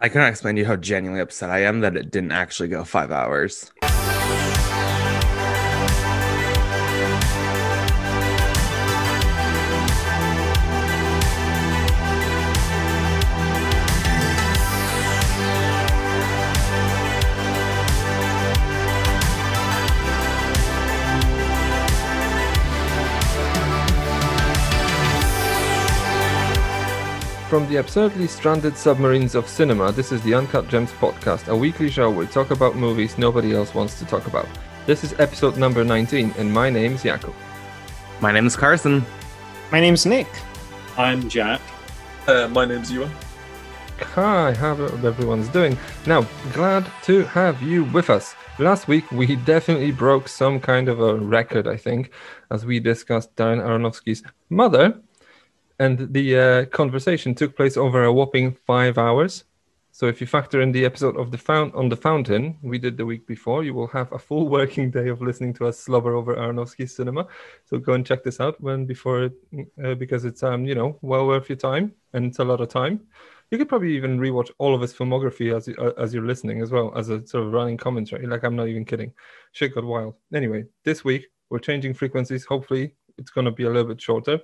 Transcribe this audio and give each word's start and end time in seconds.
I 0.00 0.08
cannot 0.08 0.28
explain 0.28 0.54
to 0.54 0.60
you 0.60 0.66
how 0.66 0.76
genuinely 0.76 1.20
upset 1.20 1.50
I 1.50 1.62
am 1.62 1.80
that 1.80 1.96
it 1.96 2.12
didn't 2.12 2.30
actually 2.30 2.68
go 2.68 2.84
five 2.84 3.10
hours. 3.10 3.72
From 27.48 27.66
the 27.70 27.76
absurdly 27.76 28.26
stranded 28.26 28.76
submarines 28.76 29.34
of 29.34 29.48
cinema, 29.48 29.90
this 29.90 30.12
is 30.12 30.20
the 30.20 30.34
Uncut 30.34 30.68
Gems 30.68 30.92
podcast, 30.92 31.48
a 31.48 31.56
weekly 31.56 31.88
show 31.88 32.10
where 32.10 32.18
we 32.18 32.26
talk 32.26 32.50
about 32.50 32.76
movies 32.76 33.16
nobody 33.16 33.54
else 33.54 33.74
wants 33.74 33.98
to 34.00 34.04
talk 34.04 34.26
about. 34.26 34.46
This 34.84 35.02
is 35.02 35.14
episode 35.18 35.56
number 35.56 35.82
19, 35.82 36.34
and 36.36 36.52
my 36.52 36.68
name's 36.68 37.04
Jakub. 37.04 37.32
My 38.20 38.32
name 38.32 38.46
is 38.46 38.54
Carson. 38.54 39.02
My 39.72 39.80
name's 39.80 40.04
Nick. 40.04 40.26
I'm 40.98 41.26
Jack. 41.30 41.62
Uh, 42.26 42.48
my 42.48 42.66
name's 42.66 42.92
Ewan. 42.92 43.10
Hi, 43.98 44.52
how 44.52 44.72
everyone's 44.72 45.48
doing? 45.48 45.78
Now, 46.06 46.26
glad 46.52 46.86
to 47.04 47.24
have 47.24 47.62
you 47.62 47.84
with 47.84 48.10
us. 48.10 48.34
Last 48.58 48.88
week, 48.88 49.10
we 49.10 49.36
definitely 49.36 49.92
broke 49.92 50.28
some 50.28 50.60
kind 50.60 50.86
of 50.86 51.00
a 51.00 51.14
record, 51.14 51.66
I 51.66 51.78
think, 51.78 52.10
as 52.50 52.66
we 52.66 52.78
discussed 52.78 53.34
Darren 53.36 53.64
Aronofsky's 53.64 54.22
mother, 54.50 55.00
and 55.78 56.12
the 56.12 56.38
uh, 56.38 56.64
conversation 56.66 57.34
took 57.34 57.56
place 57.56 57.76
over 57.76 58.04
a 58.04 58.12
whopping 58.12 58.56
five 58.66 58.98
hours. 58.98 59.44
So 59.98 60.06
if 60.06 60.20
you 60.20 60.28
factor 60.28 60.60
in 60.60 60.70
the 60.70 60.84
episode 60.84 61.16
of 61.16 61.32
the 61.32 61.38
fount 61.38 61.74
on 61.74 61.88
the 61.88 61.96
fountain 61.96 62.56
we 62.62 62.78
did 62.78 62.96
the 62.96 63.04
week 63.04 63.26
before, 63.26 63.64
you 63.64 63.74
will 63.74 63.88
have 63.88 64.12
a 64.12 64.18
full 64.18 64.48
working 64.58 64.92
day 64.92 65.08
of 65.08 65.20
listening 65.20 65.54
to 65.54 65.66
us 65.66 65.78
slobber 65.78 66.14
over 66.14 66.36
Aronofsky's 66.36 66.94
cinema. 66.94 67.26
So 67.64 67.78
go 67.78 67.94
and 67.94 68.06
check 68.06 68.22
this 68.22 68.38
out 68.38 68.60
when 68.60 68.86
before 68.86 69.30
uh, 69.84 69.94
because 69.94 70.24
it's 70.24 70.44
um 70.44 70.64
you 70.66 70.76
know 70.76 70.98
well 71.02 71.26
worth 71.26 71.48
your 71.48 71.56
time 71.56 71.94
and 72.12 72.26
it's 72.26 72.38
a 72.38 72.44
lot 72.44 72.60
of 72.60 72.68
time. 72.68 73.00
You 73.50 73.58
could 73.58 73.68
probably 73.68 73.96
even 73.96 74.20
rewatch 74.20 74.50
all 74.58 74.74
of 74.74 74.82
his 74.82 74.94
filmography 74.94 75.56
as 75.56 75.68
uh, 75.68 76.00
as 76.00 76.14
you're 76.14 76.26
listening 76.26 76.62
as 76.62 76.70
well 76.70 76.92
as 76.96 77.08
a 77.08 77.26
sort 77.26 77.46
of 77.46 77.52
running 77.52 77.76
commentary. 77.76 78.24
Like 78.26 78.44
I'm 78.44 78.54
not 78.54 78.68
even 78.68 78.84
kidding. 78.84 79.12
Shit 79.50 79.74
got 79.74 79.84
wild. 79.84 80.14
Anyway, 80.32 80.66
this 80.84 81.04
week 81.04 81.26
we're 81.50 81.58
changing 81.58 81.94
frequencies. 81.94 82.44
Hopefully 82.44 82.94
it's 83.18 83.30
going 83.30 83.44
to 83.44 83.50
be 83.50 83.64
a 83.64 83.68
little 83.68 83.88
bit 83.88 84.00
shorter. 84.00 84.38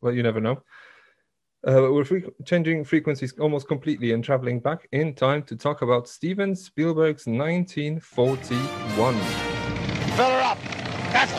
but 0.00 0.10
you 0.10 0.22
never 0.22 0.40
know. 0.40 0.62
Uh, 1.66 1.92
we're 1.92 2.04
free- 2.04 2.24
changing 2.44 2.84
frequencies 2.84 3.34
almost 3.38 3.68
completely 3.68 4.12
and 4.12 4.24
traveling 4.24 4.58
back 4.58 4.88
in 4.92 5.14
time 5.14 5.42
to 5.44 5.54
talk 5.56 5.82
about 5.82 6.08
Steven 6.08 6.56
Spielberg's 6.56 7.26
1941. 7.26 9.14
Fill 10.16 10.30
her 10.30 10.40
up. 10.40 10.58
That's 11.12 11.32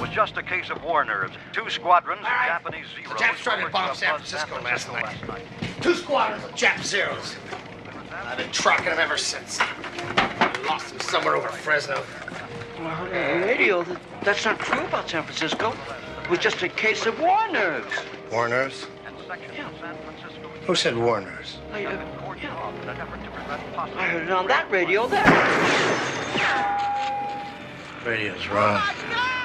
was 0.00 0.10
just 0.10 0.36
a 0.36 0.42
case 0.42 0.70
of 0.70 0.82
war 0.82 1.04
nerves. 1.04 1.34
Two 1.52 1.68
squadrons 1.70 2.20
of 2.20 2.26
Japanese 2.26 2.86
Zeros. 2.94 3.12
The 3.12 3.18
Japs 3.18 3.40
tried 3.40 3.56
to 3.58 3.64
were 3.64 3.70
bomb 3.70 3.90
up 3.90 3.96
San 3.96 4.14
Francisco 4.16 4.60
last 4.62 4.92
night. 4.92 5.28
night. 5.28 5.42
Two 5.80 5.94
squadrons 5.94 6.44
of 6.44 6.50
Jap 6.52 6.82
Zeros. 6.84 7.36
I've 8.24 8.38
been 8.38 8.50
tracking 8.50 8.92
him 8.92 8.98
ever 8.98 9.16
since. 9.16 9.58
I 9.60 10.64
lost 10.68 10.92
him 10.92 11.00
somewhere 11.00 11.36
over 11.36 11.48
Fresno. 11.48 12.02
Well, 12.78 12.88
on 12.88 13.10
the 13.10 13.46
radio, 13.46 13.84
that's 14.22 14.44
not 14.44 14.58
true 14.60 14.84
about 14.84 15.08
San 15.08 15.22
Francisco. 15.24 15.74
It 16.24 16.30
was 16.30 16.38
just 16.38 16.62
a 16.62 16.68
case 16.68 17.06
of 17.06 17.18
war 17.18 17.50
nerves. 17.50 17.94
War 18.30 18.48
nerves? 18.48 18.86
Yeah, 19.54 19.70
San 19.80 19.96
Francisco. 20.04 20.48
Who 20.66 20.74
said 20.74 20.96
war 20.96 21.20
nerves? 21.20 21.58
I, 21.72 21.84
uh, 21.86 22.04
yeah. 22.40 22.72
I 23.96 24.08
heard 24.08 24.22
it 24.24 24.30
on 24.30 24.46
that 24.48 24.70
radio 24.70 25.06
there. 25.06 25.24
Radio's 28.04 28.48
wrong. 28.48 28.80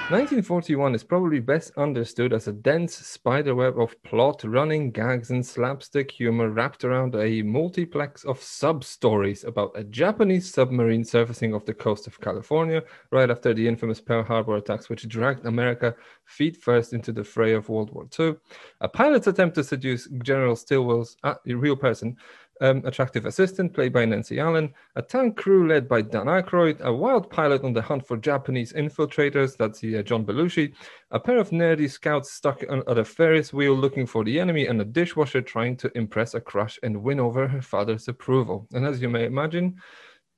1941 0.10 0.96
is 0.96 1.04
probably 1.04 1.40
best 1.40 1.72
understood 1.78 2.34
as 2.34 2.48
a 2.48 2.52
dense 2.52 2.94
spiderweb 2.94 3.80
of 3.80 3.96
plot, 4.04 4.44
running 4.44 4.92
gags, 4.92 5.32
and 5.32 5.46
slapstick 5.46 6.12
humor 6.12 6.50
wrapped 6.50 6.84
around 6.84 7.16
a 7.16 7.42
multiplex 7.42 8.26
of 8.26 8.42
sub 8.42 8.84
stories 8.84 9.46
about 9.46 9.72
a 9.76 9.84
Japanese 9.86 10.54
submarine 10.54 11.06
surfacing 11.06 11.54
off 11.54 11.66
the 11.66 11.74
coast 11.74 12.06
of 12.06 12.20
California 12.20 12.84
right 13.12 13.32
after 13.32 13.54
the 13.54 13.66
infamous 13.66 14.02
Pearl 14.02 14.24
Harbor 14.24 14.58
attacks, 14.58 14.90
which 14.90 15.08
dragged 15.08 15.46
America 15.46 15.96
feet 16.26 16.58
first 16.58 16.92
into 16.92 17.14
the 17.14 17.24
fray 17.24 17.54
of 17.54 17.70
World 17.70 17.92
War 17.92 18.06
II, 18.20 18.36
a 18.82 18.90
pilot's 18.90 19.28
attempt 19.28 19.56
to 19.56 19.64
seduce 19.64 20.10
General 20.22 20.58
Stilwell's 20.58 21.16
uh, 21.24 21.36
real 21.46 21.78
person, 21.78 22.18
um, 22.62 22.82
attractive 22.86 23.26
assistant 23.26 23.74
played 23.74 23.94
by 23.94 24.06
Nancy 24.06 24.40
Allen, 24.40 24.74
a 24.96 25.02
tank 25.02 25.38
crew 25.38 25.68
led 25.68 25.88
by 25.88 26.02
Dan 26.02 26.28
Aykroyd, 26.28 26.80
a 26.82 26.94
wild 26.94 27.30
pilot 27.30 27.64
on 27.64 27.74
the 27.74 27.82
hunt 27.82 28.08
for 28.08 28.18
Japanese 28.18 28.74
infiltrators, 28.74 29.58
that's 29.58 29.80
the, 29.80 29.98
uh, 29.98 30.04
John 30.04 30.26
Belushi, 30.26 30.74
a 31.12 31.20
pair 31.20 31.38
of 31.38 31.50
nerdy 31.50 31.90
scouts 31.90 32.32
stuck 32.32 32.64
on, 32.70 32.84
at 32.88 32.98
a 32.98 33.06
Ferris 33.06 33.54
wheel 33.54 33.74
looking 33.74 34.06
for 34.06 34.24
the 34.24 34.40
enemy, 34.40 34.68
and 34.68 34.82
a 34.82 34.86
dishwasher 34.86 35.42
trying 35.42 35.78
to 35.78 35.92
impress 35.98 36.34
a 36.34 36.42
crush 36.42 36.80
and 36.84 37.04
win 37.04 37.20
over 37.20 37.48
her 37.48 37.62
father's 37.62 38.08
approval. 38.08 38.68
And 38.74 38.86
as 38.86 39.02
you 39.02 39.10
may 39.10 39.26
imagine, 39.26 39.76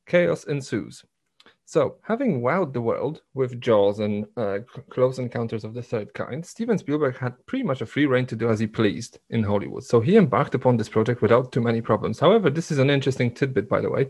chaos 0.06 0.46
ensues. 0.46 1.04
So, 1.68 1.96
having 2.03 2.42
wowed 2.42 2.74
the 2.74 2.81
world 2.81 3.24
with 3.34 3.59
Jaws 3.59 4.00
and 4.00 4.28
uh, 4.38 4.59
Close 4.92 5.18
Encounters 5.18 5.64
of 5.64 5.74
the 5.74 5.81
Third 5.81 6.14
Kind, 6.14 6.46
Steven 6.46 6.78
Spielberg 6.78 7.18
had 7.18 7.34
pretty 7.48 7.64
much 7.64 7.81
a 7.81 7.88
free 7.88 8.06
reign 8.06 8.28
to 8.28 8.36
do 8.36 8.50
as 8.50 8.59
he 8.59 8.68
pleased 8.68 9.18
in 9.31 9.42
Hollywood. 9.42 9.84
So, 9.84 10.00
he 10.00 10.16
embarked 10.16 10.54
upon 10.54 10.78
this 10.78 10.90
project 10.90 11.24
without 11.24 11.52
too 11.52 11.62
many 11.62 11.81
problems. 11.81 12.20
However, 12.20 12.52
this 12.52 12.70
is 12.70 12.78
an 12.78 12.92
interesting 12.92 13.34
tidbit, 13.34 13.68
by 13.68 13.81
the 13.81 13.90
way. 13.90 14.08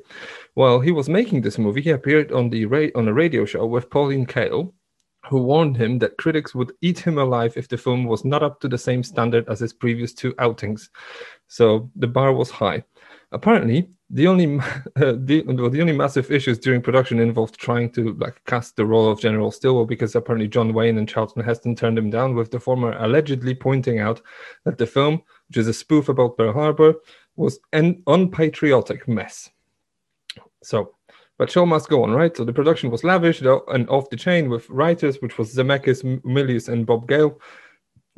While 0.56 0.82
he 0.82 0.92
was 0.92 1.08
making 1.08 1.42
this 1.42 1.58
movie, 1.58 1.82
he 1.82 1.92
appeared 1.92 2.34
on 2.34 2.50
the 2.50 2.66
ra- 2.66 2.94
on 2.94 3.08
a 3.08 3.14
radio 3.14 3.46
show 3.46 3.66
with 3.66 3.90
Pauline 3.90 4.26
Kael, 4.26 4.74
who 5.30 5.42
warned 5.42 5.78
him 5.78 5.98
that 6.00 6.18
critics 6.18 6.54
would 6.56 6.74
eat 6.82 7.00
him 7.00 7.18
alive 7.18 7.54
if 7.56 7.70
the 7.70 7.78
film 7.78 8.04
was 8.04 8.26
not 8.26 8.44
up 8.44 8.60
to 8.60 8.68
the 8.68 8.78
same 8.78 9.02
standard 9.02 9.48
as 9.48 9.62
his 9.62 9.72
previous 9.72 10.14
two 10.14 10.36
outings. 10.40 10.90
So, 11.48 11.90
the 11.96 12.08
bar 12.08 12.34
was 12.34 12.52
high. 12.52 12.84
Apparently, 13.32 13.90
the 14.10 14.28
only 14.28 14.46
the, 14.96 15.44
the 15.46 15.82
only 15.82 15.94
massive 15.94 16.32
issues 16.32 16.60
during 16.60 16.82
production 16.82 17.20
involved 17.20 17.58
trying 17.58 17.90
to 17.92 18.14
like 18.14 18.44
cast 18.46 18.76
the 18.76 18.86
role 18.86 19.10
of 19.10 19.20
General 19.20 19.52
Stilwell 19.52 19.86
because 19.86 20.16
apparently 20.16 20.48
John 20.48 20.74
Wayne 20.74 20.98
and 20.98 21.10
Charlton 21.10 21.44
Heston 21.44 21.76
turned 21.76 21.98
him 21.98 22.10
down, 22.10 22.36
with 22.36 22.52
the 22.52 22.60
former 22.60 22.96
allegedly 23.00 23.56
pointing 23.56 24.00
out 24.00 24.22
that 24.64 24.78
the 24.78 24.88
film, 24.88 25.22
which 25.48 25.58
is 25.58 25.68
a 25.68 25.74
spoof 25.74 26.10
about 26.10 26.38
Pearl 26.38 26.54
Harbor, 26.54 26.96
was 27.36 27.60
an 27.74 28.02
unpatriotic 28.08 29.08
mess. 29.08 29.50
So, 30.64 30.96
but 31.38 31.52
show 31.52 31.66
must 31.66 31.90
go 31.90 32.04
on, 32.04 32.12
right? 32.12 32.36
So 32.36 32.46
the 32.46 32.54
production 32.54 32.90
was 32.90 33.04
lavish 33.04 33.42
and 33.42 33.90
off 33.90 34.10
the 34.10 34.16
chain 34.16 34.50
with 34.50 34.70
writers, 34.70 35.22
which 35.22 35.38
was 35.38 35.54
Zemeckis, 35.54 36.22
Milius, 36.24 36.70
and 36.70 36.86
Bob 36.86 37.08
Gale 37.08 37.40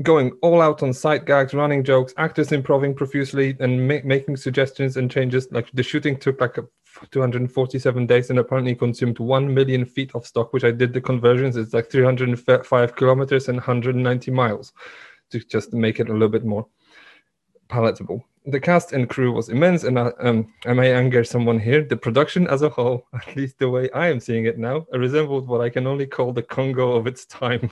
going 0.03 0.31
all 0.41 0.61
out 0.61 0.83
on 0.83 0.93
sight 0.93 1.25
gags, 1.25 1.53
running 1.53 1.83
jokes, 1.83 2.13
actors 2.17 2.51
improving 2.51 2.93
profusely 2.93 3.55
and 3.59 3.87
ma- 3.87 4.03
making 4.03 4.37
suggestions 4.37 4.97
and 4.97 5.09
changes. 5.09 5.47
Like 5.51 5.71
the 5.73 5.83
shooting 5.83 6.17
took 6.17 6.39
like 6.39 6.57
247 7.11 8.05
days 8.05 8.29
and 8.29 8.39
apparently 8.39 8.75
consumed 8.75 9.19
1 9.19 9.53
million 9.53 9.85
feet 9.85 10.11
of 10.13 10.25
stock, 10.25 10.53
which 10.53 10.63
I 10.63 10.71
did 10.71 10.93
the 10.93 11.01
conversions. 11.01 11.57
It's 11.57 11.73
like 11.73 11.89
305 11.89 12.95
kilometers 12.95 13.47
and 13.47 13.57
190 13.57 14.31
miles 14.31 14.73
to 15.31 15.39
just 15.39 15.73
make 15.73 15.99
it 15.99 16.09
a 16.09 16.13
little 16.13 16.29
bit 16.29 16.45
more 16.45 16.67
palatable. 17.67 18.23
The 18.49 18.61
cast 18.61 18.93
and 18.93 19.09
crew 19.09 19.33
was 19.33 19.49
immense, 19.49 19.83
and 19.83 19.99
I, 19.99 20.11
um, 20.21 20.53
I 20.65 20.71
may 20.71 20.93
anger 20.93 21.25
someone 21.25 21.59
here. 21.59 21.83
The 21.83 21.97
production 21.97 22.47
as 22.47 22.61
a 22.61 22.69
whole, 22.69 23.05
at 23.13 23.35
least 23.35 23.59
the 23.59 23.69
way 23.69 23.89
I 23.91 24.07
am 24.07 24.21
seeing 24.21 24.45
it 24.45 24.57
now, 24.57 24.87
resembled 24.93 25.49
what 25.49 25.59
I 25.59 25.69
can 25.69 25.85
only 25.85 26.05
call 26.05 26.31
the 26.31 26.43
Congo 26.43 26.93
of 26.93 27.07
its 27.07 27.25
time. 27.25 27.69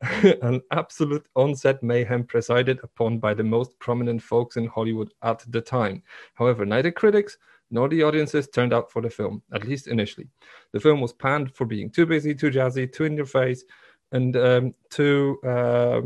An 0.40 0.62
absolute 0.70 1.26
on-set 1.36 1.82
mayhem 1.82 2.24
presided 2.24 2.80
upon 2.82 3.18
by 3.18 3.34
the 3.34 3.44
most 3.44 3.78
prominent 3.78 4.22
folks 4.22 4.56
in 4.56 4.66
Hollywood 4.66 5.12
at 5.22 5.44
the 5.48 5.60
time. 5.60 6.02
However, 6.32 6.64
neither 6.64 6.90
critics 6.90 7.36
nor 7.70 7.90
the 7.90 8.04
audiences 8.04 8.48
turned 8.48 8.72
out 8.72 8.90
for 8.90 9.02
the 9.02 9.10
film, 9.10 9.42
at 9.52 9.66
least 9.66 9.86
initially. 9.86 10.28
The 10.72 10.80
film 10.80 11.02
was 11.02 11.12
panned 11.12 11.54
for 11.54 11.66
being 11.66 11.90
too 11.90 12.06
busy, 12.06 12.34
too 12.34 12.50
jazzy, 12.50 12.90
too 12.90 13.04
in 13.04 13.16
your 13.16 13.26
face, 13.26 13.64
and 14.12 14.34
um, 14.38 14.74
too 14.88 15.38
uh, 15.44 16.00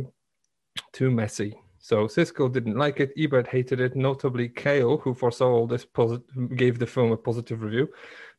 too 0.92 1.12
messy. 1.12 1.56
So 1.88 2.06
Siskel 2.06 2.52
didn't 2.52 2.76
like 2.76 3.00
it. 3.00 3.14
Ebert 3.16 3.46
hated 3.46 3.80
it. 3.80 3.96
Notably, 3.96 4.50
Kael, 4.50 5.00
who 5.00 5.14
foresaw 5.14 5.48
all 5.48 5.66
this, 5.66 5.86
posit- 5.86 6.54
gave 6.54 6.78
the 6.78 6.86
film 6.86 7.12
a 7.12 7.16
positive 7.16 7.62
review. 7.62 7.88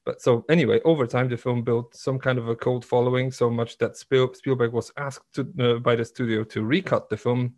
But 0.06 0.22
so 0.22 0.46
anyway, 0.50 0.80
over 0.86 1.08
time, 1.08 1.30
the 1.30 1.36
film 1.36 1.64
built 1.64 1.96
some 1.96 2.20
kind 2.20 2.38
of 2.38 2.48
a 2.48 2.56
cult 2.56 2.86
following, 2.86 3.32
so 3.32 3.50
much 3.50 3.80
that 3.80 3.98
Spiel- 3.98 4.36
Spielberg 4.36 4.72
was 4.72 4.92
asked 4.98 5.34
to, 5.34 5.42
uh, 5.60 5.80
by 5.80 5.96
the 5.96 6.06
studio 6.06 6.44
to 6.44 6.64
recut 6.64 7.10
the 7.10 7.18
film. 7.18 7.56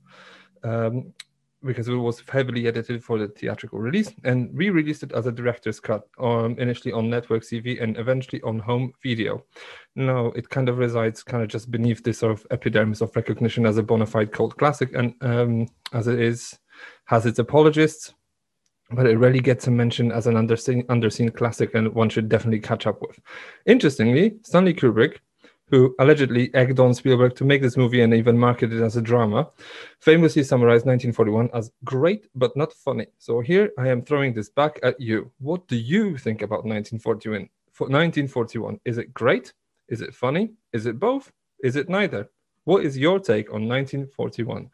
Um, 0.63 1.11
because 1.63 1.87
it 1.87 1.93
was 1.93 2.23
heavily 2.27 2.67
edited 2.67 3.03
for 3.03 3.19
the 3.19 3.27
theatrical 3.27 3.79
release 3.79 4.11
and 4.23 4.49
re-released 4.53 5.03
it 5.03 5.11
as 5.11 5.27
a 5.27 5.31
director's 5.31 5.79
cut 5.79 6.07
um, 6.19 6.57
initially 6.57 6.91
on 6.91 7.09
network 7.09 7.43
tv 7.43 7.81
and 7.81 7.97
eventually 7.97 8.41
on 8.41 8.59
home 8.59 8.93
video. 9.03 9.43
Now 9.95 10.27
it 10.27 10.49
kind 10.49 10.69
of 10.69 10.77
resides 10.77 11.23
kind 11.23 11.43
of 11.43 11.49
just 11.49 11.69
beneath 11.69 12.03
this 12.03 12.19
sort 12.19 12.33
of 12.33 12.47
epidermis 12.51 13.01
of 13.01 13.15
recognition 13.15 13.65
as 13.65 13.77
a 13.77 13.83
bona 13.83 14.05
fide 14.05 14.31
cult 14.31 14.57
classic 14.57 14.93
and 14.95 15.13
um, 15.21 15.67
as 15.93 16.07
it 16.07 16.19
is 16.19 16.57
has 17.05 17.25
its 17.25 17.39
apologists 17.39 18.13
but 18.93 19.05
it 19.05 19.17
rarely 19.17 19.39
gets 19.39 19.67
a 19.67 19.71
mention 19.71 20.11
as 20.11 20.27
an 20.27 20.35
underseen, 20.35 20.85
underseen 20.87 21.33
classic 21.33 21.73
and 21.75 21.93
one 21.93 22.09
should 22.09 22.27
definitely 22.27 22.59
catch 22.59 22.87
up 22.87 23.01
with. 23.01 23.19
Interestingly 23.65 24.37
stanley 24.43 24.73
kubrick 24.73 25.17
who 25.71 25.95
allegedly 25.99 26.53
egged 26.53 26.79
on 26.79 26.93
Spielberg 26.93 27.33
to 27.37 27.45
make 27.45 27.61
this 27.61 27.77
movie 27.77 28.01
and 28.01 28.13
even 28.13 28.37
market 28.37 28.73
it 28.73 28.81
as 28.81 28.97
a 28.97 29.01
drama, 29.01 29.49
famously 30.01 30.43
summarized 30.43 30.85
1941 30.85 31.49
as 31.53 31.71
great 31.85 32.27
but 32.35 32.55
not 32.57 32.73
funny. 32.73 33.07
So 33.17 33.39
here 33.39 33.71
I 33.79 33.87
am 33.87 34.03
throwing 34.03 34.33
this 34.33 34.49
back 34.49 34.79
at 34.83 34.99
you. 34.99 35.31
What 35.39 35.67
do 35.67 35.77
you 35.77 36.17
think 36.17 36.41
about 36.41 36.65
1941? 36.65 37.49
1941 37.77 38.79
is 38.85 38.97
it 38.97 39.13
great? 39.13 39.53
Is 39.87 40.01
it 40.01 40.13
funny? 40.13 40.51
Is 40.73 40.85
it 40.85 40.99
both? 40.99 41.31
Is 41.63 41.77
it 41.77 41.89
neither? 41.89 42.29
What 42.65 42.85
is 42.85 42.97
your 42.97 43.19
take 43.19 43.47
on 43.49 43.67
1941? 43.67 44.69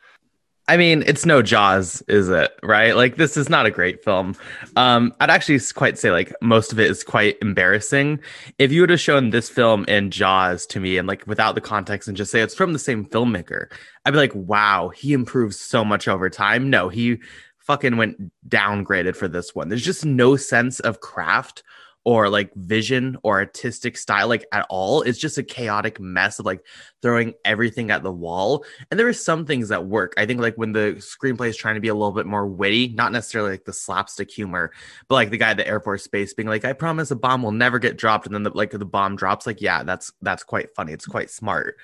I 0.69 0.75
mean, 0.75 1.03
it's 1.07 1.25
no 1.25 1.41
Jaws, 1.41 2.01
is 2.09 2.27
it? 2.27 2.51
Right? 2.61 2.95
Like 2.95 3.15
this 3.15 3.37
is 3.37 3.49
not 3.49 3.65
a 3.65 3.71
great 3.71 4.03
film. 4.03 4.35
Um, 4.75 5.13
I'd 5.21 5.29
actually 5.29 5.59
quite 5.73 5.97
say 5.97 6.11
like 6.11 6.33
most 6.41 6.73
of 6.73 6.79
it 6.79 6.91
is 6.91 7.03
quite 7.03 7.37
embarrassing. 7.41 8.19
If 8.59 8.71
you 8.71 8.81
would 8.81 8.89
have 8.89 8.99
shown 8.99 9.29
this 9.29 9.49
film 9.49 9.85
in 9.85 10.11
Jaws 10.11 10.65
to 10.67 10.79
me 10.81 10.97
and 10.97 11.07
like 11.07 11.25
without 11.25 11.55
the 11.55 11.61
context 11.61 12.07
and 12.09 12.17
just 12.17 12.31
say 12.31 12.41
it's 12.41 12.55
from 12.55 12.73
the 12.73 12.79
same 12.79 13.05
filmmaker, 13.05 13.71
I'd 14.05 14.11
be 14.11 14.17
like, 14.17 14.35
wow, 14.35 14.89
he 14.89 15.13
improves 15.13 15.57
so 15.57 15.85
much 15.85 16.07
over 16.07 16.29
time. 16.29 16.69
No, 16.69 16.89
he 16.89 17.19
fucking 17.59 17.95
went 17.95 18.31
downgraded 18.49 19.15
for 19.15 19.27
this 19.29 19.55
one. 19.55 19.69
There's 19.69 19.85
just 19.85 20.05
no 20.05 20.35
sense 20.35 20.81
of 20.81 20.99
craft 20.99 21.63
or 22.07 22.29
like 22.29 22.49
vision 22.55 23.17
or 23.21 23.35
artistic 23.35 23.97
style 23.97 24.29
like 24.29 24.45
at 24.53 24.65
all. 24.69 25.01
It's 25.01 25.19
just 25.19 25.37
a 25.37 25.43
chaotic 25.43 25.99
mess 25.99 26.39
of 26.39 26.45
like 26.45 26.61
throwing 27.01 27.33
everything 27.43 27.91
at 27.91 28.01
the 28.01 28.13
wall. 28.13 28.63
And 28.89 28.97
there 28.97 29.09
are 29.09 29.13
some 29.13 29.45
things 29.45 29.67
that 29.67 29.87
work. 29.87 30.13
I 30.15 30.25
think 30.25 30.39
like 30.39 30.55
when 30.55 30.71
the 30.71 30.95
screenplay 30.99 31.49
is 31.49 31.57
trying 31.57 31.75
to 31.75 31.81
be 31.81 31.89
a 31.89 31.93
little 31.93 32.13
bit 32.13 32.25
more 32.25 32.47
witty 32.47 32.93
not 32.95 33.11
necessarily 33.11 33.51
like 33.51 33.65
the 33.65 33.73
slapstick 33.73 34.31
humor 34.31 34.71
but 35.09 35.15
like 35.15 35.31
the 35.31 35.37
guy 35.37 35.49
at 35.49 35.57
the 35.57 35.67
air 35.67 35.81
force 35.81 36.07
base 36.07 36.33
being 36.33 36.47
like 36.47 36.63
i 36.63 36.71
promise 36.71 37.11
a 37.11 37.15
bomb 37.15 37.43
will 37.43 37.51
never 37.51 37.77
get 37.77 37.97
dropped 37.97 38.25
and 38.25 38.33
then 38.33 38.43
the, 38.43 38.51
like 38.51 38.71
the 38.71 38.85
bomb 38.85 39.17
drops 39.17 39.45
like 39.45 39.59
yeah 39.59 39.83
that's 39.83 40.13
that's 40.21 40.43
quite 40.43 40.73
funny. 40.75 40.93
It's 40.93 41.05
quite 41.05 41.29
smart. 41.29 41.75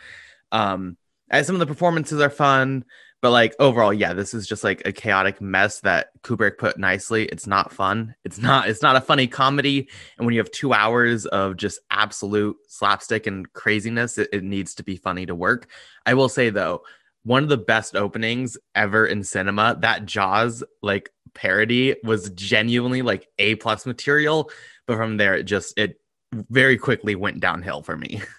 Um 0.54 0.96
and 1.30 1.46
some 1.46 1.56
of 1.56 1.60
the 1.60 1.66
performances 1.66 2.22
are 2.22 2.30
fun 2.30 2.86
but 3.24 3.32
like 3.32 3.56
overall 3.58 3.94
yeah 3.94 4.12
this 4.12 4.34
is 4.34 4.46
just 4.46 4.66
like 4.66 4.82
a 4.86 4.92
chaotic 4.92 5.40
mess 5.40 5.80
that 5.80 6.10
kubrick 6.24 6.58
put 6.58 6.78
nicely. 6.78 7.24
It's 7.24 7.48
not 7.48 7.72
fun. 7.72 8.16
It's 8.26 8.38
not 8.38 8.68
it's 8.68 8.82
not 8.82 8.98
a 8.98 9.02
funny 9.02 9.28
comedy. 9.28 9.88
And 10.18 10.26
when 10.26 10.36
you 10.36 10.42
have 10.42 10.52
two 10.52 10.74
hours 10.74 11.26
of 11.26 11.56
just 11.56 11.80
absolute 11.90 12.58
slapstick 12.68 13.26
and 13.26 13.52
craziness 13.54 14.18
it, 14.18 14.28
it 14.34 14.44
needs 14.44 14.76
to 14.76 14.84
be 14.84 14.98
funny 14.98 15.26
to 15.26 15.34
work. 15.34 15.70
I 16.06 16.16
will 16.16 16.28
say 16.28 16.50
though 16.50 16.84
one 17.24 17.44
of 17.44 17.50
the 17.50 17.58
best 17.58 17.96
openings 17.96 18.58
ever 18.76 19.08
in 19.08 19.24
cinema 19.24 19.78
that 19.80 20.06
jaws 20.06 20.62
like 20.82 21.10
parody 21.34 21.96
was 22.04 22.30
genuinely 22.32 23.04
like 23.04 23.30
a 23.40 23.56
plus 23.56 23.86
material. 23.86 24.52
But 24.86 24.98
from 24.98 25.16
there 25.16 25.36
it 25.36 25.44
just 25.44 25.80
it 25.80 26.02
very 26.34 26.78
quickly 26.78 27.16
went 27.16 27.40
downhill 27.40 27.84
for 27.84 27.96
me. 27.96 28.22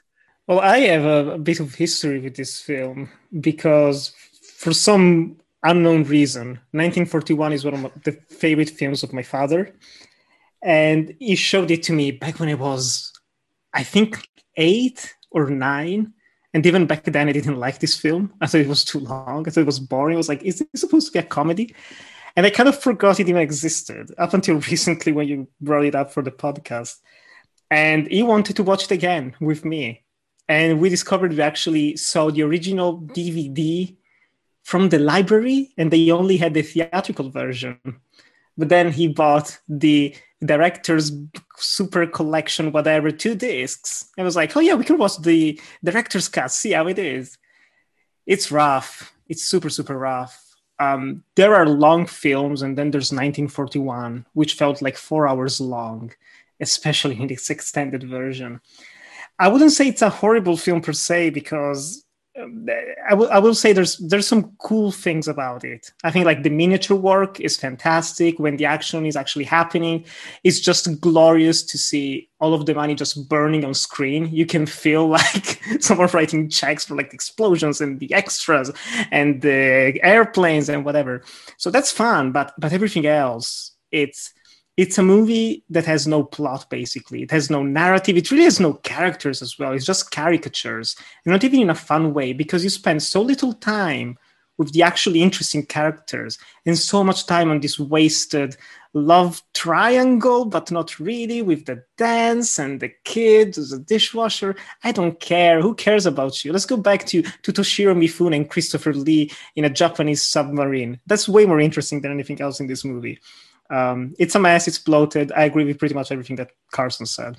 Well 0.47 0.61
i 0.61 0.81
have 0.81 1.07
a, 1.07 1.31
a 1.31 1.39
bit 1.39 1.59
of 1.59 1.75
history 1.75 2.21
with 2.21 2.37
this 2.37 2.61
film 2.61 3.09
because 3.41 4.13
for 4.65 4.73
some 4.73 5.37
unknown 5.63 6.05
reason, 6.05 6.59
1941 6.73 7.53
is 7.53 7.67
one 7.67 7.85
of 7.85 8.03
the 8.03 8.13
favorite 8.31 8.71
films 8.71 9.03
of 9.03 9.13
my 9.13 9.23
father. 9.23 9.77
And 10.63 11.15
he 11.21 11.37
showed 11.37 11.71
it 11.71 11.83
to 11.83 11.93
me 11.93 12.13
back 12.13 12.41
when 12.41 12.49
I 12.49 12.55
was, 12.55 13.13
I 13.75 13.83
think, 13.83 14.27
eight 14.57 15.15
or 15.31 15.51
nine. 15.51 16.15
And 16.55 16.65
even 16.65 16.87
back 16.87 17.05
then, 17.05 17.29
I 17.29 17.33
didn't 17.33 17.59
like 17.59 17.79
this 17.79 17.95
film. 17.95 18.33
I 18.41 18.47
thought 18.47 18.63
it 18.63 18.67
was 18.67 18.87
too 18.87 19.01
long. 19.01 19.47
I 19.47 19.51
thought 19.51 19.61
it 19.61 19.67
was 19.67 19.81
boring. 19.81 20.17
I 20.17 20.23
was 20.25 20.31
like, 20.31 20.43
is 20.43 20.61
this 20.61 20.81
supposed 20.81 21.09
to 21.09 21.13
be 21.13 21.19
a 21.19 21.23
comedy? 21.23 21.75
And 22.35 22.47
I 22.47 22.51
kind 22.51 22.71
of 22.71 22.81
forgot 22.81 23.21
it 23.21 23.29
even 23.29 23.43
existed 23.43 24.15
up 24.17 24.33
until 24.33 24.55
recently 24.71 25.13
when 25.13 25.29
you 25.29 25.47
brought 25.61 25.85
it 25.85 25.95
up 25.95 26.11
for 26.11 26.23
the 26.23 26.31
podcast. 26.31 27.01
And 27.71 28.09
he 28.11 28.23
wanted 28.23 28.57
to 28.57 28.63
watch 28.63 28.85
it 28.85 28.93
again 28.93 29.37
with 29.43 29.67
me. 29.67 30.05
And 30.49 30.81
we 30.81 30.89
discovered 30.89 31.33
we 31.33 31.43
actually 31.43 31.99
saw 31.99 32.31
the 32.31 32.45
original 32.45 32.99
DVD 32.99 33.95
from 34.65 34.89
the 34.89 34.99
library 34.99 35.73
and 35.79 35.91
they 35.91 36.11
only 36.11 36.37
had 36.37 36.55
the 36.55 36.63
theatrical 36.63 37.31
version. 37.31 37.79
But 38.57 38.71
then 38.71 38.91
he 38.91 39.09
bought 39.09 39.59
the 39.69 40.17
director's 40.45 41.13
super 41.57 42.07
collection, 42.07 42.73
whatever, 42.73 43.11
two 43.11 43.35
discs. 43.35 44.11
And 44.17 44.25
was 44.25 44.37
like, 44.37 44.57
oh 44.57 44.61
yeah, 44.61 44.75
we 44.75 44.85
can 44.85 44.99
watch 44.99 45.19
the 45.19 45.61
director's 45.83 46.29
cut, 46.29 46.51
see 46.51 46.73
how 46.73 46.89
it 46.89 46.99
is. 46.99 47.39
It's 48.27 48.51
rough. 48.51 49.13
It's 49.29 49.45
super, 49.45 49.71
super 49.71 49.99
rough. 49.99 50.41
Um, 50.79 51.25
there 51.37 51.55
are 51.55 51.67
long 51.67 52.07
films, 52.07 52.63
and 52.63 52.77
then 52.77 52.91
there's 52.91 53.13
1941, 53.13 54.27
which 54.33 54.55
felt 54.55 54.83
like 54.83 54.97
four 54.97 55.29
hours 55.29 55.61
long, 55.61 56.13
especially 56.61 57.21
in 57.21 57.29
this 57.29 57.51
extended 57.55 58.03
version. 58.03 58.61
I 59.39 59.49
wouldn't 59.49 59.73
say 59.73 59.89
it's 59.89 60.03
a 60.03 60.11
horrible 60.11 60.57
film 60.57 60.81
per 60.81 60.93
se 60.93 61.31
because 61.31 62.05
I 62.37 63.15
will 63.15 63.31
I 63.31 63.39
will 63.39 63.55
say 63.55 63.73
there's 63.73 63.97
there's 63.99 64.27
some 64.27 64.57
cool 64.59 64.91
things 64.91 65.29
about 65.29 65.63
it. 65.65 65.93
I 66.03 66.11
think 66.11 66.27
like 66.27 66.43
the 66.43 66.51
miniature 66.51 66.97
work 66.97 67.39
is 67.39 67.57
fantastic 67.57 68.41
when 68.41 68.57
the 68.57 68.65
action 68.65 69.07
is 69.07 69.15
actually 69.15 69.45
happening. 69.45 70.05
It's 70.43 70.59
just 70.59 71.01
glorious 71.01 71.63
to 71.63 71.79
see 71.79 72.29
all 72.41 72.53
of 72.53 72.67
the 72.67 72.75
money 72.75 72.97
just 72.97 73.29
burning 73.29 73.65
on 73.65 73.73
screen. 73.73 74.29
You 74.33 74.47
can 74.47 74.67
feel 74.67 75.07
like 75.19 75.61
someone 75.79 76.09
writing 76.13 76.49
checks 76.49 76.85
for 76.85 76.97
like 76.97 77.15
explosions 77.15 77.81
and 77.81 78.01
the 78.01 78.13
extras 78.13 78.73
and 79.13 79.41
the 79.41 80.01
airplanes 80.03 80.69
and 80.69 80.85
whatever. 80.85 81.23
So 81.57 81.71
that's 81.71 81.93
fun, 81.93 82.33
but 82.33 82.53
but 82.59 82.73
everything 82.73 83.07
else, 83.07 83.77
it's 83.93 84.35
it's 84.77 84.99
a 84.99 85.03
movie 85.03 85.65
that 85.71 85.85
has 85.85 86.07
no 86.07 86.25
plot 86.25 86.69
basically. 86.69 87.23
It 87.23 87.31
has 87.31 87.51
no 87.51 87.63
narrative. 87.63 88.17
It 88.17 88.31
really 88.31 88.45
has 88.45 88.61
no 88.61 88.75
characters 88.75 89.41
as 89.41 89.59
well. 89.59 89.73
It's 89.73 89.87
just 89.87 90.11
caricatures 90.11 90.97
and 91.25 91.33
not 91.33 91.45
even 91.45 91.61
in 91.61 91.71
a 91.71 91.75
fun 91.75 92.13
way 92.13 92.33
because 92.33 92.65
you 92.65 92.71
spend 92.71 93.03
so 93.03 93.23
little 93.23 93.53
time 93.53 94.19
with 94.57 94.73
the 94.73 94.83
actually 94.83 95.21
interesting 95.21 95.67
characters 95.67 96.39
and 96.65 96.79
so 96.79 97.03
much 97.03 97.27
time 97.27 97.51
on 97.51 97.61
this 97.61 97.79
wasted 97.79 98.57
love 98.97 99.43
triangle 99.53 100.45
but 100.45 100.71
not 100.71 101.01
really 101.01 101.43
with 101.43 101.67
the 101.67 101.83
dance 101.99 102.61
and 102.61 102.79
the 102.79 102.91
kid 103.05 103.55
the 103.55 103.79
dishwasher. 103.79 104.57
I 104.83 104.91
don't 104.93 105.19
care. 105.21 105.61
Who 105.61 105.75
cares 105.75 106.07
about 106.07 106.45
you? 106.45 106.53
Let's 106.53 106.67
go 106.67 106.77
back 106.77 107.05
to, 107.07 107.23
to 107.23 107.53
toshiro 107.53 107.97
mifune 107.97 108.35
and 108.35 108.51
christopher 108.51 108.93
lee 108.93 109.31
in 109.55 109.65
a 109.65 109.71
japanese 109.71 110.23
submarine. 110.23 110.99
That's 111.07 111.29
way 111.29 111.47
more 111.47 111.61
interesting 111.61 112.01
than 112.01 112.13
anything 112.13 112.41
else 112.41 112.59
in 112.59 112.67
this 112.67 112.85
movie 112.85 113.21
um, 113.71 114.15
it's 114.19 114.35
a 114.35 114.39
mess. 114.39 114.69
It's 114.69 114.79
bloated. 114.79 115.33
I 115.33 115.45
agree 115.45 115.65
with 115.65 115.79
pretty 115.79 115.95
much 115.95 116.13
everything 116.13 116.37
that 116.37 116.53
Carson 116.73 117.07
said. 117.07 117.37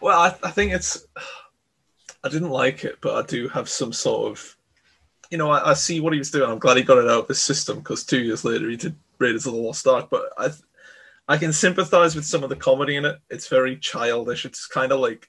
Well, 0.00 0.18
I, 0.18 0.34
I 0.42 0.50
think 0.50 0.72
it's. 0.72 1.06
I 2.22 2.28
didn't 2.28 2.50
like 2.50 2.84
it, 2.84 2.98
but 3.02 3.16
I 3.16 3.26
do 3.26 3.48
have 3.48 3.68
some 3.68 3.92
sort 3.92 4.30
of. 4.30 4.56
You 5.30 5.38
know, 5.38 5.50
I, 5.50 5.70
I 5.70 5.74
see 5.74 6.00
what 6.00 6.12
he 6.12 6.18
was 6.18 6.30
doing. 6.30 6.50
I'm 6.50 6.58
glad 6.58 6.76
he 6.76 6.82
got 6.82 6.98
it 6.98 7.10
out 7.10 7.22
of 7.22 7.28
his 7.28 7.42
system 7.42 7.78
because 7.78 8.04
two 8.04 8.20
years 8.20 8.44
later 8.44 8.68
he 8.68 8.76
did 8.76 8.94
Raiders 9.18 9.46
of 9.46 9.54
the 9.54 9.58
Lost 9.58 9.86
Ark. 9.86 10.08
But 10.10 10.30
I, 10.38 10.50
I 11.28 11.36
can 11.36 11.52
sympathize 11.52 12.14
with 12.14 12.24
some 12.24 12.42
of 12.42 12.50
the 12.50 12.56
comedy 12.56 12.96
in 12.96 13.04
it. 13.04 13.18
It's 13.30 13.48
very 13.48 13.76
childish. 13.76 14.44
It's 14.44 14.66
kind 14.66 14.92
of 14.92 15.00
like 15.00 15.28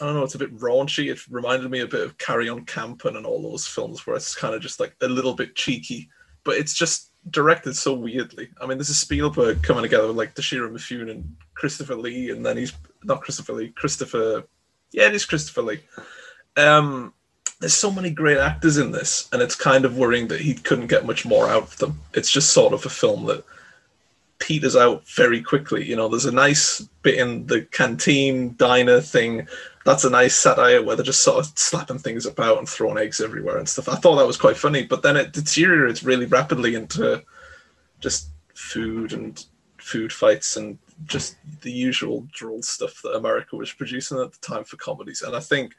I 0.00 0.04
don't 0.04 0.14
know, 0.14 0.22
it's 0.22 0.34
a 0.34 0.38
bit 0.38 0.56
raunchy. 0.56 1.10
It 1.10 1.26
reminded 1.28 1.70
me 1.70 1.80
a 1.80 1.86
bit 1.86 2.04
of 2.04 2.18
Carry 2.18 2.48
On 2.48 2.64
Camping 2.64 3.16
and 3.16 3.26
all 3.26 3.42
those 3.42 3.66
films 3.66 4.06
where 4.06 4.14
it's 4.14 4.34
kind 4.34 4.54
of 4.54 4.60
just 4.60 4.78
like 4.78 4.94
a 5.00 5.08
little 5.08 5.34
bit 5.34 5.56
cheeky, 5.56 6.08
but 6.44 6.56
it's 6.56 6.74
just 6.74 7.07
directed 7.30 7.76
so 7.76 7.94
weirdly. 7.94 8.48
I 8.60 8.66
mean, 8.66 8.78
this 8.78 8.88
is 8.88 8.98
Spielberg 8.98 9.62
coming 9.62 9.82
together 9.82 10.06
with 10.06 10.16
like 10.16 10.34
Toshiro 10.34 10.70
Mifune 10.70 11.10
and 11.10 11.36
Christopher 11.54 11.96
Lee, 11.96 12.30
and 12.30 12.44
then 12.44 12.56
he's 12.56 12.72
not 13.04 13.22
Christopher 13.22 13.54
Lee, 13.54 13.68
Christopher. 13.68 14.44
Yeah, 14.92 15.06
it 15.06 15.14
is 15.14 15.24
Christopher 15.24 15.62
Lee. 15.62 15.80
Um, 16.56 17.12
there's 17.60 17.74
so 17.74 17.90
many 17.90 18.10
great 18.10 18.38
actors 18.38 18.78
in 18.78 18.92
this, 18.92 19.28
and 19.32 19.42
it's 19.42 19.54
kind 19.54 19.84
of 19.84 19.98
worrying 19.98 20.28
that 20.28 20.40
he 20.40 20.54
couldn't 20.54 20.86
get 20.86 21.06
much 21.06 21.26
more 21.26 21.48
out 21.48 21.64
of 21.64 21.76
them. 21.78 22.00
It's 22.14 22.30
just 22.30 22.50
sort 22.50 22.72
of 22.72 22.86
a 22.86 22.90
film 22.90 23.26
that 23.26 23.44
peters 24.38 24.76
out 24.76 25.06
very 25.08 25.42
quickly. 25.42 25.84
You 25.84 25.96
know, 25.96 26.08
there's 26.08 26.24
a 26.24 26.32
nice 26.32 26.80
bit 27.02 27.18
in 27.18 27.46
the 27.46 27.62
canteen 27.62 28.54
diner 28.56 29.00
thing 29.00 29.46
that's 29.88 30.04
a 30.04 30.10
nice 30.10 30.34
satire 30.34 30.82
where 30.82 30.96
they're 30.96 31.04
just 31.04 31.22
sort 31.22 31.38
of 31.38 31.58
slapping 31.58 31.98
things 31.98 32.26
about 32.26 32.58
and 32.58 32.68
throwing 32.68 32.98
eggs 32.98 33.22
everywhere 33.22 33.56
and 33.56 33.66
stuff. 33.66 33.88
I 33.88 33.94
thought 33.94 34.16
that 34.16 34.26
was 34.26 34.36
quite 34.36 34.58
funny, 34.58 34.82
but 34.84 35.02
then 35.02 35.16
it 35.16 35.32
deteriorates 35.32 36.02
really 36.02 36.26
rapidly 36.26 36.74
into 36.74 37.22
just 37.98 38.28
food 38.54 39.14
and 39.14 39.42
food 39.78 40.12
fights 40.12 40.58
and 40.58 40.78
just 41.06 41.36
the 41.62 41.72
usual 41.72 42.26
droll 42.32 42.60
stuff 42.60 43.00
that 43.02 43.16
America 43.16 43.56
was 43.56 43.72
producing 43.72 44.18
at 44.18 44.30
the 44.30 44.38
time 44.46 44.64
for 44.64 44.76
comedies. 44.76 45.22
And 45.22 45.34
I 45.34 45.40
think 45.40 45.74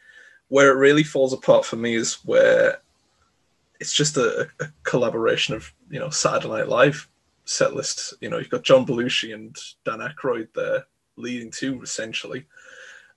where 0.47 0.71
it 0.71 0.79
really 0.79 1.03
falls 1.03 1.33
apart 1.33 1.63
for 1.63 1.75
me 1.75 1.93
is 1.93 2.15
where 2.25 2.79
it's 3.79 3.93
just 3.93 4.17
a, 4.17 4.49
a 4.59 4.65
collaboration 4.83 5.53
of 5.53 5.71
you 5.89 5.99
know 5.99 6.09
Saturday 6.09 6.47
Night 6.47 6.67
Live 6.67 7.07
set 7.49 7.75
lists. 7.75 8.13
You 8.21 8.29
know, 8.29 8.37
you've 8.37 8.49
got 8.49 8.63
John 8.63 8.85
Belushi 8.85 9.33
and 9.33 9.55
Dan 9.83 9.99
Aykroyd 9.99 10.49
there 10.53 10.85
leading 11.17 11.51
to 11.51 11.81
essentially, 11.81 12.45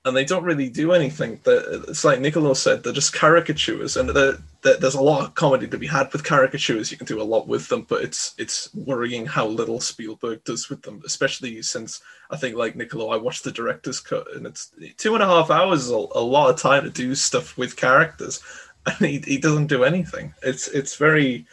and 0.05 0.17
they 0.17 0.25
don't 0.25 0.43
really 0.43 0.69
do 0.69 0.93
anything. 0.93 1.39
That 1.45 1.85
it's 1.89 2.05
like 2.05 2.19
Nicolo 2.21 2.55
said, 2.55 2.83
they're 2.83 2.93
just 2.93 3.13
caricatures, 3.13 3.97
and 3.97 4.09
they're, 4.09 4.39
they're, 4.63 4.79
there's 4.79 4.95
a 4.95 5.03
lot 5.03 5.25
of 5.25 5.35
comedy 5.35 5.69
to 5.69 5.79
be 5.79 5.87
had 5.87 6.11
with 6.13 6.25
caricatures. 6.25 6.91
You 6.91 6.97
can 6.97 7.07
do 7.07 7.21
a 7.21 7.31
lot 7.35 7.47
with 7.47 7.69
them, 7.69 7.87
but 7.89 8.03
it's 8.03 8.35
it's 8.39 8.75
worrying 8.75 9.27
how 9.27 9.47
little 9.47 9.81
Spielberg 9.81 10.43
does 10.45 10.71
with 10.71 10.83
them, 10.83 11.03
especially 11.05 11.61
since 11.63 12.01
I 12.31 12.37
think 12.37 12.57
like 12.57 12.75
Nicolo, 12.75 13.11
I 13.11 13.17
watched 13.17 13.45
the 13.45 13.53
director's 13.53 14.01
cut, 14.01 14.35
and 14.35 14.47
it's 14.47 14.73
two 14.97 15.15
and 15.15 15.23
a 15.23 15.27
half 15.27 15.51
hours 15.51 15.85
is 15.85 15.91
a, 15.91 16.07
a 16.15 16.25
lot 16.25 16.51
of 16.51 16.61
time 16.61 16.85
to 16.85 16.91
do 16.91 17.15
stuff 17.15 17.59
with 17.59 17.77
characters, 17.77 18.41
and 18.87 19.07
he, 19.07 19.19
he 19.19 19.39
doesn't 19.39 19.67
do 19.67 19.85
anything. 19.85 20.35
It's 20.43 20.69
it's 20.69 20.97
very 20.97 21.47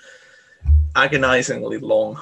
agonizingly 0.96 1.78
long. 1.78 2.22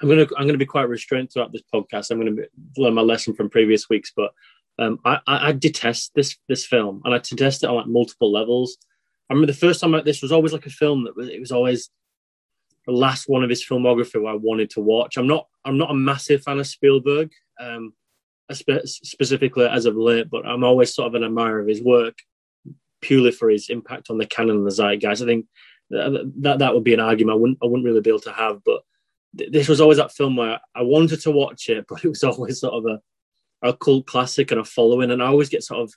I'm 0.00 0.08
gonna 0.08 0.26
I'm 0.36 0.46
gonna 0.46 0.58
be 0.58 0.66
quite 0.66 0.88
restrained 0.88 1.32
throughout 1.32 1.52
this 1.52 1.62
podcast. 1.72 2.10
I'm 2.10 2.18
gonna 2.18 2.32
be, 2.32 2.44
learn 2.76 2.94
my 2.94 3.02
lesson 3.02 3.34
from 3.34 3.50
previous 3.50 3.88
weeks, 3.88 4.12
but 4.14 4.32
um, 4.78 4.98
I, 5.04 5.18
I, 5.26 5.48
I 5.48 5.52
detest 5.52 6.12
this 6.14 6.36
this 6.48 6.64
film, 6.64 7.02
and 7.04 7.14
I 7.14 7.18
detest 7.18 7.64
it 7.64 7.68
on 7.68 7.76
like 7.76 7.86
multiple 7.86 8.32
levels. 8.32 8.78
I 9.28 9.34
remember 9.34 9.52
the 9.52 9.58
first 9.58 9.80
time 9.80 9.94
I, 9.94 10.00
this 10.00 10.22
was 10.22 10.32
always 10.32 10.52
like 10.52 10.66
a 10.66 10.70
film 10.70 11.04
that 11.04 11.16
was 11.16 11.28
it 11.28 11.40
was 11.40 11.52
always 11.52 11.90
the 12.86 12.92
last 12.92 13.28
one 13.28 13.44
of 13.44 13.50
his 13.50 13.64
filmography 13.64 14.20
where 14.20 14.32
I 14.32 14.36
wanted 14.36 14.70
to 14.70 14.80
watch. 14.80 15.16
I'm 15.16 15.26
not 15.26 15.46
I'm 15.64 15.76
not 15.76 15.90
a 15.90 15.94
massive 15.94 16.42
fan 16.42 16.58
of 16.58 16.66
Spielberg, 16.66 17.30
um, 17.60 17.92
spe- 18.50 18.86
specifically 18.86 19.66
as 19.66 19.84
of 19.84 19.96
late, 19.96 20.30
but 20.30 20.46
I'm 20.46 20.64
always 20.64 20.94
sort 20.94 21.08
of 21.08 21.14
an 21.14 21.24
admirer 21.24 21.60
of 21.60 21.68
his 21.68 21.82
work 21.82 22.18
purely 23.02 23.30
for 23.30 23.48
his 23.48 23.70
impact 23.70 24.10
on 24.10 24.18
the 24.18 24.26
canon 24.26 24.56
and 24.56 24.66
the 24.66 24.70
zeitgeist. 24.70 25.22
I 25.22 25.26
think 25.26 25.46
that 25.90 26.32
that, 26.38 26.58
that 26.60 26.74
would 26.74 26.84
be 26.84 26.94
an 26.94 27.00
argument 27.00 27.36
I 27.36 27.40
wouldn't 27.40 27.58
I 27.62 27.66
wouldn't 27.66 27.84
really 27.84 28.00
be 28.00 28.10
able 28.10 28.20
to 28.20 28.32
have, 28.32 28.64
but 28.64 28.82
th- 29.36 29.52
this 29.52 29.68
was 29.68 29.80
always 29.80 29.98
that 29.98 30.12
film 30.12 30.36
where 30.36 30.60
I 30.74 30.82
wanted 30.82 31.20
to 31.22 31.30
watch 31.30 31.68
it, 31.68 31.86
but 31.88 32.04
it 32.04 32.08
was 32.08 32.24
always 32.24 32.60
sort 32.60 32.74
of 32.74 32.86
a 32.86 33.00
a 33.62 33.76
cult 33.76 34.06
classic 34.06 34.50
and 34.50 34.60
a 34.60 34.64
following, 34.64 35.10
and 35.10 35.22
I 35.22 35.26
always 35.26 35.50
get 35.50 35.62
sort 35.62 35.80
of 35.80 35.92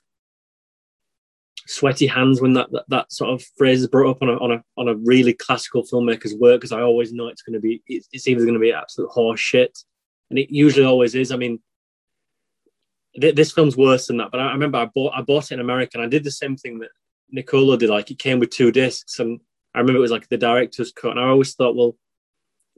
sweaty 1.66 2.06
hands 2.06 2.40
when 2.42 2.52
that, 2.54 2.70
that, 2.72 2.84
that 2.88 3.12
sort 3.12 3.30
of 3.30 3.42
phrase 3.56 3.80
is 3.80 3.86
brought 3.86 4.10
up 4.10 4.22
on 4.22 4.28
a, 4.28 4.34
on 4.34 4.52
a 4.52 4.62
on 4.76 4.88
a 4.88 4.96
really 4.96 5.32
classical 5.32 5.82
filmmaker's 5.82 6.34
work 6.34 6.60
because 6.60 6.72
I 6.72 6.82
always 6.82 7.12
know 7.12 7.28
it's 7.28 7.42
going 7.42 7.54
to 7.54 7.60
be 7.60 7.82
it's, 7.86 8.28
either 8.28 8.42
going 8.42 8.54
to 8.54 8.60
be 8.60 8.72
absolute 8.72 9.10
horse 9.10 9.40
shit, 9.40 9.78
and 10.30 10.38
it 10.38 10.50
usually 10.50 10.86
always 10.86 11.14
is. 11.14 11.32
I 11.32 11.36
mean, 11.36 11.60
th- 13.20 13.34
this 13.34 13.52
film's 13.52 13.76
worse 13.76 14.06
than 14.06 14.18
that, 14.18 14.30
but 14.30 14.40
I, 14.40 14.48
I 14.48 14.52
remember 14.52 14.78
I 14.78 14.86
bought 14.86 15.14
I 15.14 15.22
bought 15.22 15.50
it 15.50 15.54
in 15.54 15.60
America 15.60 15.92
and 15.94 16.04
I 16.04 16.08
did 16.08 16.24
the 16.24 16.30
same 16.30 16.56
thing 16.56 16.80
that 16.80 16.90
Nicola 17.30 17.78
did. 17.78 17.90
Like 17.90 18.10
it 18.10 18.18
came 18.18 18.38
with 18.38 18.50
two 18.50 18.70
discs, 18.70 19.18
and 19.18 19.40
I 19.74 19.78
remember 19.78 19.98
it 19.98 20.02
was 20.02 20.10
like 20.10 20.28
the 20.28 20.36
director's 20.36 20.92
cut, 20.92 21.12
and 21.12 21.20
I 21.20 21.28
always 21.28 21.54
thought, 21.54 21.76
well, 21.76 21.96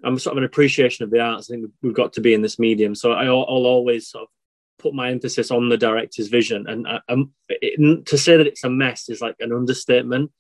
I'm 0.05 0.19
sort 0.19 0.35
of 0.35 0.39
an 0.39 0.45
appreciation 0.45 1.05
of 1.05 1.11
the 1.11 1.21
arts. 1.21 1.51
I 1.51 1.55
think 1.55 1.71
we've 1.83 1.95
got 1.95 2.13
to 2.15 2.21
be 2.21 2.35
in 2.35 2.43
this 2.43 2.59
medium, 2.59 2.95
so 2.95 3.13
I, 3.13 3.25
I'll 3.25 3.67
always 3.67 4.09
sort 4.09 4.25
of 4.25 4.29
put 4.79 4.95
my 4.95 5.11
emphasis 5.11 5.51
on 5.51 5.69
the 5.69 5.79
director's 5.79 6.29
vision. 6.29 6.67
And 6.69 6.87
I, 6.87 7.01
um, 7.09 7.33
it, 7.49 8.07
to 8.07 8.19
say 8.19 8.37
that 8.37 8.47
it's 8.47 8.65
a 8.65 8.71
mess 8.71 9.09
is 9.09 9.21
like 9.21 9.37
an 9.41 9.53
understatement. 9.53 10.31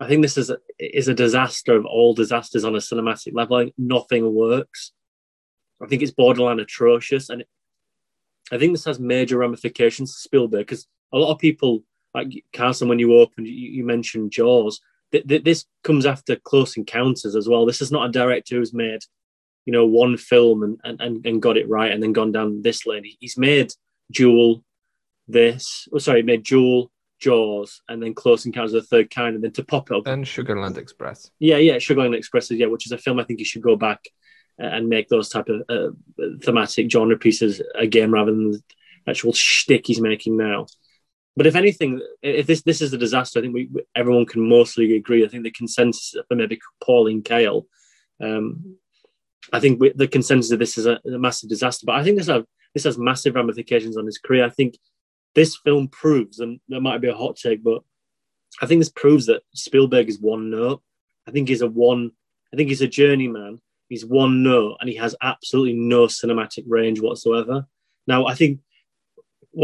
I 0.00 0.06
think 0.06 0.22
this 0.22 0.36
is 0.36 0.50
a, 0.50 0.58
is 0.78 1.08
a 1.08 1.14
disaster 1.14 1.74
of 1.74 1.86
all 1.86 2.14
disasters 2.14 2.64
on 2.64 2.74
a 2.74 2.78
cinematic 2.78 3.34
level. 3.34 3.70
Nothing 3.78 4.34
works. 4.34 4.92
I 5.82 5.86
think 5.86 6.02
it's 6.02 6.12
borderline 6.12 6.60
atrocious, 6.60 7.30
and 7.30 7.42
it, 7.42 7.48
I 8.50 8.58
think 8.58 8.72
this 8.72 8.84
has 8.84 8.98
major 8.98 9.38
ramifications 9.38 10.14
to 10.14 10.20
Spielberg 10.20 10.66
because 10.66 10.86
a 11.12 11.18
lot 11.18 11.32
of 11.32 11.38
people, 11.38 11.82
like 12.14 12.44
Carson, 12.52 12.88
when 12.88 12.98
you 12.98 13.16
opened, 13.16 13.46
you, 13.46 13.54
you 13.54 13.84
mentioned 13.84 14.32
Jaws. 14.32 14.80
Th- 15.12 15.26
th- 15.26 15.44
this 15.44 15.64
comes 15.84 16.06
after 16.06 16.36
Close 16.36 16.76
Encounters 16.76 17.34
as 17.34 17.48
well. 17.48 17.66
This 17.66 17.80
is 17.80 17.92
not 17.92 18.08
a 18.08 18.12
director 18.12 18.56
who's 18.56 18.74
made 18.74 19.00
you 19.68 19.72
know, 19.72 19.84
one 19.84 20.16
film 20.16 20.62
and, 20.62 20.98
and, 20.98 21.26
and 21.26 21.42
got 21.42 21.58
it 21.58 21.68
right 21.68 21.92
and 21.92 22.02
then 22.02 22.14
gone 22.14 22.32
down 22.32 22.62
this 22.62 22.86
lane. 22.86 23.04
He's 23.20 23.36
made 23.36 23.70
Duel, 24.10 24.64
this, 25.26 25.86
oh, 25.92 25.98
sorry, 25.98 26.22
made 26.22 26.42
Duel, 26.42 26.90
Jaws, 27.20 27.82
and 27.86 28.02
then 28.02 28.14
Close 28.14 28.46
Encounters 28.46 28.72
of 28.72 28.80
the 28.80 28.88
Third 28.88 29.10
Kind, 29.10 29.34
and 29.34 29.44
then 29.44 29.52
to 29.52 29.62
pop 29.62 29.90
up. 29.90 30.06
And 30.06 30.24
Sugarland 30.24 30.78
Express. 30.78 31.30
Yeah, 31.38 31.58
yeah, 31.58 31.76
Sugarland 31.76 32.16
Express, 32.16 32.50
is 32.50 32.58
yeah, 32.58 32.68
which 32.68 32.86
is 32.86 32.92
a 32.92 32.96
film 32.96 33.20
I 33.20 33.24
think 33.24 33.40
you 33.40 33.44
should 33.44 33.60
go 33.60 33.76
back 33.76 34.00
and 34.56 34.88
make 34.88 35.08
those 35.08 35.28
type 35.28 35.50
of 35.50 35.60
uh, 35.68 35.90
thematic 36.42 36.90
genre 36.90 37.18
pieces 37.18 37.60
again 37.74 38.10
rather 38.10 38.30
than 38.30 38.52
the 38.52 38.62
actual 39.06 39.34
shtick 39.34 39.86
he's 39.86 40.00
making 40.00 40.38
now. 40.38 40.64
But 41.38 41.46
if 41.46 41.56
anything, 41.56 42.00
if 42.22 42.46
this 42.46 42.62
this 42.62 42.82
is 42.82 42.92
a 42.92 42.98
disaster, 42.98 43.38
I 43.38 43.42
think 43.42 43.54
we 43.54 43.70
everyone 43.94 44.26
can 44.26 44.46
mostly 44.46 44.96
agree. 44.96 45.24
I 45.24 45.28
think 45.28 45.44
the 45.44 45.50
consensus 45.50 46.14
for 46.28 46.34
maybe 46.34 46.58
Pauline 46.84 47.22
Kael 47.22 47.64
um, 48.22 48.76
I 49.52 49.60
think 49.60 49.80
we, 49.80 49.92
the 49.94 50.08
consensus 50.08 50.50
of 50.52 50.58
this 50.58 50.76
is 50.76 50.86
a, 50.86 51.00
a, 51.06 51.18
massive 51.18 51.48
disaster. 51.48 51.86
But 51.86 51.96
I 51.96 52.04
think 52.04 52.18
this 52.18 52.26
has 52.26 52.42
this 52.74 52.84
has 52.84 52.98
massive 52.98 53.34
ramifications 53.34 53.96
on 53.96 54.06
his 54.06 54.18
career. 54.18 54.44
I 54.44 54.50
think 54.50 54.76
this 55.34 55.56
film 55.56 55.88
proves, 55.88 56.40
and 56.40 56.60
that 56.68 56.80
might 56.80 57.00
be 57.00 57.08
a 57.08 57.14
hot 57.14 57.36
take, 57.36 57.62
but 57.62 57.82
I 58.60 58.66
think 58.66 58.80
this 58.80 58.90
proves 58.90 59.26
that 59.26 59.42
Spielberg 59.54 60.08
is 60.08 60.20
one 60.20 60.50
note. 60.50 60.82
I 61.26 61.30
think 61.30 61.48
he's 61.48 61.62
a 61.62 61.68
one. 61.68 62.12
I 62.52 62.56
think 62.56 62.68
he's 62.68 62.82
a 62.82 62.88
journeyman. 62.88 63.60
He's 63.88 64.04
one 64.04 64.42
note, 64.42 64.76
and 64.80 64.88
he 64.88 64.96
has 64.96 65.14
absolutely 65.22 65.74
no 65.74 66.06
cinematic 66.06 66.64
range 66.66 67.00
whatsoever. 67.00 67.66
Now, 68.06 68.26
I 68.26 68.34
think 68.34 68.60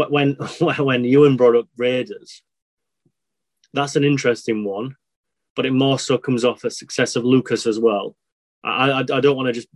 when 0.09 0.33
when 0.59 1.03
Ewan 1.03 1.37
brought 1.37 1.55
up 1.55 1.67
Raiders, 1.77 2.41
that's 3.73 3.95
an 3.95 4.03
interesting 4.03 4.63
one, 4.63 4.95
but 5.55 5.65
it 5.65 5.71
more 5.71 5.99
so 5.99 6.17
comes 6.17 6.43
off 6.43 6.63
a 6.63 6.71
success 6.71 7.15
of 7.15 7.25
Lucas 7.25 7.65
as 7.65 7.79
well 7.79 8.15
I, 8.65 8.89
I, 8.91 8.99
I 8.99 9.21
don't 9.21 9.35
want 9.35 9.47
to 9.47 9.53
just 9.53 9.67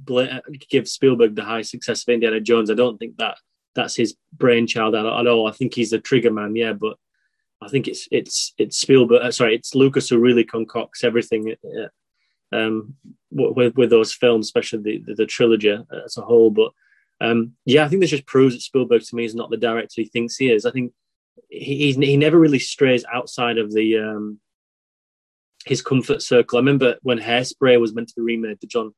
give 0.69 0.87
Spielberg 0.87 1.35
the 1.35 1.43
high 1.43 1.61
success 1.61 2.01
of 2.01 2.09
Indiana 2.09 2.39
Jones. 2.41 2.71
I 2.71 2.73
don't 2.73 2.97
think 2.97 3.17
that 3.17 3.37
that's 3.75 3.95
his 3.95 4.15
brainchild 4.33 4.95
at, 4.95 5.05
at 5.05 5.27
all. 5.27 5.47
I 5.47 5.51
think 5.51 5.75
he's 5.75 5.93
a 5.93 5.99
trigger 5.99 6.31
man, 6.31 6.55
yeah, 6.55 6.73
but 6.73 6.97
I 7.61 7.67
think 7.67 7.87
it's 7.87 8.07
it's 8.11 8.53
it's 8.57 8.79
Spielberg. 8.79 9.21
Uh, 9.21 9.31
sorry, 9.31 9.55
it's 9.55 9.75
Lucas 9.75 10.09
who 10.09 10.17
really 10.17 10.43
concocts 10.43 11.03
everything 11.03 11.55
uh, 11.63 12.55
um, 12.55 12.95
with 13.31 13.75
with 13.75 13.91
those 13.91 14.11
films, 14.11 14.47
especially 14.47 14.81
the 14.81 15.03
the, 15.05 15.13
the 15.13 15.25
trilogy 15.27 15.77
as 16.05 16.17
a 16.17 16.21
whole. 16.21 16.49
But 16.49 16.71
um, 17.21 17.53
yeah, 17.65 17.83
I 17.83 17.87
think 17.87 18.01
this 18.01 18.11
just 18.11 18.25
proves 18.25 18.55
that 18.55 18.61
Spielberg 18.61 19.03
to 19.03 19.15
me 19.15 19.25
is 19.25 19.35
not 19.35 19.49
the 19.49 19.57
director 19.57 20.01
he 20.01 20.05
thinks 20.05 20.37
he 20.37 20.51
is. 20.51 20.65
I 20.65 20.71
think 20.71 20.93
he 21.49 21.93
he 21.93 22.17
never 22.17 22.39
really 22.39 22.59
strays 22.59 23.03
outside 23.11 23.57
of 23.57 23.73
the 23.73 23.97
um, 23.97 24.39
his 25.65 25.81
comfort 25.81 26.21
circle. 26.21 26.57
I 26.57 26.61
remember 26.61 26.95
when 27.01 27.19
Hairspray 27.19 27.79
was 27.79 27.93
meant 27.93 28.09
to 28.09 28.15
be 28.15 28.21
remade, 28.21 28.59
the 28.61 28.67
John 28.67 28.93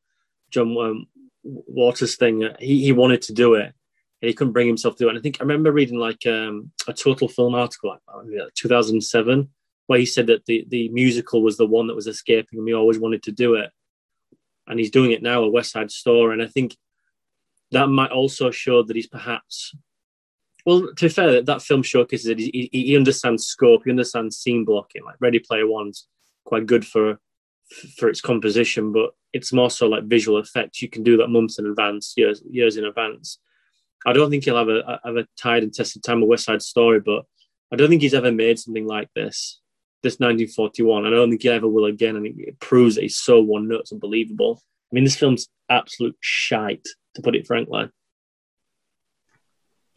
John 0.52 0.78
um, 0.78 1.08
Waters 1.44 2.16
thing. 2.16 2.44
Uh, 2.44 2.56
he 2.60 2.84
he 2.84 2.92
wanted 2.92 3.24
to 3.24 3.34
do 3.34 3.56
it, 3.56 3.74
and 4.22 4.28
he 4.28 4.34
couldn't 4.34 4.54
bring 4.54 4.68
himself 4.68 4.96
to 4.96 5.04
do 5.04 5.08
it. 5.08 5.12
And 5.12 5.20
I 5.20 5.22
think 5.22 5.38
I 5.40 5.44
remember 5.44 5.72
reading 5.72 5.98
like 5.98 6.26
um, 6.28 6.72
a 6.88 6.94
Total 6.94 7.28
Film 7.28 7.56
article, 7.56 7.90
like 7.90 8.54
2007, 8.56 9.50
where 9.88 10.00
he 10.00 10.06
said 10.06 10.28
that 10.28 10.46
the 10.46 10.66
the 10.70 10.90
musical 10.90 11.42
was 11.42 11.58
the 11.58 11.66
one 11.66 11.88
that 11.88 11.96
was 11.96 12.08
escaping 12.08 12.60
him. 12.60 12.68
He 12.68 12.74
always 12.74 13.00
wanted 13.00 13.24
to 13.24 13.32
do 13.32 13.56
it, 13.56 13.72
and 14.68 14.80
he's 14.80 14.92
doing 14.92 15.12
it 15.12 15.24
now. 15.24 15.44
A 15.44 15.50
West 15.50 15.72
Side 15.72 15.90
Story, 15.90 16.34
and 16.34 16.44
I 16.44 16.48
think 16.48 16.76
that 17.72 17.88
might 17.88 18.12
also 18.12 18.52
show 18.52 18.84
that 18.84 18.96
he's 18.96 19.08
perhaps 19.08 19.74
well, 20.66 20.94
to 20.96 21.06
be 21.06 21.10
fair, 21.10 21.42
that 21.42 21.62
film 21.62 21.82
showcases 21.82 22.28
that 22.28 22.40
he, 22.40 22.70
he, 22.72 22.96
understands 22.96 23.46
scope, 23.46 23.82
he 23.84 23.90
understands 23.90 24.38
scene 24.38 24.64
blocking, 24.64 25.04
like 25.04 25.16
Ready 25.20 25.40
Player 25.40 25.68
One's 25.68 26.08
quite 26.46 26.66
good 26.66 26.86
for 26.86 27.20
for 27.98 28.10
its 28.10 28.20
composition, 28.20 28.92
but 28.92 29.12
it's 29.32 29.54
more 29.54 29.70
so 29.70 29.88
like 29.88 30.04
visual 30.04 30.38
effects. 30.38 30.82
You 30.82 30.90
can 30.90 31.04
do 31.04 31.16
that 31.18 31.30
months 31.30 31.58
in 31.58 31.66
advance, 31.66 32.14
years 32.18 32.44
years 32.50 32.78
in 32.78 32.86
advance. 32.86 33.40
I 34.06 34.14
don't 34.14 34.30
think 34.30 34.44
he'll 34.44 34.58
have 34.58 34.70
a 34.70 35.00
have 35.04 35.18
a 35.18 35.28
tied 35.38 35.64
and 35.64 35.74
tested 35.74 36.04
time 36.04 36.22
of 36.22 36.28
West 36.28 36.46
Side 36.46 36.62
Story, 36.62 37.00
but 37.00 37.26
I 37.72 37.76
don't 37.76 37.90
think 37.90 38.02
he's 38.02 38.14
ever 38.14 38.32
made 38.32 38.60
something 38.60 38.86
like 38.86 39.10
this. 39.16 39.60
This 40.04 40.20
1941. 40.20 41.06
I 41.06 41.12
don't 41.12 41.30
think 41.30 41.44
he 41.44 41.50
ever 41.50 41.68
will 41.68 41.86
again, 41.86 42.16
and 42.16 42.26
it 42.26 42.60
proves 42.60 42.96
that 42.96 43.04
he's 43.04 43.18
so 43.18 43.40
one 43.40 43.68
note. 43.68 43.82
It's 43.82 43.94
unbelievable. 43.94 44.62
I 44.92 44.96
mean, 44.96 45.04
this 45.04 45.16
film's 45.16 45.48
absolute 45.70 46.18
shite, 46.20 46.88
to 47.16 47.22
put 47.22 47.36
it 47.36 47.48
frankly. 47.48 47.90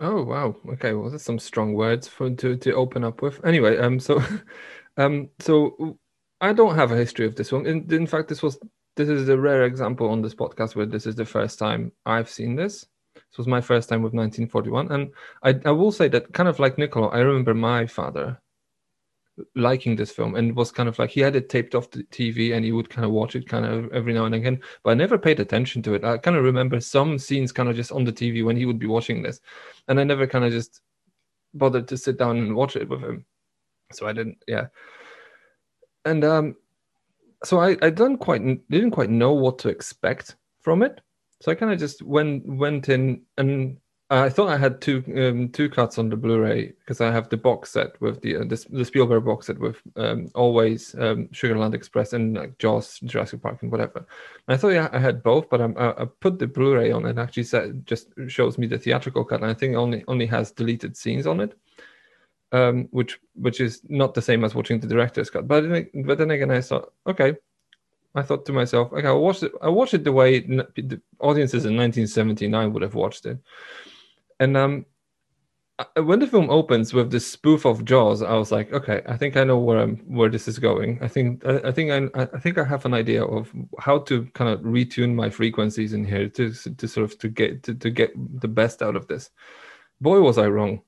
Oh 0.00 0.22
wow. 0.24 0.56
Okay. 0.72 0.92
Well, 0.92 1.10
that's 1.10 1.24
some 1.24 1.38
strong 1.38 1.74
words 1.74 2.08
for 2.08 2.30
to 2.30 2.56
to 2.56 2.74
open 2.74 3.04
up 3.04 3.22
with. 3.22 3.44
Anyway, 3.44 3.78
um, 3.78 4.00
so, 4.00 4.22
um, 4.96 5.30
so 5.38 5.98
I 6.40 6.52
don't 6.52 6.74
have 6.74 6.92
a 6.92 6.96
history 6.96 7.26
of 7.26 7.36
this 7.36 7.52
one. 7.52 7.66
In, 7.66 7.90
in 7.92 8.06
fact, 8.06 8.28
this 8.28 8.42
was 8.42 8.58
this 8.96 9.08
is 9.08 9.28
a 9.28 9.38
rare 9.38 9.64
example 9.64 10.10
on 10.10 10.22
this 10.22 10.34
podcast 10.34 10.76
where 10.76 10.86
this 10.86 11.06
is 11.06 11.14
the 11.14 11.24
first 11.24 11.58
time 11.58 11.92
I've 12.06 12.28
seen 12.28 12.56
this. 12.56 12.86
This 13.14 13.38
was 13.38 13.46
my 13.46 13.60
first 13.60 13.88
time 13.88 14.02
with 14.02 14.12
1941, 14.12 14.92
and 14.92 15.10
I, 15.42 15.68
I 15.68 15.72
will 15.72 15.92
say 15.92 16.08
that 16.08 16.32
kind 16.32 16.48
of 16.48 16.58
like 16.58 16.78
Nicolo, 16.78 17.08
I 17.08 17.20
remember 17.20 17.54
my 17.54 17.86
father 17.86 18.40
liking 19.56 19.96
this 19.96 20.12
film 20.12 20.36
and 20.36 20.54
was 20.54 20.70
kind 20.70 20.88
of 20.88 20.98
like 20.98 21.10
he 21.10 21.20
had 21.20 21.34
it 21.34 21.48
taped 21.48 21.74
off 21.74 21.90
the 21.90 22.04
TV 22.04 22.54
and 22.54 22.64
he 22.64 22.72
would 22.72 22.88
kind 22.88 23.04
of 23.04 23.10
watch 23.10 23.34
it 23.34 23.48
kind 23.48 23.66
of 23.66 23.92
every 23.92 24.12
now 24.12 24.26
and 24.26 24.34
again, 24.34 24.60
but 24.82 24.90
I 24.90 24.94
never 24.94 25.18
paid 25.18 25.40
attention 25.40 25.82
to 25.82 25.94
it. 25.94 26.04
I 26.04 26.18
kind 26.18 26.36
of 26.36 26.44
remember 26.44 26.80
some 26.80 27.18
scenes 27.18 27.52
kind 27.52 27.68
of 27.68 27.76
just 27.76 27.92
on 27.92 28.04
the 28.04 28.12
TV 28.12 28.44
when 28.44 28.56
he 28.56 28.66
would 28.66 28.78
be 28.78 28.86
watching 28.86 29.22
this, 29.22 29.40
and 29.88 29.98
I 29.98 30.04
never 30.04 30.26
kind 30.26 30.44
of 30.44 30.52
just 30.52 30.82
bothered 31.54 31.88
to 31.88 31.96
sit 31.96 32.18
down 32.18 32.38
and 32.38 32.54
watch 32.54 32.76
it 32.76 32.88
with 32.88 33.00
him. 33.00 33.24
So 33.92 34.06
I 34.06 34.12
didn't, 34.12 34.38
yeah 34.46 34.66
and 36.04 36.24
um, 36.24 36.56
so 37.42 37.60
I 37.60 37.76
I 37.82 37.90
don't 37.90 38.18
quite 38.18 38.42
didn't 38.68 38.92
quite 38.92 39.10
know 39.10 39.32
what 39.32 39.58
to 39.60 39.68
expect 39.68 40.36
from 40.60 40.82
it. 40.82 41.00
So 41.40 41.50
I 41.50 41.54
kind 41.54 41.72
of 41.72 41.78
just 41.78 42.02
went 42.02 42.46
went 42.46 42.88
in 42.88 43.22
and 43.36 43.78
I 44.10 44.28
thought 44.28 44.50
I 44.50 44.58
had 44.58 44.82
two 44.82 45.02
um, 45.16 45.48
two 45.48 45.70
cuts 45.70 45.98
on 45.98 46.10
the 46.10 46.16
Blu-ray 46.16 46.66
because 46.66 47.00
I 47.00 47.10
have 47.10 47.30
the 47.30 47.38
box 47.38 47.70
set 47.70 47.98
with 48.02 48.20
the 48.20 48.36
uh, 48.36 48.44
the, 48.44 48.64
the 48.68 48.84
Spielberg 48.84 49.24
box 49.24 49.46
set 49.46 49.58
with 49.58 49.80
um, 49.96 50.30
always 50.34 50.94
um, 50.96 51.28
Sugarland 51.28 51.72
Express 51.72 52.12
and 52.12 52.34
like 52.34 52.58
Jaws, 52.58 53.00
Jurassic 53.04 53.40
Park, 53.40 53.62
and 53.62 53.72
whatever. 53.72 54.06
And 54.46 54.54
I 54.54 54.56
thought 54.58 54.68
yeah, 54.68 54.90
I 54.92 54.98
had 54.98 55.22
both, 55.22 55.48
but 55.48 55.62
I, 55.62 55.72
I 55.76 56.04
put 56.20 56.38
the 56.38 56.46
Blu-ray 56.46 56.92
on 56.92 57.06
and 57.06 57.18
actually 57.18 57.44
said, 57.44 57.86
just 57.86 58.08
shows 58.28 58.58
me 58.58 58.66
the 58.66 58.78
theatrical 58.78 59.24
cut, 59.24 59.40
and 59.40 59.50
I 59.50 59.54
think 59.54 59.74
only 59.74 60.04
only 60.06 60.26
has 60.26 60.50
deleted 60.50 60.98
scenes 60.98 61.26
on 61.26 61.40
it, 61.40 61.58
um, 62.52 62.88
which 62.90 63.18
which 63.34 63.58
is 63.58 63.80
not 63.88 64.12
the 64.12 64.22
same 64.22 64.44
as 64.44 64.54
watching 64.54 64.80
the 64.80 64.86
director's 64.86 65.30
cut. 65.30 65.48
But 65.48 65.62
then, 65.62 65.88
but 66.04 66.18
then 66.18 66.30
again, 66.30 66.50
I 66.50 66.60
thought 66.60 66.92
okay. 67.06 67.36
I 68.16 68.22
thought 68.22 68.46
to 68.46 68.52
myself, 68.52 68.92
okay, 68.92 69.08
I 69.08 69.12
watched 69.12 69.42
it. 69.44 69.52
I 69.62 69.70
watched 69.70 69.94
it 69.94 70.04
the 70.04 70.12
way 70.12 70.40
the 70.40 71.00
audiences 71.18 71.64
in 71.64 71.74
1979 71.74 72.72
would 72.72 72.82
have 72.82 72.94
watched 72.94 73.26
it 73.26 73.38
and 74.40 74.56
um, 74.56 74.86
when 75.96 76.20
the 76.20 76.26
film 76.26 76.50
opens 76.50 76.94
with 76.94 77.10
this 77.10 77.26
spoof 77.26 77.64
of 77.64 77.84
Jaws, 77.84 78.22
I 78.22 78.34
was 78.34 78.52
like, 78.52 78.72
okay, 78.72 79.02
I 79.08 79.16
think 79.16 79.36
I 79.36 79.44
know 79.44 79.58
where 79.58 79.78
I'm, 79.78 79.96
where 80.06 80.28
this 80.28 80.46
is 80.46 80.58
going. 80.58 80.98
I 81.02 81.08
think 81.08 81.44
I, 81.44 81.58
I 81.64 81.72
think 81.72 81.90
I, 81.90 82.22
I 82.22 82.38
think 82.38 82.58
I 82.58 82.64
have 82.64 82.84
an 82.84 82.94
idea 82.94 83.24
of 83.24 83.52
how 83.80 83.98
to 84.00 84.24
kind 84.34 84.50
of 84.50 84.60
retune 84.60 85.14
my 85.14 85.30
frequencies 85.30 85.92
in 85.92 86.04
here 86.04 86.28
to 86.30 86.52
to 86.52 86.88
sort 86.88 87.04
of 87.04 87.18
to 87.18 87.28
get 87.28 87.62
to, 87.64 87.74
to 87.74 87.90
get 87.90 88.12
the 88.40 88.48
best 88.48 88.82
out 88.82 88.96
of 88.96 89.08
this. 89.08 89.30
Boy, 90.00 90.20
was 90.20 90.38
I 90.38 90.46
wrong. 90.46 90.82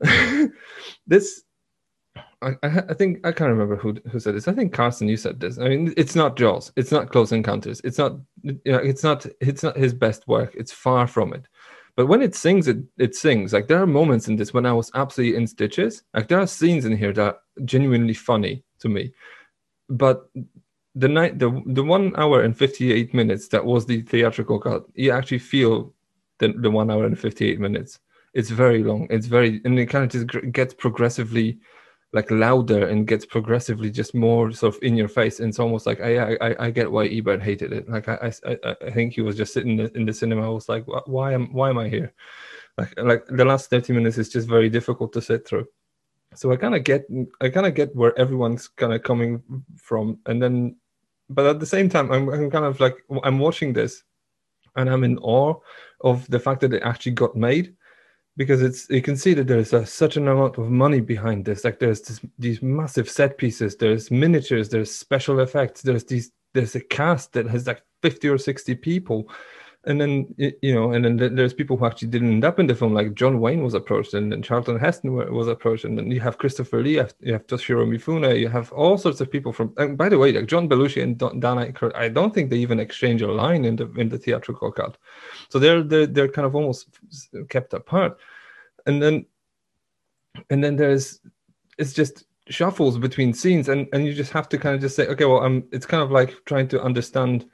this 1.06 1.42
I, 2.40 2.54
I 2.62 2.94
think 2.94 3.26
I 3.26 3.32
can't 3.32 3.50
remember 3.50 3.76
who 3.76 3.96
who 4.10 4.20
said 4.20 4.34
this. 4.34 4.46
I 4.46 4.52
think 4.52 4.72
Carson, 4.72 5.08
you 5.08 5.16
said 5.16 5.40
this. 5.40 5.58
I 5.58 5.68
mean, 5.68 5.92
it's 5.96 6.14
not 6.14 6.36
Jaws. 6.36 6.72
It's 6.76 6.92
not 6.92 7.10
Close 7.10 7.32
Encounters. 7.32 7.80
It's 7.82 7.98
not 7.98 8.16
you 8.42 8.60
know, 8.66 8.78
it's 8.78 9.02
not 9.02 9.26
it's 9.40 9.62
not 9.62 9.76
his 9.76 9.92
best 9.92 10.28
work. 10.28 10.54
It's 10.54 10.70
far 10.70 11.06
from 11.06 11.32
it. 11.32 11.48
But 11.98 12.06
when 12.06 12.22
it 12.22 12.36
sings, 12.36 12.68
it 12.68 12.78
it 12.96 13.16
sings. 13.16 13.52
Like 13.52 13.66
there 13.66 13.82
are 13.82 13.86
moments 14.00 14.28
in 14.28 14.36
this 14.36 14.54
when 14.54 14.64
I 14.66 14.72
was 14.72 14.88
absolutely 14.94 15.36
in 15.36 15.48
stitches. 15.48 16.04
Like 16.14 16.28
there 16.28 16.38
are 16.38 16.46
scenes 16.46 16.84
in 16.84 16.96
here 16.96 17.12
that 17.12 17.20
are 17.20 17.38
genuinely 17.64 18.14
funny 18.14 18.62
to 18.78 18.88
me. 18.88 19.12
But 19.88 20.30
the 20.94 21.08
night 21.08 21.40
the 21.40 21.50
the 21.66 21.82
one 21.82 22.14
hour 22.14 22.42
and 22.42 22.56
fifty 22.56 22.92
eight 22.92 23.14
minutes 23.14 23.48
that 23.48 23.64
was 23.64 23.84
the 23.84 24.02
theatrical 24.02 24.60
cut, 24.60 24.84
you 24.94 25.10
actually 25.10 25.40
feel 25.40 25.92
the 26.38 26.52
the 26.52 26.70
one 26.70 26.88
hour 26.88 27.04
and 27.04 27.18
fifty 27.18 27.50
eight 27.50 27.58
minutes. 27.58 27.98
It's 28.32 28.50
very 28.50 28.84
long. 28.84 29.08
It's 29.10 29.26
very 29.26 29.60
and 29.64 29.76
it 29.76 29.86
kind 29.86 30.04
of 30.04 30.10
just 30.12 30.52
gets 30.52 30.74
progressively 30.74 31.58
like 32.12 32.30
louder 32.30 32.86
and 32.88 33.06
gets 33.06 33.26
progressively 33.26 33.90
just 33.90 34.14
more 34.14 34.50
sort 34.52 34.74
of 34.74 34.82
in 34.82 34.96
your 34.96 35.08
face. 35.08 35.40
And 35.40 35.50
it's 35.50 35.58
almost 35.58 35.86
like 35.86 36.00
I 36.00 36.36
I, 36.36 36.66
I 36.66 36.70
get 36.70 36.90
why 36.90 37.06
Ebert 37.06 37.42
hated 37.42 37.72
it. 37.72 37.88
Like 37.88 38.08
I, 38.08 38.32
I 38.46 38.74
I 38.82 38.90
think 38.90 39.14
he 39.14 39.20
was 39.20 39.36
just 39.36 39.52
sitting 39.52 39.78
in 39.78 40.06
the 40.06 40.12
cinema. 40.12 40.46
I 40.46 40.48
was 40.48 40.68
like, 40.68 40.84
why 41.06 41.32
am 41.32 41.52
why 41.52 41.68
am 41.68 41.78
I 41.78 41.88
here? 41.88 42.12
Like 42.78 42.94
like 42.98 43.26
the 43.26 43.44
last 43.44 43.68
thirty 43.70 43.92
minutes 43.92 44.18
is 44.18 44.28
just 44.28 44.48
very 44.48 44.70
difficult 44.70 45.12
to 45.12 45.20
sit 45.20 45.46
through. 45.46 45.66
So 46.34 46.52
I 46.52 46.56
kind 46.56 46.74
of 46.74 46.84
get 46.84 47.06
I 47.40 47.48
kind 47.48 47.66
of 47.66 47.74
get 47.74 47.94
where 47.94 48.18
everyone's 48.18 48.68
kind 48.68 48.92
of 48.92 49.02
coming 49.02 49.42
from, 49.76 50.18
and 50.26 50.42
then, 50.42 50.76
but 51.28 51.46
at 51.46 51.60
the 51.60 51.66
same 51.66 51.88
time, 51.88 52.12
I'm 52.12 52.28
I'm 52.28 52.50
kind 52.50 52.64
of 52.64 52.80
like 52.80 52.96
I'm 53.24 53.38
watching 53.38 53.72
this, 53.72 54.04
and 54.76 54.88
I'm 54.88 55.04
in 55.04 55.18
awe 55.18 55.54
of 56.02 56.28
the 56.28 56.38
fact 56.38 56.60
that 56.60 56.72
it 56.72 56.82
actually 56.82 57.12
got 57.12 57.34
made 57.34 57.74
because 58.38 58.62
it's 58.62 58.88
you 58.88 59.02
can 59.02 59.16
see 59.16 59.34
that 59.34 59.48
there's 59.48 59.72
a, 59.72 59.84
such 59.84 60.16
an 60.16 60.28
amount 60.28 60.58
of 60.58 60.70
money 60.70 61.00
behind 61.00 61.44
this. 61.44 61.64
Like 61.64 61.80
there's 61.80 62.00
this, 62.00 62.20
these 62.38 62.62
massive 62.62 63.10
set 63.10 63.36
pieces. 63.36 63.76
There's 63.76 64.12
miniatures. 64.12 64.68
There's 64.68 64.94
special 64.94 65.40
effects. 65.40 65.82
There's 65.82 66.04
these 66.04 66.30
there's 66.54 66.76
a 66.76 66.80
cast 66.80 67.32
that 67.32 67.46
has 67.48 67.66
like 67.66 67.82
50 68.02 68.28
or 68.28 68.38
60 68.38 68.76
people 68.76 69.28
and 69.88 69.98
then 69.98 70.34
you 70.36 70.74
know 70.74 70.92
and 70.92 71.02
then 71.04 71.34
there's 71.34 71.54
people 71.54 71.76
who 71.76 71.86
actually 71.86 72.08
didn't 72.08 72.30
end 72.30 72.44
up 72.44 72.60
in 72.60 72.66
the 72.66 72.74
film. 72.74 72.92
Like 72.92 73.14
john 73.14 73.40
wayne 73.40 73.64
was 73.64 73.72
approached 73.72 74.12
and 74.12 74.30
then 74.30 74.42
charlton 74.42 74.78
heston 74.78 75.12
was 75.14 75.48
approached. 75.48 75.84
And 75.84 75.96
then 75.96 76.10
you 76.10 76.20
have 76.20 76.36
christopher 76.36 76.82
lee 76.82 77.00
you 77.20 77.32
have 77.32 77.46
toshiro 77.46 77.88
mifune 77.88 78.38
you 78.38 78.48
have 78.48 78.70
all 78.72 78.98
sorts 78.98 79.20
of 79.22 79.30
people 79.30 79.52
from 79.52 79.72
and 79.78 79.96
by 79.96 80.10
the 80.10 80.18
way 80.18 80.30
like 80.30 80.46
john 80.46 80.68
belushi 80.68 81.02
and 81.02 81.18
dan 81.18 81.40
Aykroyd, 81.40 81.96
i 81.96 82.08
don't 82.08 82.34
think 82.34 82.50
they 82.50 82.58
even 82.58 82.78
exchange 82.78 83.22
a 83.22 83.32
line 83.32 83.64
in 83.64 83.76
the 83.76 83.90
in 83.92 84.10
the 84.10 84.18
theatrical 84.18 84.70
cut. 84.70 84.98
So 85.48 85.58
they're 85.58 85.82
they're, 85.82 86.06
they're 86.06 86.28
kind 86.28 86.46
of 86.46 86.54
almost 86.54 86.88
kept 87.48 87.72
apart. 87.72 88.18
And 88.86 89.02
then 89.02 89.24
and 90.50 90.62
then 90.62 90.76
there's 90.76 91.20
it's 91.78 91.94
just 91.94 92.24
shuffles 92.50 92.98
between 92.98 93.32
scenes. 93.32 93.70
And 93.70 93.88
and 93.94 94.06
you 94.06 94.12
just 94.12 94.32
have 94.32 94.50
to 94.50 94.58
kind 94.58 94.74
of 94.74 94.82
just 94.82 94.96
say 94.96 95.06
okay 95.06 95.24
well 95.24 95.40
i'm 95.40 95.64
it's 95.72 95.86
kind 95.86 96.02
of 96.02 96.10
like 96.10 96.34
trying 96.44 96.68
to 96.68 96.82
understand 96.82 97.46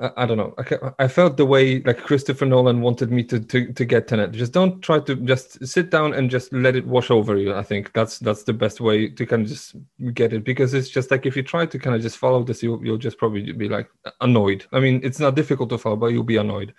I, 0.00 0.26
don't 0.26 0.38
know. 0.38 0.54
I, 0.58 1.04
I 1.04 1.08
felt 1.08 1.36
the 1.36 1.46
way 1.46 1.80
like 1.82 1.98
Christopher 1.98 2.46
Nolan 2.46 2.80
wanted 2.80 3.12
me 3.12 3.22
to, 3.24 3.38
to 3.38 3.72
to 3.72 3.84
get 3.84 4.08
Tenet. 4.08 4.32
Just 4.32 4.52
don't 4.52 4.82
try 4.82 4.98
to 4.98 5.14
just 5.14 5.64
sit 5.64 5.90
down 5.90 6.14
and 6.14 6.28
just 6.28 6.52
let 6.52 6.74
it 6.74 6.86
wash 6.86 7.12
over 7.12 7.36
you. 7.36 7.54
I 7.54 7.62
think 7.62 7.92
that's 7.92 8.18
that's 8.18 8.42
the 8.42 8.52
best 8.52 8.80
way 8.80 9.08
to 9.08 9.26
kind 9.26 9.42
of 9.42 9.48
just 9.48 9.76
get 10.12 10.32
it 10.32 10.42
because 10.42 10.74
it's 10.74 10.88
just 10.88 11.12
like 11.12 11.26
if 11.26 11.36
you 11.36 11.44
try 11.44 11.66
to 11.66 11.78
kind 11.78 11.94
of 11.94 12.02
just 12.02 12.18
follow 12.18 12.42
this, 12.42 12.60
you'll 12.60 12.84
you'll 12.84 12.98
just 12.98 13.18
probably 13.18 13.52
be 13.52 13.68
like 13.68 13.88
annoyed. 14.20 14.66
I 14.72 14.80
mean, 14.80 15.00
it's 15.04 15.20
not 15.20 15.36
difficult 15.36 15.70
to 15.70 15.78
follow, 15.78 15.96
but 15.96 16.06
you'll 16.06 16.24
be 16.24 16.38
annoyed. 16.38 16.74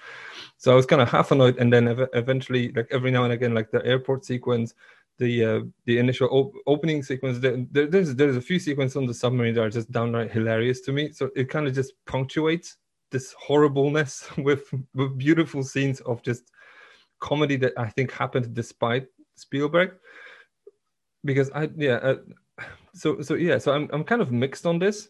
So 0.57 0.73
I 0.73 0.75
was 0.75 0.85
kind 0.85 1.01
of 1.01 1.09
half 1.09 1.31
annoyed, 1.31 1.57
and 1.57 1.71
then 1.71 1.87
ev- 1.87 2.09
eventually, 2.13 2.73
like 2.73 2.87
every 2.91 3.11
now 3.11 3.23
and 3.23 3.31
again, 3.31 3.53
like 3.53 3.71
the 3.71 3.85
airport 3.85 4.25
sequence, 4.25 4.73
the 5.19 5.45
uh, 5.45 5.59
the 5.85 5.99
initial 5.99 6.27
op- 6.31 6.53
opening 6.67 7.01
sequence. 7.01 7.39
There, 7.39 7.65
there's 7.71 8.13
there's 8.13 8.35
a 8.35 8.41
few 8.41 8.59
sequences 8.59 8.97
on 8.97 9.05
the 9.05 9.13
submarine 9.13 9.53
that 9.55 9.63
are 9.63 9.69
just 9.69 9.89
downright 9.91 10.31
hilarious 10.31 10.81
to 10.81 10.91
me. 10.91 11.13
So 11.13 11.29
it 11.33 11.49
kind 11.49 11.65
of 11.65 11.73
just 11.73 11.93
punctuates 12.07 12.75
this 13.11 13.33
horribleness 13.33 14.27
with 14.37 14.69
with 14.93 15.17
beautiful 15.17 15.63
scenes 15.63 16.01
of 16.01 16.21
just 16.21 16.51
comedy 17.19 17.55
that 17.57 17.73
I 17.77 17.89
think 17.89 18.11
happened 18.11 18.53
despite 18.53 19.07
Spielberg. 19.35 19.93
Because 21.23 21.49
I 21.51 21.69
yeah, 21.75 21.95
uh, 21.95 22.15
so 22.93 23.21
so 23.21 23.35
yeah, 23.35 23.57
so 23.57 23.73
I'm 23.73 23.89
I'm 23.91 24.03
kind 24.03 24.21
of 24.21 24.31
mixed 24.31 24.65
on 24.65 24.79
this. 24.79 25.09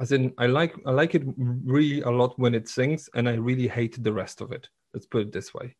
As 0.00 0.12
in, 0.12 0.32
I 0.38 0.46
like 0.46 0.74
I 0.86 0.90
like 0.90 1.14
it 1.14 1.22
really 1.36 2.02
a 2.02 2.10
lot 2.10 2.38
when 2.38 2.54
it 2.54 2.68
sings, 2.68 3.08
and 3.14 3.28
I 3.28 3.34
really 3.34 3.68
hate 3.68 4.02
the 4.02 4.12
rest 4.12 4.40
of 4.40 4.52
it. 4.52 4.68
Let's 4.94 5.06
put 5.06 5.22
it 5.22 5.32
this 5.32 5.54
way. 5.54 5.76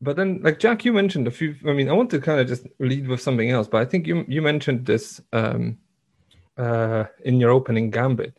But 0.00 0.16
then, 0.16 0.40
like 0.42 0.58
Jack, 0.58 0.84
you 0.84 0.92
mentioned 0.92 1.26
a 1.26 1.30
few. 1.30 1.54
I 1.66 1.72
mean, 1.72 1.88
I 1.88 1.92
want 1.92 2.10
to 2.10 2.20
kind 2.20 2.40
of 2.40 2.46
just 2.46 2.66
lead 2.78 3.08
with 3.08 3.20
something 3.20 3.50
else, 3.50 3.68
but 3.68 3.80
I 3.80 3.84
think 3.84 4.06
you 4.06 4.24
you 4.28 4.42
mentioned 4.42 4.84
this 4.84 5.20
um, 5.32 5.78
uh, 6.58 7.04
in 7.24 7.40
your 7.40 7.50
opening 7.50 7.90
gambit 7.90 8.38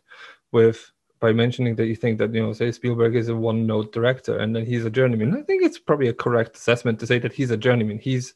with 0.52 0.90
by 1.20 1.32
mentioning 1.32 1.76
that 1.76 1.86
you 1.86 1.96
think 1.96 2.18
that 2.18 2.32
you 2.34 2.42
know 2.42 2.52
say 2.52 2.70
Spielberg 2.70 3.16
is 3.16 3.28
a 3.28 3.36
one 3.36 3.66
note 3.66 3.92
director 3.92 4.38
and 4.38 4.54
then 4.54 4.64
he's 4.64 4.84
a 4.84 4.90
journeyman. 4.90 5.36
I 5.36 5.42
think 5.42 5.62
it's 5.62 5.78
probably 5.78 6.08
a 6.08 6.14
correct 6.14 6.56
assessment 6.56 7.00
to 7.00 7.06
say 7.06 7.18
that 7.18 7.32
he's 7.32 7.50
a 7.50 7.56
journeyman. 7.56 7.98
He's 7.98 8.34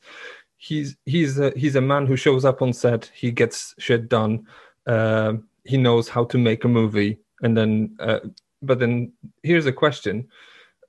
he's 0.56 0.96
he's 1.06 1.38
a, 1.38 1.52
he's 1.56 1.76
a 1.76 1.80
man 1.80 2.06
who 2.06 2.16
shows 2.16 2.44
up 2.44 2.62
on 2.62 2.72
set. 2.72 3.10
He 3.14 3.30
gets 3.30 3.74
shit 3.78 4.08
done. 4.08 4.46
Uh, 4.86 5.34
he 5.64 5.76
knows 5.76 6.08
how 6.08 6.24
to 6.24 6.38
make 6.38 6.64
a 6.64 6.68
movie, 6.68 7.18
and 7.42 7.56
then 7.56 7.96
uh, 8.00 8.20
but 8.62 8.78
then 8.78 9.12
here's 9.42 9.66
a 9.66 9.72
question: 9.72 10.28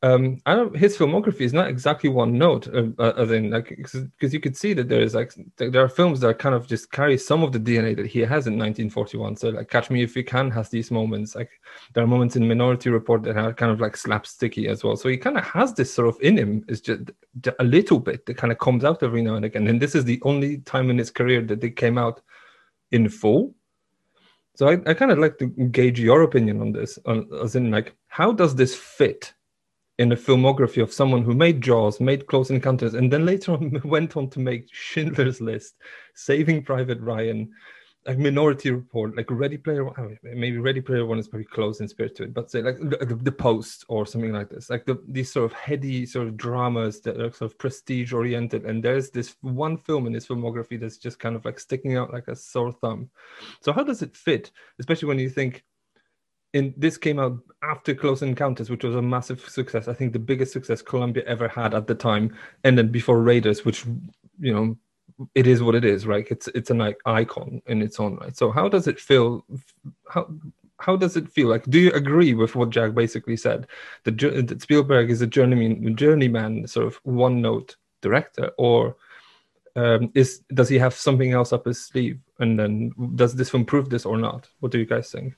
um, 0.04 0.42
I 0.46 0.54
don't. 0.54 0.76
His 0.76 0.98
filmography 0.98 1.42
is 1.42 1.54
not 1.54 1.70
exactly 1.70 2.10
one 2.10 2.38
note. 2.38 2.68
Uh, 2.68 2.88
uh, 3.00 3.14
as 3.16 3.32
in, 3.32 3.52
like, 3.52 3.70
because 3.70 4.34
you 4.34 4.40
could 4.42 4.58
see 4.58 4.74
that 4.74 4.90
there 4.90 5.00
is 5.00 5.16
like 5.16 5.34
there 5.56 5.82
are 5.82 5.88
films 5.88 6.20
that 6.20 6.40
kind 6.40 6.54
of 6.54 6.68
just 6.68 6.92
carry 6.92 7.18
some 7.18 7.42
of 7.42 7.54
the 7.54 7.60
DNA 7.60 7.96
that 7.96 8.08
he 8.08 8.20
has 8.20 8.46
in 8.46 8.60
1941. 8.60 9.38
So, 9.38 9.50
like, 9.50 9.70
Catch 9.70 9.90
Me 9.90 10.04
If 10.04 10.18
You 10.18 10.26
Can 10.26 10.52
has 10.52 10.68
these 10.68 10.92
moments. 10.92 11.36
Like, 11.36 11.52
there 11.94 12.04
are 12.04 12.08
moments 12.08 12.36
in 12.36 12.46
Minority 12.46 12.90
Report 12.90 13.24
that 13.24 13.38
are 13.38 13.54
kind 13.54 13.72
of 13.72 13.80
like 13.80 13.94
slapsticky 13.94 14.68
as 14.68 14.84
well. 14.84 14.98
So 14.98 15.08
he 15.08 15.16
kind 15.16 15.38
of 15.38 15.46
has 15.46 15.74
this 15.74 15.94
sort 15.94 16.10
of 16.10 16.18
in 16.22 16.38
him. 16.38 16.66
It's 16.68 16.82
just 16.82 17.12
a 17.60 17.64
little 17.64 18.00
bit 18.00 18.26
that 18.26 18.36
kind 18.36 18.52
of 18.52 18.60
comes 18.60 18.84
out 18.84 19.04
every 19.04 19.22
now 19.22 19.36
and 19.36 19.46
again. 19.46 19.68
And 19.68 19.82
this 19.82 19.96
is 19.96 20.04
the 20.04 20.22
only 20.24 20.58
time 20.58 20.90
in 20.90 20.98
his 20.98 21.12
career 21.12 21.42
that 21.44 21.62
they 21.62 21.70
came 21.70 21.98
out 21.98 22.20
in 22.92 23.08
full. 23.08 23.56
So 24.56 24.68
I, 24.68 24.74
I 24.86 24.96
kind 24.96 25.12
of 25.12 25.20
like 25.20 25.38
to 25.38 25.46
gauge 25.48 25.98
your 25.98 26.24
opinion 26.24 26.60
on 26.60 26.74
this, 26.74 27.00
on, 27.06 27.26
as 27.42 27.56
in 27.56 27.72
like, 27.72 27.96
how 28.08 28.34
does 28.34 28.54
this 28.54 28.76
fit 28.76 29.34
in 30.00 30.10
the 30.10 30.16
filmography 30.16 30.82
of 30.82 30.92
someone 30.92 31.24
who 31.24 31.34
made 31.34 31.62
Jaws, 31.62 32.00
made 32.00 32.28
Close 32.28 32.50
Encounters, 32.50 32.96
and 32.96 33.12
then 33.12 33.26
later 33.26 33.54
on 33.54 33.80
went 33.86 34.18
on 34.18 34.30
to 34.32 34.40
make 34.40 34.68
Schindler's 34.72 35.40
List, 35.40 35.76
Saving 36.16 36.64
Private 36.64 37.00
Ryan, 37.00 37.52
like 38.06 38.18
Minority 38.18 38.72
Report, 38.72 39.16
like 39.16 39.28
Ready 39.30 39.58
Player 39.58 39.86
One. 39.86 40.18
Maybe 40.24 40.58
Ready 40.58 40.82
Player 40.82 41.06
One 41.06 41.20
is 41.20 41.28
pretty 41.28 41.46
close 41.46 41.80
in 41.80 41.88
spirit 41.88 42.16
to 42.16 42.24
it, 42.24 42.34
but 42.34 42.52
say 42.52 42.62
like 42.62 42.78
the, 42.78 43.18
the 43.22 43.32
Post 43.32 43.86
or 43.88 44.06
something 44.06 44.34
like 44.34 44.50
this, 44.50 44.70
like 44.70 44.86
the, 44.86 45.02
these 45.08 45.32
sort 45.32 45.46
of 45.46 45.54
heady 45.54 46.06
sort 46.06 46.28
of 46.28 46.36
dramas 46.36 47.00
that 47.02 47.22
are 47.22 47.32
sort 47.32 47.52
of 47.52 47.58
prestige 47.58 48.12
oriented. 48.12 48.66
And 48.66 48.84
there's 48.84 49.10
this 49.10 49.36
one 49.42 49.78
film 49.78 50.08
in 50.08 50.14
his 50.14 50.28
filmography 50.28 50.80
that's 50.80 50.98
just 50.98 51.20
kind 51.20 51.36
of 51.36 51.46
like 51.46 51.60
sticking 51.60 51.96
out 51.96 52.12
like 52.12 52.28
a 52.28 52.36
sore 52.36 52.74
thumb. 52.74 53.10
So 53.62 53.72
how 53.72 53.84
does 53.84 54.02
it 54.02 54.18
fit, 54.18 54.52
especially 54.80 55.08
when 55.08 55.20
you 55.20 55.30
think 55.30 55.64
in 56.54 56.74
this 56.78 56.98
came 56.98 57.20
out 57.20 57.38
after 57.64 57.94
Close 57.96 58.22
Encounters, 58.22 58.70
which 58.70 58.84
was 58.84 58.96
a 58.96 59.02
massive 59.02 59.42
success. 59.50 59.88
I 59.88 59.94
think 59.94 60.14
the 60.14 60.20
biggest 60.20 60.54
success 60.54 60.82
Columbia 60.82 61.24
ever 61.26 61.48
had 61.48 61.74
at 61.74 61.88
the 61.88 61.96
time, 61.96 62.36
and 62.64 62.78
then 62.78 62.90
before 62.90 63.22
Raiders, 63.22 63.66
which 63.66 63.86
you 64.40 64.54
know 64.54 64.78
it 65.36 65.48
is 65.48 65.62
what 65.62 65.76
it 65.76 65.86
is, 65.86 66.06
right? 66.06 66.28
It's 66.30 66.48
it's 66.50 66.70
an 66.70 66.94
icon 67.06 67.62
in 67.68 67.82
its 67.82 68.00
own 68.00 68.16
right. 68.18 68.36
So 68.38 68.52
how 68.52 68.70
does 68.70 68.88
it 68.88 69.00
feel? 69.00 69.46
How 70.10 70.28
how 70.80 70.96
does 70.96 71.18
it 71.18 71.30
feel? 71.30 71.48
Like, 71.48 71.66
do 71.66 71.80
you 71.80 71.92
agree 71.92 72.34
with 72.34 72.56
what 72.56 72.70
Jack 72.70 72.94
basically 72.94 73.38
said? 73.38 73.68
That, 74.04 74.18
that 74.20 74.62
Spielberg 74.62 75.12
is 75.12 75.22
a 75.22 75.28
journeyman, 75.28 75.96
journeyman, 75.96 76.68
sort 76.68 76.88
of 76.88 76.96
one 77.04 77.42
note 77.42 77.78
director, 78.02 78.52
or 78.58 78.98
um, 79.76 80.12
is 80.14 80.42
does 80.54 80.70
he 80.70 80.78
have 80.78 80.94
something 80.94 81.32
else 81.32 81.54
up 81.54 81.66
his 81.66 81.84
sleeve? 81.84 82.20
And 82.40 82.60
then 82.60 82.92
does 83.16 83.34
this 83.36 83.50
film 83.50 83.66
prove 83.66 83.90
this 83.90 84.06
or 84.06 84.18
not? 84.18 84.50
What 84.60 84.72
do 84.72 84.80
you 84.80 84.86
guys 84.86 85.12
think? 85.12 85.36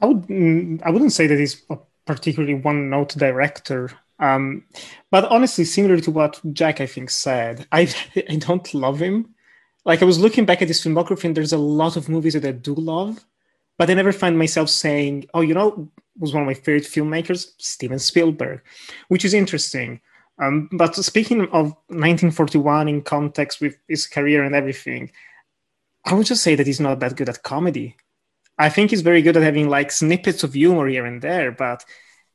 I 0.00 0.06
would 0.06 0.22
mm, 0.22 0.82
I 0.82 0.90
wouldn't 0.90 1.12
say 1.12 1.26
that 1.26 1.38
he's 1.38 1.64
a 1.70 1.78
particularly 2.06 2.54
one 2.54 2.90
note 2.90 3.10
director. 3.16 3.90
Um, 4.18 4.64
but 5.10 5.24
honestly, 5.26 5.64
similar 5.64 6.00
to 6.00 6.10
what 6.10 6.40
Jack 6.52 6.80
I 6.80 6.86
think 6.86 7.10
said, 7.10 7.66
I 7.72 7.92
I 8.30 8.36
don't 8.36 8.72
love 8.74 9.00
him. 9.00 9.34
Like 9.84 10.02
I 10.02 10.06
was 10.06 10.18
looking 10.18 10.46
back 10.46 10.62
at 10.62 10.68
his 10.68 10.80
filmography, 10.80 11.24
and 11.24 11.36
there's 11.36 11.52
a 11.52 11.58
lot 11.58 11.96
of 11.96 12.08
movies 12.08 12.34
that 12.34 12.44
I 12.44 12.52
do 12.52 12.74
love, 12.74 13.24
but 13.78 13.90
I 13.90 13.94
never 13.94 14.12
find 14.12 14.38
myself 14.38 14.68
saying, 14.68 15.26
"Oh, 15.34 15.42
you 15.42 15.54
know, 15.54 15.90
was 16.18 16.32
one 16.32 16.42
of 16.42 16.46
my 16.46 16.54
favorite 16.54 16.84
filmmakers, 16.84 17.52
Steven 17.58 17.98
Spielberg," 17.98 18.62
which 19.08 19.24
is 19.24 19.34
interesting. 19.34 20.00
Um, 20.38 20.68
but 20.72 20.94
speaking 20.96 21.42
of 21.52 21.74
1941 21.88 22.88
in 22.88 23.02
context 23.02 23.60
with 23.60 23.78
his 23.88 24.06
career 24.06 24.44
and 24.44 24.54
everything, 24.54 25.10
I 26.04 26.14
would 26.14 26.26
just 26.26 26.42
say 26.42 26.54
that 26.54 26.66
he's 26.66 26.80
not 26.80 27.00
that 27.00 27.16
good 27.16 27.28
at 27.28 27.42
comedy. 27.42 27.96
I 28.58 28.68
think 28.68 28.90
he's 28.90 29.02
very 29.02 29.22
good 29.22 29.36
at 29.36 29.42
having 29.42 29.68
like 29.68 29.90
snippets 29.90 30.42
of 30.44 30.54
humor 30.54 30.86
here 30.88 31.04
and 31.04 31.20
there. 31.20 31.52
But 31.52 31.84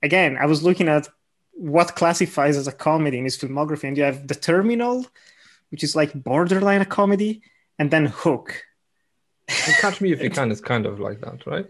again, 0.04 0.38
I 0.38 0.46
was 0.46 0.62
looking 0.64 0.88
at 0.88 1.08
what 1.54 1.96
classifies 1.96 2.58
as 2.58 2.68
a 2.68 2.72
comedy 2.72 3.18
in 3.18 3.24
his 3.24 3.38
filmography, 3.38 3.86
and 3.86 3.98
you 3.98 4.04
have 4.04 4.28
The 4.28 4.36
Terminal, 4.36 5.06
which 5.70 5.84
is 5.84 5.96
like 5.96 6.14
borderline 6.14 6.82
a 6.82 6.86
comedy, 6.86 7.42
and 7.80 7.90
then 7.92 8.06
Hook. 8.06 8.64
And 9.48 9.76
Catch 9.76 10.02
Me 10.02 10.12
If 10.12 10.22
You 10.22 10.30
Can 10.40 10.52
is 10.52 10.62
kind 10.62 10.86
of 10.86 11.00
like 11.00 11.22
that, 11.22 11.46
right? 11.46 11.66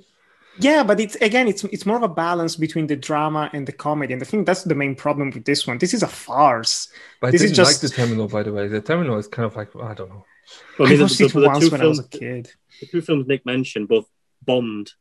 Yeah, 0.60 0.84
but 0.84 1.00
it's 1.00 1.16
again, 1.16 1.48
it's 1.48 1.64
it's 1.66 1.86
more 1.86 1.96
of 1.96 2.04
a 2.04 2.10
balance 2.10 2.58
between 2.58 2.86
the 2.88 2.98
drama 2.98 3.50
and 3.54 3.66
the 3.66 3.72
comedy, 3.72 4.12
and 4.14 4.22
I 4.22 4.26
think 4.26 4.46
that's 4.46 4.64
the 4.64 4.76
main 4.76 4.96
problem 4.96 5.30
with 5.32 5.46
this 5.46 5.66
one. 5.66 5.78
This 5.78 5.94
is 5.94 6.04
a 6.04 6.08
farce. 6.08 6.90
But 7.22 7.28
I 7.28 7.32
This 7.32 7.42
is 7.42 7.52
didn't 7.52 7.56
just- 7.56 7.82
like 7.84 7.90
the 7.90 7.96
Terminal, 7.96 8.28
by 8.28 8.44
the 8.44 8.52
way. 8.52 8.68
The 8.68 8.82
Terminal 8.82 9.18
is 9.18 9.28
kind 9.28 9.46
of 9.46 9.56
like 9.56 9.70
I 9.78 9.94
don't 9.94 10.10
know. 10.10 10.26
Well, 10.78 10.88
I 10.88 10.92
mean, 10.92 10.98
the- 10.98 11.04
watched 11.06 11.18
the- 11.20 11.26
it 11.26 11.34
the 11.34 11.48
once 11.48 11.64
two 11.64 11.70
when 11.72 11.82
I 11.82 11.86
was 11.86 12.00
a 12.00 12.04
films- 12.04 12.20
kid. 12.20 12.52
The 12.82 12.86
two 12.88 13.02
films 13.02 13.28
Nick 13.28 13.46
mentioned 13.46 13.88
both 13.88 14.08
bombed 14.46 14.94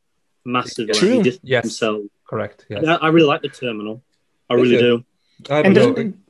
massively. 0.45 0.95
True. 0.95 1.09
He 1.11 1.23
distanced 1.23 1.41
Yes. 1.49 1.65
himself. 1.65 2.03
Correct. 2.29 2.67
Yes. 2.69 2.83
Yeah, 2.85 2.97
I 2.97 3.09
really 3.09 3.27
like 3.27 3.43
the 3.43 3.49
terminal. 3.49 4.03
I 4.49 4.57
Me 4.57 4.63
really 4.63 4.79
too. 4.79 5.05
do. 5.43 5.53
I 5.55 5.63
don't 5.63 5.67
And 5.67 5.75
know. 5.75 5.93
then, 5.93 6.21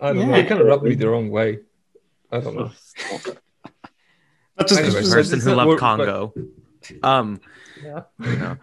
I 0.00 0.12
don't 0.12 0.28
know. 0.28 0.34
It 0.34 0.48
kind 0.48 0.60
of 0.60 0.66
rubbed 0.66 0.84
me 0.84 0.94
the 0.94 1.08
wrong 1.08 1.30
way. 1.30 1.58
I 2.30 2.40
don't 2.40 2.56
know. 2.56 2.70
but 4.56 4.68
just, 4.68 4.80
Anyway, 4.80 5.00
just- 5.00 5.12
person 5.12 5.40
who 5.40 5.54
loved 5.54 5.68
work- 5.68 5.80
but- 5.80 5.96
Congo. 5.96 6.34
Um, 7.02 7.40
Yeah. 7.82 8.02
you 8.20 8.36
know, 8.36 8.56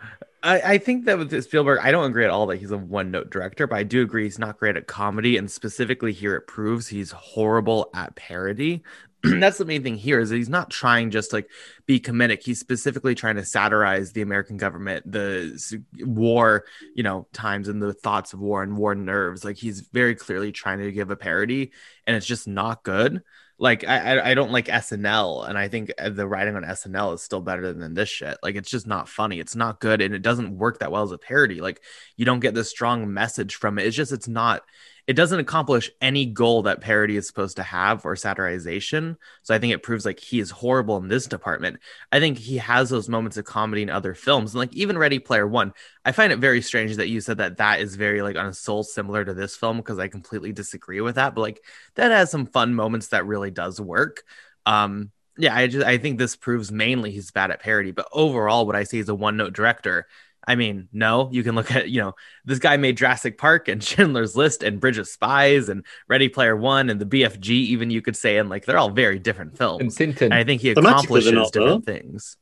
I, 0.43 0.61
I 0.73 0.77
think 0.77 1.05
that 1.05 1.17
with 1.17 1.43
Spielberg, 1.43 1.79
I 1.83 1.91
don't 1.91 2.05
agree 2.09 2.23
at 2.23 2.29
all 2.31 2.47
that 2.47 2.57
he's 2.57 2.71
a 2.71 2.77
one 2.77 3.11
note 3.11 3.29
director, 3.29 3.67
but 3.67 3.75
I 3.77 3.83
do 3.83 4.01
agree 4.01 4.23
he's 4.23 4.39
not 4.39 4.57
great 4.59 4.75
at 4.77 4.87
comedy. 4.87 5.37
And 5.37 5.49
specifically 5.49 6.13
here, 6.13 6.35
it 6.35 6.47
proves 6.47 6.87
he's 6.87 7.11
horrible 7.11 7.89
at 7.93 8.15
parody. 8.15 8.83
That's 9.39 9.57
the 9.57 9.65
main 9.65 9.83
thing 9.83 9.95
here 9.95 10.19
is 10.19 10.29
that 10.29 10.37
he's 10.37 10.49
not 10.49 10.69
trying 10.69 11.11
just 11.11 11.31
like 11.31 11.49
be 11.85 11.99
comedic. 11.99 12.43
He's 12.43 12.59
specifically 12.59 13.13
trying 13.13 13.35
to 13.35 13.45
satirize 13.45 14.11
the 14.11 14.21
American 14.21 14.57
government, 14.57 15.11
the 15.11 15.83
war, 15.99 16.65
you 16.95 17.03
know, 17.03 17.27
times 17.33 17.67
and 17.67 17.81
the 17.81 17.93
thoughts 17.93 18.33
of 18.33 18.39
war 18.39 18.63
and 18.63 18.77
war 18.77 18.95
nerves. 18.95 19.45
Like 19.45 19.57
he's 19.57 19.81
very 19.81 20.15
clearly 20.15 20.51
trying 20.51 20.79
to 20.79 20.91
give 20.91 21.11
a 21.11 21.15
parody, 21.15 21.71
and 22.07 22.15
it's 22.15 22.25
just 22.25 22.47
not 22.47 22.83
good 22.83 23.21
like 23.61 23.87
I, 23.87 24.31
I 24.31 24.33
don't 24.33 24.51
like 24.51 24.65
SNL, 24.65 25.47
and 25.47 25.55
I 25.55 25.67
think 25.67 25.93
uh, 25.99 26.09
the 26.09 26.27
writing 26.27 26.55
on 26.55 26.63
SNL 26.63 27.13
is 27.13 27.21
still 27.21 27.41
better 27.41 27.71
than 27.71 27.93
this 27.93 28.09
shit. 28.09 28.39
Like 28.41 28.55
it's 28.55 28.71
just 28.71 28.87
not 28.87 29.07
funny. 29.07 29.39
It's 29.39 29.55
not 29.55 29.79
good, 29.79 30.01
and 30.01 30.15
it 30.15 30.23
doesn't 30.23 30.57
work 30.57 30.79
that 30.79 30.91
well 30.91 31.03
as 31.03 31.11
a 31.11 31.19
parody. 31.19 31.61
Like 31.61 31.79
you 32.17 32.25
don't 32.25 32.39
get 32.39 32.55
this 32.55 32.71
strong 32.71 33.13
message 33.13 33.53
from 33.53 33.77
it. 33.77 33.85
It's 33.85 33.95
just 33.95 34.11
it's 34.11 34.27
not. 34.27 34.63
It 35.07 35.13
doesn't 35.13 35.39
accomplish 35.39 35.91
any 35.99 36.25
goal 36.25 36.63
that 36.63 36.81
parody 36.81 37.17
is 37.17 37.27
supposed 37.27 37.57
to 37.57 37.63
have 37.63 38.05
or 38.05 38.15
satirization. 38.15 39.17
So 39.43 39.53
I 39.53 39.59
think 39.59 39.73
it 39.73 39.83
proves 39.83 40.05
like 40.05 40.19
he 40.19 40.39
is 40.39 40.51
horrible 40.51 40.97
in 40.97 41.07
this 41.07 41.27
department. 41.27 41.79
I 42.11 42.19
think 42.19 42.37
he 42.37 42.57
has 42.57 42.89
those 42.89 43.09
moments 43.09 43.37
of 43.37 43.45
comedy 43.45 43.81
in 43.81 43.89
other 43.89 44.13
films, 44.13 44.53
and 44.53 44.59
like 44.59 44.73
even 44.73 44.97
Ready 44.97 45.19
Player 45.19 45.47
One. 45.47 45.73
I 46.05 46.11
find 46.11 46.33
it 46.33 46.39
very 46.39 46.61
strange 46.61 46.95
that 46.95 47.09
you 47.09 47.21
said 47.21 47.37
that 47.37 47.57
that 47.57 47.81
is 47.81 47.95
very 47.95 48.21
like 48.21 48.35
on 48.35 48.47
a 48.47 48.53
soul 48.53 48.83
similar 48.83 49.23
to 49.25 49.33
this 49.33 49.55
film 49.55 49.77
because 49.77 49.99
I 49.99 50.07
completely 50.07 50.51
disagree 50.51 51.01
with 51.01 51.15
that. 51.15 51.35
But 51.35 51.41
like 51.41 51.63
that 51.95 52.11
has 52.11 52.31
some 52.31 52.45
fun 52.45 52.73
moments 52.73 53.07
that 53.07 53.25
really 53.25 53.51
does 53.51 53.79
work. 53.79 54.23
Um, 54.65 55.11
yeah, 55.37 55.55
I 55.55 55.67
just 55.67 55.85
I 55.85 55.97
think 55.97 56.17
this 56.17 56.35
proves 56.35 56.71
mainly 56.71 57.11
he's 57.11 57.31
bad 57.31 57.51
at 57.51 57.61
parody, 57.61 57.91
but 57.91 58.07
overall, 58.11 58.65
what 58.65 58.75
I 58.75 58.83
see 58.83 58.99
is 58.99 59.09
a 59.09 59.15
one 59.15 59.37
note 59.37 59.53
director. 59.53 60.07
I 60.47 60.55
mean, 60.55 60.87
no, 60.91 61.29
you 61.31 61.43
can 61.43 61.53
look 61.55 61.71
at 61.71 61.89
you 61.89 62.01
know 62.01 62.15
this 62.45 62.59
guy 62.59 62.77
made 62.77 62.97
Jurassic 62.97 63.37
Park 63.37 63.67
and 63.67 63.83
Schindler's 63.83 64.35
List 64.35 64.63
and 64.63 64.79
Bridge 64.79 64.97
of 64.97 65.07
Spies 65.07 65.69
and 65.69 65.85
Ready 66.07 66.29
Player 66.29 66.55
One 66.55 66.89
and 66.89 66.99
the 66.99 67.05
BFG. 67.05 67.49
Even 67.49 67.91
you 67.91 68.01
could 68.01 68.15
say, 68.17 68.37
and 68.37 68.49
like 68.49 68.65
they're 68.65 68.77
all 68.77 68.89
very 68.89 69.19
different 69.19 69.57
films. 69.57 69.99
And 69.99 70.15
Tintin. 70.15 70.21
And 70.25 70.33
I 70.33 70.43
think 70.43 70.61
he 70.61 70.71
accomplishes 70.71 71.31
not, 71.31 71.51
different 71.53 71.85
things. 71.85 72.37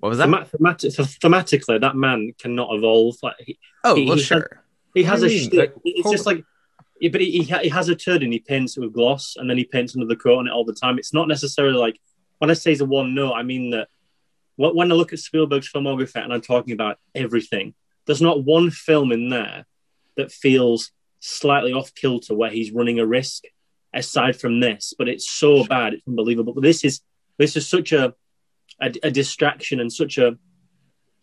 What 0.00 0.10
was 0.10 0.18
that? 0.18 0.24
Thema- 0.24 0.44
thematic, 0.46 0.90
thematically, 0.92 1.80
that 1.80 1.96
man 1.96 2.32
cannot 2.38 2.74
evolve. 2.74 3.16
Like 3.22 3.36
he, 3.38 3.58
oh, 3.84 3.94
he- 3.94 4.06
well, 4.06 4.16
he 4.16 4.22
had- 4.22 4.26
sure. 4.26 4.64
he 4.94 5.02
has 5.04 5.20
do 5.20 5.26
a 5.26 5.28
you 5.30 5.40
mean? 5.40 5.48
shtick. 5.48 5.58
Like, 5.58 5.74
it's 5.84 6.02
hold 6.02 6.14
just 6.14 6.26
like, 6.26 6.44
yeah, 7.00 7.10
but 7.10 7.20
he, 7.20 7.30
he, 7.30 7.44
ha- 7.44 7.60
he 7.60 7.68
has 7.68 7.88
a 7.88 7.94
turd 7.94 8.22
and 8.22 8.32
he 8.32 8.40
paints 8.40 8.76
it 8.76 8.80
with 8.80 8.92
gloss, 8.92 9.36
and 9.36 9.48
then 9.48 9.56
he 9.58 9.64
paints 9.64 9.94
another 9.94 10.16
coat 10.16 10.38
on 10.38 10.48
it 10.48 10.50
all 10.52 10.64
the 10.64 10.74
time. 10.74 10.98
It's 10.98 11.14
not 11.14 11.28
necessarily 11.28 11.76
like 11.78 12.00
when 12.38 12.50
I 12.50 12.54
say 12.54 12.70
he's 12.70 12.80
a 12.80 12.84
one 12.84 13.14
note, 13.14 13.34
I 13.34 13.42
mean 13.42 13.70
that 13.70 13.88
wh- 13.88 13.95
when 14.56 14.90
I 14.90 14.94
look 14.94 15.12
at 15.12 15.18
Spielberg's 15.18 15.70
filmography 15.70 16.22
and 16.22 16.32
I'm 16.32 16.40
talking 16.40 16.72
about 16.72 16.98
everything, 17.14 17.74
there's 18.06 18.22
not 18.22 18.44
one 18.44 18.70
film 18.70 19.12
in 19.12 19.28
there 19.28 19.66
that 20.16 20.32
feels 20.32 20.90
slightly 21.20 21.72
off 21.72 21.94
kilter 21.94 22.34
where 22.34 22.50
he's 22.50 22.72
running 22.72 22.98
a 22.98 23.06
risk. 23.06 23.44
Aside 23.94 24.38
from 24.38 24.60
this, 24.60 24.92
but 24.98 25.08
it's 25.08 25.30
so 25.30 25.64
bad, 25.64 25.94
it's 25.94 26.06
unbelievable. 26.06 26.52
But 26.52 26.64
this 26.64 26.84
is 26.84 27.00
this 27.38 27.56
is 27.56 27.66
such 27.66 27.92
a 27.92 28.12
a, 28.78 28.92
a 29.04 29.10
distraction 29.10 29.80
and 29.80 29.90
such 29.90 30.18
a 30.18 30.36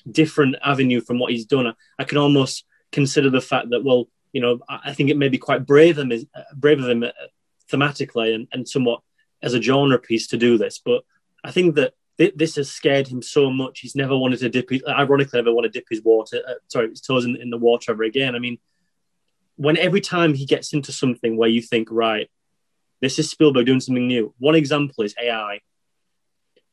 different 0.09 0.55
avenue 0.63 0.99
from 0.99 1.19
what 1.19 1.31
he's 1.31 1.45
done. 1.45 1.67
I, 1.67 1.73
I 1.99 2.03
can 2.03 2.17
almost 2.17 2.65
consider 2.91 3.29
the 3.29 3.41
fact 3.41 3.69
that, 3.69 3.83
well, 3.83 4.07
you 4.31 4.41
know, 4.41 4.59
I, 4.67 4.79
I 4.85 4.93
think 4.93 5.11
it 5.11 5.17
may 5.17 5.29
be 5.29 5.37
quite 5.37 5.67
brave 5.67 5.99
of 5.99 6.09
him, 6.09 6.27
brave 6.55 6.79
of 6.79 6.89
him 6.89 7.03
uh, 7.03 7.11
thematically 7.71 8.33
and, 8.33 8.47
and 8.51 8.67
somewhat 8.67 9.01
as 9.43 9.53
a 9.53 9.61
genre 9.61 9.99
piece 9.99 10.27
to 10.27 10.37
do 10.37 10.57
this. 10.57 10.79
But 10.83 11.03
I 11.43 11.51
think 11.51 11.75
that 11.75 11.93
thi- 12.17 12.33
this 12.35 12.55
has 12.55 12.69
scared 12.69 13.07
him 13.07 13.21
so 13.21 13.49
much. 13.49 13.79
He's 13.79 13.95
never 13.95 14.17
wanted 14.17 14.39
to 14.39 14.49
dip, 14.49 14.69
his, 14.69 14.83
ironically, 14.87 15.39
never 15.39 15.53
want 15.53 15.65
to 15.65 15.69
dip 15.69 15.85
his 15.89 16.01
water, 16.03 16.41
uh, 16.47 16.53
sorry, 16.67 16.89
his 16.89 17.01
toes 17.01 17.25
in, 17.25 17.35
in 17.35 17.49
the 17.49 17.57
water 17.57 17.91
ever 17.91 18.03
again. 18.03 18.35
I 18.35 18.39
mean, 18.39 18.57
when 19.55 19.77
every 19.77 20.01
time 20.01 20.33
he 20.33 20.45
gets 20.45 20.73
into 20.73 20.91
something 20.91 21.37
where 21.37 21.49
you 21.49 21.61
think, 21.61 21.89
right, 21.91 22.29
this 23.01 23.19
is 23.19 23.29
Spielberg 23.29 23.65
doing 23.65 23.79
something 23.79 24.07
new. 24.07 24.33
One 24.39 24.55
example 24.55 25.03
is 25.03 25.13
AI. 25.21 25.59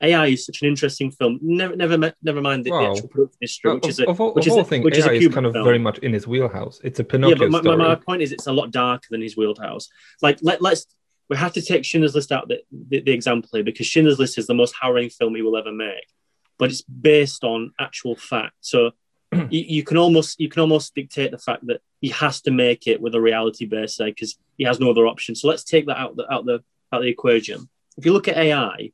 AI 0.03 0.27
is 0.29 0.47
such 0.47 0.63
an 0.63 0.69
interesting 0.69 1.11
film. 1.11 1.39
Never, 1.43 1.77
never, 1.77 2.15
never 2.23 2.41
mind 2.41 2.65
the, 2.65 2.71
the 2.71 2.77
actual 2.77 3.09
production 3.09 3.37
history, 3.41 3.75
which 3.75 3.85
of, 3.85 3.91
is 3.91 4.01
a, 4.01 4.09
of 4.09 4.21
all, 4.21 4.33
which 4.33 4.47
is 4.47 4.57
a, 4.57 4.65
things, 4.65 4.85
which 4.85 4.97
is 4.97 5.05
a 5.05 5.11
AI 5.11 5.15
is 5.15 5.35
kind 5.35 5.45
of 5.45 5.53
film. 5.53 5.65
very 5.65 5.79
much 5.79 5.99
in 5.99 6.15
his 6.15 6.27
wheelhouse. 6.27 6.81
It's 6.83 7.01
a 7.01 7.03
yeah, 7.03 7.09
Pinocchio 7.09 7.51
but 7.51 7.51
my, 7.51 7.61
my, 7.61 7.77
my 7.77 7.95
point 7.97 8.23
is, 8.23 8.33
it's 8.33 8.47
a 8.47 8.53
lot 8.53 8.71
darker 8.71 9.09
than 9.11 9.21
his 9.21 9.37
wheelhouse. 9.37 9.89
Like, 10.23 10.39
let, 10.41 10.63
let's 10.63 10.87
we 11.31 11.37
have 11.37 11.53
to 11.53 11.63
take 11.63 11.85
Schindler's 11.85 12.17
List 12.17 12.33
out 12.33 12.49
the, 12.49 12.61
the, 12.73 13.01
the 13.01 13.13
example 13.13 13.49
here 13.53 13.63
because 13.63 13.87
Schindler's 13.87 14.19
List 14.19 14.37
is 14.37 14.49
the 14.49 14.55
most 14.55 14.75
harrowing 14.79 15.11
film 15.11 15.37
he 15.37 15.43
will 15.43 15.57
ever 15.57 15.73
make, 15.73 16.13
but 16.59 16.71
it's 16.71 16.83
based 16.83 17.45
on 17.45 17.73
actual 17.79 18.17
fact. 18.17 18.55
So 18.61 18.91
you, 19.33 19.47
you 19.51 19.85
can 19.85 19.97
almost 19.97 20.41
you 20.41 20.49
can 20.49 20.61
almost 20.61 20.93
dictate 20.93 21.31
the 21.31 21.39
fact 21.39 21.65
that 21.69 21.83
he 22.01 22.09
has 22.09 22.41
to 22.43 22.51
make 22.51 22.89
it 22.89 23.01
with 23.01 23.15
a 23.15 23.21
reality 23.21 23.65
base 23.65 23.97
there 23.97 24.09
because 24.09 24.37
he 24.59 24.65
has 24.65 24.81
no 24.81 24.91
other 24.91 25.07
option. 25.07 25.37
So 25.37 25.47
let's 25.47 25.63
take 25.63 25.87
that 25.87 25.99
out 25.99 26.17
the 26.17 26.31
out 26.31 26.45
the 26.45 26.65
out 26.93 27.03
the 27.03 27.09
equation. 27.09 27.69
If 27.97 28.05
you 28.05 28.13
look 28.13 28.27
at 28.27 28.37
AI, 28.37 28.91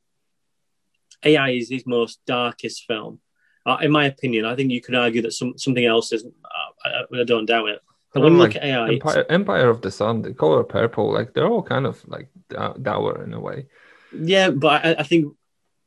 AI 1.23 1.51
is 1.51 1.71
his 1.71 1.87
most 1.87 2.21
darkest 2.27 2.85
film. 2.87 3.21
Uh, 3.65 3.79
in 3.81 3.91
my 3.91 4.05
opinion, 4.05 4.45
I 4.45 4.55
think 4.55 4.71
you 4.71 4.83
could 4.83 4.95
argue 4.95 5.23
that 5.23 5.33
some 5.33 5.57
something 5.57 5.87
else 5.87 6.13
isn't. 6.13 6.35
Uh, 6.45 7.05
I, 7.15 7.21
I 7.21 7.25
don't 7.25 7.47
doubt 7.47 7.71
it. 7.71 7.81
When 8.23 8.33
you 8.35 8.39
Like 8.39 8.55
look 8.55 8.63
at 8.63 8.69
AI, 8.69 8.93
Empire, 8.93 9.27
Empire 9.29 9.69
of 9.69 9.83
the 9.83 9.91
Sun, 9.91 10.23
the 10.23 10.35
color 10.35 10.65
purple, 10.65 11.13
like 11.13 11.35
they're 11.35 11.49
all 11.49 11.63
kind 11.63 11.87
of 11.87 12.03
like 12.09 12.29
dour 12.49 13.23
in 13.23 13.33
a 13.33 13.41
way. 13.41 13.67
Yeah, 14.13 14.51
but 14.51 14.85
I, 14.85 14.97
I 15.01 15.03
think, 15.03 15.35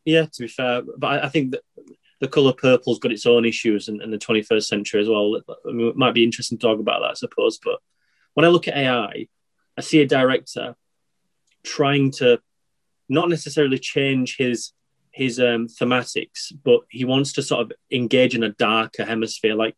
yeah, 0.06 0.26
to 0.26 0.42
be 0.42 0.48
fair, 0.48 0.82
but 0.98 1.08
I, 1.08 1.26
I 1.26 1.30
think 1.30 1.52
that 1.52 1.62
the 2.20 2.28
color 2.28 2.54
purple's 2.54 3.00
got 3.00 3.12
its 3.12 3.26
own 3.26 3.46
issues 3.46 3.88
in, 3.88 4.02
in 4.02 4.12
the 4.12 4.18
21st 4.18 4.64
century 4.64 5.02
as 5.02 5.08
well. 5.08 5.40
I 5.68 5.72
mean, 5.72 5.88
it 5.88 5.96
might 5.96 6.14
be 6.14 6.24
interesting 6.24 6.58
to 6.58 6.62
talk 6.62 6.80
about 6.80 7.00
that, 7.00 7.12
I 7.12 7.14
suppose. 7.14 7.60
But 7.64 7.80
when 8.34 8.46
I 8.46 8.50
look 8.50 8.68
at 8.68 8.78
AI, 8.78 9.28
I 9.78 9.82
see 9.82 10.02
a 10.02 10.08
director 10.08 10.76
trying 11.64 12.12
to 12.12 12.42
not 13.08 13.30
necessarily 13.30 13.80
change 13.80 14.38
his 14.38 14.74
his 15.12 15.40
um, 15.40 15.68
thematics, 15.68 16.54
but 16.64 16.82
he 16.90 17.04
wants 17.04 17.34
to 17.34 17.42
sort 17.42 17.62
of 17.62 17.72
engage 17.92 18.36
in 18.36 18.44
a 18.44 18.50
darker 18.50 19.04
hemisphere. 19.04 19.56
Like 19.56 19.76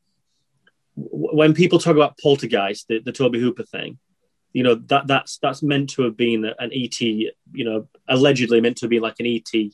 when 0.95 1.53
people 1.53 1.79
talk 1.79 1.95
about 1.95 2.17
Poltergeist, 2.17 2.87
the, 2.87 2.99
the 2.99 3.11
Tobe 3.11 3.35
Hooper 3.35 3.63
thing, 3.63 3.97
you 4.53 4.63
know 4.63 4.75
that 4.75 5.07
that's 5.07 5.37
that's 5.37 5.63
meant 5.63 5.91
to 5.91 6.03
have 6.03 6.17
been 6.17 6.45
an 6.59 6.71
ET, 6.73 6.99
you 7.01 7.33
know, 7.53 7.87
allegedly 8.07 8.59
meant 8.59 8.77
to 8.77 8.87
be 8.87 8.99
like 8.99 9.19
an 9.19 9.25
ET 9.25 9.71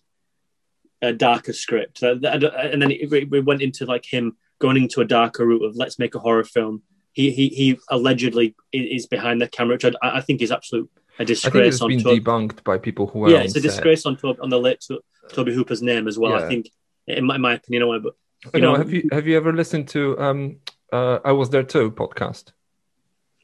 a 1.01 1.13
darker 1.13 1.53
script, 1.53 2.01
and 2.01 2.23
then 2.23 2.91
it, 2.91 3.11
it 3.11 3.45
went 3.45 3.61
into 3.61 3.85
like 3.85 4.05
him 4.05 4.35
going 4.59 4.77
into 4.77 5.01
a 5.01 5.05
darker 5.05 5.45
route 5.45 5.63
of 5.63 5.75
let's 5.75 5.99
make 5.99 6.15
a 6.15 6.19
horror 6.19 6.43
film. 6.43 6.81
He 7.13 7.31
he, 7.31 7.49
he 7.49 7.79
allegedly 7.89 8.55
is 8.73 9.05
behind 9.07 9.41
the 9.41 9.47
camera, 9.47 9.75
which 9.75 9.85
I, 9.85 9.91
I 10.01 10.21
think 10.21 10.41
is 10.41 10.51
absolute 10.51 10.89
a 11.19 11.23
I 11.23 11.25
think 11.25 11.27
disgrace 11.27 11.73
it's 11.75 11.81
on 11.81 11.89
been 11.89 12.03
Tobe. 12.03 12.23
debunked 12.23 12.63
by 12.63 12.77
people 12.77 13.07
who 13.07 13.29
Yeah, 13.31 13.39
it's 13.39 13.55
a 13.55 13.61
set. 13.61 13.69
disgrace 13.69 14.05
on 14.05 14.17
Tobe, 14.17 14.37
on 14.41 14.49
the 14.49 14.59
late 14.59 14.81
to, 14.81 15.01
Tobe 15.29 15.49
Hooper's 15.49 15.81
name 15.81 16.07
as 16.07 16.17
well. 16.17 16.31
Yeah. 16.31 16.45
I 16.45 16.49
think, 16.49 16.69
in 17.07 17.25
my, 17.25 17.35
in 17.35 17.41
my 17.41 17.53
opinion, 17.53 18.01
but 18.03 18.13
you 18.53 18.61
know, 18.61 18.73
know, 18.73 18.77
have 18.77 18.91
you 18.91 19.09
have 19.11 19.27
you 19.27 19.35
ever 19.37 19.53
listened 19.53 19.87
to 19.89 20.17
um 20.19 20.57
uh 20.91 21.19
I 21.23 21.31
was 21.31 21.49
there 21.49 21.63
too 21.63 21.91
podcast? 21.91 22.51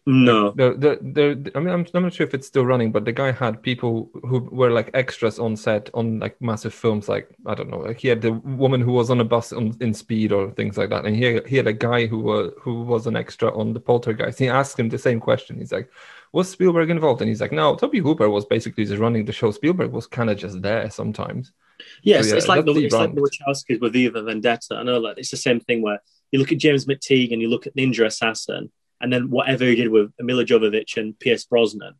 no, 0.06 0.52
The, 0.52 0.74
the, 0.74 1.00
the, 1.02 1.52
I 1.56 1.60
mean, 1.60 1.74
I'm, 1.74 1.88
I'm 1.94 2.04
not 2.04 2.14
sure 2.14 2.28
if 2.28 2.34
it's 2.34 2.46
still 2.46 2.66
running, 2.66 2.92
but 2.92 3.06
the 3.06 3.14
guy 3.14 3.32
had 3.32 3.62
people 3.64 4.12
who 4.24 4.40
were 4.52 4.70
like 4.70 4.90
extras 4.94 5.40
on 5.40 5.56
set 5.56 5.90
on 5.94 6.20
like 6.20 6.42
massive 6.42 6.74
films. 6.74 7.08
Like 7.08 7.30
I 7.46 7.56
don't 7.56 7.70
know, 7.70 7.80
like 7.80 8.00
he 8.00 8.10
had 8.10 8.22
the 8.22 8.34
woman 8.34 8.82
who 8.82 8.92
was 8.92 9.10
on 9.10 9.22
a 9.22 9.24
bus 9.24 9.54
on, 9.54 9.78
in 9.80 9.94
Speed 9.94 10.34
or 10.34 10.52
things 10.52 10.78
like 10.78 10.90
that, 10.90 11.06
and 11.06 11.16
he 11.16 11.40
he 11.48 11.56
had 11.56 11.68
a 11.68 11.74
guy 11.74 12.06
who 12.06 12.20
was 12.20 12.52
who 12.60 12.84
was 12.84 13.08
an 13.08 13.16
extra 13.16 13.58
on 13.58 13.74
the 13.74 13.80
Poltergeist. 13.80 14.40
He 14.40 14.50
asked 14.50 14.78
him 14.78 14.90
the 14.90 14.98
same 14.98 15.22
question. 15.22 15.58
He's 15.58 15.72
like, 15.72 15.90
"Was 16.34 16.50
Spielberg 16.50 16.90
involved?" 16.90 17.22
And 17.22 17.30
he's 17.30 17.42
like, 17.42 17.54
"No, 17.54 17.76
Tobe 17.76 17.96
Hooper 17.96 18.30
was 18.30 18.46
basically 18.46 18.84
just 18.84 19.00
running 19.00 19.24
the 19.24 19.32
show. 19.32 19.52
Spielberg 19.52 19.92
was 19.92 20.06
kind 20.06 20.30
of 20.30 20.38
just 20.38 20.62
there 20.62 20.90
sometimes." 20.90 21.54
Yes, 22.02 22.26
So, 22.26 22.32
yeah, 22.32 22.38
it's 22.38 22.48
like 22.50 22.66
the 22.66 22.74
it's 22.74 22.94
like 22.94 23.16
the. 23.16 23.22
Wachowskis 23.22 23.80
with 23.80 23.94
V 23.94 24.10
for 24.10 24.22
Vendetta. 24.22 24.76
I 24.76 24.84
know 24.84 25.00
like 25.00 25.18
it's 25.18 25.32
the 25.32 25.38
same 25.38 25.62
thing 25.62 25.82
where 25.82 26.02
you 26.34 26.40
look 26.40 26.52
at 26.52 26.58
James 26.58 26.86
McTeigue 26.86 27.32
and 27.32 27.42
you 27.42 27.48
look 27.48 27.68
at 27.68 27.76
Ninja 27.76 28.06
Assassin, 28.06 28.72
and 29.00 29.14
then 29.14 29.30
whatever 29.30 29.64
he 29.66 29.76
did 29.76 29.90
with 29.90 30.12
Milla 30.20 30.44
Jovovich 30.44 30.98
and 30.98 31.18
Pierce 31.20 31.46
Brosnan, 31.46 31.94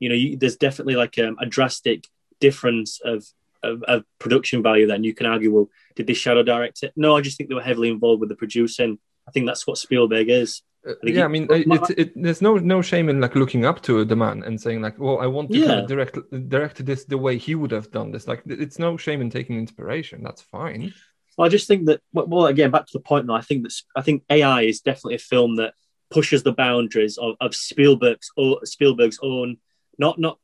you 0.00 0.08
know, 0.08 0.14
you, 0.14 0.36
there's 0.36 0.56
definitely 0.56 0.96
like 0.96 1.18
um, 1.18 1.36
a 1.40 1.46
drastic 1.46 2.04
difference 2.40 3.00
of, 3.04 3.24
of 3.62 3.82
of 3.84 4.04
production 4.18 4.62
value. 4.62 4.86
Then 4.86 5.04
you 5.04 5.14
can 5.14 5.26
argue, 5.26 5.52
well, 5.54 5.70
did 5.94 6.06
they 6.06 6.14
shadow 6.14 6.42
direct 6.42 6.82
it? 6.82 6.92
No, 6.96 7.16
I 7.16 7.20
just 7.20 7.38
think 7.38 7.48
they 7.48 7.54
were 7.54 7.62
heavily 7.62 7.88
involved 7.88 8.20
with 8.20 8.28
the 8.28 8.36
producing. 8.36 8.98
I 9.26 9.30
think 9.30 9.46
that's 9.46 9.66
what 9.66 9.78
Spielberg 9.78 10.28
is. 10.28 10.62
Uh, 10.86 10.94
think 11.02 11.16
yeah, 11.16 11.22
it- 11.22 11.24
I 11.24 11.28
mean, 11.28 11.46
it, 11.50 11.66
it, 11.66 11.98
it, 11.98 12.12
there's 12.16 12.42
no 12.42 12.56
no 12.56 12.82
shame 12.82 13.08
in 13.08 13.20
like 13.20 13.34
looking 13.34 13.64
up 13.64 13.82
to 13.82 14.04
the 14.04 14.16
man 14.16 14.42
and 14.42 14.60
saying 14.60 14.82
like, 14.82 14.98
"Well, 14.98 15.18
I 15.20 15.26
want 15.26 15.50
to 15.52 15.58
kind 15.66 15.80
of 15.80 15.88
direct 15.88 16.18
direct 16.48 16.84
this 16.84 17.04
the 17.04 17.18
way 17.18 17.38
he 17.38 17.54
would 17.54 17.70
have 17.70 17.90
done 17.90 18.10
this." 18.12 18.26
Like, 18.28 18.42
it's 18.46 18.78
no 18.78 18.96
shame 18.96 19.20
in 19.20 19.30
taking 19.30 19.56
inspiration. 19.58 20.22
That's 20.22 20.42
fine. 20.42 20.92
Well, 21.36 21.46
I 21.46 21.50
just 21.50 21.68
think 21.68 21.86
that 21.86 22.00
well, 22.12 22.46
again, 22.46 22.70
back 22.70 22.86
to 22.86 22.92
the 22.92 23.00
point. 23.00 23.26
Though, 23.26 23.34
I 23.34 23.42
think 23.42 23.62
that 23.64 23.74
I 23.94 24.02
think 24.02 24.24
AI 24.30 24.62
is 24.62 24.80
definitely 24.80 25.16
a 25.16 25.18
film 25.18 25.56
that 25.56 25.74
pushes 26.10 26.42
the 26.42 26.52
boundaries 26.52 27.18
of, 27.18 27.34
of 27.40 27.54
Spielberg's 27.54 28.30
o- 28.38 28.60
Spielberg's 28.64 29.18
own 29.22 29.58
not 29.98 30.18
not 30.18 30.38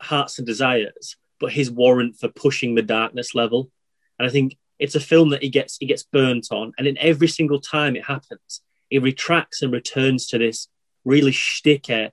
hearts 0.00 0.38
and 0.38 0.46
desires, 0.46 1.16
but 1.40 1.52
his 1.52 1.70
warrant 1.70 2.16
for 2.16 2.28
pushing 2.28 2.74
the 2.74 2.82
darkness 2.82 3.34
level. 3.34 3.70
And 4.18 4.28
I 4.28 4.30
think 4.30 4.56
it's 4.78 4.94
a 4.94 5.00
film 5.00 5.30
that 5.30 5.42
he 5.42 5.48
gets 5.48 5.78
he 5.78 5.86
gets 5.86 6.02
burnt 6.02 6.48
on, 6.50 6.72
and 6.76 6.86
in 6.86 6.98
every 6.98 7.28
single 7.28 7.60
time 7.60 7.96
it 7.96 8.04
happens, 8.04 8.62
he 8.90 8.98
retracts 8.98 9.62
and 9.62 9.72
returns 9.72 10.26
to 10.28 10.38
this 10.38 10.68
really 11.04 11.32
shticky 11.32 12.10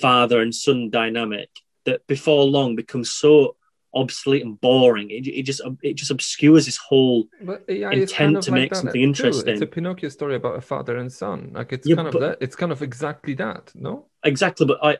father 0.00 0.40
and 0.40 0.54
son 0.54 0.88
dynamic 0.88 1.50
that 1.84 2.06
before 2.06 2.44
long 2.44 2.76
becomes 2.76 3.12
so 3.12 3.56
obsolete 3.94 4.44
and 4.44 4.60
boring. 4.60 5.10
It, 5.10 5.26
it 5.26 5.42
just 5.42 5.60
it 5.82 5.94
just 5.94 6.10
obscures 6.10 6.66
his 6.66 6.76
whole 6.78 7.26
But 7.40 7.64
AI 7.68 7.92
Intent 7.92 8.12
kind 8.12 8.36
of 8.36 8.44
to 8.44 8.50
like 8.50 8.60
make 8.60 8.74
something 8.74 8.92
too. 9.00 9.06
interesting. 9.06 9.52
It's 9.52 9.62
a 9.62 9.66
Pinocchio 9.66 10.08
story 10.08 10.36
about 10.36 10.56
a 10.56 10.60
father 10.60 10.96
and 10.96 11.12
son. 11.12 11.52
Like, 11.54 11.72
it's 11.72 11.86
Yeah, 11.86 11.96
kind 11.96 12.08
of 12.08 12.20
that. 12.20 12.38
It's 12.40 12.56
kind 12.56 12.72
of 12.72 12.82
exactly 12.82 13.34
that. 13.34 13.72
No. 13.74 14.06
exactly. 14.24 14.66
But 14.66 14.78
I, 14.82 14.98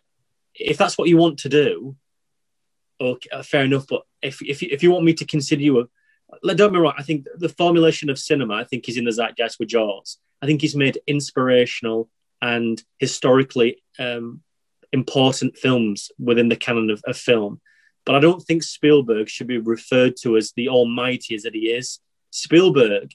if 0.54 0.76
that's 0.76 0.98
what 0.98 1.08
you 1.08 1.16
want 1.16 1.38
to 1.40 1.48
do, 1.48 1.96
okay, 3.00 3.28
uh, 3.32 3.42
fair 3.42 3.64
enough. 3.64 3.86
But 3.88 4.02
if 4.20 4.42
if 4.42 4.62
you, 4.62 4.68
if 4.70 4.82
you 4.82 4.90
want 4.90 5.04
me 5.04 5.14
to 5.14 5.24
consider 5.24 5.62
you 5.62 5.80
a, 5.80 6.54
don't 6.54 6.72
be 6.72 6.78
wrong. 6.78 6.94
I 6.96 7.02
think 7.02 7.26
the 7.36 7.48
formulation 7.48 8.10
of 8.10 8.18
cinema, 8.18 8.54
I 8.54 8.64
think, 8.64 8.88
is 8.88 8.96
in 8.96 9.04
the 9.04 9.12
zeitgeist 9.12 9.58
with 9.58 9.68
Jaws. 9.68 10.18
I 10.40 10.46
think 10.46 10.60
he's 10.60 10.76
made 10.76 10.98
inspirational 11.06 12.08
and 12.40 12.82
historically 12.98 13.82
um, 13.98 14.42
important 14.92 15.56
films 15.56 16.10
within 16.18 16.48
the 16.48 16.56
canon 16.56 16.90
of, 16.90 17.02
of 17.06 17.16
film. 17.16 17.60
But 18.04 18.14
I 18.16 18.20
don't 18.20 18.40
think 18.42 18.62
Spielberg 18.62 19.28
should 19.28 19.46
be 19.46 19.58
referred 19.58 20.16
to 20.22 20.36
as 20.36 20.52
the 20.56 20.68
almighty 20.68 21.34
as 21.34 21.42
that 21.42 21.54
he 21.54 21.70
is. 21.70 22.00
Spielberg 22.30 23.12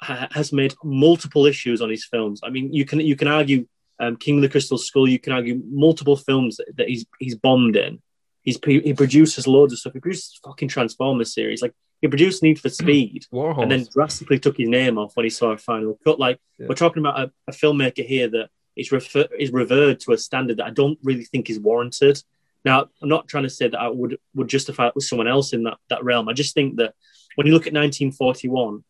ha- 0.00 0.28
has 0.32 0.52
made 0.52 0.74
multiple 0.82 1.46
issues 1.46 1.80
on 1.80 1.90
his 1.90 2.04
films. 2.04 2.40
I 2.42 2.50
mean, 2.50 2.72
you 2.72 2.84
can 2.84 3.00
you 3.00 3.16
can 3.16 3.28
argue 3.28 3.66
um, 4.00 4.16
King 4.16 4.36
of 4.36 4.42
the 4.42 4.48
Crystal 4.48 4.78
Skull. 4.78 5.08
You 5.08 5.18
can 5.18 5.32
argue 5.32 5.60
multiple 5.70 6.16
films 6.16 6.56
that, 6.56 6.66
that 6.76 6.88
he's 6.88 7.06
he's 7.20 7.36
bombed 7.36 7.76
in. 7.76 8.00
He's 8.42 8.58
he 8.64 8.92
produces 8.94 9.46
loads 9.46 9.72
of 9.72 9.78
stuff. 9.78 9.92
He 9.92 10.00
produces 10.00 10.40
fucking 10.44 10.68
Transformers 10.68 11.32
series. 11.32 11.62
Like 11.62 11.74
he 12.00 12.08
produced 12.08 12.42
Need 12.42 12.60
for 12.60 12.68
Speed, 12.68 13.26
Warhorse. 13.30 13.62
and 13.62 13.70
then 13.70 13.86
drastically 13.92 14.38
took 14.38 14.56
his 14.56 14.68
name 14.68 14.98
off 14.98 15.12
when 15.14 15.24
he 15.24 15.30
saw 15.30 15.50
a 15.52 15.56
final 15.58 15.98
cut. 16.04 16.18
Like 16.18 16.38
Yeah. 16.58 16.66
we're 16.68 16.74
talking 16.74 17.02
about 17.02 17.20
a, 17.20 17.32
a 17.48 17.52
filmmaker 17.52 18.04
here 18.04 18.28
that 18.28 18.48
is 18.76 18.92
refer 18.92 19.26
is 19.38 19.50
revered 19.52 20.00
to 20.00 20.12
a 20.12 20.18
standard 20.18 20.56
that 20.58 20.66
I 20.66 20.70
don't 20.70 20.98
really 21.02 21.24
think 21.24 21.48
is 21.50 21.58
warranted. 21.60 22.22
Now, 22.66 22.88
I'm 23.00 23.08
not 23.08 23.28
trying 23.28 23.44
to 23.44 23.50
say 23.50 23.68
that 23.68 23.80
I 23.80 23.88
would 23.88 24.18
would 24.34 24.48
justify 24.48 24.88
it 24.88 24.96
with 24.96 25.04
someone 25.04 25.28
else 25.28 25.52
in 25.52 25.62
that 25.62 25.78
that 25.88 26.04
realm. 26.04 26.28
I 26.28 26.32
just 26.32 26.52
think 26.52 26.76
that 26.76 26.94
when 27.36 27.46
you 27.46 27.52
look 27.52 27.68
at 27.68 27.72
1941, 27.72 28.82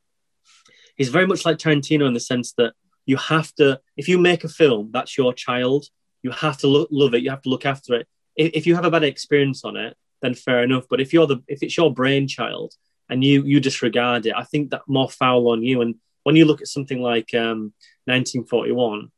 he's 0.97 1.11
very 1.11 1.27
much 1.27 1.45
like 1.45 1.59
Tarantino 1.59 2.07
in 2.07 2.15
the 2.15 2.21
sense 2.21 2.55
that 2.55 2.73
you 3.05 3.19
have 3.19 3.55
to, 3.57 3.81
if 3.97 4.09
you 4.09 4.19
make 4.19 4.45
a 4.45 4.49
film, 4.49 4.91
that's 4.93 5.19
your 5.19 5.33
child. 5.35 5.87
You 6.23 6.31
have 6.31 6.57
to 6.59 6.67
lo- 6.67 6.89
love 6.91 7.15
it. 7.15 7.23
You 7.23 7.31
have 7.31 7.43
to 7.43 7.51
look 7.51 7.67
after 7.67 7.95
it. 7.95 8.09
If, 8.35 8.53
if 8.55 8.67
you 8.67 8.75
have 8.75 8.87
a 8.87 8.91
bad 8.91 9.05
experience 9.05 9.63
on 9.63 9.77
it, 9.77 9.95
then 10.23 10.35
fair 10.35 10.63
enough. 10.63 10.87
But 10.89 11.01
if 11.01 11.13
you're 11.13 11.27
the, 11.27 11.43
if 11.47 11.63
it's 11.63 11.77
your 11.77 11.93
brainchild 11.93 12.73
and 13.11 13.23
you 13.23 13.45
you 13.45 13.61
disregard 13.61 14.25
it, 14.25 14.35
I 14.35 14.45
think 14.45 14.71
that 14.71 14.83
more 14.89 15.11
foul 15.11 15.49
on 15.49 15.63
you. 15.63 15.83
And 15.83 15.97
when 16.23 16.35
you 16.35 16.47
look 16.47 16.63
at 16.63 16.69
something 16.69 17.01
like 17.01 17.35
um, 17.35 17.75
1941, 18.07 19.13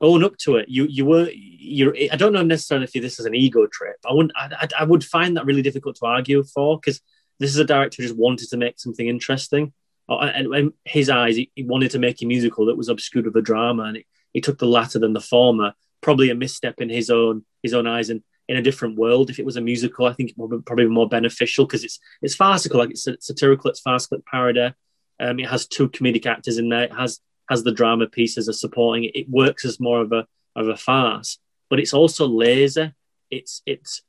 own 0.00 0.24
up 0.24 0.36
to 0.38 0.56
it. 0.56 0.68
You 0.68 0.86
you 0.86 1.04
were 1.04 1.28
you. 1.30 1.94
I 2.12 2.16
don't 2.16 2.32
know 2.32 2.42
necessarily 2.42 2.84
if 2.84 2.92
this 2.92 3.18
is 3.18 3.26
an 3.26 3.34
ego 3.34 3.66
trip. 3.66 3.96
I 4.08 4.12
wouldn't. 4.12 4.32
I, 4.36 4.68
I, 4.78 4.84
would 4.84 5.04
find 5.04 5.36
that 5.36 5.46
really 5.46 5.62
difficult 5.62 5.96
to 5.96 6.06
argue 6.06 6.42
for 6.44 6.78
because 6.78 7.00
this 7.38 7.50
is 7.50 7.58
a 7.58 7.64
director 7.64 8.02
who 8.02 8.08
just 8.08 8.18
wanted 8.18 8.48
to 8.48 8.56
make 8.56 8.78
something 8.78 9.08
interesting. 9.08 9.72
Uh, 10.08 10.30
And 10.34 10.54
in 10.54 10.72
his 10.84 11.10
eyes, 11.10 11.36
he, 11.36 11.50
wanted 11.58 11.90
to 11.92 11.98
make 11.98 12.22
a 12.22 12.26
musical 12.26 12.66
that 12.66 12.76
was 12.76 12.88
obscured 12.88 13.26
with 13.26 13.36
a 13.36 13.42
drama, 13.42 13.84
and 13.84 14.04
he, 14.32 14.40
took 14.40 14.58
the 14.58 14.66
latter 14.66 14.98
than 14.98 15.12
the 15.12 15.20
former. 15.20 15.74
Probably 16.00 16.30
a 16.30 16.34
misstep 16.34 16.80
in 16.80 16.88
his 16.88 17.10
own 17.10 17.44
his 17.62 17.74
own 17.74 17.86
eyes, 17.86 18.10
and 18.10 18.22
in 18.48 18.56
a 18.56 18.62
different 18.62 18.96
world. 18.96 19.30
If 19.30 19.38
it 19.38 19.46
was 19.46 19.56
a 19.56 19.60
musical, 19.60 20.06
I 20.06 20.12
think 20.12 20.30
it 20.30 20.38
would 20.38 20.66
probably 20.66 20.86
be 20.86 20.90
more 20.90 21.08
beneficial 21.08 21.66
because 21.66 21.84
it's 21.84 21.98
it's 22.22 22.34
farcical, 22.34 22.80
like 22.80 22.90
it's 22.90 23.06
satirical, 23.20 23.70
it's 23.70 23.80
farcical, 23.80 24.18
it's 24.18 24.26
parody. 24.30 24.72
Um, 25.20 25.38
it 25.38 25.48
has 25.48 25.66
two 25.66 25.90
comedic 25.90 26.26
actors 26.26 26.56
in 26.56 26.70
there. 26.70 26.84
It 26.84 26.94
has 26.94 27.20
has 27.50 27.62
the 27.64 27.72
drama 27.72 28.06
pieces 28.06 28.48
as 28.48 28.60
supporting 28.60 29.04
it. 29.04 29.16
It 29.16 29.28
works 29.28 29.64
as 29.64 29.78
more 29.80 30.00
of 30.00 30.12
a 30.12 30.26
of 30.56 30.68
a 30.68 30.76
farce, 30.76 31.38
but 31.68 31.78
it's 31.80 31.92
also 31.92 32.26
lazy. 32.26 32.92
It's 33.30 33.60
it's 33.66 34.02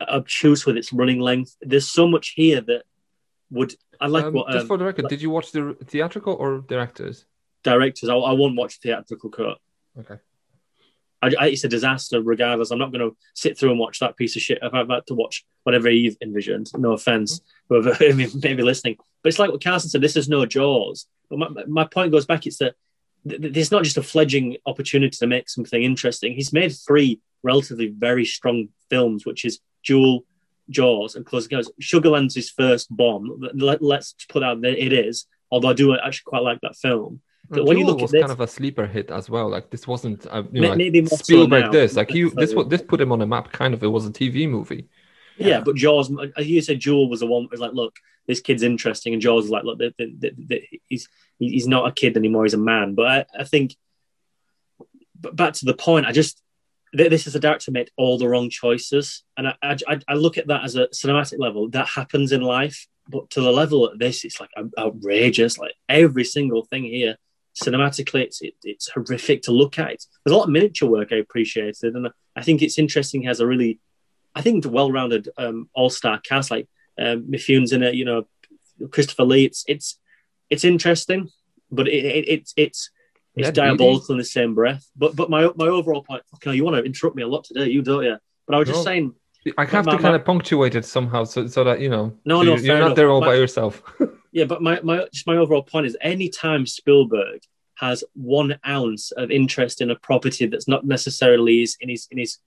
obtuse 0.00 0.66
with 0.66 0.76
its 0.76 0.92
running 0.92 1.20
length. 1.20 1.56
There's 1.60 1.88
so 1.88 2.08
much 2.08 2.32
here 2.34 2.60
that 2.62 2.82
would 3.50 3.74
I 4.00 4.06
like 4.08 4.24
Um, 4.24 4.32
what 4.34 4.48
just 4.50 4.62
um, 4.62 4.66
for 4.68 4.78
the 4.78 4.84
record, 4.84 5.04
like- 5.04 5.10
did 5.10 5.22
you 5.22 5.30
watch 5.30 5.52
the 5.52 5.76
theatrical 5.84 6.34
or 6.34 6.60
directors? 6.66 7.26
directors. 7.62 8.08
I, 8.08 8.14
I 8.16 8.32
won't 8.32 8.56
watch 8.56 8.78
theatrical 8.82 9.30
cut. 9.30 9.58
Okay. 10.00 10.16
I, 11.22 11.26
I, 11.38 11.46
it's 11.48 11.62
a 11.62 11.68
disaster, 11.68 12.20
regardless. 12.20 12.72
I'm 12.72 12.80
not 12.80 12.90
going 12.90 13.08
to 13.08 13.16
sit 13.34 13.56
through 13.56 13.70
and 13.70 13.78
watch 13.78 14.00
that 14.00 14.16
piece 14.16 14.34
of 14.34 14.42
shit. 14.42 14.58
If 14.60 14.74
I've 14.74 14.88
had 14.88 15.06
to 15.06 15.14
watch 15.14 15.44
whatever 15.62 15.88
you've 15.88 16.16
envisioned, 16.20 16.72
no 16.76 16.90
offense, 16.92 17.40
whoever 17.68 17.96
maybe 18.00 18.62
listening, 18.64 18.96
but 19.22 19.28
it's 19.28 19.38
like 19.38 19.52
what 19.52 19.62
Carson 19.62 19.90
said. 19.90 20.00
This 20.00 20.16
is 20.16 20.28
no 20.28 20.44
Jaws. 20.44 21.06
But 21.32 21.54
my, 21.54 21.64
my 21.66 21.84
point 21.84 22.12
goes 22.12 22.26
back. 22.26 22.46
It's 22.46 22.58
that 22.58 22.74
th- 23.28 23.40
th- 23.40 23.54
there's 23.54 23.70
not 23.70 23.84
just 23.84 23.96
a 23.96 24.02
fledgling 24.02 24.56
opportunity 24.66 25.16
to 25.16 25.26
make 25.26 25.48
something 25.48 25.82
interesting. 25.82 26.34
He's 26.34 26.52
made 26.52 26.70
three 26.70 27.20
relatively 27.42 27.88
very 27.88 28.24
strong 28.24 28.68
films, 28.90 29.24
which 29.24 29.44
is 29.44 29.60
Duel, 29.84 30.24
Jaws, 30.70 31.14
and 31.14 31.24
Close 31.24 31.44
Encounters. 31.44 31.70
Sugarland's 31.80 32.34
his 32.34 32.50
first 32.50 32.94
bomb. 32.94 33.40
Let, 33.54 33.82
let's 33.82 34.14
put 34.28 34.42
out 34.42 34.60
that 34.62 34.82
it 34.82 34.92
is. 34.92 35.26
Although 35.50 35.70
I 35.70 35.74
do 35.74 35.96
actually 35.98 36.24
quite 36.26 36.42
like 36.42 36.60
that 36.62 36.76
film. 36.76 37.20
But 37.48 37.66
when 37.66 37.78
you 37.78 37.84
look 37.84 37.98
at 37.98 38.02
was 38.02 38.10
this- 38.12 38.22
kind 38.22 38.32
of 38.32 38.40
a 38.40 38.46
sleeper 38.46 38.86
hit 38.86 39.10
as 39.10 39.28
well. 39.28 39.48
Like 39.48 39.70
this 39.70 39.86
wasn't, 39.86 40.26
uh, 40.26 40.44
you 40.52 40.60
know, 40.62 40.68
like 40.68 40.78
maybe 40.78 41.00
more 41.02 41.08
so 41.08 41.16
Spielberg. 41.16 41.64
now. 41.64 41.70
this 41.70 41.96
like 41.96 42.12
you, 42.12 42.30
this 42.30 42.54
what 42.54 42.70
this 42.70 42.82
put 42.82 43.00
him 43.00 43.12
on 43.12 43.20
a 43.20 43.26
map. 43.26 43.52
Kind 43.52 43.74
of, 43.74 43.82
it 43.82 43.88
was 43.88 44.06
a 44.06 44.10
TV 44.10 44.48
movie. 44.48 44.88
Yeah, 45.46 45.60
but 45.60 45.76
Jaws, 45.76 46.12
as 46.36 46.46
you 46.46 46.60
said, 46.60 46.80
Duel 46.80 47.08
was 47.08 47.20
the 47.20 47.26
one 47.26 47.42
that 47.42 47.50
was 47.50 47.60
like, 47.60 47.72
look, 47.72 47.96
this 48.26 48.40
kid's 48.40 48.62
interesting, 48.62 49.12
and 49.12 49.22
Jaws 49.22 49.44
was 49.44 49.50
like, 49.50 49.64
look, 49.64 49.78
th- 49.78 49.96
th- 49.96 50.20
th- 50.20 50.48
th- 50.48 50.80
he's 50.88 51.08
he's 51.38 51.68
not 51.68 51.88
a 51.88 51.92
kid 51.92 52.16
anymore; 52.16 52.44
he's 52.44 52.54
a 52.54 52.58
man. 52.58 52.94
But 52.94 53.06
I, 53.06 53.40
I 53.40 53.44
think, 53.44 53.76
but 55.20 55.36
back 55.36 55.54
to 55.54 55.64
the 55.64 55.74
point, 55.74 56.06
I 56.06 56.12
just 56.12 56.42
th- 56.96 57.10
this 57.10 57.26
is 57.26 57.34
a 57.34 57.40
director 57.40 57.70
made 57.70 57.90
all 57.96 58.18
the 58.18 58.28
wrong 58.28 58.50
choices, 58.50 59.24
and 59.36 59.48
I, 59.48 59.56
I 59.62 60.00
I 60.08 60.14
look 60.14 60.38
at 60.38 60.46
that 60.48 60.64
as 60.64 60.76
a 60.76 60.88
cinematic 60.88 61.38
level 61.38 61.68
that 61.70 61.88
happens 61.88 62.32
in 62.32 62.42
life, 62.42 62.86
but 63.08 63.30
to 63.30 63.40
the 63.40 63.52
level 63.52 63.86
of 63.86 63.98
this, 63.98 64.24
it's 64.24 64.40
like 64.40 64.50
outrageous. 64.78 65.58
Like 65.58 65.74
every 65.88 66.24
single 66.24 66.64
thing 66.64 66.84
here, 66.84 67.16
cinematically, 67.60 68.22
it's 68.22 68.40
it, 68.40 68.54
it's 68.62 68.90
horrific 68.90 69.42
to 69.42 69.52
look 69.52 69.78
at. 69.78 70.06
There's 70.24 70.32
a 70.32 70.36
lot 70.36 70.44
of 70.44 70.50
miniature 70.50 70.88
work 70.88 71.12
I 71.12 71.16
appreciated, 71.16 71.94
and 71.94 72.08
I 72.36 72.42
think 72.42 72.62
it's 72.62 72.78
interesting. 72.78 73.22
He 73.22 73.26
has 73.26 73.40
a 73.40 73.46
really 73.46 73.80
I 74.34 74.42
think 74.42 74.62
the 74.62 74.70
well-rounded 74.70 75.28
um, 75.36 75.68
all-star 75.74 76.20
cast 76.20 76.50
like 76.50 76.68
um, 76.98 77.24
Mifune's 77.30 77.72
in 77.72 77.82
it, 77.82 77.94
you 77.94 78.04
know, 78.04 78.26
Christopher 78.90 79.24
Lee. 79.24 79.44
It's 79.44 79.64
it's 79.68 79.98
it's 80.50 80.64
interesting, 80.64 81.28
but 81.70 81.88
it, 81.88 82.04
it, 82.04 82.28
it's 82.28 82.54
it's 82.56 82.90
it's 83.34 83.50
diabolical 83.50 84.12
in 84.12 84.18
the 84.18 84.24
same 84.24 84.54
breath. 84.54 84.86
But 84.96 85.16
but 85.16 85.30
my 85.30 85.50
my 85.56 85.66
overall 85.66 86.02
point. 86.02 86.22
Okay, 86.36 86.54
you 86.54 86.64
want 86.64 86.76
to 86.76 86.82
interrupt 86.82 87.16
me 87.16 87.22
a 87.22 87.28
lot 87.28 87.44
today, 87.44 87.68
you 87.68 87.82
don't 87.82 88.04
you? 88.04 88.18
But 88.46 88.56
I 88.56 88.58
was 88.58 88.68
just 88.68 88.84
saying. 88.84 89.14
I 89.58 89.64
have 89.64 89.86
my- 89.86 89.92
to 89.92 89.96
my- 89.98 90.02
kind 90.02 90.14
of 90.16 90.24
punctuate 90.24 90.74
it 90.76 90.84
somehow, 90.84 91.24
so 91.24 91.46
so 91.46 91.64
that 91.64 91.80
you 91.80 91.88
know. 91.90 92.16
No, 92.24 92.40
so 92.40 92.42
no, 92.42 92.54
you're, 92.54 92.58
you're 92.64 92.78
not 92.78 92.84
enough. 92.86 92.96
there 92.96 93.10
all 93.10 93.20
My- 93.20 93.26
by 93.28 93.34
yourself. 93.34 93.82
Yeah, 94.34 94.46
but 94.46 94.62
my, 94.62 94.80
my 94.82 95.06
just 95.12 95.26
my 95.26 95.36
overall 95.36 95.62
point 95.62 95.84
is 95.84 95.94
any 96.00 96.30
time 96.30 96.64
Spielberg 96.64 97.42
has 97.74 98.02
one 98.14 98.58
ounce 98.66 99.10
of 99.10 99.30
interest 99.30 99.82
in 99.82 99.90
a 99.90 99.94
property 99.96 100.46
that's 100.46 100.66
not 100.66 100.86
necessarily 100.86 101.68
in 101.80 101.90
his 101.90 102.08
in 102.10 102.16
his 102.16 102.38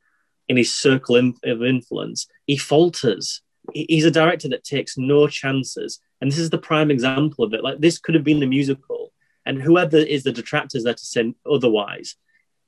in 0.47 0.57
his 0.57 0.73
circle 0.73 1.15
of 1.15 1.63
influence, 1.63 2.27
he 2.45 2.57
falters. 2.57 3.41
He's 3.73 4.05
a 4.05 4.11
director 4.11 4.47
that 4.49 4.63
takes 4.63 4.97
no 4.97 5.27
chances, 5.27 5.99
and 6.21 6.31
this 6.31 6.37
is 6.37 6.51
the 6.51 6.57
prime 6.57 6.91
example 6.91 7.43
of 7.43 7.53
it. 7.53 7.63
Like 7.63 7.79
this 7.79 7.97
could 7.97 8.15
have 8.15 8.23
been 8.23 8.39
the 8.39 8.45
musical, 8.45 9.11
and 9.45 9.61
whoever 9.61 9.97
is 9.97 10.23
the 10.23 10.31
detractors 10.31 10.83
there 10.83 10.93
to 10.93 11.05
say 11.05 11.33
otherwise, 11.49 12.15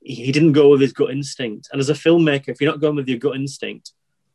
he 0.00 0.14
he 0.14 0.32
didn't 0.32 0.52
go 0.52 0.70
with 0.70 0.80
his 0.80 0.92
gut 0.92 1.10
instinct. 1.10 1.68
And 1.70 1.80
as 1.80 1.90
a 1.90 1.94
filmmaker, 1.94 2.48
if 2.48 2.60
you're 2.60 2.70
not 2.70 2.80
going 2.80 2.96
with 2.96 3.08
your 3.08 3.18
gut 3.18 3.36
instinct, 3.36 3.92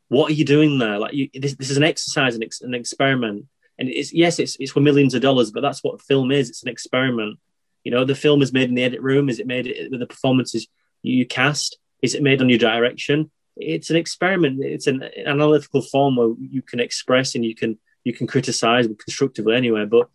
what 0.07 0.31
are 0.31 0.35
you 0.35 0.45
doing 0.45 0.77
there? 0.79 0.99
Like 0.99 1.13
you, 1.13 1.29
this, 1.33 1.55
this 1.55 1.69
is 1.69 1.77
an 1.77 1.83
exercise, 1.83 2.35
an, 2.35 2.43
ex, 2.43 2.61
an 2.61 2.73
experiment, 2.73 3.45
and 3.77 3.89
it's 3.89 4.13
yes, 4.13 4.39
it's 4.39 4.55
it's 4.59 4.71
for 4.71 4.79
millions 4.79 5.13
of 5.13 5.21
dollars, 5.21 5.51
but 5.51 5.61
that's 5.61 5.83
what 5.83 6.01
film 6.01 6.31
is. 6.31 6.49
It's 6.49 6.63
an 6.63 6.69
experiment. 6.69 7.39
You 7.83 7.91
know, 7.91 8.05
the 8.05 8.15
film 8.15 8.41
is 8.41 8.53
made 8.53 8.69
in 8.69 8.75
the 8.75 8.83
edit 8.83 9.01
room. 9.01 9.27
Is 9.27 9.39
it 9.39 9.47
made 9.47 9.65
with 9.91 9.99
the 9.99 10.05
performances 10.07 10.67
you 11.01 11.25
cast? 11.25 11.77
Is 12.03 12.13
it 12.13 12.21
made 12.21 12.41
on 12.41 12.49
your 12.49 12.59
direction? 12.59 13.31
It's 13.55 13.89
an 13.89 13.95
experiment. 13.95 14.63
It's 14.63 14.87
an 14.87 15.03
analytical 15.25 15.81
form 15.81 16.17
where 16.17 16.33
you 16.37 16.61
can 16.61 16.79
express 16.79 17.33
and 17.33 17.45
you 17.45 17.55
can 17.55 17.79
you 18.03 18.13
can 18.13 18.27
criticize 18.27 18.87
constructively 18.87 19.55
anyway. 19.55 19.85
But 19.85 20.09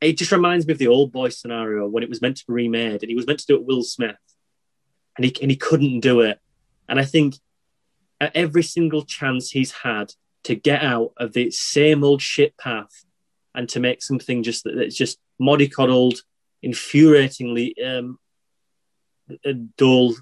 it 0.00 0.18
just 0.18 0.32
reminds 0.32 0.66
me 0.66 0.72
of 0.72 0.78
the 0.78 0.86
Oldboy 0.86 1.32
scenario 1.32 1.86
when 1.86 2.02
it 2.02 2.08
was 2.08 2.20
meant 2.20 2.38
to 2.38 2.44
be 2.46 2.54
remade, 2.54 3.02
and 3.02 3.08
he 3.08 3.14
was 3.14 3.26
meant 3.26 3.38
to 3.38 3.46
do 3.46 3.54
it 3.54 3.64
Will 3.64 3.84
Smith, 3.84 4.16
and 5.16 5.24
he 5.24 5.34
and 5.40 5.50
he 5.50 5.56
couldn't 5.56 6.00
do 6.00 6.20
it. 6.20 6.40
And 6.88 6.98
I 6.98 7.04
think 7.04 7.36
at 8.20 8.34
every 8.34 8.64
single 8.64 9.04
chance 9.04 9.50
he's 9.50 9.72
had 9.72 10.12
to 10.44 10.56
get 10.56 10.82
out 10.82 11.12
of 11.16 11.32
the 11.34 11.52
same 11.52 12.02
old 12.02 12.20
shit 12.20 12.56
path 12.58 13.04
and 13.54 13.68
to 13.68 13.78
make 13.78 14.02
something 14.02 14.42
just 14.42 14.64
that- 14.64 14.74
that's 14.74 14.96
just 14.96 15.20
mollycoddled, 15.40 16.18
infuriatingly 16.64 17.74
um, 17.84 18.18
dull 19.76 20.16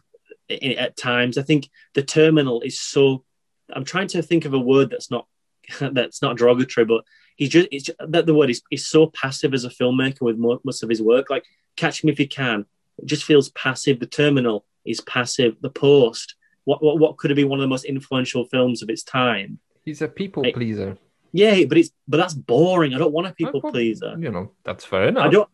at 0.50 0.96
times. 0.96 1.38
I 1.38 1.42
think 1.42 1.68
the 1.94 2.02
terminal 2.02 2.60
is 2.62 2.80
so. 2.80 3.24
I'm 3.72 3.84
trying 3.84 4.08
to 4.08 4.22
think 4.22 4.44
of 4.44 4.54
a 4.54 4.58
word 4.58 4.90
that's 4.90 5.10
not 5.10 5.26
that's 5.80 6.22
not 6.22 6.36
derogatory, 6.36 6.84
but 6.84 7.04
he's 7.36 7.50
just 7.50 7.68
it's 7.70 7.84
just, 7.84 7.98
that 8.08 8.26
the 8.26 8.34
word 8.34 8.50
is 8.50 8.62
is 8.70 8.86
so 8.86 9.06
passive 9.08 9.54
as 9.54 9.64
a 9.64 9.70
filmmaker 9.70 10.22
with 10.22 10.38
most 10.38 10.82
of 10.82 10.88
his 10.88 11.02
work. 11.02 11.30
Like 11.30 11.44
Catch 11.76 12.04
Me 12.04 12.12
If 12.12 12.20
You 12.20 12.28
Can, 12.28 12.66
it 12.98 13.06
just 13.06 13.24
feels 13.24 13.50
passive. 13.50 14.00
The 14.00 14.06
terminal 14.06 14.64
is 14.84 15.00
passive. 15.00 15.56
The 15.60 15.70
Post, 15.70 16.34
what 16.64 16.82
what, 16.82 16.98
what 16.98 17.16
could 17.16 17.30
have 17.30 17.36
been 17.36 17.48
one 17.48 17.58
of 17.58 17.62
the 17.62 17.68
most 17.68 17.84
influential 17.84 18.44
films 18.44 18.82
of 18.82 18.90
its 18.90 19.02
time. 19.02 19.58
He's 19.84 20.02
a 20.02 20.08
people 20.08 20.44
pleaser. 20.52 20.98
Yeah, 21.32 21.64
but 21.64 21.78
it's 21.78 21.90
but 22.08 22.16
that's 22.16 22.34
boring. 22.34 22.94
I 22.94 22.98
don't 22.98 23.12
want 23.12 23.28
a 23.28 23.32
people 23.32 23.60
pleaser. 23.60 24.16
You 24.18 24.30
know, 24.30 24.52
that's 24.64 24.84
fair 24.84 25.08
enough. 25.08 25.26
I 25.26 25.28
don't. 25.28 25.48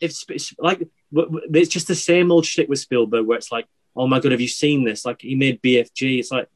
It's, 0.00 0.24
it's 0.28 0.54
like 0.58 0.88
it's 1.12 1.68
just 1.68 1.88
the 1.88 1.94
same 1.94 2.30
old 2.30 2.44
shit 2.44 2.68
with 2.68 2.80
Spielberg, 2.80 3.26
where 3.26 3.38
it's 3.38 3.52
like, 3.52 3.66
oh 3.96 4.06
my 4.06 4.20
god, 4.20 4.32
have 4.32 4.40
you 4.40 4.48
seen 4.48 4.84
this? 4.84 5.04
Like 5.04 5.20
he 5.20 5.34
made 5.34 5.62
BFG. 5.62 6.18
It's 6.18 6.30
like, 6.30 6.48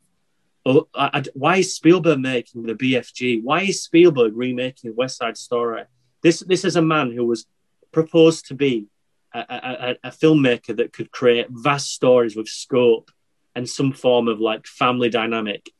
oh, 0.64 0.88
I, 0.94 1.10
I- 1.14 1.24
why 1.34 1.56
is 1.58 1.74
Spielberg 1.74 2.18
making 2.18 2.62
the 2.62 2.74
BFG? 2.74 3.42
Why 3.42 3.62
is 3.62 3.82
Spielberg 3.82 4.36
remaking 4.36 4.94
West 4.96 5.18
Side 5.18 5.36
Story? 5.36 5.84
This 6.22 6.40
this 6.40 6.64
is 6.64 6.76
a 6.76 6.82
man 6.82 7.12
who 7.12 7.26
was 7.26 7.46
proposed 7.92 8.46
to 8.46 8.54
be 8.54 8.86
a, 9.34 9.38
a, 9.38 9.98
a, 10.04 10.08
a 10.08 10.10
filmmaker 10.10 10.76
that 10.76 10.92
could 10.92 11.10
create 11.10 11.46
vast 11.50 11.92
stories 11.92 12.36
with 12.36 12.48
scope 12.48 13.10
and 13.54 13.68
some 13.68 13.92
form 13.92 14.28
of 14.28 14.40
like 14.40 14.66
family 14.66 15.08
dynamic. 15.08 15.70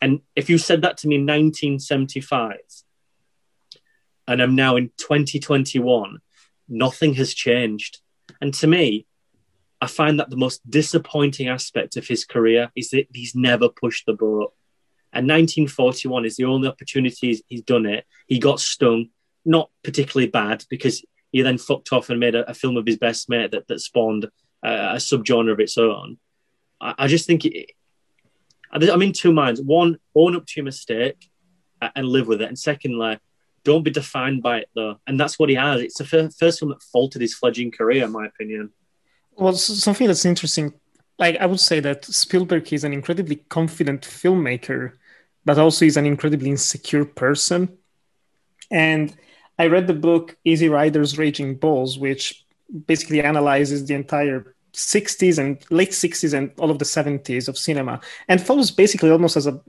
And 0.00 0.20
if 0.36 0.50
you 0.50 0.58
said 0.58 0.82
that 0.82 0.98
to 0.98 1.08
me 1.08 1.16
in 1.16 1.22
1975, 1.22 2.56
and 4.26 4.42
I'm 4.42 4.54
now 4.54 4.76
in 4.76 4.90
2021, 4.98 6.18
nothing 6.68 7.14
has 7.14 7.32
changed. 7.32 8.00
And 8.40 8.52
to 8.54 8.66
me, 8.66 9.06
I 9.80 9.86
find 9.86 10.18
that 10.18 10.30
the 10.30 10.36
most 10.36 10.68
disappointing 10.68 11.48
aspect 11.48 11.96
of 11.96 12.06
his 12.06 12.24
career 12.24 12.70
is 12.74 12.90
that 12.90 13.06
he's 13.12 13.34
never 13.34 13.68
pushed 13.68 14.06
the 14.06 14.14
boat. 14.14 14.52
And 15.12 15.28
1941 15.28 16.24
is 16.24 16.36
the 16.36 16.44
only 16.44 16.68
opportunity 16.68 17.40
he's, 17.46 17.62
done 17.62 17.86
it. 17.86 18.04
He 18.26 18.38
got 18.38 18.60
stung, 18.60 19.10
not 19.44 19.70
particularly 19.82 20.28
bad, 20.28 20.64
because 20.68 21.04
he 21.30 21.42
then 21.42 21.58
fucked 21.58 21.92
off 21.92 22.10
and 22.10 22.18
made 22.18 22.34
a, 22.34 22.48
a 22.50 22.54
film 22.54 22.76
of 22.76 22.86
his 22.86 22.96
best 22.96 23.28
mate 23.28 23.52
that, 23.52 23.68
that 23.68 23.80
spawned 23.80 24.24
uh, 24.64 24.92
a 24.94 24.96
subgenre 24.96 25.52
of 25.52 25.60
its 25.60 25.78
own. 25.78 26.18
I, 26.80 26.94
I 26.98 27.06
just 27.06 27.26
think 27.26 27.44
it, 27.44 27.70
I'm 28.72 29.02
in 29.02 29.12
two 29.12 29.32
minds. 29.32 29.60
One, 29.60 29.98
own 30.14 30.34
up 30.34 30.46
to 30.46 30.52
your 30.56 30.64
mistake 30.64 31.30
and 31.94 32.06
live 32.06 32.26
with 32.26 32.42
it. 32.42 32.48
And 32.48 32.58
secondly, 32.58 33.18
don't 33.64 33.82
be 33.82 33.90
defined 33.90 34.42
by 34.42 34.58
it 34.58 34.68
though. 34.74 35.00
And 35.06 35.18
that's 35.18 35.38
what 35.38 35.48
he 35.48 35.54
has. 35.54 35.80
It's 35.80 35.98
the 35.98 36.04
fir- 36.04 36.30
first 36.30 36.58
film 36.58 36.70
that 36.70 36.82
faltered 36.82 37.22
his 37.22 37.34
fledgling 37.34 37.70
career, 37.70 38.04
in 38.04 38.12
my 38.12 38.26
opinion. 38.26 38.70
Well, 39.36 39.52
something 39.54 40.06
that's 40.06 40.24
interesting, 40.24 40.74
like 41.18 41.36
I 41.38 41.46
would 41.46 41.60
say 41.60 41.80
that 41.80 42.04
Spielberg 42.04 42.72
is 42.72 42.84
an 42.84 42.92
incredibly 42.92 43.36
confident 43.36 44.02
filmmaker, 44.02 44.92
but 45.44 45.58
also 45.58 45.84
is 45.84 45.96
an 45.96 46.06
incredibly 46.06 46.50
insecure 46.50 47.04
person. 47.04 47.76
And 48.70 49.14
I 49.58 49.66
read 49.66 49.86
the 49.86 49.94
book 49.94 50.36
Easy 50.44 50.68
Riders 50.68 51.18
Raging 51.18 51.56
Bulls, 51.56 51.98
which 51.98 52.44
basically 52.86 53.22
analyzes 53.22 53.86
the 53.86 53.94
entire 53.94 54.53
60s 54.74 55.38
and 55.38 55.64
late 55.70 55.90
60s 55.90 56.34
and 56.34 56.52
all 56.58 56.70
of 56.70 56.78
the 56.78 56.84
70s 56.84 57.48
of 57.48 57.58
cinema. 57.58 58.00
And 58.28 58.40
follows 58.40 58.70
basically 58.70 59.10
almost 59.10 59.36
as 59.36 59.46
a 59.46 59.60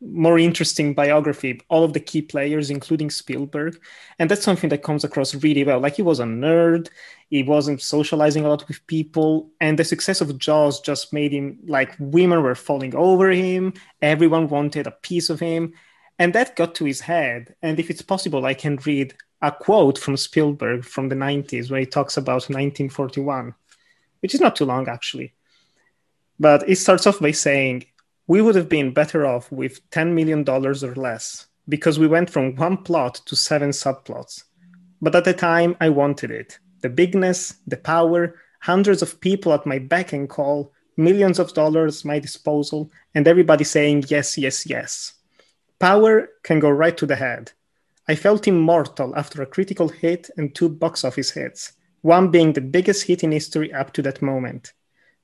more 0.00 0.38
interesting 0.38 0.94
biography 0.94 1.60
all 1.68 1.82
of 1.82 1.92
the 1.92 2.00
key 2.00 2.22
players 2.22 2.70
including 2.70 3.10
spielberg. 3.10 3.80
And 4.18 4.30
that's 4.30 4.44
something 4.44 4.70
that 4.70 4.82
comes 4.82 5.04
across 5.04 5.34
really 5.34 5.64
well. 5.64 5.80
Like 5.80 5.96
he 5.96 6.02
was 6.02 6.20
a 6.20 6.24
nerd. 6.24 6.88
He 7.30 7.42
wasn't 7.42 7.82
socializing 7.82 8.44
a 8.44 8.48
lot 8.48 8.66
with 8.68 8.86
people. 8.86 9.50
And 9.60 9.78
the 9.78 9.84
success 9.84 10.20
of 10.20 10.38
jaws 10.38 10.80
just 10.80 11.12
made 11.12 11.32
him 11.32 11.58
like 11.66 11.96
women 11.98 12.42
were 12.42 12.54
falling 12.54 12.94
over 12.94 13.30
him. 13.30 13.72
Everyone 14.02 14.48
wanted 14.48 14.86
a 14.86 14.92
piece 14.92 15.30
of 15.30 15.40
him. 15.40 15.72
And 16.18 16.32
that 16.34 16.56
got 16.56 16.74
to 16.76 16.84
his 16.84 17.00
head. 17.00 17.54
And 17.62 17.78
if 17.78 17.90
it's 17.90 18.02
possible 18.02 18.46
i 18.46 18.54
can 18.54 18.76
read 18.86 19.14
a 19.42 19.52
quote 19.52 19.98
from 19.98 20.16
spielberg 20.16 20.84
from 20.84 21.08
the 21.08 21.14
90s 21.14 21.70
where 21.70 21.80
he 21.80 21.86
talks 21.86 22.16
about 22.16 22.48
1941 22.48 23.54
which 24.26 24.34
is 24.34 24.40
not 24.40 24.56
too 24.56 24.64
long 24.64 24.88
actually 24.88 25.32
but 26.38 26.68
it 26.68 26.76
starts 26.76 27.06
off 27.06 27.20
by 27.20 27.30
saying 27.30 27.84
we 28.26 28.42
would 28.42 28.56
have 28.56 28.68
been 28.68 28.92
better 28.92 29.24
off 29.24 29.50
with 29.52 29.88
$10 29.90 30.12
million 30.12 30.46
or 30.48 30.94
less 30.96 31.46
because 31.68 31.98
we 31.98 32.08
went 32.08 32.28
from 32.28 32.56
one 32.56 32.76
plot 32.76 33.14
to 33.26 33.36
seven 33.36 33.70
subplots 33.70 34.42
but 35.00 35.14
at 35.14 35.24
the 35.24 35.32
time 35.32 35.76
i 35.80 35.88
wanted 35.88 36.30
it 36.30 36.58
the 36.82 36.88
bigness, 36.88 37.54
the 37.66 37.76
power, 37.76 38.36
hundreds 38.60 39.02
of 39.02 39.20
people 39.20 39.52
at 39.52 39.66
my 39.66 39.78
beck 39.78 40.12
and 40.12 40.28
call, 40.28 40.72
millions 40.96 41.38
of 41.38 41.54
dollars 41.54 42.00
at 42.00 42.04
my 42.04 42.18
disposal, 42.18 42.90
and 43.14 43.26
everybody 43.26 43.64
saying 43.64 44.04
yes, 44.08 44.38
yes, 44.38 44.66
yes. 44.66 45.14
Power 45.78 46.28
can 46.42 46.58
go 46.60 46.70
right 46.70 46.96
to 46.96 47.06
the 47.06 47.16
head. 47.16 47.52
I 48.08 48.14
felt 48.14 48.46
immortal 48.46 49.16
after 49.16 49.42
a 49.42 49.46
critical 49.46 49.88
hit 49.88 50.30
and 50.36 50.54
two 50.54 50.68
box 50.68 51.04
office 51.04 51.30
hits, 51.30 51.72
one 52.06 52.30
being 52.30 52.52
the 52.52 52.60
biggest 52.60 53.06
hit 53.06 53.24
in 53.24 53.32
history 53.32 53.72
up 53.72 53.92
to 53.92 54.02
that 54.02 54.22
moment. 54.22 54.72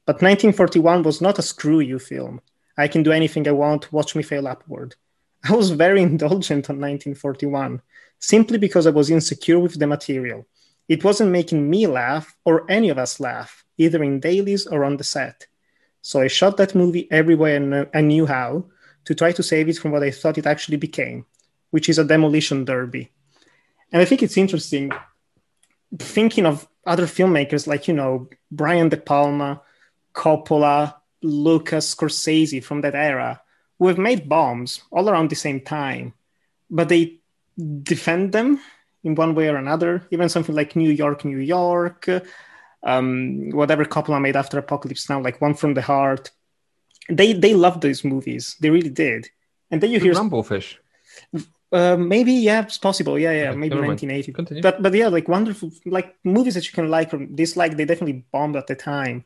But 0.04 0.16
1941 0.16 1.04
was 1.04 1.20
not 1.20 1.38
a 1.38 1.42
screw 1.42 1.78
you 1.78 1.98
film. 2.00 2.40
I 2.76 2.88
can 2.88 3.04
do 3.04 3.12
anything 3.12 3.46
I 3.46 3.52
want, 3.52 3.92
watch 3.92 4.16
me 4.16 4.22
fail 4.22 4.48
upward. 4.48 4.96
I 5.48 5.54
was 5.54 5.70
very 5.70 6.02
indulgent 6.02 6.68
on 6.68 6.80
1941, 6.80 7.80
simply 8.18 8.58
because 8.58 8.86
I 8.86 8.90
was 8.90 9.10
insecure 9.10 9.60
with 9.60 9.78
the 9.78 9.86
material. 9.86 10.46
It 10.88 11.04
wasn't 11.04 11.30
making 11.30 11.70
me 11.70 11.86
laugh 11.86 12.36
or 12.44 12.68
any 12.68 12.88
of 12.88 12.98
us 12.98 13.20
laugh, 13.20 13.64
either 13.78 14.02
in 14.02 14.18
dailies 14.18 14.66
or 14.66 14.84
on 14.84 14.96
the 14.96 15.04
set. 15.04 15.46
So 16.00 16.20
I 16.20 16.26
shot 16.26 16.56
that 16.56 16.74
movie 16.74 17.06
every 17.12 17.36
way 17.36 17.56
I 17.56 17.86
I 17.94 18.00
knew 18.00 18.26
how 18.26 18.66
to 19.04 19.14
try 19.14 19.30
to 19.32 19.42
save 19.42 19.68
it 19.68 19.78
from 19.78 19.92
what 19.92 20.02
I 20.02 20.10
thought 20.10 20.38
it 20.38 20.46
actually 20.46 20.78
became, 20.78 21.26
which 21.70 21.88
is 21.88 21.98
a 21.98 22.04
demolition 22.04 22.64
derby. 22.64 23.12
And 23.92 24.02
I 24.02 24.04
think 24.04 24.22
it's 24.22 24.36
interesting 24.36 24.90
thinking 25.98 26.46
of 26.46 26.66
other 26.86 27.06
filmmakers 27.06 27.66
like, 27.66 27.88
you 27.88 27.94
know, 27.94 28.28
Brian 28.50 28.88
De 28.88 28.96
Palma, 28.96 29.62
Coppola, 30.14 30.94
Lucas, 31.22 31.94
Scorsese 31.94 32.62
from 32.62 32.80
that 32.80 32.94
era, 32.94 33.40
who 33.78 33.88
have 33.88 33.98
made 33.98 34.28
bombs 34.28 34.82
all 34.90 35.08
around 35.08 35.30
the 35.30 35.36
same 35.36 35.60
time, 35.60 36.14
but 36.70 36.88
they 36.88 37.18
defend 37.82 38.32
them 38.32 38.60
in 39.04 39.14
one 39.14 39.34
way 39.34 39.48
or 39.48 39.56
another. 39.56 40.06
Even 40.10 40.28
something 40.28 40.54
like 40.54 40.76
New 40.76 40.90
York, 40.90 41.24
New 41.24 41.38
York, 41.38 42.08
um, 42.82 43.50
whatever 43.50 43.84
Coppola 43.84 44.20
made 44.20 44.36
after 44.36 44.58
Apocalypse 44.58 45.08
Now, 45.08 45.20
like 45.20 45.40
One 45.40 45.54
from 45.54 45.74
the 45.74 45.82
Heart. 45.82 46.30
They 47.08 47.32
they 47.32 47.54
loved 47.54 47.82
these 47.82 48.04
movies. 48.04 48.56
They 48.60 48.70
really 48.70 48.90
did. 48.90 49.28
And 49.70 49.80
then 49.80 49.90
you 49.90 49.98
hear 49.98 50.14
Rumble 50.14 50.42
Fish. 50.42 50.78
Uh, 51.72 51.96
maybe 51.96 52.32
yeah, 52.32 52.60
it's 52.62 52.76
possible. 52.76 53.18
Yeah, 53.18 53.32
yeah, 53.32 53.50
maybe 53.52 53.76
1980. 53.76 54.32
Continue. 54.32 54.62
But 54.62 54.82
but 54.82 54.92
yeah, 54.92 55.08
like 55.08 55.26
wonderful, 55.26 55.72
like 55.86 56.14
movies 56.22 56.54
that 56.54 56.66
you 56.66 56.72
can 56.72 56.88
like 56.88 57.14
or 57.14 57.24
dislike. 57.24 57.76
They 57.76 57.86
definitely 57.86 58.24
bombed 58.30 58.56
at 58.56 58.66
the 58.66 58.74
time, 58.74 59.24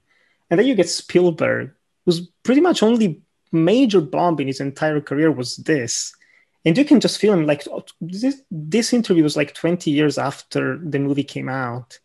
and 0.48 0.58
then 0.58 0.66
you 0.66 0.76
get 0.76 0.88
Spielberg, 0.88 1.72
who's 2.04 2.20
pretty 2.44 2.60
much 2.60 2.84
only 2.84 3.20
major 3.50 4.00
bomb 4.00 4.38
in 4.38 4.46
his 4.46 4.60
entire 4.60 5.00
career 5.00 5.32
was 5.32 5.56
this, 5.56 6.14
and 6.64 6.78
you 6.78 6.84
can 6.84 7.00
just 7.00 7.18
feel 7.18 7.32
him 7.32 7.46
like 7.46 7.66
oh, 7.68 7.84
this. 8.00 8.42
This 8.48 8.92
interview 8.92 9.24
was 9.24 9.36
like 9.36 9.52
20 9.52 9.90
years 9.90 10.16
after 10.16 10.78
the 10.78 11.00
movie 11.00 11.24
came 11.24 11.48
out, 11.48 11.98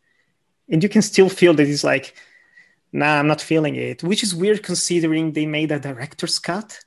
and 0.68 0.82
you 0.82 0.90
can 0.90 1.04
still 1.04 1.30
feel 1.30 1.54
that 1.54 1.68
he's 1.68 1.84
like, 1.84 2.16
"Nah, 2.92 3.20
I'm 3.20 3.28
not 3.28 3.42
feeling 3.42 3.76
it," 3.76 4.02
which 4.02 4.24
is 4.24 4.34
weird 4.34 4.64
considering 4.64 5.34
they 5.34 5.46
made 5.46 5.72
a 5.72 5.80
director's 5.80 6.40
cut, 6.40 6.80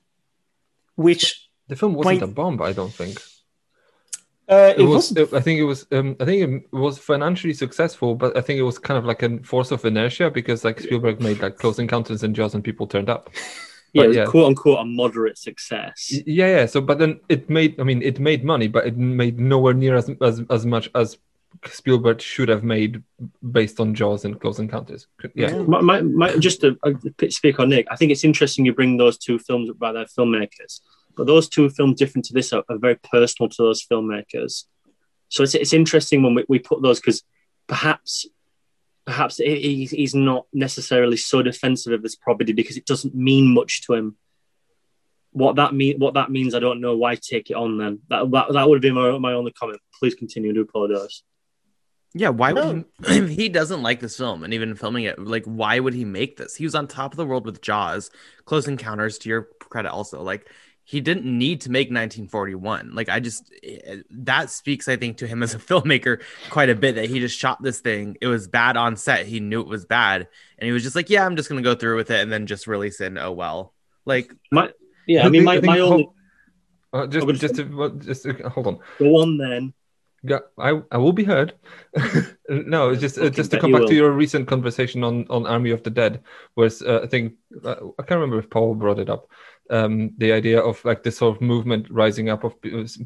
which 0.96 1.48
The 1.68 1.76
film 1.76 1.94
wasn't 1.94 2.20
Wait. 2.20 2.22
a 2.22 2.26
bomb, 2.26 2.60
I 2.60 2.72
don't 2.72 2.92
think. 2.92 3.20
Uh, 4.48 4.74
It, 4.76 4.82
was. 4.82 5.12
wasn't- 5.12 5.34
I 5.34 5.40
think 5.40 5.60
it 5.60 5.64
was. 5.64 5.86
Um, 5.92 6.16
I 6.20 6.24
think 6.24 6.42
it 6.42 6.76
was 6.76 6.98
financially 6.98 7.54
successful, 7.54 8.14
but 8.14 8.36
I 8.36 8.40
think 8.40 8.58
it 8.58 8.62
was 8.62 8.78
kind 8.78 8.98
of 8.98 9.04
like 9.04 9.22
a 9.22 9.38
force 9.42 9.70
of 9.70 9.84
inertia 9.84 10.30
because 10.30 10.64
like 10.64 10.80
Spielberg 10.80 11.20
made 11.20 11.40
like 11.40 11.58
Close 11.58 11.78
Encounters 11.78 12.22
and 12.22 12.34
Jaws, 12.34 12.54
and 12.54 12.62
people 12.62 12.86
turned 12.86 13.08
up. 13.08 13.30
Yeah, 13.92 14.00
But 14.00 14.04
it 14.04 14.08
was 14.08 14.16
yeah. 14.16 14.24
quote 14.26 14.46
unquote 14.46 14.78
a 14.80 14.84
moderate 14.84 15.38
success. 15.38 16.12
Yeah, 16.26 16.48
yeah. 16.48 16.66
So, 16.66 16.80
but 16.80 16.98
then 16.98 17.20
it 17.28 17.48
made. 17.48 17.78
I 17.80 17.84
mean, 17.84 18.02
it 18.02 18.18
made 18.18 18.44
money, 18.44 18.68
but 18.68 18.86
it 18.86 18.96
made 18.96 19.38
nowhere 19.38 19.74
near 19.74 19.96
as 19.96 20.10
as, 20.20 20.42
as 20.50 20.66
much 20.66 20.90
as 20.94 21.16
Spielberg 21.66 22.20
should 22.20 22.48
have 22.48 22.64
made 22.64 23.02
based 23.52 23.80
on 23.80 23.94
Jaws 23.94 24.24
and 24.24 24.40
Close 24.40 24.58
Encounters. 24.58 25.06
Yeah. 25.34 25.56
My, 25.62 25.80
my, 25.80 26.00
my, 26.02 26.36
just 26.36 26.60
to 26.62 26.76
uh, 26.82 26.90
speak 27.30 27.58
on 27.60 27.68
Nick, 27.70 27.86
I 27.90 27.96
think 27.96 28.10
it's 28.10 28.24
interesting 28.24 28.64
you 28.64 28.74
bring 28.74 28.96
those 28.96 29.16
two 29.16 29.38
films 29.38 29.70
up 29.70 29.78
by 29.78 29.92
their 29.92 30.06
filmmakers, 30.06 30.80
but 31.16 31.26
those 31.26 31.48
two 31.48 31.68
films 31.70 31.98
different 31.98 32.24
to 32.26 32.32
this 32.34 32.52
are, 32.52 32.64
are 32.68 32.78
very 32.78 32.96
personal 32.96 33.48
to 33.48 33.62
those 33.62 33.84
filmmakers. 33.84 34.64
So 35.28 35.42
it's, 35.42 35.54
it's 35.54 35.72
interesting 35.72 36.22
when 36.22 36.34
we, 36.34 36.44
we 36.48 36.58
put 36.58 36.82
those 36.82 37.00
because 37.00 37.22
perhaps 37.66 38.26
perhaps 39.06 39.36
he, 39.36 39.60
he's- 39.60 39.90
he's 39.90 40.14
not 40.14 40.46
necessarily 40.52 41.16
so 41.16 41.42
defensive 41.42 41.92
of 41.92 42.02
this 42.02 42.16
property 42.16 42.52
because 42.52 42.76
it 42.76 42.86
doesn't 42.86 43.14
mean 43.14 43.52
much 43.52 43.82
to 43.86 43.94
him. 43.94 44.16
What 45.32 45.56
that 45.56 45.74
mean? 45.74 45.98
What 45.98 46.14
that 46.14 46.30
means, 46.30 46.54
I 46.54 46.60
don't 46.60 46.80
know. 46.80 46.96
Why 46.96 47.16
take 47.16 47.50
it 47.50 47.54
on 47.54 47.76
then? 47.76 47.98
That 48.08 48.30
that, 48.30 48.52
that 48.52 48.68
would 48.68 48.80
be 48.80 48.92
my, 48.92 49.18
my 49.18 49.32
only 49.32 49.52
comment. 49.52 49.80
Please 49.98 50.14
continue. 50.14 50.50
I 50.50 50.54
do 50.54 50.60
apologize. 50.62 51.22
Yeah, 52.14 52.28
why 52.28 52.52
No. 52.52 52.68
would 52.68 52.84
he, 53.08 53.26
he 53.34 53.48
doesn't 53.48 53.82
like 53.82 53.98
this 53.98 54.16
film 54.16 54.44
and 54.44 54.54
even 54.54 54.76
filming 54.76 55.04
it, 55.04 55.18
like 55.18 55.44
why 55.44 55.80
would 55.80 55.94
he 55.94 56.04
make 56.04 56.36
this? 56.36 56.54
He 56.54 56.64
was 56.64 56.76
on 56.76 56.86
top 56.86 57.12
of 57.12 57.16
the 57.16 57.26
world 57.26 57.44
with 57.44 57.60
Jaws, 57.60 58.10
Close 58.44 58.68
Encounters 58.68 59.18
to 59.18 59.28
your 59.28 59.48
credit 59.58 59.90
also. 59.90 60.22
Like 60.22 60.48
he 60.86 61.00
didn't 61.00 61.24
need 61.24 61.62
to 61.62 61.70
make 61.70 61.88
1941. 61.88 62.94
Like 62.94 63.08
I 63.08 63.18
just 63.20 63.50
eh, 63.62 63.96
that 64.10 64.50
speaks 64.50 64.86
I 64.88 64.96
think 64.96 65.16
to 65.18 65.26
him 65.26 65.42
as 65.42 65.54
a 65.54 65.58
filmmaker 65.70 66.20
quite 66.50 66.68
a 66.70 66.74
bit 66.74 66.94
that 66.96 67.08
he 67.08 67.20
just 67.20 67.38
shot 67.38 67.62
this 67.62 67.80
thing. 67.80 68.16
It 68.20 68.26
was 68.26 68.46
bad 68.48 68.76
on 68.76 68.96
set. 68.96 69.26
He 69.26 69.40
knew 69.40 69.60
it 69.60 69.66
was 69.66 69.84
bad 69.86 70.28
and 70.58 70.66
he 70.66 70.72
was 70.72 70.82
just 70.82 70.94
like, 70.96 71.08
"Yeah, 71.10 71.24
I'm 71.24 71.36
just 71.36 71.48
going 71.48 71.62
to 71.62 71.68
go 71.68 71.74
through 71.74 71.96
with 71.96 72.10
it 72.10 72.20
and 72.20 72.30
then 72.30 72.46
just 72.46 72.66
release 72.66 73.00
it." 73.00 73.06
And, 73.06 73.18
oh 73.18 73.32
well. 73.32 73.72
Like 74.04 74.34
My 74.52 74.70
yeah, 75.06 75.22
I 75.22 75.26
I 75.26 75.28
mean, 75.30 75.46
think- 75.46 75.64
my, 75.64 75.72
I 75.72 75.76
my 75.76 75.78
ho- 75.78 75.92
only 75.92 76.08
Uh, 76.92 77.06
just, 77.06 77.26
I 77.26 77.32
just, 77.32 77.54
to, 77.56 77.90
just 78.00 78.26
uh, 78.26 78.48
hold 78.50 78.66
on. 78.66 78.78
go 78.98 79.16
on 79.22 79.36
then. 79.38 79.72
Yeah, 80.26 80.38
I, 80.58 80.80
I 80.90 80.96
will 80.98 81.12
be 81.12 81.24
heard. 81.24 81.52
no, 82.48 82.90
it's 82.90 83.00
just 83.00 83.18
uh, 83.18 83.28
just 83.30 83.50
to 83.50 83.60
come 83.60 83.72
you 83.72 83.78
back 83.78 83.88
to 83.88 83.94
your 83.94 84.10
recent 84.12 84.48
conversation 84.48 85.04
on 85.04 85.26
on 85.28 85.46
Army 85.46 85.70
of 85.70 85.82
the 85.82 85.90
Dead, 85.90 86.22
was 86.56 86.80
uh, 86.82 87.00
I 87.02 87.06
think 87.08 87.34
uh, 87.62 87.74
I 87.98 88.02
can't 88.02 88.20
remember 88.20 88.38
if 88.38 88.48
Paul 88.48 88.74
brought 88.74 88.98
it 88.98 89.10
up. 89.10 89.28
Um, 89.70 90.10
the 90.18 90.30
idea 90.30 90.60
of 90.60 90.84
like 90.84 91.02
this 91.02 91.16
sort 91.16 91.34
of 91.36 91.40
movement 91.40 91.86
rising 91.90 92.28
up 92.28 92.44
of 92.44 92.54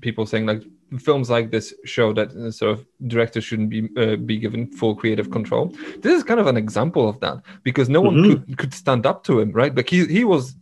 people 0.00 0.26
saying 0.26 0.44
like 0.46 0.62
films 0.98 1.30
like 1.30 1.52
this 1.52 1.72
show 1.84 2.12
that 2.14 2.32
uh, 2.32 2.50
sort 2.50 2.72
of 2.72 2.86
directors 3.06 3.44
shouldn't 3.44 3.70
be 3.70 3.88
uh, 3.96 4.16
be 4.16 4.38
given 4.38 4.66
full 4.66 4.96
creative 4.96 5.30
control. 5.30 5.68
This 6.02 6.14
is 6.14 6.24
kind 6.24 6.40
of 6.40 6.48
an 6.48 6.56
example 6.56 7.09
of 7.09 7.20
that 7.20 7.36
because 7.62 7.88
no 7.88 8.00
one 8.00 8.16
Mhm. 8.16 8.26
could 8.28 8.59
could 8.59 8.74
stand 8.74 9.06
up 9.06 9.22
to 9.24 9.38
him, 9.38 9.52
right? 9.52 9.72
Like 9.74 9.88
he 9.88 10.04
he 10.06 10.24
was 10.24 10.56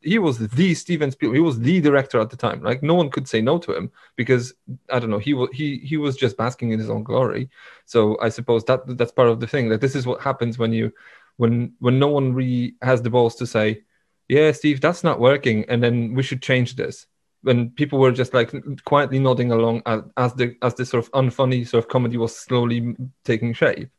he 0.00 0.18
was 0.18 0.38
the 0.38 0.74
Steven 0.74 1.10
Spielberg. 1.10 1.36
He 1.36 1.40
was 1.42 1.58
the 1.60 1.78
director 1.80 2.18
at 2.20 2.30
the 2.30 2.36
time. 2.38 2.62
Like 2.62 2.82
no 2.82 2.94
one 2.94 3.10
could 3.10 3.28
say 3.28 3.42
no 3.42 3.58
to 3.58 3.76
him 3.76 3.90
because 4.16 4.54
I 4.90 4.98
don't 4.98 5.10
know. 5.10 5.18
He 5.18 5.34
was 5.34 5.50
he 5.52 5.76
he 5.90 5.98
was 5.98 6.16
just 6.16 6.38
basking 6.38 6.70
in 6.72 6.78
his 6.78 6.88
own 6.88 7.02
glory. 7.04 7.50
So 7.84 8.18
I 8.26 8.30
suppose 8.30 8.64
that 8.64 8.80
that's 8.98 9.12
part 9.12 9.28
of 9.28 9.40
the 9.40 9.46
thing. 9.46 9.68
That 9.68 9.82
this 9.82 9.94
is 9.94 10.06
what 10.06 10.22
happens 10.22 10.58
when 10.58 10.72
you 10.72 10.90
when 11.36 11.74
when 11.80 11.98
no 11.98 12.08
one 12.08 12.32
really 12.32 12.76
has 12.80 13.02
the 13.02 13.10
balls 13.10 13.34
to 13.36 13.46
say, 13.46 13.82
yeah, 14.28 14.52
Steve, 14.52 14.80
that's 14.80 15.04
not 15.04 15.20
working, 15.20 15.64
and 15.68 15.82
then 15.82 16.14
we 16.14 16.22
should 16.22 16.42
change 16.42 16.76
this. 16.76 17.06
When 17.42 17.70
people 17.70 17.98
were 17.98 18.12
just 18.12 18.32
like 18.32 18.54
quietly 18.84 19.18
nodding 19.18 19.52
along 19.52 19.82
as, 19.84 20.00
as 20.16 20.32
the 20.34 20.56
as 20.62 20.74
this 20.76 20.88
sort 20.90 21.04
of 21.04 21.12
unfunny 21.12 21.66
sort 21.68 21.84
of 21.84 21.90
comedy 21.90 22.16
was 22.16 22.34
slowly 22.34 22.96
taking 23.24 23.52
shape. 23.52 23.90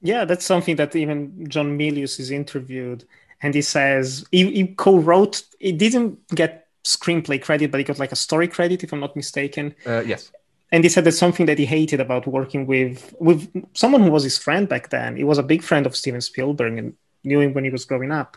Yeah, 0.00 0.24
that's 0.24 0.44
something 0.44 0.76
that 0.76 0.96
even 0.96 1.48
John 1.48 1.78
Milius 1.78 2.18
is 2.18 2.32
interviewed, 2.32 3.04
and 3.42 3.54
he 3.54 3.62
says 3.62 4.26
he, 4.32 4.50
he 4.50 4.66
co-wrote. 4.66 5.42
He 5.60 5.70
didn't 5.70 6.18
get 6.34 6.66
screenplay 6.84 7.40
credit, 7.40 7.70
but 7.70 7.78
he 7.78 7.84
got 7.84 7.98
like 7.98 8.12
a 8.12 8.16
story 8.16 8.48
credit, 8.48 8.82
if 8.82 8.92
I'm 8.92 9.00
not 9.00 9.14
mistaken. 9.14 9.74
Uh, 9.86 10.02
yes. 10.04 10.32
And 10.72 10.84
he 10.84 10.90
said 10.90 11.04
that's 11.04 11.18
something 11.18 11.46
that 11.46 11.58
he 11.58 11.64
hated 11.64 12.00
about 12.00 12.26
working 12.26 12.66
with 12.66 13.14
with 13.20 13.50
someone 13.74 14.02
who 14.02 14.10
was 14.10 14.24
his 14.24 14.36
friend 14.36 14.68
back 14.68 14.90
then. 14.90 15.16
He 15.16 15.24
was 15.24 15.38
a 15.38 15.42
big 15.42 15.62
friend 15.62 15.86
of 15.86 15.96
Steven 15.96 16.20
Spielberg 16.20 16.76
and 16.76 16.94
knew 17.24 17.40
him 17.40 17.54
when 17.54 17.64
he 17.64 17.70
was 17.70 17.84
growing 17.84 18.10
up. 18.10 18.36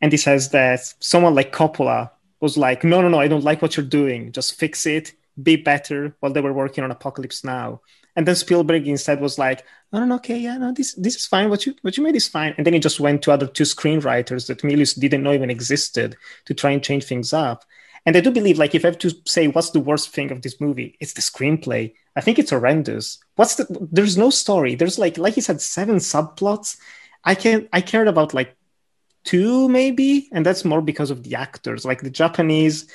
And 0.00 0.12
he 0.12 0.18
says 0.18 0.50
that 0.50 0.80
someone 1.00 1.34
like 1.34 1.52
Coppola 1.52 2.10
was 2.40 2.56
like, 2.56 2.84
"No, 2.84 3.00
no, 3.02 3.08
no, 3.08 3.20
I 3.20 3.28
don't 3.28 3.44
like 3.44 3.62
what 3.62 3.76
you're 3.76 3.86
doing. 3.86 4.32
Just 4.32 4.58
fix 4.58 4.86
it, 4.86 5.12
be 5.42 5.56
better." 5.56 6.16
While 6.20 6.32
they 6.32 6.40
were 6.40 6.52
working 6.52 6.84
on 6.84 6.90
Apocalypse 6.90 7.44
Now, 7.44 7.80
and 8.16 8.26
then 8.26 8.34
Spielberg 8.34 8.86
instead 8.88 9.20
was 9.20 9.38
like, 9.38 9.64
"Oh, 9.92 10.00
no, 10.00 10.06
no, 10.06 10.14
okay, 10.16 10.38
yeah, 10.38 10.58
no, 10.58 10.72
this 10.72 10.94
this 10.94 11.16
is 11.16 11.26
fine. 11.26 11.50
What 11.50 11.66
you 11.66 11.74
what 11.82 11.96
you 11.96 12.02
made 12.02 12.16
is 12.16 12.28
fine." 12.28 12.54
And 12.56 12.66
then 12.66 12.74
he 12.74 12.80
just 12.80 13.00
went 13.00 13.22
to 13.22 13.32
other 13.32 13.46
two 13.46 13.64
screenwriters 13.64 14.46
that 14.46 14.62
Milius 14.62 14.98
didn't 14.98 15.22
know 15.22 15.32
even 15.32 15.50
existed 15.50 16.16
to 16.46 16.54
try 16.54 16.70
and 16.70 16.82
change 16.82 17.04
things 17.04 17.32
up. 17.32 17.64
And 18.06 18.16
I 18.16 18.20
do 18.20 18.30
believe, 18.30 18.58
like, 18.58 18.74
if 18.74 18.84
I 18.84 18.88
have 18.88 18.98
to 18.98 19.10
say 19.26 19.48
what's 19.48 19.70
the 19.70 19.80
worst 19.80 20.10
thing 20.10 20.30
of 20.32 20.42
this 20.42 20.60
movie, 20.60 20.96
it's 21.00 21.12
the 21.12 21.20
screenplay. 21.20 21.92
I 22.16 22.20
think 22.22 22.38
it's 22.38 22.50
horrendous. 22.50 23.18
What's 23.36 23.56
the? 23.56 23.88
There's 23.92 24.16
no 24.16 24.30
story. 24.30 24.74
There's 24.74 24.98
like, 24.98 25.18
like 25.18 25.34
he 25.34 25.40
said, 25.42 25.60
seven 25.60 25.96
subplots. 25.96 26.78
I 27.24 27.34
can 27.34 27.68
I 27.72 27.80
cared 27.82 28.08
about 28.08 28.34
like 28.34 28.56
two 29.24 29.68
maybe, 29.68 30.28
and 30.32 30.44
that's 30.44 30.64
more 30.64 30.82
because 30.82 31.10
of 31.10 31.22
the 31.22 31.34
actors, 31.34 31.84
like 31.84 32.02
the 32.02 32.10
Japanese 32.10 32.88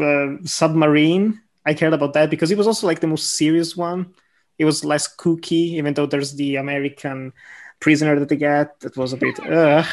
uh, 0.00 0.26
submarine. 0.44 1.40
I 1.64 1.74
cared 1.74 1.92
about 1.92 2.14
that 2.14 2.30
because 2.30 2.50
it 2.50 2.58
was 2.58 2.66
also 2.66 2.86
like 2.86 3.00
the 3.00 3.06
most 3.06 3.34
serious 3.36 3.76
one. 3.76 4.14
It 4.58 4.64
was 4.64 4.84
less 4.84 5.14
kooky, 5.14 5.76
even 5.78 5.94
though 5.94 6.06
there's 6.06 6.34
the 6.34 6.56
American 6.56 7.32
prisoner 7.80 8.18
that 8.18 8.28
they 8.28 8.36
get. 8.36 8.80
That 8.80 8.96
was 8.96 9.12
a 9.12 9.16
bit. 9.16 9.38
Ugh. 9.40 9.86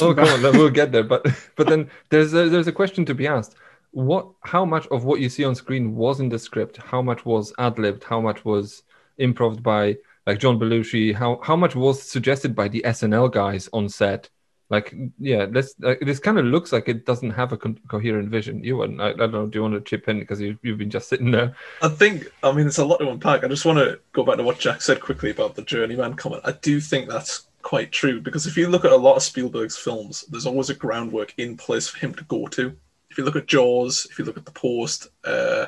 Oh, 0.00 0.14
come 0.14 0.28
on, 0.28 0.42
we'll 0.56 0.70
get 0.70 0.92
there. 0.92 1.04
But 1.04 1.26
but 1.56 1.68
then 1.68 1.90
there's 2.10 2.34
a, 2.34 2.48
there's 2.48 2.68
a 2.68 2.72
question 2.72 3.04
to 3.06 3.14
be 3.14 3.26
asked. 3.26 3.54
What? 3.92 4.28
How 4.42 4.64
much 4.64 4.86
of 4.88 5.04
what 5.04 5.20
you 5.20 5.28
see 5.28 5.44
on 5.44 5.54
screen 5.54 5.94
was 5.94 6.20
in 6.20 6.28
the 6.28 6.38
script? 6.38 6.76
How 6.78 7.00
much 7.00 7.24
was 7.24 7.52
ad 7.58 7.78
libbed? 7.78 8.04
How 8.04 8.20
much 8.20 8.44
was 8.44 8.82
improv 9.18 9.62
by 9.62 9.96
like 10.26 10.40
John 10.40 10.58
Belushi? 10.58 11.14
How 11.14 11.40
how 11.42 11.56
much 11.56 11.74
was 11.76 12.02
suggested 12.02 12.54
by 12.54 12.68
the 12.68 12.82
SNL 12.84 13.32
guys 13.32 13.68
on 13.72 13.88
set? 13.88 14.28
Like, 14.74 14.92
yeah, 15.20 15.46
this 15.46 15.74
this 15.78 16.18
kind 16.18 16.36
of 16.36 16.46
looks 16.46 16.72
like 16.72 16.88
it 16.88 17.06
doesn't 17.06 17.30
have 17.30 17.52
a 17.52 17.56
co- 17.56 17.76
coherent 17.86 18.28
vision. 18.28 18.64
You 18.64 18.82
and 18.82 19.00
I, 19.00 19.10
I 19.10 19.12
don't 19.12 19.30
know. 19.30 19.46
Do 19.46 19.58
you 19.58 19.62
want 19.62 19.74
to 19.74 19.80
chip 19.80 20.08
in 20.08 20.18
because 20.18 20.40
you 20.40 20.58
you've 20.62 20.78
been 20.78 20.90
just 20.90 21.08
sitting 21.08 21.30
there? 21.30 21.54
I 21.80 21.88
think, 21.88 22.26
I 22.42 22.50
mean, 22.50 22.66
it's 22.66 22.78
a 22.78 22.84
lot 22.84 22.98
to 22.98 23.08
unpack. 23.08 23.44
I 23.44 23.48
just 23.48 23.64
want 23.64 23.78
to 23.78 24.00
go 24.12 24.24
back 24.24 24.38
to 24.38 24.42
what 24.42 24.58
Jack 24.58 24.82
said 24.82 25.00
quickly 25.00 25.30
about 25.30 25.54
the 25.54 25.62
journeyman 25.62 26.14
comment. 26.14 26.42
I 26.44 26.52
do 26.52 26.80
think 26.80 27.08
that's 27.08 27.46
quite 27.62 27.92
true 27.92 28.20
because 28.20 28.48
if 28.48 28.56
you 28.56 28.68
look 28.68 28.84
at 28.84 28.90
a 28.90 28.96
lot 28.96 29.14
of 29.14 29.22
Spielberg's 29.22 29.76
films, 29.76 30.22
there's 30.28 30.46
always 30.46 30.70
a 30.70 30.74
groundwork 30.74 31.34
in 31.38 31.56
place 31.56 31.86
for 31.86 31.98
him 31.98 32.12
to 32.16 32.24
go 32.24 32.48
to. 32.48 32.76
If 33.10 33.18
you 33.18 33.24
look 33.24 33.36
at 33.36 33.46
Jaws, 33.46 34.08
if 34.10 34.18
you 34.18 34.24
look 34.24 34.36
at 34.36 34.44
The 34.44 34.50
Post, 34.50 35.06
uh, 35.24 35.66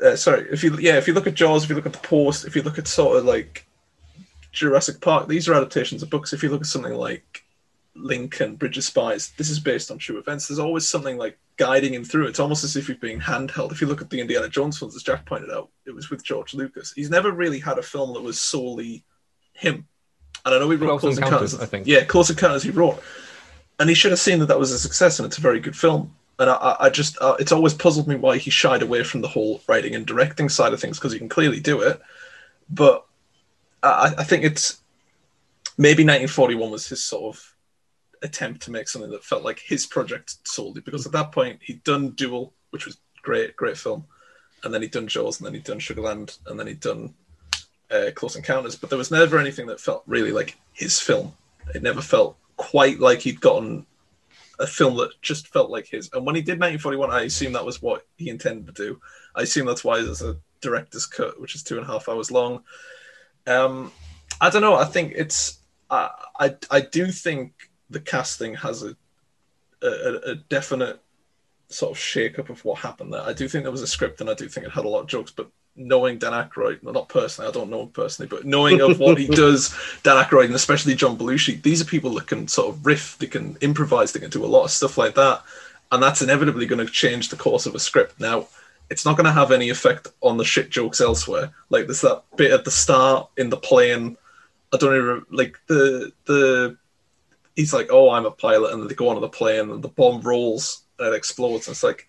uh, 0.00 0.14
sorry, 0.14 0.46
if 0.52 0.62
you 0.62 0.76
yeah, 0.78 0.98
if 0.98 1.08
you 1.08 1.14
look 1.14 1.26
at 1.26 1.34
Jaws, 1.34 1.64
if 1.64 1.70
you 1.70 1.74
look 1.74 1.86
at 1.86 1.92
The 1.92 1.98
Post, 1.98 2.44
if 2.44 2.54
you 2.54 2.62
look 2.62 2.78
at 2.78 2.86
sort 2.86 3.16
of 3.16 3.24
like 3.24 3.66
Jurassic 4.52 5.00
Park, 5.00 5.28
these 5.28 5.48
are 5.48 5.54
adaptations 5.54 6.02
of 6.02 6.10
books. 6.10 6.32
If 6.32 6.42
you 6.42 6.48
look 6.48 6.62
at 6.62 6.66
something 6.66 6.94
like 6.94 7.44
Lincoln, 7.94 8.56
Bridge 8.56 8.78
of 8.78 8.84
Spies, 8.84 9.32
this 9.36 9.50
is 9.50 9.60
based 9.60 9.90
on 9.90 9.98
true 9.98 10.18
events. 10.18 10.48
There's 10.48 10.58
always 10.58 10.88
something 10.88 11.16
like 11.16 11.38
guiding 11.56 11.94
him 11.94 12.04
through. 12.04 12.26
It's 12.26 12.40
almost 12.40 12.64
as 12.64 12.76
if 12.76 12.88
you're 12.88 12.96
being 12.98 13.20
handheld. 13.20 13.72
If 13.72 13.80
you 13.80 13.86
look 13.86 14.00
at 14.00 14.10
the 14.10 14.20
Indiana 14.20 14.48
Jones 14.48 14.78
films, 14.78 14.96
as 14.96 15.02
Jack 15.02 15.26
pointed 15.26 15.50
out, 15.50 15.68
it 15.86 15.94
was 15.94 16.10
with 16.10 16.24
George 16.24 16.54
Lucas. 16.54 16.92
He's 16.94 17.10
never 17.10 17.30
really 17.30 17.58
had 17.58 17.78
a 17.78 17.82
film 17.82 18.14
that 18.14 18.22
was 18.22 18.40
solely 18.40 19.04
him. 19.52 19.86
And 20.44 20.54
I 20.54 20.58
know 20.58 20.70
he 20.70 20.76
wrote 20.76 21.00
Close 21.00 21.00
Close 21.00 21.18
Encounters, 21.18 21.52
Encounters. 21.52 21.60
I 21.60 21.66
think. 21.66 21.86
Yeah, 21.86 22.04
Close 22.04 22.30
Encounters 22.30 22.62
he 22.62 22.70
wrote. 22.70 23.02
And 23.78 23.88
he 23.88 23.94
should 23.94 24.10
have 24.10 24.20
seen 24.20 24.38
that 24.40 24.46
that 24.46 24.58
was 24.58 24.72
a 24.72 24.78
success 24.78 25.18
and 25.18 25.26
it's 25.26 25.38
a 25.38 25.42
very 25.42 25.60
good 25.60 25.76
film. 25.76 26.14
And 26.38 26.48
I- 26.48 26.54
I, 26.54 26.86
I 26.86 26.90
just, 26.90 27.18
uh, 27.20 27.36
it's 27.38 27.52
always 27.52 27.74
puzzled 27.74 28.08
me 28.08 28.14
why 28.16 28.38
he 28.38 28.50
shied 28.50 28.82
away 28.82 29.02
from 29.04 29.20
the 29.20 29.28
whole 29.28 29.60
writing 29.68 29.94
and 29.94 30.06
directing 30.06 30.48
side 30.48 30.72
of 30.72 30.80
things 30.80 30.98
because 30.98 31.12
he 31.12 31.18
can 31.18 31.28
clearly 31.28 31.60
do 31.60 31.80
it. 31.82 32.00
But 32.70 33.04
I, 33.82 34.14
I 34.18 34.24
think 34.24 34.44
it's 34.44 34.80
maybe 35.78 36.02
1941 36.02 36.70
was 36.70 36.88
his 36.88 37.02
sort 37.02 37.34
of 37.34 37.54
attempt 38.22 38.62
to 38.62 38.70
make 38.70 38.88
something 38.88 39.10
that 39.10 39.24
felt 39.24 39.44
like 39.44 39.58
his 39.58 39.86
project 39.86 40.36
solely 40.46 40.80
because 40.82 41.06
at 41.06 41.12
that 41.12 41.32
point 41.32 41.58
he'd 41.62 41.82
done 41.84 42.10
Duel, 42.10 42.52
which 42.70 42.86
was 42.86 42.98
great, 43.22 43.56
great 43.56 43.76
film. 43.76 44.04
And 44.62 44.74
then 44.74 44.82
he'd 44.82 44.90
done 44.90 45.08
Jaws, 45.08 45.38
and 45.38 45.46
then 45.46 45.54
he'd 45.54 45.64
done 45.64 45.78
Sugarland, 45.78 46.38
and 46.46 46.60
then 46.60 46.66
he'd 46.66 46.80
done 46.80 47.14
uh, 47.90 48.10
Close 48.14 48.36
Encounters. 48.36 48.76
But 48.76 48.90
there 48.90 48.98
was 48.98 49.10
never 49.10 49.38
anything 49.38 49.66
that 49.68 49.80
felt 49.80 50.02
really 50.06 50.32
like 50.32 50.58
his 50.74 51.00
film. 51.00 51.32
It 51.74 51.82
never 51.82 52.02
felt 52.02 52.36
quite 52.58 53.00
like 53.00 53.20
he'd 53.20 53.40
gotten 53.40 53.86
a 54.58 54.66
film 54.66 54.98
that 54.98 55.20
just 55.22 55.48
felt 55.48 55.70
like 55.70 55.86
his. 55.86 56.10
And 56.12 56.26
when 56.26 56.34
he 56.34 56.42
did 56.42 56.60
1941, 56.60 57.10
I 57.10 57.22
assume 57.22 57.54
that 57.54 57.64
was 57.64 57.80
what 57.80 58.06
he 58.16 58.28
intended 58.28 58.66
to 58.66 58.72
do. 58.72 59.00
I 59.34 59.42
assume 59.42 59.66
that's 59.66 59.84
why 59.84 60.02
there's 60.02 60.20
a 60.20 60.36
director's 60.60 61.06
cut, 61.06 61.40
which 61.40 61.54
is 61.54 61.62
two 61.62 61.78
and 61.78 61.86
a 61.86 61.90
half 61.90 62.08
hours 62.08 62.30
long. 62.30 62.62
Um, 63.46 63.92
I 64.40 64.50
don't 64.50 64.62
know. 64.62 64.74
I 64.74 64.84
think 64.84 65.12
it's. 65.16 65.58
I 65.90 66.10
I, 66.38 66.56
I 66.70 66.80
do 66.80 67.06
think 67.12 67.52
the 67.90 68.00
casting 68.00 68.54
has 68.54 68.82
a, 68.82 68.96
a 69.82 70.30
a 70.30 70.34
definite 70.34 71.00
sort 71.68 71.92
of 71.92 71.98
shake 71.98 72.38
up 72.38 72.50
of 72.50 72.64
what 72.64 72.78
happened 72.78 73.12
there. 73.12 73.22
I 73.22 73.32
do 73.32 73.48
think 73.48 73.64
there 73.64 73.72
was 73.72 73.82
a 73.82 73.86
script, 73.86 74.20
and 74.20 74.28
I 74.28 74.34
do 74.34 74.48
think 74.48 74.66
it 74.66 74.72
had 74.72 74.84
a 74.84 74.88
lot 74.88 75.00
of 75.00 75.06
jokes. 75.06 75.30
But 75.30 75.50
knowing 75.76 76.18
Dan 76.18 76.32
Aykroyd, 76.32 76.82
well, 76.82 76.94
not 76.94 77.08
personally, 77.08 77.48
I 77.48 77.52
don't 77.52 77.70
know 77.70 77.82
him 77.82 77.88
personally, 77.88 78.28
but 78.28 78.44
knowing 78.44 78.80
of 78.80 78.98
what 78.98 79.18
he 79.18 79.26
does, 79.44 79.74
Dan 80.02 80.22
Aykroyd, 80.22 80.46
and 80.46 80.54
especially 80.54 80.94
John 80.94 81.16
Belushi, 81.16 81.62
these 81.62 81.80
are 81.80 81.86
people 81.86 82.14
that 82.14 82.26
can 82.26 82.48
sort 82.48 82.74
of 82.74 82.84
riff, 82.84 83.16
they 83.18 83.26
can 83.26 83.56
improvise, 83.60 84.12
they 84.12 84.20
can 84.20 84.30
do 84.30 84.44
a 84.44 84.46
lot 84.46 84.64
of 84.64 84.70
stuff 84.70 84.98
like 84.98 85.14
that, 85.14 85.42
and 85.92 86.02
that's 86.02 86.22
inevitably 86.22 86.66
going 86.66 86.84
to 86.84 86.92
change 86.92 87.28
the 87.28 87.36
course 87.36 87.66
of 87.66 87.74
a 87.74 87.80
script. 87.80 88.20
Now, 88.20 88.48
it's 88.90 89.04
not 89.04 89.16
going 89.16 89.26
to 89.26 89.32
have 89.32 89.52
any 89.52 89.70
effect 89.70 90.08
on 90.20 90.36
the 90.36 90.44
shit 90.44 90.70
jokes 90.70 91.00
elsewhere. 91.00 91.52
Like 91.70 91.86
there's 91.86 92.00
that 92.02 92.24
bit 92.36 92.52
at 92.52 92.64
the 92.64 92.70
start 92.70 93.30
in 93.36 93.48
the 93.50 93.56
plane. 93.56 94.16
I 94.72 94.76
don't 94.76 94.96
even 94.96 95.26
like 95.30 95.58
the 95.66 96.12
the. 96.26 96.76
He's 97.56 97.72
like, 97.72 97.88
"Oh, 97.90 98.10
I'm 98.10 98.26
a 98.26 98.30
pilot," 98.30 98.72
and 98.72 98.88
they 98.88 98.94
go 98.94 99.08
onto 99.08 99.20
the 99.20 99.28
plane, 99.28 99.70
and 99.70 99.82
the 99.82 99.88
bomb 99.88 100.20
rolls 100.22 100.82
and 100.98 101.08
it 101.14 101.16
explodes. 101.16 101.66
And 101.66 101.74
it's 101.74 101.82
like, 101.82 102.08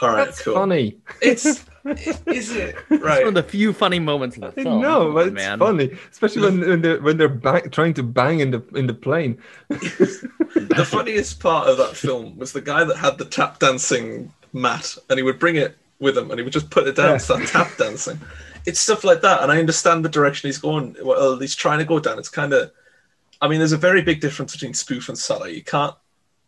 all 0.00 0.08
right, 0.10 0.26
That's 0.26 0.42
cool. 0.42 0.54
funny. 0.54 0.96
It's 1.20 1.44
is 2.26 2.54
it 2.54 2.76
It's 2.90 3.02
one 3.02 3.28
of 3.28 3.34
the 3.34 3.42
few 3.42 3.72
funny 3.72 3.98
moments 3.98 4.36
in 4.36 4.42
the 4.42 4.52
film. 4.52 4.80
know, 4.82 5.06
Come 5.06 5.14
but 5.14 5.26
it's 5.28 5.34
man. 5.34 5.58
funny, 5.58 5.90
especially 6.10 6.42
when 6.42 6.60
when 6.60 6.82
they're 6.82 7.00
when 7.00 7.16
they're 7.16 7.28
bang, 7.28 7.70
trying 7.70 7.94
to 7.94 8.02
bang 8.02 8.40
in 8.40 8.50
the 8.50 8.62
in 8.74 8.86
the 8.86 8.94
plane. 8.94 9.38
the 9.68 10.86
funniest 10.88 11.40
part 11.40 11.68
of 11.68 11.76
that 11.78 11.96
film 11.96 12.36
was 12.38 12.52
the 12.52 12.60
guy 12.60 12.84
that 12.84 12.96
had 12.96 13.18
the 13.18 13.24
tap 13.24 13.58
dancing 13.58 14.32
mat, 14.52 14.96
and 15.08 15.18
he 15.18 15.22
would 15.22 15.38
bring 15.38 15.56
it 15.56 15.76
with 16.00 16.16
him, 16.16 16.30
and 16.30 16.38
he 16.38 16.44
would 16.44 16.52
just 16.52 16.70
put 16.70 16.86
it 16.86 16.96
down, 16.96 17.10
Yeah. 17.12 17.16
start 17.18 17.46
tap 17.46 17.76
dancing. 17.76 18.20
It's 18.66 18.80
stuff 18.80 19.02
like 19.04 19.20
that, 19.22 19.42
and 19.42 19.50
I 19.50 19.58
understand 19.58 20.04
the 20.04 20.08
direction 20.08 20.48
he's 20.48 20.58
going. 20.58 20.96
Well, 21.02 21.38
he's 21.38 21.54
trying 21.56 21.78
to 21.78 21.84
go 21.84 21.98
down. 21.98 22.18
It's 22.18 22.28
kind 22.28 22.52
of, 22.52 22.70
I 23.40 23.48
mean, 23.48 23.58
there's 23.58 23.72
a 23.72 23.76
very 23.78 24.02
big 24.02 24.20
difference 24.20 24.52
between 24.52 24.74
spoof 24.74 25.08
and 25.08 25.18
satire. 25.18 25.48
You 25.48 25.62
can't 25.64 25.94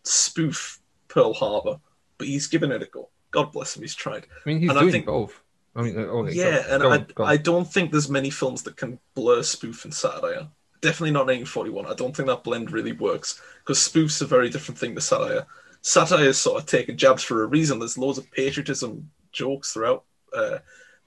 spoof 0.05 0.81
Pearl 1.09 1.33
Harbor, 1.33 1.79
but 2.19 2.27
he's 2.27 2.47
given 2.47 2.73
it 2.73 2.83
a 2.83 2.87
go. 2.87 3.09
God 3.31 3.53
bless 3.53 3.77
him, 3.77 3.83
he's 3.83 3.95
tried. 3.95 4.27
I 4.45 4.49
mean, 4.49 4.61
he's 4.61 4.71
And 4.71 4.79
I 4.79 4.83
doing 4.83 4.93
think- 4.93 5.07
both. 5.07 5.41
I 5.77 5.83
mean, 5.83 5.97
oh, 5.99 6.25
okay, 6.25 6.35
Yeah, 6.35 6.63
go- 6.67 6.73
and 6.75 6.83
go 6.83 6.91
I, 6.91 6.99
go. 6.99 7.25
I 7.25 7.37
don't 7.37 7.71
think 7.73 7.93
there's 7.93 8.09
many 8.11 8.29
films 8.29 8.63
that 8.65 8.77
can 8.77 8.99
blur 9.15 9.43
spoof 9.45 9.85
and 9.85 9.95
satire. 9.95 10.49
Definitely 10.81 11.13
not 11.13 11.27
1941. 11.27 11.87
I 11.87 11.95
don't 11.95 12.15
think 12.17 12.27
that 12.29 12.43
blend 12.43 12.73
really 12.73 12.91
works 12.93 13.41
because 13.61 13.81
spoof's 13.81 14.21
a 14.21 14.27
very 14.27 14.49
different 14.51 14.79
thing 14.79 14.97
to 14.97 15.01
satire. 15.01 15.47
Satire 15.83 16.25
is 16.25 16.39
sort 16.39 16.61
of 16.61 16.67
taking 16.67 16.97
jabs 16.97 17.23
for 17.23 17.45
a 17.45 17.47
reason. 17.47 17.79
There's 17.79 17.97
loads 17.97 18.19
of 18.19 18.29
patriotism 18.33 19.09
jokes 19.33 19.73
throughout. 19.73 20.05
Uh, 20.35 20.59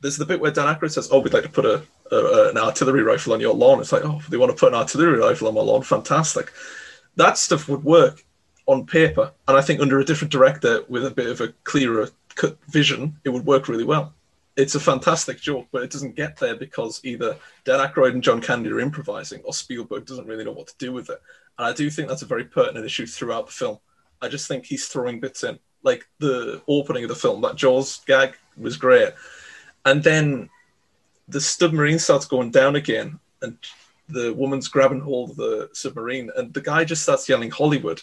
there's 0.02 0.18
the 0.18 0.26
bit 0.26 0.40
where 0.40 0.52
Dan 0.52 0.74
Aykroyd 0.74 0.92
says, 0.92 1.10
"Oh, 1.12 1.20
we'd 1.20 1.34
like 1.34 1.44
to 1.44 1.50
put 1.50 1.66
a, 1.66 1.82
a 2.12 2.50
an 2.50 2.58
artillery 2.58 3.04
rifle 3.04 3.34
on 3.34 3.40
your 3.40 3.54
lawn." 3.54 3.80
It's 3.80 3.92
like, 3.92 4.06
"Oh, 4.06 4.22
they 4.30 4.38
want 4.38 4.52
to 4.52 4.60
put 4.60 4.74
an 4.74 4.80
artillery 4.80 5.20
rifle 5.20 5.48
on 5.48 5.54
my 5.54 5.62
lawn? 5.62 5.84
Fantastic!" 5.84 6.52
That 7.16 7.38
stuff 7.38 7.70
would 7.70 7.84
work 7.84 8.24
on 8.66 8.86
paper, 8.86 9.32
and 9.48 9.58
I 9.58 9.62
think 9.62 9.82
under 9.82 10.00
a 10.00 10.06
different 10.06 10.32
director 10.32 10.84
with 10.90 11.06
a 11.06 11.12
bit 11.12 11.28
of 11.28 11.42
a 11.42 11.54
clearer 11.64 12.10
cut 12.36 12.58
vision, 12.68 13.18
it 13.24 13.30
would 13.30 13.46
work 13.46 13.68
really 13.68 13.84
well 13.84 14.14
it's 14.56 14.76
a 14.76 14.80
fantastic 14.80 15.40
joke, 15.40 15.68
but 15.72 15.84
it 15.84 15.90
doesn't 15.90 16.16
get 16.16 16.38
there 16.38 16.56
because 16.56 17.02
either 17.04 17.38
Dan 17.66 17.80
Aykroyd 17.80 18.12
and 18.12 18.24
John 18.24 18.42
Candy 18.42 18.70
are 18.72 18.80
improvising, 18.80 19.42
or 19.44 19.54
Spielberg 19.54 20.06
doesn't 20.06 20.28
really 20.28 20.44
know 20.44 20.52
what 20.52 20.68
to 20.68 20.78
do 20.78 20.92
with 20.92 21.10
it. 21.10 21.22
And 21.58 21.68
I 21.68 21.74
do 21.74 21.90
think 21.90 22.08
that's 22.08 22.22
a 22.22 22.28
very 22.28 22.46
pertinent 22.46 22.86
issue 22.86 23.06
throughout 23.06 23.48
the 23.48 23.52
film. 23.52 23.80
I 24.22 24.28
just 24.28 24.48
think 24.48 24.66
he's 24.66 24.88
throwing 24.88 25.20
bits 25.20 25.44
in, 25.44 25.60
like 25.84 26.08
the 26.20 26.62
opening 26.68 27.04
of 27.04 27.10
the 27.10 27.16
film. 27.16 27.42
That 27.42 27.56
Jaws 27.56 28.02
gag 28.06 28.36
was 28.58 28.78
great, 28.78 29.14
and 29.86 30.04
then 30.04 30.50
the 31.28 31.42
submarine 31.42 32.00
starts 32.00 32.26
going 32.26 32.52
down 32.52 32.76
again, 32.76 33.20
and 33.42 33.58
the 34.10 34.34
woman's 34.34 34.68
grabbing 34.68 35.00
hold 35.00 35.32
of 35.32 35.36
the 35.38 35.70
submarine, 35.74 36.32
and 36.36 36.54
the 36.54 36.62
guy 36.62 36.84
just 36.84 37.04
starts 37.04 37.28
yelling 37.30 37.52
Hollywood, 37.52 38.02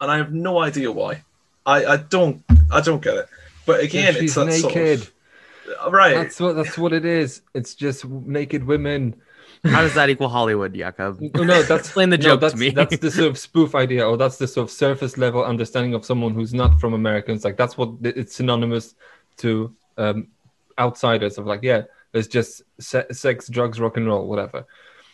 and 0.00 0.10
I 0.10 0.16
have 0.18 0.32
no 0.32 0.60
idea 0.60 0.90
why. 0.90 1.24
I, 1.64 1.84
I 1.84 1.96
don't 1.96 2.42
I 2.70 2.80
don't 2.80 3.02
get 3.02 3.16
it. 3.16 3.28
But 3.66 3.80
again, 3.80 4.14
she's 4.14 4.22
it's 4.22 4.34
that 4.34 4.46
naked. 4.46 5.00
sort 5.00 5.78
of 5.78 5.92
right. 5.92 6.14
That's 6.14 6.40
what 6.40 6.56
that's 6.56 6.76
what 6.76 6.92
it 6.92 7.04
is. 7.04 7.42
It's 7.54 7.74
just 7.74 8.04
naked 8.04 8.64
women. 8.64 9.20
How 9.64 9.82
does 9.82 9.94
that 9.94 10.10
equal 10.10 10.28
Hollywood, 10.28 10.74
Jakub? 10.74 11.20
No, 11.34 11.44
no, 11.44 11.62
that's 11.62 11.86
Explain 11.86 12.10
the 12.10 12.18
no, 12.18 12.22
joke 12.22 12.40
that's, 12.40 12.54
to 12.54 12.60
me. 12.60 12.70
That's 12.70 12.98
the 12.98 13.10
sort 13.10 13.28
of 13.28 13.38
spoof 13.38 13.74
idea, 13.74 14.06
or 14.06 14.16
that's 14.16 14.36
the 14.38 14.46
sort 14.48 14.64
of 14.64 14.70
surface 14.70 15.16
level 15.18 15.44
understanding 15.44 15.94
of 15.94 16.04
someone 16.04 16.34
who's 16.34 16.52
not 16.54 16.80
from 16.80 16.94
America. 16.94 17.32
It's 17.32 17.44
like 17.44 17.56
that's 17.56 17.76
what 17.78 17.90
it's 18.02 18.34
synonymous 18.34 18.94
to 19.38 19.74
um, 19.98 20.28
outsiders 20.78 21.38
of 21.38 21.46
like, 21.46 21.60
yeah, 21.62 21.82
it's 22.12 22.28
just 22.28 22.62
se- 22.78 23.06
sex, 23.12 23.48
drugs, 23.48 23.78
rock 23.80 23.96
and 23.96 24.06
roll, 24.06 24.26
whatever. 24.26 24.66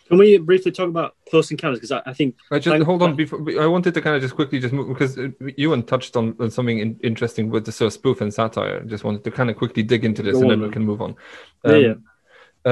Can 0.08 0.16
we 0.16 0.38
briefly 0.38 0.72
talk 0.72 0.88
about 0.88 1.16
Close 1.28 1.50
Encounters? 1.50 1.80
Because 1.80 1.92
I, 1.92 2.02
I 2.06 2.14
think 2.14 2.34
I 2.50 2.58
just 2.58 2.68
Like- 2.78 2.82
hold 2.82 3.02
on 3.02 3.14
before 3.14 3.40
I 3.60 3.66
wanted 3.66 3.92
to 3.92 4.00
kind 4.00 4.16
of 4.16 4.22
just 4.22 4.34
quickly 4.34 4.58
just 4.58 4.72
move 4.72 4.88
because 4.88 5.18
uh, 5.18 5.28
Ewan 5.58 5.82
touched 5.82 6.16
on, 6.16 6.34
on 6.40 6.50
something 6.50 6.78
in, 6.78 6.98
interesting 7.02 7.50
with 7.50 7.66
the 7.66 7.72
sort 7.72 7.88
of 7.88 7.92
spoof 7.92 8.22
and 8.22 8.32
satire. 8.32 8.80
Just 8.84 9.04
wanted 9.04 9.22
to 9.24 9.30
kind 9.30 9.50
of 9.50 9.56
quickly 9.56 9.82
dig 9.82 10.06
into 10.06 10.22
this 10.22 10.32
Go 10.32 10.42
and 10.44 10.52
on, 10.52 10.60
then 10.60 10.68
we 10.68 10.72
can 10.72 10.86
move 10.86 11.02
on. 11.02 11.14
Yeah, 11.62 11.72
Um, 11.72 11.82
yeah. 11.84 11.94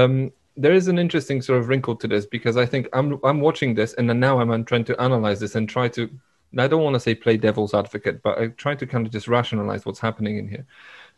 um, 0.03 0.33
there 0.57 0.73
is 0.73 0.89
an 0.89 0.99
interesting 0.99 1.43
sort 1.43 1.59
of 1.59 1.69
wrinkle 1.69 1.97
to 1.97 2.09
this 2.09 2.27
because 2.27 2.57
I 2.57 2.67
think 2.67 2.89
I'm 2.93 3.21
I'm 3.25 3.41
watching 3.41 3.75
this 3.75 3.95
and 3.95 4.09
then 4.09 4.21
now 4.21 4.41
I'm 4.41 4.65
trying 4.65 4.85
to 4.85 5.01
analyze 5.01 5.41
this 5.41 5.55
and 5.55 5.69
try 5.69 5.89
to. 5.89 6.11
I 6.59 6.69
don't 6.69 6.83
want 6.83 6.95
to 6.95 7.01
say 7.01 7.15
play 7.15 7.37
devil's 7.37 7.75
advocate, 7.75 8.23
but 8.23 8.39
I 8.39 8.47
try 8.49 8.75
to 8.75 8.87
kind 8.87 9.05
of 9.05 9.13
just 9.13 9.29
rationalize 9.29 9.85
what's 9.85 10.01
happening 10.01 10.39
in 10.39 10.49
here, 10.49 10.65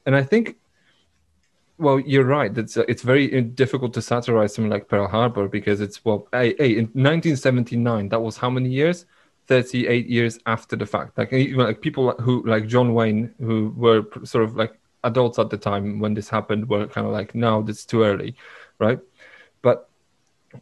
and 0.06 0.16
I 0.16 0.22
think 0.22 0.56
well, 1.78 2.00
you're 2.00 2.24
right. 2.24 2.56
It's 2.56 2.76
it's 2.76 3.02
very 3.02 3.40
difficult 3.42 3.94
to 3.94 4.02
satirize 4.02 4.54
something 4.54 4.70
like 4.70 4.88
Pearl 4.88 5.06
Harbor 5.06 5.48
because 5.48 5.80
it's 5.80 6.04
well, 6.04 6.28
hey, 6.32 6.50
in 6.58 6.86
1979, 6.94 8.08
that 8.08 8.20
was 8.20 8.36
how 8.36 8.50
many 8.50 8.68
years? 8.68 9.06
38 9.46 10.06
years 10.08 10.38
after 10.46 10.76
the 10.76 10.86
fact. 10.86 11.16
Like 11.16 11.32
even 11.32 11.58
like 11.64 11.80
people 11.80 12.12
who 12.20 12.44
like 12.46 12.66
John 12.66 12.94
Wayne, 12.94 13.32
who 13.40 13.72
were 13.76 14.04
sort 14.24 14.44
of 14.44 14.56
like 14.56 14.78
adults 15.04 15.38
at 15.38 15.50
the 15.50 15.56
time 15.56 16.00
when 16.00 16.14
this 16.14 16.28
happened, 16.28 16.68
were 16.68 16.86
kind 16.86 17.06
of 17.06 17.12
like, 17.12 17.34
no, 17.34 17.64
is 17.66 17.86
too 17.86 18.02
early, 18.02 18.34
right? 18.78 18.98
But 19.62 19.88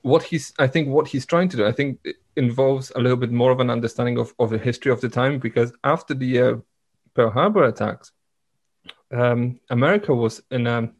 what 0.02 0.22
he's, 0.22 0.52
I 0.58 0.66
think, 0.66 0.88
what 0.88 1.08
he's 1.08 1.26
trying 1.26 1.48
to 1.50 1.56
do, 1.56 1.66
I 1.66 1.72
think, 1.72 2.00
it 2.04 2.16
involves 2.36 2.92
a 2.94 3.00
little 3.00 3.16
bit 3.16 3.32
more 3.32 3.50
of 3.50 3.60
an 3.60 3.70
understanding 3.70 4.18
of 4.18 4.34
of 4.38 4.50
the 4.50 4.58
history 4.58 4.92
of 4.92 5.00
the 5.00 5.08
time 5.08 5.38
because 5.38 5.72
after 5.84 6.14
the 6.14 6.40
uh, 6.40 6.54
Pearl 7.14 7.30
Harbor 7.30 7.64
attacks, 7.64 8.12
um, 9.12 9.60
America 9.70 10.14
was 10.14 10.42
in 10.50 10.66
a 10.66 10.90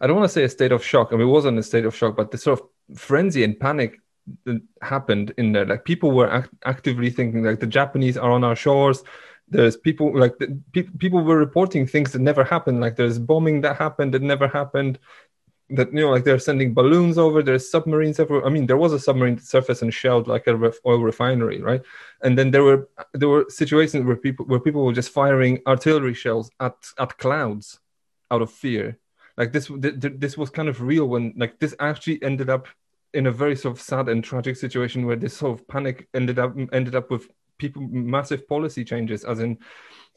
I 0.00 0.06
don't 0.06 0.16
want 0.16 0.28
to 0.28 0.32
say 0.32 0.44
a 0.44 0.48
state 0.48 0.72
of 0.72 0.84
shock. 0.84 1.08
I 1.10 1.16
mean, 1.16 1.26
it 1.26 1.30
wasn't 1.30 1.58
a 1.58 1.62
state 1.62 1.84
of 1.84 1.94
shock, 1.94 2.16
but 2.16 2.30
the 2.30 2.38
sort 2.38 2.60
of 2.60 2.98
frenzy 2.98 3.42
and 3.44 3.58
panic 3.58 4.00
that 4.44 4.60
happened 4.82 5.34
in 5.38 5.52
there. 5.52 5.66
Like 5.66 5.84
people 5.84 6.12
were 6.12 6.30
act- 6.30 6.54
actively 6.64 7.10
thinking, 7.10 7.42
like 7.42 7.60
the 7.60 7.66
Japanese 7.66 8.16
are 8.16 8.30
on 8.30 8.44
our 8.44 8.56
shores. 8.56 9.02
There's 9.48 9.76
people 9.76 10.16
like 10.16 10.38
the, 10.38 10.60
pe- 10.72 10.90
people 10.98 11.22
were 11.22 11.38
reporting 11.38 11.86
things 11.86 12.12
that 12.12 12.20
never 12.20 12.44
happened. 12.44 12.80
Like 12.80 12.96
there's 12.96 13.18
bombing 13.18 13.62
that 13.62 13.76
happened 13.76 14.14
that 14.14 14.22
never 14.22 14.46
happened. 14.46 14.98
That 15.70 15.92
you 15.92 16.00
know, 16.00 16.10
like 16.10 16.24
they're 16.24 16.38
sending 16.38 16.72
balloons 16.72 17.18
over. 17.18 17.42
There's 17.42 17.70
submarines 17.70 18.18
everywhere. 18.18 18.46
I 18.46 18.50
mean, 18.50 18.66
there 18.66 18.78
was 18.78 18.92
a 18.94 18.98
submarine 18.98 19.36
that 19.36 19.44
surfaced 19.44 19.82
and 19.82 19.92
shelled 19.92 20.26
like 20.26 20.46
a 20.46 20.56
ref- 20.56 20.80
oil 20.86 21.00
refinery, 21.00 21.60
right? 21.60 21.82
And 22.22 22.38
then 22.38 22.50
there 22.50 22.64
were 22.64 22.88
there 23.12 23.28
were 23.28 23.44
situations 23.48 24.06
where 24.06 24.16
people 24.16 24.46
where 24.46 24.60
people 24.60 24.84
were 24.84 24.94
just 24.94 25.10
firing 25.10 25.60
artillery 25.66 26.14
shells 26.14 26.50
at 26.58 26.76
at 26.98 27.18
clouds 27.18 27.80
out 28.30 28.42
of 28.42 28.50
fear 28.50 28.98
like 29.38 29.52
this 29.52 29.68
th- 29.68 30.00
th- 30.00 30.18
this 30.18 30.36
was 30.36 30.50
kind 30.50 30.68
of 30.68 30.82
real 30.82 31.06
when 31.06 31.32
like 31.36 31.58
this 31.60 31.74
actually 31.78 32.22
ended 32.22 32.50
up 32.50 32.66
in 33.14 33.28
a 33.28 33.32
very 33.32 33.56
sort 33.56 33.74
of 33.76 33.80
sad 33.80 34.08
and 34.08 34.22
tragic 34.22 34.56
situation 34.56 35.06
where 35.06 35.16
this 35.16 35.36
sort 35.36 35.58
of 35.58 35.66
panic 35.68 36.08
ended 36.12 36.38
up 36.38 36.54
ended 36.72 36.94
up 36.94 37.10
with 37.10 37.30
people 37.56 37.80
massive 37.82 38.46
policy 38.48 38.84
changes 38.84 39.24
as 39.24 39.38
in 39.38 39.56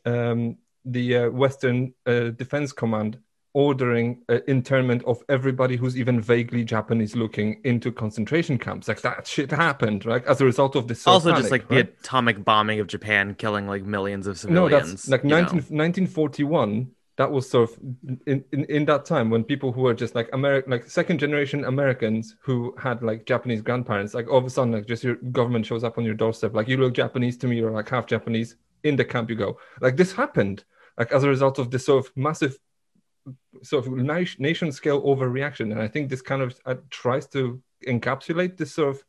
um, 0.06 0.58
the 0.86 1.16
uh, 1.16 1.30
western 1.30 1.94
uh, 2.08 2.32
defense 2.32 2.74
command 2.74 3.20
ordering 3.54 4.22
uh, 4.30 4.40
internment 4.48 5.04
of 5.06 5.22
everybody 5.30 5.76
who's 5.76 5.98
even 5.98 6.22
vaguely 6.22 6.64
japanese 6.64 7.16
looking 7.16 7.60
into 7.64 7.92
concentration 7.92 8.58
camps 8.58 8.88
like 8.88 9.02
that 9.02 9.28
shit 9.28 9.52
happened 9.52 10.06
right 10.06 10.26
as 10.26 10.40
a 10.42 10.46
result 10.46 10.76
of 10.76 10.88
this 10.88 11.06
also, 11.08 11.32
just 11.36 11.52
like 11.52 11.70
right? 11.70 11.86
the 11.88 12.00
atomic 12.00 12.44
bombing 12.44 12.80
of 12.80 12.88
Japan, 12.88 13.36
killing 13.36 13.68
like 13.68 13.84
millions 13.84 14.28
of 14.28 14.38
civilians. 14.38 14.72
no 14.72 14.78
that's 14.78 15.08
like 15.08 15.24
19, 15.24 15.56
1941 15.56 16.92
that 17.18 17.32
was 17.32 17.50
sort 17.50 17.70
of 17.70 17.78
in, 18.26 18.44
in, 18.52 18.66
in 18.66 18.86
that 18.86 19.06
time 19.06 19.30
when 19.30 19.44
people 19.44 19.72
who 19.72 19.82
were 19.82 19.94
just 19.94 20.16
like 20.16 20.30
American, 20.34 20.72
like 20.72 20.90
second 20.90 21.20
generation 21.20 21.66
Americans 21.66 22.36
who 22.42 22.74
had 22.80 23.04
like 23.04 23.26
Japanese 23.26 23.62
grandparents, 23.62 24.14
like 24.14 24.30
all 24.30 24.38
of 24.38 24.46
a 24.46 24.50
sudden, 24.50 24.72
like 24.72 24.88
just 24.88 25.04
your 25.04 25.16
government 25.16 25.66
shows 25.66 25.84
up 25.84 25.98
on 25.98 26.06
your 26.06 26.16
doorstep, 26.16 26.56
like 26.56 26.68
you 26.68 26.78
look 26.78 26.94
Japanese 26.94 27.38
to 27.38 27.48
me, 27.48 27.58
you're 27.58 27.70
like 27.70 27.90
half 27.90 28.08
Japanese. 28.08 28.56
In 28.84 28.96
the 28.96 29.06
camp 29.06 29.30
you 29.30 29.36
go. 29.36 29.60
Like 29.80 29.98
this 29.98 30.12
happened. 30.12 30.64
like 30.98 31.12
as 31.12 31.24
a 31.24 31.30
result 31.30 31.60
of 31.60 31.70
this 31.70 31.86
sort 31.86 32.04
of 32.04 32.12
massive 32.16 32.58
sort 33.64 33.88
of 33.88 33.94
nation 33.94 34.72
scale 34.72 35.02
overreaction. 35.04 35.72
And 35.72 35.82
I 35.82 35.88
think 35.88 36.10
this 36.10 36.22
kind 36.22 36.42
of 36.42 36.60
uh, 36.66 36.76
tries 36.90 37.28
to 37.28 37.62
encapsulate 37.88 38.58
this 38.58 38.74
sort 38.74 38.96
of 38.96 39.04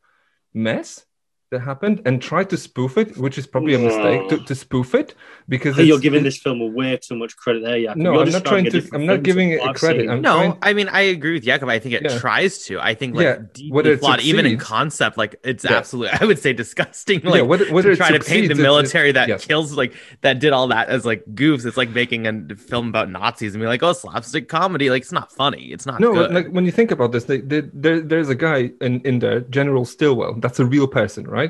mess 0.55 1.07
that 1.53 1.61
happened 1.61 2.03
and 2.05 2.21
try 2.21 2.43
to 2.43 2.57
spoof 2.57 2.99
it, 2.99 3.17
which 3.17 3.39
is 3.39 3.47
probably 3.47 3.75
a 3.75 3.79
mistake 3.79 4.29
to, 4.31 4.39
to 4.39 4.55
spoof 4.55 4.95
it 4.95 5.15
because 5.49 5.79
you're 5.79 5.99
giving 6.01 6.25
this 6.25 6.39
film 6.39 6.59
way 6.75 6.97
too 6.97 7.15
much 7.15 7.37
credit 7.37 7.63
there, 7.63 7.77
Jakub. 7.77 7.97
No, 7.97 8.15
You're 8.15 8.23
I'm 8.25 8.31
not 8.33 8.45
trying 8.45 8.65
to. 8.71 8.89
I'm 8.93 9.07
not 9.07 9.23
giving 9.23 9.51
it 9.51 9.61
what 9.61 9.67
a 9.67 9.71
I've 9.71 9.77
credit. 9.77 10.09
I'm 10.11 10.21
no, 10.23 10.35
trying- 10.35 10.59
I 10.63 10.73
mean 10.73 10.89
I 10.89 11.03
agree 11.03 11.35
with 11.35 11.45
Jakub. 11.45 11.71
I 11.71 11.79
think 11.79 11.95
it 11.95 12.03
Yeah. 12.03 12.19
tries 12.19 12.65
to. 12.67 12.81
I 12.81 12.95
think 12.95 13.15
like 13.15 13.25
Yeah, 13.25 13.39
deeply 13.53 13.71
whether 13.73 13.93
it 13.93 14.01
flawed, 14.01 14.21
even 14.21 14.47
in 14.47 14.59
concept, 14.59 15.17
like 15.17 15.37
it's 15.45 15.65
Yeah. 15.65 15.77
absolutely 15.77 16.19
I 16.21 16.25
would 16.25 16.39
say 16.39 16.53
disgusting. 16.53 17.21
Yeah, 17.23 17.31
Like 17.31 17.45
whether- 17.47 17.67
whether 17.73 17.89
to 17.91 17.93
it 17.93 17.97
try 17.97 18.11
to 18.11 18.19
paint 18.19 18.29
the 18.49 18.53
it's- 18.53 18.59
it's- 18.59 18.69
military 18.69 19.13
that 19.13 19.29
yes. 19.29 19.45
kills 19.47 19.77
like 19.77 19.93
that 20.23 20.39
did 20.41 20.53
all 20.53 20.69
that 20.69 20.89
as 20.89 21.05
like 21.05 21.23
goofs. 21.35 21.67
It's 21.67 21.77
like 21.77 21.91
making 21.91 22.27
a 22.27 22.55
film 22.57 22.89
about 22.89 23.11
Nazis 23.11 23.55
and 23.55 23.61
be 23.63 23.67
like, 23.67 23.83
oh 23.83 23.93
slapstick 23.93 24.49
comedy. 24.49 24.89
Like 24.91 25.03
it's 25.03 25.13
not 25.13 25.31
funny. 25.33 25.73
It's 25.73 25.87
not 25.87 26.01
No, 26.01 26.13
good. 26.15 26.33
like 26.33 26.49
when 26.49 26.65
you 26.65 26.73
think 26.73 26.91
about 26.91 27.13
this, 27.13 27.25
they, 27.25 27.39
they, 27.41 27.61
there, 27.73 28.01
there's 28.01 28.29
a 28.29 28.35
guy 28.35 28.71
in, 28.81 29.01
in 29.01 29.19
there, 29.19 29.41
General 29.41 29.85
Stilwell. 29.85 30.35
That's 30.39 30.61
a 30.61 30.65
real 30.65 30.87
person, 30.87 31.27
right? 31.27 31.42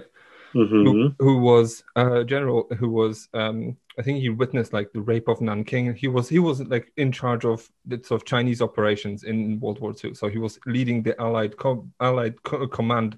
Mhm. 0.54 0.84
Who, 0.84 1.14
who 1.18 1.38
was 1.38 1.82
a 1.96 2.24
general 2.24 2.66
who 2.78 2.90
was, 2.90 3.28
um, 3.32 3.76
I 3.98 4.02
think 4.02 4.18
he 4.18 4.28
witnessed 4.28 4.72
like 4.72 4.92
the 4.92 5.00
rape 5.00 5.28
of 5.28 5.40
Nanking. 5.40 5.94
He 5.94 6.08
was 6.08 6.28
he 6.28 6.38
was 6.38 6.60
like 6.62 6.92
in 6.96 7.12
charge 7.12 7.44
of 7.44 7.68
the 7.86 8.02
sort 8.02 8.20
of 8.20 8.26
Chinese 8.26 8.60
operations 8.60 9.24
in 9.24 9.60
World 9.60 9.80
War 9.80 9.94
II. 9.94 10.14
So 10.14 10.28
he 10.28 10.38
was 10.38 10.58
leading 10.66 11.02
the 11.02 11.18
Allied 11.20 11.56
co- 11.56 11.88
Allied 12.00 12.42
co- 12.42 12.66
command 12.68 13.16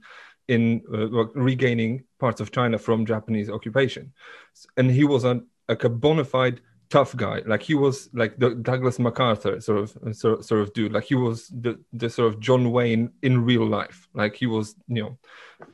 in 0.48 0.82
uh, 0.92 1.26
regaining 1.34 2.04
parts 2.18 2.40
of 2.40 2.52
China 2.52 2.78
from 2.78 3.06
Japanese 3.06 3.50
occupation, 3.50 4.12
and 4.76 4.90
he 4.90 5.04
was 5.04 5.24
a, 5.24 5.40
like 5.68 5.84
a 5.84 5.88
bona 5.88 6.24
fide 6.24 6.60
tough 6.90 7.16
guy. 7.16 7.42
Like 7.46 7.62
he 7.62 7.74
was 7.74 8.08
like 8.12 8.36
the 8.38 8.50
Douglas 8.50 8.98
MacArthur 8.98 9.60
sort 9.60 9.78
of 9.78 10.16
sort, 10.16 10.44
sort 10.44 10.60
of 10.60 10.72
dude. 10.74 10.92
Like 10.92 11.04
he 11.04 11.14
was 11.14 11.48
the 11.48 11.80
the 11.92 12.10
sort 12.10 12.32
of 12.32 12.40
John 12.40 12.70
Wayne 12.70 13.10
in 13.22 13.44
real 13.44 13.66
life. 13.66 14.08
Like 14.14 14.36
he 14.36 14.46
was 14.46 14.76
you 14.88 15.02
know 15.02 15.18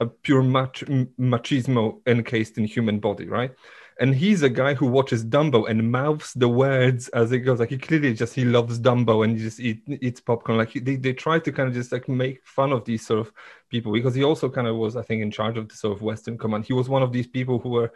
a 0.01 0.07
pure 0.07 0.43
mach- 0.43 0.84
machismo 1.18 2.01
encased 2.07 2.59
in 2.59 2.64
human 2.64 3.01
body, 3.01 3.26
right? 3.26 3.53
And 4.01 4.14
he's 4.14 4.43
a 4.43 4.49
guy 4.49 4.72
who 4.72 4.86
watches 4.86 5.22
Dumbo 5.24 5.68
and 5.68 5.93
mouths 5.93 6.32
the 6.32 6.49
words 6.49 7.09
as 7.09 7.32
it 7.32 7.41
goes. 7.41 7.61
Like 7.61 7.68
he 7.68 7.76
clearly 7.76 8.14
just 8.14 8.34
he 8.34 8.47
loves 8.47 8.80
Dumbo 8.80 9.24
and 9.24 9.36
he 9.36 9.43
just 9.43 9.61
eat, 9.61 9.82
eats 9.86 10.20
popcorn. 10.20 10.57
Like 10.57 10.70
he, 10.70 10.80
they 10.80 10.97
they 10.97 11.12
try 11.12 11.38
to 11.38 11.53
kind 11.53 11.68
of 11.68 11.74
just 11.74 11.93
like 11.93 12.09
make 12.09 12.41
fun 12.47 12.72
of 12.72 12.86
these 12.86 13.07
sort 13.07 13.20
of 13.20 13.32
people 13.68 13.93
because 13.93 14.14
he 14.14 14.24
also 14.24 14.49
kind 14.49 14.66
of 14.66 14.76
was 14.76 14.97
I 14.97 15.03
think 15.03 15.20
in 15.22 15.30
charge 15.30 15.59
of 15.59 15.68
the 15.68 15.74
sort 15.74 15.97
of 15.97 16.03
Western 16.03 16.38
Command. 16.38 16.64
He 16.64 16.72
was 16.72 16.88
one 16.88 17.03
of 17.03 17.12
these 17.12 17.26
people 17.26 17.59
who 17.59 17.68
were 17.68 17.93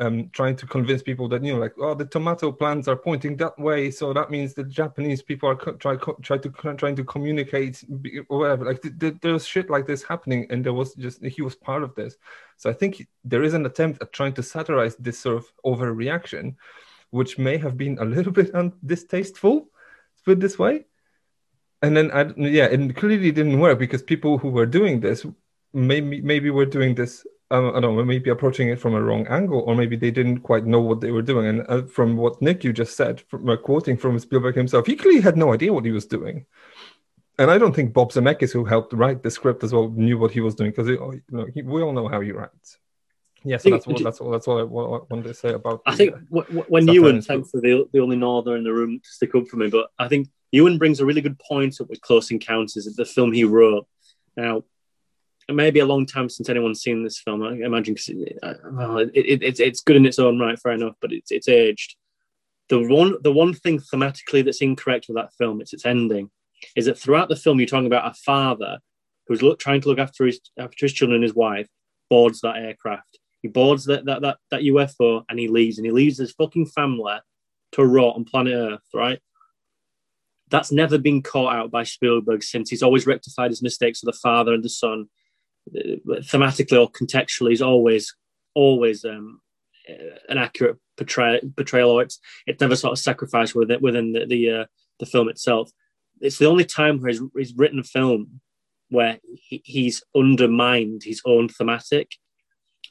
um, 0.00 0.30
trying 0.32 0.54
to 0.56 0.66
convince 0.66 1.02
people 1.02 1.28
that 1.28 1.42
you 1.42 1.52
know, 1.52 1.58
like, 1.58 1.74
oh, 1.78 1.94
the 1.94 2.04
tomato 2.06 2.52
plants 2.52 2.86
are 2.86 2.96
pointing 2.96 3.36
that 3.36 3.58
way, 3.58 3.90
so 3.90 4.12
that 4.12 4.30
means 4.30 4.54
the 4.54 4.62
Japanese 4.62 5.22
people 5.22 5.48
are 5.48 5.56
co- 5.56 5.72
try 5.72 5.96
co- 5.96 6.18
try 6.22 6.38
to 6.38 6.48
trying 6.76 6.94
to 6.94 7.04
communicate 7.04 7.84
or 8.28 8.38
whatever. 8.38 8.64
Like, 8.64 8.82
th- 8.82 8.98
th- 8.98 9.16
there's 9.20 9.46
shit 9.46 9.70
like 9.70 9.86
this 9.86 10.02
happening, 10.04 10.46
and 10.50 10.64
there 10.64 10.72
was 10.72 10.94
just 10.94 11.24
he 11.24 11.42
was 11.42 11.56
part 11.56 11.82
of 11.82 11.94
this. 11.96 12.16
So 12.56 12.70
I 12.70 12.74
think 12.74 13.06
there 13.24 13.42
is 13.42 13.54
an 13.54 13.66
attempt 13.66 14.00
at 14.00 14.12
trying 14.12 14.34
to 14.34 14.42
satirize 14.42 14.94
this 14.96 15.18
sort 15.18 15.36
of 15.36 15.52
overreaction, 15.64 16.54
which 17.10 17.38
may 17.38 17.56
have 17.56 17.76
been 17.76 17.98
a 17.98 18.04
little 18.04 18.32
bit 18.40 18.54
un- 18.54 18.74
distasteful, 18.86 19.68
put 20.24 20.32
it 20.32 20.40
this 20.40 20.58
way. 20.58 20.86
And 21.82 21.96
then, 21.96 22.10
I, 22.10 22.32
yeah, 22.36 22.66
it 22.66 22.96
clearly 22.96 23.30
didn't 23.30 23.60
work 23.60 23.78
because 23.78 24.02
people 24.02 24.38
who 24.38 24.50
were 24.50 24.66
doing 24.66 25.00
this 25.00 25.26
maybe 25.72 26.20
maybe 26.20 26.50
were 26.50 26.66
doing 26.66 26.94
this 26.94 27.26
I 27.50 27.80
don't 27.80 27.96
know, 27.96 28.04
maybe 28.04 28.28
approaching 28.28 28.68
it 28.68 28.78
from 28.78 28.94
a 28.94 29.02
wrong 29.02 29.26
angle, 29.28 29.60
or 29.60 29.74
maybe 29.74 29.96
they 29.96 30.10
didn't 30.10 30.40
quite 30.40 30.66
know 30.66 30.80
what 30.80 31.00
they 31.00 31.10
were 31.10 31.22
doing. 31.22 31.46
And 31.46 31.66
uh, 31.68 31.82
from 31.82 32.16
what 32.16 32.42
Nick 32.42 32.62
you 32.62 32.74
just 32.74 32.94
said, 32.94 33.22
from 33.22 33.48
uh, 33.48 33.56
quoting 33.56 33.96
from 33.96 34.18
Spielberg 34.18 34.54
himself, 34.54 34.86
he 34.86 34.96
clearly 34.96 35.22
had 35.22 35.38
no 35.38 35.54
idea 35.54 35.72
what 35.72 35.86
he 35.86 35.90
was 35.90 36.04
doing. 36.04 36.44
And 37.38 37.50
I 37.50 37.56
don't 37.56 37.74
think 37.74 37.94
Bob 37.94 38.12
Zemeckis, 38.12 38.52
who 38.52 38.64
helped 38.64 38.92
write 38.92 39.22
the 39.22 39.30
script 39.30 39.64
as 39.64 39.72
well, 39.72 39.88
knew 39.88 40.18
what 40.18 40.32
he 40.32 40.40
was 40.40 40.56
doing 40.56 40.72
because 40.72 40.88
you 40.88 41.22
know, 41.30 41.46
we 41.64 41.82
all 41.82 41.92
know 41.92 42.08
how 42.08 42.20
he 42.20 42.32
writes. 42.32 42.78
Yes, 43.44 43.62
think- 43.62 43.76
that's 43.76 43.86
what 43.86 44.02
that's 44.02 44.20
all. 44.20 44.30
That's 44.30 44.48
all 44.48 44.58
I, 44.58 44.64
wanted 44.64 45.22
to 45.24 45.34
say 45.34 45.52
about. 45.52 45.80
I 45.86 45.92
the, 45.92 45.96
think 45.96 46.14
uh, 46.14 46.62
when 46.68 46.88
Ewan, 46.88 47.22
thankfully 47.22 47.62
the, 47.62 47.88
the 47.92 48.00
only 48.00 48.16
Norther 48.16 48.56
in 48.56 48.64
the 48.64 48.72
room 48.72 49.00
to 49.02 49.08
stick 49.08 49.34
up 49.34 49.46
for 49.46 49.56
me, 49.56 49.68
but 49.68 49.90
I 49.98 50.08
think 50.08 50.28
Ewan 50.50 50.76
brings 50.76 51.00
a 51.00 51.06
really 51.06 51.20
good 51.20 51.38
point 51.38 51.80
up 51.80 51.88
with 51.88 52.00
Close 52.00 52.30
Encounters, 52.30 52.86
of 52.86 52.96
the 52.96 53.04
film 53.04 53.32
he 53.32 53.44
wrote. 53.44 53.86
Now, 54.36 54.64
it 55.48 55.54
may 55.54 55.70
be 55.70 55.80
a 55.80 55.86
long 55.86 56.04
time 56.04 56.28
since 56.28 56.48
anyone's 56.48 56.82
seen 56.82 57.02
this 57.02 57.18
film. 57.18 57.42
I 57.42 57.52
imagine 57.52 57.94
because 57.94 58.10
uh, 58.42 58.54
well, 58.70 58.98
it, 58.98 59.10
it, 59.14 59.42
it's 59.42 59.60
it's 59.60 59.80
good 59.80 59.96
in 59.96 60.04
its 60.04 60.18
own 60.18 60.38
right, 60.38 60.58
fair 60.58 60.72
enough, 60.72 60.94
but 61.00 61.12
it's 61.12 61.30
it's 61.30 61.48
aged. 61.48 61.96
The 62.68 62.86
one 62.86 63.16
the 63.22 63.32
one 63.32 63.54
thing 63.54 63.80
thematically 63.80 64.44
that's 64.44 64.60
incorrect 64.60 65.06
with 65.08 65.16
that 65.16 65.32
film, 65.38 65.60
it's 65.60 65.72
its 65.72 65.86
ending, 65.86 66.30
is 66.76 66.84
that 66.84 66.98
throughout 66.98 67.30
the 67.30 67.36
film 67.36 67.58
you're 67.58 67.66
talking 67.66 67.86
about 67.86 68.10
a 68.10 68.14
father 68.14 68.78
who's 69.26 69.42
look, 69.42 69.58
trying 69.58 69.80
to 69.80 69.88
look 69.88 69.98
after 69.98 70.26
his 70.26 70.38
after 70.58 70.84
his 70.84 70.92
children 70.92 71.16
and 71.16 71.24
his 71.24 71.34
wife 71.34 71.68
boards 72.10 72.40
that 72.42 72.56
aircraft. 72.56 73.18
He 73.40 73.48
boards 73.48 73.86
that 73.86 74.04
that 74.04 74.20
that, 74.20 74.38
that 74.50 74.62
UFO 74.62 75.24
and 75.30 75.38
he 75.38 75.48
leaves, 75.48 75.78
and 75.78 75.86
he 75.86 75.92
leaves 75.92 76.18
his 76.18 76.32
fucking 76.32 76.66
family 76.66 77.18
to 77.72 77.84
rot 77.84 78.16
on 78.16 78.24
planet 78.24 78.52
Earth, 78.54 78.88
right? 78.94 79.20
That's 80.50 80.72
never 80.72 80.98
been 80.98 81.22
caught 81.22 81.54
out 81.54 81.70
by 81.70 81.84
Spielberg 81.84 82.42
since. 82.42 82.68
He's 82.68 82.82
always 82.82 83.06
rectified 83.06 83.50
his 83.50 83.62
mistakes 83.62 84.02
of 84.02 84.06
the 84.06 84.18
father 84.18 84.52
and 84.52 84.64
the 84.64 84.70
son. 84.70 85.08
Thematically 85.74 86.80
or 86.80 86.90
contextually, 86.90 87.52
is 87.52 87.62
always, 87.62 88.14
always 88.54 89.04
um, 89.04 89.40
an 90.28 90.38
accurate 90.38 90.76
portray- 90.96 91.40
portrayal. 91.56 91.90
Or 91.90 92.02
it's 92.02 92.18
it's 92.46 92.60
never 92.60 92.76
sort 92.76 92.92
of 92.92 92.98
sacrificed 92.98 93.54
within 93.54 93.80
within 93.80 94.12
the 94.12 94.26
the, 94.26 94.50
uh, 94.50 94.64
the 94.98 95.06
film 95.06 95.28
itself. 95.28 95.70
It's 96.20 96.38
the 96.38 96.46
only 96.46 96.64
time 96.64 97.00
where 97.00 97.10
he's, 97.10 97.22
he's 97.36 97.54
written 97.54 97.78
a 97.78 97.84
film 97.84 98.40
where 98.90 99.18
he, 99.34 99.62
he's 99.64 100.02
undermined 100.16 101.02
his 101.04 101.20
own 101.24 101.48
thematic, 101.48 102.12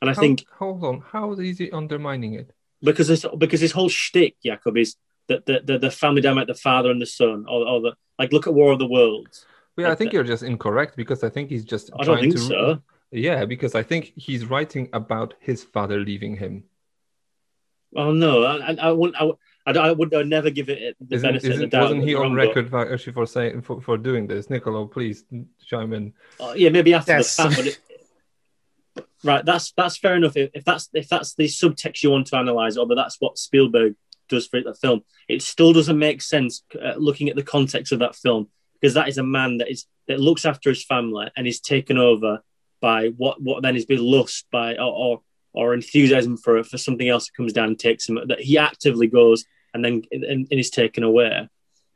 and 0.02 0.10
I 0.10 0.14
how- 0.14 0.22
think 0.22 0.46
hold 0.58 0.84
on, 0.84 1.04
how 1.12 1.32
is 1.34 1.58
he 1.58 1.72
undermining 1.72 2.34
it? 2.36 2.52
because 2.84 3.08
this 3.08 3.26
because 3.38 3.60
his 3.60 3.72
whole 3.72 3.90
shtick, 3.90 4.36
Jakub, 4.46 4.80
is 4.80 4.96
that 5.28 5.46
the, 5.46 5.62
the, 5.64 5.78
the 5.80 5.92
family 5.92 6.22
dynamic, 6.22 6.48
the 6.48 6.54
father 6.54 6.92
and 6.92 7.02
the 7.02 7.06
son, 7.06 7.46
or, 7.48 7.68
or 7.68 7.82
the 7.82 7.94
like. 8.20 8.32
Look 8.32 8.48
at 8.48 8.54
War 8.54 8.72
of 8.72 8.80
the 8.80 8.88
Worlds. 8.88 9.46
Yeah, 9.78 9.92
I 9.92 9.96
think 9.96 10.12
you're 10.14 10.24
just 10.24 10.44
incorrect 10.44 10.96
because 10.98 11.24
I 11.24 11.30
think 11.30 11.50
he's 11.50 11.64
just. 11.64 11.92
I 11.94 12.04
don't 12.04 12.18
trying 12.18 12.32
think 12.32 12.36
to, 12.36 12.40
so. 12.42 12.82
Yeah, 13.12 13.46
because 13.46 13.76
I 13.76 13.84
think 13.84 14.12
he's 14.16 14.46
writing 14.46 14.90
about 14.94 15.36
his 15.40 15.64
father 15.64 16.00
leaving 16.00 16.36
him. 16.36 16.64
Oh 17.96 18.12
no, 18.12 18.44
I, 18.44 18.72
I, 18.72 18.76
I 18.90 18.92
wouldn't. 18.92 19.20
I, 19.22 19.24
would- 19.26 19.38
I, 19.66 19.72
I 19.72 19.92
would 19.92 20.14
I 20.14 20.18
would 20.18 20.28
never 20.28 20.50
give 20.50 20.70
it 20.70 20.96
the 21.02 21.16
Isn't, 21.18 21.28
benefit 21.28 21.44
of 21.44 21.50
the 21.50 21.54
isn't, 21.56 21.70
doubt. 21.72 21.82
wasn't 21.84 22.04
he 22.06 22.16
on 22.16 22.34
record 22.34 22.70
for, 22.70 22.94
actually 22.94 23.12
for 23.12 23.26
saying 23.26 23.62
for, 23.64 23.82
for 23.82 23.98
doing 23.98 24.26
this? 24.26 24.50
Nicolo, 24.50 24.86
please 24.86 25.26
chime 25.66 25.92
in. 25.94 26.14
but- 26.40 26.52
uh, 26.52 26.54
yeah, 26.54 26.70
maybe 26.70 26.94
after 26.94 27.12
Yes. 27.18 27.36
the 27.36 27.44
fact, 27.44 27.56
but 27.58 27.68
it, 27.68 29.08
right. 29.26 29.44
That's 29.46 29.74
that's 29.74 29.98
fair 29.98 30.16
enough. 30.16 30.38
If, 30.38 30.52
if 30.54 30.64
that's 30.64 30.90
if 30.94 31.10
that's 31.10 31.36
the 31.36 31.46
subtext 31.46 32.02
you 32.02 32.12
want 32.12 32.28
to 32.28 32.38
analyze, 32.38 32.78
or 32.78 32.88
that's 32.96 33.18
what 33.20 33.38
Spielberg 33.38 33.96
does 34.30 34.48
for 34.48 34.62
the 34.62 34.74
film, 34.74 35.04
it 35.28 35.42
still 35.42 35.74
doesn't 35.74 36.00
make 36.00 36.22
sense 36.22 36.64
uh, 36.82 36.94
looking 36.98 37.30
at 37.30 37.36
the 37.36 37.44
context 37.44 37.92
of 37.92 38.00
that 38.00 38.16
film 38.16 38.48
because 38.80 38.94
that 38.94 39.08
is 39.08 39.18
a 39.18 39.24
man 39.24 39.58
that 39.58 39.70
is 39.70 39.86
that 40.08 40.20
looks 40.20 40.46
after 40.46 40.70
his 40.70 40.84
family 40.84 41.30
and 41.36 41.48
is 41.48 41.60
taken 41.60 41.98
over 41.98 42.42
by 42.82 43.08
what 43.18 43.42
what 43.42 43.64
then 43.64 43.76
is 43.76 43.86
being 43.86 44.02
lust 44.02 44.46
by 44.52 44.76
or, 44.76 44.94
or 44.94 45.22
or 45.54 45.74
enthusiasm 45.74 46.38
for 46.38 46.64
for 46.64 46.78
something 46.78 47.10
else 47.10 47.28
that 47.28 47.36
comes 47.36 47.54
down 47.54 47.70
and 47.70 47.80
takes 47.80 48.08
him 48.08 48.20
that 48.28 48.40
he 48.40 48.58
actively 48.58 49.08
goes 49.08 49.46
and 49.74 49.84
then 49.84 50.04
and, 50.12 50.24
and 50.24 50.48
is 50.52 50.70
taken 50.70 51.04
away. 51.04 51.50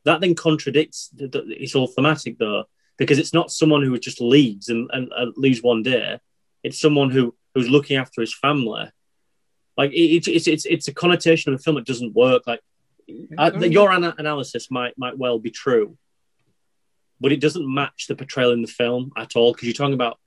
That 0.06 0.22
then 0.22 0.36
contradicts 0.36 1.12
his 1.48 1.74
whole 1.74 1.88
thematic 1.88 2.38
though, 2.38 2.66
because 2.98 3.20
it's 3.20 3.34
not 3.34 3.52
someone 3.52 3.84
who 3.84 3.98
just 4.00 4.20
leaves 4.20 4.70
and, 4.70 4.90
and, 4.92 5.12
and 5.16 5.34
leaves 5.38 5.62
one 5.62 5.84
day. 5.84 6.20
It's 6.64 6.82
someone 6.82 7.12
who 7.12 7.36
who's 7.54 7.70
looking 7.70 7.98
after 7.98 8.22
his 8.22 8.34
family. 8.34 8.90
Like 9.78 9.92
it, 9.92 10.28
it's 10.28 10.48
it's 10.48 10.66
it's 10.66 10.88
a 10.88 10.94
connotation 10.94 11.54
of 11.54 11.60
a 11.60 11.64
film 11.64 11.76
that 11.76 11.86
doesn't 11.86 12.16
work. 12.16 12.44
Like 12.48 12.62
uh, 13.38 13.52
your 13.60 13.92
ana- 13.92 14.16
analysis 14.18 14.72
might 14.72 14.98
might 14.98 15.18
well 15.18 15.40
be 15.40 15.52
true, 15.52 15.98
but 17.22 17.32
it 17.32 17.40
doesn't 17.40 17.72
match 17.74 18.08
the 18.08 18.16
portrayal 18.16 18.52
in 18.52 18.62
the 18.62 18.68
film 18.68 19.12
at 19.18 19.36
all. 19.36 19.54
Because 19.54 19.68
you're 19.68 19.74
talking 19.74 19.94
about 19.94 20.18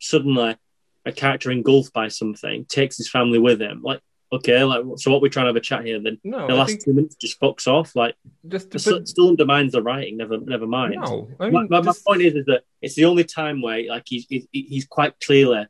suddenly 0.00 0.56
a 1.04 1.12
character 1.12 1.50
engulfed 1.50 1.92
by 1.92 2.08
something 2.08 2.64
takes 2.66 2.96
his 2.96 3.10
family 3.10 3.38
with 3.38 3.60
him. 3.60 3.82
Like 3.82 4.00
okay, 4.32 4.64
like 4.64 4.82
so 4.96 5.12
what 5.12 5.22
we're 5.22 5.28
trying 5.28 5.44
to 5.44 5.50
have 5.50 5.56
a 5.56 5.60
chat 5.60 5.84
here. 5.84 6.00
Then 6.00 6.18
No, 6.24 6.46
the 6.48 6.54
I 6.54 6.56
last 6.56 6.80
two 6.80 6.92
minutes 6.92 7.14
just 7.16 7.38
fucks 7.40 7.66
off. 7.68 7.94
Like 7.94 8.16
just 8.48 8.70
to 8.72 8.76
it 8.96 9.08
still, 9.08 9.28
undermines 9.28 9.72
the 9.72 9.82
writing. 9.82 10.16
Never 10.16 10.38
never 10.38 10.66
mind. 10.66 10.94
no. 10.98 11.28
I 11.38 11.50
My, 11.50 11.60
mean, 11.60 11.68
my, 11.70 11.80
my 11.80 11.84
just- 11.92 12.04
point 12.04 12.22
is, 12.22 12.34
is 12.34 12.46
that 12.46 12.62
it's 12.82 12.94
the 12.94 13.04
only 13.04 13.24
time 13.24 13.60
where 13.62 13.86
like 13.88 14.04
he's 14.06 14.26
he's, 14.28 14.46
he's 14.50 14.86
quite 14.86 15.14
clearly 15.20 15.66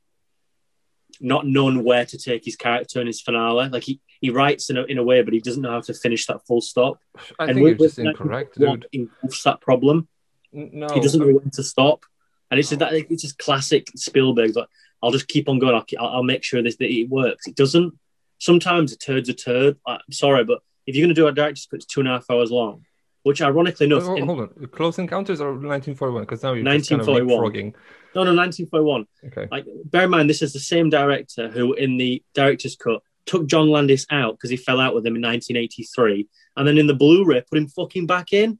not 1.20 1.46
known 1.46 1.84
where 1.84 2.04
to 2.04 2.18
take 2.18 2.44
his 2.44 2.56
character 2.56 3.00
in 3.00 3.06
his 3.06 3.20
finale. 3.20 3.68
Like 3.68 3.84
he, 3.84 4.00
he 4.20 4.30
writes 4.30 4.68
in 4.70 4.76
a, 4.76 4.82
in 4.84 4.98
a 4.98 5.02
way, 5.02 5.22
but 5.22 5.32
he 5.32 5.40
doesn't 5.40 5.62
know 5.62 5.70
how 5.70 5.80
to 5.82 5.94
finish 5.94 6.26
that 6.26 6.44
full 6.46 6.60
stop. 6.60 6.98
I 7.38 7.44
and 7.46 7.54
think 7.54 7.66
you're 7.68 7.88
just 7.88 7.98
incorrect, 8.00 8.58
dude. 8.58 8.86
engulfs 8.92 9.42
that 9.44 9.60
problem. 9.60 10.08
N- 10.54 10.70
No, 10.72 10.88
he 10.94 11.00
doesn't 11.00 11.20
know 11.20 11.26
when 11.34 11.50
to 11.50 11.62
stop, 11.62 12.04
and 12.50 12.58
it's 12.60 12.68
just 12.70 12.78
that 12.80 12.92
it's 12.92 13.22
just 13.22 13.38
classic 13.38 13.88
Spielberg. 13.96 14.54
Like 14.56 14.68
I'll 15.02 15.10
just 15.12 15.28
keep 15.28 15.48
on 15.48 15.58
going. 15.58 15.74
I'll, 15.74 15.84
I'll, 15.98 16.16
I'll 16.16 16.22
make 16.22 16.42
sure 16.44 16.62
this 16.62 16.76
that 16.76 16.90
it 16.90 17.08
works. 17.08 17.46
It 17.46 17.56
doesn't. 17.56 17.94
Sometimes 18.38 18.92
a 18.92 18.96
turd's 18.96 19.28
a 19.28 19.34
turd. 19.34 19.76
I'm 19.86 20.00
sorry, 20.10 20.44
but 20.44 20.60
if 20.86 20.94
you're 20.94 21.04
going 21.06 21.14
to 21.14 21.20
do 21.20 21.26
a 21.26 21.32
director's 21.32 21.66
cut, 21.66 21.76
it's 21.76 21.86
two 21.86 22.00
and 22.00 22.08
a 22.08 22.12
half 22.12 22.26
hours 22.30 22.50
long, 22.50 22.84
which 23.22 23.40
ironically 23.40 23.86
enough, 23.86 24.02
Oh, 24.04 24.16
in- 24.16 24.26
hold 24.26 24.40
on. 24.40 24.66
Close 24.68 24.98
Encounters 24.98 25.40
or 25.40 25.52
1941? 25.52 26.22
Because 26.24 26.42
now 26.42 26.52
you're 26.52 26.64
just 26.64 26.90
kind 26.90 27.00
of 27.00 27.08
1941. 27.08 27.72
leapfrogging. 27.72 27.74
no, 28.14 28.24
no, 28.24 28.34
1941. 28.34 29.06
Okay. 29.26 29.48
Like, 29.50 29.64
bear 29.86 30.04
in 30.04 30.10
mind, 30.10 30.28
this 30.28 30.42
is 30.42 30.52
the 30.52 30.58
same 30.60 30.90
director 30.90 31.48
who, 31.48 31.72
in 31.74 31.96
the 31.96 32.22
director's 32.34 32.76
cut, 32.76 33.00
took 33.24 33.46
John 33.46 33.70
Landis 33.70 34.04
out 34.10 34.34
because 34.34 34.50
he 34.50 34.56
fell 34.58 34.78
out 34.80 34.94
with 34.94 35.06
him 35.06 35.16
in 35.16 35.22
1983, 35.22 36.28
and 36.56 36.68
then 36.68 36.76
in 36.76 36.86
the 36.86 36.94
Blu-ray 36.94 37.42
put 37.48 37.56
him 37.58 37.68
fucking 37.68 38.06
back 38.06 38.32
in. 38.34 38.58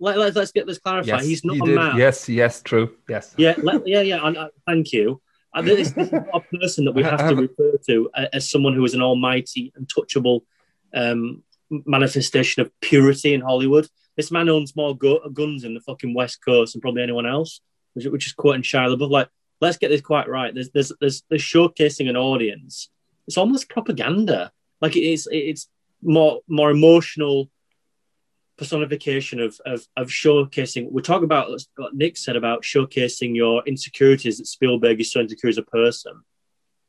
Let, 0.00 0.18
let, 0.18 0.36
let's 0.36 0.52
get 0.52 0.66
this 0.66 0.78
clarified. 0.78 1.08
Yes, 1.08 1.24
He's 1.26 1.44
not 1.44 1.56
he 1.56 1.60
a 1.62 1.64
did. 1.64 1.74
man. 1.74 1.96
Yes, 1.96 2.28
yes, 2.28 2.62
true. 2.62 2.94
Yes. 3.08 3.34
Yeah, 3.36 3.54
let, 3.62 3.86
yeah, 3.86 4.00
yeah. 4.02 4.26
And, 4.26 4.36
uh, 4.36 4.48
thank 4.66 4.92
you. 4.92 5.20
And 5.54 5.66
this, 5.66 5.90
this 5.92 6.06
is 6.08 6.12
not 6.12 6.26
a 6.32 6.40
person 6.58 6.84
that 6.84 6.92
we 6.92 7.02
have 7.12 7.28
to 7.28 7.34
refer 7.34 7.72
to 7.88 8.10
a- 8.14 8.34
as 8.34 8.48
someone 8.50 8.74
who 8.74 8.84
is 8.84 8.94
an 8.94 9.02
almighty, 9.02 9.72
untouchable 9.76 10.44
um, 10.94 11.42
manifestation 11.70 12.62
of 12.62 12.70
purity 12.80 13.34
in 13.34 13.40
Hollywood. 13.40 13.88
This 14.16 14.30
man 14.30 14.48
owns 14.48 14.76
more 14.76 14.96
gu- 14.96 15.30
guns 15.32 15.64
in 15.64 15.74
the 15.74 15.80
fucking 15.80 16.14
West 16.14 16.44
Coast 16.44 16.72
than 16.74 16.80
probably 16.80 17.02
anyone 17.02 17.26
else, 17.26 17.60
which, 17.94 18.06
which 18.06 18.26
is 18.26 18.32
quoting 18.32 18.62
Shia 18.62 18.94
LaBeouf. 18.94 19.10
Like, 19.10 19.28
let's 19.60 19.78
get 19.78 19.88
this 19.88 20.00
quite 20.00 20.28
right. 20.28 20.54
There's, 20.54 20.70
there's, 20.70 20.92
there's, 21.00 21.22
there's 21.28 21.42
showcasing 21.42 22.08
an 22.08 22.16
audience. 22.16 22.90
It's 23.26 23.36
almost 23.38 23.68
propaganda. 23.68 24.52
Like 24.80 24.96
it 24.96 25.02
is, 25.02 25.28
it's 25.32 25.68
more, 26.02 26.40
more 26.48 26.70
emotional 26.70 27.50
personification 28.58 29.40
of, 29.40 29.58
of 29.64 29.86
of 29.96 30.08
showcasing. 30.08 30.90
We 30.90 31.00
talk 31.00 31.22
about 31.22 31.50
what 31.76 31.94
Nick 31.94 32.16
said 32.16 32.36
about 32.36 32.62
showcasing 32.62 33.34
your 33.34 33.62
insecurities. 33.64 34.38
That 34.38 34.46
Spielberg 34.46 35.00
is 35.00 35.12
so 35.12 35.20
insecure 35.20 35.48
as 35.48 35.58
a 35.58 35.62
person. 35.62 36.20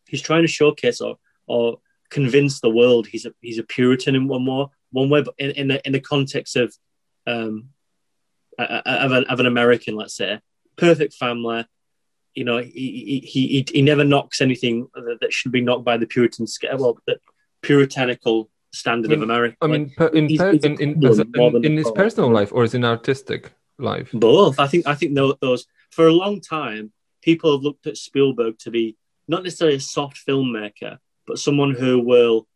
He's 0.08 0.22
trying 0.22 0.42
to 0.42 0.48
showcase 0.48 1.00
or 1.00 1.18
or 1.48 1.80
convince 2.10 2.60
the 2.60 2.70
world 2.70 3.06
he's 3.06 3.26
a 3.26 3.34
he's 3.40 3.60
a 3.60 3.64
Puritan 3.64 4.16
in 4.16 4.28
one 4.28 4.44
more 4.44 4.72
one 4.92 5.10
way, 5.10 5.22
but 5.22 5.36
in, 5.38 5.52
in 5.52 5.68
the 5.68 5.86
in 5.86 5.94
the 5.94 6.00
context 6.00 6.56
of 6.56 6.76
um 7.28 7.70
of 8.58 9.12
an, 9.12 9.24
of 9.26 9.40
an 9.40 9.46
American, 9.46 9.96
let's 9.96 10.16
say, 10.16 10.40
perfect 10.76 11.14
family. 11.14 11.66
You 12.34 12.44
know, 12.46 12.58
he 12.58 12.70
he 12.72 13.20
he, 13.20 13.66
he 13.72 13.82
never 13.82 14.04
knocks 14.04 14.42
anything 14.42 14.88
that, 14.94 15.20
that 15.22 15.34
should 15.34 15.52
be 15.52 15.62
knocked 15.62 15.86
by 15.86 15.98
the 15.98 16.08
Puritan 16.08 16.48
scale. 16.48 16.78
Well, 16.78 17.00
the 17.06 17.20
puritanical 17.62 18.50
standard 18.72 19.12
I 19.12 19.16
mean- 19.16 19.24
of 19.24 19.30
America. 19.30 19.58
I 19.62 19.68
mean, 19.68 19.90
per, 19.96 20.08
in, 20.08 20.30
He's- 20.30 20.54
he's 20.54 20.64
in, 20.64 20.80
in, 20.82 21.02
cool 21.02 21.10
as 21.10 21.20
a- 21.20 21.24
one 21.24 21.32
more 21.54 21.58
in, 21.58 21.66
in 21.66 21.78
his 21.78 21.92
personal 21.92 22.32
life 22.32 22.52
or 22.52 22.64
is 22.64 22.74
in 22.74 22.86
artistic 22.86 23.52
life? 23.78 24.10
Both. 24.14 24.60
I 24.60 24.68
think. 24.68 24.88
I 24.88 24.96
think 24.96 25.16
those 25.16 25.66
for 25.92 26.08
a 26.08 26.14
long 26.14 26.42
time, 26.42 26.92
people 27.22 27.52
have 27.54 27.64
looked 27.64 27.88
at 27.88 27.98
Spielberg 27.98 28.60
to 28.60 28.72
be 28.72 28.96
not 29.28 29.44
necessarily 29.44 29.78
a 29.78 29.80
soft 29.80 30.20
filmmaker, 30.28 30.98
but 31.26 31.40
someone 31.40 31.74
who 31.74 32.00
will 32.00 32.48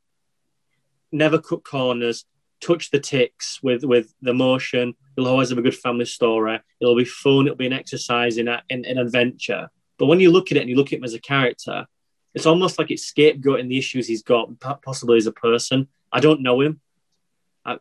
never 1.12 1.40
cut 1.40 1.64
corners, 1.64 2.26
touch 2.62 2.92
the 2.92 3.00
ticks 3.00 3.62
with 3.62 3.84
with 3.84 4.14
the 4.22 4.34
motion. 4.34 4.96
He'll 5.16 5.28
always 5.28 5.50
have 5.50 5.58
a 5.58 5.64
good 5.64 5.76
family 5.76 6.06
story. 6.06 6.60
It'll 6.80 6.96
be 6.96 7.06
fun. 7.06 7.46
It'll 7.46 7.56
be 7.56 7.68
an 7.68 7.74
exercise 7.74 8.38
in 8.38 8.48
a, 8.48 8.64
in 8.70 8.86
an 8.86 8.98
adventure. 8.98 9.70
But 10.00 10.08
when 10.08 10.20
you 10.20 10.32
look 10.32 10.52
at 10.52 10.58
it 10.58 10.62
and 10.62 10.70
you 10.70 10.76
look 10.76 10.92
at 10.92 10.98
him 10.98 11.04
as 11.04 11.14
a 11.14 11.20
character, 11.20 11.86
it's 12.34 12.48
almost 12.48 12.80
like 12.80 12.90
it's 12.90 13.12
scapegoating 13.12 13.70
the 13.70 13.78
issues 13.78 14.08
he's 14.08 14.24
got, 14.24 14.50
possibly 14.82 15.18
as 15.18 15.28
a 15.28 15.32
person. 15.32 15.88
I 16.14 16.20
don't 16.20 16.42
know 16.42 16.62
him. 16.62 16.80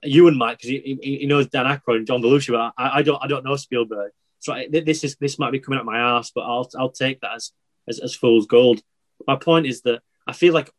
Ewan 0.03 0.39
might, 0.39 0.59
because 0.59 0.70
he, 0.70 0.99
he, 1.03 1.18
he 1.18 1.26
knows 1.26 1.49
Dan 1.49 1.66
Aykroyd 1.66 1.99
and 1.99 2.07
John 2.07 2.22
Belushi, 2.22 2.53
but 2.53 2.72
I, 2.78 2.99
I 2.99 3.03
don't 3.03 3.22
I 3.22 3.26
don't 3.26 3.45
know 3.45 3.57
Spielberg. 3.57 4.12
So 4.39 4.53
I, 4.53 4.68
this 4.68 5.05
is 5.05 5.16
this 5.16 5.39
might 5.39 5.53
be 5.53 5.61
coming 5.61 5.78
out 5.78 5.85
my 5.85 5.99
ass, 5.99 6.30
but 6.35 6.43
I'll 6.43 6.68
I'll 6.78 6.91
take 6.91 7.20
that 7.20 7.35
as, 7.35 7.53
as 7.89 7.99
as 7.99 8.14
fool's 8.14 8.47
gold. 8.47 8.80
My 9.26 9.37
point 9.37 9.66
is 9.66 9.83
that 9.83 10.03
I 10.26 10.33
feel 10.33 10.55
like 10.55 10.70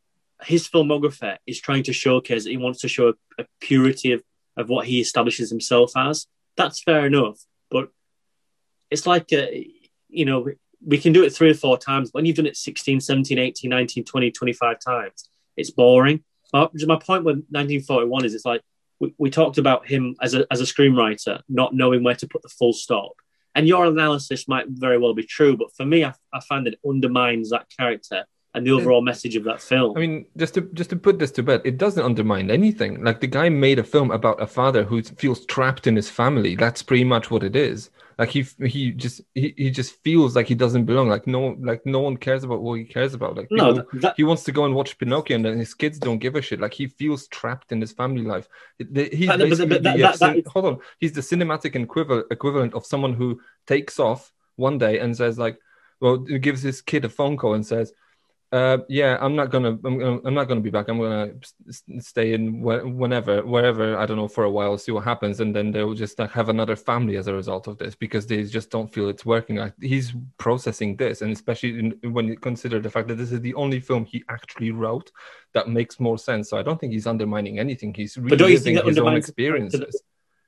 his 0.44 0.68
filmography 0.68 1.38
is 1.46 1.60
trying 1.60 1.84
to 1.84 1.94
showcase 1.94 2.44
that 2.44 2.50
he 2.50 2.58
wants 2.58 2.82
to 2.82 2.88
show 2.88 3.10
a, 3.10 3.42
a 3.42 3.46
purity 3.60 4.14
of 4.14 4.24
of 4.56 4.70
what 4.70 4.88
he 4.88 5.02
establishes 5.02 5.50
himself 5.50 5.92
as. 5.98 6.28
That's 6.56 6.82
fair 6.82 7.06
enough, 7.06 7.40
but 7.70 7.90
it's 8.90 9.06
like 9.06 9.34
uh, 9.34 9.48
you 10.10 10.26
know 10.26 10.48
we 10.86 10.98
can 10.98 11.14
do 11.14 11.24
it 11.24 11.32
three 11.32 11.52
or 11.52 11.56
four 11.56 11.78
times. 11.78 12.10
When 12.12 12.26
you've 12.26 12.36
done 12.36 12.46
it 12.46 12.58
16, 12.58 13.02
17, 13.02 13.38
18, 13.38 13.70
19, 13.70 14.04
20, 14.04 14.32
25 14.32 14.78
times, 14.80 15.30
it's 15.58 15.72
boring. 15.72 16.24
My, 16.54 16.70
my 16.86 16.96
point 16.96 17.24
with 17.24 17.38
1941 17.50 18.26
is 18.26 18.36
it's 18.36 18.46
like 18.46 18.62
we, 19.00 19.14
we 19.18 19.30
talked 19.30 19.58
about 19.58 19.88
him 19.88 20.16
as 20.22 20.36
a, 20.36 20.46
as 20.52 20.62
a 20.62 20.66
screenwriter 20.66 21.42
not 21.50 21.74
knowing 21.74 22.04
where 22.04 22.16
to 22.16 22.28
put 22.28 22.44
the 22.44 22.50
full 22.50 22.74
stop. 22.74 23.14
And 23.56 23.68
your 23.68 23.86
analysis 23.86 24.48
might 24.48 24.66
very 24.70 24.98
well 24.98 25.14
be 25.14 25.24
true, 25.24 25.58
but 25.58 25.76
for 25.76 25.86
me, 25.86 26.04
I, 26.04 26.14
I 26.34 26.40
find 26.42 26.66
that 26.66 26.74
it 26.74 26.80
undermines 26.88 27.50
that 27.52 27.68
character 27.78 28.26
and 28.56 28.66
the 28.66 28.72
overall 28.72 29.02
message 29.02 29.36
of 29.36 29.44
that 29.46 29.62
film. 29.62 29.98
I 29.98 30.00
mean, 30.00 30.26
just 30.38 30.54
to 30.56 30.62
just 30.74 30.92
to 30.92 30.96
put 30.96 31.18
this 31.18 31.32
to 31.32 31.44
bed, 31.44 31.62
it 31.66 31.78
doesn't 31.78 32.04
undermine 32.04 32.52
anything. 32.52 33.04
Like 33.04 33.20
the 33.20 33.28
guy 33.28 33.50
made 33.50 33.80
a 33.80 33.84
film 33.84 34.12
about 34.12 34.42
a 34.42 34.48
father 34.48 34.84
who 34.84 35.02
feels 35.02 35.46
trapped 35.48 35.88
in 35.88 35.96
his 35.96 36.10
family. 36.10 36.56
That's 36.56 36.84
pretty 36.84 37.04
much 37.04 37.32
what 37.32 37.44
it 37.44 37.56
is. 37.56 37.90
Like 38.20 38.30
he 38.30 38.46
he 38.64 38.92
just 38.92 39.22
he, 39.34 39.54
he 39.58 39.72
just 39.72 39.94
feels 40.04 40.36
like 40.36 40.48
he 40.48 40.56
doesn't 40.56 40.86
belong. 40.86 41.10
Like 41.10 41.26
no 41.28 41.56
like 41.60 41.86
no 41.86 42.00
one 42.00 42.18
cares 42.18 42.44
about 42.44 42.62
what 42.62 42.76
he 42.80 42.86
cares 42.86 43.14
about. 43.14 43.36
Like 43.38 43.48
no, 43.52 43.74
people- 43.76 44.00
that, 44.02 44.14
he 44.18 44.24
wants 44.24 44.44
to 44.44 44.52
go 44.52 44.66
and 44.66 44.76
watch 44.76 44.98
Pinocchio, 44.98 45.36
and 45.36 45.46
then 45.46 45.58
his 45.58 45.74
kids 45.74 45.98
don't 46.00 46.20
give 46.20 46.36
a 46.36 46.42
shit. 46.42 46.60
Like 46.60 46.74
he 46.74 46.88
feels 46.88 47.28
trapped 47.28 47.72
in 47.72 47.82
his 47.82 47.92
family 47.92 48.24
life. 48.24 48.48
He's 48.78 48.88
But- 49.28 49.40
basically 49.40 49.66
but 49.68 49.84
that- 49.84 49.98
the 49.98 50.02
that- 50.04 50.20
that 50.20 50.34
cin- 50.34 50.40
is- 50.40 50.48
hold 50.48 50.66
on. 50.66 50.80
He's 51.00 51.14
the 51.14 51.22
cinematic 51.22 51.76
equivalent 51.76 52.28
equivalent 52.32 52.74
of 52.74 52.86
someone 52.86 53.14
who 53.14 53.40
takes 53.68 54.00
off 54.00 54.32
one 54.56 54.78
day 54.78 55.00
and 55.00 55.16
says 55.18 55.40
like, 55.40 55.58
well, 56.00 56.18
gives 56.18 56.62
his 56.62 56.82
kid 56.82 57.06
a 57.06 57.10
phone 57.10 57.38
call 57.38 57.54
and 57.56 57.66
says, 57.66 57.94
uh, 58.54 58.78
"Yeah, 58.88 59.18
I'm 59.20 59.36
not 59.36 59.48
gonna, 59.54 59.72
I'm, 59.88 59.98
gonna, 60.02 60.20
I'm 60.26 60.34
not 60.40 60.48
gonna 60.48 60.62
be 60.62 60.70
back. 60.70 60.88
I'm 60.88 61.00
gonna 61.00 61.32
stay 62.12 62.34
in 62.34 62.44
wh- 62.62 62.86
whenever, 63.02 63.34
wherever 63.54 63.98
I 63.98 64.06
don't 64.06 64.18
know 64.18 64.28
for 64.28 64.44
a 64.44 64.52
while, 64.58 64.78
see 64.78 64.92
what 64.92 65.04
happens, 65.04 65.40
and 65.40 65.56
then 65.56 65.72
they'll 65.72 65.96
just 66.06 66.20
like 66.20 66.32
have 66.32 66.50
another 66.50 66.76
family 66.76 67.16
as 67.18 67.28
a 67.28 67.34
result 67.34 67.68
of 67.68 67.76
this 67.80 67.96
because 67.96 68.28
they 68.28 68.44
just 68.44 68.70
don't 68.70 68.92
feel 68.94 69.10
it's 69.10 69.26
working. 69.26 69.56
Like 69.56 69.74
he's 69.82 70.14
processing 70.38 70.96
this, 70.96 71.22
and 71.24 71.32
especially 71.34 71.72
in, 71.80 72.14
when 72.14 72.28
you 72.28 72.38
consider 72.38 72.80
the 72.80 72.90
fact 72.96 73.08
that 73.08 73.16
this 73.22 73.32
is 73.32 73.42
the 73.42 73.56
only 73.56 73.80
film 73.80 74.06
he 74.06 74.24
actually 74.30 74.72
wrote 74.72 75.12
that 75.56 75.68
makes 75.68 76.00
more 76.00 76.18
sense. 76.20 76.50
So 76.50 76.58
I 76.58 76.64
don't 76.64 76.80
think 76.80 76.94
he's 76.94 77.08
undermining 77.08 77.58
anything. 77.60 77.94
He's 77.94 78.16
But 78.16 78.38
don't 78.38 78.52
you 78.52 78.60
think 78.60 78.76
reliving 78.80 78.86
that 78.86 78.86
his 78.88 78.98
own 79.00 79.08
undermines 79.08 79.26
the 79.28 79.34
character 79.34 79.78
that- 79.80 79.88
experiences. 79.88 80.04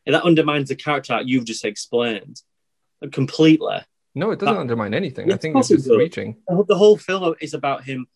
that 0.05 0.23
undermines 0.23 0.69
the 0.69 0.75
character 0.75 1.19
you've 1.25 1.45
just 1.45 1.65
explained 1.65 2.41
completely. 3.11 3.79
No, 4.15 4.31
it 4.31 4.39
doesn't 4.39 4.55
That- 4.55 4.61
undermine 4.61 4.93
anything. 4.93 5.31
I 5.31 5.37
think 5.37 5.57
it's 5.57 5.67
just 5.67 5.89
reaching. 5.89 6.37
the 6.47 6.75
whole- 6.75 6.97
film 6.97 7.35
is 7.41 7.53
about 7.53 7.83
him 7.83 8.07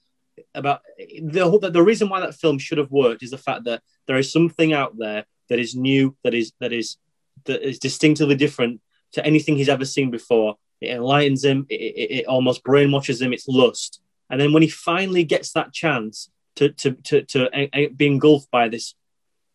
about 0.55 0.81
the 1.21 1.41
whole 1.47 1.59
the 1.59 1.83
reason 1.83 2.07
why 2.07 2.21
that 2.21 2.33
film 2.33 2.57
should 2.57 2.77
have 2.77 2.89
worked 2.91 3.21
is 3.23 3.31
the 3.31 3.37
fact 3.37 3.65
that 3.65 3.83
there 4.07 4.17
is 4.17 4.31
something 4.31 4.71
out 4.71 4.97
there 4.97 5.25
that 5.49 5.59
is 5.59 5.75
new 5.75 6.15
that 6.23 6.33
is 6.33 6.53
that 6.61 6.71
is 6.71 6.97
that 7.45 7.61
is 7.61 7.77
distinctively 7.77 8.35
different 8.35 8.79
to 9.11 9.25
anything 9.25 9.57
he's 9.57 9.69
ever 9.69 9.85
seen 9.85 10.09
before. 10.11 10.55
It 10.81 10.91
enlightens 10.91 11.43
him. 11.43 11.65
It, 11.69 11.75
it, 11.75 12.11
it 12.19 12.25
almost 12.27 12.63
brainwashes 12.63 13.21
him. 13.21 13.33
It's 13.33 13.47
lust. 13.47 13.99
And 14.29 14.39
then 14.39 14.53
when 14.53 14.63
he 14.63 14.69
finally 14.69 15.23
gets 15.25 15.51
that 15.53 15.73
chance 15.73 16.29
to 16.55 16.69
to 16.69 16.91
to, 16.93 17.21
to 17.23 17.49
uh, 17.51 17.67
uh, 17.73 17.89
be 17.95 18.07
engulfed 18.07 18.49
by 18.49 18.69
this 18.69 18.95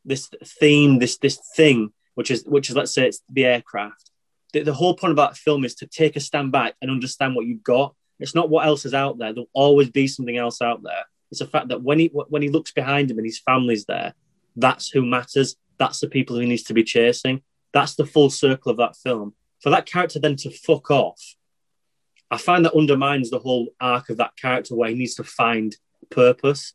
this 0.05 0.29
theme 0.61 0.99
this 0.99 1.17
this 1.19 1.39
thing 1.57 1.93
which 2.15 2.31
is 2.31 2.45
which 2.45 2.69
is 2.69 2.77
let's 2.77 2.93
say 2.93 3.07
it's 3.09 3.23
the 3.31 3.47
aircraft 3.47 4.11
the, 4.55 4.63
the 4.63 4.73
whole 4.73 4.95
point 4.95 5.13
about 5.13 5.33
the 5.33 5.37
film 5.37 5.65
is 5.65 5.75
to 5.77 5.87
take 5.87 6.17
a 6.17 6.21
stand 6.21 6.51
back 6.51 6.75
and 6.81 6.91
understand 6.91 7.35
what 7.35 7.45
you've 7.45 7.63
got 7.63 7.95
it's 8.21 8.35
not 8.35 8.51
what 8.51 8.67
else 8.67 8.85
is 8.85 8.95
out 8.95 9.19
there. 9.19 9.33
There'll 9.33 9.51
always 9.53 9.91
be 9.91 10.07
something 10.07 10.37
else 10.37 10.63
out 10.63 10.83
there. 10.83 11.05
It's 11.31 11.41
the 11.41 11.47
fact 11.47 11.69
that 11.69 11.83
when 11.83 11.99
he 11.99 12.07
when 12.07 12.43
he 12.43 12.49
looks 12.49 12.73
behind 12.73 13.11
him 13.11 13.19
and 13.19 13.27
his 13.27 13.41
family's 13.41 13.87
there, 13.87 14.15
that's 14.57 14.89
who 14.89 15.05
matters. 15.05 15.57
That's 15.79 16.01
the 16.01 16.09
people 16.09 16.39
he 16.39 16.47
needs 16.47 16.63
to 16.65 16.75
be 16.75 16.85
chasing. 16.85 17.43
That's 17.73 17.97
the 17.97 18.07
full 18.07 18.31
circle 18.31 18.71
of 18.71 18.79
that 18.79 18.97
film. 18.97 19.35
For 19.61 19.71
that 19.71 19.87
character 19.87 20.21
then 20.21 20.37
to 20.37 20.51
fuck 20.51 20.91
off, 20.91 21.21
I 22.31 22.37
find 22.37 22.65
that 22.65 22.77
undermines 22.77 23.31
the 23.31 23.41
whole 23.41 23.69
arc 23.81 24.11
of 24.11 24.19
that 24.19 24.37
character 24.37 24.77
where 24.77 24.91
he 24.91 24.95
needs 24.95 25.15
to 25.17 25.25
find 25.25 25.77
purpose, 26.11 26.75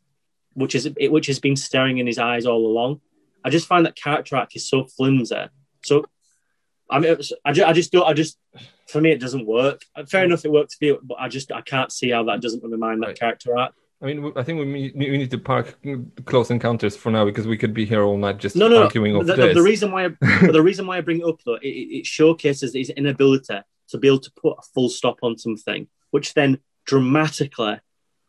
which 0.53 0.75
is 0.75 0.89
which 0.99 1.27
has 1.27 1.39
been 1.39 1.55
staring 1.55 1.99
in 1.99 2.07
his 2.07 2.19
eyes 2.19 2.45
all 2.45 2.65
along. 2.67 2.99
I 3.45 3.49
just 3.49 3.67
find 3.67 3.85
that 3.85 3.95
character 3.95 4.35
arc 4.35 4.55
is 4.57 4.69
so 4.69 4.83
flimsy. 4.83 5.45
So 5.85 6.05
I 6.89 6.99
mean, 6.99 7.11
I 7.11 7.51
just, 7.51 7.65
I 7.65 7.73
just 7.73 7.91
don't. 7.91 8.07
I 8.07 8.13
just, 8.13 8.37
for 8.87 8.99
me, 9.01 9.11
it 9.11 9.19
doesn't 9.19 9.45
work. 9.45 9.81
Uh, 9.95 10.05
fair 10.05 10.21
mm. 10.23 10.25
enough, 10.25 10.45
it 10.45 10.51
works 10.51 10.75
for 10.75 10.85
you, 10.85 10.99
but 11.03 11.17
I 11.19 11.27
just, 11.27 11.51
I 11.51 11.61
can't 11.61 11.91
see 11.91 12.09
how 12.09 12.23
that 12.23 12.41
doesn't 12.41 12.63
undermine 12.63 12.99
that 13.01 13.07
Right. 13.07 13.19
character 13.19 13.57
arc. 13.57 13.73
I 14.01 14.05
mean, 14.05 14.31
I 14.37 14.43
think 14.43 14.59
we 14.59 14.65
need, 14.65 14.93
we 14.95 15.17
need 15.17 15.31
to 15.31 15.37
park 15.37 15.77
close 16.23 16.51
encounters 16.51 16.95
for 16.95 17.11
now 17.11 17.25
because 17.25 17.47
we 17.47 17.57
could 17.57 17.73
be 17.73 17.85
here 17.85 18.01
all 18.01 18.17
night 18.17 18.37
just 18.37 18.55
No, 18.55 18.69
no. 18.69 18.83
arguing 18.83 19.13
no. 19.13 19.23
The, 19.23 19.53
the 19.53 19.61
reason 19.61 19.91
why, 19.91 20.05
I, 20.05 20.09
the 20.51 20.63
reason 20.63 20.87
why 20.87 20.97
I 20.97 21.01
bring 21.01 21.19
it 21.19 21.25
up 21.25 21.41
though, 21.45 21.55
it, 21.55 21.67
it 21.67 21.97
it 21.99 22.05
showcases 22.05 22.73
his 22.73 22.89
inability 22.91 23.59
to 23.89 23.97
be 23.97 24.07
able 24.07 24.19
to 24.19 24.31
put 24.31 24.57
a 24.57 24.61
full 24.73 24.89
stop 24.89 25.17
on 25.21 25.37
something, 25.37 25.87
which 26.11 26.33
then 26.33 26.59
dramatically 26.85 27.79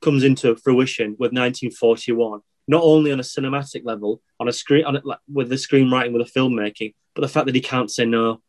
comes 0.03 0.25
into 0.25 0.57
fruition 0.57 1.11
with 1.13 1.33
1941. 1.33 2.41
Not 2.67 2.83
only 2.83 3.13
on 3.13 3.21
a 3.21 3.25
cinematic 3.25 3.83
level, 3.85 4.23
on 4.39 4.49
a 4.49 4.53
screen, 4.53 4.85
on 4.85 4.97
a, 4.97 5.03
like, 5.05 5.19
with 5.33 5.49
the 5.49 5.57
screenwriting, 5.57 6.13
with 6.13 6.27
the 6.27 6.41
filmmaking, 6.41 6.95
but 7.15 7.23
the 7.23 7.29
fact 7.29 7.47
that 7.47 7.55
he 7.55 7.61
can't 7.61 7.91
say 7.91 8.05
no. 8.05 8.41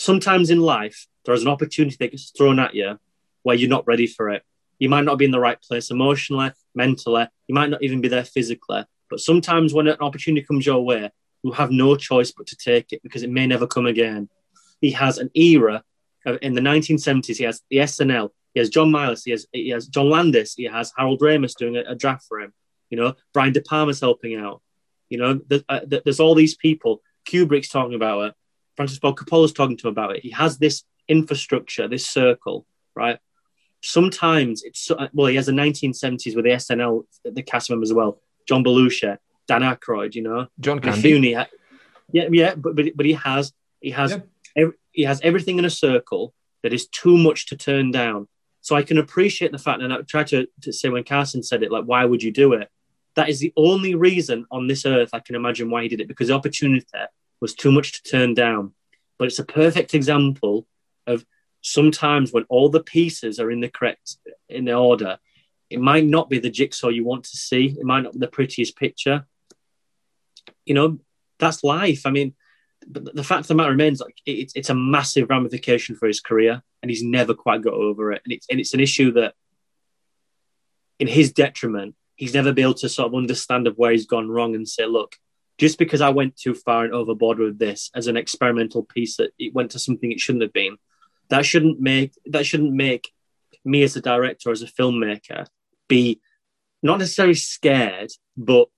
Sometimes 0.00 0.48
in 0.48 0.60
life, 0.60 1.06
there 1.26 1.34
is 1.34 1.42
an 1.42 1.48
opportunity 1.48 1.94
that 2.00 2.12
gets 2.12 2.30
thrown 2.30 2.58
at 2.58 2.74
you 2.74 2.98
where 3.42 3.54
you're 3.54 3.68
not 3.68 3.86
ready 3.86 4.06
for 4.06 4.30
it. 4.30 4.42
You 4.78 4.88
might 4.88 5.04
not 5.04 5.18
be 5.18 5.26
in 5.26 5.30
the 5.30 5.38
right 5.38 5.60
place 5.60 5.90
emotionally, 5.90 6.52
mentally. 6.74 7.26
You 7.46 7.54
might 7.54 7.68
not 7.68 7.82
even 7.82 8.00
be 8.00 8.08
there 8.08 8.24
physically. 8.24 8.84
But 9.10 9.20
sometimes 9.20 9.74
when 9.74 9.88
an 9.88 9.98
opportunity 10.00 10.42
comes 10.46 10.64
your 10.64 10.82
way, 10.82 11.10
you 11.42 11.52
have 11.52 11.70
no 11.70 11.96
choice 11.96 12.32
but 12.32 12.46
to 12.46 12.56
take 12.56 12.94
it 12.94 13.02
because 13.02 13.22
it 13.22 13.28
may 13.30 13.46
never 13.46 13.66
come 13.66 13.84
again. 13.84 14.30
He 14.80 14.90
has 14.92 15.18
an 15.18 15.30
era 15.34 15.84
of, 16.24 16.38
in 16.40 16.54
the 16.54 16.62
1970s. 16.62 17.36
He 17.36 17.44
has 17.44 17.62
the 17.68 17.76
SNL. 17.76 18.30
He 18.54 18.60
has 18.60 18.70
John 18.70 18.90
Milius. 18.90 19.22
He 19.26 19.32
has 19.32 19.46
he 19.52 19.68
has 19.68 19.86
John 19.86 20.08
Landis. 20.08 20.54
He 20.54 20.64
has 20.64 20.94
Harold 20.96 21.20
Ramis 21.20 21.54
doing 21.54 21.76
a, 21.76 21.82
a 21.90 21.94
draft 21.94 22.24
for 22.26 22.40
him. 22.40 22.54
You 22.88 22.96
know, 22.96 23.14
Brian 23.34 23.52
De 23.52 23.60
Palma's 23.60 24.00
helping 24.00 24.34
out. 24.36 24.62
You 25.10 25.18
know, 25.18 25.38
th- 25.38 25.64
uh, 25.68 25.80
th- 25.80 26.04
there's 26.04 26.20
all 26.20 26.34
these 26.34 26.54
people. 26.54 27.02
Kubrick's 27.26 27.68
talking 27.68 27.94
about 27.94 28.28
it. 28.28 28.34
Francis 28.80 28.96
Ford 28.96 29.16
Coppola's 29.16 29.52
talking 29.52 29.76
to 29.76 29.88
him 29.88 29.92
about 29.92 30.16
it. 30.16 30.22
He 30.22 30.30
has 30.30 30.56
this 30.56 30.84
infrastructure, 31.06 31.86
this 31.86 32.06
circle, 32.06 32.64
right? 32.96 33.18
Sometimes 33.82 34.62
it's 34.62 34.80
so- 34.80 35.06
well, 35.12 35.26
he 35.26 35.36
has 35.36 35.44
the 35.44 35.52
1970s 35.52 36.34
with 36.34 36.46
the 36.46 36.52
SNL, 36.52 37.04
the 37.22 37.42
cast 37.42 37.68
members 37.68 37.90
as 37.90 37.94
well. 37.94 38.22
John 38.48 38.64
Belushi, 38.64 39.18
Dan 39.46 39.60
Aykroyd, 39.60 40.14
you 40.14 40.22
know, 40.22 40.46
John 40.58 40.80
Candy. 40.80 41.36
Yeah, 42.10 42.28
yeah, 42.30 42.54
but 42.54 42.74
but, 42.74 42.86
but 42.96 43.04
he 43.04 43.12
has 43.12 43.52
he 43.82 43.90
has 43.90 44.18
Yeah. 44.56 44.68
he 44.92 45.02
has 45.02 45.20
everything 45.22 45.58
in 45.58 45.66
a 45.66 45.70
circle 45.70 46.32
that 46.62 46.72
is 46.72 46.86
too 46.88 47.18
much 47.18 47.46
to 47.48 47.56
turn 47.58 47.90
down. 47.90 48.28
So 48.62 48.76
I 48.76 48.82
can 48.82 48.96
appreciate 48.96 49.52
the 49.52 49.58
fact, 49.58 49.82
and 49.82 49.92
I 49.92 50.00
tried 50.02 50.28
to, 50.28 50.46
to 50.62 50.72
say 50.72 50.88
when 50.88 51.04
Carson 51.04 51.42
said 51.42 51.62
it, 51.62 51.70
like, 51.70 51.84
why 51.84 52.06
would 52.06 52.22
you 52.22 52.32
do 52.32 52.54
it? 52.54 52.68
That 53.14 53.28
is 53.28 53.40
the 53.40 53.52
only 53.56 53.94
reason 53.94 54.46
on 54.50 54.68
this 54.68 54.86
earth 54.86 55.10
I 55.12 55.20
can 55.20 55.34
imagine 55.34 55.70
why 55.70 55.82
he 55.82 55.88
did 55.88 56.00
it 56.00 56.08
because 56.08 56.28
the 56.28 56.34
opportunity 56.34 56.86
was 57.40 57.54
too 57.54 57.72
much 57.72 57.92
to 57.92 58.10
turn 58.10 58.34
down. 58.34 58.72
But 59.18 59.26
it's 59.26 59.38
a 59.38 59.44
perfect 59.44 59.94
example 59.94 60.66
of 61.06 61.24
sometimes 61.62 62.32
when 62.32 62.44
all 62.48 62.68
the 62.68 62.82
pieces 62.82 63.38
are 63.38 63.50
in 63.50 63.60
the 63.60 63.68
correct 63.68 64.16
in 64.48 64.64
the 64.64 64.74
order, 64.74 65.18
it 65.68 65.80
might 65.80 66.04
not 66.04 66.30
be 66.30 66.38
the 66.38 66.50
jigsaw 66.50 66.88
you 66.88 67.04
want 67.04 67.24
to 67.24 67.36
see. 67.36 67.76
It 67.78 67.84
might 67.84 68.02
not 68.02 68.14
be 68.14 68.18
the 68.18 68.28
prettiest 68.28 68.76
picture. 68.76 69.26
You 70.64 70.74
know, 70.74 70.98
that's 71.38 71.62
life. 71.62 72.06
I 72.06 72.10
mean, 72.10 72.34
but 72.86 73.14
the 73.14 73.24
fact 73.24 73.42
of 73.42 73.48
the 73.48 73.54
matter 73.54 73.70
remains, 73.70 74.00
like 74.00 74.16
it's 74.24 74.54
it's 74.56 74.70
a 74.70 74.74
massive 74.74 75.28
ramification 75.28 75.96
for 75.96 76.06
his 76.06 76.20
career, 76.20 76.62
and 76.82 76.90
he's 76.90 77.02
never 77.02 77.34
quite 77.34 77.62
got 77.62 77.74
over 77.74 78.12
it. 78.12 78.22
And 78.24 78.32
it's 78.32 78.46
and 78.50 78.58
it's 78.58 78.74
an 78.74 78.80
issue 78.80 79.12
that, 79.12 79.34
in 80.98 81.06
his 81.06 81.32
detriment, 81.32 81.94
he's 82.16 82.34
never 82.34 82.52
been 82.52 82.64
able 82.64 82.74
to 82.74 82.88
sort 82.88 83.08
of 83.08 83.14
understand 83.14 83.66
of 83.66 83.76
where 83.76 83.92
he's 83.92 84.06
gone 84.06 84.28
wrong 84.28 84.54
and 84.54 84.68
say, 84.68 84.86
look, 84.86 85.16
just 85.60 85.78
because 85.78 86.00
I 86.00 86.08
went 86.08 86.38
too 86.38 86.54
far 86.54 86.84
and 86.84 86.94
overboard 86.94 87.38
with 87.38 87.58
this 87.58 87.90
as 87.94 88.06
an 88.06 88.16
experimental 88.16 88.82
piece 88.82 89.18
that 89.18 89.32
it 89.38 89.54
went 89.54 89.72
to 89.72 89.78
something 89.78 90.10
it 90.10 90.18
shouldn't 90.18 90.40
have 90.40 90.54
been, 90.54 90.78
that 91.28 91.44
shouldn't 91.44 91.78
make 91.78 92.14
that 92.24 92.46
shouldn't 92.46 92.72
make 92.72 93.12
me 93.62 93.82
as 93.82 93.94
a 93.94 94.00
director, 94.00 94.50
as 94.50 94.62
a 94.62 94.66
filmmaker, 94.66 95.46
be 95.86 96.18
not 96.82 96.98
necessarily 96.98 97.34
scared, 97.34 98.10
but 98.38 98.68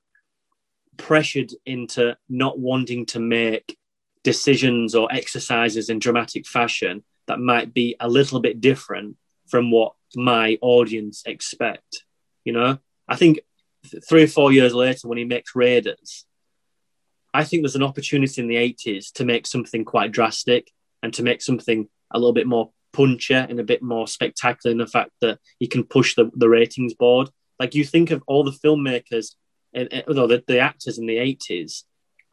pressured 0.97 1.53
into 1.65 2.17
not 2.29 2.59
wanting 2.59 3.07
to 3.07 3.21
make 3.21 3.79
decisions 4.25 4.97
or 4.97 5.07
exercises 5.13 5.89
in 5.89 6.01
dramatic 6.01 6.49
fashion 6.49 7.05
that 7.29 7.39
might 7.39 7.73
be 7.73 7.95
a 8.01 8.09
little 8.09 8.41
bit 8.41 8.61
different 8.61 9.17
from 9.47 9.71
what 9.71 9.93
my 10.17 10.59
audience 10.61 11.23
expect. 11.27 12.03
You 12.45 12.55
know, 12.55 12.79
I 13.07 13.15
think 13.15 13.39
th- 13.89 14.03
three 14.09 14.25
or 14.25 14.27
four 14.27 14.51
years 14.51 14.75
later, 14.75 15.07
when 15.07 15.19
he 15.19 15.25
makes 15.25 15.55
Raiders, 15.55 16.27
I 17.35 17.45
think 17.45 17.63
there's 17.63 17.77
an 17.77 17.83
opportunity 17.83 18.41
in 18.41 18.49
the 18.49 18.57
80s 18.57 19.13
to 19.13 19.25
make 19.25 19.47
something 19.47 19.85
quite 19.85 20.13
drastic 20.13 20.71
and 21.03 21.13
to 21.15 21.23
make 21.23 21.43
something 21.43 21.89
a 22.11 22.19
little 22.19 22.33
bit 22.33 22.47
more 22.47 22.71
punchy 22.93 23.35
and 23.35 23.59
a 23.59 23.65
bit 23.65 23.83
more 23.83 24.07
spectacular 24.07 24.73
in 24.73 24.79
the 24.79 24.87
fact 24.87 25.11
that 25.21 25.39
he 25.59 25.67
can 25.67 25.85
push 25.85 26.15
the, 26.15 26.31
the 26.35 26.49
ratings 26.49 26.95
board. 26.95 27.31
Like 27.59 27.75
you 27.75 27.85
think 27.85 28.11
of 28.11 28.23
all 28.27 28.45
the 28.45 28.51
filmmakers, 28.51 29.35
and, 29.73 30.05
although 30.07 30.27
the, 30.27 30.45
the 30.47 30.59
actors 30.59 30.99
in 30.99 31.07
the 31.07 31.17
80s 31.17 31.85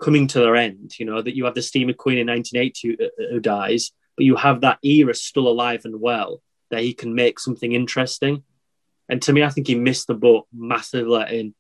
coming 0.02 0.28
to 0.28 0.40
their 0.40 0.56
end, 0.56 0.98
you 1.00 1.06
know, 1.06 1.22
that 1.22 1.36
you 1.36 1.46
have 1.46 1.56
the 1.56 1.62
Steve 1.62 1.88
McQueen 1.88 2.20
in 2.20 2.28
1980 2.28 2.88
who, 2.88 3.06
uh, 3.06 3.30
who 3.32 3.40
dies, 3.40 3.92
but 4.18 4.26
you 4.26 4.36
have 4.36 4.62
that 4.62 4.80
era 4.84 5.14
still 5.14 5.48
alive 5.48 5.82
and 5.86 6.00
well 6.02 6.42
that 6.72 6.82
he 6.82 6.94
can 6.94 7.16
make 7.16 7.40
something 7.40 7.72
interesting. 7.72 8.44
And 9.08 9.22
to 9.24 9.34
me, 9.34 9.44
I 9.44 9.50
think 9.50 9.68
he 9.68 9.76
missed 9.76 10.08
the 10.08 10.14
boat 10.14 10.46
massively 10.54 11.40
in 11.40 11.56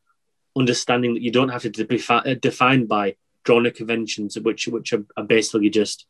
understanding 0.57 1.13
that 1.13 1.23
you 1.23 1.31
don't 1.31 1.49
have 1.49 1.63
to 1.63 1.69
be 1.69 1.97
defi- 1.97 2.35
defined 2.35 2.87
by 2.87 3.15
genre 3.47 3.71
conventions, 3.71 4.37
which 4.39 4.67
which 4.67 4.93
are, 4.93 5.05
are 5.17 5.23
basically 5.23 5.69
just 5.69 6.05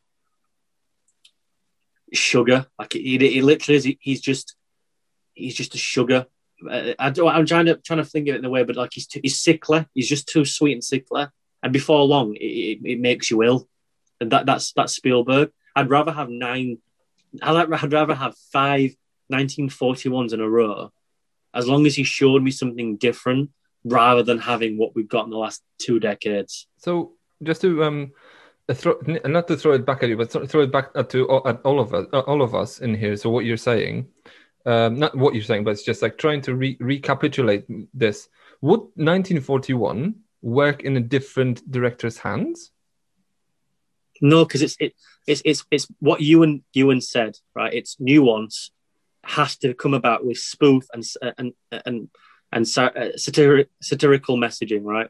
sugar. 2.14 2.68
Like 2.78 2.94
he, 2.94 3.18
he 3.18 3.42
literally 3.42 3.78
is. 3.78 3.84
He, 3.84 3.98
he's 4.02 4.22
just 4.22 4.56
he's 5.34 5.56
just 5.56 5.76
a 5.76 5.78
sugar. 5.78 6.26
Uh, 6.70 6.94
I 7.00 7.08
I'm 7.08 7.46
trying 7.46 7.66
to 7.68 7.78
trying 7.78 8.00
to 8.00 8.06
think 8.06 8.28
of 8.28 8.36
it 8.36 8.40
in 8.40 8.46
a 8.46 8.50
way, 8.50 8.64
but 8.64 8.76
like 8.76 8.92
he's 8.94 9.08
too, 9.08 9.20
he's 9.22 9.40
sickly. 9.40 9.86
He's 9.94 10.10
just 10.10 10.28
too 10.28 10.46
sweet 10.46 10.74
and 10.74 10.84
sickly. 10.84 11.26
And 11.62 11.74
before 11.74 12.04
long, 12.04 12.36
it, 12.36 12.46
it, 12.46 12.80
it 12.84 13.00
makes 13.00 13.30
you 13.30 13.44
ill. 13.44 13.68
And 14.22 14.32
that 14.32 14.46
that's 14.46 14.74
that's 14.74 14.94
Spielberg. 14.94 15.52
I'd 15.76 15.90
rather 15.90 16.12
have 16.12 16.30
nine. 16.30 16.80
I'd, 17.42 17.72
I'd 17.72 17.94
rather 17.94 18.16
have 18.16 18.36
five 18.52 18.96
1941s 19.32 20.34
in 20.34 20.42
a 20.42 20.50
row, 20.50 20.92
as 21.54 21.68
long 21.68 21.86
as 21.86 21.96
he 21.96 22.04
showed 22.04 22.42
me 22.42 22.52
something 22.52 22.98
different, 22.98 23.52
rather 23.84 24.24
than 24.24 24.40
having 24.40 24.78
what 24.78 24.96
we've 24.96 25.08
got 25.08 25.26
in 25.26 25.30
the 25.30 25.38
last 25.38 25.62
two 25.78 26.00
decades. 26.00 26.68
So 26.78 27.14
just 27.44 27.62
to 27.62 27.84
um, 27.84 28.12
uh, 28.68 28.74
throw, 28.74 29.00
not 29.26 29.48
to 29.48 29.58
throw 29.58 29.74
it 29.74 29.86
back 29.86 30.04
at 30.04 30.10
you, 30.10 30.18
but 30.18 30.32
throw 30.32 30.62
it 30.62 30.72
back 30.72 30.90
at 30.96 31.10
to 31.10 31.28
all, 31.28 31.48
at 31.48 31.62
all 31.64 31.80
of 31.80 31.94
us, 31.94 32.06
uh, 32.14 32.20
all 32.20 32.42
of 32.42 32.54
us 32.54 32.80
in 32.80 32.94
here. 32.94 33.16
So 33.16 33.30
what 33.30 33.46
you're 33.46 33.58
saying, 33.58 34.08
um, 34.66 35.00
not 35.00 35.16
what 35.16 35.34
you're 35.34 35.44
saying, 35.44 35.64
but 35.64 35.72
it's 35.72 35.84
just 35.84 36.02
like 36.02 36.18
trying 36.18 36.42
to 36.42 36.56
re- 36.56 36.78
recapitulate 36.80 37.66
this. 37.94 38.30
Would 38.62 38.82
1941 38.96 40.16
work 40.42 40.84
in 40.84 40.98
a 40.98 41.02
different 41.02 41.70
director's 41.72 42.18
hands? 42.18 42.72
No, 44.22 44.46
because 44.46 44.62
it's 44.62 44.76
it, 44.80 44.94
it's 45.28 45.42
it's 45.46 45.66
it's 45.72 45.88
what 46.00 46.22
Ewan 46.22 46.64
Ewan 46.74 47.02
said, 47.02 47.38
right? 47.56 47.74
It's 47.74 47.96
nuance 48.00 48.72
has 49.24 49.56
to 49.58 49.74
come 49.74 49.94
about 49.94 50.26
with 50.26 50.38
spoof 50.38 50.86
and 50.94 51.04
and 51.38 51.54
and 51.72 52.10
and 52.52 52.66
uh, 52.78 53.16
satiric, 53.16 53.70
satirical 53.82 54.38
messaging, 54.38 54.84
right? 54.84 55.10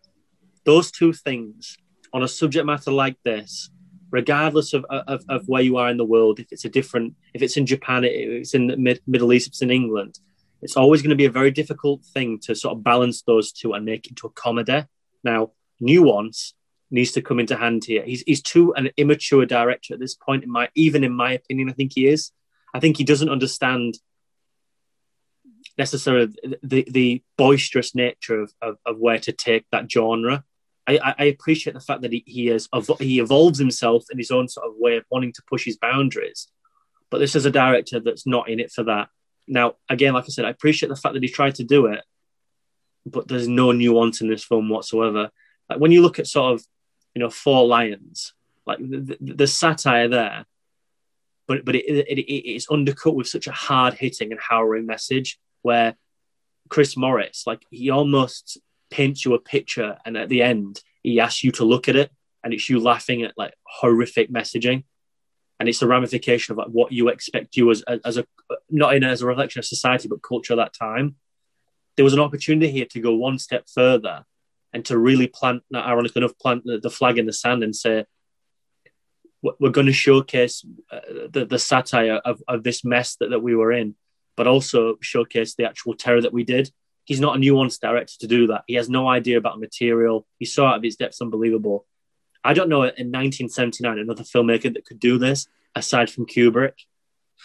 Those 0.65 0.91
two 0.91 1.13
things 1.13 1.77
on 2.13 2.23
a 2.23 2.27
subject 2.27 2.65
matter 2.65 2.91
like 2.91 3.17
this, 3.23 3.69
regardless 4.11 4.73
of, 4.73 4.85
of, 4.89 5.23
of 5.29 5.47
where 5.47 5.61
you 5.61 5.77
are 5.77 5.89
in 5.89 5.97
the 5.97 6.05
world, 6.05 6.39
if 6.39 6.47
it's 6.51 6.65
a 6.65 6.69
different, 6.69 7.15
if 7.33 7.41
it's 7.41 7.57
in 7.57 7.65
Japan, 7.65 8.03
it's 8.03 8.53
in 8.53 8.67
the 8.67 8.77
Mid- 8.77 9.01
Middle 9.05 9.33
East, 9.33 9.47
it's 9.47 9.61
in 9.61 9.71
England, 9.71 10.19
it's 10.61 10.75
always 10.75 11.01
going 11.01 11.11
to 11.11 11.15
be 11.15 11.25
a 11.25 11.31
very 11.31 11.51
difficult 11.51 12.03
thing 12.03 12.39
to 12.39 12.55
sort 12.55 12.75
of 12.75 12.83
balance 12.83 13.21
those 13.21 13.51
two 13.51 13.73
and 13.73 13.85
make 13.85 14.05
it 14.05 14.11
into 14.11 14.27
a 14.27 14.31
comedy. 14.31 14.85
Now, 15.23 15.51
nuance 15.79 16.53
needs 16.91 17.11
to 17.13 17.21
come 17.21 17.39
into 17.39 17.55
hand 17.55 17.85
here. 17.85 18.03
He's, 18.03 18.21
he's 18.23 18.41
too 18.41 18.73
an 18.73 18.89
immature 18.97 19.45
director 19.45 19.93
at 19.93 19.99
this 19.99 20.15
point, 20.15 20.43
in 20.43 20.51
my 20.51 20.69
even 20.75 21.03
in 21.03 21.13
my 21.13 21.33
opinion, 21.33 21.69
I 21.69 21.73
think 21.73 21.93
he 21.93 22.07
is. 22.07 22.31
I 22.73 22.79
think 22.79 22.97
he 22.97 23.03
doesn't 23.03 23.29
understand 23.29 23.97
necessarily 25.77 26.33
the, 26.61 26.85
the 26.89 27.23
boisterous 27.37 27.95
nature 27.95 28.41
of, 28.41 28.53
of, 28.61 28.77
of 28.85 28.97
where 28.97 29.19
to 29.19 29.31
take 29.31 29.65
that 29.71 29.89
genre. 29.89 30.43
I, 30.97 31.15
I 31.17 31.23
appreciate 31.25 31.73
the 31.73 31.79
fact 31.79 32.01
that 32.01 32.11
he, 32.11 32.23
he 32.25 32.47
has 32.47 32.67
he 32.99 33.19
evolves 33.19 33.59
himself 33.59 34.05
in 34.11 34.17
his 34.17 34.31
own 34.31 34.47
sort 34.47 34.67
of 34.67 34.73
way 34.77 34.97
of 34.97 35.05
wanting 35.09 35.33
to 35.33 35.43
push 35.47 35.65
his 35.65 35.77
boundaries. 35.77 36.47
But 37.09 37.19
this 37.19 37.35
is 37.35 37.45
a 37.45 37.51
director 37.51 37.99
that's 37.99 38.25
not 38.25 38.49
in 38.49 38.59
it 38.59 38.71
for 38.71 38.83
that. 38.83 39.09
Now, 39.47 39.75
again, 39.89 40.13
like 40.13 40.25
I 40.25 40.27
said, 40.27 40.45
I 40.45 40.51
appreciate 40.51 40.89
the 40.89 40.95
fact 40.95 41.13
that 41.13 41.23
he 41.23 41.29
tried 41.29 41.55
to 41.55 41.63
do 41.63 41.87
it, 41.87 42.01
but 43.05 43.27
there's 43.27 43.47
no 43.47 43.71
nuance 43.71 44.21
in 44.21 44.29
this 44.29 44.43
film 44.43 44.69
whatsoever. 44.69 45.31
Like 45.69 45.79
when 45.79 45.91
you 45.91 46.01
look 46.01 46.19
at 46.19 46.27
sort 46.27 46.53
of, 46.53 46.65
you 47.15 47.19
know, 47.19 47.29
Four 47.29 47.67
Lions, 47.67 48.33
like 48.65 48.77
the, 48.79 49.17
the, 49.19 49.33
the 49.33 49.47
satire 49.47 50.07
there, 50.07 50.45
but 51.47 51.65
but 51.65 51.75
it, 51.75 51.85
it, 51.85 52.19
it, 52.19 52.49
it's 52.51 52.69
undercut 52.69 53.15
with 53.15 53.27
such 53.27 53.47
a 53.47 53.51
hard 53.51 53.95
hitting 53.95 54.31
and 54.31 54.39
harrowing 54.39 54.85
message 54.85 55.39
where 55.63 55.95
Chris 56.69 56.95
Morris, 56.95 57.43
like 57.47 57.63
he 57.71 57.89
almost 57.89 58.59
paints 58.89 59.25
you 59.25 59.33
a 59.33 59.39
picture, 59.39 59.97
and 60.05 60.17
at 60.17 60.29
the 60.29 60.41
end 60.41 60.81
he 61.03 61.19
asks 61.19 61.43
you 61.43 61.51
to 61.53 61.63
look 61.63 61.87
at 61.87 61.95
it, 61.95 62.11
and 62.43 62.53
it's 62.53 62.69
you 62.69 62.79
laughing 62.79 63.23
at 63.23 63.37
like 63.37 63.53
horrific 63.63 64.31
messaging, 64.31 64.83
and 65.59 65.69
it's 65.69 65.81
a 65.81 65.87
ramification 65.87 66.53
of 66.53 66.57
like 66.57 66.67
what 66.67 66.91
you 66.91 67.09
expect 67.09 67.57
you 67.57 67.69
as 67.71 67.83
as 68.05 68.17
a 68.17 68.25
not 68.69 68.95
in 68.95 69.03
as 69.03 69.21
a 69.21 69.27
reflection 69.27 69.59
of 69.59 69.65
society 69.65 70.07
but 70.07 70.23
culture 70.23 70.53
at 70.53 70.57
that 70.57 70.73
time. 70.73 71.15
There 71.95 72.05
was 72.05 72.13
an 72.13 72.19
opportunity 72.19 72.71
here 72.71 72.85
to 72.91 73.01
go 73.01 73.13
one 73.15 73.39
step 73.39 73.65
further 73.67 74.23
and 74.71 74.85
to 74.85 74.97
really 74.97 75.27
plant, 75.27 75.63
ironically 75.73 76.21
enough, 76.21 76.37
plant 76.37 76.63
the, 76.63 76.79
the 76.79 76.89
flag 76.89 77.17
in 77.17 77.25
the 77.25 77.33
sand 77.33 77.63
and 77.63 77.75
say 77.75 78.05
we're 79.41 79.69
going 79.69 79.87
to 79.87 79.93
showcase 79.93 80.65
uh, 80.91 80.99
the, 81.31 81.45
the 81.45 81.59
satire 81.59 82.21
of, 82.25 82.41
of 82.47 82.63
this 82.63 82.83
mess 82.83 83.15
that, 83.17 83.29
that 83.29 83.41
we 83.41 83.55
were 83.55 83.71
in, 83.71 83.95
but 84.35 84.47
also 84.47 84.97
showcase 85.01 85.55
the 85.55 85.65
actual 85.65 85.93
terror 85.93 86.21
that 86.21 86.33
we 86.33 86.43
did. 86.43 86.71
He's 87.09 87.19
not 87.19 87.37
a 87.37 87.39
nuanced 87.39 87.79
director 87.79 88.13
to 88.19 88.27
do 88.27 88.45
that. 88.47 88.65
He 88.67 88.75
has 88.75 88.87
no 88.87 89.07
idea 89.07 89.39
about 89.39 89.59
material. 89.59 90.27
He's 90.37 90.53
so 90.53 90.67
out 90.67 90.77
of 90.77 90.83
his 90.83 90.95
depth, 90.95 91.19
unbelievable. 91.19 91.87
I 92.43 92.53
don't 92.53 92.69
know 92.69 92.83
in 92.83 93.09
1979 93.09 93.97
another 93.97 94.21
filmmaker 94.21 94.71
that 94.71 94.85
could 94.85 94.99
do 94.99 95.17
this 95.17 95.47
aside 95.75 96.11
from 96.11 96.27
Kubrick. 96.27 96.75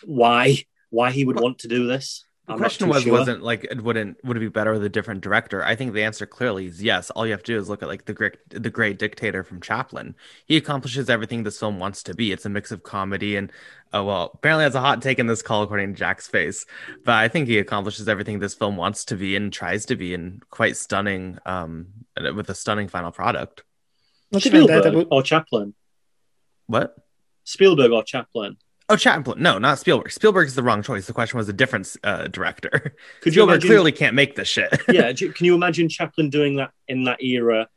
Why? 0.04 0.66
Why 0.90 1.12
he 1.12 1.24
would 1.24 1.40
want 1.40 1.60
to 1.60 1.68
do 1.68 1.86
this? 1.86 2.26
The 2.46 2.52
I'm 2.52 2.58
question 2.58 2.90
was, 2.90 3.04
sure. 3.04 3.12
wasn't 3.12 3.42
like, 3.42 3.64
it 3.64 3.82
wouldn't 3.82 4.22
would 4.22 4.36
it 4.36 4.40
be 4.40 4.48
better 4.48 4.72
with 4.72 4.84
a 4.84 4.90
different 4.90 5.22
director? 5.22 5.64
I 5.64 5.76
think 5.76 5.94
the 5.94 6.02
answer 6.02 6.26
clearly 6.26 6.66
is 6.66 6.82
yes. 6.82 7.08
All 7.10 7.24
you 7.24 7.32
have 7.32 7.42
to 7.44 7.52
do 7.52 7.58
is 7.58 7.70
look 7.70 7.82
at 7.82 7.88
like 7.88 8.04
the 8.04 8.12
great 8.12 8.36
the 8.50 8.68
Great 8.68 8.98
Dictator 8.98 9.42
from 9.42 9.62
Chaplin. 9.62 10.14
He 10.44 10.58
accomplishes 10.58 11.08
everything 11.08 11.42
this 11.42 11.58
film 11.58 11.78
wants 11.78 12.02
to 12.02 12.14
be. 12.14 12.32
It's 12.32 12.44
a 12.44 12.50
mix 12.50 12.70
of 12.70 12.82
comedy 12.82 13.36
and, 13.36 13.50
oh 13.94 14.04
well, 14.04 14.30
apparently 14.34 14.66
that's 14.66 14.74
a 14.74 14.80
hot 14.80 15.00
take 15.00 15.18
in 15.18 15.26
this 15.26 15.40
call 15.40 15.62
according 15.62 15.94
to 15.94 15.98
Jack's 15.98 16.26
face. 16.26 16.66
But 17.02 17.14
I 17.14 17.28
think 17.28 17.48
he 17.48 17.58
accomplishes 17.58 18.10
everything 18.10 18.40
this 18.40 18.54
film 18.54 18.76
wants 18.76 19.06
to 19.06 19.16
be 19.16 19.36
and 19.36 19.50
tries 19.50 19.86
to 19.86 19.96
be, 19.96 20.12
and 20.12 20.46
quite 20.50 20.76
stunning, 20.76 21.38
um, 21.46 21.86
with 22.34 22.50
a 22.50 22.54
stunning 22.54 22.88
final 22.88 23.10
product. 23.10 23.64
Not 24.32 24.44
even 24.44 24.66
that. 24.66 24.86
I 24.86 24.90
Spielberg 24.90 25.08
or 25.10 25.22
Chaplin? 25.22 25.74
What? 26.66 26.94
Spielberg 27.44 27.90
or 27.90 28.02
Chaplin? 28.02 28.58
Oh, 28.88 28.96
Chaplin. 28.96 29.42
No, 29.42 29.58
not 29.58 29.78
Spielberg. 29.78 30.12
Spielberg's 30.12 30.54
the 30.54 30.62
wrong 30.62 30.82
choice. 30.82 31.06
The 31.06 31.14
question 31.14 31.38
was 31.38 31.48
a 31.48 31.52
different 31.54 31.96
uh, 32.04 32.26
director. 32.28 32.70
Could 33.20 33.34
you 33.34 33.40
Spielberg 33.42 33.54
imagine- 33.54 33.68
clearly 33.68 33.92
can't 33.92 34.14
make 34.14 34.36
this 34.36 34.48
shit. 34.48 34.72
yeah, 34.88 35.12
can 35.14 35.46
you 35.46 35.54
imagine 35.54 35.88
Chaplin 35.88 36.28
doing 36.30 36.56
that 36.56 36.70
in 36.88 37.04
that 37.04 37.22
era? 37.22 37.68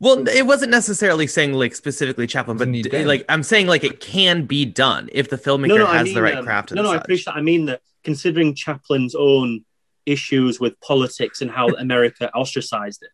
Well, 0.00 0.26
it 0.28 0.46
wasn't 0.46 0.70
necessarily 0.70 1.26
saying 1.26 1.52
like 1.52 1.74
specifically 1.74 2.26
Chaplin, 2.26 2.56
but 2.56 2.72
d- 2.72 3.04
like 3.04 3.24
I'm 3.28 3.42
saying 3.42 3.66
like 3.66 3.84
it 3.84 4.00
can 4.00 4.46
be 4.46 4.64
done 4.64 5.10
if 5.12 5.28
the 5.28 5.36
filmmaker 5.36 5.68
No, 5.68 5.76
no, 5.76 5.86
I 5.86 5.98
has 5.98 6.04
mean, 6.06 6.14
the 6.14 6.22
right 6.22 6.36
um, 6.36 6.44
craft. 6.44 6.70
And 6.70 6.76
no, 6.78 6.84
no, 6.84 6.92
I 6.92 6.96
appreciate 6.96 7.26
that. 7.26 7.36
I 7.36 7.42
mean 7.42 7.66
that 7.66 7.82
considering 8.02 8.54
Chaplin's 8.54 9.14
own 9.14 9.62
issues 10.06 10.58
with 10.58 10.80
politics 10.80 11.42
and 11.42 11.50
how 11.50 11.68
America 11.78 12.34
ostracized 12.34 13.02
it, 13.02 13.10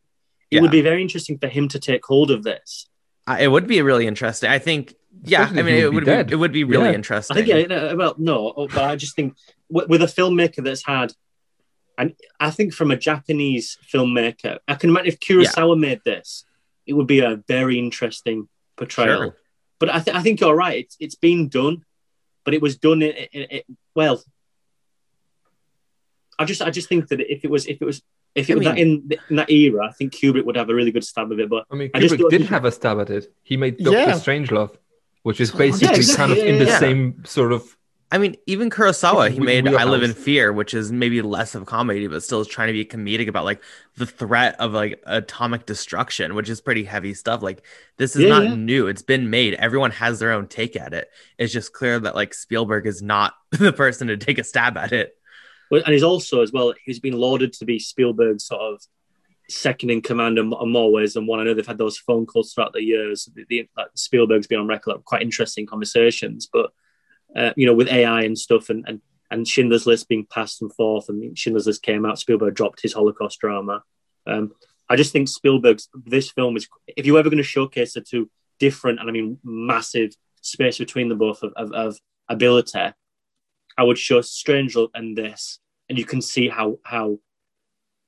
it 0.52 0.56
Yeah. 0.56 0.60
would 0.62 0.70
be 0.70 0.80
very 0.80 1.02
interesting 1.02 1.38
for 1.38 1.48
him 1.48 1.66
to 1.68 1.80
take 1.80 2.04
hold 2.06 2.30
of 2.30 2.44
this. 2.44 2.88
I- 3.26 3.42
it 3.42 3.48
would 3.48 3.66
be 3.66 3.80
really 3.82 4.06
interesting. 4.06 4.50
I 4.50 4.58
think. 4.58 4.94
Yeah, 5.24 5.44
Especially 5.44 5.60
I 5.60 5.62
mean, 5.64 5.74
it 5.82 5.92
would 5.92 6.04
be 6.04 6.22
be, 6.24 6.32
it 6.32 6.36
would 6.36 6.52
be 6.52 6.64
really 6.64 6.90
Yeah. 6.90 6.94
interesting. 6.94 7.36
I 7.36 7.42
think, 7.42 7.68
yeah, 7.70 7.94
well, 7.94 8.14
no, 8.18 8.52
but 8.72 8.84
I 8.84 8.94
just 8.96 9.16
think 9.16 9.34
with, 9.68 9.88
with 9.88 10.02
a 10.02 10.06
filmmaker 10.06 10.62
that's 10.62 10.84
had, 10.86 11.14
and 11.98 12.14
I 12.38 12.50
think 12.50 12.74
from 12.74 12.90
a 12.90 12.96
Japanese 12.96 13.78
filmmaker, 13.92 14.58
I 14.68 14.74
can 14.74 14.90
imagine 14.90 15.08
if 15.08 15.18
Kurosawa 15.18 15.76
made 15.80 16.02
this, 16.04 16.44
it 16.86 16.92
would 16.92 17.06
be 17.08 17.20
a 17.20 17.42
very 17.48 17.78
interesting 17.78 18.48
portrayal. 18.76 19.18
Sure. 19.22 19.36
But 19.80 19.88
I, 19.94 19.98
th- 20.00 20.16
I 20.16 20.22
think 20.22 20.40
you're 20.40 20.54
right. 20.54 20.84
It's 20.84 20.96
it's 21.00 21.14
been 21.16 21.48
done, 21.48 21.84
but 22.44 22.52
it 22.54 22.60
was 22.62 22.76
done 22.76 23.00
in, 23.02 23.12
in, 23.32 23.42
in 23.42 23.62
well. 23.94 24.22
I 26.38 26.44
just 26.44 26.60
I 26.62 26.70
just 26.70 26.88
think 26.88 27.08
that 27.08 27.20
if 27.20 27.44
it 27.44 27.50
was 27.50 27.66
if 27.66 27.80
it 27.80 27.84
was 27.84 28.02
if 28.36 28.48
it 28.50 28.52
I 28.52 28.56
was 28.56 28.64
that 28.66 28.74
mean- 28.76 29.08
in, 29.10 29.18
in 29.30 29.36
that 29.36 29.50
era, 29.50 29.86
I 29.88 29.92
think 29.92 30.12
Kubrick 30.12 30.44
would 30.44 30.56
have 30.56 30.68
a 30.70 30.74
really 30.74 30.92
good 30.92 31.04
stab 31.04 31.32
of 31.32 31.40
it. 31.40 31.48
But 31.48 31.64
I 31.70 31.74
mean, 31.74 31.90
I 31.94 32.00
just 32.00 32.14
Kubrick 32.14 32.30
did 32.30 32.38
think- 32.42 32.50
have 32.50 32.64
a 32.64 32.70
stab 32.72 33.00
at 33.00 33.10
it. 33.10 33.32
He 33.42 33.56
made 33.56 33.78
Doctor 33.78 33.98
Yeah. 33.98 34.12
Strangelove, 34.12 34.76
which 35.22 35.40
is 35.40 35.50
oh, 35.50 35.54
Yeah, 35.54 35.58
basically 35.70 35.96
exactly. 35.96 36.16
kind 36.16 36.32
of 36.32 36.38
Yeah, 36.38 36.44
in 36.52 36.58
the 36.58 36.64
yeah, 36.66 36.70
yeah. 36.72 36.78
same 36.78 37.24
sort 37.24 37.52
of. 37.52 37.76
I 38.12 38.18
mean, 38.18 38.36
even 38.46 38.70
Kurosawa, 38.70 39.30
he 39.32 39.38
Wh- 39.38 39.42
made 39.42 39.66
I 39.66 39.82
Live 39.82 40.04
in. 40.04 40.12
Fear, 40.14 40.52
which 40.52 40.74
is 40.74 40.92
maybe 40.92 41.20
less 41.22 41.56
of 41.56 41.66
comedy, 41.66 42.06
but 42.06 42.22
still 42.22 42.40
is 42.40 42.46
trying 42.46 42.68
to 42.68 42.72
be 42.72 42.84
comedic 42.84 43.26
about 43.26 43.44
like 43.44 43.60
the 43.96 44.06
threat 44.06 44.54
of 44.60 44.72
like 44.74 45.02
atomic 45.06 45.66
destruction, 45.66 46.36
which 46.36 46.48
is 46.48 46.60
pretty 46.60 46.84
heavy 46.84 47.14
stuff. 47.14 47.42
Like 47.42 47.64
this 47.96 48.14
is 48.14 48.22
Yeah, 48.22 48.28
not 48.28 48.44
yeah. 48.44 48.54
new. 48.54 48.86
It's 48.86 49.02
been 49.02 49.28
made. 49.28 49.54
Everyone 49.54 49.90
has 49.90 50.20
their 50.20 50.30
own 50.30 50.46
take 50.46 50.76
at 50.76 50.94
it. 50.94 51.10
It's 51.36 51.52
just 51.52 51.72
clear 51.72 51.98
that 51.98 52.14
like 52.14 52.32
Spielberg 52.32 52.86
is 52.86 53.02
not 53.02 53.34
the 53.50 53.72
person 53.72 54.06
to 54.06 54.16
take 54.16 54.38
a 54.38 54.44
stab 54.44 54.76
at 54.76 54.92
it. 54.92 55.16
And 55.70 55.92
he's 55.92 56.02
also 56.02 56.42
as 56.42 56.52
well. 56.52 56.74
He's 56.84 57.00
been 57.00 57.14
lauded 57.14 57.52
to 57.54 57.64
be 57.64 57.78
Spielberg's 57.78 58.46
sort 58.46 58.60
of 58.60 58.82
second 59.48 59.90
in 59.90 60.00
command 60.00 60.38
in, 60.38 60.52
in 60.52 60.72
more 60.72 60.92
ways 60.92 61.14
than 61.14 61.26
one. 61.26 61.40
I 61.40 61.44
know 61.44 61.54
they've 61.54 61.66
had 61.66 61.78
those 61.78 61.98
phone 61.98 62.26
calls 62.26 62.52
throughout 62.52 62.72
the 62.72 62.82
years. 62.82 63.28
The, 63.34 63.44
the, 63.48 63.68
like 63.76 63.88
Spielberg's 63.94 64.46
been 64.46 64.60
on 64.60 64.66
record 64.66 64.92
like, 64.96 65.04
quite 65.04 65.22
interesting 65.22 65.66
conversations, 65.66 66.48
but 66.52 66.70
uh, 67.34 67.52
you 67.56 67.66
know, 67.66 67.74
with 67.74 67.88
AI 67.88 68.22
and 68.22 68.38
stuff, 68.38 68.70
and 68.70 68.84
and 68.86 69.00
and 69.30 69.46
Schindler's 69.46 69.86
List 69.86 70.08
being 70.08 70.26
passed 70.26 70.62
and 70.62 70.72
forth, 70.72 71.08
and 71.08 71.36
Schindler's 71.36 71.66
List 71.66 71.82
came 71.82 72.06
out. 72.06 72.18
Spielberg 72.18 72.54
dropped 72.54 72.82
his 72.82 72.92
Holocaust 72.92 73.40
drama. 73.40 73.82
Um, 74.26 74.52
I 74.88 74.96
just 74.96 75.12
think 75.12 75.28
Spielberg's 75.28 75.88
this 75.94 76.30
film 76.30 76.56
is. 76.56 76.68
If 76.86 77.06
you're 77.06 77.18
ever 77.18 77.28
going 77.30 77.38
to 77.38 77.44
showcase 77.44 77.94
the 77.94 78.00
two 78.00 78.30
different, 78.58 79.00
and 79.00 79.08
I 79.08 79.12
mean 79.12 79.38
massive 79.42 80.12
space 80.40 80.78
between 80.78 81.08
the 81.08 81.16
both 81.16 81.42
of, 81.42 81.52
of, 81.56 81.72
of 81.72 81.98
ability, 82.28 82.92
I 83.78 83.82
would 83.82 83.98
show 83.98 84.20
Strangelove 84.20 84.90
and 84.94 85.16
this, 85.16 85.58
and 85.88 85.98
you 85.98 86.04
can 86.04 86.22
see 86.22 86.48
how 86.48 86.78
how 86.84 87.18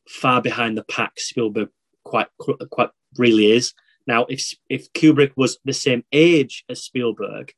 far 0.09 0.41
behind 0.41 0.77
the 0.77 0.85
pack 0.85 1.21
Spielberg 1.21 1.69
quite 2.05 2.29
quite 2.71 2.91
really 3.17 3.53
is. 3.53 3.75
Now, 4.07 4.25
if 4.29 4.55
if 4.69 4.93
Kubrick 4.93 5.33
was 5.37 5.59
the 5.65 5.73
same 5.73 6.05
age 6.13 6.65
as 6.69 6.83
Spielberg, 6.83 7.53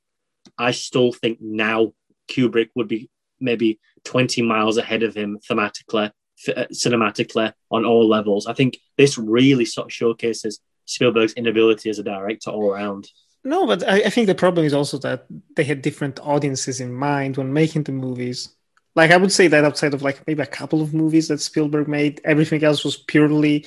I 0.59 0.73
still 0.73 1.13
think 1.13 1.39
now 1.41 1.93
Kubrick 2.29 2.71
would 2.75 2.89
be 2.89 3.09
maybe 3.39 3.79
twenty 4.05 4.43
miles 4.43 4.77
ahead 4.77 5.03
of 5.03 5.15
him 5.15 5.39
thematically, 5.49 6.11
uh, 6.49 6.65
cinematically 6.73 7.53
on 7.71 7.85
all 7.85 8.09
levels. 8.09 8.47
I 8.47 8.55
think 8.55 8.79
this 8.97 9.17
really 9.17 9.65
sort 9.65 9.87
of 9.87 9.93
showcases 9.93 10.61
Spielberg's 10.87 11.35
inability 11.35 11.89
as 11.89 12.01
a 12.01 12.03
director 12.03 12.51
all 12.51 12.71
around. 12.71 13.09
No, 13.43 13.67
but 13.67 13.87
I, 13.89 14.03
I 14.03 14.11
think 14.11 14.27
the 14.27 14.35
problem 14.35 14.67
is 14.67 14.75
also 14.75 14.99
that 14.99 15.27
they 15.57 15.65
had 15.65 15.83
different 15.83 16.21
audiences 16.21 16.81
in 16.81 16.93
mind 16.93 17.37
when 17.37 17.53
making 17.53 17.85
the 17.85 17.93
movies. 17.93 18.55
Like 18.95 19.11
I 19.11 19.17
would 19.17 19.33
say 19.33 19.49
that 19.49 19.65
outside 19.65 19.95
of 19.95 20.03
like 20.03 20.27
maybe 20.27 20.43
a 20.43 20.47
couple 20.47 20.83
of 20.83 20.93
movies 20.93 21.29
that 21.29 21.41
Spielberg 21.41 21.89
made, 21.89 22.21
everything 22.25 22.63
else 22.65 22.85
was 22.85 22.97
purely 22.97 23.65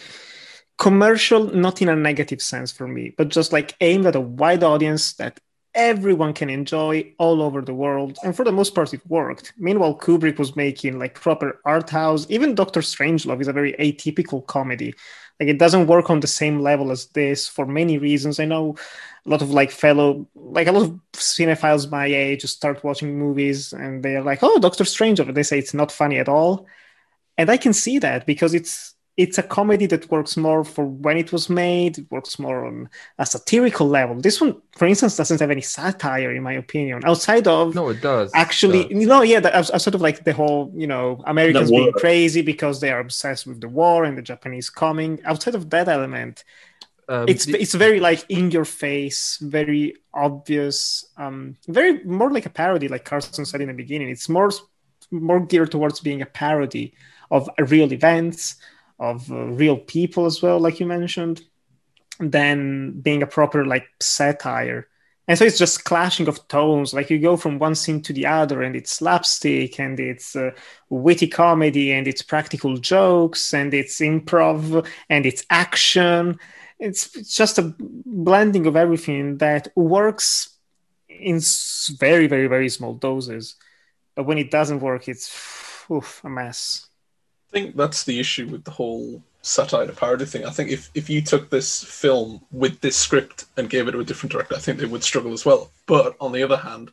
commercial, 0.78 1.45
not 1.55 1.82
in 1.82 1.89
a 1.89 1.95
negative 1.95 2.41
sense 2.41 2.71
for 2.71 2.88
me, 2.88 3.13
but 3.17 3.30
just 3.30 3.51
like 3.53 3.76
aimed 3.82 4.05
at 4.05 4.15
a 4.15 4.21
wide 4.21 4.63
audience 4.63 5.13
that 5.13 5.39
everyone 5.76 6.34
can 6.34 6.49
enjoy 6.49 7.13
all 7.17 7.41
over 7.41 7.61
the 7.61 7.74
world. 7.74 8.17
And 8.24 8.36
for 8.36 8.43
the 8.43 8.51
most 8.51 8.76
part, 8.76 8.93
it 8.93 9.01
worked. 9.07 9.53
Meanwhile, 9.57 9.97
Kubrick 9.97 10.38
was 10.38 10.55
making 10.55 10.99
like 10.99 11.15
proper 11.15 11.59
art 11.65 11.89
house. 11.89 12.26
Even 12.30 12.55
Doctor 12.55 12.82
Strangelove 12.82 13.41
is 13.41 13.47
a 13.47 13.53
very 13.53 13.74
atypical 13.74 14.45
comedy. 14.45 14.93
Like 15.39 15.49
it 15.49 15.57
doesn't 15.59 15.88
work 15.88 16.09
on 16.09 16.19
the 16.19 16.28
same 16.28 16.59
level 16.59 16.91
as 16.91 17.07
this 17.07 17.47
for 17.47 17.65
many 17.65 17.97
reasons. 17.97 18.39
I 18.39 18.45
know 18.45 18.76
a 19.26 19.30
lot 19.30 19.41
of 19.41 19.51
like 19.51 19.71
fellow, 19.71 20.28
like 20.36 20.67
a 20.67 20.71
lot 20.71 20.84
of 20.84 20.99
cinephiles 21.13 21.89
my 21.89 22.05
age 22.05 22.43
start 22.43 22.84
watching 22.84 23.17
movies 23.17 23.74
and 23.74 24.03
they're 24.03 24.21
like, 24.21 24.39
"Oh, 24.43 24.59
Doctor 24.59 24.84
Strangelove," 24.84 25.34
they 25.34 25.43
say 25.43 25.57
it's 25.57 25.74
not 25.74 25.91
funny 25.91 26.19
at 26.19 26.30
all, 26.30 26.67
and 27.38 27.49
I 27.49 27.57
can 27.57 27.74
see 27.74 27.99
that 27.99 28.26
because 28.26 28.53
it's 28.53 28.95
it's 29.16 29.38
a 29.38 29.43
comedy 29.43 29.86
that 29.88 30.09
works 30.09 30.36
more 30.38 30.64
for 30.64 30.86
when 30.86 31.18
it 31.18 31.32
was 31.32 31.47
made. 31.49 31.99
It 31.99 32.09
works 32.09 32.39
more 32.39 32.66
on 32.66 32.89
a 33.20 33.26
satirical 33.26 33.88
level. 33.88 34.16
This 34.20 34.41
one, 34.41 34.59
for 34.78 34.88
instance, 34.88 35.16
doesn't 35.18 35.39
have 35.39 35.51
any 35.51 35.61
satire, 35.61 36.32
in 36.34 36.41
my 36.41 36.53
opinion, 36.53 37.01
outside 37.05 37.47
of 37.47 37.76
No, 37.76 37.89
it 37.89 38.01
does. 38.01 38.32
actually 38.34 38.82
It 38.82 38.89
does. 38.89 39.01
you 39.01 39.07
know 39.07 39.22
yeah 39.22 39.39
that 39.39 39.55
I 39.55 39.61
sort 39.78 39.93
of 39.95 40.01
like 40.01 40.24
the 40.24 40.34
whole 40.34 40.72
you 40.76 40.88
know 40.88 41.22
americans 41.28 41.70
being 41.70 41.91
crazy 41.93 42.41
because 42.41 42.82
they 42.82 42.91
are 42.91 42.99
obsessed 42.99 43.45
with 43.45 43.61
the 43.61 43.70
war 43.70 44.03
and 44.05 44.18
the 44.18 44.22
japanese 44.22 44.70
coming 44.70 45.20
outside 45.26 45.55
of 45.55 45.70
that 45.70 45.88
element 45.88 46.43
Um, 47.09 47.26
it's 47.28 47.45
the- 47.45 47.61
it's 47.64 47.74
very 47.86 47.99
like 47.99 48.22
in 48.30 48.49
your 48.51 48.66
face 48.66 49.38
very 49.59 49.84
obvious 50.14 51.05
um 51.18 51.57
very 51.68 51.93
more 52.05 52.32
like 52.32 52.45
a 52.45 52.49
parody 52.49 52.88
like 52.88 53.03
carson 53.05 53.45
said 53.45 53.61
in 53.61 53.68
the 53.68 53.74
beginning 53.84 54.09
it's 54.09 54.30
more 54.30 54.49
more 55.11 55.41
geared 55.51 55.72
towards 55.72 55.99
being 55.99 56.22
a 56.22 56.26
parody 56.26 56.93
of 57.30 57.49
real 57.74 57.91
events 57.99 58.55
of 58.99 59.31
uh, 59.31 59.45
real 59.45 59.77
people 59.77 60.25
as 60.25 60.41
well 60.41 60.59
like 60.59 60.79
you 60.79 60.85
mentioned 60.85 61.41
than 62.19 62.99
being 63.01 63.23
a 63.23 63.27
proper 63.27 63.65
like 63.65 63.87
satire. 63.99 64.87
And 65.27 65.37
so 65.37 65.45
it's 65.45 65.57
just 65.57 65.85
clashing 65.85 66.27
of 66.27 66.47
tones. 66.49 66.93
Like 66.93 67.09
you 67.09 67.17
go 67.17 67.37
from 67.37 67.57
one 67.57 67.75
scene 67.75 68.01
to 68.01 68.13
the 68.13 68.25
other 68.25 68.61
and 68.61 68.75
it's 68.75 68.91
slapstick 68.91 69.79
and 69.79 69.99
it's 69.99 70.35
uh, 70.35 70.51
witty 70.89 71.27
comedy 71.27 71.93
and 71.93 72.07
it's 72.07 72.21
practical 72.21 72.75
jokes 72.77 73.53
and 73.53 73.73
it's 73.73 73.99
improv 73.99 74.85
and 75.09 75.25
it's 75.25 75.45
action. 75.49 76.37
It's, 76.77 77.09
just 77.35 77.57
a 77.57 77.73
blending 77.79 78.65
of 78.65 78.75
everything 78.75 79.37
that 79.37 79.69
works 79.75 80.49
in 81.07 81.39
very 81.97 82.27
very 82.27 82.47
very 82.47 82.67
small 82.67 82.93
doses. 82.95 83.55
But 84.15 84.25
when 84.25 84.37
it 84.37 84.51
doesn't 84.51 84.81
work 84.81 85.07
it's 85.07 85.31
oof, 85.89 86.21
a 86.25 86.29
mess 86.29 86.89
I 87.53 87.59
think 87.59 87.75
that's 87.75 88.03
the 88.03 88.19
issue 88.19 88.47
with 88.47 88.63
the 88.63 88.71
whole 88.71 89.21
satire 89.43 89.85
to 89.85 89.93
parody 89.93 90.25
thing. 90.25 90.43
I 90.43 90.49
think 90.49 90.71
if, 90.71 90.89
if 90.95 91.07
you 91.07 91.21
took 91.21 91.51
this 91.51 91.83
film 91.83 92.41
with 92.51 92.81
this 92.81 92.95
script 92.95 93.45
and 93.57 93.69
gave 93.69 93.87
it 93.87 93.91
to 93.91 93.99
a 93.99 94.03
different 94.03 94.31
director, 94.31 94.55
I 94.55 94.59
think 94.59 94.79
they 94.79 94.87
would 94.87 95.03
struggle 95.03 95.33
as 95.33 95.45
well. 95.45 95.69
But 95.85 96.15
on 96.19 96.31
the 96.31 96.41
other 96.41 96.57
hand, 96.57 96.89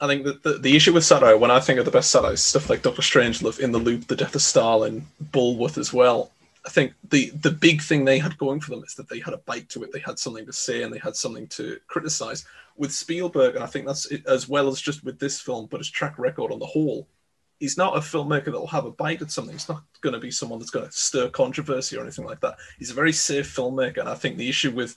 I 0.00 0.08
think 0.08 0.24
that 0.24 0.42
the, 0.42 0.54
the 0.58 0.74
issue 0.74 0.92
with 0.92 1.04
satire, 1.04 1.36
when 1.38 1.52
I 1.52 1.60
think 1.60 1.78
of 1.78 1.84
the 1.84 1.92
best 1.92 2.10
satire, 2.10 2.34
stuff 2.34 2.68
like 2.68 2.82
Doctor 2.82 3.02
Strangelove, 3.02 3.60
In 3.60 3.70
the 3.70 3.78
Loop, 3.78 4.08
The 4.08 4.16
Death 4.16 4.34
of 4.34 4.42
Stalin, 4.42 5.06
Bulworth 5.22 5.78
as 5.78 5.92
well. 5.92 6.32
I 6.66 6.70
think 6.70 6.94
the 7.10 7.30
the 7.30 7.50
big 7.50 7.80
thing 7.80 8.04
they 8.04 8.18
had 8.18 8.38
going 8.38 8.58
for 8.58 8.70
them 8.70 8.82
is 8.84 8.94
that 8.94 9.08
they 9.08 9.20
had 9.20 9.34
a 9.34 9.38
bite 9.38 9.68
to 9.68 9.84
it. 9.84 9.92
They 9.92 10.00
had 10.00 10.18
something 10.18 10.46
to 10.46 10.52
say 10.52 10.82
and 10.82 10.92
they 10.92 10.98
had 10.98 11.14
something 11.14 11.46
to 11.48 11.78
criticize. 11.86 12.44
With 12.76 12.90
Spielberg, 12.90 13.54
and 13.54 13.62
I 13.62 13.68
think 13.68 13.86
that's 13.86 14.06
it, 14.06 14.26
as 14.26 14.48
well 14.48 14.66
as 14.66 14.80
just 14.80 15.04
with 15.04 15.20
this 15.20 15.40
film, 15.40 15.68
but 15.70 15.78
his 15.78 15.90
track 15.90 16.18
record 16.18 16.50
on 16.50 16.58
the 16.58 16.66
whole, 16.66 17.06
he's 17.60 17.76
not 17.76 17.96
a 17.96 18.00
filmmaker 18.00 18.46
that 18.46 18.52
will 18.52 18.66
have 18.66 18.84
a 18.84 18.90
bite 18.90 19.22
at 19.22 19.30
something. 19.30 19.54
He's 19.54 19.68
not 19.68 19.82
going 20.00 20.14
to 20.14 20.20
be 20.20 20.30
someone 20.30 20.58
that's 20.58 20.70
going 20.70 20.86
to 20.86 20.92
stir 20.92 21.28
controversy 21.28 21.96
or 21.96 22.02
anything 22.02 22.24
like 22.24 22.40
that. 22.40 22.56
He's 22.78 22.90
a 22.90 22.94
very 22.94 23.12
safe 23.12 23.54
filmmaker, 23.54 23.98
and 23.98 24.08
I 24.08 24.14
think 24.14 24.36
the 24.36 24.48
issue 24.48 24.70
with 24.70 24.96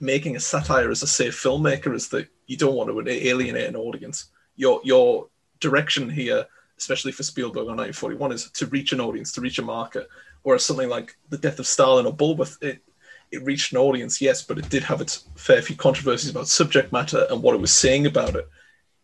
making 0.00 0.36
a 0.36 0.40
satire 0.40 0.90
as 0.90 1.02
a 1.02 1.06
safe 1.06 1.40
filmmaker 1.40 1.94
is 1.94 2.08
that 2.08 2.28
you 2.46 2.56
don't 2.56 2.74
want 2.74 2.90
to 2.90 3.28
alienate 3.28 3.68
an 3.68 3.76
audience. 3.76 4.30
Your 4.56 4.80
your 4.84 5.28
direction 5.60 6.10
here 6.10 6.46
especially 6.82 7.12
for 7.12 7.22
Spielberg 7.22 7.68
on 7.68 7.76
1941, 7.76 8.32
is 8.32 8.50
to 8.50 8.66
reach 8.66 8.92
an 8.92 9.00
audience, 9.00 9.30
to 9.32 9.40
reach 9.40 9.60
a 9.60 9.62
market. 9.62 10.08
Whereas 10.42 10.64
something 10.64 10.88
like 10.88 11.16
The 11.28 11.38
Death 11.38 11.60
of 11.60 11.66
Stalin 11.66 12.06
or 12.06 12.14
Bulworth, 12.14 12.60
it 12.62 12.82
it 13.30 13.42
reached 13.44 13.72
an 13.72 13.78
audience, 13.78 14.20
yes, 14.20 14.42
but 14.42 14.58
it 14.58 14.68
did 14.68 14.82
have 14.82 15.00
its 15.00 15.24
fair 15.36 15.62
few 15.62 15.74
controversies 15.74 16.28
about 16.28 16.48
subject 16.48 16.92
matter 16.92 17.26
and 17.30 17.42
what 17.42 17.54
it 17.54 17.60
was 17.62 17.74
saying 17.74 18.04
about 18.04 18.30
it. 18.30 18.46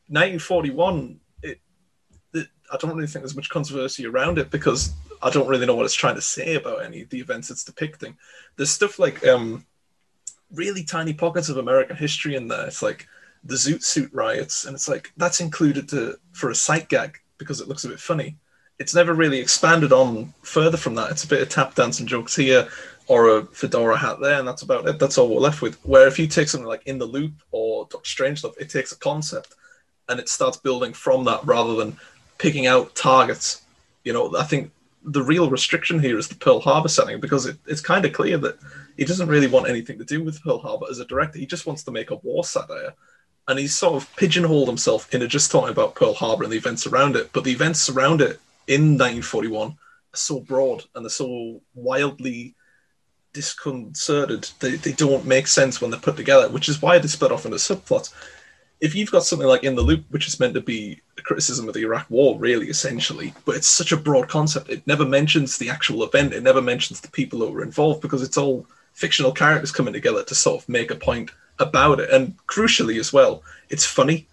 1941, 0.09 0.99
it, 0.99 1.07
it, 1.09 1.18
I 2.73 2.77
don't 2.77 2.95
really 2.95 3.07
think 3.07 3.23
there's 3.23 3.37
much 3.37 3.51
controversy 3.51 4.07
around 4.07 4.39
it 4.39 4.51
because 4.51 4.93
I 5.23 5.31
don't 5.31 5.49
really 5.49 5.66
know 5.66 5.75
what 5.75 5.85
it's 5.85 5.95
trying 5.95 6.14
to 6.16 6.23
say 6.23 6.55
about 6.55 6.85
any 6.85 7.03
of 7.03 7.11
the 7.11 7.21
events 7.21 7.51
it's 7.51 7.64
depicting. 7.64 8.16
There's 8.57 8.71
stuff 8.71 8.99
like 8.99 9.27
um, 9.27 9.64
really 10.53 10.85
tiny 10.85 11.14
pockets 11.14 11.49
of 11.49 11.57
American 11.57 11.97
history 11.97 12.37
in 12.37 12.49
there. 12.49 12.66
It's 12.66 12.83
like 12.83 13.07
the 13.45 13.55
Zoot 13.55 13.83
Suit 13.83 14.12
riots, 14.12 14.64
and 14.64 14.75
it's 14.75 14.89
like 14.89 15.12
that's 15.16 15.41
included 15.41 15.89
to 15.91 16.19
for 16.33 16.51
a 16.51 16.55
sight 16.55 16.89
gag 16.89 17.19
because 17.39 17.61
it 17.61 17.69
looks 17.69 17.85
a 17.85 17.89
bit 17.89 18.01
funny. 18.01 18.37
It's 18.79 18.95
never 18.95 19.14
really 19.14 19.39
expanded 19.41 19.93
on 19.93 20.33
further 20.43 20.77
from 20.77 20.95
that. 20.97 21.11
It's 21.11 21.25
a 21.25 21.29
bit 21.29 21.43
of 21.43 21.49
tap 21.49 21.75
dancing 21.75 22.07
jokes 22.07 22.37
here 22.37 22.69
or 23.09 23.39
a 23.39 23.47
fedora 23.47 23.97
hat 23.97 24.21
there, 24.21 24.39
and 24.39 24.47
that's 24.47 24.62
about 24.62 24.87
it. 24.87 24.99
That's 24.99 25.19
all 25.19 25.29
we're 25.29 25.41
left 25.41 25.62
with. 25.62 25.77
Where 25.85 26.07
if 26.07 26.19
you 26.19 26.27
take 26.27 26.49
something 26.49 26.69
like 26.69 26.87
In 26.87 26.99
the 26.99 27.07
Loop 27.07 27.33
or 27.51 27.89
Doctor 27.91 28.09
Strange 28.09 28.41
stuff, 28.41 28.55
it 28.61 28.71
takes 28.71 28.93
a 28.93 28.99
concept 28.99 29.55
and 30.09 30.21
it 30.21 30.29
starts 30.29 30.57
building 30.57 30.93
from 30.93 31.25
that 31.25 31.45
rather 31.45 31.75
than 31.75 31.97
picking 32.39 32.66
out 32.66 32.95
targets. 32.95 33.62
You 34.05 34.12
know, 34.12 34.34
I 34.36 34.45
think 34.45 34.70
the 35.05 35.22
real 35.22 35.51
restriction 35.51 36.01
here 36.01 36.18
is 36.18 36.28
the 36.28 36.34
Pearl 36.34 36.61
Harbor 36.61 36.89
setting 36.89 37.20
because 37.20 37.47
it, 37.47 37.57
it's 37.66 37.80
kind 37.80 38.05
of 38.05 38.12
clear 38.12 38.39
that 38.39 38.59
he 38.97 39.05
doesn't 39.05 39.28
really 39.28 39.47
want 39.47 39.68
anything 39.68 39.99
to 39.99 40.05
do 40.05 40.22
with 40.22 40.43
Pearl 40.43 40.59
Harbor 40.59 40.86
as 40.91 40.99
a 40.99 41.05
director. 41.05 41.39
He 41.39 41.47
just 41.47 41.66
wants 41.66 41.82
to 41.84 41.91
make 41.91 42.11
a 42.11 42.16
war 42.16 42.45
satire. 42.45 42.95
And 43.47 43.59
he's 43.59 43.76
sort 43.76 43.95
of 43.95 44.14
pigeonholed 44.16 44.68
himself 44.68 45.12
into 45.14 45.26
just 45.26 45.51
talking 45.51 45.70
about 45.70 45.95
Pearl 45.95 46.14
Harbor 46.14 46.45
and 46.45 46.53
the 46.53 46.59
events 46.59 46.86
around 46.86 47.16
it. 47.16 47.30
But 47.32 47.45
the 47.45 47.53
events 47.53 47.89
around 47.89 48.20
it 48.20 48.41
in 48.66 48.99
1941 48.99 49.68
are 49.68 49.76
so 50.12 50.41
broad 50.41 50.84
and 50.95 51.05
they're 51.05 51.11
so 51.11 51.62
wildly 51.74 52.55
disconcerted. 53.32 54.51
They, 54.61 54.72
they 54.72 54.93
don't 54.93 55.24
make 55.24 55.47
sense 55.47 55.80
when 55.80 55.91
they're 55.91 56.01
put 56.01 56.16
together, 56.16 56.49
which 56.49 56.68
is 56.68 56.82
why 56.82 56.99
they 56.99 57.09
split 57.09 57.32
off 57.32 57.47
into 57.47 57.57
subplots. 57.57 58.12
If 58.81 58.95
you've 58.95 59.11
got 59.11 59.24
something 59.24 59.49
like 59.49 59.64
In 59.64 59.74
the 59.74 59.83
Loop, 59.83 60.05
which 60.11 60.29
is 60.29 60.39
meant 60.39 60.55
to 60.55 60.61
be 60.61 61.01
a 61.18 61.22
criticism 61.22 61.66
of 61.66 61.74
the 61.74 61.83
Iraq 61.83 62.09
War, 62.11 62.39
really, 62.39 62.68
essentially, 62.68 63.35
but 63.45 63.57
it's 63.57 63.66
such 63.66 63.91
a 63.91 63.97
broad 63.97 64.29
concept, 64.29 64.70
it 64.70 64.87
never 64.87 65.05
mentions 65.05 65.59
the 65.59 65.68
actual 65.68 66.05
event, 66.05 66.33
it 66.33 66.43
never 66.43 66.62
mentions 66.62 67.01
the 67.01 67.11
people 67.11 67.41
that 67.41 67.51
were 67.51 67.62
involved 67.62 68.01
because 68.01 68.22
it's 68.22 68.39
all 68.39 68.66
fictional 68.93 69.33
characters 69.33 69.72
coming 69.72 69.93
together 69.93 70.22
to 70.24 70.35
sort 70.35 70.62
of 70.62 70.68
make 70.68 70.91
a 70.91 70.97
point 70.97 71.31
about 71.59 72.01
it. 72.01 72.11
And 72.11 72.37
crucially, 72.47 72.99
as 72.99 73.12
well, 73.12 73.43
it's 73.68 73.85
funny. 73.85 74.26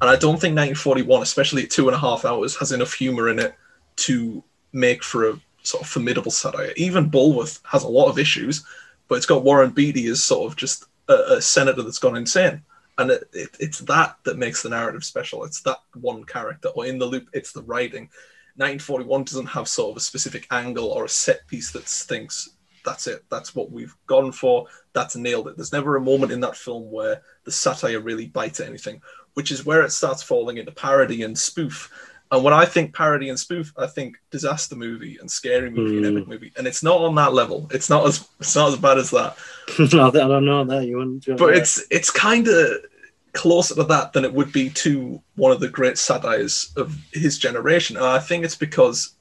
And 0.00 0.08
I 0.08 0.14
don't 0.14 0.40
think 0.40 0.56
1941, 0.56 1.22
especially 1.22 1.64
at 1.64 1.70
two 1.70 1.88
and 1.88 1.94
a 1.94 2.00
half 2.00 2.24
hours, 2.24 2.56
has 2.56 2.72
enough 2.72 2.94
humor 2.94 3.28
in 3.28 3.38
it 3.38 3.54
to 3.96 4.42
make 4.72 5.02
for 5.02 5.28
a 5.28 5.40
sort 5.62 5.82
of 5.82 5.88
formidable 5.88 6.30
satire. 6.30 6.72
Even 6.76 7.10
Bulworth 7.10 7.60
has 7.64 7.82
a 7.82 7.88
lot 7.88 8.08
of 8.08 8.18
issues, 8.18 8.64
but 9.08 9.16
it's 9.16 9.26
got 9.26 9.44
Warren 9.44 9.70
Beatty 9.70 10.06
as 10.06 10.22
sort 10.22 10.50
of 10.50 10.56
just 10.56 10.84
a, 11.08 11.36
a 11.36 11.42
senator 11.42 11.82
that's 11.82 11.98
gone 11.98 12.16
insane. 12.16 12.62
And 13.00 13.10
it, 13.10 13.24
it, 13.32 13.56
it's 13.58 13.78
that 13.80 14.16
that 14.24 14.36
makes 14.36 14.62
the 14.62 14.68
narrative 14.68 15.04
special. 15.04 15.44
It's 15.44 15.62
that 15.62 15.78
one 15.94 16.22
character, 16.24 16.68
or 16.68 16.84
in 16.84 16.98
the 16.98 17.06
loop, 17.06 17.30
it's 17.32 17.52
the 17.52 17.62
writing. 17.62 18.10
1941 18.56 19.24
doesn't 19.24 19.46
have 19.46 19.66
sort 19.68 19.92
of 19.92 19.96
a 19.96 20.00
specific 20.00 20.46
angle 20.50 20.88
or 20.88 21.06
a 21.06 21.08
set 21.08 21.46
piece 21.46 21.72
that 21.72 21.84
thinks 21.84 22.50
that's 22.84 23.06
it, 23.06 23.24
that's 23.30 23.54
what 23.54 23.70
we've 23.70 23.96
gone 24.06 24.32
for, 24.32 24.66
that's 24.92 25.16
nailed 25.16 25.48
it. 25.48 25.56
There's 25.56 25.72
never 25.72 25.96
a 25.96 26.00
moment 26.00 26.30
in 26.30 26.40
that 26.40 26.56
film 26.56 26.90
where 26.90 27.22
the 27.44 27.52
satire 27.52 28.00
really 28.00 28.26
bites 28.26 28.60
anything, 28.60 29.00
which 29.32 29.50
is 29.50 29.64
where 29.64 29.82
it 29.82 29.92
starts 29.92 30.22
falling 30.22 30.58
into 30.58 30.72
parody 30.72 31.22
and 31.22 31.38
spoof 31.38 31.90
and 32.32 32.44
when 32.44 32.54
I 32.54 32.64
think 32.64 32.94
parody 32.94 33.28
and 33.28 33.38
spoof, 33.38 33.72
I 33.76 33.88
think 33.88 34.16
disaster 34.30 34.76
movie 34.76 35.18
and 35.20 35.28
scary 35.28 35.68
movie 35.68 35.96
mm. 35.96 36.06
and 36.06 36.16
epic 36.16 36.28
movie, 36.28 36.52
and 36.56 36.66
it's 36.66 36.82
not 36.82 37.00
on 37.00 37.16
that 37.16 37.32
level. 37.32 37.68
It's 37.72 37.90
not 37.90 38.06
as 38.06 38.28
it's 38.38 38.54
not 38.54 38.72
as 38.72 38.78
bad 38.78 38.98
as 38.98 39.10
that. 39.10 39.36
no, 39.92 40.08
I 40.08 40.10
don't 40.10 40.44
know 40.44 40.64
that 40.64 40.86
you 40.86 40.98
wouldn't. 40.98 41.26
But 41.36 41.56
it's 41.56 41.84
it's 41.90 42.10
kind 42.10 42.46
of 42.46 42.84
closer 43.32 43.74
to 43.74 43.84
that 43.84 44.12
than 44.12 44.24
it 44.24 44.32
would 44.32 44.52
be 44.52 44.70
to 44.70 45.22
one 45.36 45.52
of 45.52 45.60
the 45.60 45.68
great 45.68 45.98
satires 45.98 46.72
of 46.76 46.96
his 47.12 47.38
generation, 47.38 47.96
and 47.96 48.06
I 48.06 48.18
think 48.18 48.44
it's 48.44 48.56
because 48.56 49.14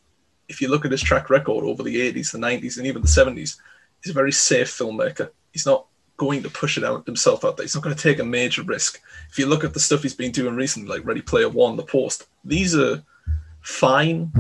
if 0.48 0.62
you 0.62 0.68
look 0.68 0.86
at 0.86 0.92
his 0.92 1.02
track 1.02 1.30
record 1.30 1.64
over 1.64 1.84
the 1.84 1.98
'80s, 1.98 2.32
the 2.32 2.40
'90s, 2.40 2.78
and 2.78 2.88
even 2.88 3.02
the 3.02 3.08
'70s, 3.08 3.58
he's 4.04 4.12
a 4.12 4.14
very 4.14 4.32
safe 4.32 4.70
filmmaker. 4.70 5.30
He's 5.52 5.66
not 5.66 5.86
going 6.18 6.44
to 6.44 6.50
push 6.50 6.78
it 6.78 6.84
out 6.84 7.06
himself 7.06 7.46
out 7.46 7.58
there. 7.58 7.64
He's 7.64 7.76
not 7.76 7.84
going 7.84 7.96
to 7.96 8.02
take 8.02 8.20
a 8.20 8.24
major 8.24 8.62
risk. 8.64 9.00
If 9.32 9.40
you 9.40 9.46
look 9.46 9.64
at 9.64 9.74
the 9.74 9.80
stuff 9.80 10.04
he's 10.04 10.14
been 10.14 10.32
doing 10.32 10.56
recently, 10.56 10.90
like 10.90 11.06
Ready 11.06 11.22
Player 11.22 11.50
One, 11.50 11.78
The 11.78 11.84
Post, 11.84 12.28
these 12.44 12.76
are 12.76 13.02
fine. 13.62 14.32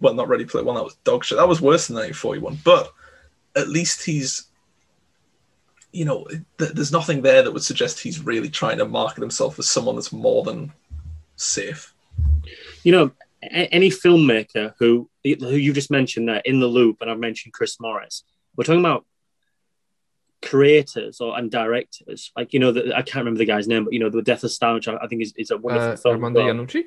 Well, 0.00 0.14
not 0.14 0.28
Ready 0.28 0.44
Player 0.44 0.64
One. 0.64 0.76
That 0.76 0.84
was 0.84 0.96
dog 1.02 1.24
shit. 1.24 1.38
That 1.38 1.48
was 1.48 1.60
worse 1.60 1.88
than 1.88 1.96
1941. 1.96 2.60
But 2.64 2.92
at 3.56 3.68
least 3.68 4.04
he's, 4.04 4.46
you 5.92 6.04
know, 6.04 6.26
th- 6.58 6.72
there's 6.72 6.92
nothing 6.92 7.22
there 7.22 7.42
that 7.42 7.52
would 7.52 7.62
suggest 7.62 8.00
he's 8.00 8.20
really 8.20 8.48
trying 8.48 8.78
to 8.78 8.84
market 8.84 9.20
himself 9.20 9.58
as 9.58 9.68
someone 9.68 9.96
that's 9.96 10.12
more 10.12 10.44
than 10.44 10.72
safe. 11.36 11.94
You 12.84 12.92
know, 12.92 13.10
any 13.42 13.90
filmmaker 13.90 14.74
who 14.78 15.08
who 15.24 15.56
you 15.56 15.72
just 15.72 15.90
mentioned 15.90 16.28
there 16.28 16.42
in 16.44 16.60
the 16.60 16.66
loop, 16.66 16.98
and 17.00 17.10
I've 17.10 17.18
mentioned 17.18 17.54
Chris 17.54 17.80
Morris. 17.80 18.24
We're 18.56 18.64
talking 18.64 18.80
about 18.80 19.06
creators 20.42 21.20
or 21.20 21.36
and 21.38 21.50
directors, 21.50 22.32
like 22.36 22.52
you 22.52 22.60
know, 22.60 22.72
the, 22.72 22.94
I 22.94 23.02
can't 23.02 23.24
remember 23.24 23.38
the 23.38 23.44
guy's 23.44 23.68
name, 23.68 23.84
but 23.84 23.92
you 23.92 23.98
know, 23.98 24.10
the 24.10 24.22
Death 24.22 24.44
of 24.44 24.50
Stalin, 24.50 24.76
which 24.76 24.88
I, 24.88 24.96
I 24.96 25.06
think 25.06 25.22
is, 25.22 25.32
is 25.36 25.50
a 25.50 25.58
wonderful 25.58 25.92
uh, 25.92 25.96
film. 25.96 26.14
Armando 26.16 26.40
Iannucci. 26.40 26.84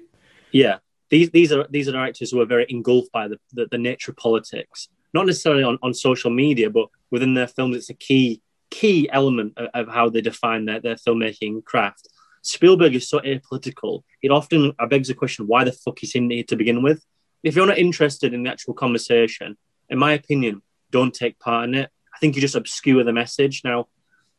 Yeah, 0.52 0.78
these 1.10 1.30
these 1.32 1.52
are 1.52 1.66
these 1.70 1.88
are 1.88 1.94
directors 1.94 2.32
who 2.32 2.42
are 2.42 2.46
very 2.46 2.66
engulfed 2.70 3.12
by 3.12 3.28
the, 3.28 3.40
the, 3.54 3.68
the 3.72 3.78
nature 3.78 4.12
of 4.12 4.18
politics, 4.18 4.90
not 5.14 5.26
necessarily 5.26 5.64
on, 5.64 5.78
on 5.82 5.94
social 5.94 6.32
media, 6.32 6.70
but 6.70 6.90
within 7.12 7.34
their 7.34 7.48
films, 7.48 7.76
it's 7.76 7.90
a 7.90 7.96
key 7.96 8.42
key 8.74 9.10
element 9.12 9.54
of, 9.58 9.70
of 9.74 9.94
how 9.94 10.10
they 10.10 10.22
define 10.22 10.66
their, 10.66 10.80
their 10.80 10.96
filmmaking 10.96 11.64
craft. 11.64 12.08
Spielberg 12.42 12.96
is 12.96 13.08
so 13.08 13.20
apolitical. 13.20 14.04
It 14.22 14.32
often 14.32 14.74
begs 14.90 15.08
the 15.08 15.14
question, 15.14 15.48
why 15.48 15.64
the 15.64 15.72
fuck 15.72 16.04
is 16.04 16.16
in 16.16 16.30
here 16.30 16.44
to 16.50 16.56
begin 16.56 16.84
with? 16.84 17.04
If 17.44 17.56
you're 17.56 17.68
not 17.68 17.78
interested 17.78 18.34
in 18.34 18.44
the 18.44 18.50
actual 18.50 18.74
conversation, 18.74 19.58
in 19.90 19.98
my 20.00 20.14
opinion, 20.14 20.62
don't 20.92 21.14
take 21.14 21.40
part 21.40 21.70
in 21.70 21.76
it 21.76 21.90
I 22.14 22.20
think 22.20 22.36
you 22.36 22.42
just 22.42 22.56
obscure 22.56 23.04
the 23.04 23.14
message. 23.14 23.62
Now, 23.64 23.88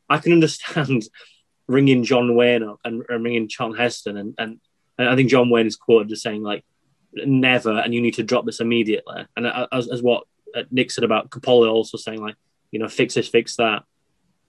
I 0.09 0.19
can 0.19 0.33
understand 0.33 1.05
ringing 1.67 2.05
John 2.05 2.35
Wayne 2.35 2.63
up 2.63 2.79
and, 2.85 3.03
and 3.09 3.25
ringing 3.25 3.49
Charlton 3.49 3.79
Heston, 3.79 4.17
and, 4.17 4.35
and, 4.39 4.61
and 4.99 5.09
I 5.09 5.17
think 5.17 5.31
John 5.31 5.51
Wayne 5.51 5.67
is 5.67 5.77
quoted 5.77 6.13
as 6.13 6.23
saying 6.23 6.43
like, 6.43 6.65
"Never," 7.13 7.79
and 7.79 7.93
you 7.93 8.01
need 8.01 8.15
to 8.15 8.23
drop 8.23 8.47
this 8.47 8.61
immediately. 8.61 9.27
And 9.37 9.47
as, 9.73 9.89
as 9.89 10.03
what 10.03 10.25
uh, 10.55 10.63
Nick 10.71 10.91
said 10.91 11.05
about 11.05 11.31
Coppola 11.31 11.71
also 11.71 11.97
saying 11.97 12.21
like, 12.21 12.37
you 12.71 12.79
know, 12.79 12.89
fix 12.89 13.15
this, 13.15 13.29
fix 13.29 13.57
that. 13.57 13.85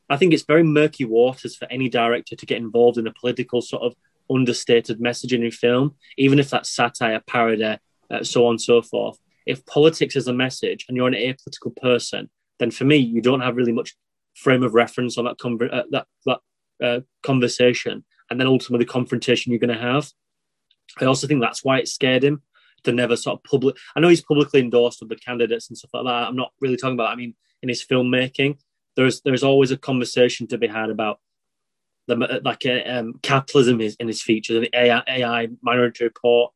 I 0.09 0.17
think 0.17 0.33
it's 0.33 0.43
very 0.43 0.63
murky 0.63 1.05
waters 1.05 1.55
for 1.55 1.67
any 1.71 1.89
director 1.89 2.35
to 2.35 2.45
get 2.45 2.57
involved 2.57 2.97
in 2.97 3.07
a 3.07 3.13
political 3.13 3.61
sort 3.61 3.83
of 3.83 3.95
understated 4.29 4.99
messaging 4.99 5.43
in 5.43 5.51
film, 5.51 5.95
even 6.17 6.39
if 6.39 6.49
that's 6.49 6.69
satire, 6.69 7.21
parody, 7.27 7.77
uh, 8.09 8.23
so 8.23 8.45
on 8.45 8.51
and 8.51 8.61
so 8.61 8.81
forth. 8.81 9.17
If 9.45 9.65
politics 9.65 10.15
is 10.15 10.27
a 10.27 10.33
message 10.33 10.85
and 10.87 10.97
you're 10.97 11.07
an 11.07 11.13
apolitical 11.13 11.75
person, 11.75 12.29
then 12.59 12.71
for 12.71 12.85
me, 12.85 12.97
you 12.97 13.21
don't 13.21 13.41
have 13.41 13.55
really 13.55 13.71
much 13.71 13.95
frame 14.35 14.63
of 14.63 14.73
reference 14.73 15.17
on 15.17 15.25
that 15.25 15.37
uh, 15.71 15.83
that 15.91 16.07
that 16.25 16.39
uh, 16.83 16.99
conversation, 17.23 18.03
and 18.29 18.39
then 18.39 18.47
ultimately 18.47 18.85
the 18.85 18.91
confrontation 18.91 19.51
you're 19.51 19.59
going 19.59 19.75
to 19.75 19.81
have. 19.81 20.09
I 20.99 21.05
also 21.05 21.27
think 21.27 21.41
that's 21.41 21.63
why 21.63 21.79
it 21.79 21.87
scared 21.87 22.23
him 22.23 22.41
to 22.83 22.91
never 22.91 23.15
sort 23.15 23.39
of 23.39 23.43
public. 23.43 23.75
I 23.95 23.99
know 23.99 24.07
he's 24.07 24.21
publicly 24.21 24.61
endorsed 24.61 25.03
the 25.07 25.15
candidates 25.15 25.69
and 25.69 25.77
stuff 25.77 25.91
like 25.93 26.05
that. 26.05 26.27
I'm 26.27 26.35
not 26.35 26.53
really 26.61 26.77
talking 26.77 26.93
about. 26.93 27.11
I 27.11 27.15
mean, 27.15 27.35
in 27.61 27.69
his 27.69 27.85
filmmaking, 27.85 28.57
there's 28.95 29.21
there's 29.21 29.43
always 29.43 29.71
a 29.71 29.77
conversation 29.77 30.47
to 30.47 30.57
be 30.57 30.67
had 30.67 30.89
about 30.89 31.19
the 32.07 32.41
like 32.43 32.65
uh, 32.65 32.87
um, 32.87 33.19
capitalism 33.23 33.81
is 33.81 33.95
in 33.99 34.07
his 34.07 34.21
features, 34.21 34.61
the 34.61 34.79
AI, 34.79 35.03
AI 35.07 35.47
Minority 35.61 36.03
Report, 36.03 36.51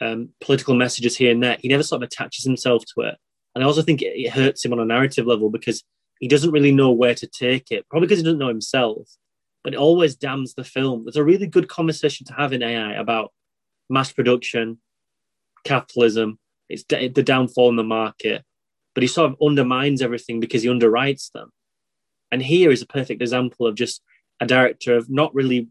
um, 0.00 0.30
political 0.40 0.74
messages 0.74 1.16
here 1.16 1.32
and 1.32 1.42
there. 1.42 1.56
He 1.60 1.68
never 1.68 1.82
sort 1.82 2.02
of 2.02 2.06
attaches 2.06 2.44
himself 2.44 2.84
to 2.94 3.02
it. 3.02 3.16
And 3.54 3.62
I 3.62 3.66
also 3.66 3.82
think 3.82 4.02
it, 4.02 4.30
hurts 4.30 4.64
him 4.64 4.72
on 4.72 4.80
a 4.80 4.84
narrative 4.84 5.26
level 5.26 5.50
because 5.50 5.82
he 6.20 6.28
doesn't 6.28 6.52
really 6.52 6.72
know 6.72 6.92
where 6.92 7.14
to 7.14 7.26
take 7.26 7.70
it, 7.70 7.88
probably 7.88 8.06
because 8.06 8.18
he 8.18 8.24
doesn't 8.24 8.38
know 8.38 8.48
himself. 8.48 9.08
But 9.62 9.74
it 9.74 9.78
always 9.78 10.14
damns 10.14 10.54
the 10.54 10.64
film. 10.64 11.04
There's 11.04 11.16
a 11.16 11.24
really 11.24 11.46
good 11.46 11.68
conversation 11.68 12.26
to 12.26 12.34
have 12.34 12.52
in 12.52 12.62
AI 12.62 12.92
about 12.92 13.32
mass 13.88 14.12
production, 14.12 14.78
capitalism, 15.64 16.38
it's 16.68 16.84
the 16.84 17.22
downfall 17.22 17.68
in 17.68 17.76
the 17.76 17.84
market. 17.84 18.42
But 18.94 19.02
he 19.02 19.08
sort 19.08 19.30
of 19.30 19.36
undermines 19.42 20.02
everything 20.02 20.40
because 20.40 20.62
he 20.62 20.68
underwrites 20.68 21.30
them. 21.32 21.50
And 22.34 22.42
here 22.42 22.72
is 22.72 22.82
a 22.82 22.86
perfect 22.98 23.22
example 23.22 23.64
of 23.64 23.76
just 23.76 24.02
a 24.40 24.46
director 24.46 24.96
of 24.96 25.08
not 25.08 25.32
really 25.32 25.68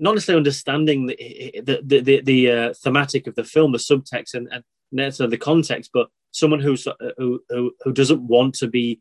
not 0.00 0.14
necessarily 0.14 0.40
understanding 0.40 1.06
the 1.06 1.16
the 1.62 1.80
the, 1.90 2.00
the, 2.00 2.20
the 2.22 2.50
uh, 2.50 2.74
thematic 2.82 3.28
of 3.28 3.36
the 3.36 3.44
film, 3.44 3.70
the 3.70 3.78
subtext, 3.78 4.34
and, 4.34 4.48
and 4.50 4.64
necessarily 4.90 5.30
the 5.30 5.38
context, 5.50 5.90
but 5.94 6.08
someone 6.32 6.58
who's 6.58 6.88
uh, 6.88 6.94
who, 7.18 7.40
who 7.48 7.72
who 7.84 7.92
doesn't 7.92 8.26
want 8.26 8.56
to 8.56 8.66
be 8.66 9.00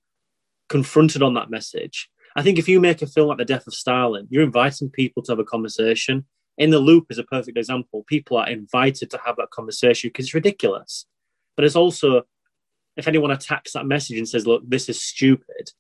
confronted 0.70 1.24
on 1.24 1.34
that 1.34 1.50
message. 1.50 2.08
I 2.36 2.44
think 2.44 2.60
if 2.60 2.68
you 2.68 2.80
make 2.80 3.02
a 3.02 3.08
film 3.08 3.30
like 3.30 3.40
The 3.40 3.54
Death 3.54 3.66
of 3.66 3.74
Stalin, 3.74 4.28
you're 4.30 4.44
inviting 4.44 4.92
people 4.92 5.24
to 5.24 5.32
have 5.32 5.40
a 5.40 5.44
conversation. 5.44 6.26
In 6.60 6.70
the 6.70 6.78
Loop 6.78 7.08
is 7.10 7.18
a 7.18 7.24
perfect 7.24 7.58
example. 7.58 8.06
People 8.08 8.38
are 8.38 8.48
invited 8.48 9.10
to 9.10 9.20
have 9.26 9.38
that 9.38 9.50
conversation 9.50 10.10
because 10.10 10.26
it's 10.26 10.36
ridiculous. 10.36 11.08
But 11.56 11.66
it's 11.66 11.76
also, 11.76 12.24
if 12.98 13.08
anyone 13.08 13.32
attacks 13.32 13.74
that 13.74 13.86
message 13.86 14.18
and 14.18 14.28
says, 14.28 14.48
"Look, 14.48 14.64
this 14.68 14.90
is 14.90 15.02
stupid," 15.02 15.72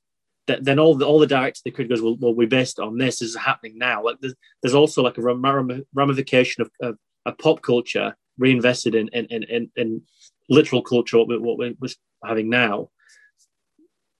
that 0.47 0.63
then 0.63 0.79
all 0.79 0.95
the 0.95 1.05
all 1.05 1.19
the 1.19 1.27
directors 1.27 1.61
the 1.63 1.71
critic 1.71 1.89
goes, 1.89 2.01
"Well, 2.01 2.17
well, 2.19 2.33
we 2.33 2.45
based 2.45 2.79
it 2.79 2.83
on 2.83 2.97
this. 2.97 3.19
This 3.19 3.29
is 3.29 3.35
happening 3.35 3.77
now." 3.77 4.03
Like 4.03 4.19
there's, 4.19 4.35
there's 4.61 4.75
also 4.75 5.01
like 5.01 5.17
a 5.17 5.21
ram- 5.21 5.85
ramification 5.93 6.63
of, 6.63 6.97
of, 7.25 7.37
pop 7.37 7.61
culture 7.61 8.15
reinvested 8.37 8.95
in 8.95 9.07
in, 9.09 9.25
in, 9.27 9.43
in, 9.43 9.71
in 9.75 10.01
literal 10.49 10.81
culture 10.81 11.17
what, 11.17 11.27
we, 11.27 11.37
what 11.37 11.57
we're 11.57 11.73
having 12.25 12.49
now. 12.49 12.89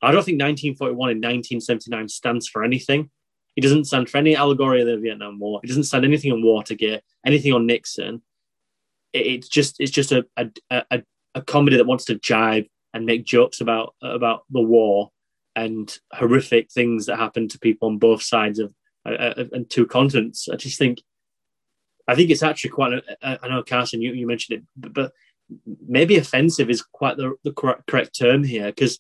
I 0.02 0.12
don't 0.12 0.24
think 0.24 0.42
1941 0.42 1.12
and 1.12 1.24
1979 1.24 2.10
stands 2.10 2.48
for 2.48 2.64
anything. 2.64 3.10
It 3.56 3.62
doesn't 3.62 3.86
stand 3.86 4.10
for 4.10 4.18
any 4.18 4.36
allegory 4.36 4.82
of 4.82 4.88
the 4.88 4.98
Vietnam 4.98 5.40
War. 5.40 5.62
It 5.64 5.68
doesn't 5.68 5.84
stand 5.84 6.04
anything 6.04 6.32
on 6.32 6.44
Watergate, 6.44 7.02
anything 7.26 7.54
on 7.54 7.66
Nixon. 7.66 8.22
It, 9.14 9.26
it's 9.28 9.48
just 9.48 9.80
it's 9.80 9.92
just 9.92 10.12
a, 10.12 10.26
a, 10.38 10.50
a, 10.92 11.04
a 11.36 11.42
comedy 11.42 11.78
that 11.78 11.86
wants 11.86 12.06
to 12.06 12.16
jibe 12.16 12.68
and 12.94 13.06
make 13.06 13.26
jokes 13.26 13.62
about 13.62 13.96
about 14.02 14.44
the 14.50 14.62
war 14.62 15.12
and 15.56 15.98
horrific 16.12 16.72
things 16.72 17.06
that 17.06 17.18
happen 17.18 17.48
to 17.48 17.60
people 17.60 17.90
on 17.90 17.98
both 17.98 18.22
sides 18.22 18.60
of 18.60 18.74
uh, 19.06 19.10
uh 19.10 19.46
and 19.52 19.70
two 19.70 19.86
continents. 19.86 20.50
I 20.50 20.56
just 20.56 20.78
think, 20.78 21.02
I 22.08 22.16
think 22.16 22.30
it's 22.30 22.44
actually 22.44 22.72
quite. 22.72 23.04
I 23.22 23.48
know 23.48 23.64
Carson, 23.64 24.02
you, 24.02 24.14
you 24.14 24.28
mentioned 24.28 24.60
it, 24.60 24.66
but, 24.76 24.94
but 24.94 25.14
maybe 25.88 26.18
offensive 26.18 26.70
is 26.70 26.82
quite 26.82 27.18
the, 27.18 27.36
the 27.44 27.52
correct, 27.52 27.86
correct 27.88 28.18
term 28.18 28.44
here 28.44 28.68
because 28.68 29.00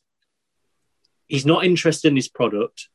he's 1.27 1.45
not 1.45 1.65
interested 1.65 2.09
in 2.09 2.15
his 2.15 2.29
product. 2.29 2.89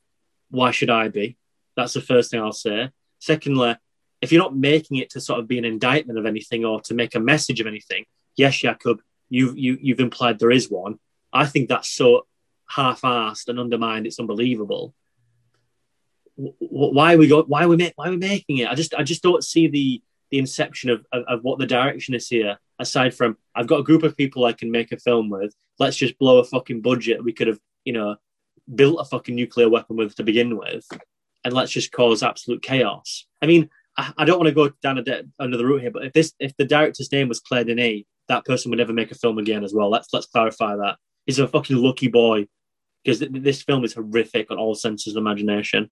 Why 0.50 0.70
should 0.70 0.90
I 0.90 1.08
be? 1.08 1.36
That's 1.76 1.92
the 1.92 2.00
first 2.00 2.30
thing 2.30 2.40
I'll 2.40 2.52
say. 2.52 2.90
Secondly, 3.18 3.76
if 4.20 4.32
you're 4.32 4.42
not 4.42 4.56
making 4.56 4.98
it 4.98 5.10
to 5.10 5.20
sort 5.20 5.40
of 5.40 5.48
be 5.48 5.58
an 5.58 5.64
indictment 5.64 6.18
of 6.18 6.26
anything 6.26 6.64
or 6.64 6.80
to 6.82 6.94
make 6.94 7.14
a 7.14 7.20
message 7.20 7.60
of 7.60 7.66
anything, 7.66 8.04
yes, 8.36 8.54
Jakub, 8.54 8.98
you 9.28 9.52
you 9.54 9.78
you've 9.80 10.00
implied 10.00 10.38
there 10.38 10.50
is 10.50 10.70
one. 10.70 10.98
I 11.32 11.46
think 11.46 11.68
that's 11.68 11.88
so 11.88 12.26
half-assed 12.68 13.48
and 13.48 13.58
undermined. 13.58 14.06
It's 14.06 14.20
unbelievable. 14.20 14.94
Why 16.36 17.14
are 17.14 17.18
we 17.18 17.28
go? 17.28 17.42
Why 17.42 17.64
are 17.64 17.68
we 17.68 17.76
make, 17.76 17.94
Why 17.96 18.08
are 18.08 18.12
we 18.12 18.16
making 18.16 18.58
it? 18.58 18.68
I 18.68 18.74
just 18.74 18.94
I 18.94 19.02
just 19.02 19.22
don't 19.22 19.44
see 19.44 19.68
the 19.68 20.02
the 20.30 20.38
inception 20.38 20.90
of, 20.90 21.04
of, 21.12 21.24
of 21.24 21.42
what 21.42 21.58
the 21.58 21.66
direction 21.66 22.14
is 22.14 22.28
here. 22.28 22.58
Aside 22.78 23.14
from 23.14 23.36
I've 23.54 23.66
got 23.66 23.80
a 23.80 23.84
group 23.84 24.02
of 24.02 24.16
people 24.16 24.44
I 24.44 24.52
can 24.52 24.70
make 24.70 24.92
a 24.92 24.98
film 24.98 25.30
with. 25.30 25.54
Let's 25.78 25.96
just 25.96 26.18
blow 26.18 26.38
a 26.38 26.44
fucking 26.44 26.80
budget. 26.80 27.24
We 27.24 27.32
could 27.32 27.48
have 27.48 27.60
you 27.84 27.92
know 27.92 28.16
built 28.72 29.00
a 29.00 29.04
fucking 29.04 29.34
nuclear 29.34 29.68
weapon 29.68 29.96
with 29.96 30.14
to 30.16 30.22
begin 30.22 30.56
with, 30.56 30.86
and 31.44 31.54
let's 31.54 31.72
just 31.72 31.90
cause 31.90 32.22
absolute 32.22 32.62
chaos. 32.62 33.26
I 33.42 33.46
mean, 33.46 33.68
I, 33.96 34.12
I 34.18 34.24
don't 34.24 34.38
want 34.38 34.48
to 34.48 34.54
go 34.54 34.70
down 34.82 34.98
a 34.98 35.02
de- 35.02 35.24
another 35.38 35.66
route 35.66 35.82
here, 35.82 35.90
but 35.90 36.04
if 36.04 36.12
this 36.12 36.32
if 36.38 36.56
the 36.56 36.64
director's 36.64 37.10
name 37.10 37.28
was 37.28 37.40
Claire 37.40 37.64
Denis, 37.64 38.04
that 38.28 38.44
person 38.44 38.70
would 38.70 38.78
never 38.78 38.92
make 38.92 39.10
a 39.10 39.14
film 39.14 39.38
again 39.38 39.64
as 39.64 39.74
well. 39.74 39.90
Let's 39.90 40.08
let's 40.12 40.26
clarify 40.26 40.76
that. 40.76 40.96
He's 41.26 41.38
a 41.38 41.48
fucking 41.48 41.76
lucky 41.76 42.08
boy 42.08 42.46
because 43.04 43.20
th- 43.20 43.30
this 43.32 43.62
film 43.62 43.84
is 43.84 43.94
horrific 43.94 44.50
on 44.50 44.58
all 44.58 44.74
senses 44.74 45.16
of 45.16 45.20
imagination. 45.20 45.90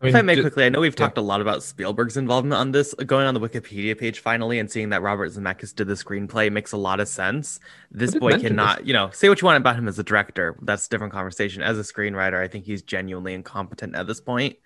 I 0.00 0.06
mean, 0.06 0.14
if 0.16 0.18
I 0.18 0.22
may 0.22 0.40
quickly, 0.40 0.64
I 0.64 0.68
know 0.68 0.80
we've 0.80 0.94
yeah. 0.94 1.06
talked 1.06 1.16
a 1.18 1.22
lot 1.22 1.40
about 1.40 1.62
Spielberg's 1.62 2.16
involvement 2.16 2.58
on 2.58 2.72
this. 2.72 2.92
Going 2.92 3.24
on 3.24 3.34
the 3.34 3.40
Wikipedia 3.40 3.96
page 3.96 4.18
finally 4.18 4.58
and 4.58 4.68
seeing 4.68 4.88
that 4.88 5.00
Robert 5.00 5.30
Zemeckis 5.30 5.72
did 5.72 5.86
the 5.86 5.94
screenplay 5.94 6.50
makes 6.50 6.72
a 6.72 6.76
lot 6.76 6.98
of 6.98 7.06
sense. 7.06 7.60
This 7.92 8.12
boy 8.12 8.40
cannot, 8.40 8.78
this. 8.78 8.88
you 8.88 8.94
know, 8.94 9.10
say 9.10 9.28
what 9.28 9.40
you 9.40 9.46
want 9.46 9.58
about 9.58 9.76
him 9.76 9.86
as 9.86 10.00
a 10.00 10.02
director. 10.02 10.56
That's 10.60 10.86
a 10.86 10.88
different 10.90 11.12
conversation. 11.12 11.62
As 11.62 11.78
a 11.78 11.82
screenwriter, 11.82 12.42
I 12.42 12.48
think 12.48 12.64
he's 12.64 12.82
genuinely 12.82 13.32
incompetent 13.32 13.94
at 13.94 14.08
this 14.08 14.20
point, 14.20 14.56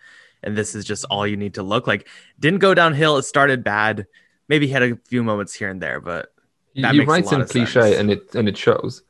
and 0.42 0.56
this 0.56 0.74
is 0.74 0.86
just 0.86 1.04
all 1.10 1.26
you 1.26 1.36
need 1.36 1.54
to 1.54 1.62
look 1.62 1.86
like. 1.86 2.08
Didn't 2.40 2.60
go 2.60 2.72
downhill. 2.72 3.18
It 3.18 3.24
started 3.24 3.62
bad. 3.62 4.06
Maybe 4.48 4.66
he 4.68 4.72
had 4.72 4.84
a 4.84 4.96
few 5.06 5.22
moments 5.22 5.52
here 5.52 5.68
and 5.68 5.82
there, 5.82 6.00
but 6.00 6.32
that 6.82 6.94
he 6.94 7.04
writes 7.04 7.32
in 7.32 7.44
cliche, 7.46 7.80
sense. 7.80 7.96
and 7.96 8.10
it 8.10 8.34
and 8.34 8.48
it 8.48 8.56
shows. 8.56 9.02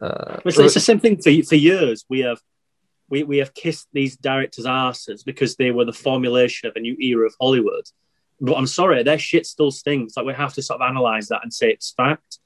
Uh, 0.00 0.38
it's, 0.44 0.58
it's 0.58 0.74
the 0.74 0.80
same 0.80 1.00
thing 1.00 1.20
for 1.20 1.30
for 1.46 1.56
years. 1.56 2.04
We 2.08 2.20
have 2.20 2.40
we, 3.10 3.24
we 3.24 3.38
have 3.38 3.52
kissed 3.52 3.88
these 3.92 4.16
directors' 4.16 4.66
asses 4.66 5.22
because 5.24 5.56
they 5.56 5.72
were 5.72 5.84
the 5.84 5.92
formulation 5.92 6.68
of 6.68 6.76
a 6.76 6.80
new 6.80 6.96
era 6.98 7.26
of 7.26 7.34
Hollywood. 7.40 7.84
But 8.40 8.56
I'm 8.56 8.66
sorry, 8.66 9.02
their 9.02 9.18
shit 9.18 9.46
still 9.46 9.70
stinks. 9.70 10.16
Like 10.16 10.24
we 10.24 10.32
have 10.32 10.54
to 10.54 10.62
sort 10.62 10.80
of 10.80 10.88
analyze 10.88 11.28
that 11.28 11.40
and 11.42 11.52
say 11.52 11.70
it's 11.70 11.90
fact. 11.90 12.38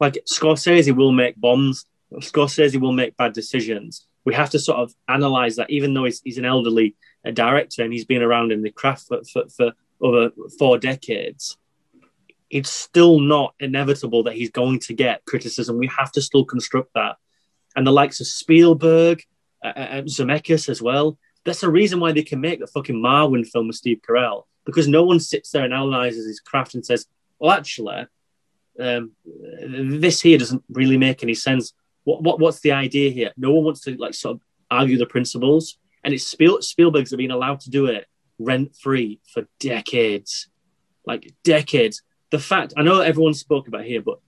Like 0.00 0.18
Scorsese 0.30 0.94
will 0.94 1.12
make 1.12 1.40
bombs. 1.40 1.86
Scorsese 2.14 2.78
will 2.78 2.92
make 2.92 3.16
bad 3.16 3.32
decisions. 3.32 4.06
We 4.24 4.34
have 4.34 4.50
to 4.50 4.58
sort 4.58 4.78
of 4.78 4.92
analyze 5.08 5.56
that, 5.56 5.70
even 5.70 5.94
though 5.94 6.04
he's, 6.04 6.20
he's 6.22 6.38
an 6.38 6.44
elderly 6.44 6.94
uh, 7.26 7.30
director 7.30 7.82
and 7.82 7.92
he's 7.92 8.04
been 8.04 8.22
around 8.22 8.52
in 8.52 8.62
the 8.62 8.70
craft 8.70 9.06
for, 9.08 9.22
for, 9.32 9.48
for 9.48 9.72
over 10.00 10.30
four 10.58 10.78
decades. 10.78 11.56
It's 12.52 12.70
still 12.70 13.18
not 13.18 13.54
inevitable 13.58 14.22
that 14.24 14.34
he's 14.34 14.50
going 14.50 14.78
to 14.80 14.94
get 14.94 15.24
criticism. 15.24 15.78
We 15.78 15.88
have 15.98 16.12
to 16.12 16.22
still 16.22 16.44
construct 16.44 16.90
that. 16.94 17.16
And 17.74 17.86
the 17.86 17.92
likes 17.92 18.20
of 18.20 18.26
Spielberg, 18.26 19.22
uh, 19.64 20.02
Zemeckis 20.04 20.68
as 20.68 20.82
well. 20.82 21.18
That's 21.44 21.62
the 21.62 21.70
reason 21.70 21.98
why 21.98 22.12
they 22.12 22.22
can 22.22 22.42
make 22.42 22.60
the 22.60 22.66
fucking 22.66 23.02
Marwen 23.02 23.46
film 23.46 23.68
with 23.68 23.76
Steve 23.76 24.00
Carell 24.06 24.42
because 24.66 24.86
no 24.86 25.02
one 25.02 25.18
sits 25.18 25.50
there 25.50 25.64
and 25.64 25.72
analyzes 25.72 26.26
his 26.26 26.40
craft 26.40 26.74
and 26.74 26.84
says, 26.84 27.06
"Well, 27.38 27.52
actually, 27.52 28.06
um, 28.78 29.12
this 29.66 30.20
here 30.20 30.38
doesn't 30.38 30.62
really 30.68 30.98
make 30.98 31.22
any 31.22 31.34
sense. 31.34 31.72
What, 32.04 32.22
what 32.22 32.38
what's 32.38 32.60
the 32.60 32.72
idea 32.72 33.10
here? 33.10 33.32
No 33.36 33.52
one 33.52 33.64
wants 33.64 33.80
to 33.82 33.96
like 33.96 34.14
sort 34.14 34.36
of 34.36 34.42
argue 34.70 34.98
the 34.98 35.06
principles, 35.06 35.78
and 36.04 36.12
it's 36.12 36.26
Spiel- 36.26 36.62
Spielberg's 36.62 37.10
have 37.10 37.18
been 37.18 37.30
allowed 37.30 37.60
to 37.60 37.70
do 37.70 37.86
it 37.86 38.06
rent 38.38 38.76
free 38.76 39.20
for 39.32 39.46
decades, 39.58 40.48
like 41.06 41.32
decades. 41.44 42.02
The 42.32 42.38
fact 42.38 42.72
I 42.78 42.82
know 42.82 43.00
everyone 43.02 43.34
spoke 43.34 43.68
about 43.68 43.84
here, 43.84 44.00
but 44.00 44.18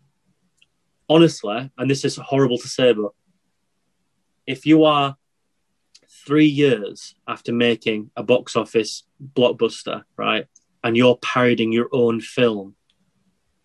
honestly, 1.09 1.71
and 1.79 1.91
this 1.91 2.05
is 2.05 2.17
horrible 2.17 2.59
to 2.59 2.69
say, 2.69 2.93
but 2.93 3.13
if 4.47 4.67
you 4.67 4.85
are 4.85 5.17
three 6.27 6.45
years 6.45 7.15
after 7.27 7.51
making 7.51 8.11
a 8.15 8.23
box 8.23 8.57
office 8.57 9.05
blockbuster, 9.35 10.05
right, 10.19 10.47
and 10.83 10.99
you're 10.99 11.17
parodying 11.17 11.73
your 11.73 11.89
own 11.93 12.21
film, 12.21 12.75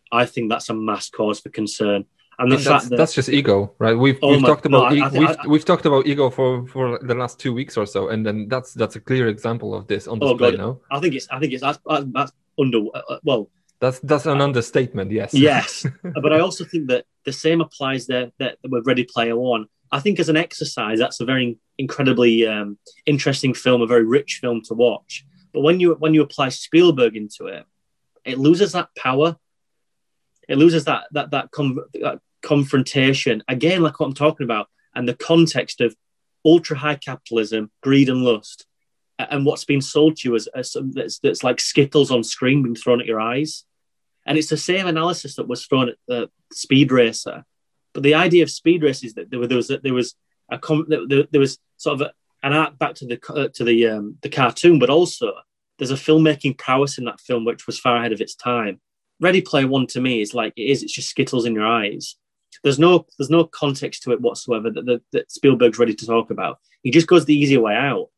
I 0.09 0.25
think 0.25 0.49
that's 0.49 0.69
a 0.69 0.73
mass 0.73 1.09
cause 1.09 1.41
for 1.41 1.49
concern. 1.49 2.05
And 2.39 2.49
the 2.49 2.55
and 2.55 2.63
fact 2.63 2.73
that's, 2.73 2.89
that 2.89 2.95
that's 2.95 3.13
just 3.13 3.27
ego, 3.27 3.75
right? 3.77 3.93
We've, 3.93 4.19
oh 4.21 4.29
we've 4.31 4.41
my, 4.41 4.47
talked 4.47 4.65
about 4.65 4.93
no, 4.93 5.03
I, 5.03 5.07
I, 5.07 5.19
we've, 5.19 5.37
I, 5.37 5.47
we've 5.47 5.65
talked 5.65 5.85
about 5.85 6.07
ego 6.07 6.29
for, 6.29 6.65
for 6.67 6.97
the 6.99 7.13
last 7.13 7.39
two 7.39 7.53
weeks 7.53 7.75
or 7.75 7.85
so, 7.85 8.07
and 8.07 8.25
then 8.25 8.47
that's 8.47 8.73
that's 8.73 8.95
a 8.95 9.01
clear 9.01 9.27
example 9.27 9.75
of 9.75 9.85
this 9.87 10.07
on 10.07 10.17
display. 10.19 10.47
Oh 10.47 10.51
God, 10.51 10.57
no, 10.57 10.81
I 10.89 11.01
think 11.01 11.15
it's 11.15 11.27
I 11.29 11.39
think 11.39 11.51
it's 11.51 11.61
that's, 11.61 11.79
that's 11.85 12.31
under 12.57 12.79
uh, 12.93 13.19
well. 13.23 13.49
That's 13.79 13.99
that's 13.99 14.25
an 14.25 14.41
understatement. 14.41 15.11
Yes. 15.11 15.33
Yes, 15.33 15.85
but 16.03 16.33
I 16.33 16.39
also 16.39 16.65
think 16.65 16.87
that 16.87 17.05
the 17.25 17.31
same 17.31 17.61
applies 17.61 18.07
there 18.07 18.31
that 18.39 18.57
with 18.67 18.85
Ready 18.85 19.05
Player 19.05 19.37
One. 19.37 19.67
I 19.91 19.99
think 19.99 20.19
as 20.19 20.29
an 20.29 20.37
exercise, 20.37 20.99
that's 20.99 21.19
a 21.19 21.25
very 21.25 21.57
incredibly 21.77 22.45
um, 22.45 22.77
interesting 23.05 23.53
film, 23.53 23.81
a 23.81 23.87
very 23.87 24.03
rich 24.03 24.39
film 24.41 24.61
to 24.65 24.73
watch. 24.73 25.25
But 25.53 25.61
when 25.61 25.79
you 25.79 25.93
when 25.93 26.13
you 26.13 26.21
apply 26.21 26.49
Spielberg 26.49 27.15
into 27.15 27.47
it, 27.47 27.65
it 28.25 28.37
loses 28.37 28.73
that 28.73 28.89
power. 28.95 29.37
It 30.47 30.57
loses 30.57 30.85
that 30.85 31.05
that 31.11 31.31
that, 31.31 31.51
com- 31.51 31.85
that 31.93 32.19
confrontation 32.41 33.43
again, 33.47 33.81
like 33.81 33.99
what 33.99 34.07
I'm 34.07 34.13
talking 34.13 34.43
about, 34.43 34.67
and 34.93 35.07
the 35.07 35.15
context 35.15 35.81
of 35.81 35.95
ultra 36.45 36.77
high 36.77 36.95
capitalism, 36.95 37.71
greed, 37.81 38.09
and 38.09 38.23
lust, 38.23 38.65
and 39.17 39.45
what's 39.45 39.65
been 39.65 39.81
sold 39.81 40.17
to 40.17 40.29
you 40.29 40.35
as, 40.35 40.47
as 40.47 40.75
that's, 40.91 41.19
that's 41.19 41.43
like 41.43 41.59
skittles 41.59 42.11
on 42.11 42.23
screen 42.23 42.63
being 42.63 42.75
thrown 42.75 43.01
at 43.01 43.07
your 43.07 43.19
eyes. 43.19 43.65
And 44.29 44.37
it's 44.37 44.49
the 44.49 44.57
same 44.57 44.87
analysis 44.87 45.35
that 45.35 45.47
was 45.49 45.65
thrown 45.65 45.89
at 45.89 45.95
the 46.07 46.29
Speed 46.53 46.93
Racer 46.93 47.43
but 47.93 48.03
the 48.03 48.15
idea 48.15 48.43
of 48.43 48.51
speed 48.51 48.83
race 48.83 49.03
is 49.03 49.13
that 49.15 49.29
there, 49.29 49.39
was 49.39 49.49
there 49.49 49.57
was 49.93 50.15
a 50.49 50.59
there, 50.87 51.23
there 51.31 51.41
was 51.41 51.57
sort 51.77 52.01
of 52.01 52.07
a, 52.07 52.11
an 52.43 52.53
arc 52.53 52.77
back 52.77 52.95
to 52.95 53.05
the 53.05 53.19
uh, 53.29 53.47
to 53.53 53.63
the 53.63 53.87
um, 53.87 54.17
the 54.21 54.29
cartoon, 54.29 54.79
but 54.79 54.89
also 54.89 55.33
there's 55.77 55.91
a 55.91 55.95
filmmaking 55.95 56.57
prowess 56.57 56.97
in 56.97 57.05
that 57.05 57.19
film 57.19 57.45
which 57.45 57.67
was 57.67 57.79
far 57.79 57.97
ahead 57.97 58.11
of 58.11 58.21
its 58.21 58.35
time. 58.35 58.79
Ready 59.19 59.41
Player 59.41 59.67
One 59.67 59.87
to 59.87 60.01
me 60.01 60.21
is 60.21 60.33
like 60.33 60.53
it 60.55 60.63
is. 60.63 60.83
It's 60.83 60.93
just 60.93 61.09
skittles 61.09 61.45
in 61.45 61.53
your 61.53 61.67
eyes. 61.67 62.15
There's 62.63 62.79
no 62.79 63.05
there's 63.17 63.29
no 63.29 63.43
context 63.43 64.03
to 64.03 64.11
it 64.11 64.21
whatsoever 64.21 64.69
that, 64.69 64.85
that, 64.85 65.01
that 65.11 65.31
Spielberg's 65.31 65.79
ready 65.79 65.95
to 65.95 66.05
talk 66.05 66.31
about. 66.31 66.59
He 66.83 66.91
just 66.91 67.07
goes 67.07 67.25
the 67.25 67.35
easier 67.35 67.61
way 67.61 67.75
out. 67.75 68.09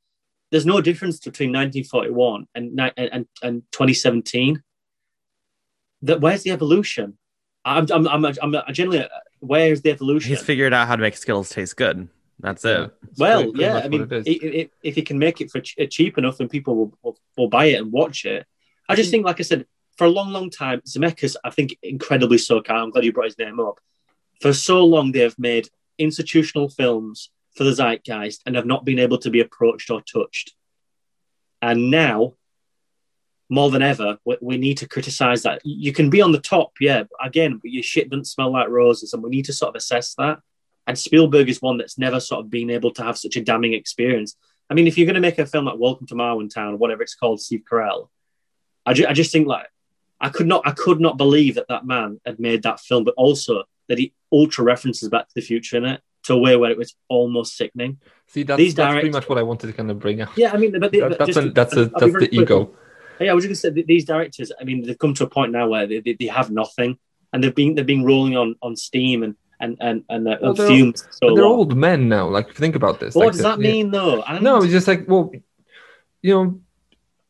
There's 0.52 0.66
no 0.66 0.82
difference 0.82 1.20
between 1.20 1.50
1941 1.50 2.48
and 2.56 2.80
and, 2.98 3.26
and 3.42 3.64
2017. 3.72 4.62
That 6.04 6.22
where's 6.22 6.44
the 6.44 6.52
evolution? 6.52 7.18
I'm 7.64 7.88
I'm 7.92 8.08
I'm, 8.08 8.26
I'm, 8.26 8.56
I'm 8.56 8.74
generally 8.74 9.08
where's 9.40 9.82
the 9.82 9.92
evolution? 9.92 10.30
He's 10.30 10.42
figured 10.42 10.74
out 10.74 10.88
how 10.88 10.96
to 10.96 11.02
make 11.02 11.16
Skittles 11.18 11.50
taste 11.50 11.76
good. 11.76 12.08
That's 12.40 12.66
yeah. 12.66 12.86
it. 12.86 12.92
well, 13.18 13.44
pretty, 13.44 13.52
pretty 13.52 13.64
yeah. 13.64 13.78
I 13.78 13.88
mean, 13.88 14.08
it, 14.12 14.44
it, 14.44 14.72
if 14.82 14.96
he 14.96 15.04
can 15.04 15.20
make 15.20 15.42
it 15.42 15.52
for 15.52 15.62
ch- 15.62 15.76
uh, 15.80 15.86
cheap 15.86 16.18
enough, 16.18 16.38
then 16.38 16.50
people 16.50 16.76
will, 16.76 16.98
will, 17.04 17.18
will, 17.38 17.48
buy 17.50 17.66
it 17.66 17.80
and 17.80 17.92
watch 17.92 18.26
it. 18.26 18.48
I 18.90 18.96
just 18.96 19.10
hmm. 19.10 19.12
think, 19.12 19.26
like 19.26 19.40
I 19.40 19.44
said, 19.44 19.66
for 19.98 20.06
a 20.06 20.10
long, 20.10 20.32
long 20.32 20.50
time, 20.50 20.82
Zemeckis, 20.82 21.36
I 21.44 21.52
think, 21.52 21.78
incredibly 21.84 22.40
so. 22.40 22.64
I'm 22.68 22.90
glad 22.90 23.06
you 23.06 23.14
brought 23.14 23.28
his 23.28 23.38
name 23.38 23.60
up. 23.60 23.80
For 24.42 24.54
so 24.54 24.84
long, 24.84 25.12
they 25.12 25.20
have 25.20 25.38
made 25.38 25.70
institutional 26.00 26.70
films 26.70 27.30
for 27.56 27.64
the 27.64 27.74
zeitgeist 27.74 28.42
and 28.46 28.56
have 28.56 28.66
not 28.66 28.86
been 28.86 28.98
able 28.98 29.20
to 29.20 29.30
be 29.30 29.42
approached 29.42 29.92
or 29.92 30.02
touched. 30.02 30.56
And 31.62 31.92
now 31.92 32.34
more 33.52 33.70
than 33.70 33.82
ever, 33.82 34.18
we, 34.26 34.38
we 34.42 34.58
need 34.58 34.78
to 34.80 34.88
criticize 34.88 35.44
that. 35.44 35.62
You 35.64 35.92
can 35.94 36.10
be 36.10 36.22
on 36.22 36.32
the 36.32 36.40
top, 36.40 36.72
yeah, 36.80 37.04
but 37.04 37.28
again, 37.28 37.60
but 37.62 37.70
your 37.70 37.84
shit 37.84 38.10
doesn't 38.10 38.26
smell 38.26 38.52
like 38.52 38.70
roses, 38.70 39.14
and 39.14 39.22
we 39.22 39.30
need 39.30 39.46
to 39.46 39.54
sort 39.54 39.70
of 39.70 39.76
assess 39.76 40.16
that. 40.16 40.40
And 40.88 40.98
Spielberg 40.98 41.50
is 41.50 41.62
one 41.62 41.78
that's 41.78 41.98
never 42.00 42.20
sort 42.20 42.44
of 42.44 42.50
been 42.50 42.70
able 42.72 42.92
to 42.92 43.04
have 43.04 43.18
such 43.18 43.36
a 43.36 43.42
damning 43.44 43.74
experience. 43.74 44.36
I 44.70 44.74
mean, 44.74 44.88
if 44.88 44.98
you're 44.98 45.06
going 45.06 45.16
to 45.16 45.22
make 45.22 45.38
a 45.38 45.46
film 45.46 45.66
like 45.66 45.78
Welcome 45.78 46.08
to 46.08 46.16
Marwen 46.16 46.50
Town 46.52 46.74
or 46.74 46.78
whatever 46.78 47.04
it's 47.04 47.14
called, 47.14 47.42
Steve 47.42 47.64
Carell, 47.70 48.08
I, 48.86 48.94
ju- 48.94 49.06
I 49.08 49.14
just 49.14 49.32
think 49.32 49.48
like 49.48 49.68
I 50.20 50.30
could 50.30 50.48
not 50.48 50.62
I 50.66 50.72
could 50.72 51.00
not 51.02 51.18
believe 51.18 51.56
that 51.56 51.68
that 51.68 51.86
man 51.86 52.20
had 52.26 52.40
made 52.40 52.64
that 52.64 52.80
film, 52.80 53.04
but 53.04 53.14
also 53.18 53.66
that 53.90 53.98
he 54.00 54.14
ultra 54.32 54.64
references 54.64 55.10
Back 55.10 55.28
to 55.28 55.34
the 55.36 55.42
Future 55.42 55.78
in 55.78 55.86
it 55.86 56.02
to 56.24 56.34
a 56.34 56.38
way 56.38 56.56
where 56.56 56.72
it 56.72 56.78
was 56.78 56.96
almost 57.10 57.58
sickening. 57.58 58.00
See, 58.28 58.44
that's, 58.44 58.58
These 58.58 58.76
that's 58.76 58.94
pretty 58.94 59.10
much 59.10 59.28
what 59.28 59.38
I 59.38 59.44
wanted 59.44 59.68
to 59.68 59.74
kind 59.74 59.92
of 59.92 60.00
bring 60.00 60.22
out. 60.22 60.30
Yeah, 60.38 60.52
I 60.54 60.58
mean, 60.58 60.80
but, 60.80 60.92
they, 60.92 61.00
That- 61.02 61.18
that's 61.20 61.34
just- 61.36 61.48
a, 61.48 61.50
that's 61.52 61.76
a, 61.76 61.86
that's 61.86 62.06
the 62.06 62.12
quick. 62.12 62.34
ego. 62.34 62.74
Yeah, 63.22 63.32
I 63.32 63.34
was 63.34 63.46
just 63.46 63.64
going 63.64 63.74
to 63.74 63.80
say 63.82 63.86
these 63.88 64.06
directors. 64.06 64.52
I 64.60 64.64
mean, 64.64 64.84
they've 64.84 64.98
come 64.98 65.14
to 65.16 65.24
a 65.24 65.30
point 65.30 65.52
now 65.52 65.68
where 65.68 65.88
they, 65.88 66.00
they, 66.00 66.14
they 66.14 66.28
have 66.28 66.52
nothing, 66.52 66.98
and 67.34 67.44
they've 67.44 67.56
been 67.56 67.76
they've 67.76 67.86
been 67.86 68.04
rolling 68.06 68.36
on 68.38 68.56
on 68.62 68.76
steam 68.76 69.24
and 69.24 69.36
and 69.60 69.78
and 69.80 70.04
and 70.10 70.28
uh, 70.28 70.38
Well, 70.42 70.54
they're- 70.54 70.68
fumes. 70.68 71.08
So 71.12 71.36
they're 71.36 71.46
old 71.46 71.76
men 71.76 72.10
now. 72.10 72.28
Like, 72.28 72.54
think 72.54 72.76
about 72.76 73.00
this. 73.00 73.16
What 73.16 73.26
like 73.28 73.34
does 73.34 73.42
that 73.44 73.60
yeah. 73.60 73.72
mean, 73.72 73.92
though? 73.92 74.22
And 74.24 74.44
No, 74.44 74.62
it's 74.64 74.72
just 74.72 74.88
like, 74.88 75.08
well, 75.08 75.32
you 76.22 76.34
know, 76.34 76.60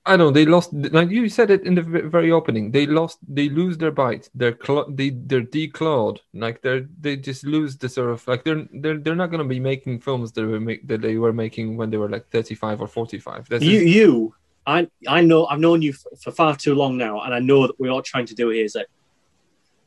I 0.03 0.17
don't 0.17 0.19
know. 0.19 0.31
They 0.31 0.45
lost, 0.45 0.73
like 0.73 1.11
you 1.11 1.29
said 1.29 1.51
it 1.51 1.63
in 1.63 1.75
the 1.75 1.83
very 1.83 2.31
opening. 2.31 2.71
They 2.71 2.87
lost, 2.87 3.19
they 3.27 3.49
lose 3.49 3.77
their 3.77 3.91
bite. 3.91 4.29
They're 4.33 4.57
cl- 4.65 4.89
they 4.89 5.11
they're 5.11 5.43
declawed. 5.43 6.17
Like 6.33 6.63
they're 6.63 6.87
they 6.99 7.17
just 7.17 7.45
lose 7.45 7.77
the 7.77 7.87
sort 7.87 8.09
of 8.09 8.27
like 8.27 8.43
they're 8.43 8.65
they're 8.73 8.97
they're 8.97 9.15
not 9.15 9.29
going 9.29 9.43
to 9.43 9.47
be 9.47 9.59
making 9.59 9.99
films 9.99 10.31
that 10.31 10.43
were 10.43 10.59
make, 10.59 10.87
that 10.87 11.01
they 11.01 11.17
were 11.17 11.33
making 11.33 11.77
when 11.77 11.91
they 11.91 11.97
were 11.97 12.09
like 12.09 12.27
thirty 12.31 12.55
five 12.55 12.81
or 12.81 12.87
forty 12.87 13.19
five. 13.19 13.47
You, 13.51 13.57
is, 13.57 13.95
you, 13.95 14.35
I, 14.65 14.87
I 15.07 15.21
know, 15.21 15.45
I've 15.47 15.59
known 15.59 15.81
you 15.81 15.93
for, 15.93 16.09
for 16.23 16.31
far 16.31 16.55
too 16.55 16.75
long 16.75 16.97
now, 16.97 17.21
and 17.21 17.33
I 17.33 17.39
know 17.39 17.67
that 17.67 17.79
we're 17.79 17.89
all 17.91 18.01
trying 18.01 18.25
to 18.27 18.35
do 18.35 18.49
here 18.49 18.63
is 18.65 18.73
that 18.73 18.87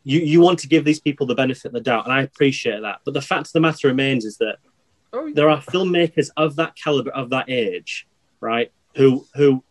you, 0.03 0.21
you 0.21 0.41
want 0.41 0.59
to 0.61 0.69
give 0.69 0.85
these 0.85 1.01
people 1.01 1.27
the 1.27 1.35
benefit 1.35 1.67
of 1.67 1.73
the 1.73 1.81
doubt, 1.81 2.05
and 2.05 2.13
I 2.13 2.23
appreciate 2.23 2.81
that. 2.83 2.99
But 3.05 3.15
the 3.15 3.23
fact 3.23 3.47
of 3.47 3.53
the 3.53 3.61
matter 3.61 3.89
remains 3.89 4.25
is 4.25 4.37
that 4.39 4.57
oh, 5.13 5.31
there 5.33 5.49
are 5.49 5.61
filmmakers 5.63 6.31
of 6.37 6.57
that 6.57 6.75
caliber, 6.77 7.11
of 7.11 7.31
that 7.31 7.49
age, 7.49 8.07
right, 8.41 8.71
who 8.97 9.27
who 9.35 9.63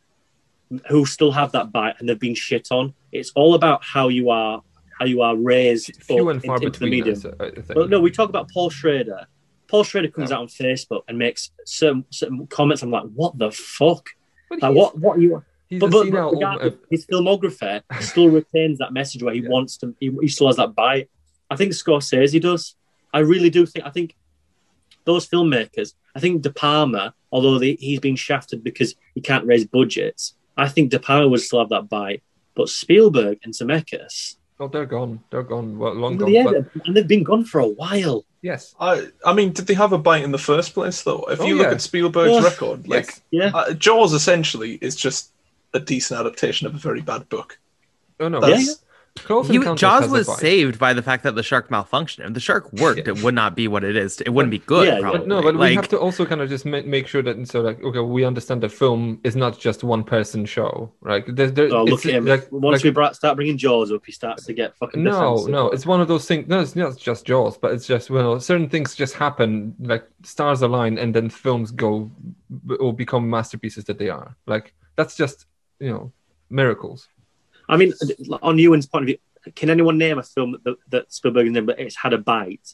who 0.90 1.06
still 1.06 1.32
have 1.32 1.52
that 1.52 1.72
bite 1.72 1.96
and 2.00 2.10
they've 2.10 2.18
been 2.20 2.34
shit 2.34 2.70
on. 2.72 2.94
It's 3.12 3.32
all 3.36 3.54
about 3.54 3.84
how 3.84 4.08
you 4.08 4.32
are, 4.32 4.64
how 5.00 5.06
you 5.06 5.22
are 5.22 5.36
raised 5.36 5.96
few 6.02 6.28
up 6.30 6.34
and 6.36 6.44
far 6.44 6.56
into, 6.56 6.68
into 6.68 6.80
the 6.80 6.86
between. 6.86 6.90
medium. 6.90 7.16
us, 7.16 7.26
I- 7.40 7.46
I 7.46 7.52
think. 7.52 7.68
But 7.76 7.90
no, 7.92 8.00
we 8.00 8.10
talk 8.10 8.30
about 8.30 8.50
Paul 8.50 8.72
Schrader. 8.72 9.28
Paul 9.68 9.84
Schrader 9.84 10.08
comes 10.08 10.32
Yeah. 10.32 10.38
out 10.38 10.42
on 10.44 10.48
Facebook 10.48 11.02
and 11.08 11.18
makes 11.20 11.52
certain, 11.66 12.06
certain 12.10 12.48
comments. 12.48 12.82
I'm 12.82 12.90
like, 12.90 13.04
what 13.14 13.38
the 13.38 13.52
fuck? 13.52 14.10
Like, 14.52 14.74
what? 14.76 14.98
What 14.98 15.20
you? 15.20 15.44
He's 15.70 15.80
But, 15.80 15.92
but, 15.92 16.12
but 16.12 16.32
regardless, 16.34 16.74
uh, 16.74 16.78
his 16.90 17.06
filmography 17.08 17.82
still 18.02 18.30
retains 18.30 18.78
that 18.80 18.94
message 18.94 19.24
where 19.24 19.34
he 19.34 19.42
Yeah. 19.42 19.50
wants 19.50 19.78
to. 19.78 19.96
He, 20.00 20.12
he 20.22 20.28
still 20.28 20.48
has 20.48 20.58
that 20.58 20.76
bite. 20.76 21.10
I 21.50 21.56
think 21.56 21.72
Scorsese 21.74 22.40
does. 22.42 22.76
I 23.14 23.20
really 23.20 23.50
do 23.50 23.66
think. 23.66 23.86
I 23.86 23.90
think 23.90 24.16
those 25.06 25.28
filmmakers. 25.28 25.94
I 26.16 26.20
think 26.20 26.42
De 26.44 26.52
Palma, 26.52 27.14
although 27.32 27.58
they, 27.60 27.74
he's 27.74 28.00
been 28.00 28.16
shafted 28.16 28.64
because 28.64 28.96
he 29.16 29.22
can't 29.22 29.46
raise 29.46 29.66
budgets, 29.66 30.36
I 30.56 30.70
think 30.70 30.92
De 30.92 31.00
Palma 31.00 31.28
would 31.28 31.42
still 31.42 31.60
have 31.60 31.70
that 31.70 31.90
bite. 31.90 32.22
But 32.56 32.70
Spielberg 32.70 33.40
and 33.44 33.54
Zemeckis, 33.54 34.36
oh, 34.60 34.68
they're 34.68 34.86
gone. 34.86 35.20
They're 35.30 35.44
gone. 35.44 35.78
Well, 35.78 35.94
long 35.94 36.18
gone. 36.18 36.32
yeah, 36.32 36.44
but 36.44 36.88
and 36.88 36.96
they've 36.96 37.08
been 37.08 37.24
gone 37.24 37.44
for 37.46 37.60
a 37.60 37.68
while. 37.68 38.26
yes. 38.42 38.76
I 38.80 39.08
I 39.26 39.34
mean, 39.34 39.52
did 39.54 39.68
they 39.68 39.74
have 39.74 39.94
a 39.94 39.98
bite 39.98 40.24
in 40.24 40.32
the 40.32 40.38
first 40.38 40.74
place 40.74 41.02
though? 41.04 41.24
If 41.30 41.40
Oh, 41.42 41.46
you 41.46 41.56
look 41.56 41.68
yeah. 41.68 41.74
at 41.74 41.82
Spielberg's 41.82 42.34
Yeah. 42.34 42.44
record, 42.44 42.88
like 42.88 43.06
Yes. 43.08 43.22
Yeah, 43.32 43.52
uh, 43.54 43.74
Jaws 43.74 44.14
essentially 44.14 44.78
is 44.82 44.96
just 44.96 45.32
a 45.74 45.80
decent 45.80 46.20
adaptation 46.20 46.68
of 46.68 46.76
a 46.76 46.78
very 46.78 47.02
bad 47.02 47.28
book. 47.30 47.58
Oh 48.20 48.28
no. 48.30 48.40
That's- 48.40 48.68
yes. 48.68 48.83
Close 49.16 49.48
He, 49.48 49.60
Jaws 49.76 50.10
was 50.10 50.28
saved 50.40 50.80
by 50.80 50.92
the 50.94 51.04
fact 51.04 51.22
that 51.24 51.36
the 51.36 51.44
shark 51.44 51.70
malfunctioned. 51.70 52.26
If 52.28 52.34
the 52.34 52.40
shark 52.40 52.74
worked, 52.74 52.98
Yeah. 53.08 53.14
it 53.14 53.24
would 53.24 53.36
not 53.36 53.56
be 53.56 53.68
what 53.68 53.84
it 53.84 53.96
is. 53.96 54.20
It 54.22 54.32
wouldn't 54.32 54.50
be 54.50 54.58
good. 54.58 54.88
Yeah, 54.88 54.96
yeah. 54.96 55.00
probably. 55.02 55.20
But 55.20 55.28
no, 55.28 55.42
but 55.44 55.56
we 55.58 55.76
have 55.76 55.88
to 55.90 56.00
also 56.00 56.26
kind 56.26 56.42
of 56.42 56.50
just 56.50 56.66
ma- 56.66 56.82
make 56.84 57.08
sure 57.08 57.22
that 57.22 57.48
so 57.48 57.62
like 57.62 57.82
okay, 57.84 58.00
we 58.00 58.26
understand 58.26 58.64
that 58.64 58.72
film 58.72 59.20
is 59.24 59.36
not 59.36 59.60
just 59.60 59.84
one 59.84 60.04
person 60.04 60.46
show, 60.46 60.92
right? 61.02 61.24
There, 61.28 61.52
there, 61.52 61.72
Oh, 61.74 61.84
look 61.84 62.06
at 62.08 62.14
him. 62.14 62.26
like- 62.26 62.52
Once 62.52 62.78
like- 62.80 62.84
we 62.86 62.90
brought, 62.90 63.16
start 63.16 63.36
bringing 63.36 63.58
Jaws 63.58 63.92
up, 63.92 64.04
he 64.04 64.12
starts 64.12 64.46
to 64.48 64.54
get 64.54 64.76
fucking 64.78 65.04
no, 65.04 65.12
defensive. 65.36 65.52
no, 65.52 65.70
it's 65.70 65.86
one 65.86 66.02
of 66.02 66.08
those 66.08 66.26
things. 66.26 66.48
No, 66.48 66.60
it's 66.60 66.76
not 66.76 66.98
just 66.98 67.24
Jaws, 67.26 67.56
but 67.58 67.72
it's 67.72 67.86
just 67.86 68.10
well, 68.10 68.40
certain 68.40 68.68
things 68.68 68.96
just 68.96 69.14
happen, 69.14 69.76
like 69.80 70.06
stars 70.24 70.64
align, 70.64 70.98
and 70.98 71.14
then 71.14 71.30
films 71.30 71.70
go 71.72 72.10
or 72.80 72.94
become 72.94 73.30
masterpieces 73.30 73.84
that 73.86 74.00
they 74.00 74.10
are. 74.10 74.36
Like 74.48 74.74
that's 74.96 75.16
just 75.16 75.46
you 75.80 75.92
know 75.92 76.12
miracles. 76.50 77.08
I 77.70 77.78
mean, 77.78 77.94
on 78.42 78.58
Ewan's 78.60 78.86
point 78.86 79.04
of 79.04 79.08
view, 79.08 79.18
can 79.56 79.70
anyone 79.70 79.98
name 79.98 80.18
a 80.20 80.24
film 80.24 80.58
that, 80.64 80.76
that 80.90 81.14
Spielberg 81.14 81.50
named 81.52 81.68
but 81.68 81.80
it's 81.80 81.96
had 81.96 82.14
a 82.14 82.18
bite? 82.18 82.74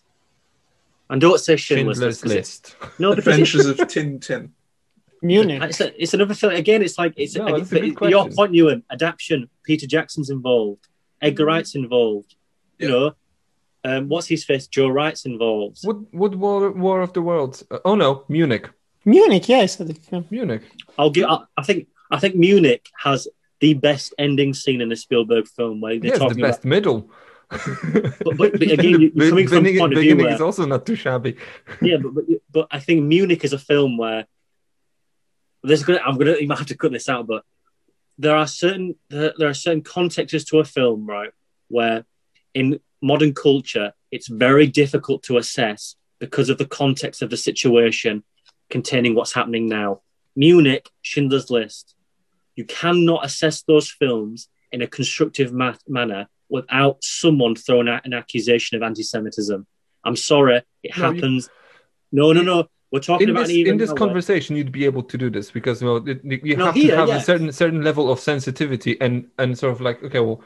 And 1.09 1.19
don't 1.19 1.39
say 1.39 1.55
Schindler's, 1.55 1.97
Schindler's 1.97 2.23
List. 2.23 2.23
'cause 2.23 2.31
it's- 2.31 2.81
List. 2.81 2.99
No, 2.99 3.15
because 3.15 3.27
Adventures 3.27 3.65
of 3.65 3.77
Tintin. 3.77 4.49
Munich. 5.21 5.61
it's, 5.63 5.81
a- 5.81 6.01
it's 6.01 6.13
another 6.13 6.33
film. 6.33 6.53
Again, 6.53 6.81
it's 6.81 6.97
like 6.97 7.13
it's 7.17 7.35
No, 7.35 7.45
again, 7.47 7.59
that's 7.59 7.71
a 7.71 7.75
good 7.79 8.09
your 8.09 8.23
question. 8.23 8.35
point, 8.35 8.53
Ewan. 8.55 8.83
Adaptation. 8.91 9.49
Peter 9.63 9.85
Jackson's 9.87 10.29
involved. 10.29 10.87
Edgar 11.21 11.45
Wright's 11.45 11.75
involved. 11.75 12.35
You 12.77 12.87
know, 12.87 13.13
um, 13.83 14.07
what's 14.07 14.27
his 14.27 14.45
face? 14.45 14.67
Joe 14.67 14.87
Wright's 14.87 15.25
involved. 15.25 15.79
Would 15.85 16.05
would 16.13 16.35
War 16.35 16.71
War 16.71 17.01
of 17.01 17.11
the 17.13 17.21
Worlds? 17.21 17.65
Uh, 17.69 17.79
oh 17.83 17.95
no, 17.95 18.23
Munich. 18.29 18.69
Munich, 19.03 19.49
yeah, 19.49 19.57
I 19.59 19.65
said 19.65 19.89
it. 19.89 19.99
yeah. 20.11 20.21
Munich. 20.29 20.61
I'll 20.97 21.09
give. 21.09 21.25
I, 21.25 21.39
I 21.57 21.63
think. 21.63 21.87
I 22.11 22.19
think 22.19 22.35
Munich 22.35 22.87
has 23.03 23.27
the 23.59 23.73
best 23.73 24.13
ending 24.17 24.53
scene 24.53 24.81
in 24.81 24.91
a 24.91 24.95
Spielberg 24.95 25.47
film 25.47 25.81
where 25.81 25.99
they're 25.99 26.11
Yes, 26.11 26.19
the 26.19 26.25
talking 26.25 26.39
about 26.39 26.47
best 26.49 26.65
middle. 26.65 27.11
but- 27.49 28.37
but 28.37 28.53
again, 28.61 29.01
you- 29.01 29.11
coming 29.11 29.47
from 29.47 29.63
beginning, 29.63 29.79
point 29.79 29.93
of 29.93 29.99
view 29.99 30.15
where- 30.17 30.33
is 30.33 30.41
also 30.41 30.65
not 30.65 30.85
too 30.85 30.95
shabby. 30.95 31.35
yeah, 31.81 31.97
but, 31.97 32.13
but 32.15 32.25
but 32.51 32.67
I 32.71 32.79
think 32.79 33.03
Munich 33.03 33.43
is 33.43 33.53
a 33.53 33.59
film 33.59 33.97
where 33.97 34.25
there's 35.63 35.83
gonna 35.83 35.99
I'm 36.05 36.17
gonna 36.17 36.37
you 36.39 36.47
might 36.47 36.57
have 36.59 36.67
to 36.67 36.77
cut 36.77 36.91
this 36.91 37.09
out, 37.09 37.27
but 37.27 37.43
there 38.17 38.35
are 38.35 38.47
certain 38.47 38.95
there, 39.09 39.33
there 39.37 39.49
are 39.49 39.53
certain 39.53 39.81
contexts 39.81 40.43
to 40.49 40.59
a 40.59 40.63
film, 40.65 41.05
right, 41.05 41.31
where 41.69 42.05
in 42.53 42.79
modern 43.01 43.33
culture 43.33 43.93
it's 44.11 44.27
very 44.27 44.67
difficult 44.67 45.23
to 45.23 45.37
assess 45.37 45.95
because 46.19 46.49
of 46.49 46.57
the 46.57 46.65
context 46.65 47.21
of 47.21 47.29
the 47.29 47.37
situation 47.37 48.23
containing 48.69 49.15
what's 49.15 49.33
happening 49.33 49.67
now. 49.67 50.01
Munich, 50.35 50.89
Schindler's 51.01 51.49
List, 51.49 51.95
you 52.59 52.65
cannot 52.65 53.23
assess 53.27 53.57
those 53.71 53.87
films 54.01 54.49
in 54.73 54.81
a 54.81 54.87
constructive 54.97 55.49
ma- 55.61 55.75
manner 55.87 56.27
without 56.49 56.95
someone 57.01 57.55
throwing 57.55 57.87
out 57.93 58.05
an 58.07 58.13
accusation 58.21 58.75
of 58.75 58.83
anti-Semitism. 58.83 59.59
I'm 60.03 60.17
sorry, 60.31 60.57
it 60.57 60.65
No, 60.97 60.97
you- 60.97 61.13
happens. 61.15 61.49
No, 62.11 62.33
no, 62.33 62.41
no. 62.41 62.67
We're 62.91 62.99
talking 62.99 63.29
in 63.29 63.35
about 63.35 63.47
this, 63.47 63.55
even 63.59 63.73
in 63.73 63.77
this 63.77 63.93
conversation 63.93 64.55
you'd 64.57 64.71
be 64.81 64.83
able 64.91 65.03
to 65.03 65.17
do 65.23 65.29
this 65.29 65.51
because 65.51 65.77
well 65.85 65.97
it, 66.11 66.19
you 66.49 66.57
No, 66.57 66.65
have 66.65 66.75
here, 66.75 66.91
to 66.95 66.97
have 66.97 67.07
yeah. 67.09 67.17
a 67.17 67.21
certain 67.21 67.51
certain 67.51 67.81
level 67.89 68.11
of 68.11 68.19
sensitivity 68.19 68.93
and 68.99 69.13
and 69.37 69.49
sort 69.61 69.71
of 69.73 69.79
like 69.87 70.03
okay 70.07 70.19
well 70.19 70.41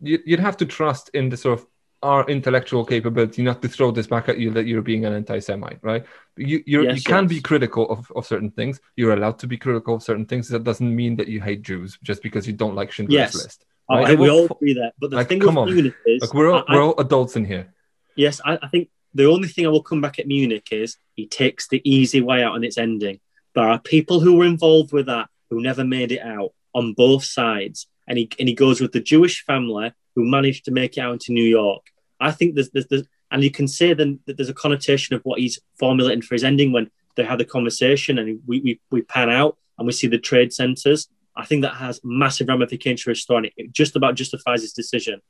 you'd 0.00 0.40
have 0.48 0.56
to 0.62 0.66
trust 0.78 1.10
in 1.18 1.28
the 1.28 1.36
sort 1.36 1.54
of 1.58 1.66
our 2.02 2.26
intellectual 2.28 2.84
capability 2.84 3.42
not 3.42 3.62
to 3.62 3.68
throw 3.68 3.90
this 3.90 4.06
back 4.06 4.28
at 4.28 4.38
you 4.38 4.50
that 4.50 4.66
you're 4.66 4.82
being 4.82 5.04
an 5.04 5.12
anti-semite 5.12 5.78
right 5.82 6.04
you 6.36 6.62
you're, 6.66 6.84
Yes, 6.84 6.96
you 6.96 7.02
can 7.02 7.26
be 7.26 7.40
critical 7.40 7.88
of, 7.90 8.10
of 8.16 8.26
certain 8.26 8.50
things 8.50 8.80
you're 8.96 9.12
allowed 9.12 9.38
to 9.38 9.46
be 9.46 9.56
critical 9.56 9.94
of 9.94 10.02
certain 10.02 10.26
things 10.26 10.48
that 10.48 10.64
doesn't 10.64 10.94
mean 10.94 11.16
that 11.16 11.28
you 11.28 11.40
hate 11.40 11.62
jews 11.62 11.98
just 12.02 12.22
because 12.22 12.46
you 12.46 12.52
don't 12.52 12.74
like 12.74 12.90
schindler's 12.92 13.14
Yes. 13.14 13.34
list 13.34 13.64
I 13.88 13.98
right? 13.98 14.06
think 14.08 14.20
we 14.20 14.30
all 14.30 14.46
agree 14.46 14.74
that. 14.74 14.92
But 15.00 15.10
the 15.10 15.16
like, 15.16 15.28
thing 15.28 15.40
come 15.40 15.56
with 15.56 15.62
on. 15.68 15.74
Munich 15.74 15.94
is, 16.06 16.22
like 16.22 16.34
we're 16.34 16.50
all, 16.52 16.64
I- 16.68 16.72
I- 16.72 16.74
we're 16.76 16.84
all 16.84 16.98
adults 17.00 17.36
in 17.36 17.44
here 17.44 17.72
yes, 18.16 18.40
I, 18.44 18.58
I 18.62 18.68
think 18.68 18.88
the 19.14 19.24
only 19.26 19.48
thing 19.48 19.66
I 19.66 19.68
will 19.70 19.82
come 19.82 20.00
back 20.00 20.18
at 20.18 20.26
Munich 20.26 20.68
is 20.70 20.96
he 21.14 21.26
takes 21.26 21.68
the 21.68 21.80
easy 21.88 22.20
way 22.20 22.42
out 22.42 22.54
and 22.56 22.64
its 22.64 22.78
ending. 22.78 23.20
There 23.54 23.68
are 23.68 23.78
people 23.78 24.20
who 24.20 24.36
were 24.36 24.46
involved 24.46 24.92
with 24.92 25.06
that 25.06 25.28
who 25.50 25.60
never 25.62 25.84
made 25.84 26.12
it 26.12 26.20
out 26.20 26.52
on 26.74 26.94
both 26.94 27.22
sides, 27.24 27.86
and 28.08 28.16
he 28.18 28.30
and 28.38 28.48
he 28.48 28.54
goes 28.54 28.80
with 28.80 28.92
the 28.92 29.00
Jewish 29.00 29.44
family 29.44 29.92
who 30.14 30.24
managed 30.24 30.64
to 30.64 30.70
make 30.70 30.96
it 30.96 31.00
out 31.02 31.12
into 31.12 31.32
New 31.32 31.44
York. 31.44 31.82
I 32.22 32.30
think 32.30 32.54
there's, 32.54 32.70
there's, 32.70 32.86
there's 32.86 33.06
and 33.30 33.42
you 33.42 33.50
can 33.50 33.66
say 33.66 33.94
then 33.94 34.20
that 34.26 34.36
there's 34.36 34.48
a 34.48 34.54
connotation 34.54 35.14
of 35.16 35.22
what 35.22 35.40
he's 35.40 35.58
formulating 35.78 36.22
for 36.22 36.34
his 36.34 36.44
ending 36.44 36.72
when 36.72 36.90
they 37.16 37.24
have 37.24 37.38
the 37.38 37.44
conversation 37.44 38.18
and 38.18 38.40
we 38.46 38.60
we, 38.60 38.80
we 38.90 39.02
pan 39.02 39.30
out 39.30 39.56
and 39.78 39.86
we 39.86 39.92
see 39.92 40.06
the 40.06 40.18
trade 40.18 40.52
centers. 40.52 41.08
I 41.34 41.46
think 41.46 41.62
that 41.62 41.74
has 41.74 42.00
massive 42.04 42.48
ramifications 42.48 43.02
for 43.02 43.10
his 43.10 43.22
story. 43.22 43.52
It 43.56 43.72
just 43.72 43.96
about 43.96 44.16
justifies 44.16 44.60
his 44.60 44.72
decision. 44.72 45.20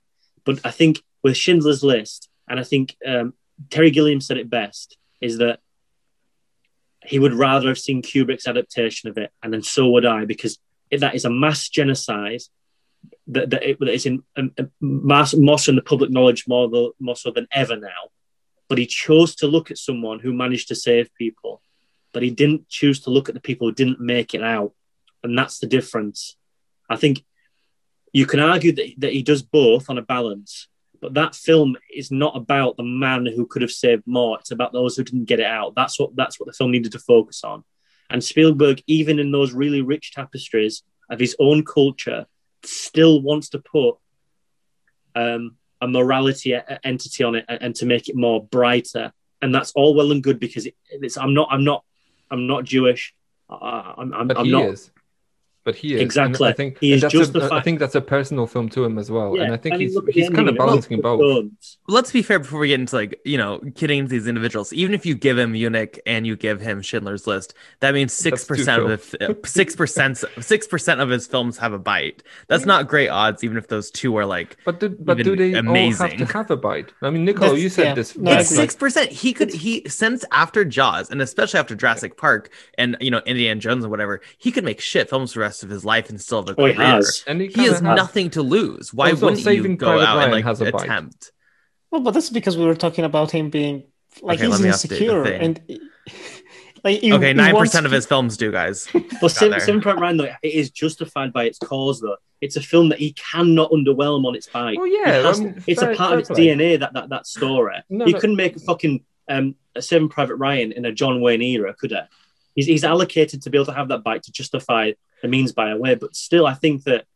But 0.45 0.61
I 0.65 0.73
think 0.73 1.01
with 1.23 1.37
Schindler's 1.37 1.85
List, 1.85 2.29
and 2.49 2.59
I 2.59 2.65
think 2.65 2.97
um, 3.07 3.35
Terry 3.71 3.93
Gilliam 3.93 4.21
said 4.21 4.37
it 4.37 4.51
best, 4.51 4.97
is 5.21 5.39
that 5.39 5.61
he 7.05 7.21
would 7.21 7.35
rather 7.35 7.69
have 7.69 7.79
seen 7.79 8.03
Kubrick's 8.03 8.49
adaptation 8.49 9.09
of 9.09 9.17
it, 9.19 9.31
and 9.43 9.53
then 9.53 9.63
so 9.63 9.89
would 9.91 10.05
I, 10.05 10.25
because 10.25 10.59
that 10.91 11.15
is 11.15 11.25
a 11.25 11.31
mass 11.31 11.69
genocide 11.69 12.43
that, 13.29 13.51
that, 13.51 13.63
it, 13.63 13.81
that 13.81 13.89
is 13.89 14.07
in 14.07 14.23
um, 14.37 14.53
um, 14.59 14.71
mass, 14.81 15.33
in 15.69 15.77
the 15.77 15.83
public 15.83 16.11
knowledge 16.11 16.45
more, 16.47 16.69
tho- 16.69 16.95
more 16.99 17.17
so 17.17 17.31
than 17.31 17.47
ever 17.53 17.77
now. 17.77 18.11
But 18.69 18.79
he 18.79 18.87
chose 18.87 19.35
to 19.37 19.47
look 19.47 19.71
at 19.71 19.79
someone 19.79 20.19
who 20.19 20.33
managed 20.33 20.69
to 20.69 20.75
save 20.75 21.15
people, 21.15 21.63
but 22.13 22.23
he 22.23 22.31
didn't 22.31 22.69
choose 22.69 23.01
to 23.01 23.11
look 23.11 23.29
at 23.29 23.35
the 23.35 23.41
people 23.41 23.69
who 23.69 23.75
didn't 23.75 24.01
make 24.01 24.35
it 24.35 24.43
out, 24.43 24.73
and 25.23 25.37
that's 25.37 25.59
the 25.59 25.67
difference. 25.67 26.37
I 26.89 26.97
think 26.97 27.25
you 28.13 28.27
can 28.27 28.41
argue 28.41 28.73
that, 28.73 28.95
that 28.99 29.13
he 29.13 29.23
does 29.23 29.43
both 29.43 29.89
on 29.89 29.99
a 29.99 30.03
balance, 30.03 30.69
but 31.01 31.15
that 31.15 31.35
film 31.35 31.77
is 31.95 32.11
not 32.11 32.37
about 32.37 32.77
the 32.77 32.85
man 32.85 33.27
who 33.27 33.47
could 33.47 33.63
have 33.63 33.71
saved 33.71 34.05
more. 34.07 34.39
It's 34.39 34.53
about 34.53 34.73
those 34.73 34.97
who 34.97 35.05
didn't 35.05 35.25
get 35.25 35.41
it 35.41 35.47
out. 35.47 35.75
That's 35.75 35.99
what 35.99 36.15
that's 36.15 36.39
what 36.39 36.47
the 36.47 36.53
film 36.53 36.71
needed 36.71 36.93
to 36.93 36.99
focus 36.99 37.43
on. 37.45 37.65
And 38.09 38.23
Spielberg, 38.23 38.83
even 38.87 39.19
in 39.19 39.33
those 39.33 39.53
really 39.53 39.81
rich 39.81 40.13
tapestries 40.13 40.83
of 41.11 41.19
his 41.19 41.35
own 41.41 41.65
culture, 41.65 42.27
still 42.65 43.21
wants 43.23 43.51
to 43.51 43.59
put 43.59 43.97
um, 45.15 45.57
a 45.81 45.89
morality 45.89 46.55
entity 46.85 47.25
on 47.25 47.35
it 47.35 47.45
and, 47.49 47.75
to 47.77 47.87
make 47.87 48.09
it 48.09 48.17
more 48.17 48.45
brighter. 48.45 49.13
And 49.41 49.55
that's 49.55 49.73
all 49.73 49.95
well 49.95 50.13
and 50.13 50.23
good 50.23 50.39
because 50.39 50.67
it, 50.67 50.77
it's 50.91 51.19
I'm 51.19 51.35
not 51.35 51.49
I'm 51.51 51.65
not 51.65 51.85
I'm 52.31 52.47
not 52.47 52.65
Jewish. 52.65 53.15
I, 53.51 53.95
I'm, 53.99 54.15
I'm, 54.15 54.31
I'm 54.31 54.47
he 54.47 54.53
not 54.53 54.67
is. 54.67 54.91
But 55.65 55.77
he 55.77 55.89
is. 55.95 56.01
And 56.01 56.03
Exactly. 56.03 56.49
I 56.49 56.53
think 56.53 56.79
He 56.81 56.93
and 56.93 56.97
is 56.97 57.03
that's 57.03 57.15
a- 57.15 57.19
justified- 57.19 57.53
I 57.53 57.61
think 57.61 57.79
that's 57.79 57.95
a 57.95 58.01
personal 58.01 58.47
film 58.49 58.69
to 58.71 58.85
him 58.85 58.99
as 58.99 59.11
well. 59.11 59.37
Yeah, 59.37 59.45
and 59.45 59.53
I 59.53 59.57
think 59.57 59.75
mean, 59.75 59.83
he's 59.83 59.95
look 59.95 60.09
at 60.09 60.15
the 60.15 60.21
he's 60.21 60.29
kind 60.29 60.41
of 60.49 60.49
ending, 60.49 60.57
it 60.57 60.61
all 60.61 60.67
balancing 60.67 61.01
both. 61.01 61.21
turns. 61.21 61.79
Let's 61.87 62.11
be 62.11 62.23
fair 62.23 62.41
before 62.41 62.59
we 62.59 62.69
get 62.69 62.81
into 62.81 62.97
like, 62.97 63.21
you 63.25 63.39
know, 63.39 63.61
kidding 63.77 64.09
these 64.09 64.27
individuals. 64.27 64.73
Even 64.73 64.93
if 64.93 65.07
you 65.07 65.15
give 65.15 65.39
him 65.39 65.53
Munich 65.53 66.01
and 66.05 66.27
you 66.27 66.35
give 66.37 66.61
him 66.61 66.83
Schindler's 66.83 67.29
List, 67.29 67.55
that 67.81 67.95
means 67.95 68.13
six 68.13 68.45
percent 68.45 68.83
of 68.91 69.15
six 69.45 69.77
percent 69.77 70.25
six 70.41 70.67
percent 70.67 71.01
of 71.01 71.09
his 71.11 71.29
films 71.29 71.59
have 71.59 71.73
a 71.73 71.79
bite. 71.79 72.25
That's 72.49 72.67
not 72.67 72.89
great 72.89 73.09
odds, 73.09 73.45
even 73.45 73.57
if 73.57 73.69
those 73.69 73.91
two 73.93 74.17
are 74.17 74.27
like 74.27 74.57
But 74.65 74.81
do, 74.81 74.89
but 74.89 75.19
do 75.19 75.37
they 75.37 75.55
all 75.55 75.61
amazing. 75.61 76.19
have 76.19 76.29
to 76.29 76.33
have 76.33 76.51
a 76.51 76.57
bite? 76.57 76.93
I 77.03 77.11
mean, 77.11 77.25
Nicolo, 77.25 77.47
That's- 77.51 77.63
you 77.63 77.69
said 77.69 77.85
yeah. 77.85 77.95
this. 77.95 78.17
No, 78.19 78.33
It's 78.33 78.49
six 78.49 78.75
percent. 78.75 79.11
He 79.13 79.33
could 79.33 79.53
he 79.53 79.85
since 79.89 80.25
after 80.33 80.65
Jaws 80.65 81.09
and 81.11 81.23
especially 81.23 81.61
after 81.61 81.77
Jurassic 81.77 82.17
Park 82.17 82.51
and 82.77 82.97
you 83.01 83.13
know 83.13 83.21
Indiana 83.27 83.61
Jones 83.61 83.85
and 83.85 83.91
whatever, 83.93 84.21
he 84.39 84.51
could 84.51 84.65
make 84.65 84.81
shit 84.81 85.09
films 85.09 85.33
for 85.35 85.41
the 85.41 85.52
rest 85.53 85.63
of 85.63 85.69
his 85.71 85.85
life 85.85 86.09
and 86.09 86.19
still 86.21 86.41
have 86.45 86.57
a 86.57 86.61
Oh, 86.61 86.65
he 86.67 86.73
career. 86.75 86.87
has. 86.87 87.25
and 87.27 87.41
He 87.41 87.53
has 87.65 87.73
has- 87.75 87.83
nothing 87.83 88.31
to 88.31 88.43
lose. 88.43 88.93
Why 88.95 89.11
Also, 89.11 89.27
wouldn't 89.27 89.41
you 89.41 89.45
Saving 89.45 89.77
go 89.77 89.87
Private 89.87 90.03
out 90.09 90.17
Ryan 90.17 90.25
and 90.25 90.33
like 90.33 90.45
has 90.45 90.61
a 90.63 90.73
bite. 90.73 90.83
attempt? 90.85 91.33
Well, 91.91 92.01
but 92.01 92.13
that's 92.13 92.31
because 92.31 92.57
we 92.57 92.65
were 92.65 92.75
talking 92.75 93.05
about 93.05 93.31
him 93.31 93.51
being 93.51 93.85
like 94.23 94.39
Okay, 94.39 94.49
he's 94.49 94.61
me 94.61 94.69
update 94.71 94.89
the 94.89 94.95
insecure 94.97 95.25
and 95.25 95.61
like 96.85 97.01
he- 97.01 97.13
Okay, 97.13 97.29
he 97.29 97.35
nine 97.35 97.55
wants 97.55 97.71
percent 97.71 97.87
of 97.87 97.93
his 97.93 98.07
films 98.07 98.37
do, 98.37 98.51
guys. 98.51 98.89
But 98.93 99.21
Got 99.21 99.31
Sim, 99.31 99.51
there. 99.51 99.81
Private 99.81 100.01
Ryan, 100.01 100.17
though, 100.17 100.25
it 100.43 100.49
is 100.55 100.71
justified 100.71 101.33
by 101.33 101.45
its 101.45 101.59
cause, 101.59 102.01
though. 102.01 102.17
It's 102.41 102.57
a 102.57 102.61
film 102.63 102.89
that 102.89 102.99
he 102.99 103.13
cannot 103.13 103.71
underwhelm 103.71 104.25
on 104.25 104.35
its 104.35 104.49
bite. 104.49 104.77
Oh, 104.81 104.85
He 104.85 104.97
yeah, 104.99 105.23
has- 105.23 105.39
I 105.41 105.45
mean, 105.45 105.63
it's 105.67 105.81
fair- 105.81 105.93
a 105.93 105.97
part 105.97 106.15
of 106.15 106.19
its 106.21 106.29
play. 106.31 106.47
DNA 106.49 106.81
that 106.81 106.93
that, 106.95 107.09
that 107.11 107.27
story. 107.27 107.77
No, 107.89 108.05
he 108.07 108.13
no. 108.13 108.19
couldn't 108.19 108.37
make 108.37 108.57
a 108.57 108.61
fucking 108.61 109.05
um, 109.29 109.55
a 109.77 109.83
Saving 109.83 110.09
Private 110.09 110.37
Ryan 110.37 110.73
in 110.73 110.85
a 110.85 110.93
John 110.93 111.21
Wayne 111.21 111.41
era, 111.43 111.73
could 111.75 111.93
he? 111.93 111.99
He's, 112.55 112.67
he's 112.67 112.85
allocated 112.85 113.43
to 113.43 113.51
be 113.51 113.59
able 113.59 113.67
to 113.67 113.73
have 113.75 113.89
that 113.89 114.03
bite 114.05 114.25
to 114.25 114.33
justify 114.33 114.93
the 115.23 115.29
means 115.29 115.53
by 115.53 115.71
a 115.71 115.77
way, 115.77 115.95
but 115.95 116.15
still, 116.17 116.47
I 116.47 116.55
think 116.55 116.85
that 116.85 117.07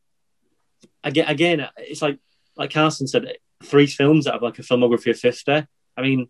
again, 1.04 1.26
again, 1.28 1.68
it's 1.76 2.02
like 2.02 2.18
like 2.56 2.72
Carson 2.72 3.06
said, 3.06 3.36
three 3.62 3.86
films 3.86 4.26
out 4.26 4.36
of 4.36 4.42
like 4.42 4.58
a 4.58 4.62
filmography 4.62 5.10
of 5.10 5.18
fifty. 5.18 5.66
I 5.96 6.02
mean, 6.02 6.28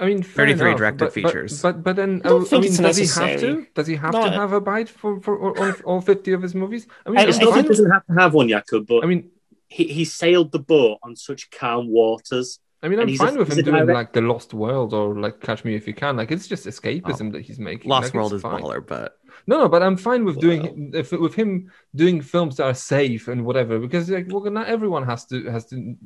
I 0.00 0.06
mean, 0.06 0.22
33 0.22 0.68
enough, 0.68 0.78
directed 0.78 0.98
but, 0.98 1.04
but- 1.06 1.12
features. 1.14 1.62
But 1.62 1.82
but, 1.82 1.96
then 1.96 2.22
I 2.24 2.28
don't 2.28 2.42
I 2.42 2.44
think 2.44 2.62
mean, 2.62 2.70
it's 2.72 2.78
does 2.80 2.96
he 2.96 3.20
have 3.20 3.40
to? 3.40 3.66
Does 3.74 3.86
he 3.86 3.96
have 3.96 4.12
No, 4.12 4.24
to 4.24 4.30
have 4.30 4.52
a 4.52 4.60
bite 4.60 4.88
for 4.88 5.20
for 5.20 5.38
all, 5.38 5.58
all- 5.64 5.80
all 5.84 6.00
fifty 6.00 6.32
of 6.32 6.42
his 6.42 6.54
movies? 6.54 6.86
I 7.04 7.10
mean, 7.10 7.18
I- 7.18 7.22
I'm 7.22 7.28
it's 7.28 7.38
I 7.38 7.44
not 7.44 7.56
he 7.56 7.62
doesn't 7.62 7.90
have 7.90 8.06
to 8.06 8.12
have 8.14 8.34
one, 8.34 8.48
Jakub, 8.48 8.86
but 8.86 9.04
I 9.04 9.06
mean, 9.06 9.30
he, 9.68 9.84
he 9.88 10.04
sailed 10.04 10.52
the 10.52 10.58
boat 10.60 10.98
on 11.02 11.14
such 11.16 11.50
calm 11.50 11.88
waters. 11.90 12.58
I 12.82 12.88
mean, 12.88 13.00
I'm 13.00 13.08
he's 13.08 13.20
a- 13.20 13.26
fine 13.26 13.38
with 13.38 13.48
him 13.50 13.64
doing 13.64 13.76
direct- 13.76 13.94
like 13.94 14.12
The 14.12 14.20
Lost 14.20 14.54
World 14.54 14.94
or 14.94 15.14
like 15.14 15.40
Catch 15.40 15.64
Me 15.64 15.74
If 15.74 15.86
You 15.88 15.94
Can. 15.94 16.16
Like, 16.16 16.30
it's 16.30 16.46
just 16.46 16.66
escapism 16.66 17.28
oh, 17.28 17.32
that 17.32 17.42
he's 17.42 17.58
making. 17.58 17.88
Lost 17.90 18.06
Like, 18.08 18.14
World 18.14 18.32
is 18.34 18.42
fine. 18.42 18.62
baller, 18.62 18.86
but 18.86 19.18
No, 19.46 19.58
no, 19.58 19.68
but 19.68 19.82
I'm 19.82 19.96
fine 19.96 20.24
with 20.24 20.36
Wow. 20.36 20.40
doing 20.42 20.90
if, 20.94 21.12
with 21.12 21.34
him 21.34 21.70
doing 21.94 22.20
films 22.20 22.56
that 22.56 22.64
are 22.64 22.74
safe 22.74 23.28
and 23.28 23.44
whatever 23.44 23.78
because 23.78 24.10
like 24.10 24.26
well, 24.30 24.42
not 24.50 24.66
everyone 24.68 25.04
has 25.04 25.24
to 25.26 25.44
has 25.50 25.64
to 25.66 25.96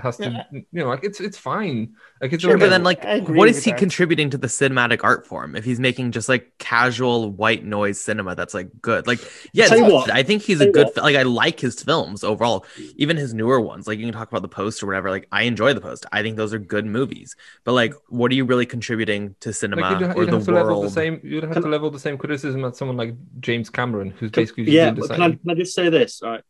has 0.00 0.16
to 0.18 0.46
you 0.52 0.64
know 0.72 0.88
like 0.88 1.04
it's 1.04 1.20
it's 1.20 1.36
fine 1.38 1.94
like 2.20 2.32
it's 2.32 2.42
Sure, 2.42 2.52
okay. 2.52 2.60
but 2.60 2.70
then 2.70 2.84
like, 2.84 3.02
what 3.28 3.48
is 3.48 3.64
he 3.64 3.70
that. 3.72 3.78
contributing 3.78 4.30
to 4.30 4.38
the 4.38 4.46
cinematic 4.46 5.00
art 5.02 5.26
form? 5.26 5.56
If 5.56 5.64
he's 5.64 5.80
making 5.80 6.12
just 6.12 6.28
like 6.28 6.52
casual 6.58 7.30
white 7.32 7.64
noise 7.64 8.00
cinema, 8.00 8.34
that's 8.34 8.54
like 8.54 8.68
good. 8.80 9.06
Like, 9.06 9.20
yeah, 9.52 9.66
Tell 9.66 9.78
you 9.78 9.84
it's- 9.86 10.00
what, 10.06 10.10
I 10.10 10.22
think 10.22 10.42
he's 10.42 10.60
a 10.60 10.70
good. 10.70 10.86
what. 10.86 10.94
fi- 10.94 11.00
Like, 11.02 11.16
I 11.16 11.22
like 11.22 11.60
his 11.60 11.82
films 11.82 12.22
overall, 12.24 12.64
even 12.96 13.16
his 13.16 13.34
newer 13.34 13.60
ones. 13.60 13.86
Like, 13.86 13.98
you 13.98 14.04
can 14.06 14.12
talk 14.14 14.28
about 14.28 14.42
the 14.42 14.48
Post 14.48 14.82
or 14.82 14.86
whatever. 14.86 15.10
Like, 15.10 15.26
I 15.32 15.42
enjoy 15.42 15.74
the 15.74 15.80
Post. 15.80 16.06
I 16.12 16.22
think 16.22 16.36
those 16.36 16.54
are 16.54 16.58
good 16.58 16.86
movies. 16.86 17.36
But 17.64 17.72
like, 17.72 17.94
what 18.08 18.30
are 18.30 18.34
you 18.34 18.44
really 18.44 18.66
contributing 18.66 19.34
to 19.40 19.52
cinema 19.52 19.82
like 19.82 20.00
you'd, 20.00 20.12
or 20.16 20.24
you'd 20.24 20.30
the 20.30 20.36
have 20.36 20.44
to 20.46 20.52
level 20.52 20.80
the 20.80 20.80
world? 20.80 20.92
same 20.92 21.20
you'd 21.22 21.44
have 21.44 21.60
to 21.62 21.68
level 21.68 21.90
the 21.90 21.98
same 22.00 22.16
criticism 22.18 22.64
at 22.76 22.78
someone 22.78 22.96
like 22.96 23.14
James 23.40 23.70
Cameron 23.70 24.10
who's 24.10 24.30
basically 24.30 24.64
yeah, 24.64 24.90
the 24.90 25.00
but 25.00 25.08
same. 25.08 25.16
can 25.16 25.22
I, 25.22 25.34
can 25.34 25.50
I 25.50 25.54
just 25.54 25.74
say 25.74 25.88
this? 25.88 26.20
Right, 26.22 26.42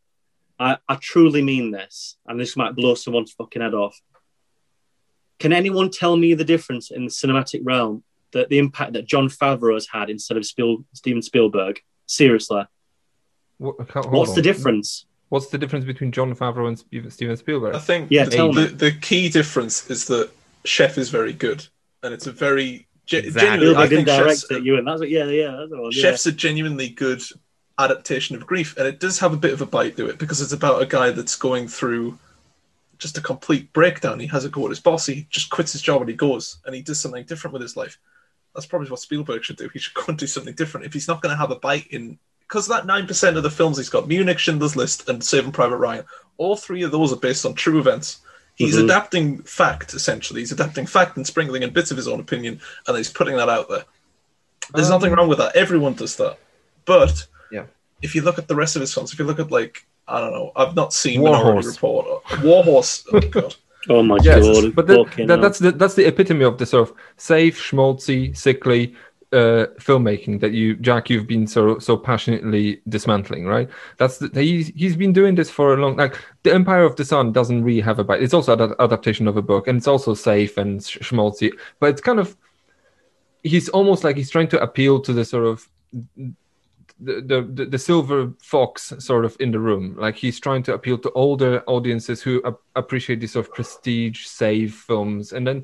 I, 0.59 0.77
I 0.87 0.95
truly 0.95 1.41
mean 1.41 1.71
this, 1.71 2.17
and 2.27 2.39
this 2.39 2.57
might 2.57 2.75
blow 2.75 2.95
someone's 2.95 3.31
fucking 3.31 3.61
head 3.61 3.73
off. 3.73 3.99
Can 5.39 5.53
anyone 5.53 5.89
tell 5.91 6.17
me 6.17 6.33
the 6.33 6.43
difference 6.43 6.91
in 6.91 7.05
the 7.05 7.11
cinematic 7.11 7.61
realm, 7.63 8.03
that 8.33 8.49
the 8.49 8.57
impact 8.57 8.93
that 8.93 9.05
Jon 9.05 9.29
Favreau 9.29 9.75
has 9.75 9.87
had 9.91 10.09
instead 10.09 10.35
of 10.37 10.45
Spiel, 10.45 10.83
Steven 10.93 11.21
Spielberg? 11.21 11.79
Seriously, 12.07 12.63
What- 13.57 13.77
what's 14.11 14.29
on. 14.31 14.35
the 14.35 14.41
difference? 14.41 15.05
What's 15.29 15.47
the 15.47 15.57
difference 15.57 15.83
between 15.85 16.11
Jon 16.11 16.33
Favreau 16.35 16.67
and 16.69 17.11
Steven 17.11 17.35
Spielberg? 17.37 17.75
I 17.75 17.79
think 17.79 18.07
Yeah, 18.09 18.23
the, 18.25 18.51
the, 18.51 18.67
the 18.67 18.91
key 18.91 19.27
difference 19.29 19.89
is 19.89 20.05
that 20.05 20.31
Chef 20.65 20.97
is 20.97 21.09
very 21.09 21.33
good, 21.33 21.67
and 22.01 22.13
it's 22.13 22.27
a 22.27 22.31
very 22.31 22.71
ge- 22.79 22.87
Exactly. 23.11 23.31
genuinely. 23.31 23.83
I 23.83 23.87
think 23.87 24.07
direct 24.07 24.39
Chef's, 24.41 24.51
it, 24.51 24.63
you 24.63 24.77
and 24.77 24.87
that's 24.87 24.99
what. 24.99 25.09
Yeah, 25.09 25.25
yeah, 25.25 25.51
that's 25.51 25.69
the. 25.69 25.91
Yeah. 25.91 26.01
Chef's 26.01 26.25
a 26.25 26.31
genuinely 26.31 26.89
good 26.89 27.21
adaptation 27.79 28.35
of 28.35 28.45
grief, 28.45 28.75
and 28.77 28.87
it 28.87 28.99
does 28.99 29.19
have 29.19 29.33
a 29.33 29.37
bit 29.37 29.53
of 29.53 29.61
a 29.61 29.65
bite 29.65 29.97
to 29.97 30.07
it 30.07 30.17
because 30.17 30.41
it's 30.41 30.53
about 30.53 30.81
a 30.81 30.85
guy 30.85 31.11
that's 31.11 31.35
going 31.35 31.67
through 31.67 32.17
just 32.97 33.17
a 33.17 33.21
complete 33.21 33.71
breakdown. 33.73 34.19
He 34.19 34.27
has 34.27 34.45
a 34.45 34.49
go 34.49 34.65
at 34.65 34.69
his 34.69 34.79
boss. 34.79 35.05
He 35.05 35.27
just 35.29 35.49
quits 35.49 35.71
his 35.71 35.81
job 35.81 36.01
and 36.01 36.09
he 36.09 36.15
goes 36.15 36.57
and 36.65 36.73
he 36.73 36.81
does 36.81 36.99
something 36.99 37.23
different 37.25 37.53
with 37.53 37.61
his 37.61 37.77
life. 37.77 37.97
That's 38.55 38.65
probably 38.65 38.89
what 38.89 38.99
Spielberg 38.99 39.43
should 39.43 39.57
do. 39.57 39.69
He 39.69 39.79
should 39.79 39.93
go 40.05 40.05
and 40.07 40.17
do 40.17 40.27
something 40.27 40.55
different. 40.55 40.85
If 40.85 40.93
he's 40.93 41.07
not 41.07 41.21
going 41.21 41.33
to 41.33 41.39
have 41.39 41.51
a 41.51 41.57
bite 41.57 41.87
in, 41.87 42.17
because 42.41 42.67
that 42.67 42.85
nine 42.85 43.07
percent 43.07 43.37
of 43.37 43.43
the 43.43 43.51
films 43.51 43.77
he's 43.77 43.89
got, 43.89 44.07
Munich, 44.07 44.39
Schindler's 44.39 44.75
List, 44.75 45.07
and 45.09 45.23
Saving 45.23 45.51
Private 45.51 45.77
Ryan, 45.77 46.05
all 46.37 46.55
three 46.55 46.83
of 46.83 46.91
those 46.91 47.13
are 47.13 47.17
based 47.17 47.45
on 47.45 47.53
true 47.53 47.79
events. 47.79 48.21
He's 48.57 48.75
Mhm. 48.75 48.83
adapting 48.85 49.43
fact 49.43 49.93
essentially. 49.93 50.41
He's 50.41 50.51
adapting 50.51 50.85
fact 50.87 51.15
and 51.15 51.25
sprinkling 51.25 51.63
in 51.63 51.69
bits 51.71 51.91
of 51.91 51.97
his 51.97 52.07
own 52.07 52.19
opinion, 52.19 52.59
and 52.87 52.97
he's 52.97 53.09
putting 53.09 53.37
that 53.37 53.49
out 53.49 53.69
there. 53.69 53.85
There's 54.73 54.87
Um, 54.89 54.93
nothing 54.99 55.13
wrong 55.13 55.29
with 55.29 55.37
that. 55.37 55.55
Everyone 55.55 55.93
does 55.93 56.15
that. 56.17 56.37
But 56.85 57.27
Yeah. 57.51 57.63
if 58.01 58.15
you 58.15 58.21
look 58.23 58.37
at 58.37 58.47
the 58.47 58.55
rest 58.55 58.75
of 58.75 58.81
his 58.81 58.93
films, 58.93 59.13
if 59.13 59.19
you 59.19 59.25
look 59.25 59.39
at 59.39 59.51
like 59.51 59.85
I 60.09 60.21
don't 60.21 60.31
know, 60.31 60.53
I've 60.55 60.73
not 60.73 60.93
seen 60.93 61.19
War 61.21 61.33
Minority 61.33 61.65
Horse. 61.67 61.75
Report. 61.75 62.07
Or, 62.07 62.21
War 62.41 62.63
Horse. 62.63 63.03
Oh 63.13 63.19
god. 63.19 63.55
Oh 63.89 64.03
my 64.03 64.17
Yes, 64.21 64.43
god! 64.43 64.75
but 64.75 64.87
that, 64.87 65.05
that, 65.27 65.41
that's 65.41 65.59
the 65.59 65.71
that's 65.71 65.93
the 65.93 66.05
epitome 66.07 66.43
of 66.43 66.57
the 66.57 66.65
sort 66.65 66.89
of 66.89 66.95
safe, 67.15 67.57
schmaltzy, 67.61 68.35
sickly 68.35 68.95
uh, 69.33 69.67
filmmaking 69.79 70.39
that 70.39 70.53
you, 70.53 70.75
Jack, 70.77 71.09
you've 71.09 71.27
been 71.27 71.47
so 71.47 71.79
so 71.79 71.97
passionately 71.97 72.81
dismantling, 72.87 73.45
right? 73.45 73.69
That's 73.97 74.19
the, 74.19 74.29
he's 74.41 74.67
he's 74.69 74.95
been 74.95 75.13
doing 75.13 75.35
this 75.35 75.49
for 75.49 75.73
a 75.73 75.77
long. 75.77 75.97
Like 75.97 76.17
the 76.43 76.53
Empire 76.53 76.83
of 76.83 76.95
the 76.95 77.05
Sun 77.05 77.33
doesn't 77.33 77.63
really 77.63 77.81
have 77.81 77.99
a 77.99 78.03
bite. 78.03 78.23
It's 78.23 78.33
also 78.33 78.57
an 78.57 78.73
adaptation 78.79 79.27
of 79.27 79.35
a 79.35 79.41
book, 79.41 79.67
and 79.67 79.77
it's 79.77 79.87
also 79.87 80.13
safe 80.13 80.57
and 80.57 80.83
sch- 80.83 80.99
schmaltzy, 80.99 81.51
but 81.79 81.89
it's 81.89 82.01
kind 82.01 82.19
of 82.19 82.37
he's 83.43 83.69
almost 83.69 84.03
like 84.03 84.15
he's 84.15 84.29
trying 84.29 84.47
to 84.49 84.61
appeal 84.61 84.99
to 85.01 85.13
the 85.13 85.25
sort 85.25 85.45
of 85.45 85.67
the, 86.99 87.41
the, 87.53 87.65
the, 87.65 87.77
silver 87.77 88.33
fox 88.41 88.91
sort 88.97 89.23
of 89.23 89.37
in 89.39 89.51
the 89.51 89.59
room 89.59 89.95
like 89.99 90.15
he's 90.15 90.39
trying 90.39 90.63
to 90.63 90.73
appeal 90.73 90.97
to 90.97 91.11
older 91.11 91.63
audiences 91.67 92.23
who 92.23 92.41
ap- 92.43 92.59
appreciate 92.75 93.19
these 93.19 93.33
sort 93.33 93.45
of 93.45 93.53
prestige 93.53 94.25
safe 94.25 94.73
films 94.73 95.31
and 95.31 95.45
then 95.45 95.63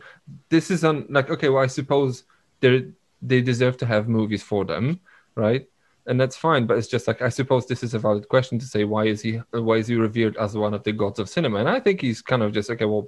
this 0.49 0.69
is 0.69 0.83
on 0.83 1.07
like 1.09 1.31
okay 1.31 1.49
well 1.49 1.63
i 1.63 1.67
suppose 1.67 2.23
they 2.59 2.85
they 3.25 3.41
deserve 3.41 3.77
to 3.77 3.85
have 3.85 4.07
movies 4.07 4.43
for 4.43 4.65
them 4.65 4.99
right 5.35 5.67
and 6.07 6.19
that's 6.19 6.35
fine 6.35 6.65
but 6.67 6.77
it's 6.77 6.87
just 6.87 7.07
like 7.07 7.21
i 7.21 7.29
suppose 7.29 7.65
this 7.65 7.83
is 7.83 7.93
a 7.93 7.99
valid 7.99 8.27
question 8.27 8.59
to 8.59 8.65
say 8.65 8.83
why 8.83 9.05
is 9.05 9.21
he 9.21 9.33
why 9.51 9.75
is 9.77 9.87
he 9.87 9.95
revered 9.95 10.35
as 10.37 10.55
one 10.57 10.73
of 10.73 10.83
the 10.83 10.91
gods 10.91 11.19
of 11.19 11.29
cinema 11.29 11.57
and 11.59 11.69
i 11.69 11.79
think 11.79 12.01
he's 12.01 12.21
kind 12.21 12.43
of 12.43 12.51
just 12.51 12.69
okay 12.69 12.85
well 12.85 13.07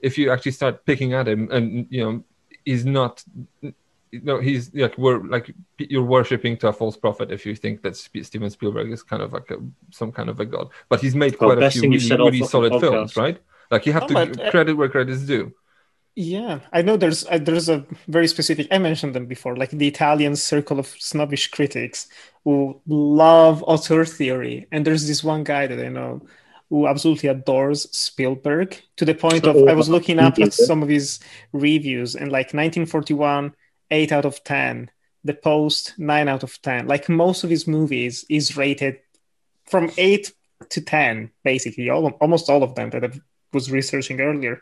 if 0.00 0.16
you 0.16 0.30
actually 0.30 0.52
start 0.52 0.84
picking 0.86 1.12
at 1.12 1.28
him 1.28 1.48
and 1.52 1.86
you 1.90 2.02
know 2.02 2.24
he's 2.64 2.84
not 2.86 3.22
no, 4.12 4.40
he's 4.40 4.74
like 4.74 4.96
we're 4.98 5.22
like 5.22 5.54
you're 5.78 6.02
worshiping 6.02 6.56
to 6.58 6.68
a 6.68 6.72
false 6.72 6.96
prophet 6.96 7.30
if 7.30 7.46
you 7.46 7.54
think 7.54 7.82
that 7.82 7.96
Steven 7.96 8.50
Spielberg 8.50 8.90
is 8.90 9.02
kind 9.04 9.22
of 9.22 9.32
like 9.32 9.50
a, 9.50 9.58
some 9.90 10.10
kind 10.10 10.28
of 10.28 10.40
a 10.40 10.44
god. 10.46 10.70
But 10.88 11.00
he's 11.00 11.14
made 11.14 11.36
Well, 11.38 11.54
quite 11.54 11.58
a 11.58 11.62
few 11.62 11.84
really, 11.84 12.18
really 12.18 12.42
fucking 12.42 12.44
solid 12.44 12.72
podcast. 12.72 12.80
films, 12.80 13.16
right? 13.16 13.38
Like 13.70 13.86
you 13.86 13.92
have 13.92 14.02
No, 14.02 14.08
to 14.08 14.14
but, 14.14 14.40
uh, 14.40 14.50
credit 14.50 14.76
where 14.76 14.88
credit 14.88 15.12
is 15.12 15.26
due. 15.26 15.54
Yeah, 16.22 16.60
I 16.70 16.82
know 16.82 16.98
there's 16.98 17.24
uh, 17.24 17.38
there's 17.38 17.70
a 17.70 17.86
very 18.06 18.28
specific. 18.28 18.68
I 18.70 18.76
mentioned 18.76 19.14
them 19.14 19.24
before, 19.24 19.56
like 19.56 19.70
the 19.70 19.88
Italian 19.88 20.36
circle 20.36 20.78
of 20.78 20.86
snobbish 20.86 21.48
critics 21.48 22.08
who 22.44 22.78
love 22.86 23.62
auteur 23.62 24.04
theory, 24.04 24.66
and 24.70 24.86
there's 24.86 25.06
this 25.06 25.24
one 25.24 25.44
guy 25.44 25.66
that 25.66 25.80
I 25.82 25.88
know 25.88 26.20
who 26.68 26.86
absolutely 26.86 27.30
adores 27.30 27.90
Spielberg 27.96 28.78
to 28.96 29.06
the 29.06 29.14
point 29.14 29.46
of 29.46 29.56
I 29.66 29.72
was 29.72 29.88
looking 29.88 30.18
up 30.18 30.38
at 30.38 30.52
some 30.52 30.82
of 30.82 30.90
his 30.90 31.20
reviews, 31.54 32.14
and 32.14 32.30
like 32.30 32.52
1941, 32.52 33.54
eight 33.90 34.12
out 34.12 34.26
of 34.26 34.44
ten. 34.44 34.90
The 35.24 35.32
Post, 35.32 35.94
nine 35.96 36.28
out 36.28 36.42
of 36.42 36.60
ten. 36.60 36.86
Like 36.86 37.08
most 37.08 37.44
of 37.44 37.50
his 37.50 37.66
movies 37.66 38.26
is 38.28 38.58
rated 38.58 38.98
from 39.64 39.90
eight 39.96 40.34
to 40.68 40.82
10, 40.82 41.30
basically, 41.44 41.88
all, 41.88 42.06
almost 42.20 42.50
all 42.50 42.62
of 42.62 42.74
them 42.74 42.90
that 42.90 43.04
I 43.04 43.10
was 43.52 43.70
researching 43.70 44.20
earlier. 44.20 44.60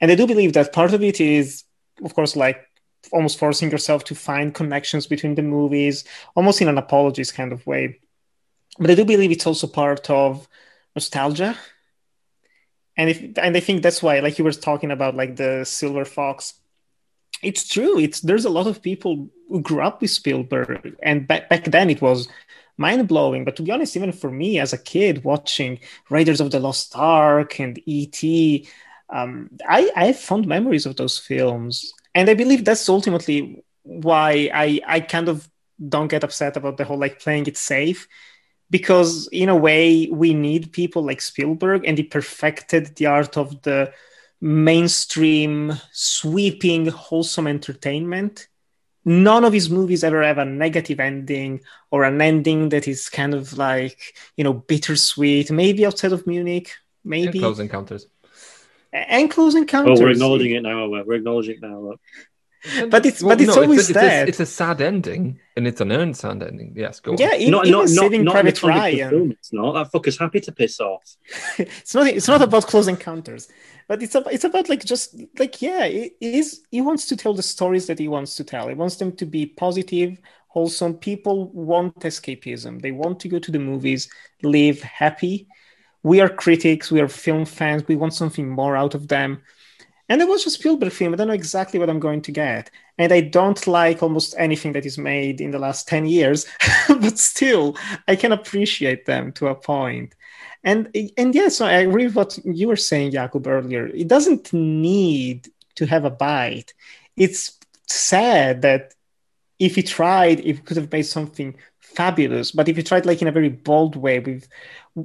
And 0.00 0.10
I 0.10 0.14
do 0.14 0.26
believe 0.26 0.52
that 0.52 0.72
part 0.72 0.94
of 0.94 1.02
it 1.02 1.20
is, 1.20 1.64
of 2.04 2.14
course, 2.14 2.36
like 2.36 2.64
almost 3.12 3.38
forcing 3.38 3.70
yourself 3.70 4.04
to 4.04 4.14
find 4.14 4.54
connections 4.54 5.06
between 5.06 5.34
the 5.34 5.42
movies, 5.42 6.04
almost 6.34 6.60
in 6.60 6.68
an 6.68 6.78
apologist 6.78 7.34
kind 7.34 7.52
of 7.52 7.66
way. 7.66 8.00
But 8.78 8.90
I 8.90 8.94
do 8.94 9.04
believe 9.04 9.30
it's 9.30 9.46
also 9.46 9.66
part 9.66 10.08
of 10.10 10.48
nostalgia. 10.94 11.56
And 12.96 13.10
if 13.10 13.38
and 13.38 13.56
I 13.56 13.60
think 13.60 13.82
that's 13.82 14.02
why, 14.02 14.20
like 14.20 14.38
you 14.38 14.44
were 14.44 14.52
talking 14.52 14.90
about, 14.90 15.14
like 15.14 15.36
the 15.36 15.64
Silver 15.64 16.04
Fox, 16.04 16.54
it's 17.42 17.68
true. 17.68 17.98
It's 17.98 18.20
there's 18.20 18.44
a 18.44 18.50
lot 18.50 18.66
of 18.66 18.82
people 18.82 19.28
who 19.48 19.60
grew 19.62 19.82
up 19.82 20.00
with 20.00 20.10
Spielberg, 20.10 20.96
and 21.02 21.26
back 21.26 21.48
back 21.48 21.64
then 21.64 21.90
it 21.90 22.02
was 22.02 22.28
mind 22.78 23.06
blowing. 23.08 23.44
But 23.44 23.56
to 23.56 23.62
be 23.62 23.70
honest, 23.70 23.96
even 23.96 24.12
for 24.12 24.30
me 24.30 24.58
as 24.58 24.72
a 24.72 24.78
kid 24.78 25.24
watching 25.24 25.80
Raiders 26.08 26.40
of 26.40 26.50
the 26.50 26.60
Lost 26.60 26.94
Ark 26.96 27.60
and 27.60 27.78
E.T., 27.86 28.68
um, 29.10 29.50
I 29.68 29.90
I 29.96 30.06
have 30.06 30.18
fond 30.18 30.46
memories 30.46 30.86
of 30.86 30.96
those 30.96 31.18
films, 31.18 31.92
and 32.14 32.28
I 32.30 32.34
believe 32.34 32.64
that's 32.64 32.88
ultimately 32.88 33.62
why 33.82 34.50
I 34.52 34.80
I 34.86 35.00
kind 35.00 35.28
of 35.28 35.48
don't 35.88 36.08
get 36.08 36.24
upset 36.24 36.56
about 36.56 36.76
the 36.76 36.84
whole 36.84 36.98
like 36.98 37.20
playing 37.20 37.46
it 37.46 37.56
safe 37.56 38.08
because 38.70 39.28
in 39.32 39.48
a 39.48 39.56
way 39.56 40.08
we 40.12 40.34
need 40.34 40.72
people 40.72 41.02
like 41.02 41.20
Spielberg 41.20 41.84
and 41.86 41.96
he 41.96 42.04
perfected 42.04 42.96
the 42.96 43.06
art 43.06 43.36
of 43.36 43.62
the 43.62 43.92
mainstream 44.40 45.72
sweeping 45.92 46.86
wholesome 46.86 47.46
entertainment 47.46 48.48
none 49.08 49.44
of 49.44 49.52
his 49.52 49.68
movies 49.70 50.04
ever 50.04 50.22
have 50.22 50.38
a 50.38 50.44
negative 50.44 51.00
ending 51.00 51.60
or 51.90 52.04
an 52.04 52.20
ending 52.20 52.68
that 52.68 52.86
is 52.86 53.08
kind 53.08 53.34
of 53.34 53.56
like 53.58 53.98
you 54.36 54.44
know 54.44 54.52
bittersweet 54.52 55.50
maybe 55.50 55.86
outside 55.86 56.12
of 56.12 56.26
munich 56.26 56.68
maybe 57.04 57.38
And 57.38 57.40
Close 57.40 57.58
Encounters. 57.58 58.06
and 58.92 59.30
close 59.30 59.54
encounters 59.54 59.98
Oh, 60.00 60.02
we're 60.02 60.10
acknowledging 60.10 60.52
it 60.52 60.62
now. 60.62 60.88
We're 60.88 61.14
acknowledging 61.14 61.56
it 61.56 61.62
now. 61.62 61.94
Look. 62.80 62.90
But 62.90 63.06
it's- 63.06 63.22
but 63.22 63.40
it's 63.40 63.56
always 63.56 63.90
it's, 63.90 63.94
that. 63.94 64.26
A, 64.26 64.28
it's 64.28 64.40
a 64.40 64.46
sad 64.46 64.80
ending, 64.80 65.38
and 65.56 65.66
it's 65.66 65.80
an 65.80 65.92
earned 65.92 66.16
sad 66.16 66.42
ending. 66.42 66.72
Yes, 66.76 66.98
go 67.00 67.12
on. 67.12 67.18
yeah 67.18 67.34
in, 67.34 67.50
not 67.50 67.66
even 67.66 67.78
not 67.78 67.80
not 67.80 67.88
saving 67.88 68.24
not 68.24 68.32
private 68.32 68.60
context 68.60 68.62
of 68.64 68.68
ryan 68.70 69.10
film. 69.10 69.30
It's 69.32 69.52
not. 69.52 69.72
That 69.72 69.92
fucker's 69.92 70.18
happy 70.18 70.40
to 70.40 70.52
piss 70.52 70.80
off. 70.80 71.02
it's 71.58 71.94
not 71.94 72.06
it's 72.08 72.28
not 72.28 72.42
about 72.42 72.66
close 72.66 72.88
encounters 72.88 73.48
but 73.88 74.02
it's 74.02 74.14
about 74.14 74.32
it's 74.32 74.44
about 74.44 74.68
like 74.68 74.84
just 74.84 75.16
like 75.38 75.60
yeah 75.60 75.84
it 75.86 76.12
is 76.20 76.62
he 76.70 76.80
wants 76.80 77.06
to 77.06 77.16
tell 77.16 77.34
the 77.34 77.42
stories 77.42 77.86
that 77.86 77.98
he 77.98 78.06
wants 78.06 78.36
to 78.36 78.44
tell 78.44 78.68
he 78.68 78.74
wants 78.74 78.96
them 78.96 79.10
to 79.16 79.26
be 79.26 79.46
positive 79.46 80.20
wholesome 80.48 80.94
people 80.94 81.48
want 81.50 81.98
escapism 82.00 82.80
they 82.80 82.92
want 82.92 83.18
to 83.18 83.28
go 83.28 83.38
to 83.38 83.50
the 83.50 83.58
movies 83.58 84.08
live 84.42 84.80
happy 84.82 85.48
we 86.02 86.20
are 86.20 86.28
critics 86.28 86.92
we 86.92 87.00
are 87.00 87.08
film 87.08 87.44
fans 87.44 87.82
we 87.88 87.96
want 87.96 88.14
something 88.14 88.48
more 88.48 88.76
out 88.76 88.94
of 88.94 89.08
them 89.08 89.42
and 90.08 90.22
it 90.22 90.28
was 90.28 90.46
a 90.46 90.50
Spielberg 90.50 90.92
film. 90.92 91.12
I 91.12 91.16
don't 91.16 91.28
know 91.28 91.34
exactly 91.34 91.78
what 91.78 91.90
I'm 91.90 92.00
going 92.00 92.22
to 92.22 92.32
get. 92.32 92.70
And 92.96 93.12
I 93.12 93.20
don't 93.20 93.66
like 93.66 94.02
almost 94.02 94.34
anything 94.38 94.72
that 94.72 94.86
is 94.86 94.96
made 94.96 95.40
in 95.40 95.50
the 95.50 95.58
last 95.58 95.86
10 95.86 96.06
years, 96.06 96.46
but 96.88 97.18
still, 97.18 97.76
I 98.06 98.16
can 98.16 98.32
appreciate 98.32 99.06
them 99.06 99.32
to 99.32 99.48
a 99.48 99.54
point. 99.54 100.14
And 100.64 100.90
and 101.16 101.34
yes, 101.34 101.60
I 101.60 101.72
agree 101.72 102.06
with 102.06 102.16
what 102.16 102.38
you 102.44 102.68
were 102.68 102.76
saying, 102.76 103.12
Jakub, 103.12 103.46
earlier. 103.46 103.86
It 103.86 104.08
doesn't 104.08 104.52
need 104.52 105.48
to 105.76 105.86
have 105.86 106.04
a 106.04 106.10
bite. 106.10 106.74
It's 107.16 107.56
sad 107.86 108.62
that 108.62 108.94
if 109.58 109.76
he 109.76 109.82
tried, 109.82 110.40
it 110.40 110.64
could 110.64 110.76
have 110.76 110.90
made 110.90 111.02
something 111.02 111.54
fabulous. 111.78 112.50
But 112.50 112.68
if 112.68 112.76
he 112.76 112.82
tried 112.82 113.06
like 113.06 113.22
in 113.22 113.28
a 113.28 113.32
very 113.32 113.48
bold 113.50 113.94
way, 113.94 114.18
with 114.18 114.48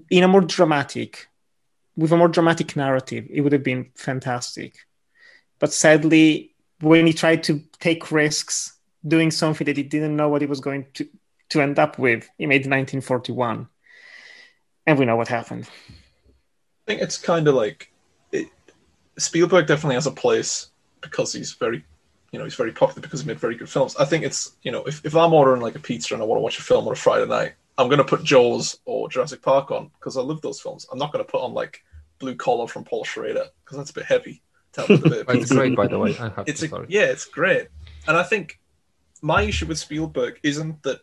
in 0.09 0.23
a 0.23 0.27
more 0.27 0.41
dramatic, 0.41 1.27
with 1.95 2.11
a 2.11 2.17
more 2.17 2.27
dramatic 2.29 2.75
narrative, 2.75 3.27
it 3.29 3.41
would 3.41 3.53
have 3.53 3.63
been 3.63 3.91
fantastic. 3.95 4.77
But 5.59 5.73
sadly, 5.73 6.53
when 6.81 7.07
he 7.07 7.13
tried 7.13 7.43
to 7.43 7.61
take 7.79 8.11
risks 8.11 8.77
doing 9.07 9.31
something 9.31 9.65
that 9.65 9.77
he 9.77 9.83
didn't 9.83 10.15
know 10.15 10.29
what 10.29 10.41
he 10.41 10.47
was 10.47 10.59
going 10.59 10.87
to, 10.95 11.07
to 11.49 11.61
end 11.61 11.79
up 11.79 11.99
with, 11.99 12.29
he 12.37 12.45
made 12.45 12.59
1941. 12.61 13.67
And 14.85 14.99
we 14.99 15.05
know 15.05 15.15
what 15.15 15.27
happened. 15.27 15.69
I 15.89 16.85
think 16.87 17.01
it's 17.01 17.17
kind 17.17 17.47
of 17.47 17.55
like 17.55 17.93
it, 18.31 18.47
Spielberg 19.17 19.67
definitely 19.67 19.95
has 19.95 20.07
a 20.07 20.11
place 20.11 20.69
because 21.01 21.31
he's 21.31 21.53
very, 21.53 21.85
you 22.31 22.39
know, 22.39 22.45
he's 22.45 22.55
very 22.55 22.71
popular 22.71 23.01
because 23.01 23.21
he 23.21 23.27
made 23.27 23.39
very 23.39 23.55
good 23.55 23.69
films. 23.69 23.95
I 23.95 24.05
think 24.05 24.25
it's, 24.25 24.55
you 24.63 24.71
know, 24.71 24.83
if, 24.83 25.05
if 25.05 25.15
I'm 25.15 25.33
ordering 25.33 25.61
like 25.61 25.75
a 25.75 25.79
pizza 25.79 26.13
and 26.13 26.21
I 26.21 26.25
want 26.25 26.39
to 26.39 26.43
watch 26.43 26.59
a 26.59 26.63
film 26.63 26.87
on 26.87 26.93
a 26.93 26.95
Friday 26.95 27.27
night, 27.27 27.53
I'm 27.77 27.87
going 27.87 27.99
to 27.99 28.03
put 28.03 28.23
Jaws 28.23 28.79
or 28.85 29.09
Jurassic 29.09 29.41
Park 29.41 29.71
on 29.71 29.89
because 29.99 30.17
I 30.17 30.21
love 30.21 30.41
those 30.41 30.59
films. 30.59 30.85
I'm 30.91 30.99
not 30.99 31.11
going 31.13 31.23
to 31.23 31.31
put 31.31 31.41
on 31.41 31.53
like 31.53 31.83
Blue 32.19 32.35
Collar 32.35 32.67
from 32.67 32.83
Paul 32.83 33.03
Schrader 33.03 33.45
because 33.63 33.77
that's 33.77 33.91
a 33.91 33.93
bit 33.93 34.05
heavy. 34.05 34.41
Tell 34.73 34.87
me 34.87 34.97
the 34.97 35.09
bit. 35.09 35.25
It's 35.29 35.51
great, 35.51 35.75
by 35.75 35.87
the 35.87 35.99
way. 35.99 36.17
I 36.17 36.29
have 36.29 36.43
it's 36.47 36.61
to 36.61 36.65
a, 36.65 36.69
sorry. 36.69 36.85
yeah, 36.89 37.03
it's 37.03 37.25
great. 37.25 37.67
And 38.07 38.17
I 38.17 38.23
think 38.23 38.59
my 39.21 39.43
issue 39.43 39.65
with 39.65 39.77
Spielberg 39.77 40.39
isn't 40.43 40.83
that 40.83 41.01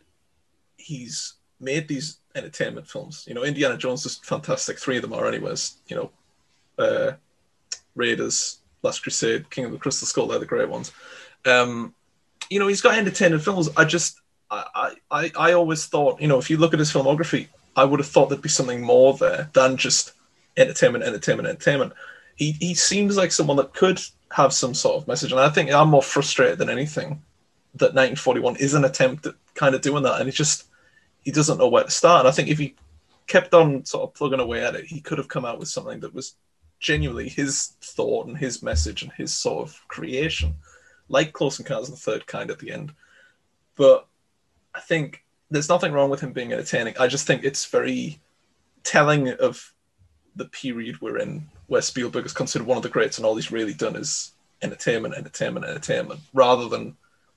he's 0.77 1.35
made 1.59 1.87
these 1.87 2.17
entertainment 2.35 2.87
films. 2.87 3.25
You 3.27 3.33
know, 3.33 3.43
Indiana 3.43 3.77
Jones 3.77 4.05
is 4.05 4.17
fantastic. 4.17 4.77
Three 4.77 4.97
of 4.97 5.01
them 5.01 5.13
are, 5.13 5.25
anyways. 5.25 5.77
You 5.87 5.95
know, 5.95 6.11
uh, 6.77 7.11
Raiders, 7.95 8.59
Last 8.83 9.03
Crusade, 9.03 9.49
King 9.49 9.65
of 9.65 9.71
the 9.71 9.77
Crystal 9.77 10.07
Skull. 10.07 10.27
They're 10.27 10.39
the 10.39 10.45
great 10.45 10.69
ones. 10.69 10.91
Um, 11.45 11.93
you 12.49 12.59
know, 12.59 12.67
he's 12.67 12.81
got 12.81 12.97
entertaining 12.97 13.39
films. 13.39 13.69
I 13.77 13.85
just, 13.85 14.19
I, 14.49 14.95
I, 15.09 15.31
I 15.37 15.53
always 15.53 15.85
thought, 15.85 16.21
you 16.21 16.27
know, 16.27 16.39
if 16.39 16.49
you 16.49 16.57
look 16.57 16.73
at 16.73 16.79
his 16.79 16.91
filmography, 16.91 17.47
I 17.75 17.85
would 17.85 17.99
have 17.99 18.09
thought 18.09 18.29
there'd 18.29 18.41
be 18.41 18.49
something 18.49 18.81
more 18.81 19.13
there 19.13 19.49
than 19.53 19.77
just 19.77 20.13
entertainment, 20.57 21.05
entertainment, 21.05 21.47
entertainment. 21.47 21.93
He, 22.35 22.53
he 22.53 22.73
seems 22.73 23.17
like 23.17 23.31
someone 23.31 23.57
that 23.57 23.73
could 23.73 23.99
have 24.31 24.53
some 24.53 24.73
sort 24.73 25.01
of 25.01 25.07
message, 25.07 25.31
and 25.31 25.41
I 25.41 25.49
think 25.49 25.71
I'm 25.71 25.89
more 25.89 26.01
frustrated 26.01 26.57
than 26.57 26.69
anything 26.69 27.21
that 27.75 27.93
1941 27.95 28.57
is 28.57 28.73
an 28.73 28.85
attempt 28.85 29.25
at 29.25 29.35
kind 29.55 29.75
of 29.75 29.81
doing 29.81 30.03
that, 30.03 30.19
and 30.19 30.27
he 30.27 30.31
just 30.31 30.65
he 31.21 31.31
doesn't 31.31 31.57
know 31.57 31.67
where 31.67 31.83
to 31.83 31.91
start. 31.91 32.21
And 32.21 32.27
I 32.27 32.31
think 32.31 32.49
if 32.49 32.57
he 32.57 32.75
kept 33.27 33.53
on 33.53 33.85
sort 33.85 34.03
of 34.03 34.13
plugging 34.13 34.39
away 34.39 34.63
at 34.63 34.75
it, 34.75 34.85
he 34.85 35.01
could 35.01 35.17
have 35.17 35.27
come 35.27 35.45
out 35.45 35.59
with 35.59 35.67
something 35.67 35.99
that 35.99 36.13
was 36.13 36.35
genuinely 36.79 37.29
his 37.29 37.73
thought 37.81 38.27
and 38.27 38.37
his 38.37 38.63
message 38.63 39.03
and 39.03 39.11
his 39.13 39.33
sort 39.33 39.67
of 39.67 39.87
creation, 39.87 40.55
like 41.09 41.31
Close 41.31 41.59
Encounters 41.59 41.89
of 41.89 41.95
the 41.95 42.01
Third 42.01 42.27
Kind 42.27 42.49
at 42.49 42.59
the 42.59 42.71
end. 42.71 42.93
But 43.75 44.07
I 44.73 44.79
think 44.79 45.23
there's 45.49 45.69
nothing 45.69 45.91
wrong 45.91 46.09
with 46.09 46.21
him 46.21 46.33
being 46.33 46.51
entertaining. 46.51 46.95
I 46.99 47.07
just 47.07 47.27
think 47.27 47.43
it's 47.43 47.65
very 47.65 48.19
telling 48.83 49.29
of 49.29 49.73
the 50.35 50.45
period 50.45 51.01
we're 51.01 51.19
in, 51.19 51.47
where 51.67 51.81
Spielberg 51.81 52.25
is 52.25 52.33
considered 52.33 52.67
one 52.67 52.77
of 52.77 52.83
the 52.83 52.89
greats, 52.89 53.17
and 53.17 53.25
all 53.25 53.35
he's 53.35 53.51
really 53.51 53.73
done 53.73 53.95
is 53.95 54.33
entertainment, 54.61 55.15
entertainment, 55.15 55.65
entertainment, 55.65 56.19
rather 56.33 56.69
than 56.69 56.95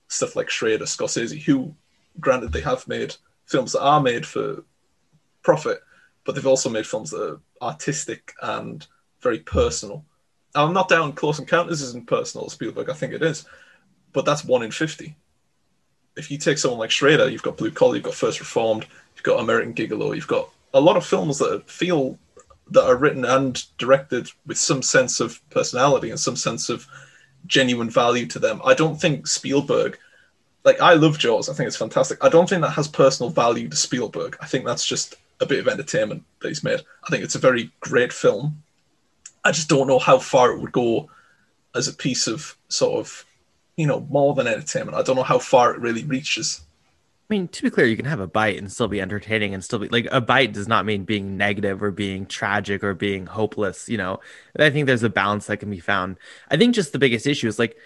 stuff 0.09 0.37
like 0.37 0.51
Schrader, 0.51 0.85
Scorsese, 0.85 1.43
who, 1.43 1.75
granted, 2.21 2.53
they 2.53 2.61
have 2.61 2.87
made 2.87 3.17
films 3.47 3.73
that 3.73 3.83
are 3.83 4.01
made 4.01 4.25
for 4.25 4.63
profit, 5.43 5.83
but 6.25 6.35
they've 6.35 6.47
also 6.47 6.71
made 6.71 6.87
films 6.87 7.11
that 7.11 7.23
are 7.23 7.41
artistic 7.61 8.33
and 8.43 8.87
very 9.21 9.39
personal. 9.41 10.05
I'm 10.55 10.73
not 10.73 10.89
down 10.89 11.13
Close 11.15 11.39
Encounters 11.39 11.83
isn't 11.83 12.07
personal, 12.07 12.49
Spielberg. 12.49 12.89
I 12.89 12.95
think 12.95 13.13
it 13.13 13.23
is, 13.23 13.45
but 14.13 14.25
that's 14.25 14.45
one 14.45 14.63
in 14.63 14.71
fifty. 14.71 15.17
If 16.17 16.31
you 16.31 16.39
take 16.39 16.59
someone 16.59 16.79
like 16.79 16.93
Schrader, 16.93 17.29
you've 17.29 17.43
got 17.43 17.57
Blue 17.57 17.73
Collar, 17.73 17.97
you've 17.97 18.05
got 18.05 18.15
First 18.15 18.39
Reformed, 18.39 18.87
you've 19.17 19.25
got 19.25 19.41
American 19.41 19.75
Gigolo, 19.75 20.15
you've 20.15 20.29
got 20.29 20.49
a 20.73 20.81
lot 20.81 20.97
of 20.97 21.05
films 21.05 21.39
that 21.39 21.69
feel 21.69 22.19
that 22.71 22.85
are 22.85 22.97
written 22.97 23.25
and 23.25 23.63
directed 23.79 24.31
with 24.47 24.59
some 24.59 24.83
sense 24.83 25.21
of 25.21 25.41
personality 25.51 26.11
and 26.11 26.19
some 26.19 26.37
sense 26.37 26.69
of 26.69 26.87
genuine 27.47 27.91
value 27.91 28.27
to 28.27 28.39
them. 28.39 28.61
I 28.65 28.75
don't 28.75 29.01
think 29.01 29.27
Spielberg, 29.27 29.99
like 30.65 30.81
I 30.81 30.95
love 30.95 31.19
Jaws, 31.19 31.49
I 31.49 31.53
think 31.53 31.67
it's 31.67 31.77
fantastic. 31.77 32.25
I 32.25 32.29
don't 32.29 32.49
think 32.49 32.63
that 32.63 32.71
has 32.71 32.89
personal 32.89 33.31
value 33.31 33.69
to 33.69 33.77
Spielberg. 33.77 34.37
I 34.41 34.47
think 34.47 34.65
that's 34.65 34.87
just 34.87 35.17
a 35.41 35.47
bit 35.47 35.61
of 35.61 35.69
entertainment 35.69 36.25
that 36.41 36.49
he's 36.49 36.65
made. 36.65 36.81
I 37.05 37.11
think 37.11 37.23
it's 37.23 37.35
a 37.35 37.41
very 37.41 37.71
great 37.81 38.13
film. 38.13 38.63
I 39.45 39.53
just 39.53 39.69
don't 39.69 39.89
know 39.89 39.99
how 39.99 40.19
far 40.19 40.53
it 40.53 40.61
would 40.61 40.73
go 40.73 41.11
as 41.75 41.89
a 41.89 41.93
piece 41.93 42.27
of 42.27 42.57
sort 42.69 42.99
of, 42.99 43.27
you 43.77 43.87
know, 43.87 44.01
more 44.09 44.35
than 44.35 44.47
entertainment. 44.47 44.97
I 44.97 45.03
don't 45.03 45.17
know 45.17 45.23
how 45.23 45.39
far 45.39 45.75
it 45.75 45.81
really 45.81 46.05
reaches. 46.05 46.63
I 47.31 47.35
mean, 47.35 47.49
to 47.49 47.63
be 47.63 47.71
clear, 47.71 47.87
you 47.87 47.97
can 47.97 48.05
have 48.05 48.21
a 48.21 48.27
bite 48.27 48.59
and 48.59 48.71
still 48.71 48.87
be 48.87 49.01
entertaining 49.01 49.55
and 49.55 49.65
still 49.65 49.79
be 49.79 49.89
like 49.89 50.07
a 50.13 50.21
bite 50.21 50.53
does 50.53 50.69
not 50.69 50.85
mean 50.85 51.05
being 51.05 51.39
negative 51.39 51.83
or 51.83 51.91
being 51.91 52.27
tragic 52.27 52.85
or 52.85 52.93
being 52.93 53.25
hopeless. 53.25 53.89
You 53.89 53.97
know, 53.97 54.21
I 54.59 54.69
think 54.69 54.87
there's 54.87 55.03
a 55.03 55.09
balance 55.09 55.47
that 55.47 55.57
can 55.57 55.71
be 55.71 55.81
found. 55.81 56.19
I 56.51 56.59
think 56.59 56.75
just 56.75 56.93
the 56.93 56.99
biggest 56.99 57.27
issue 57.27 57.49
is 57.49 57.59
like, 57.59 57.79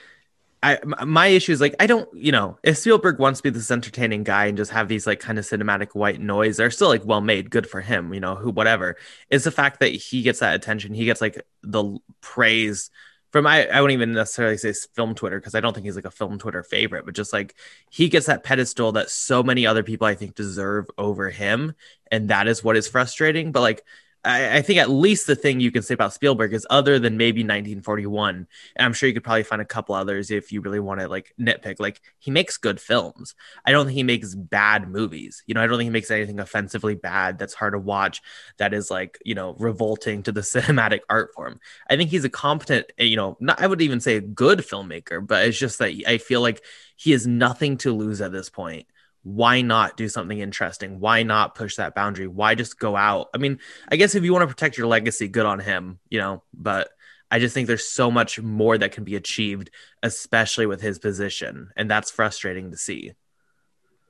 I 0.60 0.80
my 1.06 1.28
issue 1.28 1.52
is 1.52 1.60
like 1.60 1.76
I 1.78 1.86
don't 1.86 2.12
you 2.12 2.32
know 2.32 2.58
if 2.64 2.78
Spielberg 2.78 3.20
wants 3.20 3.38
to 3.38 3.44
be 3.44 3.50
this 3.50 3.70
entertaining 3.70 4.24
guy 4.24 4.46
and 4.46 4.56
just 4.56 4.72
have 4.72 4.88
these 4.88 5.06
like 5.06 5.20
kind 5.20 5.38
of 5.38 5.44
cinematic 5.44 5.94
white 5.94 6.20
noise, 6.20 6.56
they're 6.56 6.70
still 6.72 6.88
like 6.88 7.04
well 7.04 7.20
made, 7.20 7.50
good 7.50 7.68
for 7.68 7.80
him, 7.80 8.12
you 8.12 8.18
know 8.18 8.34
who 8.34 8.50
whatever. 8.50 8.96
Is 9.30 9.44
the 9.44 9.52
fact 9.52 9.78
that 9.80 9.90
he 9.90 10.22
gets 10.22 10.40
that 10.40 10.56
attention, 10.56 10.94
he 10.94 11.04
gets 11.04 11.20
like 11.20 11.40
the 11.62 11.98
praise 12.20 12.90
from 13.30 13.46
I, 13.46 13.66
I 13.66 13.80
wouldn't 13.80 13.96
even 13.96 14.12
necessarily 14.12 14.56
say 14.56 14.72
film 14.94 15.14
Twitter 15.14 15.38
because 15.38 15.54
I 15.54 15.60
don't 15.60 15.74
think 15.74 15.84
he's 15.84 15.96
like 15.96 16.04
a 16.04 16.10
film 16.10 16.38
Twitter 16.38 16.62
favorite, 16.62 17.04
but 17.04 17.14
just 17.14 17.32
like 17.32 17.54
he 17.90 18.08
gets 18.08 18.26
that 18.26 18.44
pedestal 18.44 18.92
that 18.92 19.10
so 19.10 19.42
many 19.42 19.66
other 19.66 19.82
people 19.82 20.06
I 20.06 20.14
think 20.14 20.34
deserve 20.34 20.86
over 20.96 21.30
him, 21.30 21.74
and 22.10 22.30
that 22.30 22.48
is 22.48 22.64
what 22.64 22.76
is 22.76 22.88
frustrating. 22.88 23.52
But 23.52 23.60
like 23.60 23.84
I, 24.24 24.58
I, 24.58 24.62
think 24.62 24.80
at 24.80 24.90
least 24.90 25.26
the 25.26 25.36
thing 25.36 25.60
you 25.60 25.70
can 25.70 25.82
say 25.82 25.94
about 25.94 26.12
Spielberg 26.12 26.52
is 26.52 26.66
other 26.68 26.98
than 26.98 27.16
maybe 27.16 27.42
1941, 27.42 28.46
and 28.76 28.84
I'm 28.84 28.92
sure 28.92 29.06
you 29.08 29.14
could 29.14 29.22
probably 29.22 29.44
find 29.44 29.62
a 29.62 29.66
couple 29.66 29.94
others 29.94 30.30
if 30.30 30.50
you 30.50 30.60
really 30.60 30.80
want 30.80 31.00
to 31.00 31.08
like 31.08 31.32
nitpick. 31.40 31.78
Like 31.78 32.00
he 32.18 32.30
makes 32.30 32.56
good 32.56 32.80
films. 32.80 33.34
I 33.64 33.70
don't 33.70 33.86
think 33.86 33.96
he 33.96 34.02
makes 34.02 34.34
bad 34.34 34.88
movies. 34.88 35.42
You 35.46 35.54
know, 35.54 35.62
I 35.62 35.66
don't 35.66 35.78
think 35.78 35.86
he 35.86 35.92
makes 35.92 36.10
anything 36.10 36.40
offensively 36.40 36.96
bad 36.96 37.38
that's 37.38 37.54
hard 37.54 37.74
to 37.74 37.78
watch. 37.78 38.20
That 38.58 38.74
is 38.74 38.90
like 38.90 39.18
you 39.24 39.34
know 39.34 39.54
revolting 39.58 40.22
to 40.24 40.32
the 40.32 40.40
cinematic 40.42 41.00
art 41.08 41.32
form. 41.34 41.60
I 41.88 41.96
think 41.96 42.10
he's 42.10 42.24
a 42.24 42.30
competent, 42.30 42.86
eh, 42.98 43.04
you 43.04 43.16
know, 43.16 43.36
not, 43.40 43.60
I 43.60 43.66
would 43.66 43.80
even 43.80 44.00
say 44.00 44.16
a 44.16 44.20
good 44.20 44.58
filmmaker, 44.60 45.24
but 45.24 45.46
it's 45.46 45.58
just 45.58 45.78
that 45.78 45.94
I 46.06 46.18
feel 46.18 46.40
like 46.40 46.62
he 46.96 47.12
has 47.12 47.26
nothing 47.26 47.76
to 47.78 47.94
lose 47.94 48.20
at 48.20 48.32
this 48.32 48.50
point 48.50 48.86
why 49.34 49.60
not 49.60 49.96
do 49.96 50.08
something 50.08 50.38
interesting? 50.38 51.00
Why 51.00 51.22
not 51.22 51.54
push 51.54 51.76
that 51.76 51.94
boundary? 51.94 52.26
Why 52.26 52.54
just 52.54 52.78
go 52.78 52.96
out? 52.96 53.28
I 53.34 53.38
mean, 53.38 53.58
I 53.88 53.96
guess 53.96 54.14
if 54.14 54.24
you 54.24 54.32
want 54.32 54.42
to 54.42 54.54
protect 54.54 54.78
your 54.78 54.86
legacy, 54.86 55.28
good 55.28 55.46
on 55.46 55.60
him, 55.60 55.98
you 56.08 56.18
know, 56.18 56.42
but 56.54 56.88
I 57.30 57.38
just 57.38 57.52
think 57.52 57.66
there's 57.66 57.88
so 57.88 58.10
much 58.10 58.40
more 58.40 58.78
that 58.78 58.92
can 58.92 59.04
be 59.04 59.16
achieved, 59.16 59.70
especially 60.02 60.66
with 60.66 60.80
his 60.80 60.98
position. 60.98 61.70
And 61.76 61.90
that's 61.90 62.10
frustrating 62.10 62.70
to 62.70 62.78
see. 62.78 63.12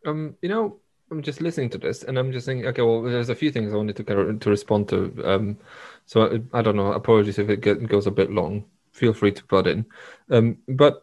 Um, 0.07 0.37
you 0.41 0.49
know, 0.49 0.79
I'm 1.11 1.23
just 1.23 1.41
listening 1.41 1.71
to 1.71 1.79
this 1.79 2.05
and 2.05 2.17
I'm 2.17 2.31
just 2.31 2.47
thinking, 2.47 2.67
okay, 2.69 2.83
well, 2.83 3.03
there's 3.03 3.31
a 3.31 3.35
few 3.35 3.51
things 3.51 3.73
I 3.73 3.77
wanted 3.77 3.97
to 3.97 4.39
to 4.39 4.51
respond 4.51 4.89
to. 4.91 5.13
Um, 5.25 5.59
so 6.07 6.41
I, 6.53 6.59
I 6.59 6.63
don't 6.63 6.77
know. 6.77 6.93
Apologies 6.93 7.39
if 7.39 7.49
it 7.49 7.61
get, 7.61 7.89
goes 7.89 8.07
a 8.07 8.13
bit 8.13 8.31
long. 8.31 8.67
Feel 8.93 9.15
free 9.15 9.33
to 9.33 9.45
put 9.45 9.67
in. 9.67 9.85
Um, 10.31 10.59
but 10.69 11.03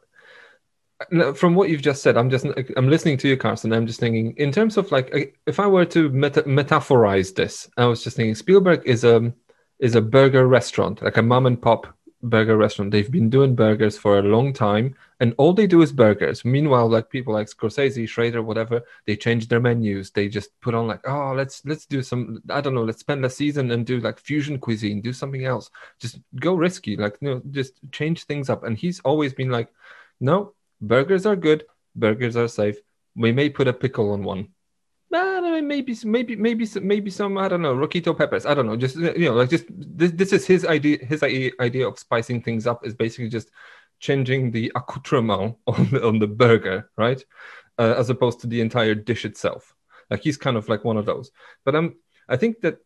from 1.36 1.56
what 1.56 1.70
you've 1.70 1.82
just 1.82 2.02
said, 2.02 2.18
I'm 2.18 2.30
just 2.30 2.46
I'm 2.78 2.90
listening 2.90 3.18
to 3.18 3.28
you, 3.28 3.38
Carson. 3.38 3.74
I'm 3.74 3.88
just 3.88 4.00
thinking 4.00 4.34
in 4.38 4.52
terms 4.52 4.78
of 4.78 4.92
like 4.92 5.14
uh, 5.14 5.26
if 5.46 5.60
I 5.60 5.68
were 5.68 5.86
to 5.86 6.10
meta- 6.10 6.44
metaphorize 6.44 7.34
this, 7.34 7.70
I 7.78 7.86
was 7.86 8.04
just 8.04 8.16
thinking 8.16 8.36
Spielberg 8.36 8.82
is 8.86 9.04
a 9.04 9.34
is 9.80 9.96
a 9.96 10.02
burger 10.02 10.48
restaurant, 10.48 11.02
like 11.02 11.18
a 11.18 11.22
mom 11.22 11.48
and 11.48 11.62
pop 11.62 11.88
burger 12.24 12.56
restaurant. 12.58 12.92
They've 12.92 13.12
been 13.12 13.30
doing 13.30 13.56
burgers 13.56 13.98
for 13.98 14.20
a 14.20 14.24
long 14.24 14.54
time, 14.54 14.96
and 15.20 15.34
all 15.38 15.54
they 15.54 15.68
do 15.68 15.82
is 15.82 15.92
burgers. 15.92 16.46
Meanwhile, 16.46 16.90
like 16.90 17.10
people 17.10 17.34
like 17.34 17.48
Scorsese, 17.48 18.08
Schrader, 18.08 18.42
whatever, 18.42 18.82
they 19.06 19.18
change 19.18 19.50
their 19.50 19.60
menus. 19.60 20.12
They 20.12 20.30
just 20.30 20.60
put 20.62 20.74
on 20.74 20.88
like, 20.88 21.06
oh, 21.06 21.34
let's 21.36 21.64
let's 21.66 21.86
do 21.86 22.02
some. 22.02 22.42
I 22.50 22.62
don't 22.62 22.74
know. 22.74 22.86
Let's 22.86 23.02
spend 23.02 23.26
a 23.26 23.30
season 23.30 23.72
and 23.72 23.86
do 23.86 24.00
like 24.00 24.18
fusion 24.18 24.60
cuisine, 24.60 25.02
do 25.02 25.12
something 25.12 25.46
else. 25.46 25.70
Just 26.00 26.20
go 26.38 26.56
risky, 26.56 26.96
like 26.96 27.18
you 27.20 27.30
know, 27.30 27.42
just 27.52 27.74
change 27.92 28.24
things 28.24 28.50
up. 28.50 28.64
And 28.64 28.78
he's 28.78 29.02
always 29.02 29.34
been 29.34 29.50
like, 29.50 29.68
no, 30.22 30.54
Burgers 30.88 31.26
are 31.26 31.36
good. 31.36 31.66
Burgers 31.96 32.36
are 32.36 32.48
safe. 32.48 32.78
We 33.16 33.32
may 33.32 33.50
put 33.50 33.68
a 33.68 33.74
pickle 33.74 34.12
on 34.12 34.24
one. 34.24 34.50
Maybe, 35.10 35.96
maybe, 36.04 36.36
maybe, 36.36 36.68
maybe 36.82 37.10
some. 37.10 37.38
I 37.38 37.48
don't 37.48 37.62
know. 37.62 37.74
Roquito 37.74 38.14
peppers. 38.14 38.46
I 38.46 38.54
don't 38.54 38.68
know. 38.68 38.76
Just 38.76 38.98
you 38.98 39.30
know, 39.30 39.34
like 39.34 39.50
just 39.50 39.66
this. 39.70 40.12
This 40.12 40.34
is 40.34 40.46
his 40.46 40.66
idea. 40.66 40.98
His 41.04 41.24
idea 41.24 41.88
of 41.88 41.98
spicing 41.98 42.42
things 42.42 42.68
up 42.68 42.86
is 42.86 42.94
basically 42.94 43.30
just 43.30 43.50
changing 44.00 44.52
the 44.52 44.72
accoutrement 44.76 45.56
on 45.68 45.90
the, 45.90 46.06
on 46.06 46.20
the 46.20 46.28
burger, 46.28 46.90
right? 46.98 47.24
Uh, 47.80 47.96
as 47.98 48.10
opposed 48.10 48.42
to 48.42 48.48
the 48.48 48.62
entire 48.62 48.96
dish 48.96 49.26
itself. 49.26 49.74
Like 50.10 50.22
he's 50.22 50.38
kind 50.38 50.58
of 50.58 50.68
like 50.70 50.84
one 50.84 50.98
of 50.98 51.06
those. 51.06 51.32
But 51.64 51.76
I'm. 51.76 51.96
I 52.28 52.38
think 52.38 52.62
that 52.62 52.80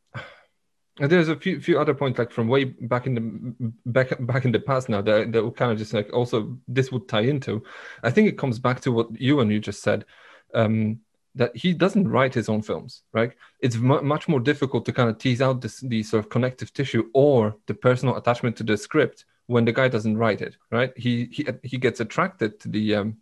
there's 1.07 1.29
a 1.29 1.35
few 1.35 1.61
few 1.61 1.79
other 1.79 1.93
points 1.93 2.19
like 2.19 2.31
from 2.31 2.47
way 2.47 2.65
back 2.65 3.07
in 3.07 3.15
the 3.15 3.73
back 3.85 4.13
back 4.19 4.45
in 4.45 4.51
the 4.51 4.59
past 4.59 4.89
now 4.89 5.01
that 5.01 5.31
that 5.31 5.55
kind 5.55 5.71
of 5.71 5.77
just 5.77 5.93
like 5.93 6.11
also 6.13 6.57
this 6.67 6.91
would 6.91 7.07
tie 7.07 7.21
into. 7.21 7.63
I 8.03 8.11
think 8.11 8.27
it 8.27 8.37
comes 8.37 8.59
back 8.59 8.81
to 8.81 8.91
what 8.91 9.19
you 9.19 9.39
and 9.39 9.51
you 9.51 9.59
just 9.59 9.81
said. 9.81 10.05
Um, 10.53 10.99
that 11.35 11.55
he 11.55 11.73
doesn't 11.73 12.07
write 12.07 12.33
his 12.33 12.49
own 12.49 12.61
films, 12.61 13.03
right? 13.13 13.33
It's 13.59 13.75
much 13.77 14.27
more 14.27 14.39
difficult 14.39 14.83
to 14.85 14.91
kind 14.91 15.09
of 15.09 15.19
tease 15.19 15.41
out 15.41 15.61
this 15.61 15.79
the 15.79 16.01
sort 16.03 16.23
of 16.23 16.29
connective 16.29 16.73
tissue 16.73 17.09
or 17.13 17.55
the 17.67 17.75
personal 17.75 18.17
attachment 18.17 18.57
to 18.57 18.63
the 18.63 18.75
script 18.75 19.25
when 19.45 19.63
the 19.63 19.71
guy 19.71 19.87
doesn't 19.87 20.17
write 20.17 20.41
it, 20.41 20.57
right? 20.71 20.91
He 20.97 21.29
he 21.31 21.47
he 21.63 21.77
gets 21.77 21.99
attracted 21.99 22.59
to 22.61 22.67
the 22.67 22.95
um 22.95 23.17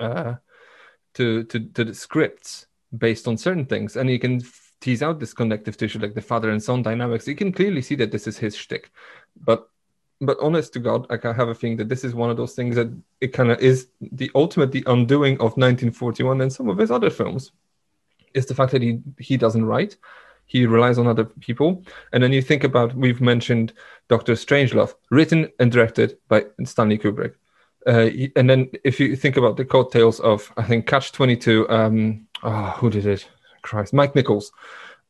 uh 0.00 0.34
to 1.14 1.44
to 1.44 1.60
to 1.60 1.84
the 1.84 1.94
scripts 1.94 2.66
based 2.96 3.28
on 3.28 3.36
certain 3.36 3.66
things, 3.66 3.96
and 3.96 4.08
he 4.08 4.18
can 4.18 4.40
tease 4.82 5.02
out 5.02 5.18
this 5.18 5.32
connective 5.32 5.76
tissue, 5.76 6.00
like 6.00 6.14
the 6.14 6.20
father 6.20 6.50
and 6.50 6.62
son 6.62 6.82
dynamics, 6.82 7.26
you 7.26 7.36
can 7.36 7.52
clearly 7.52 7.80
see 7.80 7.94
that 7.94 8.10
this 8.12 8.26
is 8.26 8.36
his 8.36 8.56
shtick. 8.56 8.90
But 9.44 9.68
but 10.20 10.38
honest 10.40 10.72
to 10.74 10.78
God, 10.78 11.08
like 11.10 11.24
I 11.24 11.32
have 11.32 11.48
a 11.48 11.54
feeling 11.54 11.76
that 11.78 11.88
this 11.88 12.04
is 12.04 12.14
one 12.14 12.30
of 12.30 12.36
those 12.36 12.54
things 12.54 12.76
that 12.76 12.88
it 13.20 13.28
kind 13.28 13.50
of 13.50 13.58
is 13.58 13.88
the 14.00 14.30
ultimate 14.34 14.70
the 14.70 14.84
undoing 14.86 15.34
of 15.34 15.56
1941 15.56 16.40
and 16.40 16.52
some 16.52 16.68
of 16.68 16.78
his 16.78 16.92
other 16.92 17.10
films 17.10 17.50
is 18.34 18.46
the 18.46 18.54
fact 18.54 18.72
that 18.72 18.82
he 18.82 19.00
he 19.18 19.36
doesn't 19.36 19.64
write. 19.64 19.96
He 20.46 20.66
relies 20.66 20.98
on 20.98 21.06
other 21.06 21.24
people. 21.24 21.82
And 22.12 22.22
then 22.22 22.32
you 22.32 22.42
think 22.42 22.64
about 22.64 22.94
we've 22.94 23.20
mentioned 23.20 23.72
Doctor 24.08 24.34
Strangelove, 24.34 24.94
written 25.10 25.48
and 25.58 25.72
directed 25.72 26.18
by 26.28 26.44
Stanley 26.64 26.98
Kubrick. 26.98 27.34
Uh, 27.86 28.10
and 28.36 28.48
then 28.48 28.70
if 28.84 29.00
you 29.00 29.16
think 29.16 29.36
about 29.36 29.56
the 29.56 29.64
coattails 29.64 30.20
of 30.20 30.52
I 30.56 30.62
think 30.62 30.86
Catch 30.86 31.12
22, 31.12 31.68
um, 31.68 32.28
oh, 32.42 32.74
who 32.78 32.90
did 32.90 33.06
it? 33.06 33.28
Christ, 33.62 33.92
Mike 33.92 34.14
Nichols. 34.14 34.52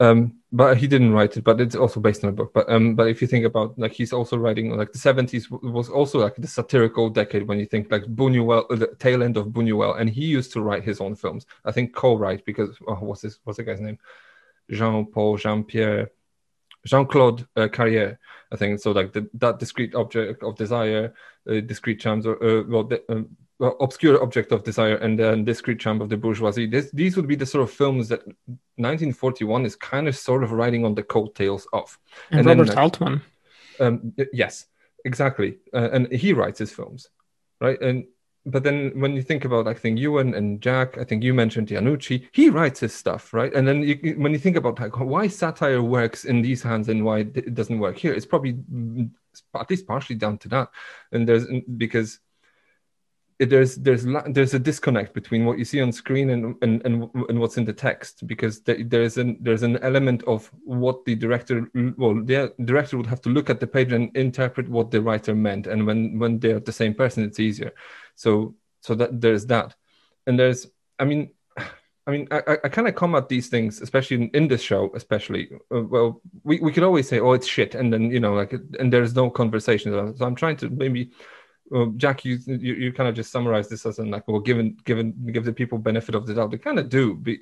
Um, 0.00 0.34
but 0.50 0.78
he 0.78 0.86
didn't 0.86 1.12
write 1.12 1.36
it, 1.36 1.44
but 1.44 1.60
it's 1.60 1.76
also 1.76 2.00
based 2.00 2.24
on 2.24 2.30
a 2.30 2.32
book. 2.32 2.52
But 2.52 2.68
um, 2.68 2.94
but 2.94 3.08
if 3.08 3.22
you 3.22 3.28
think 3.28 3.44
about 3.44 3.78
like 3.78 3.92
he's 3.92 4.12
also 4.12 4.36
writing 4.36 4.76
like 4.76 4.92
the 4.92 4.98
seventies 4.98 5.50
was 5.50 5.88
also 5.88 6.18
like 6.18 6.34
the 6.36 6.48
satirical 6.48 7.08
decade 7.08 7.46
when 7.46 7.58
you 7.58 7.66
think 7.66 7.90
like 7.90 8.02
Buñuel, 8.04 8.64
uh, 8.70 8.76
the 8.76 8.88
tail 8.98 9.22
end 9.22 9.36
of 9.36 9.48
Buñuel, 9.48 10.00
and 10.00 10.10
he 10.10 10.24
used 10.24 10.52
to 10.54 10.60
write 10.60 10.82
his 10.82 11.00
own 11.00 11.14
films. 11.14 11.46
I 11.64 11.72
think 11.72 11.94
co-write 11.94 12.44
because 12.44 12.76
oh, 12.88 12.94
what's 12.96 13.20
this? 13.20 13.38
What's 13.44 13.58
the 13.58 13.64
guy's 13.64 13.80
name? 13.80 13.98
Jean 14.70 15.06
Paul 15.06 15.36
Jean 15.36 15.62
Pierre 15.62 16.10
Jean 16.84 17.06
Claude 17.06 17.46
uh, 17.56 17.68
Carrière. 17.68 18.18
I 18.50 18.56
think 18.56 18.80
so. 18.80 18.92
Like 18.92 19.12
the, 19.12 19.28
that 19.34 19.58
discrete 19.58 19.94
object 19.94 20.42
of 20.42 20.56
desire, 20.56 21.14
uh, 21.48 21.60
discrete 21.60 22.00
charms, 22.00 22.26
or 22.26 22.42
uh, 22.42 22.64
well, 22.66 22.90
um, 23.08 23.36
obscure 23.66 24.22
object 24.22 24.52
of 24.52 24.64
desire 24.64 24.96
and 24.96 25.18
then 25.18 25.44
discrete 25.44 25.80
charm 25.80 26.00
of 26.00 26.08
the 26.08 26.16
bourgeoisie. 26.16 26.66
This, 26.66 26.90
these 26.90 27.16
would 27.16 27.28
be 27.28 27.36
the 27.36 27.46
sort 27.46 27.62
of 27.62 27.70
films 27.70 28.08
that 28.08 28.26
1941 28.76 29.66
is 29.66 29.76
kind 29.76 30.08
of 30.08 30.16
sort 30.16 30.42
of 30.42 30.52
riding 30.52 30.84
on 30.84 30.94
the 30.94 31.02
coattails 31.02 31.66
of. 31.72 31.98
And, 32.30 32.40
and 32.40 32.46
robert 32.48 32.68
then, 32.68 32.78
altman. 32.78 33.22
Um, 33.80 34.14
yes 34.32 34.66
exactly. 35.04 35.58
Uh, 35.74 35.88
and 35.92 36.12
he 36.12 36.32
writes 36.32 36.58
his 36.58 36.72
films 36.72 37.08
right? 37.62 37.80
And 37.80 38.06
but 38.44 38.64
then 38.64 38.90
when 38.96 39.14
you 39.14 39.22
think 39.22 39.44
about 39.44 39.68
I 39.68 39.74
think 39.74 40.00
Ewan 40.00 40.34
and 40.34 40.60
Jack, 40.60 40.98
I 40.98 41.04
think 41.04 41.22
you 41.22 41.32
mentioned 41.32 41.68
Iannucci, 41.68 42.26
he 42.32 42.50
writes 42.50 42.80
his 42.80 42.92
stuff, 42.92 43.32
right? 43.32 43.54
And 43.54 43.66
then 43.66 43.82
you, 43.82 44.16
when 44.18 44.32
you 44.32 44.38
think 44.38 44.56
about 44.56 44.80
like 44.80 44.98
why 44.98 45.28
satire 45.28 45.80
works 45.80 46.24
in 46.24 46.42
these 46.42 46.60
hands 46.60 46.88
and 46.88 47.04
why 47.04 47.20
it 47.20 47.54
doesn't 47.54 47.78
work 47.78 47.96
here, 47.96 48.12
it's 48.12 48.26
probably 48.26 48.58
at 49.54 49.70
least 49.70 49.86
partially 49.86 50.16
down 50.16 50.38
to 50.38 50.48
that. 50.48 50.70
And 51.12 51.26
there's 51.26 51.46
because 51.76 52.18
there's 53.38 53.76
there's 53.76 54.06
there's 54.28 54.54
a 54.54 54.58
disconnect 54.58 55.14
between 55.14 55.44
what 55.44 55.58
you 55.58 55.64
see 55.64 55.80
on 55.80 55.92
screen 55.92 56.30
and 56.30 56.56
and 56.62 56.84
and, 56.84 57.08
and 57.28 57.40
what's 57.40 57.56
in 57.56 57.64
the 57.64 57.72
text 57.72 58.26
because 58.26 58.60
there's 58.62 59.16
an 59.16 59.36
there's 59.40 59.62
an 59.62 59.78
element 59.78 60.22
of 60.24 60.50
what 60.64 61.04
the 61.04 61.14
director 61.14 61.68
well 61.96 62.14
the 62.14 62.52
director 62.64 62.96
would 62.96 63.06
have 63.06 63.20
to 63.20 63.30
look 63.30 63.50
at 63.50 63.60
the 63.60 63.66
page 63.66 63.92
and 63.92 64.14
interpret 64.16 64.68
what 64.68 64.90
the 64.90 65.00
writer 65.00 65.34
meant 65.34 65.66
and 65.66 65.86
when 65.86 66.18
when 66.18 66.38
they're 66.38 66.60
the 66.60 66.72
same 66.72 66.94
person 66.94 67.24
it's 67.24 67.40
easier 67.40 67.72
so 68.14 68.54
so 68.80 68.94
that 68.94 69.20
there's 69.20 69.46
that 69.46 69.74
and 70.26 70.38
there's 70.38 70.66
i 70.98 71.04
mean 71.04 71.30
I 72.04 72.10
mean, 72.10 72.26
I, 72.32 72.58
I 72.64 72.68
kind 72.68 72.88
of 72.88 72.96
come 72.96 73.14
at 73.14 73.28
these 73.28 73.48
things, 73.48 73.80
especially 73.80 74.16
in, 74.16 74.30
in 74.34 74.48
this 74.48 74.60
show, 74.60 74.90
especially. 74.94 75.50
Uh, 75.72 75.82
well, 75.84 76.20
we, 76.42 76.58
we 76.58 76.72
could 76.72 76.82
always 76.82 77.08
say, 77.08 77.20
"Oh, 77.20 77.32
it's 77.32 77.46
shit," 77.46 77.76
and 77.76 77.92
then 77.92 78.10
you 78.10 78.18
know, 78.18 78.34
like, 78.34 78.52
and 78.80 78.92
there's 78.92 79.14
no 79.14 79.30
conversation. 79.30 79.92
So 80.16 80.26
I'm 80.26 80.34
trying 80.34 80.56
to 80.58 80.68
maybe 80.68 81.12
well, 81.72 81.86
Jack, 81.96 82.24
you, 82.26 82.38
you, 82.46 82.74
you 82.74 82.92
kind 82.92 83.08
of 83.08 83.14
just 83.14 83.32
summarized 83.32 83.70
this 83.70 83.86
as 83.86 83.98
in 83.98 84.10
like, 84.10 84.28
well, 84.28 84.40
given 84.40 84.76
given 84.84 85.14
give 85.32 85.46
the 85.46 85.54
people 85.54 85.78
benefit 85.78 86.14
of 86.14 86.26
the 86.26 86.34
doubt. 86.34 86.50
They 86.50 86.58
kind 86.58 86.78
of 86.78 86.90
do, 86.90 87.14
be, 87.14 87.40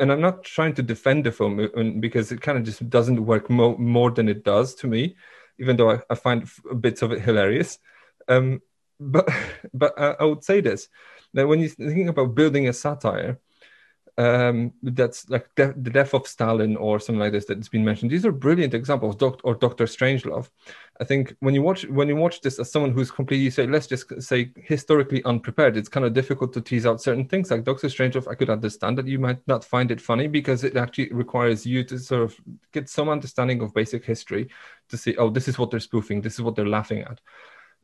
and 0.00 0.10
I'm 0.10 0.20
not 0.20 0.42
trying 0.42 0.74
to 0.74 0.82
defend 0.82 1.24
the 1.24 1.30
film 1.30 1.60
uh, 1.60 2.00
because 2.00 2.32
it 2.32 2.40
kind 2.40 2.58
of 2.58 2.64
just 2.64 2.90
doesn't 2.90 3.24
work 3.24 3.48
mo- 3.48 3.76
more 3.78 4.10
than 4.10 4.28
it 4.28 4.42
does 4.42 4.74
to 4.76 4.88
me, 4.88 5.14
even 5.60 5.76
though 5.76 5.92
I, 5.92 6.00
I 6.10 6.16
find 6.16 6.50
bits 6.80 7.02
of 7.02 7.12
it 7.12 7.20
hilarious. 7.20 7.78
Um, 8.26 8.60
but 8.98 9.28
but 9.72 9.96
I, 9.96 10.16
I 10.20 10.24
would 10.24 10.42
say 10.42 10.60
this 10.60 10.88
that 11.34 11.46
when 11.46 11.60
you're 11.60 11.68
thinking 11.68 12.08
about 12.08 12.34
building 12.34 12.68
a 12.68 12.72
satire, 12.72 13.38
um, 14.16 14.72
that's 14.82 15.28
like 15.28 15.52
de- 15.56 15.74
the 15.76 15.90
death 15.90 16.14
of 16.14 16.26
Stalin 16.26 16.76
or 16.76 17.00
something 17.00 17.18
like 17.18 17.32
this 17.32 17.46
that's 17.46 17.68
been 17.68 17.84
mentioned. 17.84 18.12
These 18.12 18.24
are 18.24 18.32
brilliant 18.32 18.72
examples. 18.72 19.16
Or 19.42 19.54
Doctor 19.54 19.86
Strangelove. 19.86 20.50
I 21.00 21.04
think 21.04 21.34
when 21.40 21.54
you 21.54 21.62
watch 21.62 21.84
when 21.86 22.06
you 22.06 22.14
watch 22.14 22.40
this 22.40 22.60
as 22.60 22.70
someone 22.70 22.92
who's 22.92 23.10
completely 23.10 23.50
say 23.50 23.66
let's 23.66 23.88
just 23.88 24.22
say 24.22 24.52
historically 24.56 25.24
unprepared, 25.24 25.76
it's 25.76 25.88
kind 25.88 26.06
of 26.06 26.12
difficult 26.12 26.52
to 26.52 26.60
tease 26.60 26.86
out 26.86 27.02
certain 27.02 27.26
things. 27.26 27.50
Like 27.50 27.64
Doctor 27.64 27.88
Strangelove, 27.88 28.30
I 28.30 28.36
could 28.36 28.50
understand 28.50 28.96
that 28.98 29.08
you 29.08 29.18
might 29.18 29.40
not 29.48 29.64
find 29.64 29.90
it 29.90 30.00
funny 30.00 30.28
because 30.28 30.62
it 30.62 30.76
actually 30.76 31.12
requires 31.12 31.66
you 31.66 31.82
to 31.84 31.98
sort 31.98 32.22
of 32.22 32.36
get 32.70 32.88
some 32.88 33.08
understanding 33.08 33.62
of 33.62 33.74
basic 33.74 34.04
history 34.04 34.48
to 34.90 34.96
see 34.96 35.16
oh 35.16 35.30
this 35.30 35.48
is 35.48 35.58
what 35.58 35.72
they're 35.72 35.80
spoofing, 35.80 36.20
this 36.20 36.34
is 36.34 36.42
what 36.42 36.54
they're 36.54 36.68
laughing 36.68 37.00
at. 37.00 37.20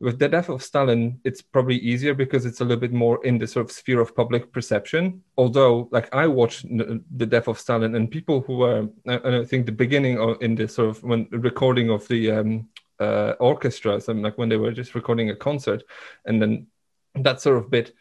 With 0.01 0.17
the 0.17 0.27
death 0.27 0.49
of 0.49 0.63
Stalin, 0.63 1.19
it's 1.23 1.43
probably 1.43 1.77
easier 1.77 2.15
because 2.15 2.47
it's 2.47 2.59
a 2.59 2.65
little 2.65 2.81
bit 2.81 2.91
more 2.91 3.23
in 3.23 3.37
the 3.37 3.45
sort 3.45 3.67
of 3.67 3.71
sphere 3.71 4.01
of 4.01 4.15
public 4.15 4.51
perception. 4.51 5.21
Although, 5.37 5.89
like 5.91 6.13
I 6.13 6.25
watched 6.25 6.65
the 6.67 7.25
death 7.27 7.47
of 7.47 7.59
Stalin, 7.59 7.93
and 7.93 8.09
people 8.09 8.41
who 8.41 8.57
were, 8.57 8.89
and 9.05 9.35
I 9.35 9.45
think 9.45 9.67
the 9.67 9.71
beginning 9.71 10.19
of 10.19 10.41
in 10.41 10.55
the 10.55 10.67
sort 10.67 10.89
of 10.89 11.03
when 11.03 11.27
recording 11.31 11.91
of 11.91 12.07
the 12.07 12.31
um, 12.31 12.69
uh, 12.99 13.33
orchestra, 13.39 14.01
something 14.01 14.23
like 14.23 14.39
when 14.39 14.49
they 14.49 14.57
were 14.57 14.71
just 14.71 14.95
recording 14.95 15.29
a 15.29 15.35
concert, 15.35 15.83
and 16.25 16.41
then 16.41 16.65
that 17.13 17.39
sort 17.39 17.57
of 17.57 17.69
bit 17.69 17.93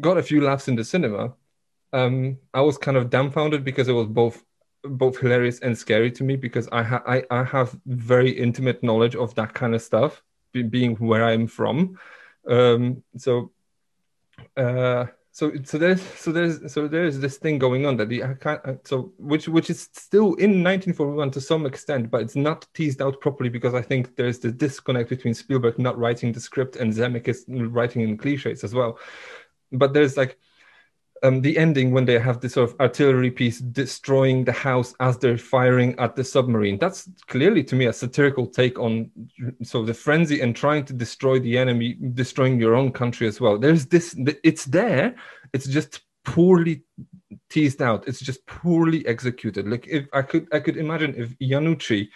got 0.00 0.16
a 0.16 0.22
few 0.22 0.40
laughs 0.40 0.68
in 0.68 0.76
the 0.76 0.84
cinema. 0.84 1.34
Um, 1.92 2.38
I 2.54 2.60
was 2.60 2.78
kind 2.78 2.96
of 2.96 3.10
dumbfounded 3.10 3.64
because 3.64 3.88
it 3.88 3.92
was 3.92 4.06
both 4.06 4.44
both 4.84 5.18
hilarious 5.18 5.58
and 5.58 5.76
scary 5.76 6.12
to 6.12 6.22
me 6.22 6.36
because 6.36 6.68
I 6.70 6.84
ha- 6.84 7.02
I, 7.04 7.24
I 7.30 7.42
have 7.42 7.76
very 7.86 8.30
intimate 8.30 8.82
knowledge 8.84 9.16
of 9.16 9.34
that 9.34 9.54
kind 9.54 9.74
of 9.74 9.82
stuff, 9.82 10.22
being 10.52 10.96
where 10.96 11.24
I'm 11.24 11.46
from. 11.46 11.98
Um, 12.48 13.02
so, 13.16 13.52
uh, 14.56 15.06
so 15.38 15.52
so 15.62 15.78
there's 15.78 16.02
so 16.02 16.32
there's 16.32 16.72
so 16.72 16.88
there's 16.88 17.20
this 17.20 17.36
thing 17.36 17.58
going 17.58 17.86
on 17.86 17.96
that 17.98 18.08
the 18.08 18.22
uh, 18.24 18.56
so 18.84 19.12
which 19.18 19.46
which 19.48 19.70
is 19.70 19.88
still 19.92 20.34
in 20.34 20.64
1941 20.64 21.30
to 21.30 21.40
some 21.40 21.64
extent, 21.64 22.10
but 22.10 22.22
it's 22.22 22.34
not 22.34 22.66
teased 22.74 23.00
out 23.00 23.20
properly 23.20 23.48
because 23.48 23.74
I 23.74 23.82
think 23.82 24.16
there's 24.16 24.40
the 24.40 24.50
disconnect 24.50 25.10
between 25.10 25.34
Spielberg 25.34 25.78
not 25.78 25.98
writing 25.98 26.32
the 26.32 26.40
script 26.40 26.76
and 26.76 26.92
Zemeckis 26.92 27.44
writing 27.72 28.02
in 28.02 28.16
cliches 28.16 28.64
as 28.64 28.74
well. 28.74 28.98
But 29.70 29.92
there's 29.92 30.16
like 30.16 30.38
um, 31.22 31.40
the 31.40 31.56
ending 31.58 31.92
when 31.92 32.04
they 32.04 32.18
have 32.18 32.40
this 32.40 32.54
sort 32.54 32.70
of 32.70 32.80
artillery 32.80 33.30
piece 33.30 33.58
destroying 33.58 34.44
the 34.44 34.52
house 34.52 34.94
as 35.00 35.18
they're 35.18 35.38
firing 35.38 35.98
at 35.98 36.16
the 36.16 36.24
submarine. 36.24 36.78
That's 36.78 37.08
clearly 37.26 37.64
to 37.64 37.74
me 37.74 37.86
a 37.86 37.92
satirical 37.92 38.46
take 38.46 38.78
on 38.78 39.10
so 39.62 39.84
the 39.84 39.94
frenzy 39.94 40.40
and 40.40 40.54
trying 40.54 40.84
to 40.86 40.92
destroy 40.92 41.38
the 41.38 41.58
enemy, 41.58 41.96
destroying 42.14 42.60
your 42.60 42.74
own 42.74 42.92
country 42.92 43.26
as 43.26 43.40
well. 43.40 43.58
There's 43.58 43.86
this, 43.86 44.14
it's 44.44 44.64
there. 44.64 45.14
It's 45.52 45.66
just 45.66 46.00
poorly 46.24 46.82
teased 47.50 47.82
out. 47.82 48.06
It's 48.06 48.20
just 48.20 48.44
poorly 48.46 49.06
executed. 49.06 49.68
Like 49.68 49.86
if 49.88 50.06
I 50.12 50.22
could, 50.22 50.48
I 50.52 50.60
could 50.60 50.76
imagine 50.76 51.14
if 51.16 51.38
Iannucci 51.38 52.08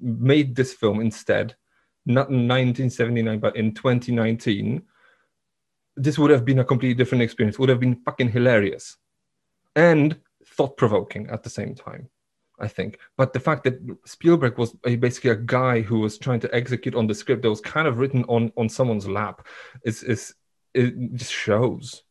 made 0.00 0.54
this 0.54 0.72
film 0.72 1.00
instead, 1.00 1.54
not 2.06 2.28
in 2.28 2.48
1979 2.48 3.38
but 3.38 3.56
in 3.56 3.74
2019 3.74 4.82
this 5.96 6.18
would 6.18 6.30
have 6.30 6.44
been 6.44 6.58
a 6.58 6.64
completely 6.64 6.94
different 6.94 7.22
experience. 7.22 7.58
Would 7.58 7.68
have 7.68 7.80
been 7.80 7.96
fucking 8.04 8.30
hilarious 8.30 8.96
and 9.76 10.18
thought 10.46 10.76
provoking 10.76 11.28
at 11.30 11.42
the 11.42 11.50
same 11.50 11.74
time. 11.74 12.08
I 12.58 12.68
think, 12.68 13.00
but 13.16 13.32
the 13.32 13.40
fact 13.40 13.64
that 13.64 13.80
Spielberg 14.06 14.58
was 14.58 14.76
a, 14.86 14.94
basically 14.94 15.30
a 15.30 15.36
guy 15.36 15.80
who 15.80 15.98
was 15.98 16.18
trying 16.18 16.38
to 16.40 16.54
execute 16.54 16.94
on 16.94 17.08
the 17.08 17.14
script 17.14 17.42
that 17.42 17.50
was 17.50 17.60
kind 17.60 17.88
of 17.88 17.98
written 17.98 18.24
on 18.28 18.52
on 18.56 18.68
someone's 18.68 19.08
lap 19.08 19.44
is 19.84 20.04
is 20.04 20.34
it 20.72 21.14
just 21.14 21.32
shows. 21.32 22.04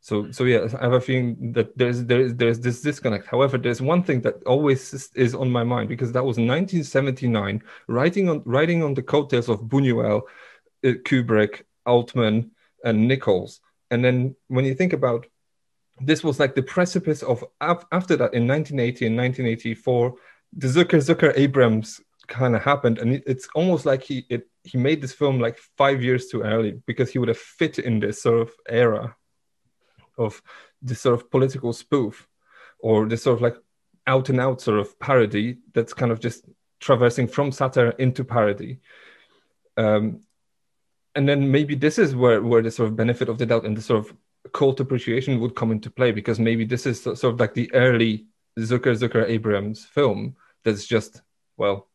So 0.00 0.30
so 0.32 0.44
yeah, 0.44 0.66
I 0.78 0.84
have 0.84 0.92
a 0.92 1.00
feeling 1.00 1.52
that 1.52 1.76
there's 1.78 2.04
there's 2.04 2.34
there's 2.34 2.60
this 2.60 2.80
disconnect. 2.80 3.26
However, 3.26 3.58
there's 3.58 3.80
one 3.80 4.02
thing 4.02 4.22
that 4.22 4.42
always 4.44 4.92
is, 4.92 5.10
is 5.14 5.34
on 5.36 5.50
my 5.50 5.62
mind 5.62 5.88
because 5.88 6.12
that 6.12 6.24
was 6.24 6.36
1979, 6.36 7.62
writing 7.86 8.28
on 8.28 8.42
writing 8.44 8.82
on 8.82 8.94
the 8.94 9.02
coattails 9.02 9.48
of 9.48 9.62
Buñuel, 9.62 10.22
uh, 10.84 10.88
Kubrick, 11.04 11.62
Altman, 11.84 12.50
and 12.86 13.06
Nichols. 13.06 13.60
And 13.90 14.02
then 14.02 14.34
when 14.48 14.64
you 14.64 14.74
think 14.74 14.94
about 14.94 15.26
this 16.00 16.22
was 16.22 16.38
like 16.40 16.54
the 16.54 16.62
precipice 16.62 17.22
of 17.22 17.44
after 17.60 18.16
that 18.16 18.34
in 18.34 18.46
1980 18.46 19.06
and 19.06 19.16
1984, 19.16 20.14
the 20.52 20.66
Zucker 20.68 21.00
Zucker 21.00 21.32
Abrahams 21.36 22.00
kind 22.28 22.54
of 22.56 22.62
happened, 22.62 22.98
and 22.98 23.22
it's 23.26 23.48
almost 23.54 23.86
like 23.86 24.02
he 24.02 24.26
it, 24.28 24.48
he 24.64 24.78
made 24.78 25.00
this 25.00 25.12
film 25.12 25.40
like 25.40 25.58
five 25.76 26.02
years 26.02 26.28
too 26.28 26.42
early 26.42 26.80
because 26.86 27.10
he 27.10 27.18
would 27.18 27.28
have 27.28 27.38
fit 27.38 27.78
in 27.78 28.00
this 28.00 28.22
sort 28.22 28.40
of 28.40 28.50
era 28.68 29.16
of 30.18 30.42
this 30.82 31.00
sort 31.00 31.14
of 31.14 31.30
political 31.30 31.72
spoof 31.72 32.26
or 32.78 33.06
this 33.06 33.22
sort 33.22 33.36
of 33.36 33.42
like 33.42 33.56
out 34.06 34.28
and 34.28 34.40
out 34.40 34.60
sort 34.60 34.78
of 34.78 34.98
parody 34.98 35.58
that's 35.74 35.92
kind 35.92 36.12
of 36.12 36.20
just 36.20 36.44
traversing 36.80 37.26
from 37.26 37.52
satire 37.52 37.90
into 37.90 38.24
parody. 38.24 38.78
Um, 39.76 40.20
and 41.16 41.28
then 41.28 41.50
maybe 41.50 41.74
this 41.74 41.98
is 41.98 42.14
where 42.14 42.42
where 42.42 42.62
the 42.62 42.70
sort 42.70 42.88
of 42.88 42.96
benefit 42.96 43.28
of 43.28 43.38
the 43.38 43.46
doubt 43.46 43.64
and 43.64 43.76
the 43.76 43.82
sort 43.82 44.00
of 44.00 44.14
cult 44.52 44.78
appreciation 44.78 45.40
would 45.40 45.56
come 45.56 45.72
into 45.72 45.90
play 45.90 46.12
because 46.12 46.38
maybe 46.38 46.64
this 46.64 46.86
is 46.86 47.02
sort 47.02 47.24
of 47.24 47.40
like 47.40 47.54
the 47.54 47.72
early 47.74 48.26
Zucker 48.58 48.96
Zucker 48.96 49.28
Abrahams 49.28 49.84
film 49.84 50.36
that's 50.62 50.86
just 50.86 51.22
well 51.56 51.88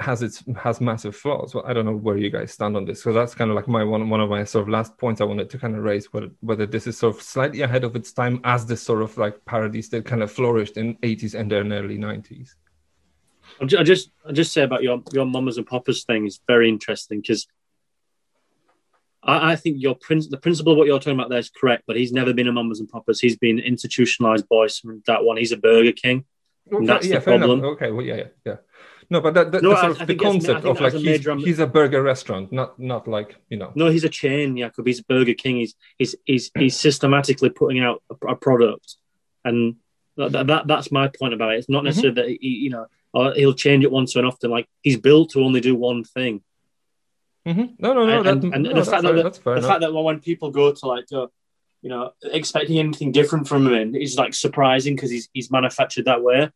has 0.00 0.22
its 0.22 0.44
has 0.56 0.80
massive 0.80 1.14
flaws. 1.14 1.54
Well, 1.54 1.64
I 1.66 1.72
don't 1.72 1.84
know 1.84 1.96
where 1.96 2.16
you 2.16 2.30
guys 2.30 2.52
stand 2.52 2.76
on 2.76 2.84
this. 2.84 3.02
So 3.02 3.12
that's 3.12 3.34
kind 3.34 3.50
of 3.50 3.56
like 3.56 3.68
my 3.68 3.84
one 3.84 4.08
one 4.08 4.20
of 4.20 4.30
my 4.30 4.44
sort 4.44 4.62
of 4.62 4.68
last 4.68 4.96
points 4.96 5.20
I 5.20 5.24
wanted 5.24 5.50
to 5.50 5.58
kind 5.58 5.76
of 5.76 5.82
raise 5.82 6.12
whether 6.12 6.30
whether 6.40 6.66
this 6.66 6.86
is 6.86 6.96
sort 6.96 7.16
of 7.16 7.22
slightly 7.22 7.62
ahead 7.62 7.84
of 7.84 7.96
its 7.96 8.12
time 8.12 8.40
as 8.44 8.64
this 8.64 8.82
sort 8.82 9.02
of 9.02 9.16
like 9.18 9.44
parodies 9.44 9.88
that 9.90 10.04
kind 10.04 10.22
of 10.22 10.30
flourished 10.30 10.76
in 10.76 10.96
80s 10.96 11.38
and 11.38 11.50
then 11.50 11.72
early 11.72 11.98
90s. 11.98 12.50
I 13.60 13.82
just 13.82 14.10
I 14.26 14.32
just 14.32 14.52
say 14.52 14.62
about 14.62 14.82
your 14.82 15.02
your 15.12 15.26
mamas 15.26 15.58
and 15.58 15.66
papas 15.66 16.04
thing 16.04 16.26
is 16.26 16.40
very 16.46 16.68
interesting 16.68 17.20
because 17.20 17.48
I, 19.28 19.52
I 19.52 19.56
think 19.56 19.76
your 19.78 19.94
prin- 19.94 20.30
the 20.30 20.38
principle 20.38 20.72
of 20.72 20.78
what 20.78 20.86
you're 20.86 20.98
talking 20.98 21.18
about 21.18 21.28
there 21.28 21.38
is 21.38 21.50
correct, 21.50 21.84
but 21.86 21.96
he's 21.96 22.12
never 22.12 22.32
been 22.32 22.48
a 22.48 22.52
mamas 22.52 22.80
and 22.80 22.88
papas. 22.88 23.20
He's 23.20 23.36
been 23.36 23.58
institutionalized 23.58 24.48
boys 24.48 24.78
from 24.78 25.02
that 25.06 25.22
one. 25.22 25.36
He's 25.36 25.52
a 25.52 25.56
Burger 25.56 25.92
King. 25.92 26.24
Okay, 26.72 26.86
that's 26.86 27.06
yeah, 27.06 27.18
the 27.18 27.20
problem. 27.20 27.60
Enough. 27.60 27.72
Okay, 27.72 27.90
well, 27.92 28.04
yeah, 28.04 28.16
yeah, 28.16 28.24
yeah. 28.44 28.56
No, 29.10 29.20
but 29.20 29.34
that, 29.34 29.52
that 29.52 29.62
No, 29.62 29.70
the 29.70 29.76
I- 29.76 29.84
I 29.84 29.88
the 29.88 29.94
think 29.94 30.20
that's- 30.20 30.20
I 30.20 30.30
concept 30.30 30.64
of 30.66 30.80
like 30.80 30.94
a 30.94 30.98
he's, 30.98 31.06
major- 31.06 31.36
he's 31.36 31.58
a 31.60 31.66
burger 31.66 32.02
restaurant, 32.02 32.52
not 32.52 32.78
not 32.78 33.06
like 33.06 33.36
you 33.48 33.58
know. 33.58 33.72
No, 33.74 33.86
he's 33.88 34.04
a 34.04 34.08
chain, 34.08 34.56
Jakub. 34.56 34.86
He's 34.86 35.00
a 35.00 35.04
Burger 35.04 35.34
King. 35.34 35.56
He's 35.56 35.74
he's 35.98 36.14
he's, 36.24 36.50
he's 36.58 36.76
systematically 36.76 37.50
putting 37.50 37.80
out 37.80 38.02
a, 38.10 38.26
a 38.26 38.36
product, 38.36 38.96
and 39.44 39.76
that, 40.16 40.46
that 40.46 40.66
that's 40.66 40.90
my 40.90 41.08
point 41.08 41.34
about 41.34 41.52
it. 41.52 41.58
It's 41.58 41.68
not 41.68 41.78
mm-hmm. 41.78 41.86
necessarily 41.86 42.14
that 42.22 42.38
he, 42.40 42.48
you 42.48 42.70
know 42.70 42.86
or 43.12 43.32
he'll 43.34 43.54
change 43.54 43.84
it 43.84 43.90
once 43.90 44.16
and 44.16 44.26
often. 44.26 44.50
Like 44.50 44.68
he's 44.82 44.98
built 44.98 45.30
to 45.30 45.42
only 45.42 45.60
do 45.60 45.74
one 45.74 46.04
thing. 46.04 46.42
Mhm. 47.48 47.76
No, 47.78 47.94
no, 47.94 48.04
no. 48.04 48.18
and, 48.18 48.42
that, 48.42 48.54
and, 48.54 48.62
no, 48.64 48.68
the 48.68 48.74
that's 48.74 48.90
fact 48.90 49.04
fair, 49.04 49.12
that 49.14 49.34
the, 49.42 49.50
enough. 49.52 49.64
fact 49.66 49.80
that 49.80 49.92
when 49.92 50.20
people 50.20 50.50
go 50.50 50.72
to 50.72 50.86
like 50.86 51.08
go, 51.08 51.30
you 51.80 51.88
know 51.88 52.10
expecting 52.24 52.78
anything 52.78 53.10
different 53.12 53.48
from 53.48 53.72
him 53.72 53.94
is 53.94 54.16
like 54.18 54.34
surprising 54.34 54.94
because 54.94 55.10
he's 55.10 55.28
he's 55.32 55.50
manufactured 55.50 56.04
that 56.04 56.22
way. 56.22 56.50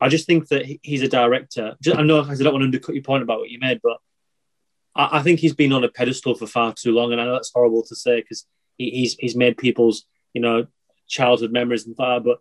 I 0.00 0.08
just 0.08 0.26
think 0.26 0.48
that 0.48 0.64
he's 0.82 1.02
a 1.02 1.08
director. 1.08 1.76
Ju- 1.82 1.94
I 1.94 2.02
know 2.02 2.20
I 2.22 2.34
don't 2.36 2.52
want 2.52 2.62
to 2.62 2.66
undercut 2.66 2.94
your 2.94 3.02
point 3.02 3.24
about 3.24 3.40
what 3.40 3.50
you 3.50 3.58
made, 3.58 3.80
but 3.82 3.96
I, 4.94 5.18
I 5.18 5.22
think 5.22 5.40
he's 5.40 5.54
been 5.54 5.72
on 5.72 5.82
a 5.82 5.88
pedestal 5.88 6.36
for 6.36 6.46
far 6.46 6.72
too 6.72 6.92
long, 6.92 7.10
and 7.10 7.20
I 7.20 7.24
know 7.24 7.32
that's 7.32 7.50
horrible 7.52 7.82
to 7.84 7.96
say 7.96 8.20
because 8.20 8.46
he, 8.76 8.90
he's 8.90 9.14
he's 9.14 9.34
made 9.34 9.56
people's 9.58 10.04
you 10.32 10.40
know 10.40 10.66
childhood 11.08 11.50
memories 11.50 11.86
and 11.86 11.96
far. 11.96 12.20
But 12.20 12.38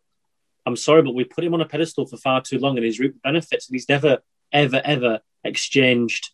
I'm 0.68 0.76
sorry, 0.76 1.02
but 1.02 1.16
we 1.16 1.24
put 1.24 1.44
him 1.44 1.56
on 1.56 1.62
a 1.62 1.66
pedestal 1.68 2.06
for 2.06 2.18
far 2.18 2.42
too 2.42 2.60
long, 2.60 2.78
and 2.78 2.86
he's 2.86 3.00
reaped 3.00 3.24
benefits, 3.24 3.68
and 3.68 3.74
he's 3.76 3.90
never 3.90 4.20
ever 4.52 4.80
ever 4.86 5.22
exchanged 5.44 6.30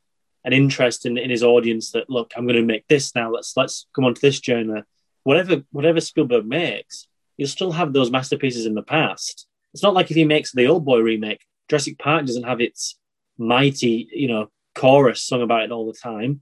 an 0.45 0.53
interest 0.53 1.05
in, 1.05 1.17
in 1.17 1.29
his 1.29 1.43
audience 1.43 1.91
that 1.91 2.09
look, 2.09 2.33
I'm 2.35 2.45
going 2.45 2.55
to 2.55 2.65
make 2.65 2.87
this 2.87 3.15
now. 3.15 3.31
Let's 3.31 3.55
let's 3.55 3.87
come 3.95 4.05
on 4.05 4.13
to 4.13 4.21
this 4.21 4.39
journey. 4.39 4.81
Whatever 5.23 5.63
whatever 5.71 6.01
Spielberg 6.01 6.45
makes, 6.45 7.07
you'll 7.37 7.47
still 7.47 7.71
have 7.71 7.93
those 7.93 8.11
masterpieces 8.11 8.65
in 8.65 8.75
the 8.75 8.83
past. 8.83 9.47
It's 9.73 9.83
not 9.83 9.93
like 9.93 10.11
if 10.11 10.15
he 10.15 10.25
makes 10.25 10.51
the 10.51 10.65
Oldboy 10.65 11.03
remake, 11.03 11.45
Jurassic 11.69 11.97
Park 11.97 12.25
doesn't 12.25 12.43
have 12.43 12.61
its 12.61 12.99
mighty, 13.37 14.07
you 14.11 14.27
know, 14.27 14.49
chorus 14.75 15.23
sung 15.23 15.41
about 15.41 15.63
it 15.63 15.71
all 15.71 15.87
the 15.87 15.97
time. 15.97 16.41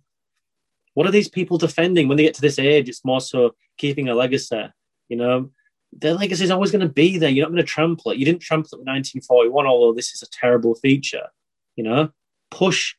What 0.93 1.07
are 1.07 1.11
these 1.11 1.29
people 1.29 1.57
defending 1.57 2.07
when 2.07 2.17
they 2.17 2.23
get 2.23 2.33
to 2.35 2.41
this 2.41 2.59
age? 2.59 2.89
It's 2.89 3.05
more 3.05 3.21
so 3.21 3.55
keeping 3.77 4.09
a 4.09 4.15
legacy. 4.15 4.63
You 5.07 5.17
know, 5.17 5.51
their 5.93 6.13
legacy 6.13 6.43
is 6.43 6.51
always 6.51 6.71
going 6.71 6.85
to 6.85 6.93
be 6.93 7.17
there. 7.17 7.29
You're 7.29 7.45
not 7.45 7.53
going 7.53 7.65
to 7.65 7.71
trample 7.71 8.11
it. 8.11 8.17
You 8.17 8.25
didn't 8.25 8.41
trample 8.41 8.69
it 8.73 8.79
with 8.79 8.87
1941, 8.87 9.65
although 9.65 9.93
this 9.93 10.13
is 10.13 10.21
a 10.21 10.29
terrible 10.29 10.75
feature. 10.75 11.27
You 11.75 11.85
know, 11.85 12.09
push 12.49 12.95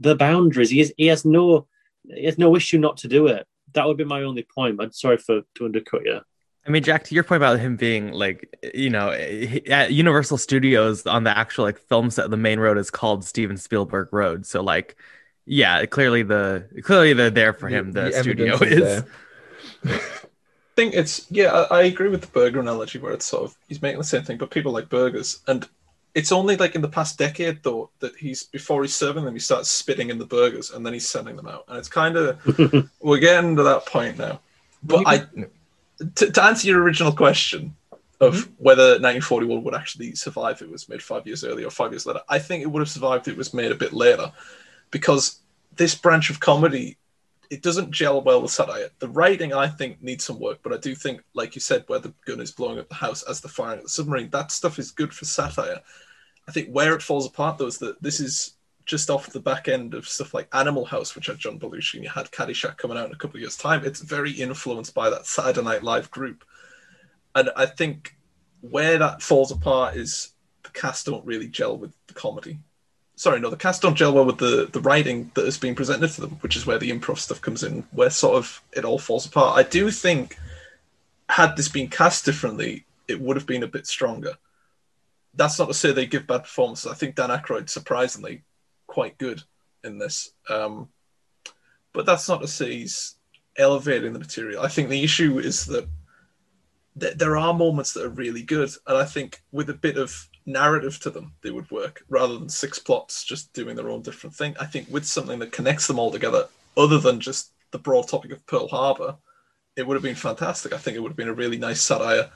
the 0.00 0.14
boundaries. 0.14 0.70
He, 0.70 0.80
is, 0.80 0.94
he 0.96 1.06
has 1.06 1.24
no 1.24 1.66
he 2.08 2.24
has 2.24 2.38
no 2.38 2.54
issue 2.56 2.78
not 2.78 2.98
to 2.98 3.08
do 3.08 3.26
it. 3.26 3.46
That 3.72 3.86
would 3.86 3.96
be 3.96 4.04
my 4.04 4.22
only 4.22 4.42
point. 4.42 4.80
I'm 4.80 4.92
sorry 4.92 5.18
for 5.18 5.42
to 5.56 5.64
undercut 5.64 6.04
you. 6.04 6.20
I 6.66 6.70
mean, 6.70 6.82
Jack, 6.82 7.04
to 7.04 7.14
your 7.14 7.22
point 7.22 7.36
about 7.36 7.60
him 7.60 7.76
being 7.76 8.10
like, 8.10 8.58
you 8.74 8.90
know, 8.90 9.10
at 9.12 9.92
Universal 9.92 10.38
Studios 10.38 11.06
on 11.06 11.22
the 11.22 11.36
actual 11.36 11.64
like 11.64 11.78
film 11.78 12.10
set, 12.10 12.28
the 12.28 12.36
main 12.36 12.58
road 12.58 12.76
is 12.76 12.90
called 12.90 13.24
Steven 13.24 13.56
Spielberg 13.56 14.08
Road. 14.10 14.46
So 14.46 14.62
like, 14.62 14.96
yeah, 15.44 15.86
clearly 15.86 16.24
the 16.24 16.68
clearly 16.82 17.12
they're 17.12 17.30
there 17.30 17.52
for 17.52 17.68
him. 17.68 17.92
The, 17.92 18.02
the 18.02 18.12
studio 18.12 18.56
is. 18.56 18.80
is. 18.80 19.04
I 19.84 20.00
think 20.76 20.94
it's 20.94 21.30
yeah, 21.30 21.52
I, 21.52 21.78
I 21.78 21.82
agree 21.82 22.08
with 22.08 22.22
the 22.22 22.26
burger 22.28 22.58
analogy 22.58 22.98
where 22.98 23.12
it's 23.12 23.26
sort 23.26 23.44
of 23.44 23.56
he's 23.68 23.80
making 23.80 23.98
the 23.98 24.04
same 24.04 24.24
thing, 24.24 24.38
but 24.38 24.50
people 24.50 24.72
like 24.72 24.88
burgers, 24.88 25.40
and 25.46 25.68
it's 26.16 26.32
only 26.32 26.56
like 26.56 26.74
in 26.74 26.80
the 26.80 26.88
past 26.88 27.18
decade 27.18 27.62
though 27.62 27.90
that 28.00 28.16
he's 28.16 28.44
before 28.44 28.82
he's 28.82 28.94
serving 28.94 29.24
them, 29.24 29.34
he 29.34 29.38
starts 29.38 29.70
spitting 29.70 30.08
in 30.08 30.18
the 30.18 30.24
burgers 30.24 30.70
and 30.70 30.84
then 30.84 30.94
he's 30.94 31.06
sending 31.06 31.36
them 31.36 31.46
out, 31.46 31.64
and 31.68 31.76
it's 31.76 31.90
kind 31.90 32.16
of 32.16 32.90
we're 33.00 33.18
getting 33.18 33.54
to 33.54 33.62
that 33.62 33.84
point 33.84 34.16
now. 34.16 34.40
But 34.82 35.06
I, 35.06 35.18
to, 36.14 36.32
to 36.32 36.42
answer 36.42 36.68
your 36.68 36.82
original 36.82 37.12
question 37.12 37.76
of 38.22 38.44
hmm? 38.44 38.52
whether 38.56 38.98
1941 38.98 39.62
would 39.62 39.74
actually 39.74 40.14
survive 40.14 40.56
if 40.56 40.62
it 40.62 40.70
was 40.70 40.88
made 40.88 41.02
five 41.02 41.26
years 41.26 41.44
earlier 41.44 41.66
or 41.66 41.70
five 41.70 41.92
years 41.92 42.06
later, 42.06 42.20
I 42.30 42.38
think 42.38 42.62
it 42.62 42.68
would 42.68 42.80
have 42.80 42.88
survived 42.88 43.28
if 43.28 43.34
it 43.34 43.38
was 43.38 43.52
made 43.52 43.70
a 43.70 43.74
bit 43.74 43.92
later, 43.92 44.32
because 44.90 45.40
this 45.76 45.94
branch 45.94 46.30
of 46.30 46.40
comedy 46.40 46.96
it 47.50 47.62
doesn't 47.62 47.92
gel 47.92 48.22
well 48.22 48.42
with 48.42 48.50
satire. 48.50 48.88
The 48.98 49.08
writing, 49.08 49.52
I 49.52 49.68
think, 49.68 50.02
needs 50.02 50.24
some 50.24 50.40
work, 50.40 50.58
but 50.62 50.72
I 50.72 50.78
do 50.78 50.96
think, 50.96 51.22
like 51.34 51.54
you 51.54 51.60
said, 51.60 51.84
where 51.86 52.00
the 52.00 52.12
gun 52.26 52.40
is 52.40 52.50
blowing 52.50 52.80
up 52.80 52.88
the 52.88 52.96
house 52.96 53.22
as 53.22 53.40
the 53.40 53.48
firing 53.48 53.78
at 53.78 53.84
the 53.84 53.90
submarine, 53.90 54.30
that 54.30 54.50
stuff 54.50 54.80
is 54.80 54.90
good 54.90 55.12
for 55.12 55.26
satire. 55.26 55.80
I 56.48 56.52
think 56.52 56.70
where 56.70 56.94
it 56.94 57.02
falls 57.02 57.26
apart, 57.26 57.58
though, 57.58 57.66
is 57.66 57.78
that 57.78 58.00
this 58.02 58.20
is 58.20 58.54
just 58.84 59.10
off 59.10 59.30
the 59.30 59.40
back 59.40 59.68
end 59.68 59.94
of 59.94 60.08
stuff 60.08 60.32
like 60.32 60.48
Animal 60.52 60.84
House, 60.84 61.14
which 61.16 61.26
had 61.26 61.38
John 61.38 61.58
Belushi, 61.58 61.94
and 61.94 62.04
you 62.04 62.10
had 62.10 62.30
Caddyshack 62.30 62.76
coming 62.76 62.96
out 62.96 63.06
in 63.06 63.12
a 63.12 63.16
couple 63.16 63.36
of 63.36 63.40
years' 63.40 63.56
time. 63.56 63.84
It's 63.84 64.00
very 64.00 64.30
influenced 64.30 64.94
by 64.94 65.10
that 65.10 65.26
Saturday 65.26 65.62
Night 65.62 65.82
Live 65.82 66.10
group, 66.10 66.44
and 67.34 67.50
I 67.56 67.66
think 67.66 68.16
where 68.60 68.98
that 68.98 69.22
falls 69.22 69.50
apart 69.50 69.96
is 69.96 70.32
the 70.62 70.70
cast 70.70 71.06
don't 71.06 71.24
really 71.26 71.48
gel 71.48 71.76
with 71.76 71.92
the 72.06 72.14
comedy 72.14 72.58
sorry, 73.16 73.40
no, 73.40 73.50
the 73.50 73.56
cast 73.56 73.82
don't 73.82 73.96
gel 73.96 74.12
well 74.12 74.24
with 74.24 74.38
the 74.38 74.68
the 74.70 74.80
writing 74.80 75.30
that 75.34 75.46
is 75.46 75.58
being 75.58 75.74
presented 75.74 76.08
to 76.12 76.20
them, 76.20 76.38
which 76.40 76.54
is 76.54 76.66
where 76.66 76.78
the 76.78 76.90
improv 76.90 77.18
stuff 77.18 77.40
comes 77.40 77.64
in, 77.64 77.82
where 77.90 78.10
sort 78.10 78.36
of 78.36 78.62
it 78.72 78.84
all 78.84 78.98
falls 78.98 79.26
apart. 79.26 79.58
I 79.58 79.68
do 79.68 79.90
think 79.90 80.36
had 81.28 81.56
this 81.56 81.68
been 81.68 81.88
cast 81.88 82.24
differently, 82.24 82.84
it 83.08 83.20
would 83.20 83.36
have 83.36 83.46
been 83.46 83.64
a 83.64 83.68
bit 83.68 83.86
stronger. 83.86 84.34
That's 85.36 85.58
not 85.58 85.66
to 85.68 85.74
say 85.74 85.92
they 85.92 86.06
give 86.06 86.26
bad 86.26 86.42
performances. 86.42 86.90
I 86.90 86.94
think 86.94 87.14
Dan 87.14 87.30
Aykroyd 87.30 87.68
surprisingly 87.68 88.42
quite 88.86 89.18
good 89.18 89.42
in 89.84 89.98
this, 89.98 90.32
um, 90.48 90.88
but 91.92 92.06
that's 92.06 92.28
not 92.28 92.40
to 92.40 92.48
say 92.48 92.72
he's 92.72 93.16
elevating 93.58 94.12
the 94.12 94.18
material. 94.18 94.62
I 94.62 94.68
think 94.68 94.88
the 94.88 95.04
issue 95.04 95.38
is 95.38 95.66
that 95.66 95.88
th- 96.98 97.16
there 97.16 97.36
are 97.36 97.54
moments 97.54 97.92
that 97.92 98.04
are 98.04 98.10
really 98.10 98.42
good, 98.42 98.70
and 98.86 98.96
I 98.96 99.04
think 99.04 99.42
with 99.52 99.70
a 99.70 99.74
bit 99.74 99.96
of 99.96 100.28
narrative 100.46 100.98
to 101.00 101.10
them, 101.10 101.32
they 101.42 101.50
would 101.50 101.70
work 101.70 102.04
rather 102.08 102.38
than 102.38 102.48
six 102.48 102.78
plots 102.78 103.24
just 103.24 103.52
doing 103.52 103.76
their 103.76 103.90
own 103.90 104.02
different 104.02 104.34
thing. 104.34 104.56
I 104.60 104.66
think 104.66 104.88
with 104.90 105.04
something 105.04 105.38
that 105.40 105.52
connects 105.52 105.86
them 105.86 105.98
all 105.98 106.10
together, 106.10 106.48
other 106.76 106.98
than 106.98 107.20
just 107.20 107.52
the 107.72 107.78
broad 107.78 108.08
topic 108.08 108.30
of 108.30 108.46
Pearl 108.46 108.68
Harbor, 108.68 109.16
it 109.76 109.86
would 109.86 109.94
have 109.94 110.02
been 110.02 110.14
fantastic. 110.14 110.72
I 110.72 110.78
think 110.78 110.96
it 110.96 111.00
would 111.00 111.10
have 111.10 111.16
been 111.16 111.28
a 111.28 111.34
really 111.34 111.58
nice 111.58 111.82
satire 111.82 112.30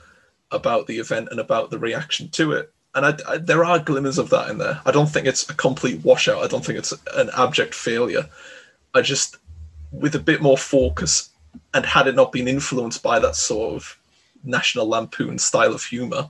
about 0.51 0.87
the 0.87 0.99
event 0.99 1.29
and 1.31 1.39
about 1.39 1.71
the 1.71 1.79
reaction 1.79 2.29
to 2.29 2.51
it. 2.51 2.73
And 2.93 3.05
I, 3.05 3.17
I, 3.27 3.37
there 3.37 3.63
are 3.63 3.79
glimmers 3.79 4.17
of 4.17 4.29
that 4.31 4.49
in 4.49 4.57
there. 4.57 4.81
I 4.85 4.91
don't 4.91 5.07
think 5.07 5.25
it's 5.25 5.49
a 5.49 5.53
complete 5.53 6.03
washout. 6.03 6.43
I 6.43 6.47
don't 6.47 6.65
think 6.65 6.77
it's 6.77 6.93
an 7.15 7.29
abject 7.37 7.73
failure. 7.73 8.27
I 8.93 9.01
just, 9.01 9.37
with 9.91 10.15
a 10.15 10.19
bit 10.19 10.41
more 10.41 10.57
focus, 10.57 11.29
and 11.73 11.85
had 11.85 12.07
it 12.07 12.15
not 12.15 12.31
been 12.31 12.47
influenced 12.47 13.01
by 13.01 13.19
that 13.19 13.35
sort 13.35 13.75
of 13.75 13.97
National 14.43 14.87
Lampoon 14.87 15.37
style 15.37 15.73
of 15.73 15.83
humor, 15.83 16.29